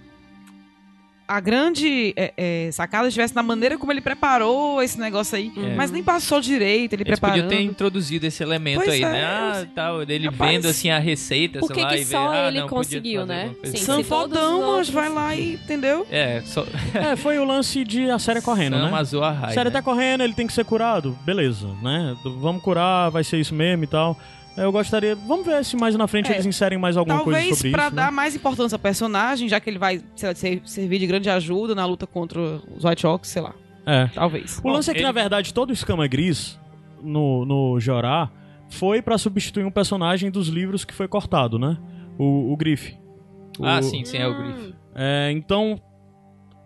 A 1.31 1.39
grande 1.39 2.13
é, 2.17 2.33
é, 2.37 2.73
sacada 2.73 3.07
estivesse 3.07 3.37
na 3.37 3.43
maneira 3.45 3.79
como 3.79 3.93
ele 3.93 4.01
preparou 4.01 4.83
esse 4.83 4.99
negócio 4.99 5.37
aí. 5.37 5.53
É. 5.57 5.77
Mas 5.77 5.93
nem 5.93 6.03
passou 6.03 6.41
direito, 6.41 6.95
ele 6.95 7.05
Eles 7.05 7.21
preparando. 7.21 7.45
podiam 7.45 7.61
ter 7.61 7.65
introduzido 7.65 8.27
esse 8.27 8.43
elemento 8.43 8.83
Pois 8.83 8.95
aí, 8.95 9.01
é, 9.05 9.09
né? 9.13 9.25
Ah, 9.25 9.67
tal, 9.73 10.05
dele 10.05 10.27
Rapaz, 10.27 10.51
vendo 10.51 10.67
assim 10.67 10.91
a 10.91 10.99
receita, 10.99 11.61
por 11.61 11.69
sei 11.69 11.77
que 11.77 11.83
lá, 11.83 11.89
que 11.91 11.95
e 11.95 11.99
ver, 11.99 12.05
só 12.07 12.29
ah, 12.31 12.49
ele 12.49 12.59
não, 12.59 12.67
podia 12.67 12.79
conseguiu, 12.79 13.27
né? 13.27 13.55
Sim, 13.63 14.01
os 14.01 14.09
fodão, 14.09 14.73
mas 14.73 14.91
vai 14.91 15.09
lá 15.09 15.37
e 15.37 15.55
entendeu? 15.63 16.05
É, 16.11 16.41
só 16.45 16.67
É, 16.93 17.15
foi 17.15 17.39
o 17.39 17.45
lance 17.45 17.85
de 17.85 18.11
a 18.11 18.19
série 18.19 18.43
correndo, 18.43 18.77
Sam 18.77 18.91
né? 18.91 18.99
azul 18.99 19.23
a 19.23 19.31
A 19.31 19.51
série 19.51 19.71
né? 19.71 19.71
tá 19.71 19.83
correndo, 19.83 20.25
ele 20.25 20.35
tem 20.35 20.49
que 20.49 20.53
ser 20.53 20.65
curado. 20.65 21.17
Beleza, 21.25 21.69
né? 21.81 22.17
Vamos 22.41 22.61
curar, 22.61 23.09
vai 23.09 23.23
ser 23.23 23.39
isso 23.39 23.55
mesmo 23.55 23.85
e 23.85 23.87
tal. 23.87 24.19
Eu 24.57 24.71
gostaria. 24.73 25.15
Vamos 25.15 25.47
ver 25.47 25.65
se 25.65 25.77
mais 25.77 25.95
na 25.95 26.07
frente 26.07 26.31
É, 26.31 26.35
eles 26.35 26.45
inserem 26.47 26.79
mais 26.79 26.97
alguma 26.97 27.21
coisa 27.21 27.39
Talvez 27.39 27.57
sobre 27.57 27.71
pra 27.71 27.87
isso. 27.87 27.95
dar 27.95 28.05
né? 28.07 28.11
mais 28.11 28.35
importância 28.37 28.75
ao 28.77 28.81
personagem, 28.81 29.49
já 29.49 29.59
que 29.61 29.71
ele 29.71 29.79
vai 29.79 30.03
sei 30.17 30.29
lá, 30.29 30.35
ser- 30.35 30.63
servir 30.65 30.99
de 30.99 31.07
grande 31.07 31.31
ajuda 31.31 31.75
na 31.75 31.87
luta 31.87 32.07
contra 32.07 32.41
os 32.41 32.85
White 32.85 33.07
Hawks, 33.07 33.31
sei 33.31 33.43
lá. 33.43 33.55
É. 33.87 34.07
Talvez. 34.15 34.61
O 34.63 34.69
lance 34.69 34.91
é 34.91 34.93
que, 34.93 34.99
ele- 35.01 35.07
na 35.07 35.13
verdade, 35.13 35.55
todo 35.55 35.71
o 35.71 35.73
escama 35.73 36.07
gris 36.07 36.59
no, 37.03 37.45
no 37.47 37.81
Jorá 37.81 38.31
foi 38.69 39.01
pra 39.01 39.17
substituir 39.17 39.65
um 39.65 39.71
personagem 39.71 40.31
dos 40.31 40.49
livros 40.49 40.85
que 40.85 40.93
foi 40.93 41.09
cortado, 41.09 41.59
né? 41.59 41.79
O, 42.19 42.53
o 42.53 42.57
Griff. 42.57 42.97
O- 43.59 43.65
Ah, 43.65 43.81
sim, 43.83 44.05
sim, 44.05 44.19
é 44.19 44.27
o. 44.29 44.37
Griff. 44.37 44.75
É, 44.95 45.31
então. 45.33 45.81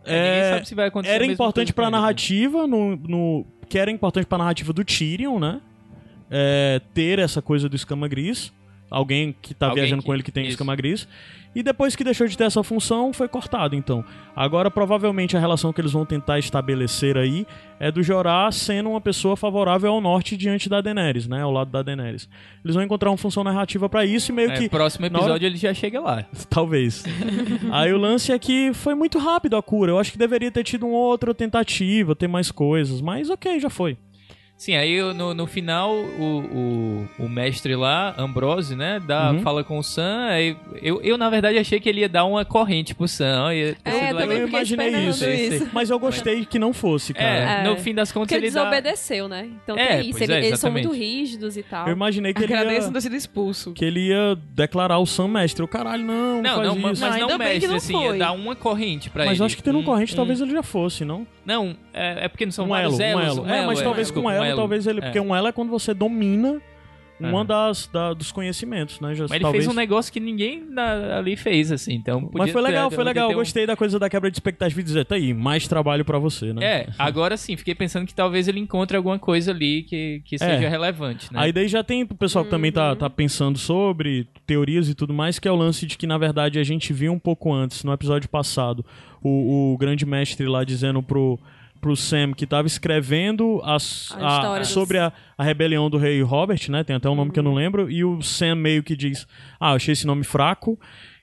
É, 0.07 0.13
ninguém 0.17 0.41
é, 0.41 0.51
sabe 0.55 0.69
se 0.69 0.75
vai 0.75 0.89
acontecer 0.89 1.13
a 1.13 1.15
era 1.15 1.25
importante 1.27 1.73
pra 1.73 1.85
com 1.85 1.89
ele, 1.89 1.97
né? 1.97 2.01
narrativa, 2.01 2.67
no, 2.67 2.97
no, 2.97 3.47
que 3.69 3.79
era 3.79 3.91
importante 3.91 4.27
pra 4.27 4.37
narrativa 4.37 4.73
do 4.73 4.85
Tyrion, 4.85 5.39
né? 5.39 5.61
É, 6.31 6.81
ter 6.93 7.19
essa 7.19 7.41
coisa 7.43 7.69
do 7.69 7.77
escama 7.77 8.09
gris. 8.09 8.53
Alguém 8.91 9.35
que 9.43 9.55
tá 9.55 9.67
Alguém 9.69 9.83
viajando 9.83 10.03
que- 10.03 10.07
com 10.07 10.15
ele 10.15 10.23
que 10.23 10.31
tem 10.31 10.45
isso. 10.45 10.53
escama 10.53 10.77
gris. 10.77 11.09
E 11.53 11.63
depois 11.63 11.95
que 11.95 12.03
deixou 12.05 12.27
de 12.27 12.37
ter 12.37 12.45
essa 12.45 12.63
função, 12.65 13.13
foi 13.13 13.29
cortado, 13.29 13.77
então. 13.77 14.05
Agora, 14.35 14.71
provavelmente, 14.71 15.37
a 15.37 15.41
relação 15.41 15.73
que 15.73 15.81
eles 15.81 15.93
vão 15.93 16.05
tentar 16.05 16.39
estabelecer 16.39 17.17
aí 17.17 17.47
é 17.79 17.91
do 17.93 18.03
Jorah 18.03 18.51
sendo 18.53 18.91
uma 18.91 19.01
pessoa 19.01 19.37
favorável 19.37 19.91
ao 19.93 20.01
norte 20.01 20.37
diante 20.37 20.69
da 20.69 20.81
Daenerys, 20.81 21.29
né? 21.29 21.43
Ao 21.43 21.53
lado 21.53 21.71
da 21.71 21.81
Daenerys. 21.83 22.29
Eles 22.65 22.75
vão 22.75 22.85
encontrar 22.85 23.11
uma 23.11 23.17
função 23.17 23.45
narrativa 23.45 23.89
pra 23.89 24.05
isso 24.05 24.33
e 24.33 24.35
meio 24.35 24.51
É, 24.51 24.57
que... 24.59 24.69
próximo 24.69 25.09
na 25.09 25.19
hora- 25.19 25.27
episódio 25.27 25.47
ele 25.47 25.57
já 25.57 25.73
chega 25.73 26.01
lá. 26.01 26.25
Talvez. 26.51 27.05
Aí 27.71 27.93
o 27.93 27.99
lance 27.99 28.33
é 28.33 28.39
que 28.39 28.73
foi 28.75 28.95
muito 28.97 29.19
rápido 29.19 29.57
a 29.57 29.63
cura. 29.63 29.93
Eu 29.93 29.99
acho 29.99 30.11
que 30.13 30.19
deveria 30.19 30.51
ter 30.51 30.65
tido 30.65 30.87
uma 30.87 30.99
outra 30.99 31.33
tentativa, 31.33 32.17
ter 32.17 32.29
mais 32.29 32.51
coisas. 32.51 33.01
Mas 33.01 33.31
ok, 33.31 33.59
já 33.61 33.71
foi. 33.71 33.97
Sim, 34.57 34.77
aí 34.77 34.93
eu- 34.93 35.13
no, 35.13 35.35
no 35.35 35.47
final 35.47 35.93
o, 35.93 37.07
o, 37.19 37.25
o 37.25 37.29
mestre 37.29 37.75
lá, 37.75 38.15
Ambrose, 38.17 38.75
né, 38.77 39.01
dá, 39.05 39.33
Uhum. 39.33 39.41
fala 39.41 39.65
com 39.65 39.79
o 39.79 39.83
Sam. 39.83 40.27
Aí 40.29 40.57
eu, 40.81 41.03
eu, 41.03 41.19
na 41.19 41.29
verdade, 41.29 41.59
achei 41.59 41.79
que 41.81 41.89
ele 41.89 42.01
ia 42.01 42.09
dar 42.09 42.25
uma 42.25 42.45
corrente 42.45 42.95
pro 42.95 43.07
Sam. 43.09 43.53
Ia, 43.53 43.77
É, 43.85 43.91
sido 44.09 44.19
também 44.19 44.39
eu 44.39 44.49
imaginei 44.49 44.91
isso. 45.09 45.29
isso. 45.29 45.69
Mas 45.73 45.91
eu 45.91 45.99
gostei 45.99 46.45
que 46.47 46.59
não 46.59 46.73
fosse, 46.73 47.13
cara. 47.13 47.61
É, 47.61 47.61
É. 47.61 47.69
no 47.69 47.77
fim 47.77 47.93
das 47.95 48.11
contas 48.13 48.29
Porque 48.29 48.35
ele 48.37 48.47
ele 48.47 48.55
dá... 48.55 48.61
desobedeceu, 48.65 49.29
né? 49.29 49.49
Então 49.63 49.77
É, 49.77 49.99
tem 49.99 50.11
isso. 50.11 50.23
ele- 50.23 50.33
é, 50.33 50.47
eles 50.47 50.61
são 50.61 50.71
muito 50.71 50.93
rígidos 50.93 51.57
e 51.57 51.63
tal. 51.63 51.87
Eu 51.89 51.93
imaginei 51.93 52.33
que 52.33 52.43
ele, 52.45 52.55
Agradeço 52.55 52.81
ia, 52.83 52.87
não 52.87 52.93
ter 52.93 53.01
sido 53.03 53.17
expulso. 53.17 53.73
que 53.73 53.85
ele 53.85 54.09
ia 54.09 54.39
declarar 54.55 54.99
o 54.99 55.05
Sam 55.07 55.29
mestre. 55.29 55.65
O 55.65 55.69
caralho, 55.69 56.05
não, 56.05 56.41
não, 56.41 56.43
Não, 56.43 56.55
faz 56.57 56.69
não, 56.69 56.77
mas 56.77 56.93
isso. 56.99 57.01
mas 57.07 57.11
Não, 57.15 57.21
não 57.21 57.29
ainda 57.33 57.39
bem 57.39 57.47
que 57.61 57.67
mestre, 57.67 57.69
não 57.69 57.77
assim, 57.77 58.01
ia 58.03 58.09
foi. 58.11 58.19
dar 58.19 58.33
uma 58.33 58.55
corrente 58.57 59.11
pra 59.11 59.23
ele. 59.25 59.31
Mas 59.31 59.41
eu 59.41 59.47
acho 59.47 59.57
que 59.57 59.63
tendo 59.63 59.79
um 59.79 59.81
Um- 59.81 59.85
corrente 59.85 60.13
um- 60.13 60.17
talvez 60.17 60.41
ele 60.41 60.53
já 60.53 60.63
fosse, 60.63 61.05
não? 61.05 61.27
Não, 61.45 61.77
é, 61.93 62.25
é 62.25 62.29
porque 62.29 62.45
não 62.45 62.53
são 62.53 62.69
um 62.69 62.77
elo, 62.77 62.97
vários 62.97 63.17
um 63.17 63.21
elos. 63.21 63.39
elo. 63.39 63.49
É, 63.49 63.67
mas 63.67 63.83
talvez 63.83 64.11
com 64.11 64.21
um 64.21 64.31
elo, 64.31 64.57
talvez 64.57 64.87
ele... 64.87 65.01
É. 65.01 65.03
Porque 65.03 65.21
um 65.21 65.35
elo 65.35 65.49
é 65.49 65.53
quando 65.53 65.71
você 65.71 65.93
domina 65.93 66.61
uma 67.21 67.29
Aham. 67.39 67.47
das 67.47 67.87
da- 67.93 68.13
dos 68.13 68.33
conhecimentos, 68.33 68.99
né? 69.01 69.15
Já, 69.15 69.23
Mas 69.25 69.31
ele 69.33 69.41
talvez... 69.41 69.65
fez 69.65 69.73
um 69.73 69.77
negócio 69.79 70.13
que 70.13 70.19
ninguém 70.19 70.65
na- 70.69 71.19
ali 71.19 71.37
fez, 71.37 71.71
assim, 71.71 71.95
então... 71.95 72.29
Mas 72.35 72.51
foi 72.51 72.61
ter- 72.61 72.69
legal, 72.69 72.91
foi 72.91 72.97
podia 72.99 73.05
legal. 73.11 73.29
ter 73.29 73.35
Eu 73.35 73.37
um- 73.37 73.41
gostei 73.41 73.67
da 73.67 73.77
coisa 73.77 73.99
da 73.99 74.11
quebra 74.11 74.31
de 74.31 74.37
expectativa 74.37 74.81
e 74.81 74.83
dizer, 74.83 75.05
tá 75.05 75.15
aí, 75.15 75.33
mais 75.33 75.69
trabalho 75.69 76.05
pra 76.05 76.19
você, 76.19 76.53
né? 76.53 76.65
É, 76.65 76.89
agora 76.99 77.37
sim, 77.37 77.57
fiquei 77.57 77.75
pensando 77.75 78.07
que 78.07 78.15
talvez 78.15 78.49
ele 78.49 78.59
encontre 78.59 78.97
alguma 78.97 79.19
coisa 79.19 79.53
ali 79.53 79.83
que, 79.85 80.23
que 80.25 80.39
seja 80.39 80.65
É. 80.65 80.69
relevante, 80.69 81.33
né? 81.33 81.39
Aí 81.41 81.53
daí 81.53 81.69
já 81.69 81.85
tem 81.85 82.03
o 82.03 82.09
pessoal 82.15 82.45
que 82.45 82.51
também 82.51 82.71
Uhum. 82.71 82.75
tá, 82.75 82.97
tá 82.97 83.09
pensando 83.11 83.59
sobre 83.59 84.27
teorias 84.47 84.89
e 84.89 84.95
tudo 84.95 85.15
mais, 85.15 85.39
que 85.39 85.47
é 85.47 85.53
o 85.53 85.57
lance 85.57 85.87
de 85.87 85.97
que, 85.97 86.07
na 86.07 86.19
verdade, 86.19 86.59
a 86.59 86.65
gente 86.65 86.93
viu 86.93 87.13
um 87.13 87.19
pouco 87.19 87.53
antes, 87.53 87.85
no 87.85 87.93
episódio 87.93 88.29
passado, 88.29 88.85
o, 89.23 89.73
o 89.73 89.79
grande 89.79 90.05
mestre 90.05 90.47
lá 90.47 90.65
dizendo 90.65 91.03
pro, 91.03 91.39
pro 91.85 91.95
Sam 91.97 92.33
que 92.33 92.47
tava 92.47 92.67
escrevendo 92.67 93.61
as- 93.63 94.11
A 94.13 94.17
a- 94.39 94.41
dos- 94.61 94.69
sobre 94.69 94.99
a, 94.99 95.13
a 95.37 95.45
rebelião 95.45 95.91
do 95.91 95.99
rei 95.99 96.23
Robert, 96.23 96.61
né? 96.71 96.83
Tem 96.83 96.97
até 96.97 97.09
um 97.11 97.15
nome 97.15 97.31
que 97.31 97.39
eu 97.39 97.43
não 97.43 97.53
lembro, 97.55 97.91
e 97.91 98.03
o 98.03 98.23
Sam 98.23 98.55
meio 98.55 98.83
que 98.83 98.97
diz, 98.97 99.27
ah, 99.61 99.73
eu 99.73 99.77
achei 99.77 99.93
esse 99.93 100.07
nome 100.07 100.25
fraco, 100.25 100.81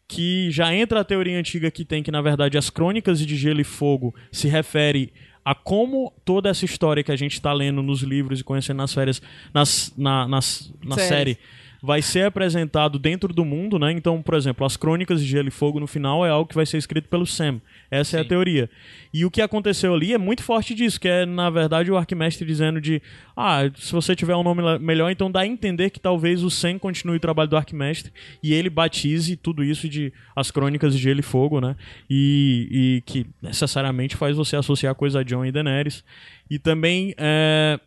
que 0.08 0.52
já 0.52 0.72
entra 0.74 1.00
a 1.00 1.04
teoria 1.04 1.40
antiga 1.40 1.72
que 1.72 1.84
tem 1.84 2.04
que, 2.04 2.12
na 2.12 2.22
verdade, 2.22 2.58
as 2.58 2.70
crônicas 2.70 3.20
de 3.20 3.36
Gelo 3.36 3.60
e 3.62 3.64
Fogo 3.64 4.14
se 4.32 4.48
refere 4.48 5.12
a 5.44 5.56
como 5.56 6.14
toda 6.24 6.50
essa 6.50 6.64
história 6.66 7.04
que 7.04 7.12
a 7.12 7.16
gente 7.16 7.34
está 7.34 7.52
lendo 7.52 7.82
nos 7.82 8.02
livros 8.04 8.40
e 8.40 8.44
conhecendo 8.44 8.78
nas 8.78 8.94
férias, 8.94 9.20
nas, 9.52 9.92
na, 9.98 10.28
nas, 10.28 10.72
na 10.84 10.96
série, 11.08 11.38
vai 11.82 12.02
ser 12.02 12.26
apresentado 12.26 13.00
dentro 13.00 13.34
do 13.34 13.44
mundo, 13.44 13.80
né? 13.80 13.92
Então, 13.92 14.22
por 14.22 14.36
exemplo, 14.36 14.66
as 14.66 14.78
crônicas 14.78 15.20
de 15.20 15.28
Gelo 15.28 15.48
e 15.48 15.52
Fogo 15.52 15.80
no 15.80 15.88
final 15.88 16.24
é 16.24 16.30
algo 16.30 16.48
que 16.48 16.54
vai 16.54 16.66
ser 16.66 16.78
escrito 16.78 17.10
pelo 17.10 17.26
Sam. 17.26 17.60
Essa 17.90 18.18
é 18.18 18.20
a 18.20 18.24
Sim. 18.24 18.30
teoria. 18.30 18.70
E 19.12 19.26
o 19.26 19.32
que 19.32 19.42
aconteceu 19.42 19.94
ali 19.94 20.14
é 20.14 20.18
muito 20.18 20.44
forte 20.44 20.76
disso, 20.76 21.00
que 21.00 21.08
é, 21.08 21.26
na 21.26 21.50
verdade, 21.50 21.92
o 21.92 21.98
Arquimestre 21.98 22.46
dizendo 22.46 22.80
de 22.80 23.02
ah, 23.36 23.62
se 23.76 23.92
você 23.92 24.16
tiver 24.16 24.36
um 24.36 24.44
nome 24.44 24.62
melhor, 24.80 25.10
então 25.10 25.32
dá 25.32 25.42
a 25.42 25.48
entender 25.48 25.90
que 25.90 26.00
talvez 26.00 26.44
o 26.44 26.52
Sam 26.52 26.78
continue 26.78 27.18
o 27.18 27.20
trabalho 27.20 27.50
do 27.50 27.58
Arquimestre 27.58 28.12
e 28.44 28.54
ele 28.54 28.70
batize 28.70 29.36
tudo 29.36 29.64
isso 29.64 29.90
de 29.90 30.14
as 30.36 30.52
crônicas 30.52 30.96
de 30.96 31.02
Gelo 31.02 31.20
e 31.20 31.24
Fogo, 31.24 31.60
né? 31.60 31.76
E, 32.08 32.68
e 32.72 33.02
que 33.08 33.26
necessariamente 33.42 34.16
faz 34.16 34.38
você 34.38 34.56
associar 34.56 34.94
coisa 34.94 35.22
a 35.22 35.24
John 35.24 35.44
e 35.44 35.52
Daenerys. 35.52 36.04
E 36.48 36.60
também 36.60 37.16
é, 37.18 37.80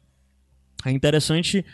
é 0.84 0.90
interessante 0.90 1.64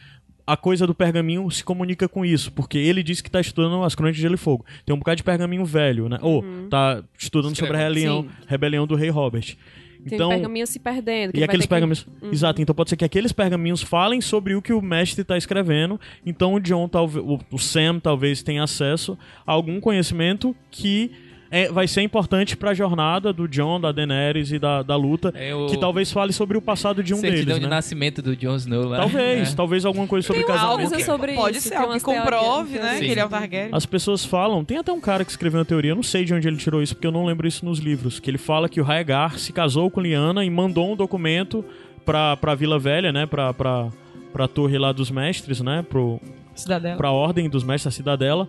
a 0.53 0.57
coisa 0.57 0.87
do 0.87 0.95
pergaminho 0.95 1.49
se 1.51 1.63
comunica 1.65 2.09
com 2.09 2.25
isso, 2.25 2.51
porque 2.53 2.79
ele 2.79 3.03
disse 3.03 3.23
que 3.23 3.31
tá 3.31 3.41
estudando 3.41 3.83
as 3.85 3.95
crônicas 3.95 4.17
de 4.17 4.23
Gelo 4.23 4.35
e 4.35 4.39
Fogo. 4.39 4.65
Tem 4.85 4.95
um 4.95 4.99
bocado 4.99 5.17
de 5.17 5.23
pergaminho 5.23 5.65
velho, 5.65 6.09
né? 6.09 6.19
Ou 6.23 6.45
tá 6.69 7.03
estudando 7.19 7.57
sobre 7.57 7.77
a 7.77 7.79
rebelião, 7.81 8.23
Sim. 8.23 8.29
rebelião 8.47 8.87
do 8.87 8.95
rei 8.95 9.11
Robert. 9.11 9.57
Tem 10.03 10.15
Então, 10.15 10.31
pergaminho 10.31 10.67
se 10.67 10.79
perdendo. 10.79 11.33
que 11.33 11.41
e 11.41 11.45
aqueles 11.45 11.65
ter 11.65 11.69
que- 11.69 11.75
pergaminhos. 11.75 12.07
Exato, 12.33 12.63
então 12.63 12.75
pode 12.75 12.89
ser 12.89 12.97
que 12.97 13.05
aqueles 13.05 13.33
pergaminhos 13.33 13.83
falem 13.83 14.21
sobre 14.23 14.55
o 14.55 14.63
que 14.63 14.73
o 14.73 14.81
mestre 14.81 15.21
está 15.23 15.37
escrevendo. 15.37 16.01
Então 16.25 16.55
o 16.55 16.61
John, 16.61 16.89
talvez. 16.89 17.23
O, 17.25 17.39
o 17.53 17.59
Sam 17.59 18.01
talvez 18.01 18.43
tenha 18.43 18.63
acesso 18.65 19.19
a 19.47 19.53
algum 19.53 19.79
conhecimento 19.79 20.57
que 20.71 21.11
é, 21.51 21.69
vai 21.71 21.89
ser 21.89 22.03
importante 22.03 22.57
para 22.57 22.71
a 22.71 22.75
jornada 22.75 23.33
do 23.33 23.49
John, 23.49 23.81
da 23.81 23.91
Daenerys 23.93 24.53
e 24.53 24.59
da, 24.59 24.83
da 24.83 24.95
luta. 24.97 25.33
É 25.35 25.55
o- 25.55 25.67
Que 25.67 25.77
talvez 25.77 26.13
fale 26.13 26.33
sobre 26.33 26.57
o 26.57 26.63
passado 26.63 27.03
de 27.03 27.13
um 27.13 27.17
Certidão 27.17 27.45
deles. 27.47 27.61
de 27.61 27.67
Né? 27.67 27.69
nascimento 27.69 28.23
do 28.23 28.37
Jon 28.37 28.55
Snow 28.57 28.85
lá. 28.89 28.99
Talvez, 28.99 29.53
É. 29.53 29.57
talvez 29.57 29.85
alguma 29.85 30.07
coisa 30.07 30.27
sobre 30.27 30.45
Tem 30.45 30.55
casamento. 30.55 30.89
coisa 30.91 31.05
sobre 31.05 31.33
Pode 31.35 31.59
isso. 31.59 31.69
ser 31.69 31.75
algo 31.75 31.93
que 31.95 32.01
comprove, 32.01 32.79
né? 32.79 32.99
Que 33.01 33.05
ele 33.07 33.21
é 33.21 33.25
um 33.25 33.29
Targaryen. 33.29 33.71
As 33.73 33.85
pessoas 33.87 34.25
falam, 34.25 34.65
tem 34.65 34.79
até 34.79 34.93
um 34.93 35.01
cara 35.01 35.25
que 35.25 35.31
escreveu 35.31 35.59
uma 35.59 35.65
teoria, 35.65 35.91
eu 35.91 35.97
não 35.97 36.03
sei 36.03 36.25
de 36.25 36.33
onde 36.33 36.47
ele 36.47 36.57
tirou 36.57 36.83
isso, 36.83 36.95
porque 36.95 37.07
eu 37.07 37.13
não 37.13 37.25
lembro 37.27 37.49
isso 37.49 37.65
nos 37.65 37.79
livros, 37.81 38.21
que 38.21 38.31
ele 38.31 38.39
fala 38.39 38.69
que 38.69 38.81
o 38.81 38.85
Raegar 38.85 39.39
se 39.39 39.53
casou 39.53 39.91
com 39.91 40.01
Lyanna 40.01 40.45
e 40.45 40.51
mandou 40.51 40.93
um 40.93 40.97
documento 40.97 41.65
pra, 42.05 42.37
pra 42.37 42.55
Vila 42.55 42.79
Velha, 42.79 43.13
né, 43.13 43.27
pra, 43.27 43.53
pra, 43.53 43.89
pra 44.33 44.47
torre 44.49 44.79
lá 44.79 44.93
dos 44.93 45.11
mestres, 45.11 45.61
né, 45.61 45.85
pro, 45.89 46.21
Cidadela. 46.55 46.97
pra 46.97 47.11
ordem 47.11 47.49
dos 47.49 47.65
mestres, 47.65 47.93
a 47.93 47.97
cidadela, 47.97 48.49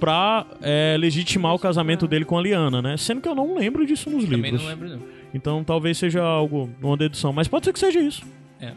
pra 0.00 0.46
é, 0.62 0.96
legitimar 0.98 1.54
o 1.54 1.58
casamento 1.58 2.06
dele 2.08 2.24
com 2.24 2.36
a 2.38 2.42
Lyanna, 2.42 2.80
né, 2.82 2.96
sendo 2.96 3.20
que 3.20 3.28
eu 3.28 3.34
não 3.34 3.54
lembro 3.56 3.86
disso 3.86 4.10
nos 4.10 4.24
Também 4.24 4.40
livros. 4.40 4.62
não 4.62 4.68
lembro, 4.68 4.88
não. 4.88 4.98
Então 5.34 5.64
talvez 5.64 5.96
seja 5.98 6.22
algo, 6.22 6.68
uma 6.82 6.96
dedução, 6.96 7.32
mas 7.32 7.48
pode 7.48 7.64
ser 7.66 7.72
que 7.72 7.78
seja 7.78 8.00
isso. 8.00 8.22
É. 8.60 8.72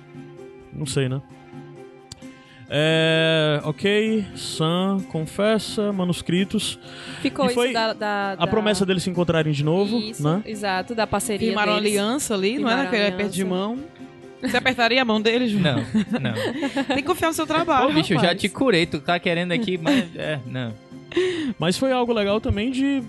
Não 0.73 0.85
sei, 0.85 1.09
né? 1.09 1.21
É, 2.67 3.61
ok, 3.63 4.25
Sam 4.35 4.99
confessa, 5.11 5.93
manuscritos. 5.93 6.79
Ficou 7.21 7.45
E 7.45 7.53
foi 7.53 7.65
isso 7.65 7.73
da, 7.75 7.93
da, 7.93 8.31
A 8.31 8.35
da- 8.37 8.47
promessa 8.47 8.83
deles 8.85 9.03
se 9.03 9.09
encontrarem 9.09 9.53
de 9.53 9.63
novo, 9.63 9.99
Isso, 9.99 10.23
né? 10.23 10.41
exato, 10.45 10.95
da 10.95 11.05
parceria 11.05 11.49
Firmaram 11.49 11.73
uma 11.73 11.81
deles. 11.81 11.97
aliança 11.99 12.33
ali, 12.33 12.53
não 12.53 12.55
é 12.55 12.71
Firmaram 12.71 12.83
naquele 12.83 13.01
aliança. 13.03 13.15
aperto 13.17 13.35
de 13.35 13.45
mão. 13.45 13.79
Você 14.41 14.57
apertaria 14.57 15.01
a 15.01 15.05
mão 15.05 15.21
dele, 15.21 15.47
Ju? 15.47 15.59
Não, 15.59 15.75
não. 15.77 16.83
Tem 16.85 16.97
que 16.97 17.03
confiar 17.03 17.29
no 17.29 17.33
seu 17.33 17.47
trabalho. 17.47 17.87
Pô, 17.87 17.93
bicho, 17.93 18.13
eu 18.13 18.17
já 18.17 18.23
rapaz. 18.23 18.41
te 18.41 18.49
curei, 18.49 18.85
tu 18.85 18.99
tá 18.99 19.17
querendo 19.19 19.51
aqui, 19.51 19.77
mas. 19.77 20.05
É, 20.15 20.39
não. 20.45 20.73
Mas 21.59 21.77
foi 21.77 21.91
algo 21.91 22.11
legal 22.13 22.39
também 22.41 22.71
de. 22.71 23.03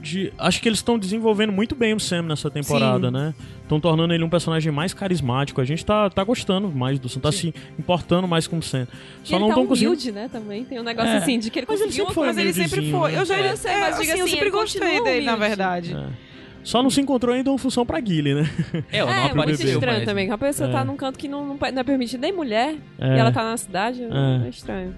de 0.00 0.32
acho 0.38 0.60
que 0.60 0.68
eles 0.68 0.78
estão 0.78 0.98
desenvolvendo 0.98 1.52
muito 1.52 1.74
bem 1.74 1.94
o 1.94 2.00
Sam 2.00 2.22
nessa 2.22 2.50
temporada, 2.50 3.08
Sim. 3.08 3.12
né? 3.12 3.34
Estão 3.62 3.78
tornando 3.78 4.12
ele 4.12 4.24
um 4.24 4.28
personagem 4.28 4.72
mais 4.72 4.92
carismático. 4.92 5.60
A 5.60 5.64
gente 5.64 5.84
tá, 5.84 6.10
tá 6.10 6.24
gostando 6.24 6.68
mais 6.68 6.98
do 6.98 7.08
Sam, 7.08 7.20
tá 7.20 7.30
se 7.30 7.54
importando 7.78 8.26
mais 8.26 8.46
com 8.48 8.58
o 8.58 8.62
Sam. 8.62 8.88
E 9.24 9.28
Só 9.28 9.36
ele 9.36 9.42
não 9.44 9.48
tá 9.50 9.54
conseguindo. 9.54 9.90
humilde, 9.92 10.10
né, 10.12 10.28
também. 10.30 10.64
Tem 10.64 10.80
um 10.80 10.82
negócio 10.82 11.10
É. 11.12 11.16
assim, 11.18 11.38
de 11.38 11.50
que 11.50 11.58
ele 11.60 11.66
Mas 11.68 11.80
ele 11.80 11.86
conseguiu 11.88 12.06
sempre 12.06 12.10
uma 12.10 12.14
foi 12.14 12.26
Mas 12.26 12.38
ele 12.38 12.52
sempre 12.52 12.90
foi. 12.90 13.12
né? 13.12 13.20
Eu 13.20 13.24
já 13.24 13.38
Eu 13.38 13.56
sei, 13.56 13.70
mas 13.72 13.82
é, 13.96 14.00
diga 14.00 14.12
assim, 14.12 14.20
eu 14.20 14.24
assim, 14.24 14.30
sempre 14.32 14.38
ele 14.48 14.50
gostei 14.50 15.04
dele, 15.04 15.26
na 15.26 15.36
verdade. 15.36 15.94
É. 15.94 16.30
Só 16.62 16.82
não 16.82 16.90
se 16.90 17.00
encontrou 17.00 17.34
ainda 17.34 17.48
uma 17.50 17.58
função 17.58 17.86
pra 17.86 17.98
Guile, 18.00 18.34
né? 18.34 18.50
É, 18.92 18.98
ela 18.98 19.10
não 19.10 19.16
É, 19.18 19.22
muito 19.28 19.38
apareceu, 19.38 19.70
estranho 19.70 19.98
mas... 19.98 20.04
também. 20.06 20.26
que 20.26 20.32
A 20.32 20.36
pessoa 20.38 20.68
É. 20.68 20.72
tá 20.72 20.84
num 20.84 20.96
canto 20.96 21.18
que 21.18 21.26
não, 21.28 21.46
não, 21.46 21.54
não 21.56 21.80
é 21.80 21.84
permitido 21.84 22.20
nem 22.20 22.32
mulher. 22.32 22.74
É. 22.98 23.16
E 23.16 23.18
ela 23.18 23.30
tá 23.32 23.44
na 23.44 23.56
cidade. 23.56 24.02
É. 24.02 24.46
É, 24.46 24.48
estranho. 24.50 24.94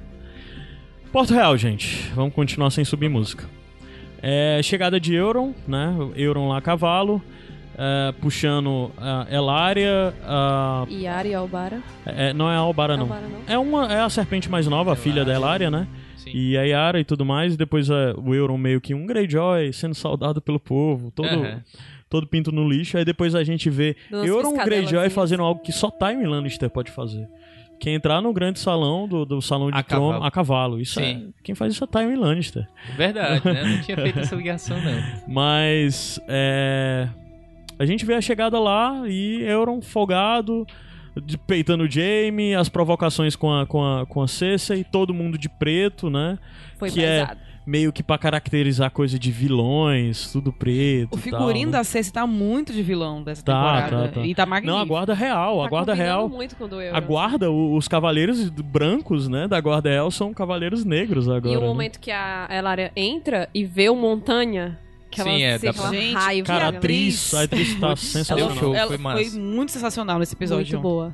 Porto 1.12 1.34
Real, 1.34 1.56
gente. 1.58 2.10
Vamos 2.14 2.34
continuar 2.34 2.70
sem 2.70 2.84
subir 2.84 3.08
música. 3.08 3.44
É 4.22 4.60
chegada 4.62 4.98
de 4.98 5.14
Euron, 5.14 5.52
né? 5.68 5.94
Euron 6.16 6.48
lá 6.48 6.58
a 6.58 6.60
cavalo, 6.62 7.20
é, 7.76 8.12
puxando 8.20 8.90
a 8.96 9.26
Elaria. 9.30 10.14
A, 10.24 10.86
Yara 10.88 11.28
e 11.28 11.34
Albara. 11.34 11.82
é, 12.06 12.32
não 12.32 12.50
é 12.50 12.54
a 12.54 12.58
Albara, 12.58 12.96
não. 12.96 13.04
Albara 13.04 13.26
não. 13.28 13.54
É, 13.54 13.58
uma, 13.58 13.92
é 13.92 14.00
a 14.00 14.08
serpente 14.08 14.48
mais 14.48 14.66
nova, 14.66 14.92
a 14.92 14.96
filha 14.96 15.24
da 15.24 15.34
Elaria, 15.34 15.70
né? 15.70 15.86
Sim. 16.16 16.30
E 16.32 16.56
a 16.56 16.62
Yara 16.62 16.98
e 17.00 17.04
tudo 17.04 17.24
mais. 17.26 17.54
E 17.54 17.56
depois 17.58 17.90
é, 17.90 18.14
o 18.16 18.34
Euron 18.34 18.56
meio 18.56 18.80
que 18.80 18.94
um 18.94 19.04
Greyjoy 19.04 19.72
sendo 19.72 19.94
saudado 19.94 20.40
pelo 20.40 20.60
povo, 20.60 21.10
todo, 21.10 21.28
Aham. 21.28 21.62
todo 22.08 22.26
pinto 22.26 22.50
no 22.50 22.66
lixo. 22.66 22.96
Aí 22.96 23.04
depois 23.04 23.34
a 23.34 23.44
gente 23.44 23.68
vê 23.68 23.96
Duas 24.08 24.26
Euron 24.26 24.52
Greyjoy 24.52 24.70
piscadelazinhas. 24.76 25.12
fazendo 25.12 25.42
algo 25.42 25.60
que 25.60 25.72
só 25.72 25.90
Time 25.90 26.24
Lannister 26.24 26.70
pode 26.70 26.90
fazer. 26.90 27.28
Que 27.82 27.90
é 27.90 27.94
entrar 27.94 28.20
no 28.22 28.32
grande 28.32 28.60
salão 28.60 29.08
do, 29.08 29.24
do 29.24 29.42
salão 29.42 29.68
de 29.68 29.76
A 29.76 29.82
trono 29.82 30.06
cavalo. 30.12 30.24
a 30.24 30.30
cavalo. 30.30 30.80
Isso 30.80 31.00
Sim. 31.00 31.32
é, 31.36 31.42
quem 31.42 31.52
faz 31.52 31.74
isso 31.74 31.82
é 31.82 31.86
Time 31.88 32.14
Lannister. 32.14 32.64
Verdade, 32.96 33.44
né? 33.44 33.60
Eu 33.60 33.66
não 33.66 33.80
tinha 33.82 33.96
feito 34.00 34.20
essa 34.20 34.36
ligação, 34.36 34.80
não. 34.80 35.02
Mas 35.26 36.20
é, 36.28 37.08
a 37.76 37.84
gente 37.84 38.04
vê 38.06 38.14
a 38.14 38.20
chegada 38.20 38.56
lá 38.60 39.02
e 39.08 39.42
Euron 39.42 39.82
folgado, 39.82 40.64
de- 41.24 41.36
peitando 41.36 41.82
o 41.82 41.90
Jaime, 41.90 42.54
as 42.54 42.68
provocações 42.68 43.34
com 43.34 43.52
a, 43.52 43.66
com 43.66 43.84
a, 43.84 44.06
com 44.06 44.22
a 44.22 44.28
Cersei, 44.28 44.84
todo 44.84 45.12
mundo 45.12 45.36
de 45.36 45.48
preto, 45.48 46.08
né? 46.08 46.38
Foi 46.78 46.88
Que 46.88 47.02
é- 47.04 47.22
pesado. 47.22 47.40
Meio 47.64 47.92
que 47.92 48.02
pra 48.02 48.18
caracterizar 48.18 48.90
coisa 48.90 49.16
de 49.16 49.30
vilões, 49.30 50.32
tudo 50.32 50.52
preto. 50.52 51.14
O 51.14 51.16
figurino 51.16 51.70
tal, 51.70 51.78
né? 51.78 51.78
da 51.78 51.84
Cersei 51.84 52.12
tá 52.12 52.26
muito 52.26 52.72
de 52.72 52.82
vilão 52.82 53.22
dessa 53.22 53.42
Tá, 53.44 53.52
temporada. 53.52 54.08
tá, 54.08 54.14
tá. 54.20 54.26
E 54.26 54.34
tá 54.34 54.44
magnífico. 54.44 54.76
Não, 54.76 54.82
a 54.82 54.84
guarda 54.84 55.14
real, 55.14 55.60
a 55.60 55.64
Tá 55.64 55.70
guarda 55.70 55.92
combinando 55.92 56.18
real. 56.18 56.28
muito 56.28 56.56
com 56.56 56.64
o 56.64 56.68
do. 56.68 56.80
A 56.80 56.98
guarda, 57.00 57.50
os 57.52 57.86
cavaleiros 57.86 58.50
brancos, 58.50 59.28
né, 59.28 59.46
da 59.46 59.60
guarda 59.60 59.88
real 59.90 60.10
são 60.10 60.34
cavaleiros 60.34 60.84
negros 60.84 61.28
agora. 61.28 61.54
E 61.54 61.56
o 61.56 61.60
né? 61.60 61.66
momento 61.66 62.00
que 62.00 62.10
a 62.10 62.48
Elaria 62.50 62.90
entra 62.96 63.48
e 63.54 63.64
vê 63.64 63.88
o 63.88 63.94
Montanha, 63.94 64.76
que 65.08 65.20
ela 65.20 65.30
Sim, 65.30 65.42
é, 65.44 65.58
se 65.58 65.66
dá 65.66 65.72
pra- 65.72 65.90
Gente, 65.90 66.14
raiva. 66.14 66.46
Cara, 66.48 66.66
a 66.66 66.72
né? 66.72 66.78
atriz, 66.78 67.32
a 67.34 67.42
atriz 67.44 67.74
tá 67.78 67.86
Ela, 67.86 67.96
sensacional. 67.96 68.56
show, 68.56 68.74
ela 68.74 68.88
foi 68.88 68.98
foi, 68.98 69.38
muito 69.40 69.70
sensacional 69.70 70.18
nesse 70.18 70.34
episódio. 70.34 70.72
Muito 70.72 70.82
boa. 70.82 71.12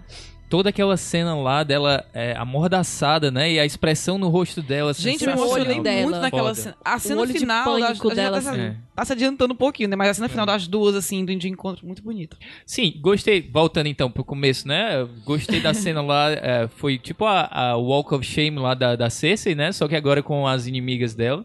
Toda 0.48 0.70
aquela 0.70 0.96
cena 0.96 1.34
lá 1.36 1.62
dela 1.62 2.06
é, 2.14 2.34
amordaçada, 2.36 3.30
né? 3.30 3.52
E 3.52 3.60
a 3.60 3.66
expressão 3.66 4.16
no 4.16 4.28
rosto 4.28 4.62
dela. 4.62 4.94
Gente, 4.94 5.24
eu 5.24 5.34
me 5.34 5.38
emocionei 5.40 5.80
dela. 5.80 6.02
muito 6.02 6.20
naquela 6.20 6.54
Foda. 6.54 6.54
cena. 6.54 6.76
A 6.84 6.98
cena 6.98 7.26
final, 7.26 7.78
das- 7.78 8.00
a 8.00 8.14
dela, 8.14 8.36
tá, 8.36 8.42
se- 8.42 8.48
assim. 8.48 8.60
É. 8.60 8.76
tá 8.96 9.04
se 9.04 9.12
adiantando 9.12 9.52
um 9.52 9.56
pouquinho, 9.56 9.88
né? 9.90 9.96
Mas 9.96 10.08
a 10.08 10.14
cena 10.14 10.28
final 10.28 10.46
das 10.46 10.66
duas, 10.66 10.94
assim, 10.94 11.24
do 11.24 11.36
de 11.36 11.48
encontro, 11.48 11.86
muito 11.86 12.02
bonita. 12.02 12.36
Sim, 12.64 12.94
gostei. 13.00 13.42
Voltando 13.42 13.88
então 13.88 14.10
pro 14.10 14.24
começo, 14.24 14.66
né? 14.66 15.06
Gostei 15.24 15.60
da 15.60 15.74
cena 15.74 16.00
lá. 16.00 16.30
é, 16.30 16.68
foi 16.76 16.98
tipo 16.98 17.24
a, 17.26 17.48
a 17.52 17.76
Walk 17.76 18.14
of 18.14 18.24
Shame 18.24 18.58
lá 18.58 18.72
da, 18.74 18.96
da 18.96 19.10
Cersei, 19.10 19.54
né? 19.54 19.70
Só 19.72 19.86
que 19.86 19.94
agora 19.96 20.22
com 20.22 20.46
as 20.46 20.66
inimigas 20.66 21.14
dela. 21.14 21.44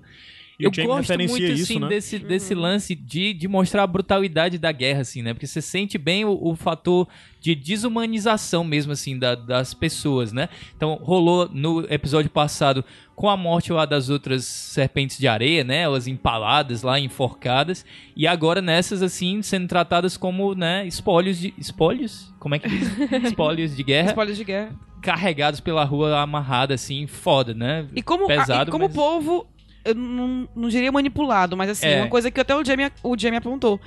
E 0.64 0.81
eu 0.81 0.88
gosto 0.88 1.18
muito, 1.18 1.38
isso, 1.38 1.64
assim, 1.64 1.80
né? 1.80 1.88
desse, 1.88 2.19
desse 2.19 2.56
lance 2.56 2.95
de, 2.95 3.34
de 3.34 3.48
mostrar 3.48 3.84
a 3.84 3.88
brutalidade 3.88 4.57
da 4.57 4.72
guerra, 4.72 5.02
assim, 5.02 5.22
né? 5.22 5.34
Porque 5.34 5.48
você 5.48 5.61
sente 5.61 5.98
bem 5.98 6.26
o, 6.26 6.38
o 6.41 6.56
fator 6.56 7.07
de 7.40 7.53
desumanização 7.56 8.64
mesmo, 8.64 8.91
assim, 8.94 9.18
da- 9.18 9.35
das 9.35 9.73
pessoas, 9.73 10.31
né? 10.31 10.49
Então, 10.76 10.95
rolou 11.02 11.49
no 11.52 11.81
episódio 11.90 12.30
passado 12.31 12.84
com 13.15 13.30
a 13.30 13.38
morte 13.38 13.72
lá 13.72 13.85
das 13.85 14.10
outras 14.10 14.45
serpentes 14.45 15.18
de 15.18 15.27
areia, 15.27 15.64
né? 15.64 15.81
Elas 15.81 16.07
empaladas 16.07 16.81
lá, 16.81 16.99
enforcadas. 16.99 17.85
E 18.15 18.26
agora 18.26 18.61
nessas, 18.61 19.02
assim, 19.03 19.41
sendo 19.41 19.68
tratadas 19.68 20.18
como, 20.18 20.56
né? 20.56 20.88
Espólios 20.88 21.38
de... 21.38 21.53
Espólios? 21.57 22.34
Como 22.40 22.56
é 22.56 22.60
que 22.60 22.69
diz? 22.69 22.90
Espólios 23.26 23.76
de 23.76 23.84
guerra. 23.84 24.07
Spoilers 24.10 24.38
de 24.38 24.44
guerra. 24.44 24.76
Carregados 25.02 25.60
pela 25.60 25.84
rua, 25.84 26.22
amarrada, 26.22 26.73
assim, 26.73 27.06
foda, 27.07 27.53
né? 27.53 27.85
E 27.94 28.02
como, 28.02 28.26
Pesado, 28.26 28.69
e 28.69 28.72
como 28.72 28.85
mas- 28.85 28.94
o 28.94 28.95
povo, 28.95 29.48
eu 29.85 29.95
não, 29.95 30.47
não 30.55 30.69
diria 30.69 30.91
manipulado, 30.91 31.55
mas 31.57 31.69
assim, 31.69 31.88
É. 31.88 32.01
uma 32.01 32.07
coisa 32.10 32.30
que 32.31 32.39
até 32.39 32.55
o 32.55 32.64
Jamie, 32.64 32.91
o 33.03 33.18
Jamie 33.18 33.38
apontou. 33.38 33.80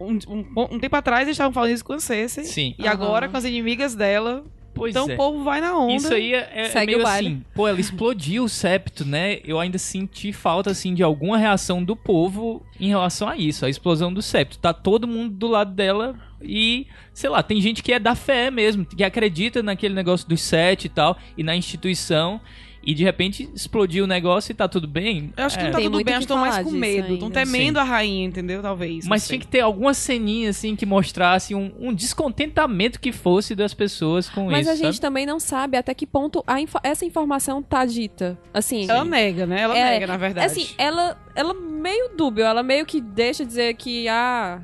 Um, 0.00 0.18
um- 0.28 0.46
um 0.76 0.78
tempo 0.78 0.96
atrás 0.96 1.22
eles 1.22 1.34
estavam 1.34 1.52
falando 1.52 1.72
isso 1.72 1.84
com 1.84 1.92
a 1.92 2.00
Cersei. 2.00 2.44
Sim. 2.44 2.74
E 2.78 2.86
agora 2.88 3.26
Aham. 3.26 3.32
com 3.32 3.36
as 3.38 3.44
inimigas 3.44 3.94
dela. 3.94 4.44
Pois 4.72 4.94
então 4.94 5.10
é. 5.10 5.14
o 5.14 5.16
povo 5.16 5.42
vai 5.42 5.60
na 5.60 5.76
onda. 5.76 5.94
Isso 5.94 6.14
aí 6.14 6.32
é, 6.32 6.70
é 6.72 6.86
meio 6.86 7.00
o 7.00 7.02
baile. 7.02 7.28
assim, 7.28 7.44
pô, 7.54 7.66
ela 7.68 7.80
explodiu 7.80 8.44
o 8.44 8.48
septo, 8.48 9.04
né? 9.04 9.40
Eu 9.44 9.58
ainda 9.58 9.76
senti 9.78 10.32
falta, 10.32 10.70
assim, 10.70 10.94
de 10.94 11.02
alguma 11.02 11.36
reação 11.36 11.82
do 11.82 11.96
povo 11.96 12.64
em 12.78 12.88
relação 12.88 13.28
a 13.28 13.36
isso, 13.36 13.66
a 13.66 13.68
explosão 13.68 14.12
do 14.14 14.22
septo. 14.22 14.58
Tá 14.58 14.72
todo 14.72 15.08
mundo 15.08 15.34
do 15.34 15.48
lado 15.48 15.72
dela 15.74 16.14
e, 16.40 16.86
sei 17.12 17.28
lá, 17.28 17.42
tem 17.42 17.60
gente 17.60 17.82
que 17.82 17.92
é 17.92 17.98
da 17.98 18.14
fé 18.14 18.48
mesmo, 18.50 18.86
que 18.86 19.02
acredita 19.02 19.60
naquele 19.62 19.92
negócio 19.92 20.26
dos 20.28 20.40
sete 20.40 20.84
e 20.86 20.88
tal, 20.88 21.18
e 21.36 21.42
na 21.42 21.54
instituição, 21.56 22.40
e 22.82 22.94
de 22.94 23.04
repente 23.04 23.48
explodiu 23.54 24.04
o 24.04 24.06
negócio 24.06 24.52
e 24.52 24.54
tá 24.54 24.66
tudo 24.68 24.88
bem. 24.88 25.32
Eu 25.36 25.44
acho 25.44 25.56
que 25.58 25.62
É. 25.62 25.66
não 25.66 25.72
tá 25.72 25.78
Tem 25.78 25.90
tudo 25.90 26.04
bem, 26.04 26.18
estão 26.18 26.38
mais 26.38 26.58
com 26.64 26.70
medo. 26.70 27.12
Estão 27.14 27.28
ainda. 27.28 27.40
temendo 27.44 27.78
a 27.78 27.84
rainha, 27.84 28.26
entendeu? 28.26 28.62
Talvez. 28.62 29.06
Mas 29.06 29.26
tinha 29.26 29.38
que 29.38 29.46
ter 29.46 29.60
alguma 29.60 29.92
ceninha, 29.94 30.50
assim, 30.50 30.74
que 30.74 30.86
mostrasse 30.86 31.54
um, 31.54 31.70
um 31.78 31.92
descontentamento 31.92 33.00
que 33.00 33.12
fosse 33.12 33.54
das 33.54 33.74
pessoas 33.74 34.28
com 34.28 34.46
Mas 34.50 34.62
isso, 34.62 34.70
a 34.70 34.74
gente 34.74 34.84
sabe? 34.94 35.00
também 35.00 35.26
não 35.26 35.38
sabe 35.40 35.76
até 35.76 35.92
que 35.94 36.06
ponto 36.06 36.42
a 36.46 36.60
info- 36.60 36.78
essa 36.82 37.04
informação 37.04 37.62
tá 37.62 37.84
dita. 37.84 38.38
Assim, 38.52 38.88
Ela 38.88 39.04
nega, 39.04 39.46
né? 39.46 39.60
Ela 39.62 39.76
É, 39.78 39.90
nega, 39.90 40.06
na 40.06 40.16
verdade. 40.16 40.46
assim, 40.46 40.68
ela, 40.78 41.20
ela 41.34 41.52
meio 41.54 42.10
dúbio, 42.16 42.44
ela 42.44 42.62
meio 42.62 42.86
que 42.86 43.00
deixa 43.00 43.44
dizer 43.44 43.74
que, 43.74 44.08
ah, 44.08 44.60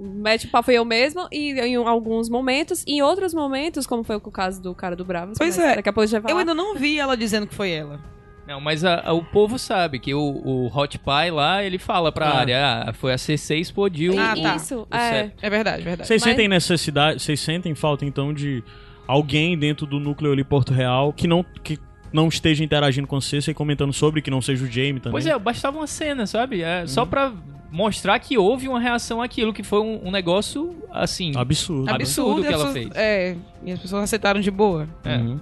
mete 0.00 0.46
o 0.46 0.50
pau 0.50 0.62
foi 0.62 0.74
eu 0.74 0.84
mesmo, 0.84 1.28
e 1.30 1.52
em 1.60 1.74
alguns 1.76 2.28
momentos, 2.28 2.82
em 2.86 3.02
outros 3.02 3.34
momentos, 3.34 3.86
como 3.86 4.02
foi 4.02 4.16
o 4.16 4.20
caso 4.20 4.62
do 4.62 4.74
cara 4.74 4.96
do 4.96 5.04
Bravos, 5.04 5.36
Pois 5.38 5.58
é. 5.58 5.76
daqui 5.76 5.88
a 5.88 5.92
pouco 5.92 6.06
gente 6.06 6.20
vai 6.22 6.32
Eu 6.32 6.38
ainda 6.38 6.54
não 6.54 6.74
vi 6.74 6.98
ela 6.98 7.16
dizendo 7.16 7.46
que 7.46 7.54
foi 7.54 7.70
ela. 7.70 8.00
Não, 8.48 8.60
mas 8.60 8.84
a- 8.84 9.02
a- 9.04 9.12
o 9.12 9.22
povo 9.22 9.58
sabe 9.58 10.00
que 10.00 10.12
o, 10.12 10.18
o 10.20 10.66
Hot 10.76 10.98
Pie 10.98 11.30
lá, 11.30 11.62
ele 11.62 11.78
fala 11.78 12.10
pra 12.10 12.26
Ah. 12.30 12.38
área, 12.38 12.84
ah, 12.88 12.92
foi 12.92 13.12
a 13.12 13.16
C6 13.16 13.60
explodiu 13.60 14.18
Ah, 14.18 14.34
tá. 14.34 14.56
Isso, 14.56 14.88
é. 14.90 15.30
É 15.40 15.48
verdade, 15.50 15.82
verdade. 15.82 16.08
Vocês 16.08 16.20
Mas- 16.22 16.30
sentem 16.30 16.48
necessidade, 16.48 17.22
vocês 17.22 17.38
sentem 17.38 17.74
falta 17.76 18.04
então 18.04 18.34
de 18.34 18.64
alguém 19.06 19.56
dentro 19.56 19.86
do 19.86 20.00
núcleo 20.00 20.32
ali 20.32 20.42
Porto 20.42 20.72
Real 20.72 21.12
que 21.12 21.28
não 21.28 21.44
que 21.62 21.78
não 22.12 22.26
esteja 22.26 22.64
interagindo 22.64 23.06
com 23.06 23.20
você 23.20 23.38
e 23.38 23.54
comentando 23.54 23.92
sobre, 23.92 24.20
que 24.20 24.32
não 24.32 24.42
seja 24.42 24.64
o 24.64 24.66
Jamie 24.66 24.94
também. 24.98 25.12
Pois 25.12 25.26
é, 25.26 25.38
bastava 25.38 25.76
uma 25.78 25.86
cena, 25.86 26.26
sabe? 26.26 26.60
É, 26.60 26.80
Uhum. 26.80 26.88
Só 26.88 27.06
pra 27.06 27.32
mostrar 27.70 28.18
que 28.18 28.36
houve 28.36 28.68
uma 28.68 28.80
reação 28.80 29.22
àquilo, 29.22 29.52
que 29.52 29.62
foi 29.62 29.80
um, 29.80 30.08
um 30.08 30.10
negócio, 30.10 30.76
assim... 30.90 31.32
absurdo. 31.36 31.88
Absurdo 31.90 32.40
e 32.40 32.46
que 32.46 32.52
ela 32.52 32.66
pessoas- 32.66 32.72
fez. 32.74 32.90
É, 32.94 33.36
e 33.64 33.72
as 33.72 33.78
pessoas 33.78 34.04
aceitaram 34.04 34.40
de 34.40 34.50
boa. 34.50 34.88
É. 35.04 35.16
Uhum. 35.16 35.38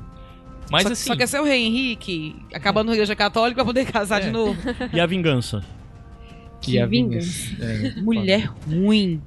Mas 0.71 0.83
só, 0.83 0.93
assim... 0.93 1.07
só 1.09 1.17
quer 1.17 1.27
ser 1.27 1.41
o 1.41 1.45
rei 1.45 1.65
Henrique, 1.65 2.37
acabando 2.53 2.89
na 2.89 2.93
igreja 2.93 3.17
católica 3.17 3.57
pra 3.57 3.65
poder 3.65 3.87
casar 3.91 4.21
É. 4.21 4.27
de 4.27 4.31
novo. 4.31 4.59
E 4.93 5.01
a 5.01 5.07
vingança? 5.07 5.65
que 6.61 6.79
a 6.81 6.87
vingança. 6.87 7.31
É, 7.61 8.01
Mulher 8.01 8.51
ruim. 8.69 9.23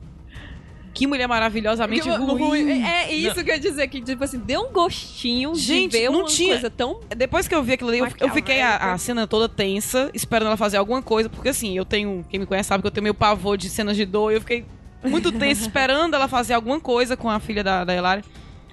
Que 0.94 1.08
mulher 1.08 1.28
maravilhosamente 1.28 2.04
Que- 2.04 2.10
ruim. 2.10 2.70
É, 2.84 3.06
é 3.06 3.14
isso 3.16 3.44
que 3.44 3.50
eu 3.50 3.56
ia 3.56 3.60
dizer, 3.60 3.88
que 3.88 4.02
tipo 4.02 4.24
assim, 4.24 4.38
deu 4.40 4.62
um 4.70 4.72
gostinho 4.74 5.56
Gente, 5.56 5.92
de 5.92 5.98
ver 6.00 6.10
não 6.10 6.20
uma 6.22 6.28
tinha- 6.28 6.50
coisa 6.54 6.70
tão... 6.70 7.00
Depois 7.16 7.48
que 7.48 7.56
eu 7.56 7.64
vi 7.64 7.74
aquilo 7.74 7.90
ali, 7.90 8.00
eu, 8.00 8.08
eu 8.20 8.30
fiquei 8.30 8.60
a, 8.62 8.66
Maquiavélica. 8.66 8.94
a 8.94 8.98
cena 8.98 9.26
toda 9.28 9.48
tensa, 9.48 10.10
esperando 10.14 10.48
ela 10.48 10.58
fazer 10.58 10.78
alguma 10.78 11.02
coisa, 11.02 11.30
porque 11.30 11.50
assim, 11.50 11.78
eu 11.78 11.86
tenho, 11.86 12.26
quem 12.30 12.40
me 12.40 12.46
conhece 12.46 12.68
sabe 12.70 12.82
que 12.82 12.88
eu 12.88 12.92
tenho 12.92 13.04
meio 13.04 13.14
pavor 13.14 13.58
de 13.58 13.70
cenas 13.70 13.96
de 13.96 14.06
dor, 14.06 14.32
e 14.32 14.36
eu 14.36 14.42
fiquei 14.42 14.66
muito 15.04 15.32
tensa 15.32 15.62
esperando 15.66 16.14
ela 16.14 16.28
fazer 16.28 16.54
alguma 16.54 16.80
coisa 16.80 17.16
com 17.16 17.30
a 17.30 17.40
filha 17.40 17.64
da, 17.64 17.84
da 17.86 17.96
Hilária. 17.96 18.24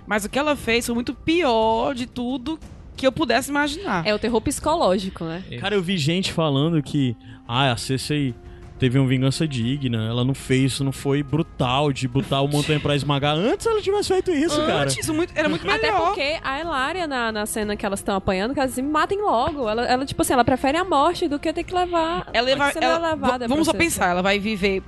Mas 0.06 0.24
o 0.24 0.28
que 0.28 0.38
ela 0.38 0.56
fez 0.56 0.86
foi 0.86 0.94
muito 0.94 1.14
pior 1.14 1.94
de 1.94 2.06
tudo 2.06 2.58
que 2.96 3.06
eu 3.06 3.12
pudesse 3.12 3.50
imaginar. 3.50 4.04
É 4.06 4.12
o 4.12 4.18
terror 4.18 4.40
psicológico, 4.40 5.22
né? 5.24 5.44
Cara, 5.60 5.74
eu 5.76 5.82
vi 5.82 5.96
gente 5.96 6.32
falando 6.32 6.82
que 6.82 7.14
ah, 7.46 7.70
a 7.70 7.76
Cersei 7.76 8.34
teve 8.78 8.98
uma 8.98 9.08
vingança 9.08 9.46
digna, 9.46 10.08
ela 10.08 10.24
não 10.24 10.34
fez 10.34 10.72
isso, 10.72 10.84
não 10.84 10.92
foi 10.92 11.22
brutal 11.22 11.92
de 11.92 12.06
botar 12.06 12.40
o 12.40 12.48
montanha 12.48 12.78
pra 12.78 12.94
esmagar. 12.94 13.34
Antes 13.36 13.66
ela 13.66 13.80
tivesse 13.80 14.08
feito 14.08 14.30
isso, 14.30 14.58
cara. 14.66 14.82
Antes, 14.84 15.08
muito, 15.08 15.32
era 15.34 15.48
muito 15.48 15.66
melhor. 15.66 15.78
Até 15.78 15.92
porque 15.92 16.38
a 16.42 16.60
Elaria, 16.60 17.06
na, 17.06 17.32
na 17.32 17.46
cena 17.46 17.76
que 17.76 17.84
elas 17.84 18.00
estão 18.00 18.14
apanhando, 18.16 18.54
que 18.54 18.60
elas 18.60 18.70
dizem, 18.70 18.84
matem 18.84 19.20
logo. 19.20 19.68
Ela, 19.68 19.84
ela, 19.86 20.04
tipo 20.04 20.22
assim, 20.22 20.32
ela 20.32 20.44
prefere 20.44 20.76
a 20.78 20.84
morte 20.84 21.26
do 21.28 21.38
que 21.38 21.52
ter 21.52 21.64
que 21.64 21.74
levar... 21.74 22.28
Ela 22.32 22.54
vai, 22.56 22.72
ser 22.72 22.82
ela- 22.82 23.10
levada 23.14 23.48
vamos 23.48 23.66
só 23.66 23.72
pensar, 23.72 24.10
ela 24.10 24.22
vai 24.22 24.38
viver 24.38 24.82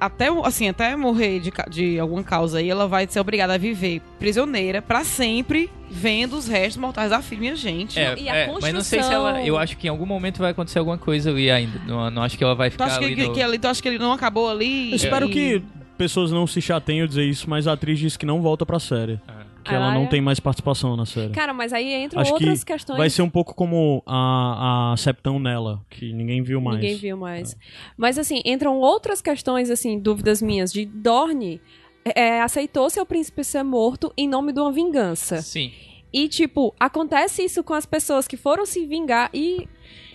até 0.00 0.30
o- 0.30 0.44
assim, 0.44 0.68
até 0.68 0.94
morrer 0.96 1.40
de, 1.40 1.52
de 1.70 1.98
alguma 1.98 2.22
causa 2.22 2.58
aí, 2.58 2.68
ela 2.70 2.86
vai 2.86 3.06
ser 3.08 3.20
obrigada 3.20 3.54
a 3.54 3.58
viver 3.58 4.00
prisioneira 4.18 4.80
pra 4.82 5.04
sempre, 5.04 5.70
vendo 5.90 6.36
os 6.36 6.46
restos 6.48 6.76
mortais 6.76 7.10
da 7.10 7.22
filha, 7.22 7.40
minha 7.40 7.56
gente. 7.56 7.98
É, 7.98 8.14
E 8.18 8.28
a 8.28 8.34
é, 8.36 8.46
mas 8.60 8.72
não 8.74 8.82
sei 8.82 9.02
se 9.02 9.12
ela. 9.12 9.24
construção- 9.32 9.46
Eu 9.46 9.58
acho 9.58 9.76
que 9.76 9.86
em 9.86 9.90
algum 9.90 10.06
momento 10.06 10.38
vai 10.38 10.50
acontecer 10.50 10.78
alguma 10.78 10.98
coisa 10.98 11.30
ali 11.30 11.50
ainda. 11.50 11.80
Não, 11.86 12.10
não 12.10 12.22
acho 12.22 12.36
que 12.36 12.44
ela 12.44 12.54
vai 12.54 12.68
Tu 12.68 12.72
ficar 12.72 12.86
acha 12.86 12.98
que, 12.98 13.04
ali. 13.04 13.14
que, 13.16 13.26
no- 13.28 13.32
que 13.34 13.42
ali, 13.42 13.58
tu 13.58 13.66
acha 13.68 13.80
que 13.82 13.88
ele 13.88 13.98
não 13.98 14.12
acabou 14.12 14.50
ali? 14.50 14.90
Eu 14.90 14.96
espero 14.96 15.26
E- 15.26 15.30
que 15.30 15.62
pessoas 15.96 16.30
não 16.30 16.46
se 16.46 16.60
chateiam 16.60 17.06
dizer 17.06 17.24
isso, 17.24 17.48
mas 17.48 17.66
a 17.66 17.72
atriz 17.72 17.98
disse 17.98 18.18
que 18.18 18.26
não 18.26 18.42
volta 18.42 18.66
pra 18.66 18.78
série. 18.78 19.18
Ah. 19.26 19.35
Que 19.68 19.74
ela 19.74 19.92
não 19.92 20.06
tem 20.06 20.20
mais 20.20 20.38
participação 20.38 20.96
na 20.96 21.04
série. 21.06 21.32
Cara, 21.32 21.52
mas 21.52 21.72
aí 21.72 22.04
entram 22.04 22.20
Acho 22.20 22.32
outras 22.32 22.62
que 22.62 22.72
questões... 22.72 22.96
vai 22.96 23.10
ser 23.10 23.22
um 23.22 23.30
pouco 23.30 23.54
como 23.54 24.02
a, 24.06 24.92
a 24.92 24.96
Septão 24.96 25.38
nela, 25.38 25.84
que 25.90 26.12
ninguém 26.12 26.42
viu 26.42 26.60
mais. 26.60 26.80
Ninguém 26.80 26.96
viu 26.96 27.16
mais. 27.16 27.56
Mas 27.96 28.18
assim, 28.18 28.40
entram 28.44 28.78
outras 28.78 29.20
questões, 29.20 29.70
assim, 29.70 29.98
dúvidas 29.98 30.40
minhas. 30.40 30.72
De 30.72 30.84
Dorne 30.84 31.60
é, 32.04 32.40
aceitou 32.40 32.88
seu 32.88 33.04
príncipe 33.04 33.42
ser 33.42 33.62
morto 33.62 34.12
em 34.16 34.28
nome 34.28 34.52
de 34.52 34.60
uma 34.60 34.72
vingança. 34.72 35.42
Sim. 35.42 35.72
E, 36.12 36.28
tipo, 36.28 36.74
acontece 36.78 37.44
isso 37.44 37.62
com 37.62 37.74
as 37.74 37.84
pessoas 37.84 38.26
que 38.28 38.36
foram 38.36 38.64
se 38.64 38.86
vingar 38.86 39.28
e 39.34 39.68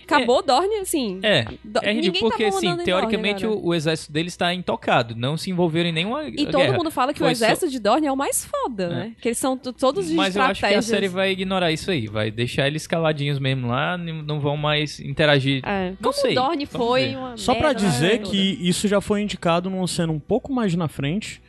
Acabou 0.04 0.42
Dorne, 0.42 0.76
assim. 0.76 1.18
É, 1.22 1.44
Do- 1.64 1.80
é 1.82 1.92
ninguém 1.92 2.04
ridículo, 2.06 2.30
porque 2.30 2.44
tava 2.44 2.56
assim, 2.56 2.76
teoricamente 2.84 3.44
Dorne 3.44 3.62
o, 3.62 3.68
o 3.68 3.74
exército 3.74 4.12
deles 4.12 4.32
está 4.32 4.52
intocado, 4.52 5.14
não 5.16 5.36
se 5.36 5.50
envolveram 5.50 5.88
em 5.88 5.92
nenhuma 5.92 6.24
E 6.24 6.30
guerra. 6.32 6.50
todo 6.50 6.72
mundo 6.74 6.90
fala 6.90 7.12
que 7.12 7.18
Foi 7.18 7.28
o 7.28 7.30
exército 7.30 7.70
de 7.70 7.78
Dorne 7.78 8.06
é 8.06 8.12
o 8.12 8.16
mais 8.16 8.44
foda, 8.44 8.88
né? 8.88 9.12
Que 9.20 9.28
eles 9.28 9.38
são 9.38 9.56
todos 9.56 10.08
de 10.08 10.14
Mas 10.14 10.36
eu 10.36 10.42
acho 10.42 10.60
que 10.60 10.66
a 10.74 10.82
série 10.82 11.08
vai 11.08 11.30
ignorar 11.32 11.70
isso 11.72 11.90
aí, 11.90 12.06
vai 12.06 12.30
deixar 12.30 12.66
eles 12.66 12.86
caladinhos 12.86 13.38
mesmo 13.38 13.68
lá, 13.68 13.96
não 13.96 14.40
vão 14.40 14.56
mais 14.56 15.00
interagir. 15.00 15.62
É. 15.64 15.90
Não 15.90 15.96
Como 16.00 16.12
sei, 16.14 16.34
Dorne 16.34 16.66
foi 16.66 17.14
uma 17.16 17.36
Só 17.36 17.54
pra 17.54 17.68
merda 17.68 17.80
dizer 17.80 18.18
toda. 18.18 18.30
que 18.30 18.58
isso 18.60 18.86
já 18.88 19.00
foi 19.00 19.22
indicado 19.22 19.70
numa 19.70 19.86
cena 19.86 20.12
um 20.12 20.18
pouco 20.20 20.52
mais 20.52 20.74
na 20.74 20.88
frente, 20.88 21.40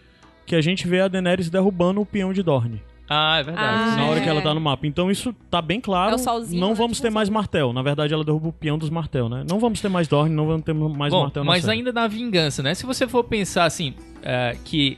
que 0.46 0.56
a 0.56 0.62
gente 0.62 0.88
vê 0.88 1.02
a 1.02 1.08
Daenerys 1.08 1.50
derrubando 1.50 2.02
o 2.02 2.06
peão 2.06 2.34
de 2.34 2.44
Dorne. 2.44 2.82
Ah, 3.14 3.38
é 3.40 3.44
verdade. 3.44 3.92
Ah, 3.92 3.96
na 3.96 4.06
hora 4.06 4.20
é. 4.20 4.24
que 4.24 4.30
ela 4.30 4.42
tá 4.42 4.54
no 4.54 4.60
mapa. 4.62 4.88
Então 4.88 5.12
isso 5.12 5.34
tá 5.50 5.62
bem 5.62 5.80
claro. 5.80 6.12
É 6.12 6.16
o 6.16 6.18
solzinho, 6.18 6.60
não 6.60 6.70
né, 6.70 6.76
vamos 6.76 7.00
ter 7.00 7.10
mais 7.10 7.30
martel. 7.30 7.72
Na 7.72 7.82
verdade, 7.82 8.14
ela 8.14 8.24
derruba 8.24 8.48
o 8.50 8.54
peão 8.54 8.78
dos 8.78 8.90
martel, 8.90 9.30
né? 9.30 9.44
Não 9.50 9.60
vamos 9.60 9.80
ter 9.82 9.90
mais 9.90 10.08
Dorne, 10.08 10.34
não 10.34 10.48
vamos 10.48 10.64
ter 10.64 10.74
mais 10.74 11.14
Bom, 11.14 11.24
martel 11.24 11.44
na 11.44 11.52
mas 11.52 11.64
série. 11.64 11.78
ainda 11.78 11.92
na 11.92 12.08
vingança, 12.08 12.64
né? 12.64 12.74
Se 12.74 12.86
você 12.86 13.08
for 13.08 13.24
pensar 13.24 13.66
assim, 13.66 13.94
é, 14.22 14.58
que 14.66 14.98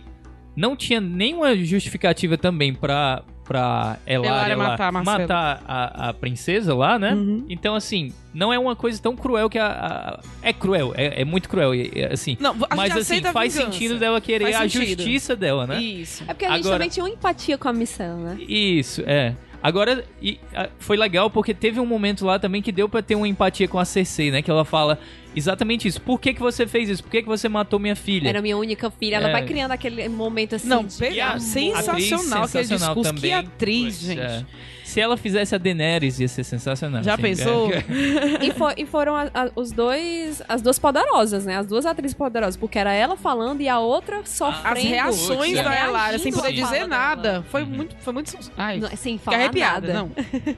não 0.56 0.76
tinha 0.76 1.02
nenhuma 1.02 1.56
justificativa 1.58 2.38
também 2.38 2.74
pra, 2.74 3.24
pra 3.46 3.98
lá 4.08 4.56
matar 4.58 4.92
Marcelo. 4.92 5.20
matar 5.22 5.64
a, 5.68 6.10
a 6.10 6.14
princesa 6.14 6.74
lá, 6.76 6.98
né? 7.00 7.14
Uhum. 7.14 7.46
Então, 7.48 7.76
assim, 7.76 8.12
não 8.34 8.52
é 8.52 8.58
uma 8.60 8.76
coisa 8.76 9.02
tão 9.02 9.16
cruel 9.16 9.50
que 9.50 9.58
a... 9.60 9.68
a- 9.68 10.20
é 10.42 10.52
cruel, 10.52 10.94
é, 10.98 11.22
é 11.22 11.26
muito 11.26 11.48
cruel, 11.48 11.72
assim... 12.12 12.36
Não, 12.40 12.56
a 12.70 12.76
mas 12.76 12.96
assim, 12.98 13.22
faz 13.22 13.54
vingança. 13.54 13.72
sentido 13.72 14.00
dela 14.00 14.20
querer 14.20 14.46
Faz 14.52 14.56
a 14.56 14.60
sentido. 14.70 15.00
justiça 15.00 15.36
dela, 15.36 15.66
né? 15.68 15.80
Isso. 15.82 16.24
É 16.24 16.34
porque 16.34 16.46
a 16.46 16.50
gente 16.50 16.60
Agora- 16.62 16.76
também 16.76 16.90
tinha 16.90 17.04
uma 17.04 17.10
empatia 17.10 17.58
com 17.58 17.68
a 17.70 17.74
missão, 17.74 18.20
né? 18.20 18.38
Isso, 18.48 19.04
é. 19.06 19.36
Agora, 19.66 20.06
e, 20.22 20.40
a- 20.54 20.70
foi 20.78 20.96
legal 20.96 21.28
porque 21.28 21.52
teve 21.52 21.80
um 21.80 21.88
momento 21.88 22.24
lá 22.24 22.38
também 22.38 22.62
que 22.62 22.72
deu 22.72 22.88
pra 22.88 23.02
ter 23.02 23.16
uma 23.16 23.28
empatia 23.28 23.68
com 23.68 23.80
a 23.80 23.84
Cersei, 23.86 24.30
né? 24.30 24.44
Que 24.44 24.52
ela 24.52 24.64
fala 24.64 25.00
exatamente 25.36 25.88
isso. 25.88 26.00
Por 26.00 26.20
que, 26.20 26.36
que 26.36 26.40
você 26.40 26.68
fez 26.68 26.88
isso? 26.88 27.02
Por 27.04 27.10
que, 27.10 27.24
que 27.24 27.28
você 27.28 27.50
matou 27.50 27.80
minha 27.80 27.96
filha? 27.96 28.30
Era 28.30 28.44
minha 28.44 28.56
única 28.56 28.92
filha. 28.92 29.16
Ela 29.16 29.30
É. 29.30 29.32
vai 29.32 29.44
criando 29.44 29.72
aquele 29.72 30.08
momento 30.08 30.54
assim. 30.56 30.68
Não, 30.68 30.84
de- 30.86 31.20
a- 31.20 31.40
sensacional 31.40 32.44
aquele 32.44 32.64
sensacional 32.64 32.96
discurso. 32.96 33.04
também. 33.16 33.22
Que 33.22 33.32
atriz, 33.34 33.96
Putz, 33.96 34.06
gente. 34.06 34.20
é. 34.20 34.46
Se 34.96 35.02
ela 35.02 35.18
fizesse 35.18 35.54
a 35.54 35.58
Daenerys, 35.58 36.22
ia 36.22 36.28
ser 36.30 36.46
sensacional. 36.46 37.04
Já 37.04 37.16
assim. 37.16 37.22
pensou? 37.22 37.70
É. 37.70 37.84
E, 38.46 38.52
fo- 38.54 38.74
e 38.78 38.86
foram 38.86 39.14
a- 39.14 39.30
a- 39.34 39.50
os 39.54 39.70
dois, 39.74 40.42
as 40.48 40.62
duas 40.62 40.80
poderosas, 40.80 41.44
né? 41.46 41.58
As 41.58 41.68
duas 41.68 41.86
atrizes 41.86 42.14
poderosas, 42.16 42.56
porque 42.56 42.80
era 42.80 42.94
ela 42.94 43.18
falando 43.18 43.60
e 43.60 43.68
a 43.68 43.78
outra 43.78 44.22
sofrendo. 44.24 44.78
As 44.78 44.82
reações 44.84 45.56
da. 45.62 45.86
Elária, 45.86 46.18
sem 46.18 46.32
poder 46.32 46.54
dizer 46.54 46.88
nada. 46.88 47.22
dela. 47.22 47.46
Foi 47.52 47.64
Uhum. 47.64 47.68
muito. 47.72 47.96
Foi 48.00 48.14
muito. 48.14 48.38
Ai, 48.56 48.80
Não, 48.80 48.88
sem 48.96 49.18
falar 49.18 49.36
arrepiada. 49.36 49.94
nada. 49.94 50.00
Não. 50.00 50.12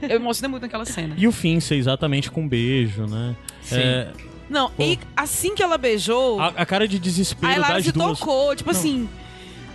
Eu 0.08 0.14
emocionei 0.16 0.48
muito 0.50 0.62
naquela 0.62 0.84
cena. 0.84 1.16
E 1.18 1.26
o 1.26 1.32
fim 1.32 1.58
ser 1.58 1.74
exatamente 1.74 2.30
com 2.30 2.42
um 2.42 2.48
beijo, 2.48 3.06
né? 3.08 3.34
Sim. 3.60 3.80
É, 3.80 4.08
Não, 4.48 4.70
Pô. 4.70 4.84
e 4.84 5.00
assim 5.16 5.52
que 5.56 5.64
ela 5.64 5.76
beijou, 5.76 6.40
a, 6.40 6.46
a 6.58 6.64
cara 6.64 6.86
de 6.86 6.96
a 6.96 7.00
desespero 7.00 7.52
Elária 7.54 7.74
das 7.74 7.86
se 7.86 7.90
duas. 7.92 8.20
tocou. 8.20 8.54
Tipo 8.54 8.70
Não. 8.72 8.78
assim. 8.78 9.08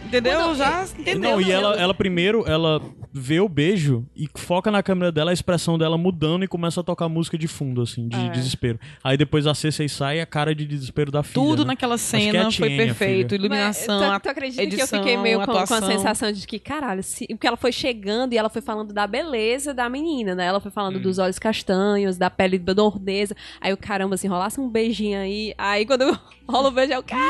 Entendeu? 0.05 0.39
Não, 0.39 0.55
Já 0.55 0.85
entendeu. 0.97 1.31
Não, 1.31 1.41
e 1.41 1.45
né? 1.47 1.51
ela, 1.51 1.75
ela 1.75 1.93
primeiro, 1.93 2.45
ela 2.47 2.81
vê 3.15 3.39
o 3.39 3.47
beijo 3.47 4.03
e 4.15 4.27
foca 4.33 4.71
na 4.71 4.81
câmera 4.81 5.11
dela, 5.11 5.29
a 5.29 5.33
expressão 5.33 5.77
dela 5.77 5.97
mudando 5.99 6.43
e 6.43 6.47
começa 6.47 6.81
a 6.81 6.83
tocar 6.83 7.07
música 7.07 7.37
de 7.37 7.47
fundo, 7.47 7.81
assim, 7.81 8.07
de 8.07 8.17
É. 8.17 8.29
desespero. 8.29 8.79
Aí 9.03 9.15
depois 9.15 9.45
a 9.45 9.53
Cersei 9.53 9.87
sai 9.87 10.17
e 10.17 10.21
a 10.21 10.25
cara 10.25 10.55
de 10.55 10.65
desespero 10.65 11.11
da 11.11 11.21
filha. 11.21 11.33
Tudo 11.45 11.59
né? 11.63 11.67
naquela 11.67 11.95
que 11.95 12.01
é 12.01 12.05
cena 12.05 12.47
a 12.47 12.51
foi 12.51 12.75
perfeito. 12.75 13.35
Iluminação, 13.35 13.99
Mas, 13.99 14.19
tu, 14.19 14.23
tu 14.23 14.29
acredita 14.29 14.61
que 14.61 14.67
eu 14.67 14.73
edição, 14.79 14.99
fiquei 14.99 15.15
meio 15.17 15.39
com, 15.41 15.45
com 15.45 15.57
a 15.57 15.81
sensação 15.81 16.31
de 16.31 16.47
que, 16.47 16.57
caralho, 16.57 17.03
se, 17.03 17.27
porque 17.27 17.45
ela 17.45 17.57
foi 17.57 17.71
chegando 17.71 18.33
e 18.33 18.37
ela 18.37 18.49
foi 18.49 18.61
falando 18.63 18.91
da 18.91 19.05
beleza 19.05 19.73
da 19.73 19.87
menina, 19.87 20.33
né? 20.33 20.45
Ela 20.45 20.59
foi 20.59 20.71
falando 20.71 20.99
dos 20.99 21.19
olhos 21.19 21.37
castanhos, 21.37 22.17
da 22.17 22.29
pele 22.31 22.57
nordesa. 22.75 23.35
Aí 23.61 23.71
o 23.71 23.77
caramba, 23.77 24.15
assim, 24.15 24.27
rolasse 24.27 24.59
um 24.59 24.67
beijinho 24.69 25.19
aí. 25.19 25.53
Aí 25.57 25.85
quando 25.85 26.17
rola 26.49 26.69
o 26.69 26.71
beijo, 26.71 26.93
eu, 26.93 27.03
cara. 27.03 27.21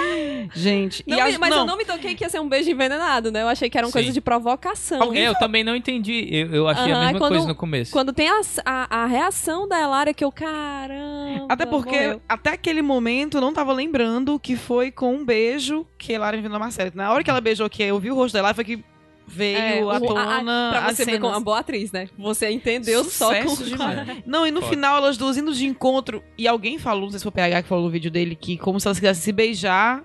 Gente, 0.56 1.04
Não 1.06 1.18
e 1.18 1.22
me- 1.22 1.28
as- 1.30 1.38
mas 1.38 1.50
não, 1.50 1.58
eu 1.60 1.66
não 1.66 1.78
me 1.78 1.84
toquei 1.86 2.16
que 2.16 2.24
ia 2.24 2.30
ser 2.30 2.40
um 2.40 2.48
beijo 2.48 2.70
envenenado, 2.70 3.32
né? 3.32 3.42
Eu 3.42 3.48
achei 3.50 3.70
que 3.70 3.78
era 3.78 3.86
uma 3.86 3.92
Sim. 3.92 4.00
coisa 4.00 4.12
de 4.14 4.22
provocação. 4.22 5.02
Alguém 5.02 5.24
É, 5.24 5.28
eu 5.28 5.36
também 5.36 5.64
não 5.64 5.73
entendi. 5.76 6.28
Eu, 6.32 6.54
eu 6.54 6.68
achei 6.68 6.92
Aham, 6.92 7.02
a 7.02 7.06
mesma 7.06 7.20
quando- 7.20 7.32
coisa 7.34 7.48
no 7.48 7.56
começo. 7.56 7.92
Quando 7.92 8.14
tem 8.14 8.30
a, 8.30 8.42
a, 8.66 9.04
a 9.04 9.06
reação 9.06 9.68
da 9.68 9.80
Elária 9.80 10.14
que 10.14 10.24
eu, 10.24 10.32
caramba. 10.32 11.46
Até 11.50 11.66
porque, 11.66 11.96
morreu. 11.96 12.22
até 12.28 12.52
aquele 12.52 12.82
momento, 12.82 13.38
eu 13.38 13.42
não 13.42 13.54
tava 13.54 13.74
lembrando 13.74 14.40
que 14.40 14.56
foi 14.56 14.92
com 14.92 15.14
um 15.16 15.26
beijo 15.26 15.86
que 15.98 16.18
Lara 16.18 16.38
enviou 16.38 16.54
a 16.56 16.60
Marcela. 16.60 16.92
Na 16.94 17.12
hora 17.12 17.24
que 17.24 17.30
ela 17.30 17.42
beijou, 17.42 17.70
que 17.70 17.84
eu 17.84 18.00
vi 18.00 18.12
o 18.12 18.16
rosto 18.16 18.34
dela, 18.34 18.54
foi 18.54 18.64
que 18.64 18.84
veio 19.26 19.58
É, 19.58 19.80
à 19.80 19.86
o- 19.86 19.90
a- 19.90 20.00
tona 20.02 20.70
Pra 20.72 20.92
você 20.94 21.06
ver 21.06 21.20
como 21.20 21.34
uma 21.34 21.40
boa 21.40 21.60
atriz, 21.60 21.92
né? 21.92 22.10
Você 22.18 22.50
entendeu 22.52 23.04
só 23.06 23.34
com 23.42 23.50
Sucesso 23.50 23.70
demais. 23.70 24.24
Não, 24.26 24.46
e 24.46 24.52
no 24.52 24.60
Foda. 24.62 24.70
final 24.74 24.98
elas 24.98 25.18
duas 25.18 25.38
indo 25.38 25.54
de 25.54 25.66
encontro. 25.66 26.22
E 26.38 26.48
alguém 26.48 26.78
falou, 26.78 27.04
não 27.04 27.10
sei 27.12 27.20
se 27.20 27.24
foi 27.24 27.30
o 27.30 27.34
PH 27.34 27.64
que 27.64 27.70
falou 27.70 27.86
no 27.86 27.90
vídeo 27.90 28.12
dele, 28.12 28.36
que 28.36 28.58
como 28.58 28.80
se 28.80 28.88
elas 28.88 29.00
quisessem 29.00 29.24
se 29.24 29.32
beijar 29.32 30.04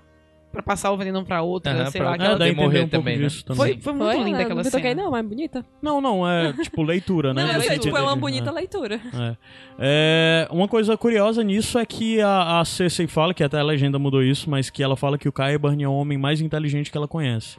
pra 0.51 0.61
passar 0.63 0.91
o 0.91 0.97
veneno 0.97 1.23
pra 1.23 1.41
outra, 1.41 1.85
sei 1.91 2.01
pra 2.01 2.09
lá. 2.11 2.15
aquela- 2.15 2.29
É, 2.35 2.37
dá 2.37 2.45
a 2.45 2.47
Poder 2.49 2.55
morrer 2.55 2.79
um 2.79 2.81
pouco 2.87 2.97
também, 3.05 3.17
né? 3.17 3.23
disso 3.27 3.45
também. 3.45 3.57
Foi, 3.73 3.81
foi 3.81 3.93
muito 3.93 4.05
Foi, 4.15 4.23
linda 4.23 4.37
né? 4.37 4.43
aquela 4.43 4.55
Não 4.55 4.63
cena. 4.63 4.77
toquei, 4.83 4.95
não, 4.95 5.11
mas 5.11 5.25
bonita. 5.25 5.65
Não, 5.81 6.01
não, 6.01 6.27
é 6.29 6.53
tipo 6.53 6.81
leitura, 6.83 7.33
né? 7.33 7.43
Não, 7.43 7.49
é 7.51 7.55
é, 7.67 7.77
tipo, 7.77 7.95
é 7.97 8.01
uma 8.01 8.09
sentido, 8.09 8.21
bonita 8.21 8.49
é. 8.49 8.53
leitura. 8.53 9.01
É. 9.13 9.35
É, 9.79 10.47
uma 10.51 10.67
coisa 10.67 10.97
curiosa 10.97 11.43
nisso 11.43 11.77
é 11.79 11.85
que 11.85 12.19
a, 12.21 12.59
a 12.59 12.65
Cersei 12.65 13.07
fala, 13.07 13.33
que 13.33 13.43
até 13.43 13.59
a 13.59 13.63
legenda 13.63 13.97
mudou 13.99 14.21
isso, 14.23 14.49
mas 14.49 14.69
que 14.69 14.83
ela 14.83 14.95
fala 14.97 15.17
que 15.17 15.27
o 15.29 15.31
Qyburn 15.31 15.83
é 15.83 15.87
o 15.87 15.93
homem 15.93 16.17
mais 16.17 16.41
inteligente 16.41 16.91
que 16.91 16.97
ela 16.97 17.07
conhece. 17.07 17.57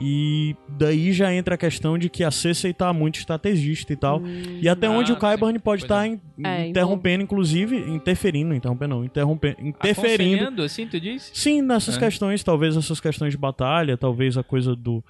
E 0.00 0.54
daí 0.68 1.12
já 1.12 1.32
entra 1.34 1.54
a 1.54 1.58
questão 1.58 1.98
de 1.98 2.08
que 2.08 2.22
a 2.22 2.30
Cersei 2.30 2.72
tá 2.72 2.92
muito 2.92 3.18
estrategista 3.18 3.92
e 3.92 3.96
tal. 3.96 4.22
e 4.60 4.68
até 4.68 4.86
Ah, 4.86 4.90
onde 4.90 5.12
o. 5.12 5.16
Qyburn 5.16 5.58
pode 5.58 5.82
estar 5.84 6.06
é. 6.06 6.18
É, 6.44 6.68
interrompendo, 6.68 7.24
inclusive, 7.24 7.76
interferindo, 7.76 8.54
interrompendo 8.54 8.94
não, 8.96 9.04
interrompendo, 9.04 9.56
interferindo. 9.60 10.62
Assim, 10.62 10.86
tu 10.86 11.00
diz? 11.00 11.30
Sim, 11.34 11.62
nessas 11.62 11.96
É. 11.96 11.98
questões, 11.98 12.42
talvez 12.44 12.76
essas 12.76 13.00
questões 13.00 13.32
de 13.32 13.38
batalha, 13.38 13.96
talvez 13.96 14.36
a 14.38 14.42
coisa 14.42 14.74
do 14.76 15.02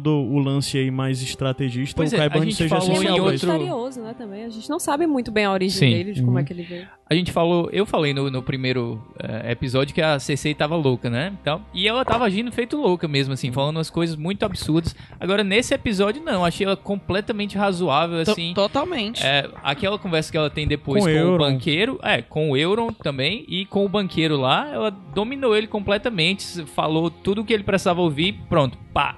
todo 0.00 0.10
o 0.10 0.38
lance 0.38 0.76
aí 0.76 0.90
mais 0.90 1.22
estrategista, 1.22 1.94
Pois 1.96 2.12
o 2.12 2.16
é, 2.16 2.20
a 2.20 2.22
Qyburn 2.28 2.50
gente 2.50 2.56
seja 2.56 2.76
falou 2.80 2.90
é 2.90 2.98
em 2.98 3.02
isso. 3.02 3.10
outro- 3.22 3.30
misterioso, 3.32 4.00
né, 4.02 4.14
também. 4.16 4.44
A 4.44 4.48
gente 4.48 4.68
não 4.68 4.78
sabe 4.80 5.06
muito 5.06 5.30
bem 5.30 5.44
a 5.44 5.52
origem 5.52 5.78
Sim. 5.78 5.90
dele, 5.90 6.12
de 6.12 6.20
como 6.20 6.32
Uhum. 6.32 6.38
é 6.38 6.44
que 6.44 6.52
ele 6.52 6.62
veio. 6.62 6.86
A 7.08 7.14
gente 7.14 7.30
falou, 7.32 7.68
eu 7.70 7.84
falei 7.84 8.14
no, 8.14 8.30
no 8.30 8.42
primeiro 8.42 9.00
eh, 9.22 9.52
episódio 9.52 9.94
que 9.94 10.00
a 10.00 10.18
Cersei 10.18 10.54
tava 10.54 10.74
louca, 10.74 11.10
né? 11.10 11.32
Então, 11.40 11.60
e 11.74 11.86
ela 11.86 12.02
tava 12.04 12.24
agindo 12.24 12.50
feito 12.50 12.76
louca 12.78 13.06
mesmo, 13.06 13.34
assim, 13.34 13.52
falando 13.52 13.76
umas 13.76 13.90
coisas 13.90 14.16
muito 14.16 14.42
absurdas. 14.44 14.96
Agora, 15.20 15.44
nesse 15.44 15.74
episódio, 15.74 16.22
não, 16.24 16.44
achei 16.44 16.66
ela 16.66 16.76
completamente 16.76 17.58
razoável, 17.58 18.18
assim. 18.20 18.52
Totalmente. 18.54 19.22
É, 19.24 19.48
aquela 19.62 19.98
conversa 19.98 20.32
que 20.32 20.38
ela 20.38 20.48
tem 20.50 20.66
depois 20.66 21.04
Com 21.04 21.10
com, 21.12 21.34
o 21.34 21.38
banqueiro, 21.38 22.00
é, 22.02 22.22
com 22.22 22.50
o 22.50 22.56
Euron 22.56 22.88
também, 22.92 23.44
e 23.48 23.66
com 23.66 23.84
o 23.84 23.88
banqueiro 23.88 24.36
lá, 24.38 24.66
ela 24.72 24.90
dominou 24.90 25.54
ele 25.54 25.66
completamente, 25.66 26.64
falou 26.66 27.10
tudo 27.10 27.42
o 27.42 27.44
que 27.44 27.52
ele 27.52 27.62
precisava 27.64 28.00
ouvir, 28.00 28.32
pronto, 28.48 28.78
pá. 28.94 29.16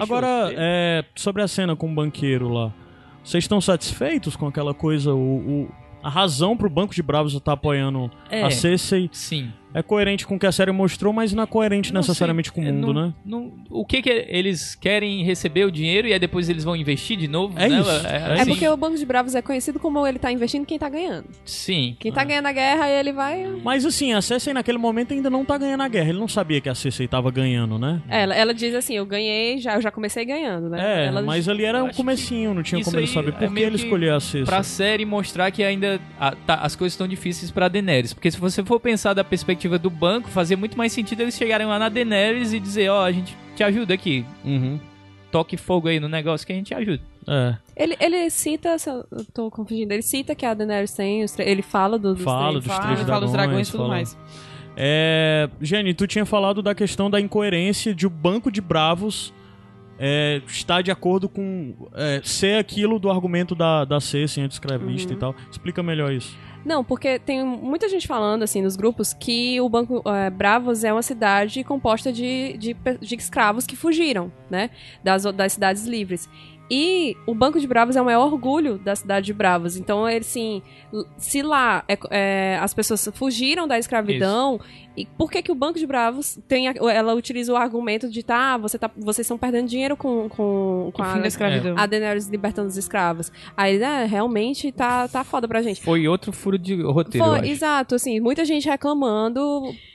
Agora, 0.00 0.50
é, 0.54 1.04
sobre 1.14 1.42
a 1.42 1.48
cena 1.48 1.74
com 1.76 1.90
o 1.90 1.94
banqueiro 1.94 2.48
lá, 2.48 2.72
vocês 3.22 3.44
estão 3.44 3.60
satisfeitos 3.60 4.36
com 4.36 4.46
aquela 4.46 4.72
coisa, 4.74 5.12
o, 5.14 5.64
o- 5.64 5.68
a 6.02 6.08
razão 6.08 6.56
pro 6.56 6.68
Banco 6.68 6.94
de 6.94 7.02
Bravos 7.02 7.32
estar 7.34 7.52
apoiando 7.52 8.10
É. 8.30 8.42
a 8.42 8.50
Cersei 8.50 9.08
Sim. 9.12 9.52
É 9.74 9.82
coerente 9.82 10.26
com 10.26 10.36
o 10.36 10.38
que 10.38 10.46
a 10.46 10.52
série 10.52 10.70
mostrou, 10.72 11.12
mas 11.12 11.32
não 11.32 11.42
é 11.42 11.46
coerente 11.46 11.92
Não 11.92 12.00
necessariamente 12.00 12.48
sei, 12.50 12.54
com 12.54 12.60
o 12.62 12.68
é, 12.68 12.72
mundo, 12.72 12.92
não- 12.92 13.06
né? 13.08 13.14
não- 13.24 13.52
o 13.70 13.84
que 13.84 14.02
que 14.02 14.10
eles 14.28 14.74
querem 14.74 15.22
receber 15.24 15.64
o 15.64 15.70
dinheiro 15.70 16.08
e 16.08 16.12
aí 16.12 16.18
depois 16.18 16.48
eles 16.48 16.64
vão 16.64 16.76
investir 16.76 17.16
de 17.16 17.28
novo? 17.28 17.58
É 17.58 17.68
nela? 17.68 17.80
isso, 17.96 18.06
é 18.06 18.16
É 18.16 18.40
assim, 18.40 18.50
porque 18.50 18.68
o 18.68 18.76
Banco 18.76 18.96
de 18.96 19.04
Bravos 19.06 19.34
é 19.34 19.42
conhecido 19.42 19.78
como 19.78 20.06
ele 20.06 20.18
tá 20.18 20.30
investindo 20.30 20.66
quem 20.66 20.78
tá 20.78 20.88
ganhando. 20.88 21.26
Sim. 21.44 21.96
Quem 21.98 22.12
tá 22.12 22.24
ganhando 22.24 22.46
a 22.46 22.52
guerra, 22.52 22.88
ele 22.88 23.12
vai. 23.12 23.46
Mas 23.64 23.84
assim, 23.84 24.12
a 24.12 24.20
Cersei 24.20 24.52
naquele 24.52 24.78
momento 24.78 25.12
ainda 25.12 25.30
não 25.30 25.44
tá 25.44 25.56
ganhando 25.58 25.82
a 25.82 25.88
guerra. 25.88 26.10
Ele 26.10 26.18
não 26.18 26.28
sabia 26.28 26.60
que 26.60 26.68
a 26.68 26.74
Cersei 26.74 27.08
tava 27.08 27.30
ganhando, 27.30 27.78
né? 27.78 28.02
Ela, 28.08 28.34
ela 28.34 28.54
diz 28.54 28.74
assim: 28.74 28.94
eu 28.94 29.06
ganhei, 29.06 29.58
já, 29.58 29.74
eu 29.74 29.80
já 29.82 29.90
comecei 29.90 30.24
ganhando, 30.24 30.68
né? 30.68 31.02
É, 31.02 31.06
ela, 31.06 31.22
mas 31.22 31.48
ali 31.48 31.64
era 31.64 31.82
um 31.82 31.90
comecinho, 31.90 32.54
não 32.54 32.62
tinha 32.62 32.82
como 32.82 32.98
ele 32.98 33.06
saber 33.06 33.28
é 33.30 33.32
por 33.32 33.54
que 33.54 33.60
ele 33.60 33.76
escolheu 33.76 34.14
a 34.14 34.20
Cersei. 34.20 34.44
Pra 34.44 34.62
série 34.62 35.04
mostrar 35.04 35.50
que 35.50 35.62
ainda 35.62 36.00
ah, 36.18 36.34
tá, 36.46 36.54
as 36.56 36.76
coisas 36.76 36.92
estão 36.94 37.08
difíceis 37.08 37.50
pra 37.50 37.68
Daenerys. 37.68 38.12
Porque 38.12 38.30
se 38.30 38.38
você 38.38 38.62
for 38.64 38.78
pensar 38.80 39.14
da 39.14 39.24
perspectiva 39.24 39.61
do 39.78 39.90
banco, 39.90 40.28
fazia 40.28 40.56
muito 40.56 40.76
mais 40.76 40.92
sentido 40.92 41.20
eles 41.22 41.36
chegarem 41.36 41.66
lá 41.66 41.78
na 41.78 41.88
Daenerys 41.88 42.52
e 42.52 42.60
dizer: 42.60 42.88
Ó, 42.90 43.04
a 43.04 43.12
gente 43.12 43.36
te 43.56 43.62
ajuda 43.62 43.94
aqui. 43.94 44.24
Uhum. 44.44 44.78
Toque 45.30 45.56
fogo 45.56 45.88
aí 45.88 45.98
no 45.98 46.08
negócio 46.08 46.46
que 46.46 46.52
a 46.52 46.56
gente 46.56 46.74
ajuda. 46.74 47.00
É, 47.26 47.54
Ele, 47.76 47.96
ele 48.00 48.28
cita, 48.30 48.76
se 48.78 48.90
eu 48.90 49.04
tô 49.32 49.50
confundindo, 49.50 49.92
ele 49.92 50.02
cita 50.02 50.34
que 50.34 50.44
a 50.44 50.52
Daenerys 50.54 50.92
tem, 50.92 51.24
ele 51.38 51.62
fala 51.62 51.98
do, 51.98 52.14
dos 52.14 52.22
Fala 52.24 52.48
três. 52.50 52.64
dos 52.64 52.66
Fala, 52.66 52.82
três 52.94 53.00
fala 53.08 53.20
dos 53.20 53.32
dragões 53.32 53.68
e 53.68 53.70
tudo 53.70 53.80
fala- 53.84 53.94
mais. 53.94 54.18
É, 54.76 55.48
Jenny, 55.60 55.94
tu 55.94 56.06
tinha 56.06 56.24
falado 56.26 56.62
da 56.62 56.74
questão 56.74 57.10
da 57.10 57.20
incoerência 57.20 57.94
de 57.94 58.06
o 58.06 58.10
Banco 58.10 58.50
de 58.50 58.60
Bravos 58.60 59.32
é, 59.98 60.40
estar 60.46 60.82
de 60.82 60.90
acordo 60.90 61.28
com 61.28 61.74
é, 61.94 62.20
ser 62.24 62.58
aquilo 62.58 62.98
do 62.98 63.10
argumento 63.10 63.54
da, 63.54 63.84
da 63.84 64.00
Cersei 64.00 64.42
antes 64.42 64.56
escravista 64.56 65.10
Uhum. 65.12 65.16
e 65.16 65.20
tal. 65.20 65.34
Explica 65.50 65.82
melhor 65.82 66.12
isso. 66.12 66.36
Não, 66.64 66.84
porque 66.84 67.18
tem 67.18 67.44
muita 67.44 67.88
gente 67.88 68.06
falando, 68.06 68.42
assim, 68.42 68.62
nos 68.62 68.76
grupos, 68.76 69.12
que 69.12 69.60
o 69.60 69.68
Banco 69.68 70.02
eh, 70.06 70.30
Bravos 70.30 70.84
é 70.84 70.92
uma 70.92 71.02
cidade 71.02 71.64
composta 71.64 72.12
de, 72.12 72.56
de, 72.56 72.76
de 73.00 73.14
escravos 73.16 73.66
que 73.66 73.74
fugiram, 73.74 74.32
né? 74.48 74.70
Das, 75.02 75.24
das 75.24 75.54
cidades 75.54 75.84
livres. 75.86 76.28
E 76.70 77.16
o 77.26 77.34
Banco 77.34 77.60
de 77.60 77.66
Bravos 77.66 77.96
é 77.96 78.00
o 78.00 78.04
maior 78.04 78.24
orgulho 78.32 78.78
da 78.78 78.96
cidade 78.96 79.26
de 79.26 79.32
Bravos. 79.34 79.76
Então, 79.76 80.06
assim, 80.06 80.62
se 81.18 81.42
lá 81.42 81.84
é- 81.86 81.98
é, 82.10 82.58
as 82.62 82.72
pessoas 82.72 83.06
fugiram 83.14 83.68
da 83.68 83.78
escravidão, 83.78 84.58
e 84.96 85.04
por 85.06 85.30
que, 85.30 85.42
que 85.42 85.52
o 85.52 85.54
Banco 85.54 85.78
de 85.78 85.86
Bravos 85.86 86.38
tem. 86.48 86.68
a- 86.68 86.74
ela 86.92 87.14
utiliza 87.14 87.52
o 87.52 87.56
argumento 87.56 88.08
de 88.10 88.22
tá, 88.22 88.56
você 88.56 88.78
tá 88.78 88.90
vocês 88.96 89.24
estão 89.26 89.36
perdendo 89.36 89.68
dinheiro 89.68 89.96
com, 89.96 90.28
com, 90.30 90.90
com 90.94 91.02
a, 91.02 91.14
fim 91.14 91.20
da 91.20 91.28
escravidão. 91.28 91.74
a 91.78 91.84
Daenerys 91.86 92.28
libertando 92.28 92.68
os 92.68 92.76
escravos. 92.78 93.30
Aí, 93.56 93.78
né, 93.78 94.06
realmente 94.06 94.70
tá, 94.72 95.08
tá 95.08 95.22
foda 95.24 95.46
pra 95.46 95.60
gente. 95.62 95.82
Foi 95.82 96.06
outro 96.08 96.32
furo 96.32 96.58
de 96.58 96.80
roteiro, 96.82 97.24
eu 97.26 97.30
Foi, 97.30 97.40
acho. 97.40 97.48
exato, 97.50 97.94
assim, 97.96 98.18
muita 98.20 98.44
gente 98.44 98.68
reclamando 98.68 99.42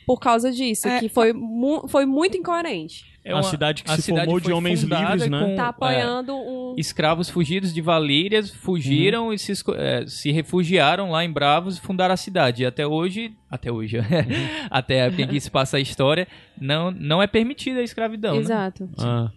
por 0.05 0.19
causa 0.19 0.51
disso, 0.51 0.87
É, 0.87 0.99
que 0.99 1.09
foi, 1.09 1.33
mu- 1.33 1.87
foi 1.87 2.05
muito 2.05 2.37
incoerente. 2.37 3.05
É 3.29 3.33
a 3.37 3.43
cidade 3.43 3.83
que 3.83 3.91
a 3.91 3.95
se 3.95 4.01
cidade 4.03 4.25
formou 4.25 4.39
de 4.39 4.51
homens 4.51 4.81
livres, 4.83 5.27
né? 5.29 5.39
com, 5.45 5.55
Tá 5.55 5.63
é, 5.63 5.67
apoiando 5.67 6.33
um. 6.35 6.75
escravos 6.77 7.29
fugidos 7.29 7.73
de 7.73 7.81
Valírias 7.81 8.49
fugiram 8.51 9.33
e 9.33 9.37
se, 9.37 9.51
eh, 9.75 10.05
se 10.07 10.31
refugiaram 10.31 11.11
lá 11.11 11.23
em 11.25 11.31
Bravos 11.31 11.77
e 11.77 11.81
fundaram 11.81 12.13
a 12.13 12.17
cidade. 12.17 12.63
E 12.63 12.65
até 12.65 12.87
hoje, 12.87 13.33
até 13.51 13.71
hoje, 13.71 13.97
até 14.71 15.01
a 15.01 15.05
época 15.05 15.21
em 15.23 15.27
que 15.27 15.39
se 15.39 15.51
passa 15.51 15.77
a 15.77 15.79
história, 15.79 16.27
não, 16.59 16.89
não 16.91 17.21
é 17.21 17.27
permitida 17.27 17.79
a 17.79 17.83
escravidão. 17.83 18.35
né? 18.35 18.39
Exato. 18.41 18.89
Ah, 18.99 19.29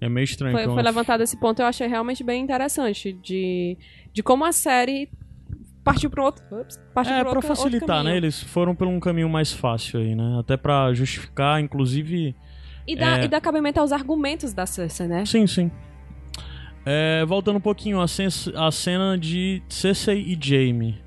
é 0.00 0.08
meio 0.08 0.24
estranho. 0.24 0.56
Foi, 0.56 0.64
foi 0.66 0.82
levantado 0.82 1.22
esse 1.22 1.38
ponto, 1.38 1.60
eu 1.62 1.66
achei 1.66 1.86
realmente 1.86 2.24
bem 2.24 2.42
interessante 2.42 3.12
de, 3.12 3.76
de 4.12 4.22
como 4.22 4.44
a 4.44 4.52
série 4.52 5.08
partiu 5.84 6.10
para 6.10 6.22
outro, 6.24 6.42
ups, 6.60 6.78
partiu 6.94 7.14
É, 7.14 7.20
pra 7.20 7.30
outro- 7.30 7.48
outro 7.48 7.56
facilitar, 7.56 8.04
né? 8.04 8.16
Eles 8.16 8.42
foram 8.42 8.74
por 8.74 8.86
um 8.86 9.00
caminho 9.00 9.28
mais 9.28 9.52
fácil 9.52 10.00
aí, 10.00 10.14
né? 10.14 10.36
Até 10.38 10.56
pra 10.56 10.92
justificar, 10.92 11.60
inclusive. 11.60 12.34
E 12.86 12.96
dá, 12.96 13.18
É. 13.18 13.24
e 13.24 13.28
dá 13.28 13.40
cabimento 13.40 13.78
aos 13.80 13.92
argumentos 13.92 14.52
da 14.52 14.66
Cersei, 14.66 15.06
né? 15.06 15.24
Sim, 15.24 15.46
sim. 15.46 15.70
É, 16.84 17.24
voltando 17.26 17.56
um 17.56 17.60
pouquinho, 17.60 18.00
a, 18.00 18.04
a 18.04 18.70
cena 18.72 19.16
de 19.18 19.62
Cersei 19.68 20.20
e 20.22 20.38
Jaime. 20.40 20.98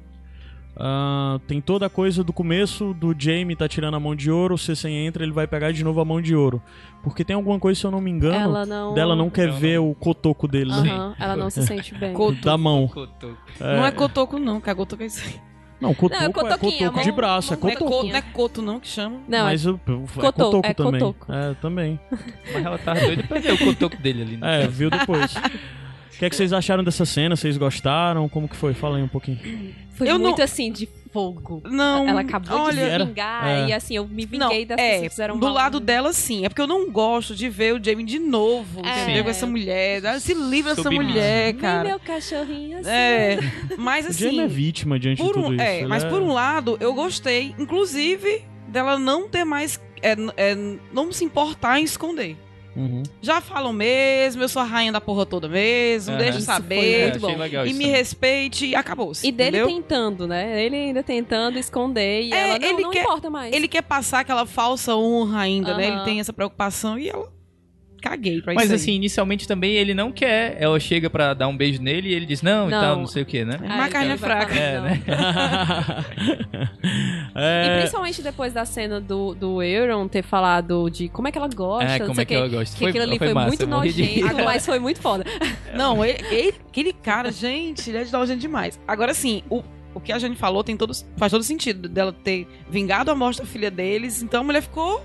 Ah, 0.76 1.40
tem 1.48 1.62
toda 1.62 1.86
a 1.86 1.90
coisa 1.90 2.24
do 2.24 2.34
começo 2.34 2.96
do 2.96 3.14
Jaime 3.18 3.56
tá 3.56 3.68
tirando 3.68 3.94
a 3.96 4.00
mão 4.00 4.16
de 4.16 4.32
ouro, 4.32 4.56
o 4.56 4.58
Cersei 4.58 4.92
entra, 4.92 5.24
ele 5.24 5.32
vai 5.32 5.46
pegar 5.46 5.72
de 5.72 5.84
novo 5.84 6.00
a 6.02 6.06
mão 6.06 6.20
de 6.20 6.36
ouro. 6.36 6.62
Porque 7.04 7.24
tem 7.24 7.36
alguma 7.36 7.60
coisa, 7.60 7.80
se 7.80 7.86
eu 7.86 7.92
não 7.92 8.02
me 8.02 8.10
engano, 8.10 8.36
Ela 8.36 8.66
não. 8.66 8.94
dela 8.94 9.16
não 9.16 9.30
quer 9.30 9.50
Não, 9.50 9.56
ver 9.58 9.80
o 9.80 9.94
cotoco 9.94 10.48
dele, 10.48 10.72
né? 10.72 10.90
Aham, 10.92 11.16
ela 11.20 11.36
não 11.36 11.50
se 11.52 11.62
sente 11.68 11.94
bem. 11.94 12.16
Da 12.44 12.58
mão. 12.58 12.88
Cotoco. 12.88 13.38
Não 13.60 13.86
é 13.86 13.92
cotoco, 13.92 14.40
não, 14.40 14.60
que 14.60 14.70
a 14.70 14.76
cotoco 14.76 15.04
é 15.04 15.06
isso 15.06 15.24
aí. 15.28 15.40
Não, 15.84 15.94
cotoco 15.94 16.20
Não, 16.22 16.28
é 16.28 16.30
é 16.30 16.58
cotoco 16.58 17.04
de 17.04 17.12
braço, 17.12 17.54
é 17.54 17.58
Não 17.58 17.70
é, 17.70 17.74
cotoco. 17.74 17.92
co- 17.92 18.04
não 18.08 18.16
é 18.16 18.22
coto, 18.22 18.62
não, 18.62 18.80
que 18.80 18.88
chama. 18.88 19.18
Não, 19.28 19.38
é 19.40 19.44
Mas 19.44 19.66
o- 19.66 19.80
é 19.88 20.22
Cotoco, 20.22 20.62
é 20.68 20.74
também. 20.74 21.00
cotoco. 21.02 21.32
É, 21.32 21.54
também. 21.62 22.00
Mas 22.54 22.66
ela 22.66 22.78
tá 22.78 22.94
doida 22.94 23.24
pra 23.24 23.40
ver 23.40 23.54
o 23.54 23.58
cotoco 23.58 23.98
dele 24.02 24.22
ali. 24.22 24.38
Né? 24.38 24.64
É, 24.64 24.68
viu 24.68 24.90
depois. 24.90 25.36
O 25.36 26.18
que, 26.18 26.26
é 26.26 26.30
que 26.30 26.36
vocês 26.36 26.54
acharam 26.54 26.84
dessa 26.84 27.06
cena? 27.06 27.36
Vocês 27.36 27.58
gostaram? 27.58 28.30
Como 28.30 28.48
que 28.48 28.56
foi? 28.56 28.74
Fala 28.74 28.98
aí 28.98 29.04
um 29.04 29.08
pouquinho. 29.08 29.40
foi 29.96 30.08
eu 30.10 30.14
não- 30.18 30.22
muito 30.30 30.42
assim 30.42 30.72
de 30.72 30.88
fogo. 31.14 31.62
Não. 31.66 32.08
Ela 32.10 32.22
acabou 32.22 32.58
de 32.72 32.78
olha, 32.78 32.82
Era- 32.82 33.06
vingar 33.06 33.48
é. 33.48 33.68
e 33.68 33.74
assim, 33.74 33.96
eu 33.96 34.08
me 34.08 34.28
Não, 34.34 34.50
vinguei 34.50 34.66
das 34.66 34.76
pessoas 34.76 34.98
é, 34.98 35.02
que 35.04 35.10
fizeram 35.10 35.38
do 35.38 35.46
mal. 35.46 35.54
lado 35.54 35.80
dela 35.80 36.12
sim. 36.12 36.44
É 36.46 36.50
porque 36.50 36.62
eu 36.62 36.68
não 36.68 36.90
gosto 36.92 37.36
de 37.36 37.48
ver 37.48 37.74
o 37.76 37.84
Jamie 37.84 38.04
de 38.06 38.18
novo, 38.20 38.82
É. 38.86 39.04
entendeu? 39.04 39.24
Com 39.24 39.30
essa 39.30 39.46
mulher. 39.46 40.02
Se 40.20 40.34
livra 40.34 40.76
dessa 40.76 40.90
mulher, 40.92 41.54
Nem 41.54 41.62
cara. 41.62 41.84
meu 41.90 42.00
cachorrinho 42.00 42.80
assim. 42.80 42.90
É, 42.90 43.38
mas 43.78 44.08
o 44.10 44.12
Jaime 44.14 44.40
é 44.40 44.44
assim, 44.46 44.54
vítima 44.54 45.00
diante 45.00 45.22
por 45.22 45.28
de 45.28 45.34
tudo 45.34 45.48
um, 45.50 45.54
isso. 45.54 45.62
é, 45.64 45.86
mas 45.86 46.04
por 46.04 46.22
um 46.22 46.34
lado, 46.34 46.78
eu 46.82 46.94
gostei, 46.94 47.54
inclusive, 47.60 48.42
dela 48.68 48.98
não 48.98 49.30
ter 49.30 49.44
mais, 49.44 49.80
é, 50.02 50.16
é, 50.36 50.56
não 50.92 51.12
se 51.12 51.24
importar 51.24 51.80
em 51.80 51.84
esconder. 51.84 52.36
Uhum. 52.76 53.04
Já 53.22 53.40
falam 53.40 53.72
mesmo, 53.72 54.42
eu 54.42 54.50
sou 54.50 54.62
a 54.62 54.66
rainha 54.66 54.92
da 54.92 55.00
porra 55.00 55.26
toda 55.26 55.48
mesmo, 55.48 56.12
Aham. 56.14 56.18
deixa 56.24 56.40
eu 56.40 56.42
foi 56.44 56.54
saber. 56.54 57.20
bom. 57.20 57.38
legal 57.38 57.66
E 57.66 57.70
isso 57.70 57.78
me 57.78 57.86
respeite 57.86 58.66
e 58.68 58.76
acabou-se. 58.76 59.28
E 59.28 59.32
dele 59.32 59.58
entendeu? 59.58 59.68
tentando, 59.68 60.28
né? 60.28 60.64
Ele 60.64 60.76
ainda 60.76 61.04
tentando 61.04 61.58
esconder 61.60 62.24
e 62.24 62.34
É, 62.34 62.50
ela 62.50 62.60
não, 62.60 62.68
ele 62.68 62.82
não 62.84 62.92
quer- 62.92 63.02
importa 63.04 63.30
mais. 63.30 63.54
Ele 63.54 63.68
quer 63.68 63.84
passar 63.84 64.20
aquela 64.22 64.46
falsa 64.46 64.96
honra 64.96 65.42
ainda, 65.42 65.78
né? 65.78 65.88
Ele 65.88 66.00
tem 66.02 66.20
essa 66.20 66.34
preocupação 66.34 66.98
e 66.98 67.10
ela. 67.10 67.32
Caguei 68.04 68.42
pra 68.42 68.54
Mas 68.54 68.66
isso. 68.66 68.74
aí. 68.74 68.76
assim, 68.76 68.92
inicialmente 68.96 69.48
também 69.48 69.76
ele 69.76 69.94
não 69.94 70.12
quer. 70.12 70.58
Ela 70.60 70.78
chega 70.78 71.10
pra 71.10 71.34
dar 71.34 71.48
um 71.48 71.56
beijo 71.56 71.82
nele 71.82 72.10
e 72.10 72.14
ele 72.14 72.26
diz 72.26 72.42
não, 72.42 72.68
e 72.68 72.72
Não. 72.72 72.82
tal, 72.82 72.96
não 72.98 73.08
sei 73.08 73.24
o 73.24 73.26
que, 73.26 73.46
né? 73.46 73.58
É 73.64 73.66
Ah, 73.66 73.76
uma 73.76 73.88
então 73.88 73.90
carne 74.02 74.18
fraca. 74.18 74.54
É, 74.54 74.82
né? 74.82 75.02
E 77.36 77.40
é, 77.40 77.78
principalmente 77.80 78.22
depois 78.22 78.54
da 78.54 78.66
cena 78.66 79.00
do, 79.02 79.34
do 79.34 79.62
Euron 79.64 80.08
ter 80.08 80.22
falado 80.24 80.90
de 80.90 81.08
como 81.10 81.28
é 81.28 81.32
que 81.32 81.38
ela 81.38 81.48
gosta, 81.48 81.90
É, 81.90 82.00
não 82.00 82.06
como 82.08 82.16
sei 82.16 82.22
é 82.24 82.26
que 82.26 82.34
o 82.36 82.38
ela 82.38 82.48
gosta. 82.50 82.78
Que 82.78 82.86
aquilo 82.86 83.04
ali 83.04 83.18
foi, 83.18 83.34
massa, 83.34 83.48
muito 83.48 83.62
eu 83.64 83.68
morri 83.68 83.94
de 83.94 84.22
nojento, 84.22 84.44
mas 84.44 84.66
foi 84.66 84.80
muito 84.80 85.02
foda. 85.02 85.24
Não, 85.74 86.04
ele, 86.06 86.20
ele- 86.30 86.54
aquele 86.70 86.94
cara, 86.94 87.32
gente, 87.32 87.90
ele 87.90 87.98
é 88.00 88.04
de 88.04 88.12
nojento 88.12 88.40
demais. 88.40 88.80
Agora 88.88 89.14
sim, 89.14 89.42
o, 89.50 89.64
o 89.94 90.00
que 90.00 90.12
a 90.12 90.20
Jane 90.20 90.36
falou 90.36 90.64
tem 90.64 90.78
todo, 90.78 90.94
faz 91.18 91.32
todo 91.32 91.44
sentido 91.44 91.88
dela 91.90 92.14
ter 92.14 92.48
vingado 92.70 93.10
a 93.10 93.16
morte 93.16 93.40
da 93.40 93.46
filha 93.46 93.72
deles, 93.72 94.22
então 94.22 94.42
a 94.42 94.44
mulher 94.44 94.62
ficou, 94.62 95.04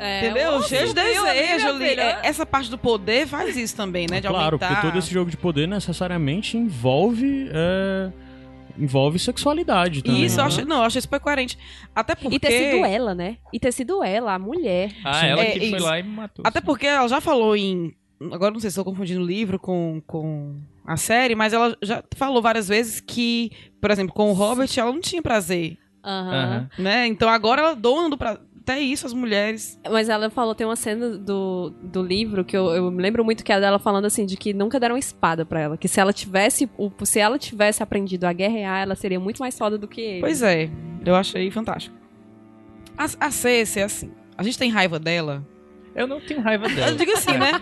É, 0.00 0.24
entendeu? 0.24 0.52
ô, 0.54 0.62
Cheia 0.62 0.86
de 0.86 0.98
ali, 0.98 1.10
desejo 1.12 1.68
ali. 1.68 1.84
É, 1.90 2.20
essa 2.22 2.46
parte 2.46 2.70
do 2.70 2.78
poder 2.78 3.26
faz 3.26 3.56
isso 3.56 3.76
também, 3.76 4.06
né? 4.10 4.20
De 4.20 4.26
claro, 4.28 4.56
aumentar. 4.56 4.68
porque 4.68 4.86
todo 4.88 4.98
esse 4.98 5.12
jogo 5.12 5.30
de 5.30 5.36
poder 5.36 5.68
necessariamente 5.68 6.56
envolve. 6.56 7.48
é, 7.52 8.10
envolve 8.78 9.18
sexualidade 9.18 10.02
também. 10.02 10.22
E 10.22 10.24
isso 10.24 10.40
eu 10.40 10.44
né? 10.44 10.48
achei, 10.48 10.64
não, 10.64 10.76
eu 10.76 10.82
achei 10.84 11.00
super 11.02 11.20
coerente. 11.20 11.58
Até 11.94 12.14
porque. 12.14 12.36
E 12.36 12.38
ter 12.40 12.50
sido 12.50 12.84
ela, 12.84 13.14
né? 13.14 13.36
E 13.52 13.60
ter 13.60 13.72
sido 13.72 14.02
ela, 14.02 14.34
a 14.34 14.38
mulher. 14.38 14.90
Ah, 15.04 15.26
ela 15.26 15.42
É, 15.42 15.50
que 15.50 15.58
foi 15.68 15.78
isso. 15.78 15.84
lá 15.86 15.98
e 15.98 16.02
me 16.02 16.10
matou. 16.10 16.42
Até 16.46 16.60
porque 16.60 16.86
ela 16.86 17.06
já 17.08 17.20
falou 17.20 17.54
em. 17.56 17.94
Agora 18.32 18.50
não 18.52 18.60
sei 18.60 18.70
se 18.70 18.74
estou 18.78 18.84
confundindo 18.84 19.20
o 19.22 19.26
livro 19.26 19.58
com, 19.58 20.02
com 20.06 20.54
a 20.86 20.96
série, 20.96 21.34
mas 21.34 21.52
ela 21.54 21.74
já 21.82 22.02
falou 22.16 22.42
várias 22.42 22.68
vezes 22.68 23.00
que, 23.00 23.50
por 23.80 23.90
exemplo, 23.90 24.12
com 24.12 24.30
o 24.30 24.34
Robert, 24.34 24.68
ela 24.76 24.92
não 24.92 25.00
tinha 25.00 25.22
prazer. 25.22 25.78
Aham. 26.04 26.30
Aham. 26.32 26.70
né? 26.78 27.06
Então 27.06 27.28
agora 27.28 27.60
ela 27.62 27.70
é 27.72 27.76
dona 27.76 28.08
do 28.10 28.16
prazer. 28.18 28.40
Até 28.62 28.78
isso, 28.80 29.06
as 29.06 29.12
mulheres. 29.12 29.80
Mas 29.90 30.08
ela 30.08 30.28
falou, 30.30 30.54
tem 30.54 30.66
uma 30.66 30.76
cena 30.76 31.16
do, 31.18 31.70
do 31.82 32.02
livro 32.02 32.44
que 32.44 32.56
eu, 32.56 32.66
eu 32.70 32.90
me 32.90 33.02
lembro 33.02 33.24
muito 33.24 33.42
que 33.42 33.52
é 33.52 33.58
dela 33.60 33.78
falando 33.78 34.04
assim, 34.04 34.26
de 34.26 34.36
que 34.36 34.52
nunca 34.52 34.78
deram 34.78 34.96
espada 34.96 35.44
pra 35.44 35.60
ela. 35.60 35.76
Que 35.76 35.88
se 35.88 35.98
ela 35.98 36.12
tivesse, 36.12 36.68
se 37.04 37.18
ela 37.18 37.38
tivesse 37.38 37.82
aprendido 37.82 38.24
a 38.24 38.32
guerrear, 38.32 38.82
ela 38.82 38.94
seria 38.94 39.18
muito 39.18 39.38
mais 39.38 39.56
foda 39.58 39.76
do 39.78 39.88
que 39.88 40.00
ele. 40.00 40.20
Pois 40.20 40.42
é, 40.42 40.70
eu 41.04 41.14
achei 41.16 41.50
fantástico. 41.50 41.96
A, 42.96 43.04
a 43.26 43.30
é 43.48 43.82
assim. 43.82 44.12
A 44.36 44.42
gente 44.42 44.58
tem 44.58 44.70
raiva 44.70 44.98
dela. 44.98 45.44
Eu 45.94 46.06
não 46.06 46.20
tenho 46.20 46.40
raiva 46.40 46.66
Eu 46.68 46.74
dela. 46.76 46.96
digo 46.96 47.12
assim, 47.12 47.32
né? 47.36 47.52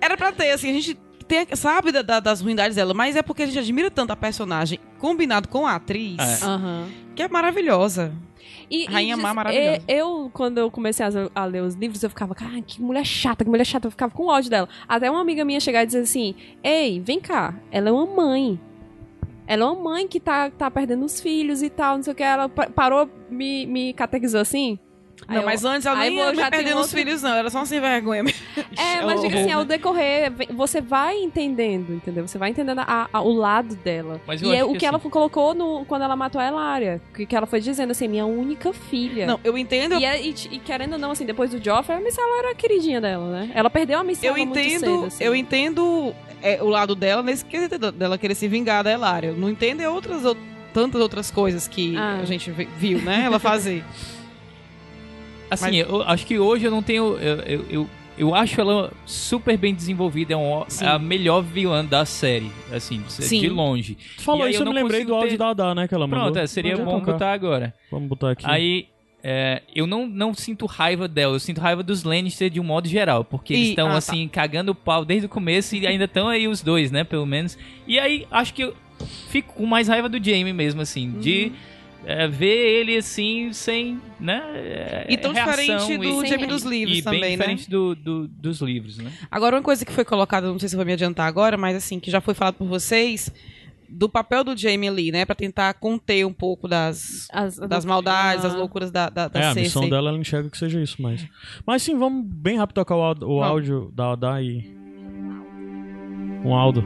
Era 0.00 0.16
pra 0.16 0.32
ter, 0.32 0.50
assim, 0.50 0.70
a 0.70 0.74
gente 0.74 0.94
tem, 1.26 1.46
sabe 1.54 1.92
da- 1.92 2.02
da- 2.02 2.20
das 2.20 2.40
ruindades 2.40 2.74
dela, 2.76 2.92
mas 2.92 3.14
é 3.16 3.22
porque 3.22 3.44
a 3.44 3.46
gente 3.46 3.58
admira 3.58 3.90
tanto 3.90 4.10
a 4.12 4.16
personagem 4.16 4.78
combinado 4.98 5.48
com 5.48 5.66
a 5.66 5.76
atriz, 5.76 6.18
É. 6.18 6.44
Aham. 6.44 6.88
que 7.14 7.22
é 7.22 7.28
maravilhosa. 7.28 8.12
E, 8.70 8.84
Rainha 8.86 9.14
e 9.14 9.16
Má 9.16 9.28
diz- 9.28 9.34
maravilhosa. 9.36 9.82
e- 9.88 9.92
Eu, 9.92 10.30
quando 10.32 10.58
eu 10.58 10.70
comecei 10.70 11.04
a, 11.04 11.08
a 11.34 11.44
ler 11.44 11.62
os 11.62 11.74
livros, 11.74 12.02
eu 12.02 12.08
ficava, 12.08 12.34
cara, 12.34 12.60
que 12.62 12.80
mulher 12.80 13.04
chata, 13.04 13.42
que 13.44 13.50
mulher 13.50 13.64
chata. 13.64 13.88
Eu 13.88 13.90
ficava 13.90 14.12
com 14.14 14.26
ódio 14.26 14.48
dela. 14.50 14.68
Até 14.88 15.10
uma 15.10 15.20
amiga 15.20 15.44
minha 15.44 15.58
chegar 15.58 15.82
e 15.82 15.86
dizer 15.86 16.00
assim: 16.00 16.34
Ei, 16.62 17.00
vem 17.00 17.18
cá, 17.20 17.54
ela 17.70 17.88
é 17.88 17.92
uma 17.92 18.06
mãe. 18.06 18.60
Ela 19.46 19.64
é 19.64 19.66
uma 19.66 19.82
mãe 19.82 20.06
que 20.06 20.20
tá, 20.20 20.48
tá 20.50 20.70
perdendo 20.70 21.04
os 21.04 21.20
filhos 21.20 21.60
e 21.62 21.68
tal, 21.68 21.96
não 21.96 22.02
sei 22.04 22.12
o 22.12 22.16
que. 22.16 22.22
Ela 22.22 22.48
pa- 22.48 22.70
parou, 22.70 23.10
me, 23.28 23.66
me 23.66 23.92
catequizou 23.92 24.40
assim. 24.40 24.78
Não, 25.28 25.36
eu- 25.36 25.42
mas 25.44 25.64
antes 25.64 25.86
ela 25.86 25.98
nem 26.00 26.18
eu 26.18 26.28
ia 26.30 26.34
já 26.34 26.50
perdendo 26.50 26.64
tenho 26.66 26.76
os 26.76 26.82
outro- 26.86 26.98
filhos, 26.98 27.22
não. 27.22 27.34
Era 27.34 27.50
só 27.50 27.58
uma 27.58 27.66
sem 27.66 27.80
vergonha. 27.80 28.24
É, 28.76 29.04
mas 29.04 29.20
diga 29.20 29.40
assim, 29.40 29.52
ao 29.52 29.64
decorrer, 29.64 30.30
vem- 30.32 30.48
você 30.52 30.80
vai 30.80 31.16
entendendo, 31.18 31.92
entendeu? 31.94 32.26
Você 32.26 32.36
vai 32.38 32.50
entendendo 32.50 32.80
a- 32.80 33.08
a- 33.12 33.20
o 33.22 33.32
lado 33.32 33.76
dela. 33.76 34.20
Mas 34.26 34.42
e 34.42 34.52
é 34.54 34.64
o 34.64 34.72
que 34.72 34.78
que 34.80 34.86
ela 34.86 34.96
assim- 34.96 35.08
colocou 35.10 35.54
no, 35.54 35.84
quando 35.84 36.02
ela 36.02 36.16
matou 36.16 36.40
a 36.40 36.46
Elária. 36.46 37.00
Que, 37.14 37.26
que 37.26 37.36
ela 37.36 37.46
foi 37.46 37.60
dizendo 37.60 37.90
assim, 37.92 38.08
minha 38.08 38.26
única 38.26 38.72
filha. 38.72 39.26
Não, 39.26 39.38
eu 39.44 39.56
entendo. 39.56 39.94
E, 40.00 40.04
é- 40.04 40.20
e- 40.20 40.34
e 40.50 40.58
querendo 40.58 40.94
ou 40.94 40.98
não, 40.98 41.10
assim, 41.12 41.24
depois 41.26 41.50
do 41.50 41.62
Joffrey, 41.62 41.98
a 41.98 42.00
Missala 42.00 42.38
era 42.40 42.50
a 42.50 42.54
queridinha 42.54 43.00
dela, 43.00 43.30
né? 43.30 43.50
Ela 43.54 43.70
perdeu 43.70 43.98
a 43.98 44.04
Missala 44.04 44.32
Eu 44.38 44.44
muito 44.46 44.58
entendo, 44.58 44.80
cedo, 44.80 45.04
assim. 45.06 45.24
eu 45.24 45.34
entendo 45.34 46.14
é, 46.42 46.62
o 46.62 46.68
lado 46.68 46.94
dela 46.94 47.22
nesse 47.22 47.44
quesito 47.44 47.92
dela 47.92 48.16
querer 48.18 48.34
se 48.34 48.48
vingar 48.48 48.82
da 48.82 48.90
Elária. 48.90 49.28
Eu 49.28 49.36
não 49.36 49.48
entendo 49.50 49.80
é 49.82 49.88
outras 49.88 50.24
ou- 50.24 50.36
tantas 50.72 51.00
outras 51.00 51.30
coisas 51.30 51.68
que 51.68 51.96
Ah. 51.96 52.18
a 52.22 52.24
gente 52.24 52.50
vi- 52.50 52.68
viu, 52.78 52.98
né? 53.02 53.22
Ela 53.26 53.38
fazer. 53.38 53.84
Assim, 55.50 55.82
Mas- 55.82 55.88
eu 55.90 56.02
acho 56.02 56.26
que 56.26 56.38
hoje 56.38 56.64
eu 56.64 56.70
não 56.70 56.82
tenho. 56.82 57.16
Eu, 57.18 57.36
eu, 57.40 57.66
eu, 57.70 57.90
eu 58.16 58.34
acho 58.34 58.60
ela 58.60 58.92
super 59.06 59.56
bem 59.56 59.74
desenvolvida. 59.74 60.34
É 60.34 60.36
um, 60.36 60.64
a 60.86 60.98
melhor 60.98 61.42
vilã 61.42 61.84
da 61.84 62.04
série. 62.04 62.50
Assim, 62.72 63.02
de 63.02 63.12
Sim. 63.12 63.48
longe. 63.48 63.96
Tu 64.16 64.22
falou 64.22 64.46
E 64.46 64.50
isso, 64.50 64.62
eu 64.62 64.66
eu 64.66 64.72
me 64.72 64.74
não 64.76 64.82
lembrei 64.82 65.04
do 65.04 65.14
áudio 65.14 65.30
ter- 65.30 65.36
da 65.38 65.48
Adá, 65.50 65.74
né? 65.74 65.88
Que 65.88 65.94
ela 65.94 66.06
mandou. 66.06 66.24
Pronto, 66.26 66.38
é, 66.38 66.46
seria 66.46 66.72
Podia 66.72 66.84
bom 66.84 67.00
tocar. 67.00 67.12
botar 67.12 67.32
agora. 67.32 67.74
Vamos 67.90 68.08
botar 68.08 68.30
aqui. 68.32 68.44
Aí. 68.46 68.86
é, 69.22 69.62
eu 69.74 69.86
não, 69.86 70.06
não 70.06 70.32
sinto 70.32 70.64
raiva 70.66 71.06
dela, 71.08 71.34
eu 71.34 71.40
sinto 71.40 71.60
raiva 71.60 71.82
dos 71.82 72.04
Lannister 72.04 72.48
de 72.48 72.58
um 72.60 72.64
modo 72.64 72.88
geral, 72.88 73.22
porque 73.24 73.52
eles 73.52 73.66
E- 73.66 73.70
estão 73.70 73.88
ah, 73.88 73.92
tá. 73.92 73.98
assim, 73.98 74.26
cagando 74.28 74.72
o 74.72 74.74
pau 74.74 75.04
desde 75.04 75.26
o 75.26 75.28
começo 75.28 75.76
e 75.76 75.86
ainda 75.86 76.04
estão 76.04 76.26
aí 76.28 76.48
os 76.48 76.62
dois, 76.62 76.90
né, 76.90 77.04
pelo 77.04 77.26
menos. 77.26 77.58
E 77.86 77.98
aí, 77.98 78.26
acho 78.30 78.54
que 78.54 78.62
eu 78.62 78.74
fico 79.28 79.52
com 79.54 79.66
mais 79.66 79.88
raiva 79.88 80.08
do 80.08 80.16
Jamie 80.22 80.52
mesmo, 80.54 80.80
assim, 80.80 81.10
de... 81.20 81.52
É, 82.12 82.26
ver 82.28 82.46
ele 82.80 82.96
assim, 82.96 83.52
sem, 83.52 84.00
né? 84.18 84.42
é, 84.54 85.06
E 85.08 85.16
tão 85.16 85.32
reação 85.32 85.54
diferente 85.54 85.98
do 85.98 86.24
e, 86.24 86.28
Jamie 86.28 86.46
dos 86.46 86.62
livros 86.62 86.98
e 86.98 87.02
também, 87.02 87.20
bem 87.20 87.30
né? 87.30 87.36
diferente 87.36 87.70
do, 87.70 87.94
do- 87.94 88.26
dos 88.28 88.60
livros, 88.60 88.98
né? 88.98 89.12
Agora, 89.30 89.56
uma 89.56 89.62
coisa 89.62 89.84
que 89.84 89.92
foi 89.92 90.04
colocada, 90.04 90.46
não 90.48 90.58
sei 90.58 90.68
se 90.68 90.74
eu 90.74 90.78
vou 90.78 90.86
me 90.86 90.92
adiantar 90.92 91.26
agora, 91.28 91.56
mas 91.56 91.76
assim, 91.76 92.00
que 92.00 92.10
já 92.10 92.20
foi 92.20 92.34
falado 92.34 92.54
por 92.54 92.66
vocês, 92.66 93.32
do 93.88 94.08
papel 94.08 94.44
do 94.44 94.56
Jamie 94.56 94.88
ali, 94.88 95.10
né? 95.12 95.24
Pra 95.24 95.34
tentar 95.34 95.74
conter 95.74 96.24
um 96.26 96.32
pouco 96.32 96.66
das, 96.68 97.26
As- 97.32 97.56
das 97.58 97.84
maldades, 97.84 98.42
das 98.44 98.54
loucuras 98.54 98.90
da, 98.90 99.08
da, 99.10 99.28
da 99.28 99.38
É, 99.40 99.42
a 99.42 99.46
Cersei. 99.46 99.62
missão 99.64 99.88
dela 99.88 100.10
ela 100.10 100.18
enxerga 100.18 100.48
que 100.50 100.56
seja 100.58 100.80
isso, 100.80 101.00
mas. 101.00 101.26
Mas 101.66 101.82
sim, 101.82 101.96
vamos 101.98 102.24
bem 102.26 102.56
rápido 102.56 102.74
tocar 102.76 102.96
o, 102.96 103.02
áudio- 103.02 103.28
o 103.28 103.42
áudio 103.42 103.92
da 103.94 104.10
Oda 104.12 104.40
e. 104.42 104.68
Um 106.44 106.54
Aldo. 106.54 106.82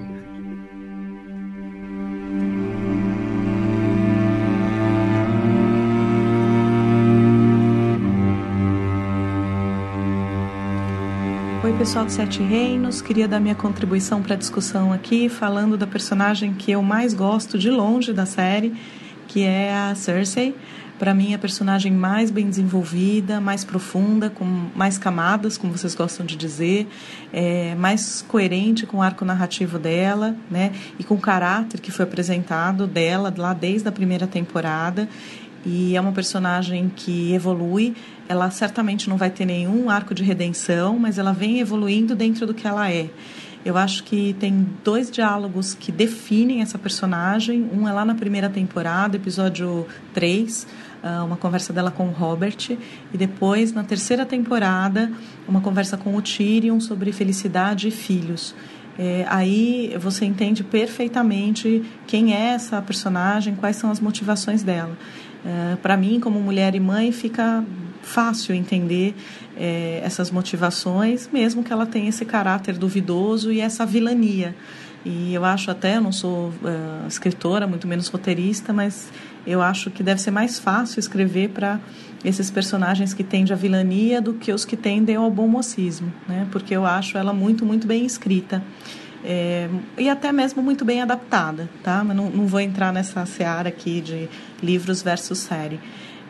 Pessoal 11.84 12.06
do 12.06 12.12
Sete 12.12 12.42
Reinos. 12.42 13.02
Queria 13.02 13.28
dar 13.28 13.38
minha 13.38 13.54
contribuição 13.54 14.22
para 14.22 14.32
a 14.32 14.38
discussão 14.38 14.90
aqui, 14.90 15.28
falando 15.28 15.76
da 15.76 15.86
personagem 15.86 16.54
que 16.54 16.72
eu 16.72 16.80
mais 16.80 17.12
gosto 17.12 17.58
de 17.58 17.70
longe 17.70 18.10
da 18.10 18.24
série, 18.24 18.74
que 19.28 19.42
é 19.42 19.74
a 19.74 19.94
Cersei. 19.94 20.56
Para 20.98 21.12
mim, 21.12 21.34
a 21.34 21.38
personagem 21.38 21.92
mais 21.92 22.30
bem 22.30 22.48
desenvolvida, 22.48 23.38
mais 23.38 23.64
profunda, 23.64 24.30
com 24.30 24.46
mais 24.74 24.96
camadas, 24.96 25.58
como 25.58 25.76
vocês 25.76 25.94
gostam 25.94 26.24
de 26.24 26.36
dizer, 26.36 26.88
é, 27.30 27.74
mais 27.74 28.24
coerente 28.26 28.86
com 28.86 28.96
o 28.96 29.02
arco 29.02 29.22
narrativo 29.22 29.78
dela, 29.78 30.34
né? 30.50 30.72
E 30.98 31.04
com 31.04 31.16
o 31.16 31.20
caráter 31.20 31.82
que 31.82 31.90
foi 31.90 32.04
apresentado 32.06 32.86
dela 32.86 33.32
lá 33.36 33.52
desde 33.52 33.86
a 33.86 33.92
primeira 33.92 34.26
temporada 34.26 35.06
e 35.66 35.96
é 35.96 36.00
uma 36.00 36.12
personagem 36.12 36.90
que 36.94 37.32
evolui. 37.32 37.94
Ela 38.28 38.50
certamente 38.50 39.08
não 39.08 39.16
vai 39.16 39.30
ter 39.30 39.44
nenhum 39.44 39.90
arco 39.90 40.14
de 40.14 40.22
redenção, 40.22 40.98
mas 40.98 41.18
ela 41.18 41.32
vem 41.32 41.60
evoluindo 41.60 42.14
dentro 42.14 42.46
do 42.46 42.54
que 42.54 42.66
ela 42.66 42.90
é. 42.90 43.10
Eu 43.64 43.78
acho 43.78 44.04
que 44.04 44.36
tem 44.38 44.66
dois 44.84 45.10
diálogos 45.10 45.72
que 45.72 45.90
definem 45.90 46.60
essa 46.60 46.76
personagem. 46.76 47.66
Um 47.72 47.88
é 47.88 47.92
lá 47.92 48.04
na 48.04 48.14
primeira 48.14 48.50
temporada, 48.50 49.16
episódio 49.16 49.86
3, 50.12 50.66
ah, 51.02 51.24
uma 51.24 51.38
conversa 51.38 51.72
dela 51.72 51.90
com 51.90 52.08
o 52.08 52.10
Robert. 52.10 52.76
E 53.12 53.16
depois, 53.16 53.72
na 53.72 53.82
terceira 53.82 54.26
temporada, 54.26 55.10
uma 55.48 55.62
conversa 55.62 55.96
com 55.96 56.14
o 56.14 56.20
Tyrion 56.20 56.78
sobre 56.78 57.10
felicidade 57.10 57.88
e 57.88 57.90
filhos. 57.90 58.54
É, 58.98 59.26
aí 59.30 59.96
você 59.98 60.26
entende 60.26 60.62
perfeitamente 60.62 61.82
quem 62.06 62.34
é 62.34 62.48
essa 62.48 62.80
personagem, 62.82 63.56
quais 63.56 63.76
são 63.76 63.90
as 63.90 63.98
motivações 63.98 64.62
dela. 64.62 64.96
Para 65.82 65.94
mim, 65.94 66.20
como 66.20 66.40
mulher 66.40 66.74
e 66.74 66.80
mãe, 66.80 67.12
fica 67.12 67.62
fácil 68.04 68.54
entender 68.54 69.14
é, 69.56 70.00
essas 70.04 70.30
motivações, 70.30 71.28
mesmo 71.32 71.62
que 71.64 71.72
ela 71.72 71.86
tenha 71.86 72.08
esse 72.08 72.24
caráter 72.24 72.76
duvidoso 72.76 73.50
e 73.50 73.60
essa 73.60 73.84
vilania. 73.84 74.54
E 75.04 75.34
eu 75.34 75.44
acho 75.44 75.70
até, 75.70 75.96
eu 75.96 76.00
não 76.00 76.12
sou 76.12 76.48
uh, 76.48 77.06
escritora, 77.06 77.66
muito 77.66 77.86
menos 77.86 78.08
roteirista, 78.08 78.72
mas 78.72 79.12
eu 79.46 79.60
acho 79.60 79.90
que 79.90 80.02
deve 80.02 80.20
ser 80.20 80.30
mais 80.30 80.58
fácil 80.58 80.98
escrever 80.98 81.50
para 81.50 81.78
esses 82.24 82.50
personagens 82.50 83.12
que 83.12 83.22
tendem 83.22 83.52
à 83.52 83.56
vilania 83.56 84.22
do 84.22 84.32
que 84.32 84.50
os 84.50 84.64
que 84.64 84.78
tendem 84.78 85.16
ao 85.16 85.30
bom 85.30 85.46
mocismo, 85.46 86.10
né? 86.26 86.46
Porque 86.50 86.74
eu 86.74 86.86
acho 86.86 87.18
ela 87.18 87.34
muito, 87.34 87.66
muito 87.66 87.86
bem 87.86 88.06
escrita. 88.06 88.62
É, 89.22 89.68
e 89.98 90.08
até 90.08 90.32
mesmo 90.32 90.62
muito 90.62 90.84
bem 90.84 91.02
adaptada, 91.02 91.68
tá? 91.82 92.02
Mas 92.02 92.16
não, 92.16 92.30
não 92.30 92.46
vou 92.46 92.60
entrar 92.60 92.90
nessa 92.90 93.26
seara 93.26 93.68
aqui 93.68 94.00
de 94.00 94.28
livros 94.62 95.02
versus 95.02 95.38
série. 95.38 95.78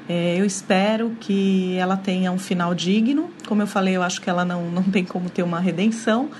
É, 0.08 0.38
eu 0.38 0.44
espero 0.44 1.16
que 1.20 1.76
ela 1.76 1.96
tenha 1.96 2.30
um 2.30 2.38
final 2.38 2.74
digno. 2.74 3.30
Como 3.46 3.62
eu 3.62 3.66
falei, 3.66 3.96
eu 3.96 4.02
acho 4.02 4.20
que 4.20 4.28
ela 4.28 4.44
não, 4.44 4.68
não 4.70 4.82
tem 4.82 5.04
como 5.04 5.30
ter 5.30 5.42
uma 5.42 5.60
redenção. 5.60 6.30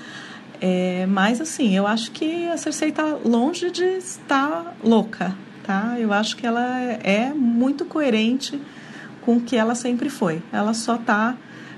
É, 0.61 1.05
mas, 1.07 1.41
assim, 1.41 1.75
eu 1.75 1.85
acho 1.85 2.11
que 2.11 2.47
a 2.47 2.57
Cersei 2.57 2.89
está 2.89 3.17
longe 3.23 3.69
de 3.71 3.83
estar 3.83 4.75
louca, 4.83 5.35
tá? 5.63 5.95
Eu 5.99 6.13
acho 6.13 6.37
que 6.37 6.45
ela 6.45 6.81
é 7.03 7.33
muito 7.33 7.85
coerente 7.85 8.59
com 9.21 9.37
o 9.37 9.41
que 9.41 9.55
ela 9.55 9.75
sempre 9.75 10.09
foi. 10.09 10.41
Ela 10.53 10.73
só 10.73 10.95
está 10.95 11.35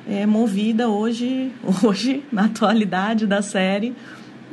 é, 0.08 0.26
movida 0.26 0.90
hoje, 0.90 1.52
hoje, 1.84 2.24
na 2.32 2.46
atualidade 2.46 3.26
da 3.26 3.42
série, 3.42 3.96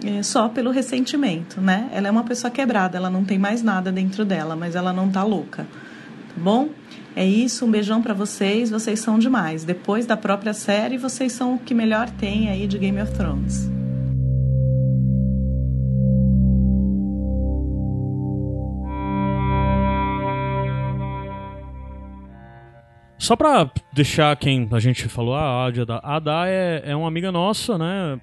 é, 0.04 0.22
só 0.22 0.48
pelo 0.48 0.70
ressentimento, 0.70 1.60
né? 1.60 1.88
Ela 1.92 2.08
é 2.08 2.10
uma 2.10 2.24
pessoa 2.24 2.50
quebrada, 2.50 2.96
ela 2.96 3.10
não 3.10 3.24
tem 3.24 3.38
mais 3.38 3.62
nada 3.62 3.92
dentro 3.92 4.24
dela, 4.24 4.56
mas 4.56 4.74
ela 4.74 4.92
não 4.92 5.08
tá 5.08 5.22
louca, 5.22 5.64
tá 5.64 6.34
bom? 6.36 6.68
É 7.16 7.24
isso, 7.24 7.64
um 7.64 7.70
beijão 7.70 8.02
para 8.02 8.12
vocês, 8.12 8.70
vocês 8.70 8.98
são 8.98 9.18
demais. 9.20 9.62
Depois 9.62 10.04
da 10.04 10.16
própria 10.16 10.52
série, 10.52 10.98
vocês 10.98 11.30
são 11.32 11.54
o 11.54 11.58
que 11.58 11.72
melhor 11.72 12.10
tem 12.10 12.48
aí 12.48 12.66
de 12.66 12.76
Game 12.76 13.00
of 13.00 13.12
Thrones. 13.12 13.70
Só 23.16 23.36
pra 23.36 23.70
deixar 23.92 24.36
quem 24.36 24.68
a 24.70 24.80
gente 24.80 25.08
falou, 25.08 25.34
a 25.34 25.66
Ada, 25.66 25.94
a 26.02 26.16
Ada 26.16 26.48
é, 26.48 26.82
é 26.84 26.96
uma 26.96 27.08
amiga 27.08 27.32
nossa, 27.32 27.78
né? 27.78 28.20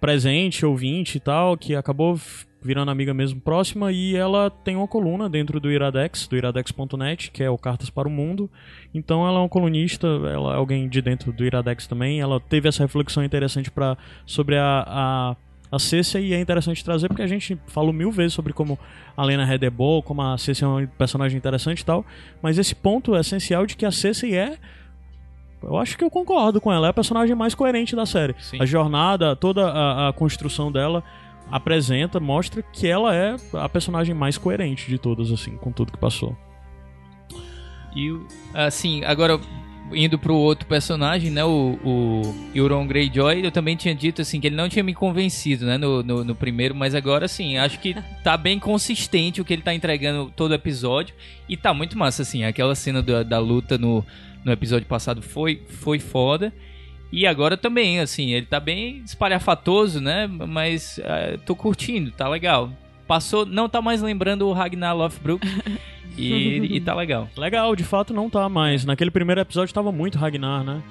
Presente, 0.00 0.66
ouvinte 0.66 1.18
e 1.18 1.20
tal, 1.20 1.56
que 1.56 1.76
acabou 1.76 2.18
virando 2.62 2.90
amiga 2.90 3.12
mesmo 3.12 3.40
próxima 3.40 3.90
e 3.90 4.14
ela 4.14 4.48
tem 4.48 4.76
uma 4.76 4.86
coluna 4.86 5.28
dentro 5.28 5.58
do 5.58 5.70
Iradex, 5.70 6.28
do 6.28 6.36
iradex.net, 6.36 7.30
que 7.30 7.42
é 7.42 7.50
o 7.50 7.58
Cartas 7.58 7.90
para 7.90 8.06
o 8.06 8.10
Mundo. 8.10 8.48
Então 8.94 9.26
ela 9.26 9.38
é 9.38 9.42
uma 9.42 9.48
colunista, 9.48 10.06
ela 10.06 10.54
é 10.54 10.56
alguém 10.56 10.88
de 10.88 11.02
dentro 11.02 11.32
do 11.32 11.44
Iradex 11.44 11.86
também. 11.86 12.20
Ela 12.20 12.38
teve 12.40 12.68
essa 12.68 12.84
reflexão 12.84 13.24
interessante 13.24 13.70
pra, 13.70 13.96
sobre 14.24 14.56
a, 14.56 14.84
a, 14.86 15.36
a 15.72 15.78
Cécia 15.78 16.20
e 16.20 16.32
é 16.32 16.40
interessante 16.40 16.84
trazer 16.84 17.08
porque 17.08 17.22
a 17.22 17.26
gente 17.26 17.58
falou 17.66 17.92
mil 17.92 18.12
vezes 18.12 18.32
sobre 18.32 18.52
como 18.52 18.78
a 19.16 19.24
Lena 19.24 19.44
Headey 19.44 19.66
é 19.66 19.70
boa, 19.70 20.00
como 20.00 20.22
a 20.22 20.38
Cécia 20.38 20.64
é 20.64 20.68
um 20.68 20.86
personagem 20.86 21.36
interessante 21.36 21.80
e 21.80 21.84
tal. 21.84 22.06
Mas 22.40 22.58
esse 22.58 22.74
ponto 22.74 23.16
essencial 23.16 23.66
de 23.66 23.76
que 23.76 23.84
a 23.84 23.90
Cersei 23.90 24.36
é. 24.36 24.56
Eu 25.64 25.76
acho 25.76 25.96
que 25.96 26.02
eu 26.02 26.10
concordo 26.10 26.60
com 26.60 26.72
ela. 26.72 26.88
É 26.88 26.90
a 26.90 26.92
personagem 26.92 27.36
mais 27.36 27.54
coerente 27.54 27.94
da 27.94 28.04
série. 28.04 28.34
Sim. 28.40 28.60
A 28.60 28.66
jornada, 28.66 29.36
toda 29.36 29.70
a, 29.70 30.08
a 30.08 30.12
construção 30.12 30.72
dela 30.72 31.04
apresenta, 31.50 32.18
mostra 32.18 32.62
que 32.62 32.86
ela 32.86 33.14
é 33.14 33.36
a 33.52 33.68
personagem 33.68 34.14
mais 34.14 34.38
coerente 34.38 34.88
de 34.88 34.98
todas, 34.98 35.30
assim, 35.30 35.56
com 35.56 35.70
tudo 35.70 35.92
que 35.92 35.98
passou. 35.98 36.36
E, 37.94 38.16
assim, 38.54 39.04
agora 39.04 39.38
indo 39.94 40.18
pro 40.18 40.34
outro 40.34 40.66
personagem, 40.66 41.30
né, 41.30 41.44
o, 41.44 41.78
o 41.84 42.34
Euron 42.54 42.86
Greyjoy, 42.86 43.44
eu 43.44 43.50
também 43.50 43.76
tinha 43.76 43.94
dito, 43.94 44.22
assim, 44.22 44.40
que 44.40 44.46
ele 44.46 44.56
não 44.56 44.68
tinha 44.68 44.82
me 44.82 44.94
convencido, 44.94 45.66
né, 45.66 45.76
no, 45.76 46.02
no, 46.02 46.24
no 46.24 46.34
primeiro, 46.34 46.74
mas 46.74 46.94
agora, 46.94 47.28
sim, 47.28 47.58
acho 47.58 47.78
que 47.78 47.94
tá 48.22 48.36
bem 48.36 48.58
consistente 48.58 49.40
o 49.40 49.44
que 49.44 49.52
ele 49.52 49.62
tá 49.62 49.74
entregando 49.74 50.32
todo 50.34 50.54
episódio, 50.54 51.14
e 51.48 51.56
tá 51.56 51.74
muito 51.74 51.98
massa, 51.98 52.22
assim, 52.22 52.44
aquela 52.44 52.74
cena 52.74 53.02
da, 53.02 53.22
da 53.22 53.38
luta 53.38 53.76
no, 53.76 54.04
no 54.44 54.52
episódio 54.52 54.86
passado 54.86 55.22
foi, 55.22 55.62
foi 55.68 55.98
foda, 55.98 56.52
e 57.12 57.26
agora 57.26 57.56
também, 57.56 58.00
assim, 58.00 58.32
ele 58.32 58.46
tá 58.46 58.58
bem 58.58 59.02
espalhafatoso, 59.04 60.00
né, 60.00 60.26
mas 60.26 60.98
ah, 61.04 61.38
tô 61.44 61.54
curtindo, 61.54 62.10
tá 62.10 62.28
legal. 62.28 62.72
Passou, 63.06 63.44
não 63.44 63.68
tá 63.68 63.82
mais 63.82 64.00
lembrando 64.00 64.48
o 64.48 64.52
Ragnar 64.52 64.96
Lothbrok, 64.96 65.46
e, 66.16 66.76
e 66.76 66.80
tá 66.80 66.94
legal. 66.94 67.28
Legal, 67.36 67.76
de 67.76 67.84
fato 67.84 68.14
não 68.14 68.30
tá 68.30 68.48
mais. 68.48 68.84
Naquele 68.84 69.10
primeiro 69.10 69.40
episódio 69.40 69.74
tava 69.74 69.92
muito 69.92 70.18
Ragnar, 70.18 70.64
né? 70.64 70.82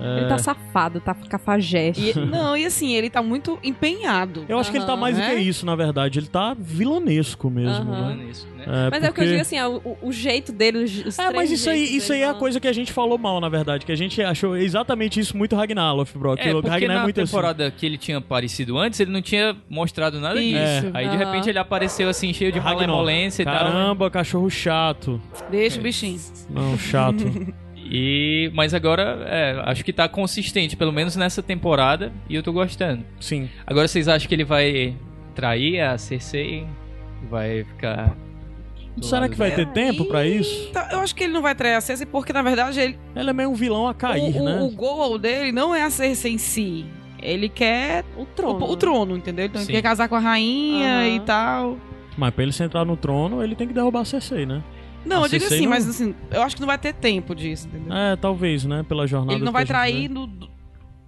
É, 0.00 0.18
Ele 0.18 0.28
tá 0.28 0.38
safado, 0.38 1.00
tá 1.00 1.14
cafajeste. 1.14 2.10
E- 2.18 2.24
não, 2.26 2.56
e 2.56 2.64
assim, 2.66 2.94
ele 2.94 3.08
tá 3.08 3.22
muito 3.22 3.58
empenhado. 3.62 4.44
Eu 4.48 4.58
acho 4.58 4.70
que 4.70 4.76
ele 4.76 4.84
tá 4.86 4.96
mais 4.96 5.16
do 5.16 5.22
que 5.22 5.28
né? 5.28 5.40
isso, 5.40 5.64
na 5.64 5.76
verdade. 5.76 6.18
Ele 6.18 6.26
tá 6.26 6.54
vilanesco 6.58 7.48
mesmo, 7.48 7.92
Aham. 7.92 8.14
né? 8.16 8.24
Nisso, 8.24 8.46
né? 8.56 8.64
É, 8.66 8.90
Mas 8.90 9.04
é 9.04 9.10
o 9.10 9.12
que 9.12 9.20
eu 9.20 9.24
porque- 9.24 9.26
digo 9.28 9.40
assim, 9.40 9.56
é 9.56 9.66
o, 9.68 9.96
o- 10.02 10.12
jeito 10.12 10.52
dele, 10.52 10.78
os, 10.84 11.18
É, 11.18 11.30
mas 11.32 11.50
isso 11.50 11.68
aí, 11.70 11.96
isso 11.96 12.12
aí 12.12 12.22
é 12.22 12.28
a 12.28 12.34
coisa 12.34 12.58
que 12.58 12.66
a 12.66 12.72
gente 12.72 12.92
falou 12.92 13.16
mal, 13.18 13.40
na 13.40 13.48
verdade. 13.48 13.84
Que 13.86 13.92
a 13.92 13.96
gente 13.96 14.20
achou 14.22 14.56
exatamente 14.56 15.20
isso 15.20 15.36
muito 15.36 15.54
Ragnar, 15.54 15.94
Lothbrok. 15.94 16.40
É, 16.42 16.50
o 16.50 16.54
porque 16.54 16.68
Ragnar 16.70 16.96
na 16.96 17.00
é 17.00 17.02
muito 17.04 17.20
assim. 17.20 17.30
temporada 17.30 17.70
que 17.70 17.84
ele 17.86 17.96
tinha 17.98 18.18
aparecido 18.18 18.76
antes, 18.78 18.98
ele 19.00 19.10
não 19.12 19.22
tinha 19.22 19.56
mostrado 19.70 20.18
nada 20.20 20.40
Isso. 20.40 20.58
disso. 20.82 20.90
Aí 20.94 21.08
de 21.08 21.16
repente 21.16 21.48
ele 21.48 21.58
apareceu 21.58 22.08
assim, 22.08 22.32
cheio 22.32 22.50
de 22.50 22.60
malemolência 22.60 23.42
e 23.42 23.44
tal. 23.44 23.54
Caramba, 23.54 24.10
cachorro 24.10 24.50
chato. 24.50 25.20
Deixa 25.50 25.78
o 25.78 25.82
bichinho. 25.82 26.18
Não, 26.50 26.76
chato. 26.78 27.24
E, 27.84 28.50
mas 28.54 28.72
agora, 28.74 29.24
é, 29.26 29.62
acho 29.66 29.84
que 29.84 29.92
tá 29.92 30.08
consistente, 30.08 30.76
pelo 30.76 30.92
menos 30.92 31.16
nessa 31.16 31.42
temporada, 31.42 32.12
e 32.28 32.34
eu 32.34 32.42
tô 32.42 32.52
gostando. 32.52 33.04
Sim. 33.20 33.48
Agora 33.66 33.86
vocês 33.86 34.08
acham 34.08 34.28
que 34.28 34.34
ele 34.34 34.44
vai 34.44 34.96
trair 35.34 35.80
a 35.80 35.98
Cersei? 35.98 36.66
Vai 37.30 37.64
ficar. 37.64 38.16
Será 39.02 39.28
que 39.28 39.36
vai 39.36 39.50
dela? 39.50 39.66
ter 39.66 39.72
tempo 39.72 40.04
pra 40.04 40.24
isso? 40.26 40.70
Tá, 40.72 40.88
eu 40.92 41.00
acho 41.00 41.14
que 41.14 41.24
ele 41.24 41.32
não 41.32 41.42
vai 41.42 41.54
trair 41.54 41.74
a 41.74 41.80
Cersei 41.80 42.06
porque, 42.06 42.32
na 42.32 42.42
verdade, 42.42 42.78
ele, 42.80 42.98
Ele 43.14 43.30
é 43.30 43.32
meio 43.32 43.50
um 43.50 43.54
vilão 43.54 43.88
a 43.88 43.94
cair, 43.94 44.22
o, 44.36 44.40
o- 44.40 44.44
né? 44.44 44.60
o 44.62 44.70
goal 44.70 45.18
dele 45.18 45.50
não 45.52 45.74
é 45.74 45.82
a 45.82 45.90
Cersei 45.90 46.32
em 46.34 46.38
si. 46.38 46.86
Ele 47.20 47.48
quer 47.48 48.04
O 48.16 48.22
o, 48.22 48.26
trono. 48.26 48.66
o 48.70 48.76
trono, 48.76 49.16
entendeu? 49.16 49.46
Então 49.46 49.60
Sim. 49.60 49.66
ele 49.72 49.72
quer 49.80 49.82
casar 49.88 50.08
com 50.08 50.14
a 50.14 50.18
rainha 50.20 50.98
Aham. 50.98 51.06
e 51.16 51.20
tal. 51.20 51.78
Mas 52.16 52.32
pra 52.34 52.42
ele 52.44 52.52
se 52.52 52.62
entrar 52.62 52.84
no 52.84 52.96
trono, 52.96 53.42
ele 53.42 53.54
tem 53.56 53.66
que 53.66 53.74
derrubar 53.74 54.00
a 54.02 54.04
Cersei, 54.04 54.46
né? 54.46 54.62
Não, 55.04 55.22
eu 55.22 55.28
digo 55.28 55.44
assim, 55.44 55.62
não- 55.62 55.70
mas 55.70 55.88
assim, 55.88 56.14
eu 56.30 56.42
acho 56.42 56.54
que 56.56 56.60
não 56.60 56.66
vai 56.66 56.78
ter 56.78 56.92
tempo 56.94 57.34
disso, 57.34 57.68
entendeu? 57.68 57.92
É, 57.96 58.16
talvez, 58.16 58.64
né? 58.64 58.84
Pela 58.88 59.06
jornada. 59.06 59.34
Ele 59.34 59.44
não 59.44 59.52
vai 59.52 59.64
trair 59.64 60.08
no- 60.08 60.28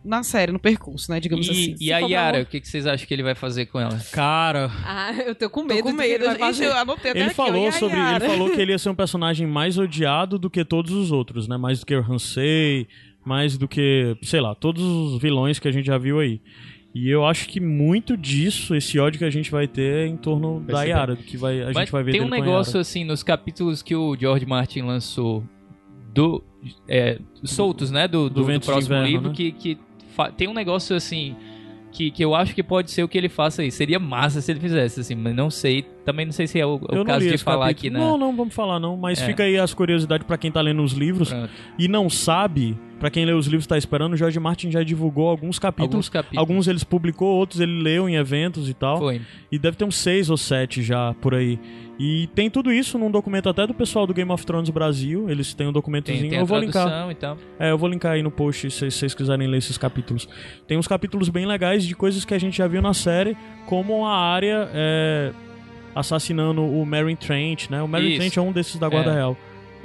na 0.04 0.22
série, 0.22 0.52
no 0.52 0.58
percurso, 0.60 1.10
né? 1.10 1.18
Digamos 1.18 1.46
E, 1.48 1.50
assim. 1.50 1.74
e 1.80 1.92
a 1.92 1.98
Yara, 1.98 2.42
o 2.42 2.46
que, 2.46 2.60
que 2.60 2.68
vocês 2.68 2.86
acham 2.86 3.06
que 3.08 3.12
ele 3.12 3.24
vai 3.24 3.34
fazer 3.34 3.66
com 3.66 3.80
ela? 3.80 3.98
Cara, 4.12 4.70
Ah, 4.84 5.12
eu 5.26 5.34
tô 5.34 5.50
com 5.50 5.62
Tô 5.62 5.66
medo. 5.66 5.82
com 5.84 5.90
do 5.92 5.96
que 5.98 6.04
ele 6.04 6.12
medo. 6.12 6.24
vai 6.26 6.34
Ixi, 6.34 6.40
fazer. 6.40 6.66
eu 6.66 6.76
anotei 6.76 7.10
até 7.10 7.20
ele 7.20 7.30
aqui, 7.30 7.40
ó, 7.40 7.44
falou 7.46 7.66
a 7.68 7.72
sobre. 7.72 7.96
Ele 7.98 8.20
falou 8.20 8.50
que 8.50 8.60
ele 8.60 8.70
ia 8.72 8.78
ser 8.78 8.88
um 8.90 8.94
personagem 8.94 9.46
mais 9.48 9.76
odiado 9.78 10.38
do 10.38 10.48
que 10.48 10.64
todos 10.64 10.92
os 10.92 11.10
outros, 11.10 11.48
né? 11.48 11.56
Mais 11.56 11.80
do 11.80 11.86
que 11.86 11.94
o 11.96 12.00
Hansei, 12.12 12.86
mais 13.24 13.58
do 13.58 13.66
que, 13.66 14.16
sei 14.22 14.40
lá, 14.40 14.54
todos 14.54 14.80
os 14.84 15.20
vilões 15.20 15.58
que 15.58 15.66
a 15.66 15.72
gente 15.72 15.86
já 15.86 15.98
viu 15.98 16.20
aí. 16.20 16.40
E 16.98 17.10
eu 17.10 17.26
acho 17.26 17.46
que 17.48 17.60
muito 17.60 18.16
disso, 18.16 18.74
esse 18.74 18.98
ódio 18.98 19.18
que 19.18 19.24
a 19.24 19.30
gente 19.30 19.50
vai 19.50 19.66
ter 19.68 20.04
é 20.04 20.06
em 20.06 20.16
torno 20.16 20.60
da 20.60 20.78
ser 20.80 20.88
Yara, 20.88 21.14
que 21.16 21.36
vai, 21.36 21.60
a 21.60 21.66
Mas 21.66 21.76
gente 21.78 21.92
vai 21.92 22.02
ver 22.02 22.12
tem 22.12 22.22
um 22.22 22.28
negócio 22.28 22.80
assim 22.80 23.04
nos 23.04 23.22
capítulos 23.22 23.82
que 23.82 23.94
o 23.94 24.16
George 24.18 24.46
Martin 24.46 24.80
lançou 24.82 25.44
do 26.14 26.42
é, 26.88 27.18
soltos, 27.44 27.90
né, 27.90 28.08
do, 28.08 28.30
do, 28.30 28.42
do 28.44 28.50
de 28.52 28.60
próximo 28.64 28.94
Inverno, 28.94 29.06
livro 29.12 29.28
né? 29.28 29.34
que, 29.34 29.52
que 29.52 29.78
fa- 30.14 30.30
tem 30.30 30.48
um 30.48 30.54
negócio 30.54 30.96
assim 30.96 31.36
que, 31.92 32.10
que 32.10 32.22
eu 32.24 32.34
acho 32.34 32.54
que 32.54 32.62
pode 32.62 32.90
ser 32.90 33.02
o 33.02 33.08
que 33.08 33.16
ele 33.16 33.28
faça 33.28 33.62
aí. 33.62 33.70
Seria 33.70 33.98
massa 33.98 34.40
se 34.40 34.50
ele 34.52 34.60
fizesse 34.60 35.00
assim, 35.00 35.14
mas 35.14 35.34
não 35.34 35.48
sei. 35.48 35.82
Também 36.04 36.26
não 36.26 36.32
sei 36.32 36.46
se 36.46 36.58
é 36.60 36.66
o, 36.66 36.76
o 36.76 36.86
Eu 36.90 36.98
não 36.98 37.04
caso 37.04 37.24
li 37.24 37.30
de 37.30 37.38
falar 37.38 37.68
capítulo. 37.68 37.88
aqui 37.88 37.90
na 37.90 37.98
Não, 37.98 38.18
não, 38.18 38.36
vamos 38.36 38.54
falar 38.54 38.78
não. 38.78 38.96
Mas 38.98 39.18
É. 39.20 39.24
fica 39.26 39.44
aí 39.44 39.56
as 39.56 39.72
curiosidades 39.72 40.26
pra 40.26 40.36
quem 40.36 40.50
tá 40.52 40.60
lendo 40.60 40.82
os 40.82 40.92
livros 40.92 41.30
Pronto. 41.30 41.50
e 41.78 41.88
não 41.88 42.10
sabe, 42.10 42.76
pra 42.98 43.10
quem 43.10 43.24
lê 43.24 43.32
os 43.32 43.46
livros 43.46 43.64
e 43.64 43.68
tá 43.68 43.78
esperando, 43.78 44.14
o 44.14 44.16
George 44.16 44.38
Martin 44.38 44.70
já 44.70 44.82
divulgou 44.82 45.28
alguns 45.28 45.58
capítulos. 45.58 45.94
alguns 45.94 46.08
capítulos. 46.08 46.38
Alguns 46.38 46.68
eles 46.68 46.84
publicou, 46.84 47.34
outros 47.36 47.60
ele 47.60 47.82
leu 47.82 48.08
em 48.08 48.16
eventos 48.16 48.68
e 48.68 48.74
tal. 48.74 48.98
Foi. 48.98 49.20
E 49.50 49.58
deve 49.58 49.76
ter 49.76 49.84
uns 49.84 49.96
seis 49.96 50.30
ou 50.30 50.36
sete 50.36 50.82
já 50.82 51.14
por 51.20 51.34
aí. 51.34 51.58
E 51.98 52.28
tem 52.34 52.50
tudo 52.50 52.70
isso 52.70 52.98
num 52.98 53.10
documento 53.10 53.48
até 53.48 53.66
do 53.66 53.72
pessoal 53.72 54.06
do 54.06 54.12
Game 54.12 54.30
of 54.30 54.44
Thrones 54.44 54.68
Brasil. 54.68 55.30
Eles 55.30 55.54
têm 55.54 55.66
um 55.66 55.72
documentozinho. 55.72 56.22
Tem, 56.22 56.30
tem 56.30 56.38
a 56.38 56.42
eu 56.42 56.46
vou 56.46 56.58
linkar. 56.58 57.10
e 57.10 57.14
tal. 57.14 57.38
É, 57.58 57.70
eu 57.70 57.78
vou 57.78 57.88
linkar 57.88 58.12
aí 58.12 58.22
no 58.22 58.30
post 58.30 58.70
se 58.70 58.90
vocês 58.90 59.14
quiserem 59.14 59.46
ler 59.48 59.58
esses 59.58 59.78
capítulos. 59.78 60.28
Tem 60.66 60.76
uns 60.76 60.86
capítulos 60.86 61.28
bem 61.28 61.46
legais 61.46 61.86
de 61.86 61.94
coisas 61.94 62.24
que 62.24 62.34
a 62.34 62.38
gente 62.38 62.58
já 62.58 62.66
viu 62.66 62.82
na 62.82 62.92
série, 62.92 63.36
como 63.66 64.04
a 64.04 64.14
área 64.14 64.68
é, 64.74 65.32
assassinando 65.94 66.62
o 66.62 66.84
Meryn 66.84 67.16
Trent, 67.16 67.70
né? 67.70 67.82
O 67.82 67.86
Isso. 67.98 68.18
Trent 68.18 68.36
é 68.36 68.40
um 68.40 68.52
desses 68.52 68.78
da 68.78 68.88
Guarda 68.88 69.10
É. 69.10 69.14
Real. 69.14 69.36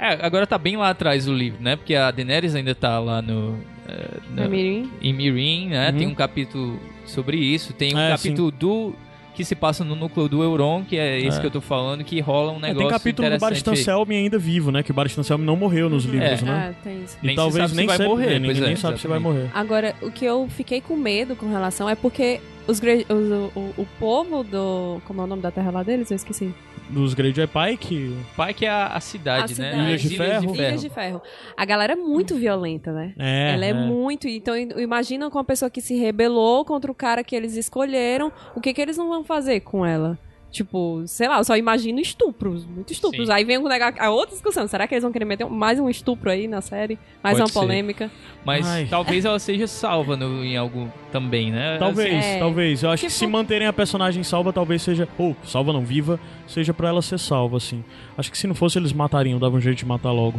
É, 0.02 0.18
agora 0.26 0.46
tá 0.46 0.58
bem 0.58 0.76
lá 0.76 0.90
atrás 0.90 1.28
o 1.28 1.32
livro, 1.32 1.62
né? 1.62 1.76
Porque 1.76 1.94
a 1.94 2.10
Daenerys 2.10 2.54
ainda 2.54 2.74
tá 2.74 2.98
lá 2.98 3.22
no 3.22 3.56
é, 3.88 4.08
na- 4.34 4.44
É 4.44 4.48
Mirim? 4.48 4.90
em 5.00 5.12
Mirin, 5.12 5.68
né? 5.68 5.90
Uhum. 5.90 5.98
Tem 5.98 6.06
um 6.08 6.14
capítulo 6.14 6.80
sobre 7.06 7.36
isso. 7.36 7.72
Tem 7.72 7.94
um 7.94 7.98
É, 7.98 8.10
capítulo 8.10 8.50
do 8.50 8.94
que 9.34 9.44
se 9.44 9.54
passa 9.54 9.82
no 9.84 9.94
núcleo 9.96 10.28
do 10.28 10.42
Euron, 10.42 10.84
que 10.84 10.96
é 10.96 11.18
esse 11.20 11.38
É. 11.38 11.40
que 11.40 11.46
eu 11.46 11.50
tô 11.50 11.60
falando, 11.60 12.04
que 12.04 12.20
rola 12.20 12.52
um 12.52 12.56
É, 12.58 12.60
negócio 12.68 12.78
tem 12.80 12.88
capítulo 12.88 13.30
do 13.30 13.38
Baristan. 13.38 13.74
Selmy 13.76 14.16
ainda 14.16 14.38
vivo, 14.38 14.70
né? 14.70 14.82
Que 14.82 14.90
o 14.90 14.94
Baristan 14.94 15.22
Selmy 15.22 15.44
não 15.44 15.56
morreu 15.56 15.88
nos 15.88 16.04
livros, 16.04 16.42
É. 16.42 16.44
né? 16.44 16.70
Ah, 16.70 16.80
tem 16.84 17.02
isso. 17.02 17.16
E 17.22 17.26
Nem 17.26 17.34
se 17.34 17.36
talvez 17.36 17.56
sabe 17.62 17.70
se 17.70 17.76
nem 17.76 17.86
vai 17.86 17.96
sempre- 17.96 18.10
morrer, 18.12 18.26
é, 18.34 18.40
pois 18.40 18.58
ninguém 18.58 18.72
é, 18.74 18.76
sabe 18.76 19.00
se 19.00 19.06
vai 19.08 19.18
morrer. 19.18 19.50
Agora, 19.54 19.94
o 20.02 20.10
que 20.10 20.24
eu 20.24 20.48
fiquei 20.50 20.80
com 20.80 20.96
medo 20.96 21.34
com 21.34 21.48
relação 21.48 21.88
é 21.88 21.94
porque 21.94 22.40
os, 22.68 22.78
os- 22.78 22.82
o, 23.08 23.58
o, 23.58 23.74
o 23.78 23.86
povo 23.98 24.42
do. 24.44 25.00
Como 25.06 25.20
é 25.22 25.24
o 25.24 25.26
nome 25.26 25.40
da 25.42 25.50
terra 25.50 25.70
lá 25.70 25.82
deles? 25.82 26.10
Eu 26.10 26.16
esqueci. 26.16 26.52
Dos 26.92 27.14
Greyjoy 27.14 27.46
Pike, 27.46 28.16
Pai 28.36 28.52
que 28.52 28.66
é 28.66 28.70
a, 28.70 28.88
a 28.88 29.00
cidade, 29.00 29.54
A 29.54 29.56
né? 29.56 29.70
cidade. 29.70 29.88
Ilhas 29.88 30.02
de 30.02 30.08
As 30.08 30.14
Ferro. 30.16 30.54
Ilhas 30.54 30.80
de 30.80 30.90
Ferro. 30.90 31.22
A 31.56 31.64
galera 31.64 31.94
é 31.94 31.96
muito 31.96 32.36
violenta, 32.36 32.92
né? 32.92 33.14
é, 33.18 33.54
Ela 33.54 33.64
é, 33.66 33.72
muito. 33.72 34.28
Então, 34.28 34.54
imagina 34.56 35.30
com 35.30 35.38
uma 35.38 35.44
pessoa 35.44 35.70
que 35.70 35.80
se 35.80 35.94
rebelou 35.96 36.64
contra 36.64 36.90
o 36.92 36.94
cara 36.94 37.24
que 37.24 37.34
eles 37.34 37.56
escolheram, 37.56 38.30
o 38.54 38.60
que, 38.60 38.74
que 38.74 38.80
eles 38.80 38.96
não 38.96 39.08
vão 39.08 39.24
fazer 39.24 39.60
com 39.60 39.84
ela? 39.86 40.18
Tipo, 40.52 41.02
sei 41.06 41.26
lá, 41.28 41.38
eu 41.38 41.44
só 41.44 41.56
imagino 41.56 41.98
estupros, 41.98 42.66
muito 42.66 42.92
estupros. 42.92 43.26
Sim. 43.28 43.32
Aí 43.32 43.42
vem 43.42 43.56
a 43.98 44.10
outra 44.10 44.34
discussão. 44.34 44.68
Será 44.68 44.86
que 44.86 44.94
eles 44.94 45.02
vão 45.02 45.10
querer 45.10 45.24
meter 45.24 45.46
mais 45.48 45.80
um 45.80 45.88
estupro 45.88 46.30
aí 46.30 46.46
na 46.46 46.60
série? 46.60 46.98
Mais 47.24 47.38
Pode 47.38 47.40
uma 47.40 47.48
ser. 47.48 47.58
polêmica? 47.58 48.10
Mas 48.44 48.66
Ai. 48.66 48.86
talvez 48.90 49.24
ela 49.24 49.38
seja 49.38 49.66
salva 49.66 50.14
no, 50.14 50.44
em 50.44 50.54
algo 50.56 50.92
também, 51.10 51.50
né? 51.50 51.78
Talvez, 51.78 52.22
É. 52.22 52.38
talvez. 52.38 52.82
Eu 52.82 52.90
acho 52.90 53.00
que 53.02 53.08
Tipo- 53.08 53.18
se 53.18 53.26
manterem 53.26 53.66
a 53.66 53.72
personagem 53.72 54.22
salva, 54.22 54.52
talvez 54.52 54.82
seja. 54.82 55.08
Ou, 55.16 55.34
salva 55.42 55.72
não, 55.72 55.82
viva, 55.86 56.20
seja 56.46 56.74
pra 56.74 56.88
ela 56.90 57.00
ser 57.00 57.18
salva, 57.18 57.56
assim. 57.56 57.82
Acho 58.18 58.30
que 58.30 58.36
se 58.36 58.46
não 58.46 58.54
fosse, 58.54 58.78
eles 58.78 58.92
matariam, 58.92 59.38
davam 59.38 59.56
um 59.58 59.60
jeito 59.62 59.78
de 59.78 59.86
matar 59.86 60.12
logo. 60.12 60.38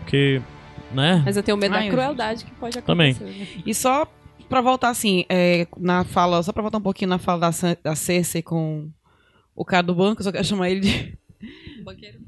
Porque, 0.00 0.40
né? 0.92 1.22
Mas 1.26 1.36
eu 1.36 1.42
tenho 1.42 1.58
medo 1.58 1.74
Ai, 1.74 1.84
da 1.84 1.90
crueldade 1.90 2.44
que 2.44 2.50
pode 2.52 2.80
Também. 2.80 3.10
acontecer. 3.12 3.38
né? 3.38 3.46
E 3.66 3.74
só 3.74 4.06
pra 4.48 4.62
voltar 4.62 4.88
assim, 4.88 5.26
é, 5.28 5.66
na 5.78 6.04
fala, 6.04 6.42
só 6.42 6.52
pra 6.52 6.62
voltar 6.62 6.78
um 6.78 6.82
pouquinho 6.82 7.10
na 7.10 7.18
fala 7.18 7.50
da, 7.50 7.50
da 7.82 7.94
Cersei 7.94 8.40
com 8.42 8.88
o 9.56 9.64
cara 9.64 9.82
do 9.82 9.94
banco, 9.94 10.20
eu 10.20 10.24
só 10.24 10.30
quero 10.30 10.44
chamar 10.46 10.70
ele 10.70 10.80
de. 10.80 11.18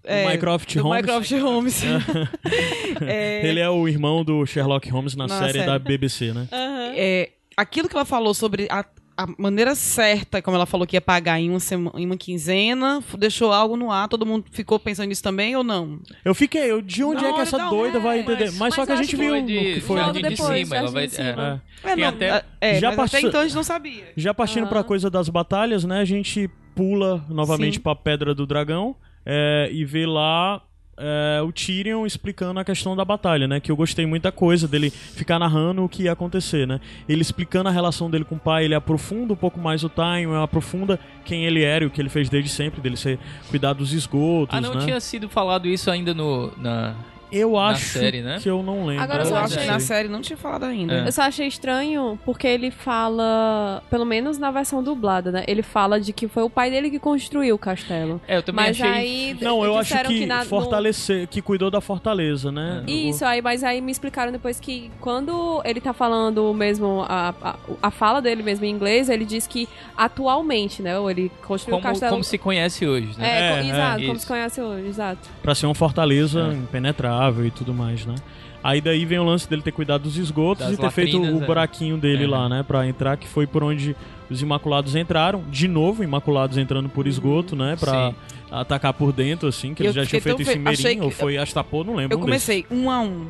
É, 0.04 0.28
Mycroft 0.28 0.74
do 0.76 0.82
Holmes. 0.82 1.00
Mycroft 1.02 1.30
Holmes. 1.32 1.82
É, 3.00 3.46
Ele 3.46 3.60
é 3.60 3.68
o 3.68 3.86
irmão 3.86 4.24
do 4.24 4.44
Sherlock 4.46 4.88
Holmes 4.90 5.14
na, 5.14 5.26
Na 5.26 5.38
série, 5.38 5.52
série. 5.52 5.66
da 5.66 5.78
BBC, 5.78 6.32
né? 6.32 6.48
é, 6.96 7.30
aquilo 7.56 7.88
que 7.88 7.94
ela 7.94 8.04
falou 8.04 8.34
sobre 8.34 8.66
a, 8.70 8.84
a 9.18 9.26
maneira 9.36 9.74
certa, 9.74 10.40
como 10.40 10.56
ela 10.56 10.64
falou 10.64 10.86
que 10.86 10.94
ia 10.94 11.00
pagar 11.00 11.40
em 11.40 11.50
uma, 11.50 11.58
sema, 11.58 11.90
em 11.96 12.06
uma 12.06 12.16
quinzena, 12.16 13.02
deixou 13.18 13.52
algo 13.52 13.76
no 13.76 13.90
ar, 13.90 14.06
todo 14.08 14.24
mundo 14.24 14.44
ficou 14.52 14.78
pensando 14.78 15.08
nisso 15.08 15.22
também 15.24 15.56
ou 15.56 15.64
não? 15.64 15.98
Eu 16.24 16.36
fiquei, 16.36 16.70
eu, 16.70 16.80
de 16.80 17.02
onde 17.02 17.22
Na 17.22 17.30
é 17.30 17.32
que 17.32 17.40
essa 17.40 17.58
não, 17.58 17.68
doida 17.70 17.98
é, 17.98 18.00
vai 18.00 18.20
entender? 18.20 18.44
Mas, 18.52 18.58
mas- 18.58 18.74
só 18.76 18.86
que 18.86 18.92
a 18.92 18.96
gente 18.96 19.16
viu 19.16 19.42
de, 19.44 19.74
que 19.74 19.80
foi. 19.80 19.98
Logo 20.00 20.14
Jardim 20.20 20.28
de 20.28 20.36
Cima, 20.36 20.76
ela 20.76 20.90
vai... 20.92 21.08
Cima. 21.08 21.60
é. 21.84 21.88
É. 21.88 21.92
É, 21.92 21.96
não, 21.96 22.08
até- 22.08 22.44
é, 22.60 22.74
Já 22.78 22.88
mas 22.90 22.98
até 22.98 23.02
passou- 23.16 23.28
então 23.28 23.40
a 23.40 23.44
gente 23.44 23.56
não 23.56 23.62
sabia. 23.64 24.04
Já 24.16 24.32
partindo 24.32 24.62
Aham. 24.62 24.70
pra 24.70 24.84
coisa 24.84 25.10
das 25.10 25.28
batalhas, 25.28 25.84
né? 25.84 25.98
A 26.00 26.04
gente 26.04 26.48
pula 26.76 27.24
novamente 27.28 27.74
Sim. 27.74 27.80
pra 27.80 27.96
Pedra 27.96 28.32
do 28.34 28.46
Dragão 28.46 28.94
é, 29.26 29.68
e 29.72 29.84
vê 29.84 30.06
lá 30.06 30.62
é, 30.98 31.40
o 31.42 31.52
Tyrion 31.52 32.04
explicando 32.04 32.58
a 32.60 32.64
questão 32.64 32.96
da 32.96 33.04
batalha, 33.04 33.46
né? 33.46 33.60
Que 33.60 33.70
eu 33.70 33.76
gostei 33.76 34.04
muito 34.06 34.24
da 34.24 34.32
coisa 34.32 34.66
dele 34.66 34.90
ficar 34.90 35.38
narrando 35.38 35.84
o 35.84 35.88
que 35.88 36.04
ia 36.04 36.12
acontecer, 36.12 36.66
né? 36.66 36.80
Ele 37.08 37.22
explicando 37.22 37.68
a 37.68 37.72
relação 37.72 38.10
dele 38.10 38.24
com 38.24 38.34
o 38.34 38.38
pai, 38.38 38.64
ele 38.64 38.74
aprofunda 38.74 39.32
um 39.32 39.36
pouco 39.36 39.60
mais 39.60 39.84
o 39.84 39.88
Time, 39.88 40.34
aprofunda 40.42 40.98
quem 41.24 41.44
ele 41.44 41.62
era 41.62 41.84
e 41.84 41.86
o 41.86 41.90
que 41.90 42.00
ele 42.00 42.08
fez 42.08 42.28
desde 42.28 42.50
sempre, 42.50 42.80
dele 42.80 42.96
ser 42.96 43.18
cuidar 43.48 43.72
dos 43.72 43.92
esgotos, 43.92 44.56
Ah, 44.56 44.60
não 44.60 44.74
né? 44.74 44.84
tinha 44.84 45.00
sido 45.00 45.28
falado 45.28 45.68
isso 45.68 45.90
ainda 45.90 46.12
no... 46.12 46.52
Na... 46.56 46.94
Eu 47.30 47.58
acho 47.58 47.84
série, 47.98 48.22
né? 48.22 48.38
que 48.42 48.48
eu 48.48 48.62
não 48.62 48.84
lembro. 48.86 49.02
Agora, 49.04 49.22
eu 49.22 49.26
só 49.26 49.38
que 49.38 49.44
achei- 49.54 49.66
na 49.66 49.80
série 49.80 50.08
não 50.08 50.20
tinha 50.20 50.36
falado 50.36 50.64
ainda. 50.64 50.94
É. 50.94 51.08
Eu 51.08 51.12
só 51.12 51.22
achei 51.22 51.46
estranho 51.46 52.18
porque 52.24 52.46
ele 52.46 52.70
fala, 52.70 53.82
pelo 53.90 54.04
menos 54.04 54.38
na 54.38 54.50
versão 54.50 54.82
dublada, 54.82 55.30
né? 55.30 55.44
Ele 55.46 55.62
fala 55.62 56.00
de 56.00 56.12
que 56.12 56.26
foi 56.28 56.42
o 56.42 56.50
pai 56.50 56.70
dele 56.70 56.90
que 56.90 56.98
construiu 56.98 57.54
o 57.54 57.58
castelo. 57.58 58.20
É, 58.26 58.36
eu 58.36 58.42
também 58.42 58.66
Mas 58.66 58.80
achei... 58.80 58.92
aí 58.92 59.36
Não, 59.40 59.64
eu 59.64 59.74
acho 59.76 59.88
disseram 59.90 60.10
que, 60.10 60.26
na- 60.26 60.44
fortalecer, 60.44 61.26
que 61.28 61.40
cuidou 61.42 61.70
da 61.70 61.80
fortaleza, 61.80 62.50
né? 62.52 62.82
Isso, 62.86 63.24
aí, 63.24 63.42
mas 63.42 63.62
aí 63.64 63.80
me 63.80 63.92
explicaram 63.92 64.32
depois 64.32 64.58
que 64.60 64.90
quando 65.00 65.60
ele 65.64 65.80
tá 65.80 65.92
falando 65.92 66.52
mesmo 66.54 67.04
a, 67.08 67.34
a, 67.42 67.56
a 67.82 67.90
fala 67.90 68.20
dele 68.22 68.42
mesmo 68.42 68.64
em 68.64 68.70
inglês, 68.70 69.08
ele 69.08 69.24
diz 69.24 69.46
que 69.46 69.68
atualmente, 69.96 70.82
né? 70.82 70.98
Ou 70.98 71.10
ele 71.10 71.30
construiu 71.46 71.78
o 71.78 71.80
Como, 71.82 71.92
castelo. 71.92 72.12
como 72.12 72.24
se 72.24 72.38
conhece 72.38 72.86
hoje, 72.86 73.08
né? 73.18 73.28
É, 73.28 73.38
É, 73.38 73.56
é, 73.58 73.68
exato, 73.68 74.00
como 74.00 74.12
isso. 74.12 74.20
se 74.20 74.26
conhece 74.26 74.60
hoje, 74.60 74.86
exato. 74.86 75.28
Pra 75.42 75.54
ser 75.54 75.66
uma 75.66 75.74
fortaleza 75.74 76.50
É. 76.50 76.54
impenetrável 76.54 77.17
e 77.46 77.50
tudo 77.50 77.72
mais, 77.74 78.04
né? 78.06 78.14
Aí 78.62 78.80
daí 78.80 79.04
vem 79.04 79.18
o 79.18 79.24
lance 79.24 79.48
dele 79.48 79.62
ter 79.62 79.70
cuidado 79.72 80.02
dos 80.02 80.16
esgotos 80.16 80.64
Das 80.66 80.74
e 80.74 80.76
ter 80.76 80.90
feito 80.90 81.16
latrinas, 81.16 81.40
o 81.40 81.44
é. 81.44 81.46
buraquinho 81.46 81.96
dele 81.96 82.24
É. 82.24 82.28
lá, 82.28 82.48
né? 82.48 82.62
Pra 82.66 82.86
entrar, 82.86 83.16
que 83.16 83.26
foi 83.28 83.46
por 83.46 83.62
onde 83.62 83.94
os 84.28 84.42
Imaculados 84.42 84.96
entraram. 84.96 85.44
De 85.48 85.68
novo, 85.68 86.02
Imaculados 86.02 86.58
entrando 86.58 86.88
por 86.88 87.06
esgoto, 87.06 87.54
né? 87.54 87.76
Pra 87.78 88.10
Sim. 88.10 88.16
atacar 88.50 88.92
por 88.92 89.12
dentro, 89.12 89.48
assim, 89.48 89.74
que 89.74 89.82
eles 89.84 89.94
já 89.94 90.04
tinham 90.04 90.20
feito 90.20 90.42
isso 90.42 90.50
em 90.50 90.62
fe- 90.64 90.68
achei 90.70 90.84
Merim, 90.86 90.98
que- 90.98 91.04
ou 91.04 91.10
foi 91.10 91.38
Astapor, 91.38 91.84
não 91.84 91.94
lembro. 91.94 92.18
Eu 92.18 92.20
um 92.22 92.26
desses. 92.26 92.46
comecei 92.64 92.66
um 92.70 92.90
a 92.90 93.00
um. 93.00 93.26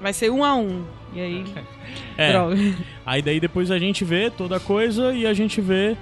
Vai 0.00 0.12
ser 0.12 0.30
um 0.30 0.42
a 0.44 0.54
um. 0.54 0.84
E 1.14 1.20
aí. 1.20 1.44
É. 2.16 2.32
Droga. 2.32 2.56
Aí 3.04 3.22
daí 3.22 3.40
depois 3.40 3.70
a 3.70 3.78
gente 3.78 4.04
vê 4.04 4.30
toda 4.30 4.56
a 4.56 4.60
coisa 4.60 5.12
e 5.12 5.26
a 5.26 5.32
gente 5.34 5.60
vê 5.60 5.96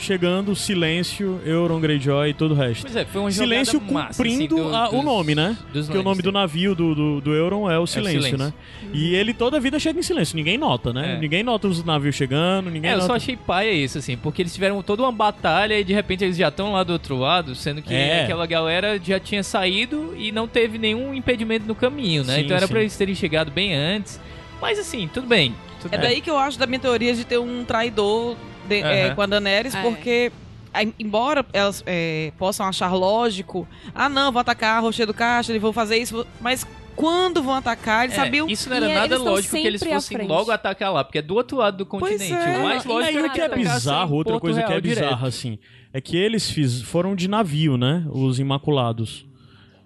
chegando 0.00 0.54
silêncio, 0.56 1.40
Euron 1.44 1.80
Greyjoy 1.80 2.30
e 2.30 2.34
todo 2.34 2.52
o 2.52 2.54
resto. 2.54 2.82
Pois 2.82 2.96
é, 2.96 3.04
foi 3.04 3.20
uma 3.20 3.30
Silêncio 3.30 3.80
massa, 3.80 4.16
cumprindo 4.22 4.54
assim, 4.56 4.68
do- 4.68 4.74
a- 4.74 4.88
o 4.88 4.92
dos- 4.92 5.04
nome, 5.04 5.34
né? 5.34 5.56
dos 5.72 5.86
Porque 5.86 5.98
o 5.98 6.02
nome 6.02 6.22
do 6.22 6.32
navio 6.32 6.74
do, 6.74 6.94
do, 6.94 7.20
do 7.20 7.34
Euron 7.34 7.70
é 7.70 7.78
o 7.78 7.86
silêncio, 7.86 8.22
silêncio. 8.22 8.38
né? 8.38 8.52
E 8.92 9.14
ele 9.14 9.32
toda 9.34 9.56
a 9.58 9.60
vida 9.60 9.78
chega 9.78 9.98
em 9.98 10.02
silêncio, 10.02 10.34
ninguém 10.36 10.56
nota, 10.58 10.92
né? 10.92 11.14
É. 11.16 11.18
Ninguém 11.20 11.42
nota 11.42 11.68
os 11.68 11.84
navios 11.84 12.14
chegando, 12.16 12.70
ninguém 12.70 12.90
É, 12.90 12.94
eu 12.94 12.98
nota. 12.98 13.08
só 13.08 13.14
achei 13.16 13.36
paia 13.36 13.70
isso, 13.72 13.98
assim, 13.98 14.16
porque 14.16 14.42
eles 14.42 14.52
tiveram 14.54 14.82
toda 14.82 15.02
uma 15.02 15.12
batalha 15.12 15.78
e 15.78 15.84
de 15.84 15.92
repente 15.92 16.24
eles 16.24 16.36
já 16.36 16.48
estão 16.48 16.72
lá 16.72 16.82
do 16.82 16.92
outro 16.92 17.16
lado, 17.16 17.54
sendo 17.54 17.82
que 17.82 17.94
É. 17.94 18.24
aquela 18.24 18.46
galera 18.46 18.98
já 19.02 19.20
tinha 19.20 19.42
saído 19.42 20.14
e 20.16 20.32
não 20.32 20.48
teve 20.48 20.78
nenhum 20.78 21.14
impedimento 21.14 21.66
no 21.66 21.74
caminho, 21.74 22.24
né? 22.24 22.36
Sim, 22.36 22.40
então 22.42 22.56
era 22.56 22.66
sim. 22.66 22.72
pra 22.72 22.80
eles 22.80 22.96
terem 22.96 23.14
chegado 23.14 23.50
bem 23.50 23.74
antes. 23.74 24.20
Mas 24.60 24.78
assim, 24.78 25.08
tudo 25.12 25.26
bem. 25.26 25.54
tudo 25.80 25.94
É 25.94 25.98
bem. 25.98 26.06
daí 26.10 26.20
que 26.20 26.28
eu 26.30 26.36
acho 26.36 26.58
da 26.58 26.66
minha 26.66 26.78
teoria 26.78 27.14
de 27.14 27.24
ter 27.24 27.38
um 27.38 27.64
traidor 27.64 28.36
de- 28.70 28.82
é, 28.82 29.06
Aham. 29.06 29.14
com 29.14 29.22
a 29.22 29.26
Daenerys, 29.26 29.74
É. 29.74 29.82
porque. 29.82 30.32
aí, 30.72 30.94
Embora 30.98 31.44
elas 31.52 31.82
é, 31.86 32.32
possam 32.38 32.64
achar 32.66 32.92
lógico, 32.94 33.66
ah 33.94 34.08
não, 34.08 34.30
vou 34.32 34.40
atacar 34.40 34.76
a 34.76 34.80
Rochedo 34.80 35.12
Caixa, 35.12 35.50
eles 35.52 35.60
vão 35.60 35.72
fazer 35.72 35.96
isso, 35.98 36.24
mas 36.40 36.64
quando 36.94 37.42
vão 37.42 37.54
atacar, 37.54 38.04
eles 38.04 38.16
É, 38.16 38.22
sabiam. 38.24 38.46
isso 38.48 38.68
não 38.68 38.76
era 38.76 38.88
E 38.88 38.94
nada 38.94 39.18
lógico 39.18 39.56
que 39.56 39.66
eles 39.66 39.82
fossem 39.82 40.18
logo 40.26 40.50
atacar 40.50 40.92
lá, 40.92 41.02
porque 41.02 41.18
é 41.18 41.22
do 41.22 41.34
outro 41.34 41.56
lado 41.56 41.78
do 41.78 41.86
continente. 41.86 42.32
é. 42.32 42.58
O 42.58 42.62
mais 42.62 42.84
E 42.84 42.88
lógico 42.88 43.08
aí 43.10 43.16
era 43.16 43.26
o 43.26 43.32
que 43.32 43.40
é 43.40 43.48
bizarro, 43.48 44.14
outra 44.16 44.38
coisa 44.38 44.62
que 44.62 44.72
é 44.72 44.80
direto. 44.80 45.00
bizarra, 45.04 45.26
assim, 45.28 45.58
é 45.92 46.00
que 46.00 46.16
eles 46.16 46.48
fiz, 46.50 46.82
foram 46.82 47.16
de 47.16 47.26
navio, 47.26 47.76
né? 47.76 48.04
Os 48.10 48.38
Imaculados. 48.38 49.26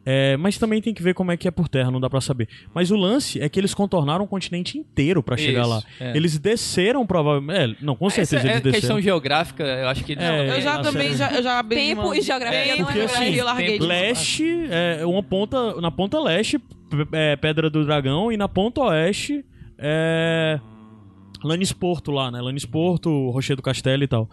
É, 0.07 0.37
mas 0.37 0.59
também 0.59 0.83
tem 0.83 0.93
que 0.93 1.03
ver 1.03 1.15
como 1.15 1.33
é 1.33 1.37
que 1.37 1.49
é 1.49 1.51
por 1.51 1.67
terra, 1.69 1.91
não 1.91 1.99
dá 1.99 2.11
pra 2.11 2.21
saber. 2.21 2.49
Mas 2.75 2.91
o 2.91 2.97
lance 2.97 3.41
é 3.41 3.49
que 3.49 3.59
eles 3.59 3.73
contornaram 3.73 4.25
um 4.25 4.29
continente 4.29 4.77
inteiro 4.77 5.23
pra 5.23 5.37
chegar 5.37 5.63
Isso, 5.63 5.71
lá. 5.71 5.83
é. 5.99 6.17
Eles 6.17 6.39
desceram 6.39 7.07
provavelmente. 7.07 7.77
É, 7.81 7.85
não, 7.85 7.97
com 7.97 8.11
certeza 8.11 8.37
Essa 8.37 8.47
é 8.47 8.51
eles 8.51 8.63
desceram. 8.63 8.81
questão 8.81 9.01
geográfica, 9.01 9.65
eu 9.65 9.89
acho 9.89 10.05
que 10.05 10.13
eles 10.13 10.25
É, 10.25 10.57
Eu 10.57 10.61
já 10.61 10.79
também, 10.81 11.15
já, 11.15 11.33
eu 11.33 11.43
já 11.43 11.59
abri 11.59 11.77
Tempo 11.77 12.03
mão 12.03 12.15
e 12.15 12.21
geografia 12.21 12.59
É, 12.59 12.77
não 12.77 12.83
é 12.83 12.93
porque 12.93 13.01
assim, 13.01 13.35
eu 13.35 13.45
larguei 13.45 13.79
Leste, 13.79 14.67
é, 14.71 15.07
uma 15.07 15.23
ponta, 15.23 15.81
na 15.81 15.91
ponta 15.91 16.21
leste, 16.21 16.61
é, 17.13 17.37
Pedra 17.37 17.71
do 17.71 17.85
Dragão, 17.85 18.31
e 18.31 18.37
na 18.37 18.49
ponta 18.49 18.83
oeste, 18.83 19.45
é. 19.79 20.61
Lanisporto 21.43 22.11
lá, 22.11 22.31
né? 22.31 22.41
Lanisporto, 22.41 23.31
Rochedo 23.31 23.57
do 23.57 23.63
Castelo 23.63 24.03
e 24.03 24.09
tal. 24.09 24.29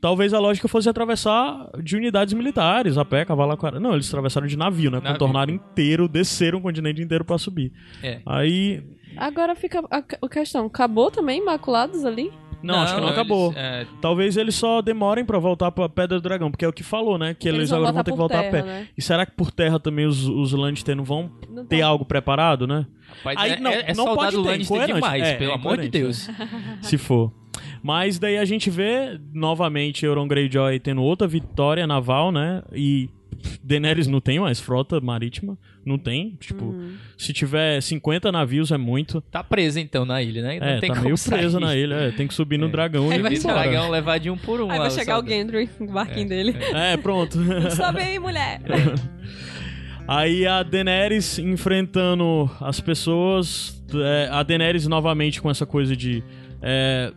Talvez 0.00 0.32
a 0.32 0.38
lógica 0.38 0.68
fosse 0.68 0.88
atravessar 0.88 1.70
de 1.82 1.96
unidades 1.96 2.32
militares, 2.34 2.96
a 2.96 3.04
pé, 3.04 3.24
cavalo, 3.24 3.56
cara. 3.56 3.80
Não, 3.80 3.94
eles 3.94 4.08
atravessaram 4.08 4.46
de 4.46 4.56
navio, 4.56 4.90
né? 4.90 4.98
Navio. 4.98 5.12
Contornaram 5.12 5.52
inteiro, 5.52 6.06
desceram 6.08 6.58
o 6.58 6.62
continente 6.62 7.02
inteiro 7.02 7.24
pra 7.24 7.36
subir. 7.38 7.72
É. 8.02 8.20
Aí. 8.24 8.82
Agora 9.16 9.56
fica 9.56 9.80
a, 9.90 9.98
a 10.22 10.28
questão. 10.28 10.66
Acabou 10.66 11.10
também 11.10 11.40
Imaculados 11.42 12.04
ali? 12.04 12.30
Não, 12.62 12.74
acho 12.80 12.94
que 12.94 13.00
não 13.00 13.08
eles- 13.08 13.18
acabou. 13.18 13.52
é, 13.56 13.86
Talvez 14.00 14.36
eles 14.36 14.54
só 14.56 14.82
demorem 14.82 15.24
pra 15.24 15.38
voltar 15.38 15.70
pra 15.70 15.88
Pedra 15.88 16.18
do 16.18 16.22
Dragão, 16.22 16.50
porque 16.50 16.64
é 16.64 16.68
o 16.68 16.72
que 16.72 16.82
falou, 16.82 17.16
né? 17.16 17.32
Que 17.32 17.48
eles, 17.48 17.70
vão 17.70 17.78
agora 17.78 17.92
vão 17.92 18.02
ter 18.04 18.10
que 18.10 18.16
voltar 18.16 18.38
a 18.40 18.42
terra, 18.42 18.50
pé. 18.50 18.62
né? 18.62 18.88
E 18.96 19.02
será 19.02 19.24
que 19.24 19.32
por 19.32 19.50
terra 19.52 19.78
também 19.78 20.06
os, 20.06 20.26
os 20.26 20.52
Lannister 20.52 20.96
não 20.96 21.04
vão 21.04 21.30
Não 21.48 21.64
ter 21.64 21.80
tá. 21.80 21.86
algo 21.86 22.04
preparado, 22.04 22.66
né? 22.66 22.84
rapaz, 23.16 23.38
Aí, 23.38 23.52
é, 23.52 23.60
não, 23.60 23.70
é, 23.70 23.84
é 23.90 23.94
não 23.94 24.12
pode 24.14 24.32
ter, 24.36 24.42
Lannister 24.42 24.86
demais, 24.86 25.22
É, 25.22 25.34
pelo 25.36 25.52
é 25.52 25.54
amor 25.54 25.78
de 25.78 25.88
Deus. 25.88 26.28
se 26.82 26.98
for. 26.98 27.32
Mas 27.82 28.18
daí 28.18 28.38
a 28.38 28.44
gente 28.44 28.70
vê 28.70 29.18
novamente 29.32 30.04
Euron 30.04 30.26
Greyjoy 30.28 30.78
tendo 30.80 31.02
outra 31.02 31.26
vitória 31.26 31.86
naval, 31.86 32.30
né? 32.32 32.62
E 32.72 33.08
Daenerys 33.62 34.08
não 34.08 34.20
tem 34.20 34.40
mais 34.40 34.58
frota 34.58 35.00
marítima, 35.00 35.56
não 35.86 35.96
tem. 35.96 36.36
Tipo, 36.40 36.64
Uhum. 36.64 36.94
se 37.16 37.32
tiver 37.32 37.80
50 37.80 38.32
navios 38.32 38.72
é 38.72 38.76
muito. 38.76 39.20
Tá 39.30 39.44
presa 39.44 39.80
então 39.80 40.04
na 40.04 40.20
ilha, 40.20 40.42
né? 40.42 40.58
Não 40.58 40.66
é, 40.66 40.80
tem 40.80 40.88
tá 40.88 40.94
como 40.96 41.04
meio 41.04 41.16
sair. 41.16 41.38
presa 41.38 41.60
na 41.60 41.76
ilha. 41.76 41.94
é, 41.94 42.10
tem 42.10 42.26
que 42.26 42.34
subir 42.34 42.58
no 42.58 42.66
É. 42.66 42.70
dragão 42.70 43.08
e 43.10 43.14
Aí 43.14 43.22
vai 43.22 43.34
embora. 43.34 43.54
dragão 43.54 43.90
levar 43.90 44.18
de 44.18 44.28
um 44.28 44.36
por 44.36 44.60
um. 44.60 44.70
Aí 44.70 44.78
vai 44.78 44.88
o 44.88 44.90
chegar 44.90 45.22
o. 45.22 45.26
Gendry, 45.26 45.70
o 45.78 45.86
barquinho 45.86 46.28
dele. 46.28 46.56
É, 46.74 46.96
pronto. 46.96 47.38
Sobe 47.76 48.00
aí, 48.00 48.18
mulher! 48.18 48.60
Aí 50.06 50.46
a 50.46 50.62
Daenerys 50.62 51.38
enfrentando 51.38 52.50
as 52.60 52.80
pessoas. 52.80 53.82
é, 53.94 54.28
a 54.32 54.42
Daenerys 54.42 54.86
novamente 54.86 55.40
com 55.40 55.50
essa 55.50 55.66
coisa 55.66 55.94
de. 55.94 56.24
é, 56.62 57.12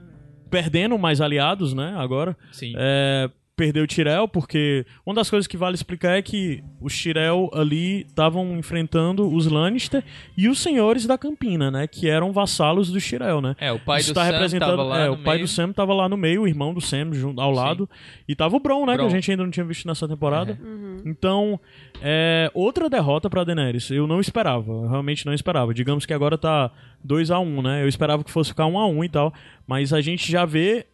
perdendo 0.52 0.98
mais 1.00 1.22
aliados, 1.22 1.74
né? 1.74 1.96
Agora. 1.98 2.38
Sim. 2.52 2.74
É, 2.78 3.30
perdeu 3.62 3.84
o 3.84 3.88
Tyrell, 3.88 4.28
porque 4.28 4.84
uma 5.06 5.14
das 5.14 5.30
coisas 5.30 5.46
que 5.46 5.56
vale 5.56 5.76
explicar 5.76 6.18
é 6.18 6.22
que 6.24 6.64
os 6.82 7.00
Tyrell 7.00 7.48
ali 7.54 8.02
estavam 8.08 8.58
enfrentando 8.58 9.32
os 9.32 9.46
Lannister 9.46 10.04
e 10.36 10.50
os 10.50 10.60
senhores 10.60 11.06
da 11.06 11.16
Campina, 11.16 11.70
né? 11.70 11.86
Que 11.86 12.10
eram 12.10 12.32
vassalos 12.32 12.90
dos 12.90 13.08
Tyrell, 13.08 13.40
né? 13.40 13.56
É, 13.60 13.72
o 13.72 13.78
pai 13.78 14.00
Isso 14.00 14.14
do 14.14 14.16
tá 14.16 14.26
Sam 14.26 14.32
representando, 14.32 14.70
tava 14.70 14.84
lá 14.84 15.00
é, 15.02 15.08
no 15.10 15.14
o 15.14 15.18
pai 15.18 15.36
meio. 15.36 15.46
do 15.46 15.48
Sam 15.48 15.72
tava 15.74 15.94
lá 15.94 16.10
no 16.10 16.18
meio, 16.18 16.42
o 16.42 16.48
irmão 16.48 16.74
do 16.74 16.82
Sam 16.82 17.14
junto, 17.14 17.40
ao 17.40 17.52
lado, 17.52 17.88
e 18.28 18.36
tava 18.36 18.56
o 18.56 18.60
Bron, 18.60 18.84
né, 18.88 18.94
que 18.94 18.98
Bron. 18.98 19.06
a 19.06 19.10
gente 19.12 19.30
ainda 19.30 19.44
não 19.44 19.52
tinha 19.52 19.64
visto 19.64 19.88
nessa 19.88 20.08
temporada. 20.08 20.58
Uhum. 20.60 21.04
Então, 21.06 21.60
é, 22.02 22.50
outra 22.56 22.90
derrota 22.90 23.30
pra 23.30 23.44
Daenerys. 23.44 23.92
Eu 23.92 24.08
não 24.08 24.20
esperava, 24.20 24.72
eu 24.72 24.88
realmente 24.88 25.24
não 25.24 25.36
esperava. 25.36 25.72
Digamos 25.72 26.04
que 26.04 26.16
agora 26.16 26.36
tá 26.36 26.72
2 27.04 27.30
a 27.30 27.38
1 27.38 27.62
né? 27.62 27.84
Eu 27.84 27.88
esperava 27.88 28.24
que 28.24 28.32
fosse 28.32 28.50
ficar 28.50 28.66
1 28.66 28.80
a 28.80 28.88
1 28.88 29.04
e 29.04 29.10
tal, 29.10 29.32
mas 29.68 29.94
a 29.94 30.02
gente 30.02 30.32
já 30.32 30.46
vê 30.46 30.88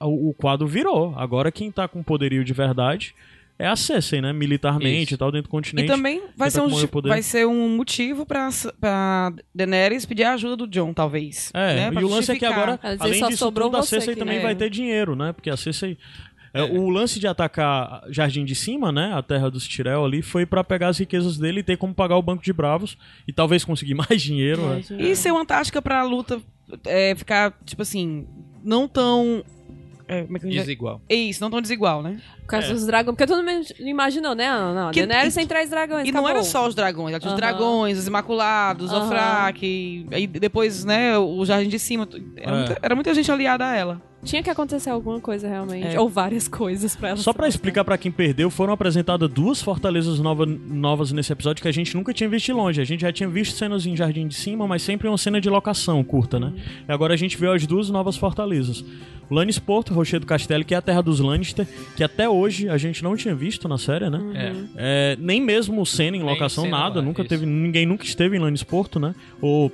o, 0.00 0.30
o 0.30 0.34
quadro 0.34 0.66
virou. 0.66 1.14
Agora 1.16 1.50
quem 1.52 1.70
tá 1.70 1.86
com 1.88 2.02
poderio 2.02 2.44
de 2.44 2.52
verdade 2.52 3.14
é 3.58 3.68
a 3.68 3.76
Cersei, 3.76 4.20
né? 4.20 4.32
Militarmente 4.32 5.04
Isso. 5.04 5.14
e 5.14 5.16
tal, 5.16 5.30
dentro 5.30 5.44
do 5.48 5.50
E 5.50 5.56
continente. 5.56 5.86
também 5.86 6.22
vai 6.36 6.50
ser, 6.50 6.58
tá 6.58 6.64
um, 6.66 7.02
vai 7.08 7.22
ser 7.22 7.46
um 7.46 7.76
motivo 7.76 8.26
pra, 8.26 8.48
pra 8.80 9.32
Daenerys 9.54 10.04
pedir 10.04 10.24
a 10.24 10.34
ajuda 10.34 10.56
do 10.56 10.66
John, 10.66 10.92
talvez. 10.92 11.50
É, 11.54 11.76
né? 11.76 11.90
Pra 11.92 12.00
e 12.00 12.04
o 12.04 12.08
lance 12.08 12.32
é 12.32 12.36
que 12.36 12.44
agora, 12.44 12.78
além 12.98 13.20
só 13.20 13.28
disso 13.28 13.38
sobrou 13.38 13.68
tudo, 13.70 13.78
a 13.78 13.82
Cersei 13.84 14.16
também 14.16 14.38
né? 14.38 14.42
vai 14.42 14.56
ter 14.56 14.68
dinheiro, 14.68 15.14
né? 15.14 15.32
Porque 15.32 15.50
a 15.50 15.56
Cersei... 15.56 15.96
é, 16.52 16.62
O 16.64 16.88
lance 16.90 17.20
de 17.20 17.28
atacar 17.28 18.02
Jardim 18.10 18.44
de 18.44 18.56
Cima, 18.56 18.90
né? 18.90 19.12
A 19.14 19.22
terra 19.22 19.48
dos 19.48 19.68
Tyrell 19.68 20.04
ali, 20.04 20.20
foi 20.20 20.44
pra 20.44 20.64
pegar 20.64 20.88
as 20.88 20.98
riquezas 20.98 21.38
dele 21.38 21.60
e 21.60 21.62
ter 21.62 21.76
como 21.76 21.94
pagar 21.94 22.16
o 22.16 22.22
Banco 22.22 22.42
de 22.42 22.52
Bravos 22.52 22.98
e 23.26 23.32
talvez 23.32 23.64
conseguir 23.64 23.94
mais 24.10 24.20
dinheiro. 24.20 24.62
né? 24.68 24.82
E 24.98 25.14
ser 25.14 25.30
uma 25.30 25.46
tática 25.46 25.80
pra 25.80 26.02
luta 26.02 26.40
é, 26.86 27.14
ficar, 27.14 27.56
tipo 27.64 27.82
assim, 27.82 28.26
não 28.64 28.88
tão. 28.88 29.44
É, 30.14 30.22
como 30.24 30.36
é 30.36 30.40
Desigual. 30.40 31.00
É 31.08 31.14
isso, 31.14 31.40
não 31.40 31.50
tão 31.50 31.60
desigual, 31.60 32.02
né? 32.02 32.20
Por 32.40 32.46
causa 32.46 32.68
É. 32.68 32.72
dos 32.72 32.86
dragões. 32.86 33.16
Porque 33.16 33.26
todo 33.26 33.42
mundo 33.44 33.66
imaginou, 33.80 34.34
né? 34.34 34.50
Não, 34.50 34.74
não. 34.74 34.90
Que- 34.92 35.04
Daenerys 35.06 35.34
e- 35.34 35.38
tem 35.38 35.46
três 35.46 35.70
dragões. 35.70 36.06
E 36.08 36.12
não 36.12 36.20
era 36.28 36.38
acabou. 36.40 36.44
só 36.50 36.66
os 36.68 36.74
dragões, 36.74 37.10
ela 37.12 37.20
tinha 37.20 37.28
os 37.34 37.40
Aham. 37.40 37.50
dragões, 37.50 37.98
os 37.98 38.06
Imaculados, 38.06 38.92
o 38.92 38.96
Aham. 38.96 39.08
Fraque, 39.08 40.06
aí 40.12 40.26
depois, 40.26 40.84
né, 40.84 41.16
o 41.18 41.44
Jardim 41.44 41.68
de 41.68 41.78
Cima. 41.78 42.08
Era, 42.36 42.50
É. 42.50 42.58
muita, 42.58 42.78
era 42.82 42.94
muita 42.94 43.14
gente 43.14 43.30
aliada 43.32 43.66
a 43.66 43.74
ela. 43.76 44.02
Tinha 44.24 44.42
que 44.42 44.50
acontecer 44.50 44.90
alguma 44.90 45.20
coisa 45.20 45.48
realmente. 45.48 45.94
É. 45.94 46.00
Ou 46.00 46.08
várias 46.08 46.48
coisas 46.48 46.96
pra 46.96 47.10
ela. 47.10 47.18
Só 47.18 47.32
pra 47.32 47.46
explicar 47.46 47.84
pra 47.84 47.98
quem 47.98 48.10
perdeu, 48.10 48.50
foram 48.50 48.72
apresentadas 48.72 49.28
duas 49.30 49.62
fortalezas 49.62 50.18
nova, 50.18 50.46
novas 50.46 51.12
nesse 51.12 51.32
episódio 51.32 51.62
que 51.62 51.68
a 51.68 51.72
gente 51.72 51.94
nunca 51.94 52.12
tinha 52.12 52.28
visto 52.28 52.46
de 52.46 52.52
longe. 52.52 52.80
A 52.80 52.84
gente 52.84 53.00
já 53.00 53.12
tinha 53.12 53.28
visto 53.28 53.56
cenas 53.56 53.86
em 53.86 53.96
Jardim 53.96 54.26
de 54.26 54.34
Cima, 54.34 54.66
mas 54.66 54.82
sempre 54.82 55.06
uma 55.08 55.18
cena 55.18 55.40
de 55.40 55.50
locação 55.50 56.02
curta, 56.02 56.40
né? 56.40 56.52
E 56.88 56.92
agora 56.92 57.14
a 57.14 57.16
gente 57.16 57.36
viu 57.36 57.52
as 57.52 57.66
duas 57.66 57.90
novas 57.90 58.16
fortalezas. 58.16 58.84
O 59.28 59.34
Lannisport, 59.34 59.90
Rochedo 59.90 60.26
Castelo, 60.26 60.64
que 60.64 60.74
é 60.74 60.76
a 60.76 60.82
terra 60.82 61.02
dos 61.02 61.20
Lannister, 61.20 61.66
que 61.96 62.04
até 62.04 62.28
hoje 62.28 62.68
a 62.68 62.76
gente 62.76 63.02
não 63.02 63.16
tinha 63.16 63.34
visto 63.34 63.68
na 63.68 63.78
série, 63.78 64.10
né? 64.10 64.20
É. 64.34 64.52
É, 64.76 65.16
nem 65.18 65.40
mesmo 65.40 65.84
cena 65.86 66.16
em 66.16 66.22
locação, 66.22 66.64
cena 66.64 66.78
nada. 66.78 67.00
lá, 67.00 67.04
nunca 67.04 67.22
isso. 67.22 67.28
teve, 67.28 67.46
ninguém 67.46 67.86
nunca 67.86 68.04
esteve 68.04 68.36
em 68.36 68.40
Lannisporto, 68.40 68.98
né? 68.98 69.14
Ou 69.40 69.72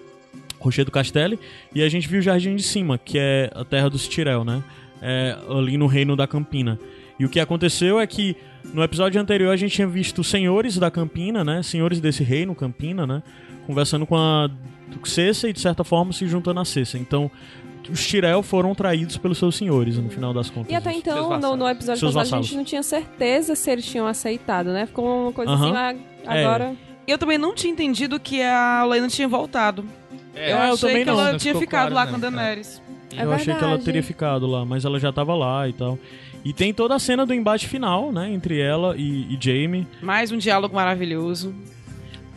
Rochedo 0.60 0.90
Castelli. 0.90 1.38
E 1.74 1.82
a 1.82 1.88
gente 1.88 2.06
viu 2.06 2.20
o 2.20 2.22
Jardim 2.22 2.54
de 2.54 2.62
Cima, 2.62 2.98
que 2.98 3.18
é 3.18 3.50
a 3.54 3.64
terra 3.64 3.88
dos 3.90 4.06
Tyrell, 4.06 4.44
né? 4.44 4.62
É, 5.02 5.36
ali 5.48 5.76
no 5.76 5.86
Reino 5.86 6.14
da 6.14 6.26
Campina. 6.26 6.78
E 7.18 7.24
o 7.24 7.28
que 7.28 7.40
aconteceu 7.40 7.98
é 7.98 8.06
que 8.06 8.36
no 8.72 8.82
episódio 8.82 9.20
anterior 9.20 9.50
a 9.52 9.56
gente 9.56 9.72
tinha 9.74 9.86
visto 9.88 10.22
senhores 10.22 10.78
da 10.78 10.90
Campina, 10.90 11.42
né? 11.42 11.62
Senhores 11.62 12.00
desse 12.00 12.22
reino, 12.22 12.54
Campina, 12.54 13.06
né? 13.06 13.22
Conversando 13.66 14.06
com 14.06 14.16
a 14.16 14.48
Cersei 15.04 15.50
e 15.50 15.52
de 15.52 15.60
certa 15.60 15.82
forma 15.84 16.12
se 16.12 16.26
juntando 16.26 16.60
a 16.60 16.64
Cersei. 16.64 17.00
Então, 17.00 17.30
os 17.90 18.06
Tyrell 18.06 18.42
foram 18.42 18.74
traídos 18.74 19.16
pelos 19.16 19.38
seus 19.38 19.56
senhores, 19.56 19.96
no 19.98 20.10
final 20.10 20.32
das 20.32 20.50
contas. 20.50 20.70
E 20.70 20.74
até 20.74 20.92
então, 20.92 21.38
no, 21.38 21.56
no 21.56 21.68
episódio 21.68 22.12
passado, 22.12 22.38
a 22.38 22.42
gente 22.42 22.56
não 22.56 22.64
tinha 22.64 22.82
certeza 22.82 23.54
se 23.54 23.70
eles 23.70 23.84
tinham 23.86 24.06
aceitado, 24.06 24.70
né? 24.72 24.86
Ficou 24.86 25.24
uma 25.24 25.32
coisa 25.32 25.52
Aham. 25.52 25.72
assim, 25.88 26.00
ah, 26.26 26.36
É. 26.36 26.44
agora. 26.44 26.74
Eu 27.06 27.18
também 27.18 27.38
não 27.38 27.54
tinha 27.54 27.72
entendido 27.72 28.20
que 28.20 28.42
a 28.42 28.84
Lena 28.84 29.08
tinha 29.08 29.26
voltado. 29.26 29.84
É, 30.34 30.52
eu 30.52 30.56
eu 30.56 30.62
achei 30.62 30.88
também 30.88 31.04
que 31.04 31.10
não, 31.10 31.20
ela 31.20 31.32
não 31.32 31.38
tinha 31.38 31.54
ficou 31.54 31.60
ficado 31.60 31.90
claro, 31.90 31.94
lá 31.94 32.04
não. 32.04 32.20
com 32.20 32.26
a 32.26 32.30
Daenerys. 32.30 32.82
É 33.16 33.24
eu 33.24 33.32
achei 33.32 33.46
que 33.46 33.60
ela 33.60 33.70
verdade. 33.70 33.84
teria 33.84 34.02
ficado 34.02 34.46
lá, 34.46 34.64
mas 34.64 34.84
ela 34.84 34.98
já 34.98 35.12
tava 35.12 35.34
lá 35.34 35.68
e 35.68 35.72
tal. 35.72 35.98
E 36.44 36.52
tem 36.52 36.72
toda 36.72 36.94
a 36.94 36.98
cena 36.98 37.26
do 37.26 37.34
embate 37.34 37.68
final, 37.68 38.12
né? 38.12 38.30
Entre 38.30 38.60
ela 38.60 38.96
e, 38.96 39.34
e 39.34 39.38
Jaime. 39.40 39.86
Mais 40.00 40.32
um 40.32 40.38
diálogo 40.38 40.74
maravilhoso. 40.74 41.54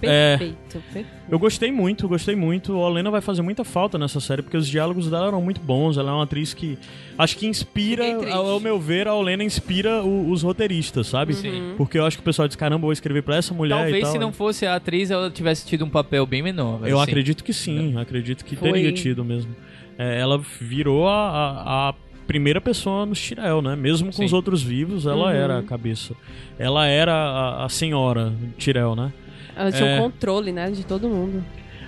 É. 0.10 0.38
Perfeito, 0.38 0.58
perfeito. 0.72 1.08
Eu 1.30 1.40
gostei 1.40 1.72
muito, 1.72 2.08
gostei 2.08 2.36
muito. 2.36 2.74
A 2.74 2.88
Olena 2.88 3.10
vai 3.12 3.22
fazer 3.22 3.42
muita 3.42 3.64
falta 3.64 3.98
nessa 3.98 4.20
série, 4.20 4.42
porque 4.42 4.58
os 4.58 4.68
diálogos 4.68 5.10
dela 5.10 5.28
eram 5.28 5.42
muito 5.42 5.62
bons. 5.62 5.98
Ela 5.98 6.12
é 6.12 6.14
uma 6.14 6.24
atriz 6.24 6.54
que 6.54 6.78
acho 7.18 7.38
que 7.38 7.46
inspira, 7.48 8.04
ao, 8.34 8.46
ao 8.52 8.60
meu 8.60 8.80
ver, 8.80 9.08
a 9.08 9.16
Olena 9.16 9.44
inspira 9.44 10.04
o- 10.04 10.30
os 10.32 10.44
roteiristas, 10.44 11.08
sabe? 11.08 11.34
Sim. 11.34 11.74
Porque 11.78 11.98
eu 11.98 12.06
acho 12.06 12.18
que 12.18 12.22
o 12.22 12.26
pessoal 12.26 12.48
diz, 12.48 12.56
caramba, 12.56 12.82
vou 12.82 12.92
escrever 12.94 13.24
pra 13.24 13.36
essa 13.38 13.54
mulher 13.54 13.76
e 13.76 13.82
Talvez 13.84 14.04
tal. 14.04 14.12
se 14.12 14.18
não 14.20 14.32
fosse 14.34 14.66
a 14.66 14.76
atriz, 14.76 15.10
ela 15.12 15.30
tivesse 15.32 15.66
tido 15.66 15.86
um 15.86 15.90
papel 15.90 16.26
bem 16.26 16.42
menor. 16.42 16.80
Eu 16.88 17.00
assim. 17.00 17.10
acredito 17.12 17.44
que 17.44 17.54
sim, 17.54 17.98
acredito 17.98 18.44
que 18.46 18.56
Foi. 18.56 18.72
teria 18.72 18.92
tido 18.92 19.24
mesmo. 19.24 19.56
É, 19.98 20.20
ela 20.20 20.42
virou 20.60 21.08
a, 21.08 21.30
a- 21.30 21.90
a 21.90 21.94
primeira 22.26 22.62
pessoa 22.62 23.06
nos 23.06 23.22
Tyrell, 23.22 23.62
né? 23.62 23.76
Mesmo 23.76 24.08
com 24.08 24.14
Sim. 24.14 24.26
os 24.26 24.32
outros 24.34 24.64
vivos, 24.64 25.06
ela 25.06 25.34
era 25.34 25.60
a 25.60 25.64
cabeça. 25.64 26.16
Ela 26.58 26.88
era 26.88 27.14
a, 27.14 27.66
a 27.66 27.70
senhora 27.70 28.32
Tyrell, 28.58 28.96
né? 28.96 29.12
Ela 29.56 29.72
tinha 29.72 29.90
É. 29.90 30.00
um 30.00 30.04
controle, 30.04 30.52
né, 30.52 30.72
de 30.72 30.86
todo 30.86 31.08
mundo. 31.10 31.44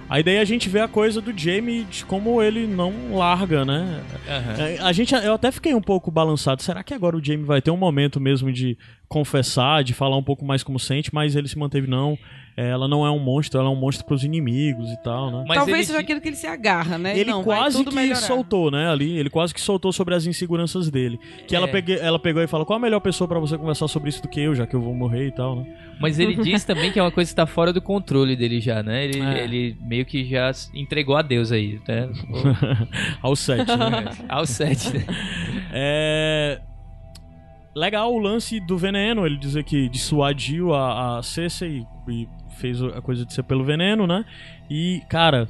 Aí 0.08 0.22
daí 0.22 0.38
a 0.38 0.46
gente 0.46 0.70
vê 0.70 0.80
a 0.82 0.88
coisa 0.88 1.20
do 1.20 1.36
Jamie 1.36 1.84
de 1.86 2.06
como 2.06 2.40
ele 2.42 2.68
não 2.68 2.94
larga, 3.16 3.66
né? 3.66 4.04
É, 4.28 4.78
A 4.80 4.92
gente, 4.92 5.16
eu 5.16 5.34
até 5.34 5.52
fiquei 5.52 5.74
um 5.74 5.82
pouco 5.82 6.12
balançado. 6.12 6.62
Será 6.62 6.84
que 6.84 6.94
agora 6.94 7.18
o 7.18 7.24
Jamie 7.24 7.44
vai 7.44 7.60
ter 7.60 7.72
um 7.72 7.78
momento 7.78 8.20
mesmo 8.20 8.52
de 8.54 8.78
confessar, 9.08 9.84
de 9.84 9.94
falar 9.94 10.18
um 10.18 10.24
pouco 10.24 10.46
mais 10.46 10.64
como 10.64 10.80
sente? 10.80 11.14
Mas 11.14 11.36
ele 11.36 11.48
se 11.48 11.58
manteve 11.58 11.88
não. 11.88 12.18
É, 12.58 12.70
ela 12.70 12.88
não 12.88 13.06
é 13.06 13.12
um 13.12 13.20
monstro, 13.20 13.60
ela 13.60 13.68
é 13.68 13.72
um 13.72 13.76
monstro 13.76 14.06
pros 14.06 14.24
inimigos 14.24 14.90
e 14.90 14.96
tal, 15.04 15.30
né? 15.30 15.44
Mas 15.46 15.58
Talvez 15.58 15.78
ele 15.80 15.86
seja 15.88 16.00
aquilo 16.00 16.22
que 16.22 16.30
ele 16.30 16.38
se 16.38 16.48
agarra, 16.48 16.98
né? 16.98 17.12
ele 17.20 17.30
Não, 17.30 17.44
vai 17.44 17.58
quase 17.58 17.76
tudo 17.80 17.90
que 17.90 17.96
melhorar. 17.98 18.16
soltou, 18.22 18.72
né, 18.72 18.88
ali. 18.90 19.18
Ele 19.18 19.30
quase 19.30 19.54
que 19.54 19.60
soltou 19.60 19.92
sobre 19.92 20.16
as 20.16 20.26
inseguranças 20.26 20.90
dele. 20.90 21.20
Que 21.50 21.54
ela, 21.54 21.68
É. 21.68 21.72
pegue, 21.72 22.00
ela 22.00 22.18
pegou 22.18 22.42
e 22.42 22.48
falou: 22.48 22.66
qual 22.66 22.78
a 22.78 22.82
melhor 22.82 23.02
pessoa 23.02 23.28
pra 23.28 23.40
você 23.40 23.58
conversar 23.58 23.90
sobre 23.90 24.08
isso 24.08 24.22
do 24.22 24.30
que 24.30 24.40
eu, 24.40 24.56
já 24.56 24.66
que 24.66 24.74
eu 24.74 24.80
vou 24.80 24.94
morrer 24.94 25.28
e 25.28 25.32
tal, 25.34 25.58
né? 25.58 25.66
Mas 26.00 26.18
ele 26.18 26.34
diz 26.38 26.64
também 26.64 26.94
que 26.94 26.98
é 27.00 27.02
uma 27.04 27.12
coisa 27.12 27.30
que 27.30 27.36
tá 27.36 27.46
fora 27.46 27.74
do 27.74 27.82
controle 27.82 28.38
dele 28.38 28.62
já, 28.62 28.82
né? 28.82 29.04
Ele, 29.04 29.20
É. 29.20 29.44
ele 29.44 29.78
meio 29.82 30.06
que 30.06 30.24
já 30.24 30.50
entregou 30.74 31.18
a 31.18 31.22
Deus 31.22 31.52
aí, 31.52 31.78
né? 31.86 32.10
Ao 33.22 33.36
sete, 33.36 33.68
né? 33.76 34.06
Ao 34.30 34.46
sete, 34.46 34.94
né? 34.98 35.06
É... 35.74 36.62
legal 37.76 38.14
o 38.14 38.18
lance 38.18 38.60
do 38.60 38.78
veneno, 38.78 39.26
ele 39.26 39.38
dizer 39.38 39.64
que 39.64 39.90
dissuadiu 39.90 40.74
a, 40.74 41.18
a 41.18 41.24
Cersei 41.24 41.86
e, 42.08 42.28
fez 42.58 42.82
a 42.82 43.02
coisa 43.02 43.26
de 43.26 43.34
ser 43.34 43.44
pelo 43.44 43.66
veneno, 43.66 44.08
né? 44.08 44.24
E, 44.70 45.02
cara, 45.10 45.48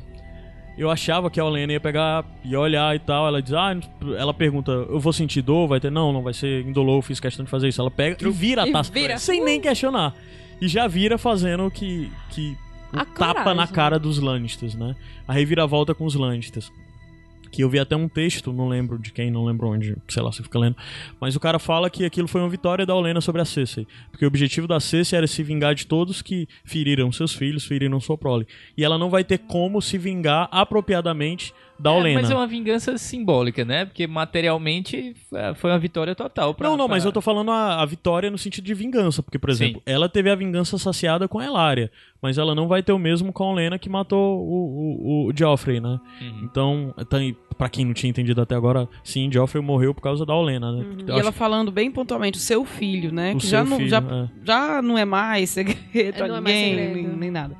eu 0.75 0.89
achava 0.89 1.29
que 1.29 1.39
a 1.39 1.45
Olena 1.45 1.73
ia 1.73 1.79
pegar 1.79 2.25
e 2.43 2.55
olhar 2.55 2.95
e 2.95 2.99
tal. 2.99 3.27
Ela 3.27 3.41
diz, 3.41 3.53
ah, 3.53 3.77
ela 4.17 4.33
pergunta, 4.33 4.71
eu 4.71 4.99
vou 4.99 5.13
sentir 5.13 5.43
dor? 5.43 5.67
Vai 5.67 5.79
ter? 5.79 5.91
Não, 5.91 6.11
não 6.11 6.23
vai 6.23 6.33
ser 6.33 6.65
indolor, 6.65 7.01
fiz 7.03 7.19
questão 7.19 7.45
de 7.45 7.51
fazer 7.51 7.67
isso. 7.67 7.79
Ela 7.79 7.91
pega 7.91 8.17
e 8.27 8.31
vira 8.31 8.63
a 8.63 8.71
taça, 8.71 8.91
vira. 8.91 9.17
sem 9.19 9.43
nem 9.43 9.61
questionar. 9.61 10.13
E 10.59 10.67
já 10.67 10.87
vira 10.87 11.17
fazendo 11.17 11.69
que, 11.69 12.11
que 12.31 12.57
o 12.91 12.99
A 12.99 13.05
tapa 13.05 13.33
coragem. 13.43 13.55
na 13.55 13.67
cara 13.67 13.99
dos 13.99 14.19
Lannisters, 14.19 14.73
né? 14.73 14.95
A 15.27 15.33
reviravolta 15.33 15.93
com 15.93 16.05
os 16.05 16.15
Lannisters. 16.15 16.71
Que 17.55 17.61
eu 17.63 17.69
vi 17.69 17.79
até 17.79 17.95
um 17.95 18.07
texto, 18.09 18.51
não 18.51 18.67
lembro 18.67 18.99
de 18.99 19.11
quem, 19.13 19.31
não 19.31 19.45
lembro 19.45 19.69
onde, 19.69 19.95
sei 20.09 20.21
lá, 20.21 20.29
você 20.31 20.43
fica 20.43 20.59
lendo. 20.59 20.75
Mas 21.21 21.35
o 21.35 21.39
cara 21.39 21.57
fala 21.57 21.89
que 21.89 22.03
aquilo 22.03 22.27
foi 22.27 22.41
uma 22.41 22.49
vitória 22.49 22.85
da 22.85 22.93
Olena 22.93 23.21
sobre 23.21 23.41
a 23.41 23.45
Cersei. 23.45 23.87
Porque 24.11 24.25
o 24.25 24.27
objetivo 24.27 24.67
da 24.67 24.79
Cersei 24.79 25.17
era 25.17 25.25
se 25.27 25.41
vingar 25.41 25.73
de 25.73 25.87
todos 25.87 26.21
que 26.21 26.47
feriram 26.65 27.11
seus 27.13 27.33
filhos, 27.33 27.63
feriram 27.65 27.99
sua 28.01 28.17
prole. 28.17 28.45
E 28.77 28.83
ela 28.83 28.97
não 28.97 29.09
vai 29.09 29.23
ter 29.23 29.37
como 29.37 29.81
se 29.81 29.97
vingar 29.97 30.49
apropriadamente 30.51 31.53
da 31.79 31.89
É, 31.91 31.93
Olena. 31.93 32.21
mas 32.21 32.31
é 32.31 32.35
uma 32.35 32.47
vingança 32.47 32.97
simbólica, 32.97 33.65
né? 33.65 33.85
Porque 33.85 34.07
materialmente 34.07 35.15
é, 35.33 35.53
foi 35.55 35.71
uma 35.71 35.79
vitória 35.79 36.15
total. 36.15 36.53
Pra, 36.53 36.69
não, 36.69 36.77
não, 36.77 36.85
pra- 36.87 36.95
mas 36.95 37.03
eu 37.05 37.11
tô 37.11 37.19
falando 37.21 37.51
a, 37.51 37.81
a 37.81 37.85
vitória 37.85 38.29
no 38.31 38.37
sentido 38.37 38.63
de 38.65 38.73
vingança. 38.73 39.21
Porque, 39.21 39.37
por 39.39 39.49
exemplo, 39.49 39.81
ela 39.85 40.07
teve 40.07 40.29
a 40.29 40.35
vingança 40.35 40.77
saciada 40.77 41.27
com 41.27 41.39
a 41.39 41.45
Elaria. 41.45 41.91
Mas 42.21 42.37
ela 42.37 42.55
não 42.55 42.67
vai 42.67 42.81
ter 42.81 42.93
o 42.93 42.97
mesmo 42.99 43.31
com 43.33 43.43
a 43.43 43.51
Olena 43.51 43.77
que 43.77 43.89
matou 43.89 44.39
o, 44.39 45.25
o, 45.25 45.29
o 45.29 45.33
Joffrey, 45.37 45.79
né? 45.81 45.99
Uhum. 46.21 46.39
Então, 46.43 46.93
tá 47.09 47.17
pra 47.57 47.69
quem 47.69 47.85
não 47.85 47.93
tinha 47.93 48.09
entendido 48.09 48.41
até 48.41 48.55
agora, 48.55 48.87
sim, 49.03 49.29
Joffrey 49.31 49.63
morreu 49.63 49.93
por 49.93 50.01
causa 50.01 50.25
da 50.25 50.35
Olena, 50.35 50.71
né? 50.71 50.85
Eu 51.07 51.15
E 51.15 51.19
ela 51.19 51.31
falando 51.31 51.71
bem 51.71 51.89
pontualmente, 51.91 52.37
o 52.37 52.41
seu 52.41 52.65
filho, 52.65 53.11
né? 53.13 53.33
O 53.33 53.37
que 53.37 53.47
já 53.47 53.61
seu 53.61 53.69
não, 53.69 53.77
filho, 53.77 53.89
já, 53.89 53.97
é. 53.99 54.29
já 54.43 54.81
não 54.81 54.97
é 54.97 55.05
mais 55.05 55.49
segredo 55.51 56.15
pra 56.17 56.27
Não 56.27 56.35
é 56.37 56.39
ninguém, 56.39 56.75
segredo. 56.75 56.93
nem, 56.93 57.17
nem 57.17 57.31
nada. 57.31 57.55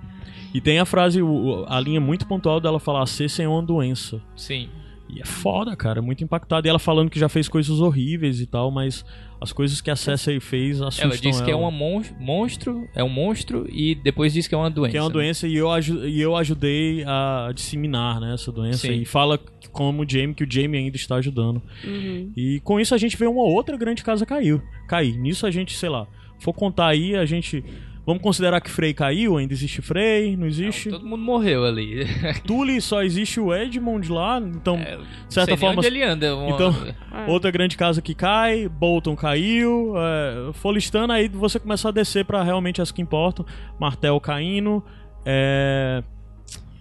E 0.53 0.61
tem 0.61 0.80
a 0.80 0.85
frase, 0.85 1.19
a 1.67 1.80
linha 1.80 1.99
muito 1.99 2.26
pontual 2.27 2.61
dela 2.61 2.80
falar: 2.80 3.03
a 3.03 3.05
Cersei 3.05 3.45
é 3.45 3.49
uma 3.49 3.61
doença. 3.61 4.22
Sim. 4.35 4.69
E 5.09 5.22
é 5.22 5.26
foda, 5.26 5.76
cara, 5.76 5.99
é 5.99 6.01
muito 6.01 6.23
impactado. 6.23 6.65
E 6.65 6.69
ela 6.69 6.80
falando 6.80 7.09
que 7.09 7.19
já 7.19 7.30
fez 7.30 7.47
coisas 7.47 7.80
horríveis 7.80 8.39
e 8.39 8.45
tal, 8.45 8.72
mas 8.72 9.05
as 9.39 9.51
coisas 9.51 9.81
que 9.81 9.91
a 9.91 9.95
Cersei 9.95 10.39
fez 10.39 10.81
assustam 10.81 11.09
Ela 11.09 11.17
disse 11.17 11.43
que 11.43 11.51
é 11.51 11.55
um 11.55 11.69
mon- 11.69 12.01
monstro, 12.19 12.87
é 12.95 13.03
um 13.03 13.09
monstro 13.09 13.67
e 13.69 13.95
depois 13.95 14.33
disse 14.33 14.47
que 14.49 14.55
é 14.55 14.57
uma 14.57 14.69
doença. 14.69 14.91
Que 14.91 14.97
é 14.97 15.01
uma 15.01 15.09
né? 15.09 15.13
doença 15.13 15.47
e 15.47 15.55
eu, 15.55 15.67
e 16.07 16.21
eu 16.21 16.35
ajudei 16.35 17.03
a 17.05 17.51
disseminar 17.53 18.19
né, 18.19 18.33
essa 18.33 18.51
doença. 18.51 18.79
Sim. 18.87 18.93
E 19.01 19.05
fala 19.05 19.37
como 19.71 20.03
o 20.03 20.09
Jamie, 20.09 20.33
que 20.33 20.43
o 20.43 20.47
Jamie 20.49 20.79
ainda 20.79 20.95
está 20.95 21.15
ajudando. 21.15 21.61
Uhum. 21.83 22.31
E 22.35 22.59
com 22.63 22.79
isso 22.79 22.95
a 22.95 22.97
gente 22.97 23.17
vê 23.17 23.27
uma 23.27 23.43
outra 23.43 23.77
grande 23.77 24.03
casa 24.03 24.25
caiu. 24.25 24.61
cair. 24.87 25.17
Nisso 25.17 25.45
a 25.45 25.51
gente, 25.51 25.75
sei 25.75 25.89
lá, 25.89 26.07
for 26.39 26.53
contar 26.53 26.87
aí, 26.87 27.15
a 27.15 27.25
gente. 27.25 27.63
Vamos 28.06 28.22
considerar 28.22 28.61
que 28.61 28.69
Frey 28.69 28.94
caiu, 28.94 29.36
ainda 29.38 29.52
existe 29.52 29.82
Frey, 29.82 30.38
não 30.38 30.45
existe. 30.45 30.90
Todo 30.91 31.06
mundo 31.06 31.23
morreu 31.23 31.65
ali. 31.65 32.06
Tully 32.45 32.80
só 32.80 33.02
existe 33.02 33.40
o 33.40 33.52
Edmond 33.53 34.11
lá, 34.11 34.40
então, 34.40 34.76
É, 34.76 34.98
de 35.27 35.34
certa 35.34 35.52
Não 35.52 35.57
forma. 35.57 35.80
onde 35.80 35.88
ele 35.88 36.03
anda. 36.03 36.36
uma- 36.36 36.49
Então, 36.52 36.72
É. 37.11 37.26
outra 37.32 37.49
grande 37.49 37.76
casa 37.76 38.02
que 38.03 38.14
cai, 38.14 38.69
Bolton 38.69 39.15
caiu, 39.15 39.94
é, 39.98 40.53
Folistana, 40.53 41.15
aí 41.15 41.27
você 41.27 41.60
começa 41.60 41.90
a 41.90 41.91
descer 41.91 42.26
pra 42.26 42.44
realmente 42.44 42.80
as 42.82 42.91
que 42.91 43.02
importam. 43.02 43.44
Martel 43.80 44.19
caindo, 44.19 44.84
é, 45.26 46.03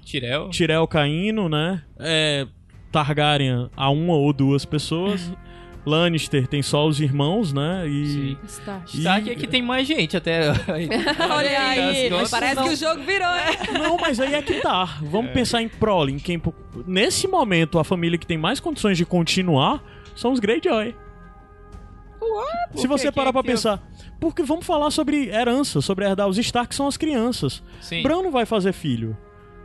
Tirel. 0.05 0.51
Tirel 0.51 0.87
caindo, 0.87 1.49
né? 1.49 1.83
É, 1.99 2.47
Targaryen 2.93 3.71
a 3.75 3.89
uma 3.91 4.13
ou 4.15 4.31
duas 4.33 4.65
pessoas. 4.67 5.33
Lannister 5.87 6.47
tem 6.47 6.63
só 6.63 6.87
os 6.87 6.99
irmãos, 7.01 7.53
né? 7.53 7.87
E 7.87 8.07
Sim. 8.07 8.39
Stark. 8.47 8.99
Stark 8.99 9.31
é 9.31 9.35
que 9.35 9.47
tem 9.47 9.63
mais 9.63 9.87
gente 9.87 10.17
até. 10.17 10.49
Olha 11.31 11.61
aí, 11.61 12.09
contas. 12.11 12.31
parece 12.31 12.63
que 12.63 12.69
o 12.71 12.77
jogo 12.77 13.03
virou, 13.03 13.29
né? 13.29 13.45
Não, 13.83 13.97
mas 13.99 14.19
aí 14.19 14.35
é 14.35 14.43
que 14.43 14.61
tá. 14.61 14.99
Vamos 15.03 15.33
pensar 15.33 15.61
em 15.63 15.69
prole, 15.69 16.13
em 16.13 16.19
quem 16.19 16.41
nesse 16.87 17.29
momento 17.29 17.79
a 17.79 17.85
família 17.85 18.19
que 18.19 18.27
tem 18.27 18.39
mais 18.39 18.61
condições 18.61 18.97
de 18.97 19.05
continuar 19.05 19.83
são 20.17 20.33
os 20.33 20.41
Greyjoy. 20.41 20.95
Por 22.73 22.81
Se 22.81 22.87
você 22.87 23.09
que 23.09 23.13
parar 23.13 23.33
pra 23.33 23.43
que- 23.43 23.49
pensar, 23.49 23.81
porque 24.19 24.43
vamos 24.43 24.65
falar 24.67 24.91
sobre 24.91 25.29
herança, 25.29 25.81
sobre 25.81 26.05
herdar. 26.07 26.27
Os 26.29 26.39
Stark 26.39 26.75
são 26.75 26.87
as 26.89 26.97
crianças. 26.97 27.63
Sim. 27.81 28.03
Bran 28.03 28.23
não 28.23 28.31
vai 28.31 28.47
fazer 28.47 28.73
filho. 28.73 29.17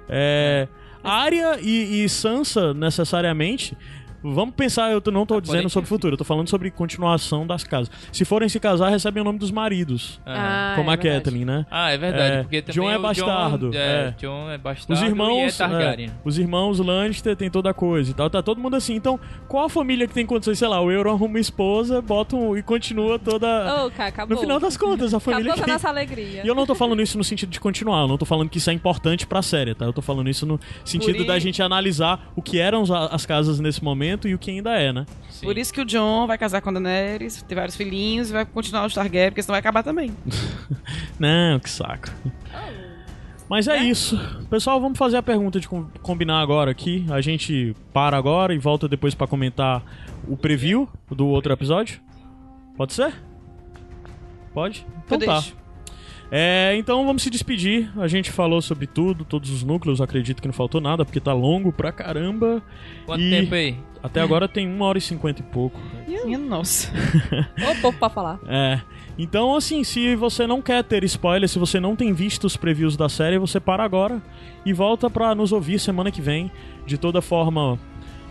É, 0.09 0.67
Arya 1.03 1.57
e, 1.61 2.03
e 2.03 2.09
Sansa, 2.09 2.73
necessariamente. 2.73 3.77
Vamos 4.23 4.53
pensar, 4.55 4.91
eu 4.91 5.01
não 5.11 5.25
tô 5.25 5.35
Ah, 5.35 5.41
dizendo 5.41 5.69
sobre 5.69 5.87
ter 5.87 5.95
futuro, 5.95 6.13
eu 6.13 6.17
tô 6.17 6.23
falando 6.23 6.49
sobre 6.49 6.69
continuação 6.71 7.47
das 7.47 7.63
casas. 7.63 7.89
Se 8.11 8.25
forem 8.25 8.49
se 8.49 8.59
casar, 8.59 8.89
recebem 8.89 9.21
o 9.21 9.23
nome 9.23 9.39
dos 9.39 9.51
maridos. 9.51 10.19
Aham. 10.25 10.35
Ah, 10.37 10.73
como 10.75 10.89
é 10.89 10.93
a 10.93 10.97
verdade. 10.97 11.23
Catelyn, 11.23 11.45
né? 11.45 11.65
Ah, 11.71 11.91
é 11.91 11.97
verdade. 11.97 12.33
É, 12.33 12.41
porque 12.43 12.61
também 12.61 12.75
Jon 12.75 12.89
é 12.89 12.97
o 12.97 13.01
bastardo, 13.01 13.71
Jon, 13.71 13.77
é. 13.77 13.79
é, 13.79 14.15
Jon 14.19 14.49
é 14.49 14.57
bastardo 14.57 15.01
Os 15.01 15.07
irmãos, 15.09 15.37
e 15.37 15.41
é 15.41 15.51
Targaryen. 15.51 16.09
é, 16.09 16.11
os 16.23 16.37
irmãos 16.37 16.79
Lannister 16.79 17.35
tem 17.35 17.49
toda 17.49 17.69
a 17.69 17.73
coisa 17.73 18.11
e 18.11 18.13
tal, 18.13 18.29
tá 18.29 18.41
todo 18.41 18.59
mundo 18.59 18.75
assim. 18.75 18.95
Então, 18.95 19.19
qual 19.47 19.65
a 19.65 19.69
família 19.69 20.07
que 20.07 20.13
tem 20.13 20.25
condições, 20.25 20.59
sei 20.59 20.67
lá, 20.67 20.81
o 20.81 20.91
Euron 20.91 21.11
arruma 21.11 21.29
uma 21.29 21.39
esposa, 21.39 22.01
bota 22.01 22.35
um, 22.35 22.57
e 22.57 22.63
continua 22.63 23.17
toda. 23.17 23.85
Ô, 23.85 23.91
cara, 23.91 24.09
acabou. 24.09 24.35
no 24.35 24.41
final 24.41 24.59
das 24.59 24.75
contas, 24.75 25.13
a 25.13 25.19
família 25.19 25.51
Acabou 25.53 25.63
que 25.65 25.69
a 25.71 25.73
nossa 25.73 25.89
alegria. 25.89 26.43
E 26.43 26.47
eu 26.47 26.55
não 26.55 26.65
tô 26.65 26.75
falando 26.75 27.01
isso 27.01 27.17
no 27.17 27.23
sentido 27.23 27.49
de 27.49 27.59
continuar, 27.59 28.01
eu 28.01 28.07
não 28.07 28.17
tô 28.17 28.25
falando 28.25 28.49
que 28.49 28.57
isso 28.57 28.69
é 28.69 28.73
importante 28.73 29.25
pra 29.25 29.41
série, 29.41 29.73
tá? 29.73 29.85
Eu 29.85 29.93
tô 29.93 30.01
falando 30.01 30.29
isso 30.29 30.45
no 30.45 30.59
sentido 30.83 31.19
Por 31.19 31.25
da 31.25 31.39
gente 31.39 31.61
analisar 31.61 32.31
o 32.35 32.41
que 32.41 32.59
eram 32.59 32.83
as 33.11 33.25
casas 33.25 33.59
nesse 33.59 33.83
momento 33.83 34.09
e 34.27 34.34
o 34.34 34.40
que 34.40 34.52
ainda 34.52 34.72
é, 34.72 34.91
né? 34.94 35.06
Sim. 35.30 35.45
Por 35.45 35.57
isso 35.57 35.73
que 35.73 35.81
o 35.81 35.86
John 35.86 36.26
vai 36.27 36.38
casar 36.38 36.61
com 36.61 36.69
a 36.69 36.73
Daenerys, 36.73 37.41
ter 37.44 37.56
vários 37.56 37.76
filhinhos 37.76 38.30
e 38.30 38.34
vai 38.34 38.45
continuar 38.45 38.86
os 38.86 38.94
Targaryen, 38.94 39.30
porque 39.31 39.41
senão 39.41 39.53
vai 39.53 39.60
acabar 39.60 39.84
também. 39.84 40.11
Não, 41.19 41.60
que 41.60 41.69
saco. 41.69 42.10
Mas 43.49 43.68
é 43.68 43.77
isso. 43.77 44.18
Pessoal, 44.49 44.80
vamos 44.80 44.98
fazer 44.98 45.18
a 45.18 45.23
pergunta 45.23 45.60
de 45.60 45.68
com- 45.68 45.86
combinar 46.03 46.40
agora 46.41 46.69
aqui. 46.69 47.06
A 47.10 47.19
gente 47.19 47.76
para 47.91 48.15
agora 48.15 48.53
e 48.53 48.60
volta 48.60 48.88
depois 48.88 49.15
pra 49.15 49.26
comentar 49.26 49.81
o 50.27 50.38
preview 50.38 50.88
do 51.10 51.26
outro 51.27 51.52
episódio. 51.52 51.99
Pode 52.77 52.94
ser? 52.94 53.14
Pode? 54.53 54.86
Então 55.06 55.18
Eu 55.19 55.26
tá. 55.26 55.34
deixo. 55.40 55.56
É, 56.31 56.76
então 56.77 57.06
vamos 57.06 57.23
se 57.23 57.30
despedir. 57.30 57.91
A 57.99 58.07
gente 58.07 58.31
falou 58.31 58.61
sobre 58.61 58.85
tudo, 58.85 59.26
todos 59.26 59.49
os 59.49 59.64
núcleos. 59.64 59.99
Acredito 59.99 60.41
que 60.41 60.47
não 60.47 60.53
faltou 60.53 60.80
nada, 60.80 61.03
porque 61.03 61.19
tá 61.19 61.34
longo 61.34 61.73
pra 61.73 61.91
caramba. 61.91 62.61
Quanto 63.06 63.22
E- 63.23 63.30
tempo 63.30 63.53
aí? 63.56 63.76
Até 64.01 64.22
agora 64.22 64.47
tem 64.47 64.65
uma 64.65 64.85
hora 64.85 64.97
e 64.97 65.01
cinquenta 65.01 65.41
e 65.41 65.43
pouco. 65.43 65.77
Minha 66.07 66.38
nossa. 66.38 66.89
Ô, 67.69 67.76
pouco 67.81 67.99
pra 67.99 68.10
falar. 68.10 68.39
É. 68.47 68.80
Então, 69.18 69.53
assim, 69.56 69.84
se 69.84 70.15
você 70.15 70.47
não 70.47 70.61
quer 70.61 70.81
ter 70.85 71.03
spoiler, 71.03 71.49
se 71.49 71.60
você 71.60 71.81
não 71.81 71.97
tem 71.97 72.14
visto 72.14 72.45
os 72.45 72.56
previews 72.56 72.95
da 72.95 73.10
série, 73.10 73.38
você 73.38 73.60
para 73.60 73.84
agora 73.84 74.22
e 74.65 74.72
volta 74.72 75.10
pra 75.10 75.35
nos 75.35 75.51
ouvir 75.51 75.80
semana 75.80 76.10
que 76.11 76.22
vem. 76.22 76.49
De 76.85 76.97
toda 76.97 77.22
forma, 77.22 77.77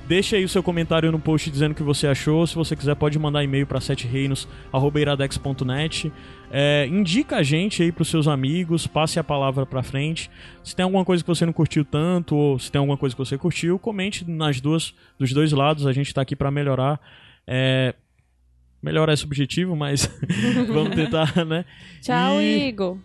deixa 0.07 0.37
aí 0.37 0.45
o 0.45 0.49
seu 0.49 0.63
comentário 0.63 1.13
no 1.13 1.19
post 1.19 1.51
dizendo 1.51 1.73
o 1.73 1.75
que 1.75 1.83
você 1.83 2.07
achou. 2.07 2.47
Se 2.47 2.55
você 2.55 2.75
quiser, 2.75 2.95
pode 2.97 3.19
mandar 3.19 3.45
e-mail 3.45 3.67
pra 3.67 3.79
setereinos.iradex.net. 3.81 6.11
É, 6.51 6.87
indica 6.87 7.37
a 7.37 7.43
gente 7.43 7.83
aí 7.83 7.93
pros 7.93 8.09
seus 8.09 8.27
amigos, 8.27 8.87
passe 8.87 9.19
a 9.19 9.25
palavra 9.25 9.67
pra 9.67 9.83
frente. 9.83 10.31
Se 10.65 10.75
tem 10.75 10.83
alguma 10.85 11.05
coisa 11.05 11.23
que 11.23 11.29
você 11.29 11.45
não 11.45 11.53
curtiu 11.53 11.85
tanto, 11.85 12.35
ou 12.35 12.59
se 12.59 12.71
tem 12.73 12.79
alguma 12.79 12.97
coisa 12.97 13.15
que 13.15 13.19
você 13.19 13.37
curtiu, 13.37 13.79
comente 13.79 14.29
nas 14.29 14.61
duas, 14.61 14.95
dos 15.19 15.33
dois 15.33 15.53
lados. 15.53 15.87
A 15.87 15.93
gente 15.93 16.13
tá 16.15 16.23
aqui 16.23 16.35
pra 16.35 16.51
melhorar. 16.51 16.99
É, 17.47 17.95
melhorar 18.83 19.13
é 19.13 19.17
subjetivo, 19.17 19.77
mas 19.77 20.11
vamos 20.73 20.95
tentar, 20.95 21.45
né? 21.45 21.65
Tchau, 22.01 22.41
E- 22.41 22.69
Igor. 22.69 22.99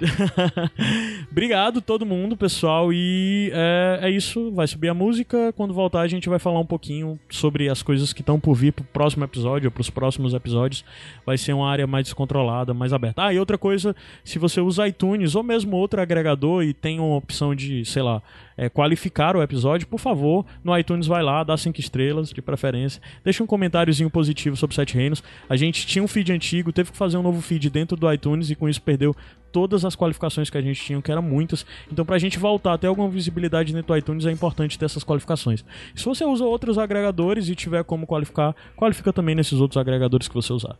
Obrigado 1.30 1.80
todo 1.80 2.04
mundo, 2.04 2.36
pessoal. 2.36 2.92
E 2.92 3.50
é, 3.52 4.00
é 4.02 4.10
isso. 4.10 4.50
Vai 4.52 4.66
subir 4.66 4.88
a 4.88 4.94
música. 4.94 5.52
Quando 5.54 5.72
voltar, 5.72 6.00
a 6.00 6.08
gente 6.08 6.28
vai 6.28 6.38
falar 6.38 6.60
um 6.60 6.66
pouquinho 6.66 7.18
sobre 7.30 7.68
as 7.68 7.82
coisas 7.82 8.12
que 8.12 8.20
estão 8.20 8.38
por 8.38 8.54
vir 8.54 8.72
pro 8.72 8.84
próximo 8.84 9.24
episódio 9.24 9.68
ou 9.68 9.70
pros 9.70 9.90
próximos 9.90 10.34
episódios. 10.34 10.84
Vai 11.24 11.38
ser 11.38 11.52
uma 11.52 11.70
área 11.70 11.86
mais 11.86 12.04
descontrolada, 12.04 12.74
mais 12.74 12.92
aberta. 12.92 13.24
Ah, 13.24 13.32
e 13.32 13.38
outra 13.38 13.56
coisa, 13.56 13.94
se 14.24 14.38
você 14.38 14.60
usa 14.60 14.86
iTunes 14.86 15.34
ou 15.34 15.42
mesmo 15.42 15.76
outro 15.76 16.00
agregador 16.00 16.62
e 16.62 16.74
tem 16.74 17.00
uma 17.00 17.16
opção 17.16 17.54
de, 17.54 17.84
sei 17.84 18.02
lá, 18.02 18.22
é, 18.56 18.68
qualificar 18.68 19.36
o 19.36 19.42
episódio, 19.42 19.86
por 19.86 20.00
favor, 20.00 20.44
no 20.64 20.76
iTunes 20.76 21.06
vai 21.06 21.22
lá, 21.22 21.44
dá 21.44 21.56
cinco 21.56 21.78
estrelas, 21.78 22.30
de 22.30 22.40
preferência. 22.40 23.00
Deixa 23.22 23.42
um 23.42 23.46
comentáriozinho 23.46 24.10
positivo 24.10 24.56
sobre 24.56 24.74
Sete 24.74 24.94
Reinos. 24.94 25.22
A 25.48 25.56
gente 25.56 25.86
tinha 25.86 26.02
um 26.02 26.08
feed 26.08 26.32
antigo, 26.32 26.72
teve 26.72 26.90
que 26.90 26.96
fazer 26.96 27.16
um 27.16 27.22
novo 27.22 27.40
feed 27.40 27.68
dentro 27.70 27.96
do 27.96 28.10
iTunes 28.10 28.50
e 28.50 28.54
com 28.54 28.68
isso 28.68 28.80
perdeu 28.80 29.14
todas 29.52 29.84
as 29.84 29.94
qualificações 29.96 30.50
que 30.50 30.58
a 30.58 30.60
gente 30.60 30.82
tinha, 30.82 31.00
que 31.00 31.10
eram 31.10 31.22
muitas. 31.22 31.64
Então, 31.90 32.04
pra 32.04 32.18
gente 32.18 32.38
voltar 32.38 32.74
a 32.74 32.78
ter 32.78 32.86
alguma 32.86 33.08
visibilidade 33.08 33.72
dentro 33.72 33.88
do 33.94 33.96
iTunes, 33.96 34.26
é 34.26 34.30
importante 34.30 34.78
ter 34.78 34.84
essas 34.84 35.04
qualificações. 35.04 35.64
Se 35.94 36.04
você 36.04 36.24
usa 36.24 36.44
outros 36.44 36.78
agregadores 36.78 37.48
e 37.48 37.54
tiver 37.54 37.82
como 37.84 38.06
qualificar, 38.06 38.54
qualifica 38.76 39.12
também 39.12 39.34
nesses 39.34 39.60
outros 39.60 39.76
agregadores 39.76 40.28
que 40.28 40.34
você 40.34 40.52
usar. 40.52 40.76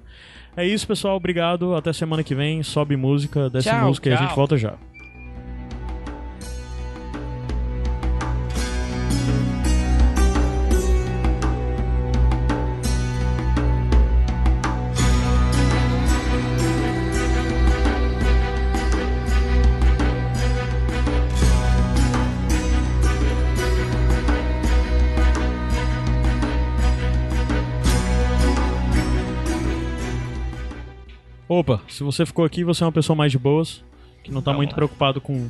É 0.56 0.66
isso, 0.66 0.86
pessoal. 0.86 1.16
Obrigado. 1.16 1.74
Até 1.74 1.92
semana 1.92 2.22
que 2.22 2.34
vem. 2.34 2.62
Sobe 2.62 2.96
música, 2.96 3.50
desce 3.50 3.68
Tchau, 3.68 3.88
música 3.88 4.08
e 4.08 4.12
a 4.12 4.16
tchau. 4.16 4.26
gente 4.26 4.36
volta 4.36 4.56
já. 4.56 4.74
Opa, 31.58 31.80
se 31.88 32.02
você 32.02 32.26
ficou 32.26 32.44
aqui, 32.44 32.62
você 32.62 32.84
é 32.84 32.86
uma 32.86 32.92
pessoa 32.92 33.16
mais 33.16 33.32
de 33.32 33.38
boas, 33.38 33.82
que 34.22 34.30
não 34.30 34.42
tá 34.42 34.50
Vamos 34.50 34.58
muito 34.58 34.70
lá. 34.72 34.76
preocupado 34.76 35.22
com 35.22 35.48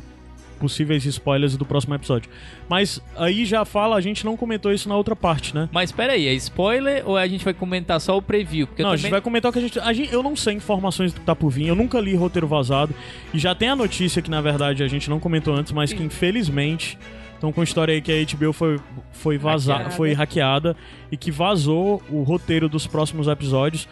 possíveis 0.60 1.04
spoilers 1.04 1.56
do 1.56 1.66
próximo 1.66 1.96
episódio. 1.96 2.30
Mas 2.68 3.02
aí 3.16 3.44
já 3.44 3.64
fala, 3.64 3.96
a 3.96 4.00
gente 4.00 4.24
não 4.24 4.36
comentou 4.36 4.72
isso 4.72 4.88
na 4.88 4.96
outra 4.96 5.16
parte, 5.16 5.52
né? 5.52 5.68
Mas 5.72 5.90
pera 5.90 6.12
aí, 6.12 6.28
é 6.28 6.32
spoiler 6.34 7.02
ou 7.04 7.16
a 7.16 7.26
gente 7.26 7.44
vai 7.44 7.52
comentar 7.52 8.00
só 8.00 8.16
o 8.16 8.22
preview? 8.22 8.68
Porque 8.68 8.84
não, 8.84 8.90
a 8.90 8.92
também... 8.92 9.02
gente 9.02 9.10
vai 9.10 9.20
comentar 9.20 9.50
o 9.50 9.52
que 9.52 9.58
a 9.58 9.62
gente, 9.62 9.80
a 9.80 9.92
gente. 9.92 10.12
Eu 10.12 10.22
não 10.22 10.36
sei 10.36 10.54
informações 10.54 11.12
do 11.12 11.18
que 11.18 11.26
tá 11.26 11.34
por 11.34 11.50
vir, 11.50 11.66
eu 11.66 11.74
nunca 11.74 11.98
li 11.98 12.14
roteiro 12.14 12.46
vazado. 12.46 12.94
E 13.34 13.38
já 13.38 13.52
tem 13.52 13.68
a 13.68 13.74
notícia 13.74 14.22
que, 14.22 14.30
na 14.30 14.40
verdade, 14.40 14.84
a 14.84 14.88
gente 14.88 15.10
não 15.10 15.18
comentou 15.18 15.54
antes, 15.54 15.72
mas 15.72 15.92
que 15.92 16.02
infelizmente. 16.02 16.96
Estão 17.34 17.52
com 17.52 17.60
a 17.60 17.64
história 17.64 17.92
aí 17.92 18.00
que 18.00 18.10
a 18.10 18.36
HBO 18.36 18.50
foi, 18.50 18.80
foi 19.12 19.36
vazada, 19.36 19.80
Hackeada. 19.80 19.94
foi 19.94 20.12
hackeada 20.14 20.76
e 21.12 21.18
que 21.18 21.30
vazou 21.30 22.02
o 22.08 22.22
roteiro 22.22 22.66
dos 22.66 22.86
próximos 22.86 23.28
episódios. 23.28 23.86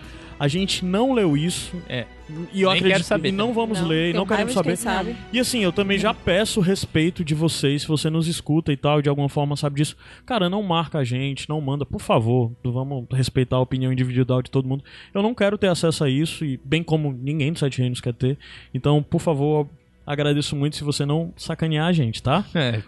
A 0.44 0.48
gente 0.48 0.84
não 0.84 1.14
leu 1.14 1.38
isso. 1.38 1.74
É. 1.88 2.04
E 2.52 2.60
eu 2.60 2.68
Nem 2.68 2.78
acredito 2.78 2.92
quero 2.92 3.04
saber 3.04 3.30
e 3.30 3.32
não 3.32 3.54
vamos 3.54 3.80
ler, 3.80 4.08
e 4.08 4.12
tenho 4.12 4.16
não 4.16 4.26
queremos 4.26 4.52
saber. 4.52 4.68
quem 4.68 4.76
sabe. 4.76 5.16
E 5.32 5.40
assim, 5.40 5.60
eu 5.60 5.72
também 5.72 5.98
já 5.98 6.12
peço 6.12 6.60
respeito 6.60 7.24
de 7.24 7.34
vocês, 7.34 7.80
se 7.80 7.88
você 7.88 8.10
nos 8.10 8.28
escuta 8.28 8.70
e 8.70 8.76
tal, 8.76 9.00
de 9.00 9.08
alguma 9.08 9.30
forma 9.30 9.56
sabe 9.56 9.76
disso. 9.76 9.96
Cara, 10.26 10.50
não 10.50 10.62
marca 10.62 10.98
a 10.98 11.04
gente, 11.04 11.48
não 11.48 11.62
manda, 11.62 11.86
por 11.86 12.02
favor. 12.02 12.52
Vamos 12.62 13.06
respeitar 13.10 13.56
a 13.56 13.60
opinião 13.60 13.90
individual 13.90 14.42
de 14.42 14.50
todo 14.50 14.68
mundo. 14.68 14.84
Eu 15.14 15.22
não 15.22 15.34
quero 15.34 15.56
ter 15.56 15.68
acesso 15.68 16.04
a 16.04 16.10
isso, 16.10 16.44
e 16.44 16.60
bem 16.62 16.82
como 16.82 17.10
ninguém 17.10 17.50
do 17.50 17.58
Sete 17.58 17.78
Reinos 17.78 18.02
quer 18.02 18.12
ter. 18.12 18.36
Então, 18.74 19.02
por 19.02 19.22
favor, 19.22 19.66
agradeço 20.06 20.54
muito 20.54 20.76
se 20.76 20.84
você 20.84 21.06
não 21.06 21.32
sacanear 21.38 21.86
a 21.86 21.92
gente, 21.92 22.22
tá? 22.22 22.44
É. 22.54 22.82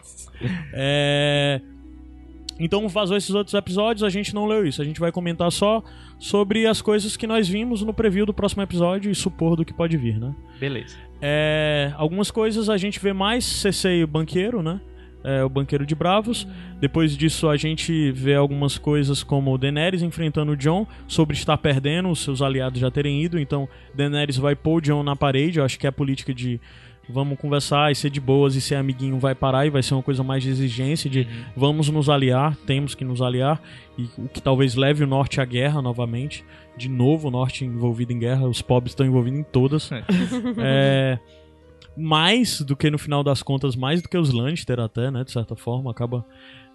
É... 0.74 1.60
Então 2.58 2.88
vazou 2.88 3.16
esses 3.16 3.34
outros 3.34 3.54
episódios, 3.54 4.02
a 4.02 4.08
gente 4.08 4.34
não 4.34 4.46
leu 4.46 4.66
isso. 4.66 4.80
A 4.80 4.84
gente 4.84 4.98
vai 4.98 5.12
comentar 5.12 5.50
só 5.52 5.82
sobre 6.18 6.66
as 6.66 6.80
coisas 6.80 7.16
que 7.16 7.26
nós 7.26 7.48
vimos 7.48 7.82
no 7.82 7.92
preview 7.92 8.24
do 8.24 8.32
próximo 8.32 8.62
episódio 8.62 9.10
e 9.10 9.14
supor 9.14 9.56
do 9.56 9.64
que 9.64 9.74
pode 9.74 9.96
vir, 9.96 10.18
né? 10.18 10.34
Beleza. 10.58 10.96
É, 11.20 11.92
algumas 11.96 12.30
coisas 12.30 12.68
a 12.68 12.76
gente 12.76 12.98
vê 13.00 13.12
mais 13.12 13.44
CC 13.44 13.98
e 13.98 14.04
o 14.04 14.06
banqueiro, 14.06 14.62
né? 14.62 14.80
É, 15.24 15.42
o 15.42 15.48
banqueiro 15.48 15.84
de 15.84 15.94
Bravos. 15.94 16.46
Depois 16.80 17.16
disso 17.16 17.48
a 17.48 17.56
gente 17.56 18.12
vê 18.12 18.34
algumas 18.34 18.78
coisas 18.78 19.22
como 19.22 19.52
o 19.52 19.58
Daenerys 19.58 20.02
enfrentando 20.02 20.52
o 20.52 20.56
Jon 20.56 20.86
sobre 21.08 21.36
estar 21.36 21.58
perdendo, 21.58 22.08
os 22.08 22.20
seus 22.20 22.40
aliados 22.40 22.80
já 22.80 22.90
terem 22.90 23.22
ido. 23.22 23.38
Então 23.38 23.68
Daenerys 23.94 24.36
vai 24.36 24.54
pôr 24.54 24.76
o 24.76 24.80
Jon 24.80 25.02
na 25.02 25.16
parede. 25.16 25.58
Eu 25.58 25.64
acho 25.64 25.78
que 25.78 25.86
é 25.86 25.90
a 25.90 25.92
política 25.92 26.32
de 26.32 26.60
vamos 27.08 27.38
conversar 27.38 27.90
e 27.92 27.94
ser 27.94 28.10
de 28.10 28.20
boas 28.20 28.54
e 28.54 28.60
ser 28.60 28.74
amiguinho 28.74 29.18
vai 29.18 29.34
parar 29.34 29.66
e 29.66 29.70
vai 29.70 29.82
ser 29.82 29.94
uma 29.94 30.02
coisa 30.02 30.22
mais 30.22 30.42
de 30.42 30.50
exigência 30.50 31.08
de 31.08 31.26
vamos 31.56 31.88
nos 31.88 32.08
aliar, 32.08 32.56
temos 32.66 32.94
que 32.94 33.04
nos 33.04 33.22
aliar 33.22 33.60
e 33.96 34.08
o 34.18 34.28
que 34.28 34.40
talvez 34.40 34.74
leve 34.74 35.04
o 35.04 35.06
norte 35.06 35.40
à 35.40 35.44
guerra 35.44 35.80
novamente. 35.80 36.44
De 36.76 36.88
novo, 36.88 37.28
o 37.28 37.30
norte 37.30 37.64
envolvido 37.64 38.12
em 38.12 38.18
guerra, 38.18 38.46
os 38.46 38.60
pobres 38.60 38.92
estão 38.92 39.06
envolvidos 39.06 39.40
em 39.40 39.44
todas. 39.44 39.90
É, 40.58 41.18
mais 41.96 42.60
do 42.60 42.76
que 42.76 42.90
no 42.90 42.98
final 42.98 43.24
das 43.24 43.42
contas, 43.42 43.74
mais 43.74 44.02
do 44.02 44.08
que 44.08 44.18
os 44.18 44.32
Lannister 44.32 44.78
até, 44.78 45.10
né, 45.10 45.24
de 45.24 45.32
certa 45.32 45.56
forma, 45.56 45.90
acaba... 45.90 46.24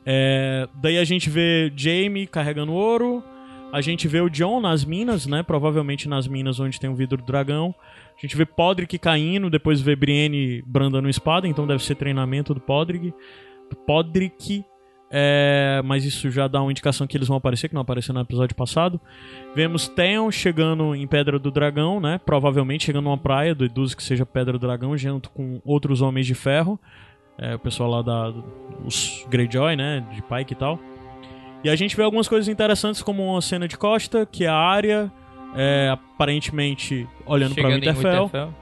É, 0.04 0.68
daí 0.82 0.98
a 0.98 1.04
gente 1.04 1.30
vê 1.30 1.72
Jaime 1.76 2.26
carregando 2.26 2.74
ouro, 2.74 3.24
a 3.72 3.82
gente 3.82 4.08
vê 4.08 4.20
o 4.20 4.30
John 4.30 4.60
nas 4.60 4.84
minas, 4.84 5.26
né, 5.26 5.44
provavelmente 5.44 6.08
nas 6.08 6.28
minas 6.28 6.60
onde 6.60 6.80
tem 6.80 6.90
o 6.90 6.96
vidro 6.96 7.18
do 7.18 7.24
dragão, 7.24 7.74
a 8.18 8.22
gente 8.22 8.36
vê 8.36 8.46
Podrick 8.46 8.98
caindo, 9.00 9.50
depois 9.50 9.82
vê 9.82 9.96
Brienne 9.96 10.62
brandando 10.66 11.10
espada, 11.10 11.48
então 11.48 11.66
deve 11.66 11.84
ser 11.84 11.96
treinamento 11.96 12.54
do 12.54 12.60
Podrick. 12.60 13.14
Podrick, 13.88 14.64
é, 15.10 15.82
mas 15.84 16.06
isso 16.06 16.30
já 16.30 16.48
dá 16.48 16.62
uma 16.62 16.72
indicação 16.72 17.08
que 17.08 17.18
eles 17.18 17.28
vão 17.28 17.38
aparecer, 17.38 17.68
que 17.68 17.74
não 17.74 17.82
apareceu 17.82 18.14
no 18.14 18.22
episódio 18.22 18.56
passado. 18.56 19.00
Vemos 19.56 19.88
Theon 19.88 20.30
chegando 20.30 20.94
em 20.94 21.08
Pedra 21.08 21.40
do 21.40 21.50
Dragão, 21.50 22.00
né? 22.00 22.20
Provavelmente 22.26 22.86
chegando 22.86 23.06
numa 23.06 23.18
praia, 23.18 23.56
deduzo 23.56 23.98
que 23.98 24.04
seja 24.04 24.26
Pedra 24.26 24.54
do 24.54 24.60
Dragão, 24.60 24.96
junto 24.98 25.30
com 25.32 25.62
outros 25.66 26.02
Homens 26.02 26.28
de 26.28 26.36
Ferro. 26.36 26.80
É, 27.38 27.56
o 27.56 27.60
pessoal 27.60 27.90
lá 27.90 28.02
da... 28.02 28.34
os 28.86 29.26
Greyjoy, 29.30 29.76
né? 29.76 30.06
De 30.14 30.22
Pike 30.22 30.54
e 30.54 30.56
tal. 30.56 30.80
E 31.64 31.70
a 31.70 31.76
gente 31.76 31.96
vê 31.96 32.04
algumas 32.04 32.28
coisas 32.28 32.48
interessantes, 32.48 33.02
como 33.02 33.32
uma 33.32 33.42
cena 33.42 33.68
de 33.68 33.78
costa, 33.78 34.26
que 34.26 34.46
é 34.46 34.48
a 34.48 34.56
área, 34.56 35.12
é, 35.56 35.90
aparentemente 35.92 37.08
olhando 37.26 37.56
para 37.56 37.70
Winterfell. 37.70 38.26
Winterfell. 38.26 38.62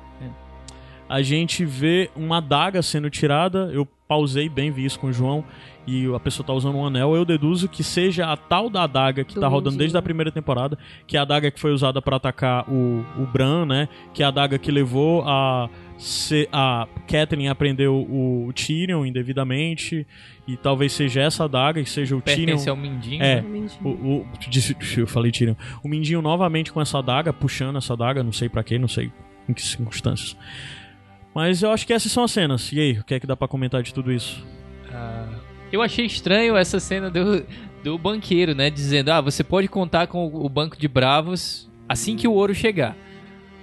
A 1.09 1.23
gente 1.23 1.65
vê 1.65 2.11
uma 2.15 2.38
adaga 2.38 2.84
sendo 2.84 3.09
tirada. 3.09 3.71
Eu 3.73 3.88
pausei 4.07 4.47
bem, 4.47 4.69
vi 4.69 4.85
isso 4.85 4.99
com 4.99 5.07
o 5.07 5.13
João. 5.13 5.43
E 5.88 6.05
a 6.13 6.19
pessoa 6.19 6.45
tá 6.45 6.53
usando 6.53 6.76
um 6.76 6.85
anel. 6.85 7.15
Eu 7.15 7.26
deduzo 7.26 7.67
que 7.67 7.84
seja 7.84 8.31
a 8.31 8.38
tal 8.38 8.69
da 8.69 8.84
adaga 8.84 9.23
que 9.23 9.34
Do 9.34 9.41
tá 9.41 9.47
rodando 9.47 9.76
desde 9.76 9.97
a 9.97 10.03
primeira 10.03 10.31
temporada. 10.31 10.77
Que 11.07 11.17
é 11.17 11.19
a 11.19 11.23
adaga 11.23 11.49
que 11.49 11.59
foi 11.59 11.71
usada 11.71 11.99
para 11.99 12.17
atacar 12.17 12.69
o, 12.69 13.03
o 13.17 13.26
Bran, 13.26 13.65
né? 13.65 13.89
Que 14.13 14.21
é 14.21 14.26
a 14.27 14.30
adaga 14.30 14.59
que 14.59 14.69
levou 14.69 15.23
a, 15.26 15.67
se- 15.99 16.47
a 16.51 16.88
Catelyn 17.07 17.47
a 17.49 17.53
prender 17.55 17.89
o, 17.89 18.47
Tyrion 18.53 19.05
indevidamente. 19.05 20.07
E 20.47 20.57
talvez 20.57 20.93
seja 20.93 21.21
essa 21.21 21.43
adaga 21.45 21.84
que 21.84 21.89
seja 21.89 22.15
o 22.15 22.21
Tyrion. 22.21 22.45
Pertence 22.47 22.69
ao 22.69 22.76
Mindinho. 22.76 23.21
É, 23.21 23.43
o, 23.84 23.89
o, 23.89 24.27
disse- 24.49 24.76
eu 24.97 25.05
falei 25.05 25.31
Tyrion. 25.31 25.53
O 25.84 25.88
Mindinho 25.88 26.21
novamente 26.23 26.71
com 26.71 26.81
essa 26.81 26.97
adaga, 26.97 27.31
puxando 27.31 27.77
essa 27.77 27.93
adaga, 27.93 28.23
não 28.23 28.31
sei 28.31 28.49
pra 28.49 28.63
quê, 28.63 28.80
não 28.80 28.88
sei 28.88 29.11
em 29.47 29.53
que 29.53 29.61
circunstâncias. 29.61 30.35
Mas 31.35 31.61
eu 31.61 31.71
acho 31.71 31.85
que 31.85 31.93
essas 31.93 32.11
são 32.11 32.23
as 32.23 32.31
cenas. 32.31 32.71
E 32.71 32.80
aí, 32.80 32.91
o 32.99 33.03
que 33.03 33.13
é 33.13 33.19
que 33.19 33.27
dá 33.27 33.35
pra 33.35 33.47
comentar 33.47 33.84
de 33.84 33.93
tudo 33.93 34.11
isso? 34.11 34.43
Ah, 34.91 35.27
eu 35.71 35.81
achei 35.84 36.05
estranho 36.05 36.55
essa 36.57 36.80
cena 36.80 37.11
do, 37.11 37.45
do 37.84 37.97
banqueiro, 37.99 38.55
né? 38.55 38.69
Dizendo, 38.71 39.09
ah, 39.11 39.21
você 39.21 39.43
pode 39.43 39.67
contar 39.67 40.07
com 40.07 40.26
o 40.26 40.45
o 40.45 40.49
banco 40.49 40.76
de 40.77 40.88
bravos 40.88 41.69
assim 41.88 42.15
que 42.15 42.27
o 42.27 42.34
ouro 42.34 42.55
chegar. 42.55 42.95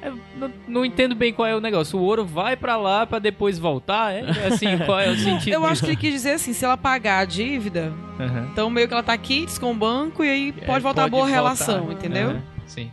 Eu 0.02 0.18
não, 0.36 0.52
não 0.68 0.84
entendo 0.84 1.14
bem 1.14 1.32
qual 1.32 1.48
é 1.48 1.56
o 1.56 1.60
negócio. 1.60 1.98
O 1.98 2.02
ouro 2.02 2.24
vai 2.24 2.56
pra 2.56 2.76
lá 2.76 3.06
pra 3.06 3.18
depois 3.18 3.58
voltar? 3.58 4.12
É 4.12 4.46
assim, 4.46 4.78
qual 4.84 5.00
é 5.00 5.10
o 5.10 5.16
sentido? 5.16 5.52
Eu 5.54 5.64
acho 5.66 5.80
que 5.82 5.88
ele 5.88 5.96
quis 5.96 6.12
dizer 6.12 6.32
assim, 6.32 6.52
se 6.52 6.64
ela 6.64 6.76
pagar 6.76 7.20
a 7.20 7.24
dívida, 7.24 7.92
Aham. 8.20 8.48
então 8.52 8.68
meio 8.70 8.86
que 8.86 8.94
ela 8.94 9.02
tá 9.02 9.16
quites 9.16 9.58
com 9.58 9.70
o 9.72 9.74
banco 9.74 10.22
e 10.24 10.28
aí 10.28 10.54
É, 10.60 10.64
pode 10.64 10.82
voltar 10.82 11.04
a 11.04 11.08
boa 11.08 11.22
voltar. 11.24 11.34
relação, 11.34 11.90
entendeu? 11.90 12.30
Aham, 12.30 12.42
Sim. 12.66 12.90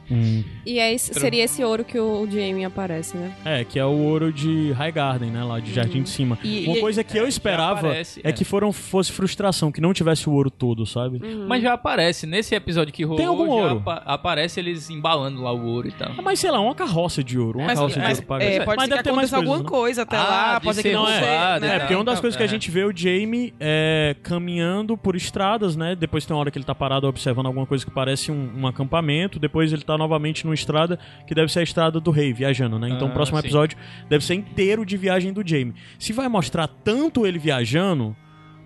E 0.66 0.80
é 0.80 0.94
esse- 0.94 1.14
seria 1.14 1.44
esse 1.44 1.64
ouro 1.64 1.84
que 1.84 2.00
o 2.00 2.26
Jamie 2.30 2.64
aparece, 2.66 3.18
né? 3.18 3.32
É, 3.44 3.64
que 3.64 3.78
é 3.80 3.86
o 3.86 3.90
ouro 3.92 4.32
de 4.32 4.72
High 4.74 4.92
Garden, 4.92 5.30
né? 5.32 5.44
Lá 5.44 5.60
de 5.60 5.74
Jardim 5.74 6.04
de 6.04 6.10
Cima. 6.10 6.38
E- 6.44 6.66
Uma 6.68 6.78
e- 6.78 6.82
coisa 6.82 7.04
que 7.04 7.18
eu 7.18 7.24
já 7.24 7.30
esperava 7.30 7.80
aparece, 7.88 8.22
é, 8.24 8.30
é. 8.30 8.32
que 8.32 8.44
foram, 8.46 8.72
fosse 8.72 9.12
frustração, 9.12 9.72
que 9.72 9.82
não 9.82 9.94
tivesse 9.94 10.30
o 10.30 10.34
ouro 10.34 10.50
todo, 10.52 10.86
sabe? 10.86 11.20
Mas 11.48 11.62
já 11.64 11.74
aparece. 11.74 12.26
Nesse 12.28 12.54
episódio 12.56 12.94
que 12.94 13.04
rolou, 13.04 13.18
Tem 13.18 13.26
algum 13.26 13.46
já 13.48 13.52
ouro? 13.54 13.78
apa- 13.80 14.04
aparece 14.06 14.60
eles 14.60 14.90
embalando 14.90 15.42
lá 15.42 15.52
o 15.52 15.66
ouro 15.66 15.88
e 15.88 15.92
tal. 15.92 16.12
Ah, 16.18 16.22
Mas 16.22 16.40
sei 16.40 16.52
lá, 16.52 16.60
uma 16.60 16.76
carroça 16.76 17.24
de 17.24 17.38
ouro. 17.40 17.60
Uma 17.60 17.68
Mas, 17.68 17.80
carroça 17.80 17.96
de 17.96 18.06
mas, 18.06 18.18
ouro 18.18 18.28
paga. 18.28 18.44
é, 18.46 18.60
pode 18.64 18.78
mas 18.78 18.86
ser 18.86 18.90
deve 18.90 18.98
que 19.04 19.10
ter 19.10 19.16
mais 19.16 19.34
alguma 19.34 19.56
coisas, 19.64 19.72
né? 19.72 19.78
coisa 19.78 20.02
até 20.04 20.18
Ah, 20.18 20.24
lá, 20.24 20.60
de 20.60 20.66
pode 20.66 20.76
ser 20.78 20.84
que 20.84 20.92
não 20.92 21.04
Não, 21.04 21.10
é, 21.10 21.60
né? 21.60 21.76
é, 21.76 21.80
porque 21.80 21.96
uma 21.96 22.04
das 22.06 22.20
coisas 22.20 22.38
que 22.38 22.44
a 22.44 22.46
é. 22.46 22.50
gente 22.50 22.70
vê 22.72 22.84
o 22.84 22.96
Jamie 22.96 23.54
é, 23.60 24.16
caminhando 24.24 24.98
por 24.98 25.16
estradas, 25.16 25.76
né? 25.76 25.96
Depois 25.96 26.26
tem 26.26 26.34
uma 26.36 26.40
hora 26.42 26.52
que 26.52 26.58
ele 26.58 26.66
tá 26.66 26.76
parado 26.76 27.08
observando 27.08 27.46
alguma 27.48 27.66
coisa 27.66 27.86
que 27.86 27.92
parece 27.92 28.32
um, 28.32 28.50
um 28.58 28.68
acampamento. 28.68 29.40
Depois 29.40 29.63
ele 29.72 29.84
tá 29.84 29.98
novamente 29.98 30.44
numa 30.46 30.54
estrada 30.56 31.00
que 31.28 31.34
deve 31.36 31.52
ser 31.52 31.60
a 31.60 31.64
estrada 31.64 32.00
do 32.00 32.12
rei, 32.12 32.34
viajando, 32.34 32.78
né? 32.80 32.90
Então 32.90 33.08
Ah, 33.08 33.12
o 33.12 33.14
próximo 33.14 33.38
sim. 33.40 33.46
episódio 33.46 33.78
deve 34.10 34.26
ser 34.26 34.34
inteiro 34.34 34.86
de 34.86 34.98
viagem 34.98 35.32
do 35.32 35.48
Jamie. 35.48 35.74
Se 35.98 36.12
vai 36.12 36.28
mostrar 36.28 36.68
tanto 36.68 37.26
ele 37.26 37.38
viajando, 37.40 38.16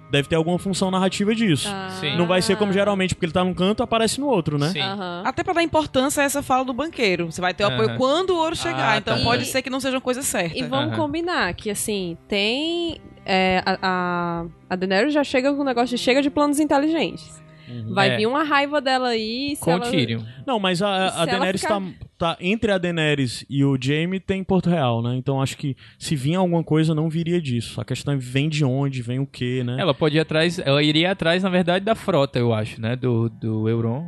deve 0.10 0.30
ter 0.30 0.36
alguma 0.36 0.58
função 0.58 0.90
narrativa 0.90 1.36
disso. 1.36 1.68
Ah. 1.70 1.90
Sim. 2.00 2.16
Não 2.18 2.26
vai 2.26 2.42
ser 2.42 2.56
como 2.56 2.72
geralmente, 2.72 3.14
porque 3.14 3.26
ele 3.26 3.34
tá 3.34 3.44
num 3.44 3.54
canto 3.54 3.84
aparece 3.84 4.20
no 4.22 4.28
outro, 4.28 4.58
né? 4.58 4.70
Sim. 4.70 4.80
Aham. 4.80 5.22
Até 5.26 5.44
pra 5.44 5.54
dar 5.54 5.64
importância 5.64 6.24
a 6.24 6.26
essa 6.26 6.42
fala 6.42 6.64
do 6.64 6.74
banqueiro. 6.74 7.30
Você 7.30 7.42
vai 7.42 7.54
ter 7.54 7.66
o 7.66 7.68
apoio 7.68 7.90
Aham. 7.90 7.98
quando 7.98 8.30
o 8.30 8.38
ouro 8.38 8.56
chegar. 8.56 8.94
Ah, 8.94 8.98
então 8.98 9.18
tá. 9.18 9.24
pode 9.24 9.44
E- 9.44 9.46
ser 9.46 9.62
que 9.62 9.70
não 9.70 9.82
seja 9.82 9.96
uma 9.98 10.02
coisa 10.02 10.22
certa. 10.22 10.58
E 10.58 10.64
vamos 10.64 10.94
Aham. 10.94 10.96
combinar 10.98 11.54
que, 11.54 11.70
assim, 11.70 12.18
tem. 12.28 13.02
é, 13.30 13.62
a, 13.66 13.78
a, 13.82 14.46
a 14.70 14.76
Daenerys 14.78 15.14
já 15.14 15.22
chega 15.26 15.54
com 15.54 15.62
o 15.62 15.66
negócio 15.66 15.98
de 15.98 16.02
chega 16.02 16.22
de 16.22 16.30
planos 16.30 16.62
inteligentes. 16.62 17.44
Vai 17.90 18.10
É. 18.12 18.18
vir 18.18 18.28
uma 18.28 18.44
raiva 18.44 18.80
dela 18.82 19.10
aí. 19.10 19.56
se 19.56 19.62
Com 19.62 19.72
o 19.72 19.74
ela- 19.74 19.90
Tyrion. 19.90 20.22
Não, 20.46 20.60
mas 20.60 20.82
a, 20.82 21.22
a 21.22 21.26
Daenerys 21.26 21.62
ficar- 21.62 21.80
tá, 21.82 21.88
tá. 22.18 22.38
Entre 22.40 22.72
a 22.72 22.78
Daenerys 22.78 23.46
e 23.50 23.64
o 23.64 23.78
Jaime 23.80 24.20
tem 24.20 24.44
Porto 24.44 24.70
Real, 24.70 25.02
né? 25.02 25.16
Então 25.16 25.42
acho 25.42 25.58
que 25.58 25.76
se 26.00 26.16
vinha 26.16 26.40
alguma 26.40 26.64
coisa, 26.64 26.96
não 26.96 27.10
viria 27.10 27.42
disso. 27.42 27.80
A 27.82 27.86
questão 27.86 28.14
é 28.14 28.18
vem 28.18 28.48
de 28.50 28.64
onde, 28.64 29.02
vem 29.02 29.20
o 29.20 29.26
quê, 29.28 29.64
né? 29.66 29.78
Ela 29.80 29.94
pode 29.94 30.16
ir 30.18 30.20
atrás, 30.20 30.60
ela 30.60 30.82
iria 30.82 31.12
atrás, 31.12 31.44
na 31.44 31.50
verdade, 31.50 31.84
da 31.84 31.96
frota, 31.96 32.40
eu 32.40 32.54
acho, 32.54 32.80
né? 32.82 32.96
Do, 32.96 33.30
do 33.30 33.68
Euron. 33.70 34.06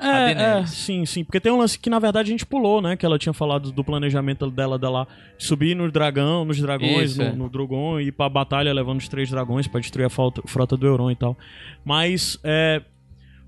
É, 0.00 0.60
é, 0.60 0.66
sim, 0.66 1.06
sim. 1.06 1.24
Porque 1.24 1.40
tem 1.40 1.52
um 1.52 1.58
lance 1.58 1.78
que, 1.78 1.88
na 1.88 1.98
verdade, 1.98 2.28
a 2.28 2.32
gente 2.32 2.44
pulou, 2.44 2.82
né? 2.82 2.96
Que 2.96 3.06
ela 3.06 3.18
tinha 3.18 3.32
falado 3.32 3.70
do 3.70 3.84
planejamento 3.84 4.50
dela, 4.50 4.78
dela 4.78 5.06
subir 5.38 5.74
no 5.74 5.90
dragão, 5.90 6.44
nos 6.44 6.60
dragões, 6.60 7.12
Isso, 7.12 7.22
no, 7.22 7.28
é. 7.28 7.32
no 7.32 7.48
Drogon, 7.48 8.00
e 8.00 8.08
ir 8.08 8.12
pra 8.12 8.28
batalha 8.28 8.72
levando 8.72 8.98
os 8.98 9.08
três 9.08 9.30
dragões 9.30 9.66
pra 9.68 9.80
destruir 9.80 10.06
a 10.06 10.10
frota, 10.10 10.42
frota 10.46 10.76
do 10.76 10.86
Euron 10.86 11.10
e 11.10 11.16
tal. 11.16 11.38
Mas, 11.84 12.38
é, 12.42 12.82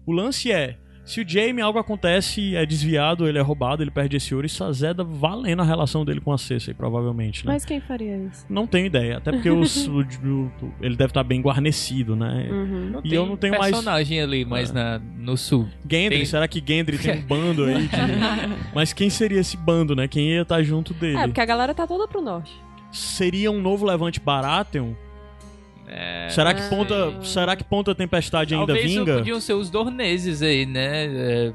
o 0.06 0.12
lance 0.12 0.52
é, 0.52 0.76
Se 1.06 1.20
o 1.20 1.28
Jaime 1.28 1.62
algo 1.62 1.78
acontece, 1.78 2.56
é 2.56 2.66
desviado, 2.66 3.28
ele 3.28 3.38
é 3.38 3.40
roubado, 3.40 3.80
ele 3.82 3.92
perde 3.92 4.16
esse 4.16 4.34
ouro, 4.34 4.44
isso 4.44 4.62
azeda 4.64 5.04
valendo 5.04 5.62
a 5.62 5.64
relação 5.64 6.04
dele 6.04 6.20
com 6.20 6.32
a 6.32 6.36
Cersei, 6.38 6.74
provavelmente, 6.74 7.46
né? 7.46 7.52
Mas 7.52 7.64
quem 7.64 7.80
faria 7.80 8.16
isso? 8.18 8.44
Não 8.50 8.66
tenho 8.66 8.86
ideia, 8.86 9.18
até 9.18 9.30
porque 9.30 9.48
os- 9.48 9.86
o- 9.88 10.00
o- 10.00 10.50
ele 10.80 10.96
deve 10.96 11.12
estar 11.12 11.22
bem 11.22 11.40
guarnecido, 11.40 12.16
né? 12.16 12.48
Uhum. 12.50 12.90
Não 12.90 13.00
E 13.04 13.14
eu 13.14 13.24
não 13.24 13.36
tenho 13.36 13.52
mais- 13.56 13.70
personagem 13.70 14.20
ali, 14.20 14.44
mas 14.44 14.70
É. 14.70 14.74
na, 14.74 14.98
no 14.98 15.36
sul. 15.36 15.68
Gendry, 15.88 16.16
Tem- 16.16 16.26
será 16.26 16.48
que 16.48 16.60
Gendry 16.66 16.98
tem 16.98 17.18
um 17.20 17.22
bando 17.22 17.64
aí 17.64 17.86
de... 17.86 17.96
Mas 18.74 18.92
quem 18.92 19.08
seria 19.08 19.38
esse 19.40 19.56
bando, 19.56 19.94
né? 19.94 20.08
Quem 20.08 20.30
ia 20.30 20.42
estar 20.42 20.60
junto 20.62 20.92
dele? 20.92 21.16
É, 21.18 21.26
porque 21.28 21.40
a 21.40 21.46
galera 21.46 21.72
tá 21.72 21.86
toda 21.86 22.08
pro 22.08 22.20
norte. 22.20 22.52
Seria 22.90 23.50
um 23.50 23.60
novo 23.60 23.86
Levante 23.86 24.18
Baratheon? 24.18 24.92
É, 25.88 26.28
será 26.30 26.52
que 26.52 26.62
Ah. 26.62 26.68
ponta, 26.68 27.14
será 27.22 27.54
que 27.56 27.62
ponta 27.64 27.94
tempestade 27.94 28.54
ainda 28.54 28.66
Talvez 28.66 28.92
vinga? 28.92 29.18
podiam 29.18 29.40
ser 29.40 29.52
os 29.54 29.70
dorneses 29.70 30.42
aí, 30.42 30.66
né? 30.66 31.06
É, 31.06 31.52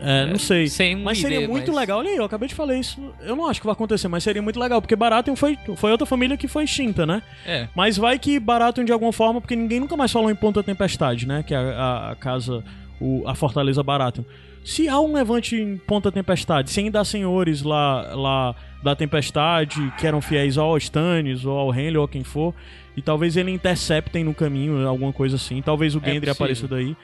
É, 0.00 0.26
não 0.26 0.38
sei. 0.38 0.66
Sem 0.68 0.96
Mas 0.96 1.18
seria 1.18 1.40
ID, 1.40 1.48
muito 1.48 1.68
mas- 1.72 1.80
legal. 1.80 2.00
Olha 2.00 2.10
aí, 2.10 2.16
eu 2.16 2.24
acabei 2.24 2.48
de 2.48 2.54
falar 2.54 2.74
isso. 2.76 3.00
Eu 3.22 3.34
não 3.36 3.46
acho 3.46 3.60
que 3.60 3.66
vai 3.66 3.72
acontecer, 3.72 4.06
mas 4.08 4.22
seria 4.22 4.42
muito 4.42 4.58
legal. 4.60 4.80
Porque 4.82 4.94
Baratheon 4.96 5.34
foi, 5.36 5.56
foi 5.76 5.90
outra 5.92 6.04
família 6.06 6.36
que 6.36 6.46
foi 6.48 6.64
extinta, 6.64 7.06
né? 7.06 7.22
É. 7.46 7.68
Mas 7.74 7.96
vai 7.96 8.18
que 8.18 8.38
Baratheon 8.38 8.84
de 8.84 8.92
alguma 8.92 9.12
forma, 9.12 9.40
porque 9.40 9.56
ninguém 9.56 9.80
nunca 9.80 9.96
mais 9.96 10.12
falou 10.12 10.30
em 10.30 10.34
Ponta 10.34 10.62
Tempestade, 10.62 11.26
né? 11.26 11.42
Que 11.42 11.54
é 11.54 11.56
a, 11.58 12.10
a- 12.10 12.16
casa, 12.16 12.62
o- 13.00 13.22
a 13.26 13.34
fortaleza 13.34 13.82
Baratheon. 13.82 14.24
Se 14.64 14.88
há 14.88 14.98
um 15.00 15.12
levante 15.14 15.56
em 15.56 15.76
Ponta 15.76 16.10
Tempestade, 16.10 16.70
se 16.70 16.80
ainda 16.80 17.00
há 17.00 17.04
senhores 17.04 17.62
lá, 17.62 18.14
lá 18.14 18.54
da 18.82 18.94
Tempestade 18.96 19.92
que 19.98 20.06
eram 20.06 20.20
fiéis 20.20 20.58
ao 20.58 20.76
Stannis 20.76 21.44
ou 21.44 21.56
ao 21.56 21.74
Henry 21.74 21.96
ou 21.96 22.04
a 22.04 22.08
quem 22.08 22.24
for, 22.24 22.54
e 22.96 23.02
talvez 23.02 23.36
ele 23.36 23.50
interceptem 23.50 24.24
no 24.24 24.34
caminho, 24.34 24.86
alguma 24.86 25.12
coisa 25.12 25.36
assim. 25.36 25.60
Talvez 25.62 25.94
o 25.94 25.98
É 25.98 26.00
Gendry 26.06 26.14
possível. 26.20 26.32
apareça 26.32 26.68
daí. 26.68 26.96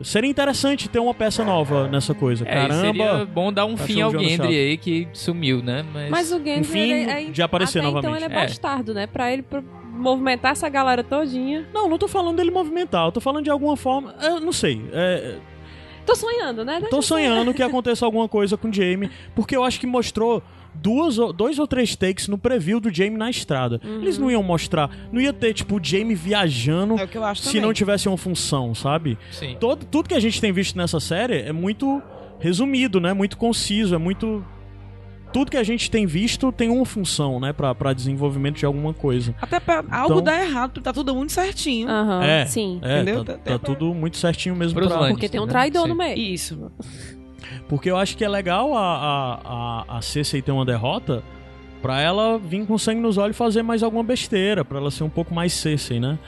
Seria 0.00 0.28
interessante 0.28 0.88
ter 0.88 0.98
uma 0.98 1.14
peça 1.14 1.44
nova 1.44 1.86
nessa 1.86 2.12
coisa. 2.12 2.44
É, 2.44 2.52
Caramba! 2.66 2.74
seria 2.80 3.24
bom 3.24 3.52
dar 3.52 3.66
um 3.66 3.76
fim 3.76 4.00
ao 4.00 4.10
Gendry 4.10 4.56
aí 4.56 4.76
que 4.76 5.06
sumiu, 5.12 5.62
né? 5.62 5.84
Mas, 5.92 6.10
Mas 6.10 6.32
o 6.32 6.38
Gendry, 6.38 6.60
Enfim, 6.60 6.78
ele 6.92 7.10
é, 7.10 7.24
de 7.30 7.42
aparecer 7.42 7.78
até 7.78 7.86
novamente. 7.86 8.06
então 8.08 8.16
ele 8.16 8.34
é 8.34 8.36
É. 8.36 8.40
bastardo, 8.46 8.92
né? 8.94 9.06
Pra 9.06 9.32
ele 9.32 9.42
pra 9.42 9.62
movimentar 9.92 10.52
essa 10.52 10.68
galera 10.68 11.04
todinha. 11.04 11.68
Não, 11.72 11.88
não 11.88 11.98
tô 11.98 12.08
falando 12.08 12.36
dele 12.36 12.50
movimentar, 12.50 13.06
eu 13.06 13.12
tô 13.12 13.20
falando 13.20 13.44
de 13.44 13.50
alguma 13.50 13.76
forma. 13.76 14.12
Eu 14.22 14.40
não 14.40 14.50
sei. 14.52 14.82
É, 14.92 15.36
Tô 16.04 16.16
sonhando, 16.16 16.64
né? 16.64 16.80
tô 16.90 17.00
sonhando 17.00 17.54
que 17.54 17.62
aconteça 17.62 18.04
alguma 18.04 18.28
coisa 18.28 18.56
com 18.56 18.68
o 18.68 18.72
Jamie, 18.72 19.08
porque 19.36 19.54
eu 19.54 19.62
acho 19.62 19.78
que 19.78 19.86
mostrou 19.86 20.42
duas, 20.74 21.18
ou- 21.18 21.32
dois 21.32 21.58
ou 21.58 21.66
três 21.66 21.94
takes 21.96 22.28
no 22.28 22.36
preview 22.38 22.80
do 22.80 22.92
Jamie 22.92 23.16
na 23.18 23.30
estrada. 23.30 23.80
Eles 23.84 24.18
não 24.18 24.30
iam 24.30 24.42
mostrar, 24.42 24.90
não 25.12 25.20
ia 25.20 25.32
ter, 25.32 25.52
tipo, 25.54 25.76
o 25.76 25.80
Jamie 25.82 26.14
viajando 26.14 26.98
É 26.98 27.04
o 27.04 27.08
que 27.08 27.16
eu 27.18 27.24
acho 27.24 27.42
se 27.42 27.48
também. 27.48 27.62
não 27.62 27.72
tivesse 27.72 28.08
uma 28.08 28.16
função, 28.16 28.74
sabe? 28.74 29.16
sim. 29.30 29.56
Todo, 29.60 29.84
tudo 29.86 30.08
que 30.08 30.14
a 30.14 30.20
gente 30.20 30.40
tem 30.40 30.52
visto 30.52 30.76
nessa 30.76 30.98
série 31.00 31.40
é 31.42 31.52
muito 31.52 32.02
resumido, 32.38 33.00
né? 33.00 33.12
Muito 33.12 33.36
conciso, 33.36 33.94
é 33.94 33.98
muito. 33.98 34.44
Tudo 35.32 35.50
que 35.50 35.56
a 35.56 35.62
gente 35.62 35.90
tem 35.90 36.04
visto 36.04 36.52
tem 36.52 36.68
uma 36.68 36.84
função, 36.84 37.40
né? 37.40 37.54
Pra, 37.54 37.74
pra 37.74 37.94
desenvolvimento 37.94 38.56
de 38.58 38.66
alguma 38.66 38.92
coisa. 38.92 39.34
Até 39.40 39.58
pra 39.58 39.76
algo 39.90 40.14
Então- 40.20 40.22
dar 40.24 40.44
errado, 40.44 40.80
tá 40.82 40.92
tudo 40.92 41.14
muito 41.14 41.32
certinho. 41.32 41.88
Aham, 41.88 42.22
É, 42.22 42.44
sim. 42.44 42.78
É, 42.82 42.96
Entendeu? 43.00 43.24
tá, 43.24 43.32
Tá- 43.38 43.52
tá 43.52 43.58
tudo 43.58 43.94
muito 43.94 44.18
certinho 44.18 44.54
mesmo 44.54 44.78
Pros 44.78 44.92
pra... 44.92 45.08
Porque 45.08 45.30
tem 45.30 45.40
um 45.40 45.46
né? 45.46 45.50
traidor 45.52 45.84
Sim. 45.84 45.88
no 45.88 45.94
meio. 45.94 46.18
Isso. 46.18 46.70
Porque 47.68 47.90
eu 47.90 47.96
acho 47.96 48.16
que 48.16 48.24
é 48.24 48.28
legal 48.28 48.74
a, 48.76 48.80
a, 48.80 49.84
a, 49.94 49.98
a 49.98 50.02
Cersei 50.02 50.42
ter 50.42 50.52
uma 50.52 50.64
derrota 50.64 51.22
pra 51.80 52.00
ela 52.00 52.38
vir 52.38 52.64
com 52.66 52.78
sangue 52.78 53.00
nos 53.00 53.18
olhos 53.18 53.34
e 53.34 53.38
fazer 53.38 53.62
mais 53.62 53.82
alguma 53.82 54.04
besteira, 54.04 54.64
pra 54.64 54.78
ela 54.78 54.90
ser 54.90 55.02
um 55.04 55.10
pouco 55.10 55.34
mais 55.34 55.52
Cersei, 55.52 55.98
né? 55.98 56.18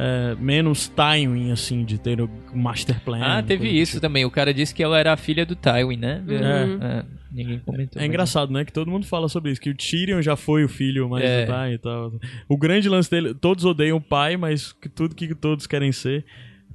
É, 0.00 0.36
menos 0.38 0.86
timing, 0.88 1.50
assim, 1.50 1.84
de 1.84 1.98
ter 1.98 2.20
o 2.20 2.30
master 2.54 3.00
plan. 3.00 3.18
Ah, 3.20 3.42
teve 3.42 3.68
isso 3.68 3.92
tipo. 3.92 4.02
também. 4.02 4.24
O 4.24 4.30
cara 4.30 4.54
disse 4.54 4.72
que 4.72 4.80
ela 4.80 4.96
era 4.96 5.12
a 5.12 5.16
filha 5.16 5.44
do 5.44 5.56
Tywin, 5.56 5.96
né? 5.96 6.22
Uhum. 6.24 6.82
É, 6.86 7.04
ninguém 7.32 7.58
comentou. 7.58 8.00
É 8.00 8.06
engraçado, 8.06 8.52
né? 8.52 8.64
Que 8.64 8.72
todo 8.72 8.88
mundo 8.88 9.06
fala 9.06 9.28
sobre 9.28 9.50
isso. 9.50 9.60
Que 9.60 9.70
o 9.70 9.74
Tyrion 9.74 10.22
já 10.22 10.36
foi 10.36 10.62
o 10.62 10.68
filho 10.68 11.08
mais 11.08 11.24
É. 11.24 11.44
do 11.44 11.48
pai 11.50 11.72
e 11.74 11.78
tal. 11.78 12.12
O 12.48 12.56
grande 12.56 12.88
lance 12.88 13.10
dele... 13.10 13.34
Todos 13.34 13.64
odeiam 13.64 13.96
o 13.96 14.00
pai, 14.00 14.36
mas 14.36 14.72
que 14.72 14.88
tudo 14.88 15.16
que 15.16 15.34
todos 15.34 15.66
querem 15.66 15.90
ser 15.90 16.24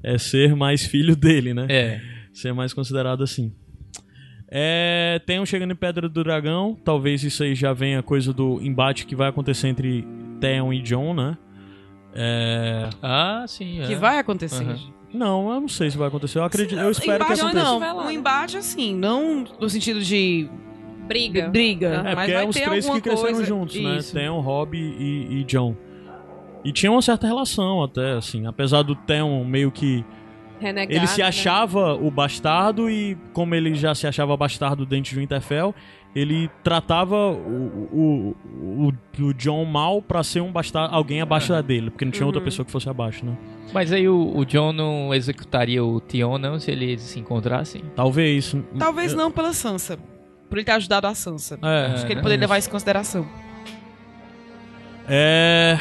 é 0.04 0.18
ser 0.18 0.54
mais 0.54 0.86
filho 0.86 1.16
dele, 1.16 1.54
né? 1.54 1.66
É. 1.70 2.02
ser 2.34 2.52
mais 2.52 2.74
considerado 2.74 3.24
assim. 3.24 3.54
É, 4.56 5.20
tem 5.26 5.40
um 5.40 5.46
chegando 5.48 5.72
em 5.72 5.76
Pedra 5.76 6.08
do 6.08 6.24
Dragão. 6.24 6.78
Talvez 6.86 7.24
isso 7.24 7.42
aí 7.42 7.56
já 7.56 7.74
venha 7.74 8.04
coisa 8.04 8.32
do 8.32 8.62
embate 8.62 9.04
que 9.08 9.16
vai 9.16 9.28
acontecer 9.28 9.68
entre 9.68 10.08
Theon 10.40 10.72
e 10.72 10.80
Jon, 10.80 11.16
né? 11.16 11.36
É, 12.14 12.88
Ah, 13.02 13.44
sim. 13.48 13.82
Que 13.88 13.94
é. 13.94 13.96
vai 13.96 14.20
acontecer. 14.20 14.64
Aham. 14.64 14.78
não, 15.12 15.52
eu 15.52 15.60
não 15.62 15.68
sei 15.68 15.90
se 15.90 15.98
vai 15.98 16.08
acontecer. 16.08 16.38
Eu 16.38 16.44
acredito, 16.44 16.80
eu 16.80 16.92
espero 16.92 17.26
que 17.26 17.34
embate 17.34 17.42
aconteça. 17.42 17.66
não, 17.66 17.80
lá, 17.80 18.04
um 18.04 18.06
né? 18.06 18.14
embate 18.14 18.58
assim, 18.58 18.96
não 18.96 19.44
no 19.60 19.68
sentido 19.68 20.00
de 20.02 20.48
Briga. 21.08 21.50
briga, 21.50 21.88
É, 21.88 22.16
mas 22.16 22.16
porque 22.16 22.32
vai 22.34 22.44
é 22.44 22.48
os 22.48 22.56
ter 22.56 22.64
três 22.70 22.90
que 22.90 23.02
cresceram 23.02 23.34
coisa... 23.34 23.46
juntos, 23.46 23.76
né? 23.76 23.98
Isso. 23.98 24.14
Theon, 24.14 24.40
Robb 24.40 24.78
e, 24.78 25.40
e 25.40 25.44
Jon. 25.46 25.76
E 26.64 26.72
tinha 26.72 26.92
uma 26.92 27.02
certa 27.02 27.26
relação 27.28 27.84
até, 27.84 28.14
assim. 28.14 28.46
Apesar 28.46 28.84
do 28.84 28.96
Theon 28.96 29.44
meio 29.44 29.70
que 29.72 30.06
Renegado, 30.64 30.98
Ele 30.98 31.08
se 31.08 31.22
né? 31.22 31.28
achava 31.28 31.94
o 31.94 32.10
bastardo 32.10 32.90
e, 32.90 33.18
como 33.34 33.54
ele 33.54 33.76
já 33.76 33.94
se 33.94 34.08
achava 34.08 34.36
bastardo 34.38 34.86
dentro 34.86 35.12
de 35.14 35.20
Winterfell, 35.20 35.76
ele 36.16 36.50
tratava 36.64 37.16
o, 37.32 37.88
o, 37.92 38.36
o, 39.20 39.24
o 39.24 39.34
John 39.34 39.66
mal 39.66 40.02
pra 40.02 40.24
ser 40.24 40.42
um 40.42 40.52
bastardo, 40.52 40.94
alguém 40.96 41.22
abaixo 41.22 41.62
dele, 41.64 41.90
porque 41.90 42.06
não 42.06 42.12
tinha 42.12 42.26
outra 42.26 42.40
Uhum. 42.40 42.46
pessoa 42.46 42.66
que 42.66 42.72
fosse 42.72 42.88
abaixo, 42.90 43.26
né? 43.26 43.36
Mas 43.74 43.92
aí 43.92 44.08
o, 44.08 44.32
o 44.38 44.46
John 44.46 44.72
não 44.74 45.14
executaria 45.14 45.84
o 45.84 46.00
Tion, 46.00 46.38
não, 46.38 46.60
se 46.60 46.70
eles 46.72 47.02
se 47.02 47.20
encontrassem? 47.20 47.82
Talvez. 47.96 48.56
Talvez 48.78 49.14
não 49.16 49.32
pela 49.32 49.54
Sansa, 49.54 49.98
por 50.50 50.58
ele 50.60 50.66
ter 50.66 50.74
ajudado 50.74 51.08
a 51.08 51.16
Sansa. 51.16 51.58
É. 51.64 51.94
Acho 51.94 52.06
que 52.06 52.14
ele 52.14 52.22
poderia 52.22 52.42
levar 52.42 52.60
isso 52.60 52.70
em 52.70 52.72
consideração. 52.72 53.28
É. 55.08 55.78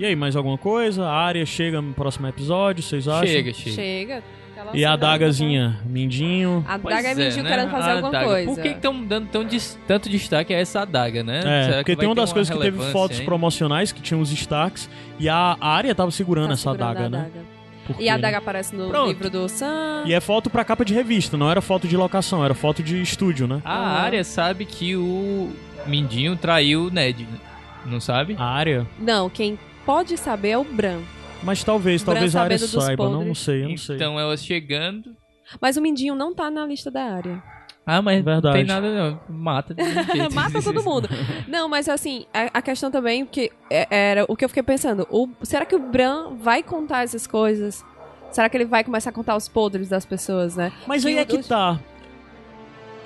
E 0.00 0.04
aí, 0.06 0.16
mais 0.16 0.34
alguma 0.34 0.56
coisa? 0.56 1.04
A 1.06 1.12
área 1.14 1.44
chega 1.44 1.82
no 1.82 1.92
próximo 1.92 2.26
episódio, 2.26 2.82
vocês 2.82 3.06
acham? 3.06 3.26
Chega, 3.26 3.52
chega. 3.52 3.74
Chega. 3.76 4.22
Ela 4.56 4.70
E 4.74 4.82
a 4.82 4.92
adagazinha, 4.94 5.78
Mindinho. 5.84 6.64
A 6.66 6.78
Pois 6.78 6.94
adaga 6.94 7.08
é 7.10 7.14
mentiu 7.14 7.42
né? 7.42 7.50
querendo 7.50 7.70
fazer 7.70 7.90
A 7.90 7.92
alguma 7.92 8.08
adaga. 8.08 8.24
coisa. 8.26 8.46
Por 8.50 8.62
que 8.62 8.68
estão 8.68 9.04
dando 9.04 9.28
tão 9.28 9.44
dis- 9.44 9.78
tanto 9.86 10.08
destaque 10.08 10.54
a 10.54 10.58
essa 10.58 10.80
adaga, 10.80 11.22
né? 11.22 11.38
É, 11.38 11.42
Será 11.42 11.76
porque 11.78 11.92
vai 11.94 12.00
tem 12.00 12.08
uma 12.08 12.14
ter 12.14 12.20
das 12.22 12.32
coisas 12.32 12.48
que 12.50 12.56
teve 12.56 12.70
relevância, 12.78 12.92
fotos 12.92 13.18
hein? 13.20 13.24
promocionais 13.26 13.92
que 13.92 14.00
tinham 14.00 14.22
os 14.22 14.32
Starks 14.32 14.88
e 15.18 15.28
a 15.28 15.56
área 15.60 15.94
tava 15.94 16.10
segurando 16.10 16.48
Tá 16.48 16.52
essa 16.54 16.70
segurando 16.72 16.90
adaga, 16.90 17.06
a 17.06 17.10
né? 17.10 17.18
adaga. 17.18 17.44
Porque, 17.86 18.02
E 18.02 18.08
a 18.08 18.12
né? 18.12 18.18
adaga 18.18 18.38
aparece 18.38 18.74
no 18.74 18.88
Pronto. 18.88 19.08
livro 19.08 19.28
do 19.28 19.48
Sam. 19.50 20.04
E 20.06 20.14
é 20.14 20.20
foto 20.20 20.48
pra 20.48 20.64
capa 20.64 20.82
de 20.84 20.94
revista, 20.94 21.36
não 21.36 21.50
era 21.50 21.60
foto 21.60 21.86
de 21.86 21.96
locação, 21.96 22.42
era 22.44 22.54
foto 22.54 22.82
de 22.82 23.00
estúdio, 23.02 23.46
né? 23.46 23.60
A 23.64 23.74
Aham. 23.76 24.00
área 24.02 24.24
sabe 24.24 24.64
que 24.64 24.94
o 24.96 25.50
Mindinho 25.86 26.36
traiu 26.36 26.84
o 26.86 26.90
Ned, 26.90 27.26
não 27.86 28.00
sabe? 28.00 28.34
A 28.38 28.44
área. 28.44 28.86
Não, 28.98 29.28
quem 29.30 29.58
pode 29.90 30.16
saber 30.16 30.50
é 30.50 30.58
o 30.58 30.62
Bran. 30.62 31.00
Mas 31.42 31.64
talvez, 31.64 32.02
Bran 32.02 32.12
talvez 32.14 32.36
a 32.36 32.42
área 32.42 32.58
saiba, 32.58 33.08
não, 33.08 33.24
não 33.24 33.34
sei, 33.34 33.64
eu 33.64 33.70
não 33.70 33.76
sei. 33.76 33.96
Então 33.96 34.20
ela 34.20 34.36
chegando. 34.36 35.16
Mas 35.60 35.76
o 35.76 35.82
Mindinho 35.82 36.14
não 36.14 36.32
tá 36.32 36.48
na 36.48 36.64
lista 36.64 36.92
da 36.92 37.02
área. 37.02 37.42
Ah, 37.84 38.00
mas 38.00 38.22
Verdade. 38.22 38.46
não 38.46 38.52
tem 38.52 38.64
nada 38.64 38.88
não. 38.88 39.20
Mata 39.36 39.74
jeito. 39.74 40.30
Mata 40.32 40.62
todo 40.62 40.80
mundo. 40.84 41.08
Não, 41.48 41.68
mas 41.68 41.88
assim, 41.88 42.24
a, 42.32 42.58
a 42.58 42.62
questão 42.62 42.88
também, 42.88 43.26
que 43.26 43.50
é- 43.68 43.88
era 43.90 44.24
o 44.28 44.36
que 44.36 44.44
eu 44.44 44.48
fiquei 44.48 44.62
pensando, 44.62 45.08
o- 45.10 45.28
será 45.42 45.64
que 45.66 45.74
o 45.74 45.78
Bran 45.80 46.34
vai 46.36 46.62
contar 46.62 47.02
essas 47.02 47.26
coisas? 47.26 47.84
Será 48.30 48.48
que 48.48 48.56
ele 48.56 48.66
vai 48.66 48.84
começar 48.84 49.10
a 49.10 49.12
contar 49.12 49.34
os 49.34 49.48
podres 49.48 49.88
das 49.88 50.04
pessoas, 50.06 50.54
né? 50.54 50.70
Mas 50.86 51.02
Que 51.02 51.08
aí 51.08 51.18
é 51.18 51.24
que 51.24 51.42
tá. 51.42 51.80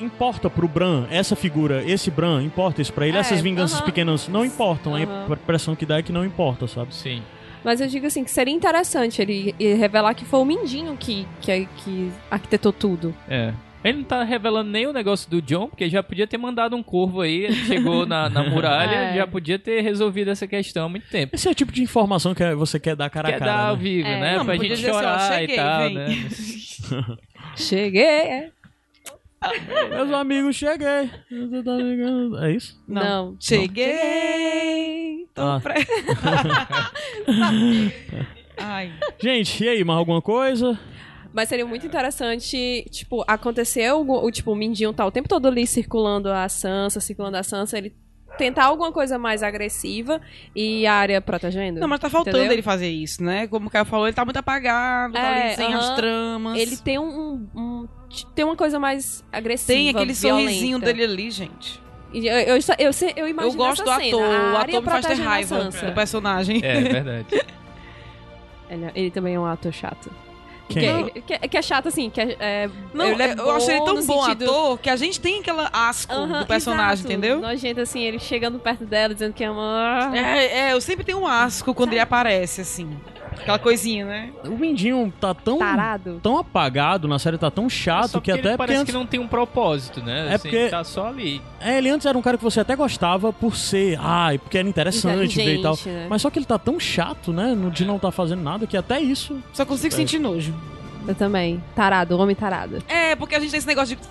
Importa 0.01 0.51
pro 0.51 0.67
Bran, 0.67 1.07
essa 1.11 1.37
figura, 1.37 1.83
esse 1.87 2.11
Bran, 2.11 2.43
importa 2.43 2.83
isso 2.83 2.93
pra 2.93 3.07
ele? 3.07 3.17
É, 3.17 3.21
Essas 3.21 3.41
vinganças 3.41 3.79
aham. 3.79 3.87
pequenas 3.87 4.29
não 4.29 4.45
importam. 4.45 4.95
Aham. 4.97 5.27
A 5.31 5.33
impressão 5.33 5.77
que 5.77 5.87
dá 5.87 5.99
é 5.99 6.03
que 6.03 6.13
não 6.13 6.25
importa, 6.25 6.67
sabe? 6.67 6.95
Sim. 6.95 7.23
Mas 7.65 7.81
eu 7.81 7.87
digo 7.87 8.07
assim, 8.07 8.25
que 8.25 8.31
seria 8.31 8.53
interessante 8.53 9.23
ele, 9.23 9.55
revelar 9.77 10.13
que 10.15 10.25
foi 10.25 10.41
o 10.41 10.45
Mindinho 10.45 10.97
que, 10.99 11.27
que, 11.41 11.67
que 11.79 12.13
arquitetou 12.31 12.73
tudo. 12.73 13.15
É. 13.29 13.55
Ele 13.83 13.99
não 13.99 14.05
tá 14.05 14.23
revelando 14.25 14.71
nem 14.71 14.87
o 14.87 14.93
negócio 14.93 15.31
do 15.31 15.41
John, 15.43 15.69
porque 15.69 15.89
já 15.89 16.03
podia 16.03 16.27
ter 16.27 16.39
mandado 16.39 16.75
um 16.75 16.83
corvo 16.83 17.21
aí, 17.21 17.45
ele 17.45 17.55
chegou 17.55 18.05
na, 18.07 18.29
na 18.31 18.43
muralha, 18.49 18.95
É. 18.97 19.17
já 19.17 19.27
podia 19.27 19.59
ter 19.59 19.81
resolvido 19.83 20.31
essa 20.31 20.47
questão 20.47 20.87
há 20.87 20.89
muito 20.89 21.07
tempo. 21.09 21.35
Esse 21.37 21.47
é 21.49 21.51
o 21.51 21.55
tipo 21.55 21.71
de 21.73 21.83
informação 21.83 22.35
que 22.35 22.55
você 22.55 22.81
quer 22.81 22.97
dar 22.97 23.09
cara 23.11 23.29
Quer 23.29 23.37
a 23.37 23.39
cara. 23.39 23.53
dar 23.53 23.69
ao 23.69 23.77
né? 23.77 23.83
vivo, 23.83 24.09
É. 24.09 24.21
né? 24.21 24.37
Não, 24.39 24.45
pra 24.45 24.57
gente 24.57 24.73
assim, 24.73 24.89
ó, 24.91 24.93
chorar 24.95 25.33
cheguei, 25.39 25.55
e 25.55 25.59
tal, 25.59 25.81
vem. 25.83 25.95
né? 25.95 26.07
Cheguei! 27.57 28.03
é. 28.05 28.51
Meus 29.91 30.13
amigos, 30.13 30.57
cheguei. 30.57 31.11
Você 31.31 31.63
tá 31.63 31.77
ligando? 31.77 32.39
É 32.39 32.53
isso? 32.53 32.83
Não. 32.87 33.37
Cheguei! 33.41 35.27
Tô 35.35 35.43
Ah. 35.43 35.61
pre... 35.63 35.75
Ai. 38.57 38.93
Gente, 39.21 39.65
e 39.65 39.69
aí, 39.69 39.85
mais 39.85 39.99
alguma 39.99 40.23
coisa? 40.23 40.79
Mas 41.33 41.49
seria 41.49 41.67
muito 41.67 41.85
interessante, 41.85 42.87
tipo, 42.91 43.25
aconteceu 43.27 44.01
o, 44.01 44.25
o 44.25 44.31
tipo, 44.31 44.53
o 44.53 44.55
Mindinho 44.55 44.93
tá 44.93 45.05
o 45.05 45.11
tempo 45.11 45.29
todo 45.29 45.49
ali 45.49 45.67
circulando 45.67 46.31
a 46.31 46.49
Sansa, 46.49 47.01
circulando 47.01 47.37
a 47.37 47.43
Sansa, 47.43 47.77
ele 47.77 47.93
tentar 48.37 48.65
alguma 48.67 48.91
coisa 48.93 49.19
mais 49.19 49.43
agressiva 49.43 50.21
e 50.55 50.87
a 50.87 50.95
área 50.95 51.21
protegendo. 51.21 51.81
Não, 51.81 51.89
mas 51.89 52.01
tá 52.01 52.11
faltando 52.11 52.37
Entendeu? 52.39 52.53
ele 52.53 52.63
fazer 52.63 52.89
isso, 52.91 53.23
né? 53.23 53.47
Como 53.47 53.69
o 53.69 53.71
Caio 53.71 53.85
falou, 53.85 54.07
ele 54.07 54.15
tá 54.15 54.25
muito 54.25 54.37
apagado, 54.37 55.13
tá 55.15 55.21
É, 55.21 55.47
ali 55.47 55.57
sem 55.57 55.75
as 55.75 55.85
aham. 55.87 55.95
tramas. 55.97 56.61
Ele 56.61 56.77
tem 56.77 56.99
um, 56.99 57.49
um- 57.55 57.89
tem 58.35 58.45
uma 58.45 58.57
coisa 58.57 58.79
mais 58.79 59.25
agressiva, 59.33 59.67
tem 59.79 59.89
aquele 59.89 60.13
violenta. 60.13 60.47
sorrisinho 60.49 60.79
dele 60.79 61.05
ali, 61.05 61.31
gente. 61.31 61.83
Eu, 62.13 62.23
eu, 62.23 62.57
eu, 62.57 62.61
eu, 62.79 62.91
eu 63.17 63.29
imagino 63.29 63.53
Eu 63.55 63.57
gosto 63.57 63.83
do 63.85 63.91
cena, 63.91 64.07
ator, 64.07 64.23
a 64.23 64.53
o 64.53 64.57
ator 64.59 64.81
me 64.83 64.89
faz 64.89 65.07
ter 65.07 65.15
raiva 65.15 65.65
do 65.65 65.93
personagem. 65.95 66.61
É, 66.63 66.81
verdade. 66.81 67.27
Ele, 68.71 68.91
ele 68.95 69.11
também 69.11 69.35
é 69.35 69.39
um 69.41 69.45
ator 69.45 69.73
chato. 69.73 70.11
Quem? 70.69 71.05
Que, 71.11 71.21
que, 71.21 71.49
que 71.49 71.57
é 71.59 71.63
chato, 71.63 71.89
assim, 71.89 72.09
que 72.09 72.21
é, 72.21 72.37
é- 72.41 72.71
Não, 72.95 73.05
ele 73.07 73.23
é 73.23 73.35
eu 73.39 73.51
acho 73.51 73.71
ele 73.71 73.81
tão 73.85 74.03
bom 74.05 74.23
sentido- 74.25 74.45
ator 74.51 74.79
que 74.79 74.89
a 74.91 74.97
gente 74.97 75.21
tem 75.21 75.41
aquela 75.41 75.69
asco 75.73 76.13
Aham, 76.13 76.41
do 76.41 76.47
personagem, 76.47 76.93
exato. 77.05 77.07
entendeu? 77.13 77.41
Nojento, 77.41 77.81
assim, 77.81 78.01
ele 78.03 78.19
chegando 78.19 78.59
perto 78.59 78.85
dela, 78.85 79.13
dizendo 79.13 79.35
que 79.35 79.45
ama... 79.45 80.11
É, 80.15 80.69
é, 80.69 80.73
eu 80.73 80.81
sempre 80.81 81.05
tenho 81.05 81.19
um 81.19 81.27
asco 81.27 81.75
quando 81.75 81.93
ele 81.93 82.01
aparece, 82.01 82.63
assim. 82.63 82.89
Aquela 83.41 83.59
coisinha, 83.59 84.05
né? 84.07 84.31
O 84.45 84.57
Mindinho 84.57 85.13
tá 85.21 85.35
tão, 85.35 85.59
Tarado. 85.59 86.21
tão 86.23 86.39
apagado 86.39 87.07
na 87.07 87.19
série, 87.19 87.37
tá 87.39 87.51
tão 87.51 87.69
chato 87.69 88.21
que 88.21 88.31
até 88.33 88.57
parece 88.57 88.81
antes, 88.81 88.93
que 88.93 88.99
não 88.99 89.07
tem 89.07 89.21
um 89.21 89.27
propósito, 89.29 90.03
né? 90.03 90.29
É 90.31 90.35
Assim, 90.35 90.49
porque- 90.49 90.69
tá 90.69 90.83
só 90.85 91.09
ali. 91.09 91.43
é, 91.61 91.79
ele 91.79 91.91
antes 91.91 92.07
era 92.07 92.17
um 92.17 92.23
cara 92.23 92.37
que 92.39 92.45
você 92.45 92.61
até 92.61 92.75
gostava 92.75 93.33
por 93.33 93.57
ser, 93.57 93.99
ai, 94.01 94.39
porque 94.39 94.57
era 94.59 94.69
interessante 94.69 95.37
ver 95.37 95.57
e 95.59 95.63
tal. 95.63 95.79
Né? 95.85 96.07
Mas 96.09 96.23
só 96.23 96.31
que 96.31 96.39
ele 96.39 96.47
tá 96.47 96.59
tão 96.59 96.79
chato, 96.81 97.33
né, 97.33 97.55
no- 97.55 97.71
de 97.71 97.85
não 97.85 97.99
tá 97.99 98.11
fazendo 98.11 98.43
nada, 98.43 98.67
que 98.67 98.77
até 98.77 99.01
isso. 99.01 99.37
Só 99.53 99.65
consigo 99.65 99.93
É. 99.95 99.97
sentir 99.97 100.19
nojo. 100.19 100.55
Eu 101.07 101.15
também. 101.15 101.63
Tarado, 101.77 102.19
homem 102.19 102.35
tarado. 102.35 102.83
É, 102.89 103.15
porque 103.15 103.35
a 103.35 103.41
gente 103.41 103.51
tem 103.51 103.59
esse 103.59 103.67
negócio 103.67 103.97
de. 103.97 104.03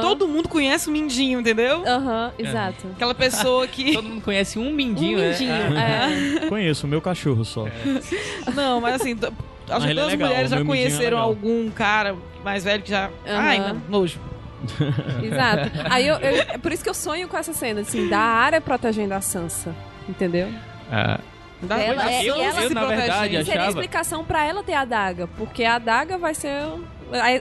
Todo 0.00 0.26
mundo 0.26 0.48
conhece 0.48 0.88
o 0.88 0.92
Mindinho, 0.92 1.40
entendeu? 1.40 1.84
Aham, 1.86 2.32
exato. 2.38 2.86
Aquela 2.96 3.14
pessoa 3.14 3.66
que. 3.66 3.92
Todo 3.94 4.08
mundo 4.08 4.22
conhece 4.22 4.58
um 4.58 4.68
Um 4.68 4.72
mindinho, 4.72 5.18
né? 5.18 5.28
mindinho, 5.30 5.52
Ah, 5.76 6.10
é. 6.44 6.48
Conheço, 6.50 6.86
o 6.86 6.88
meu 6.90 7.00
cachorro 7.00 7.44
só. 7.44 7.66
Não, 8.54 8.80
mas 8.80 9.00
assim, 9.00 9.12
acho 9.12 9.18
que 9.18 9.24
é 9.24 9.94
todas 9.94 9.98
as 9.98 10.06
legal, 10.12 10.28
mulheres 10.28 10.50
já 10.50 10.58
é 10.60 10.64
conheceram 10.64 11.18
algum 11.18 11.70
cara 11.70 12.16
mais 12.44 12.64
velho 12.64 12.82
que 12.82 12.90
já. 12.90 13.10
Ai, 13.26 13.58
Aham. 13.58 13.72
não, 13.74 13.82
nojo. 14.00 14.18
Exato. 15.22 15.70
Aí 15.88 16.06
eu, 16.06 16.16
eu- 16.16 16.42
é 16.48 16.58
por 16.58 16.72
isso 16.72 16.82
que 16.82 16.90
eu 16.90 16.94
sonho 16.94 17.28
com 17.28 17.36
essa 17.36 17.52
cena, 17.52 17.80
assim, 17.80 18.08
da 18.08 18.18
área 18.18 18.60
protegendo 18.60 19.14
a 19.14 19.20
Sansa. 19.20 19.74
Entendeu? 20.08 20.48
ah, 20.90 21.20
Da, 21.62 21.78
Ela- 21.78 22.10
é- 22.10 22.22
Sansa 22.22 22.22
e 22.24 22.28
ela 22.42 22.52
se 22.52 22.62
eu, 22.64 22.70
na 22.70 22.84
verdade, 22.86 23.36
E 23.36 23.44
seria 23.44 23.60
a 23.60 23.64
achava- 23.64 23.68
explicação 23.80 24.24
pra 24.24 24.44
ela 24.46 24.62
ter 24.62 24.72
a 24.74 24.80
adaga. 24.80 25.26
Porque 25.36 25.62
a 25.64 25.74
adaga 25.74 26.16
vai 26.18 26.34
ser. 26.34 26.50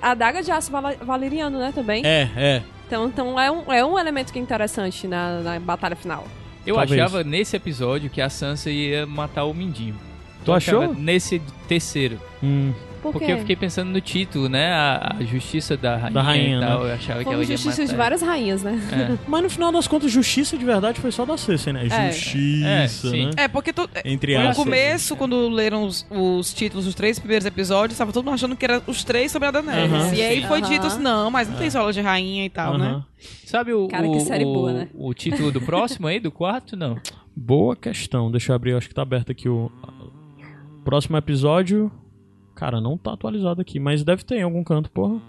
A 0.01 0.11
adaga 0.11 0.41
de 0.43 0.51
aço 0.51 0.71
valeriano, 1.01 1.57
né? 1.59 1.71
Também. 1.73 2.01
É, 2.05 2.29
é. 2.35 2.61
Então, 2.87 3.05
então 3.07 3.39
é, 3.39 3.51
um, 3.51 3.71
é 3.71 3.85
um 3.85 3.97
elemento 3.99 4.33
que 4.33 4.39
é 4.39 4.41
interessante 4.41 5.07
na, 5.07 5.39
na 5.41 5.59
batalha 5.59 5.95
final. 5.95 6.25
eu 6.65 6.75
Talvez. 6.75 6.99
achava 7.01 7.23
nesse 7.23 7.55
episódio 7.55 8.09
que 8.09 8.19
a 8.19 8.29
Sansa 8.29 8.69
ia 8.69 9.05
matar 9.05 9.45
o 9.45 9.53
mindinho. 9.53 9.95
Tu 10.43 10.51
Eu 10.51 10.55
achou? 10.55 10.93
Nesse 10.95 11.39
terceiro. 11.67 12.19
Hum, 12.43 12.73
Por 13.01 13.11
Porque 13.13 13.31
eu 13.31 13.37
fiquei 13.39 13.55
pensando 13.55 13.89
no 13.89 14.01
título, 14.01 14.49
né? 14.49 14.71
A, 14.73 15.15
a 15.19 15.23
justiça 15.23 15.75
da 15.77 15.97
rainha, 15.97 16.21
rainha, 16.21 16.57
e 16.57 16.59
tal. 16.59 16.83
né? 16.83 16.89
Eu 16.89 16.93
achava 16.95 17.19
que 17.19 17.25
Foi 17.25 17.33
ela 17.33 17.43
justiça 17.43 17.81
matar. 17.81 17.91
de 17.91 17.95
várias 17.97 18.21
rainhas, 18.21 18.63
né? 18.63 18.79
É. 18.91 19.17
Mas 19.29 19.43
no 19.43 19.49
final 19.49 19.71
das 19.71 19.87
contas, 19.87 20.11
justiça 20.11 20.57
de 20.57 20.65
verdade 20.65 20.99
foi 20.99 21.11
só 21.11 21.25
da 21.25 21.37
Cersei, 21.37 21.73
né? 21.73 21.87
É. 21.87 22.11
Justiça, 22.11 22.67
É, 22.67 22.87
sim. 22.87 23.25
né? 23.27 23.31
É, 23.37 23.47
porque 23.47 23.71
to- 23.73 23.89
Entre 24.05 24.37
no 24.37 24.53
começo, 24.55 25.15
quando 25.15 25.47
leram 25.49 25.83
os, 25.83 26.05
os 26.11 26.53
títulos 26.53 26.85
dos 26.85 26.95
três 26.95 27.17
primeiros 27.19 27.45
episódios, 27.45 27.97
tava 27.97 28.11
todo 28.11 28.25
mundo 28.25 28.35
achando 28.35 28.55
que 28.55 28.65
eram 28.65 28.81
os 28.87 29.03
três 29.03 29.31
sobre 29.31 29.47
a 29.47 29.51
Daenerys. 29.51 30.17
E 30.17 30.21
aí 30.21 30.41
Sim. 30.41 30.47
foi 30.47 30.59
Aham. 30.61 30.69
dito 30.69 30.87
assim, 30.87 31.01
não, 31.01 31.31
mas 31.31 31.49
não 31.49 31.55
tem 31.57 31.69
solo 31.69 31.91
de 31.91 32.01
rainha 32.01 32.45
e 32.45 32.49
tal, 32.49 32.77
né? 32.77 32.87
Aham. 32.89 33.05
Sabe 33.45 33.73
o, 33.73 33.87
Cara, 33.87 34.07
o, 34.07 34.13
que 34.13 34.19
série 34.21 34.45
o, 34.45 34.53
boa, 34.53 34.71
né? 34.71 34.87
o 34.93 35.13
título 35.13 35.51
do 35.51 35.59
próximo 35.61 36.07
aí, 36.07 36.19
do 36.19 36.31
quarto? 36.31 36.77
Não. 36.77 36.97
Boa 37.35 37.75
questão. 37.75 38.29
Deixa 38.31 38.51
eu 38.51 38.55
abrir, 38.55 38.71
eu 38.71 38.77
acho 38.77 38.87
que 38.87 38.93
tá 38.93 39.01
aberto 39.01 39.31
aqui 39.31 39.49
o 39.49 39.71
próximo 40.83 41.17
episódio. 41.17 41.91
Cara, 42.59 42.81
não 42.81 42.97
tá 42.97 43.13
atualizado 43.13 43.61
aqui, 43.61 43.79
mas 43.79 44.03
deve 44.03 44.23
ter 44.23 44.35
em 44.35 44.43
algum 44.43 44.63
canto, 44.63 44.91
porra. 44.91 45.21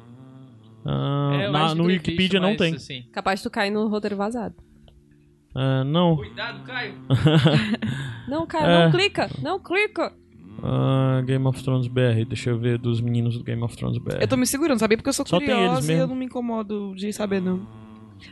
Ah, 0.85 1.31
É, 1.35 1.51
na- 1.51 1.75
no 1.75 1.85
Wikipedia 1.85 2.41
visto, 2.41 2.41
não 2.41 2.57
tem. 2.57 2.75
assim- 2.75 3.03
Capaz 3.13 3.39
de 3.41 3.45
tu 3.45 3.51
cair 3.51 3.71
no 3.71 3.87
roteiro 3.87 4.17
vazado. 4.17 4.55
Ah, 5.55 5.85
não. 5.85 6.17
Cuidado, 6.17 6.63
Caio! 6.65 6.95
Não, 8.29 8.47
cara, 8.47 8.73
É. 8.73 8.85
não 8.85 8.91
clica. 8.93 9.29
Não 9.43 9.59
clica. 9.59 10.13
Ah, 10.63 11.21
Game 11.27 11.45
of 11.47 11.63
Thrones 11.63 11.89
BR. 11.89 12.25
Deixa 12.25 12.51
eu 12.51 12.59
ver 12.59 12.79
dos 12.79 13.01
meninos 13.01 13.37
do 13.37 13.43
Game 13.45 13.61
of 13.63 13.77
Thrones 13.77 13.99
BR. 13.99 14.19
Eu 14.21 14.29
tô 14.29 14.37
me 14.37 14.47
segurando, 14.47 14.79
sabia? 14.79 14.97
Porque 14.97 15.09
eu 15.09 15.13
sou 15.13 15.27
Só 15.27 15.39
tem 15.39 15.49
eles 15.49 15.59
curiosa 15.61 15.85
e 15.85 15.89
mesmo. 15.89 16.03
eu 16.03 16.07
não 16.09 16.15
me 16.15 16.27
incomodo 16.27 16.95
de 16.95 17.13
saber, 17.13 17.41
não. 17.43 17.61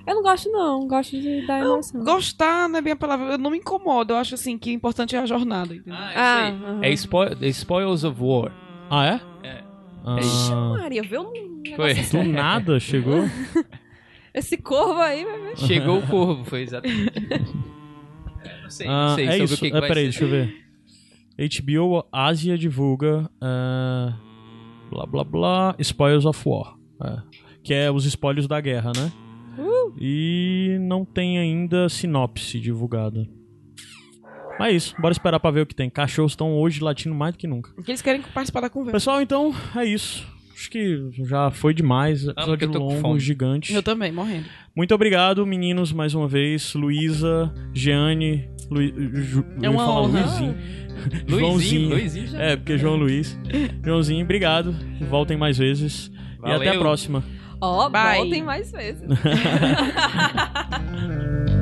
Eu 0.07 0.15
não 0.15 0.23
gosto, 0.23 0.49
não. 0.53 0.87
Gosto 0.87 1.19
de 1.21 1.45
dar 1.47 1.61
emoção. 1.61 2.05
Gostar 2.05 2.69
não 2.69 2.79
é 2.79 2.83
bem 2.83 2.93
a 2.93 2.97
palavra. 2.97 3.33
Eu 3.33 3.39
não 3.39 3.51
me 3.51 3.59
incomodo. 3.59 4.13
Eu 4.13 4.19
acho 4.19 4.35
assim 4.35 4.57
que 4.59 4.71
o 4.71 4.73
importante 4.75 5.17
é 5.17 5.19
a 5.19 5.27
jornada, 5.27 5.75
entendeu? 5.75 5.95
Ah, 5.99 6.13
Ah, 6.15 6.49
eu 6.51 6.57
sei. 6.59 6.67
aham. 6.69 6.81
É 6.85 6.93
Spoil- 6.93 7.37
The 7.37 7.49
Spoils 7.49 8.05
of 8.05 8.17
War. 8.23 8.53
Ah, 8.91 9.07
é? 9.07 9.21
É. 9.47 9.65
Ah, 10.05 10.77
Maria, 10.79 11.03
viu 11.03 11.21
um 11.23 11.63
Foi. 11.77 11.91
assim. 11.93 12.23
do 12.25 12.29
nada 12.33 12.81
chegou. 12.81 13.25
Esse 14.35 14.57
corvo 14.57 15.01
aí, 15.01 15.25
vai. 15.25 15.57
Chegou 15.57 15.99
o 15.99 16.07
corvo, 16.07 16.45
foi 16.45 16.63
exatamente. 16.63 17.13
É, 18.45 18.63
não 18.63 18.71
sei, 18.71 18.87
não 18.87 18.95
Ah, 18.95 19.15
sei 19.15 19.27
é 19.27 19.31
sobre 19.33 19.45
isso. 19.45 19.55
o 19.55 19.59
que, 19.59 19.71
que 19.71 19.77
é, 19.77 19.81
vai 19.81 19.89
peraí, 19.89 20.05
deixa 20.05 20.25
eu 20.25 20.29
ver. 20.29 20.55
HBO 21.39 22.05
Ásia 22.13 22.57
divulga. 22.59 23.29
ah, 23.41 24.15
blá 24.91 25.07
blá 25.07 25.25
blá. 25.25 25.75
Spoils 25.79 26.25
of 26.25 26.41
War. 26.49 26.75
É. 27.03 27.19
Que 27.63 27.75
é 27.75 27.91
os 27.91 28.05
espólios 28.07 28.47
da 28.47 28.61
guerra, 28.61 28.93
né? 28.97 29.13
Uh! 29.59 29.93
E 30.01 30.79
não 30.81 31.05
tem 31.05 31.39
ainda 31.39 31.89
sinopse 31.89 32.59
divulgada. 32.61 33.27
Mas 34.59 34.73
é 34.73 34.77
isso, 34.77 34.95
bora 34.99 35.13
esperar 35.13 35.39
pra 35.39 35.51
ver 35.51 35.63
o 35.63 35.67
que 35.67 35.75
tem. 35.75 35.89
Cachorros 35.89 36.33
estão 36.33 36.53
hoje 36.53 36.83
latindo 36.83 37.15
mais 37.15 37.35
do 37.35 37.39
que 37.39 37.47
nunca. 37.47 37.71
Porque 37.75 37.91
eles 37.91 38.03
querem 38.03 38.21
participar 38.23 38.61
da 38.61 38.71
conversa. 38.71 38.93
Pessoal, 38.93 39.23
então 39.23 39.55
é 39.77 39.85
isso. 39.85 40.27
Acho 40.55 40.71
que 40.71 41.09
já 41.13 41.51
foi 41.53 41.73
demais. 41.73 42.25
porque 42.25 42.41
Episódio 42.41 42.67
eu 42.67 42.73
tô 42.73 42.79
com 42.81 43.01
longo, 43.01 43.21
gigante. 43.21 43.73
Eu 43.73 43.83
também, 43.83 44.11
morrendo. 44.11 44.47
Muito 44.75 44.93
obrigado, 44.93 45.47
meninos, 45.47 45.93
mais 45.93 46.15
uma 46.15 46.27
vez. 46.27 46.75
Luísa, 46.75 47.55
Jeane, 47.73 48.49
Lu... 48.69 48.83
Ju... 49.23 49.45
É 49.63 49.71
uma 49.71 49.85
falar 49.85 50.01
honra. 50.01 50.21
Luizinho. 50.21 50.57
Luizinho, 51.29 51.41
Joãozinho. 51.41 51.89
Luizinho 51.91 52.27
já. 52.27 52.43
É, 52.43 52.57
porque 52.57 52.77
João 52.77 52.97
Luiz. 52.97 53.39
Joãozinho, 53.85 54.25
obrigado. 54.25 54.75
Voltem 55.09 55.37
mais 55.37 55.59
vezes. 55.59 56.11
E 56.39 56.41
Valeu. 56.41 56.57
até 56.57 56.71
a 56.71 56.79
próxima. 56.79 57.23
Ó, 57.61 57.89
Bye. 57.89 58.19
voltem 58.19 58.43
mais 58.43 58.73
vezes. 58.73 59.07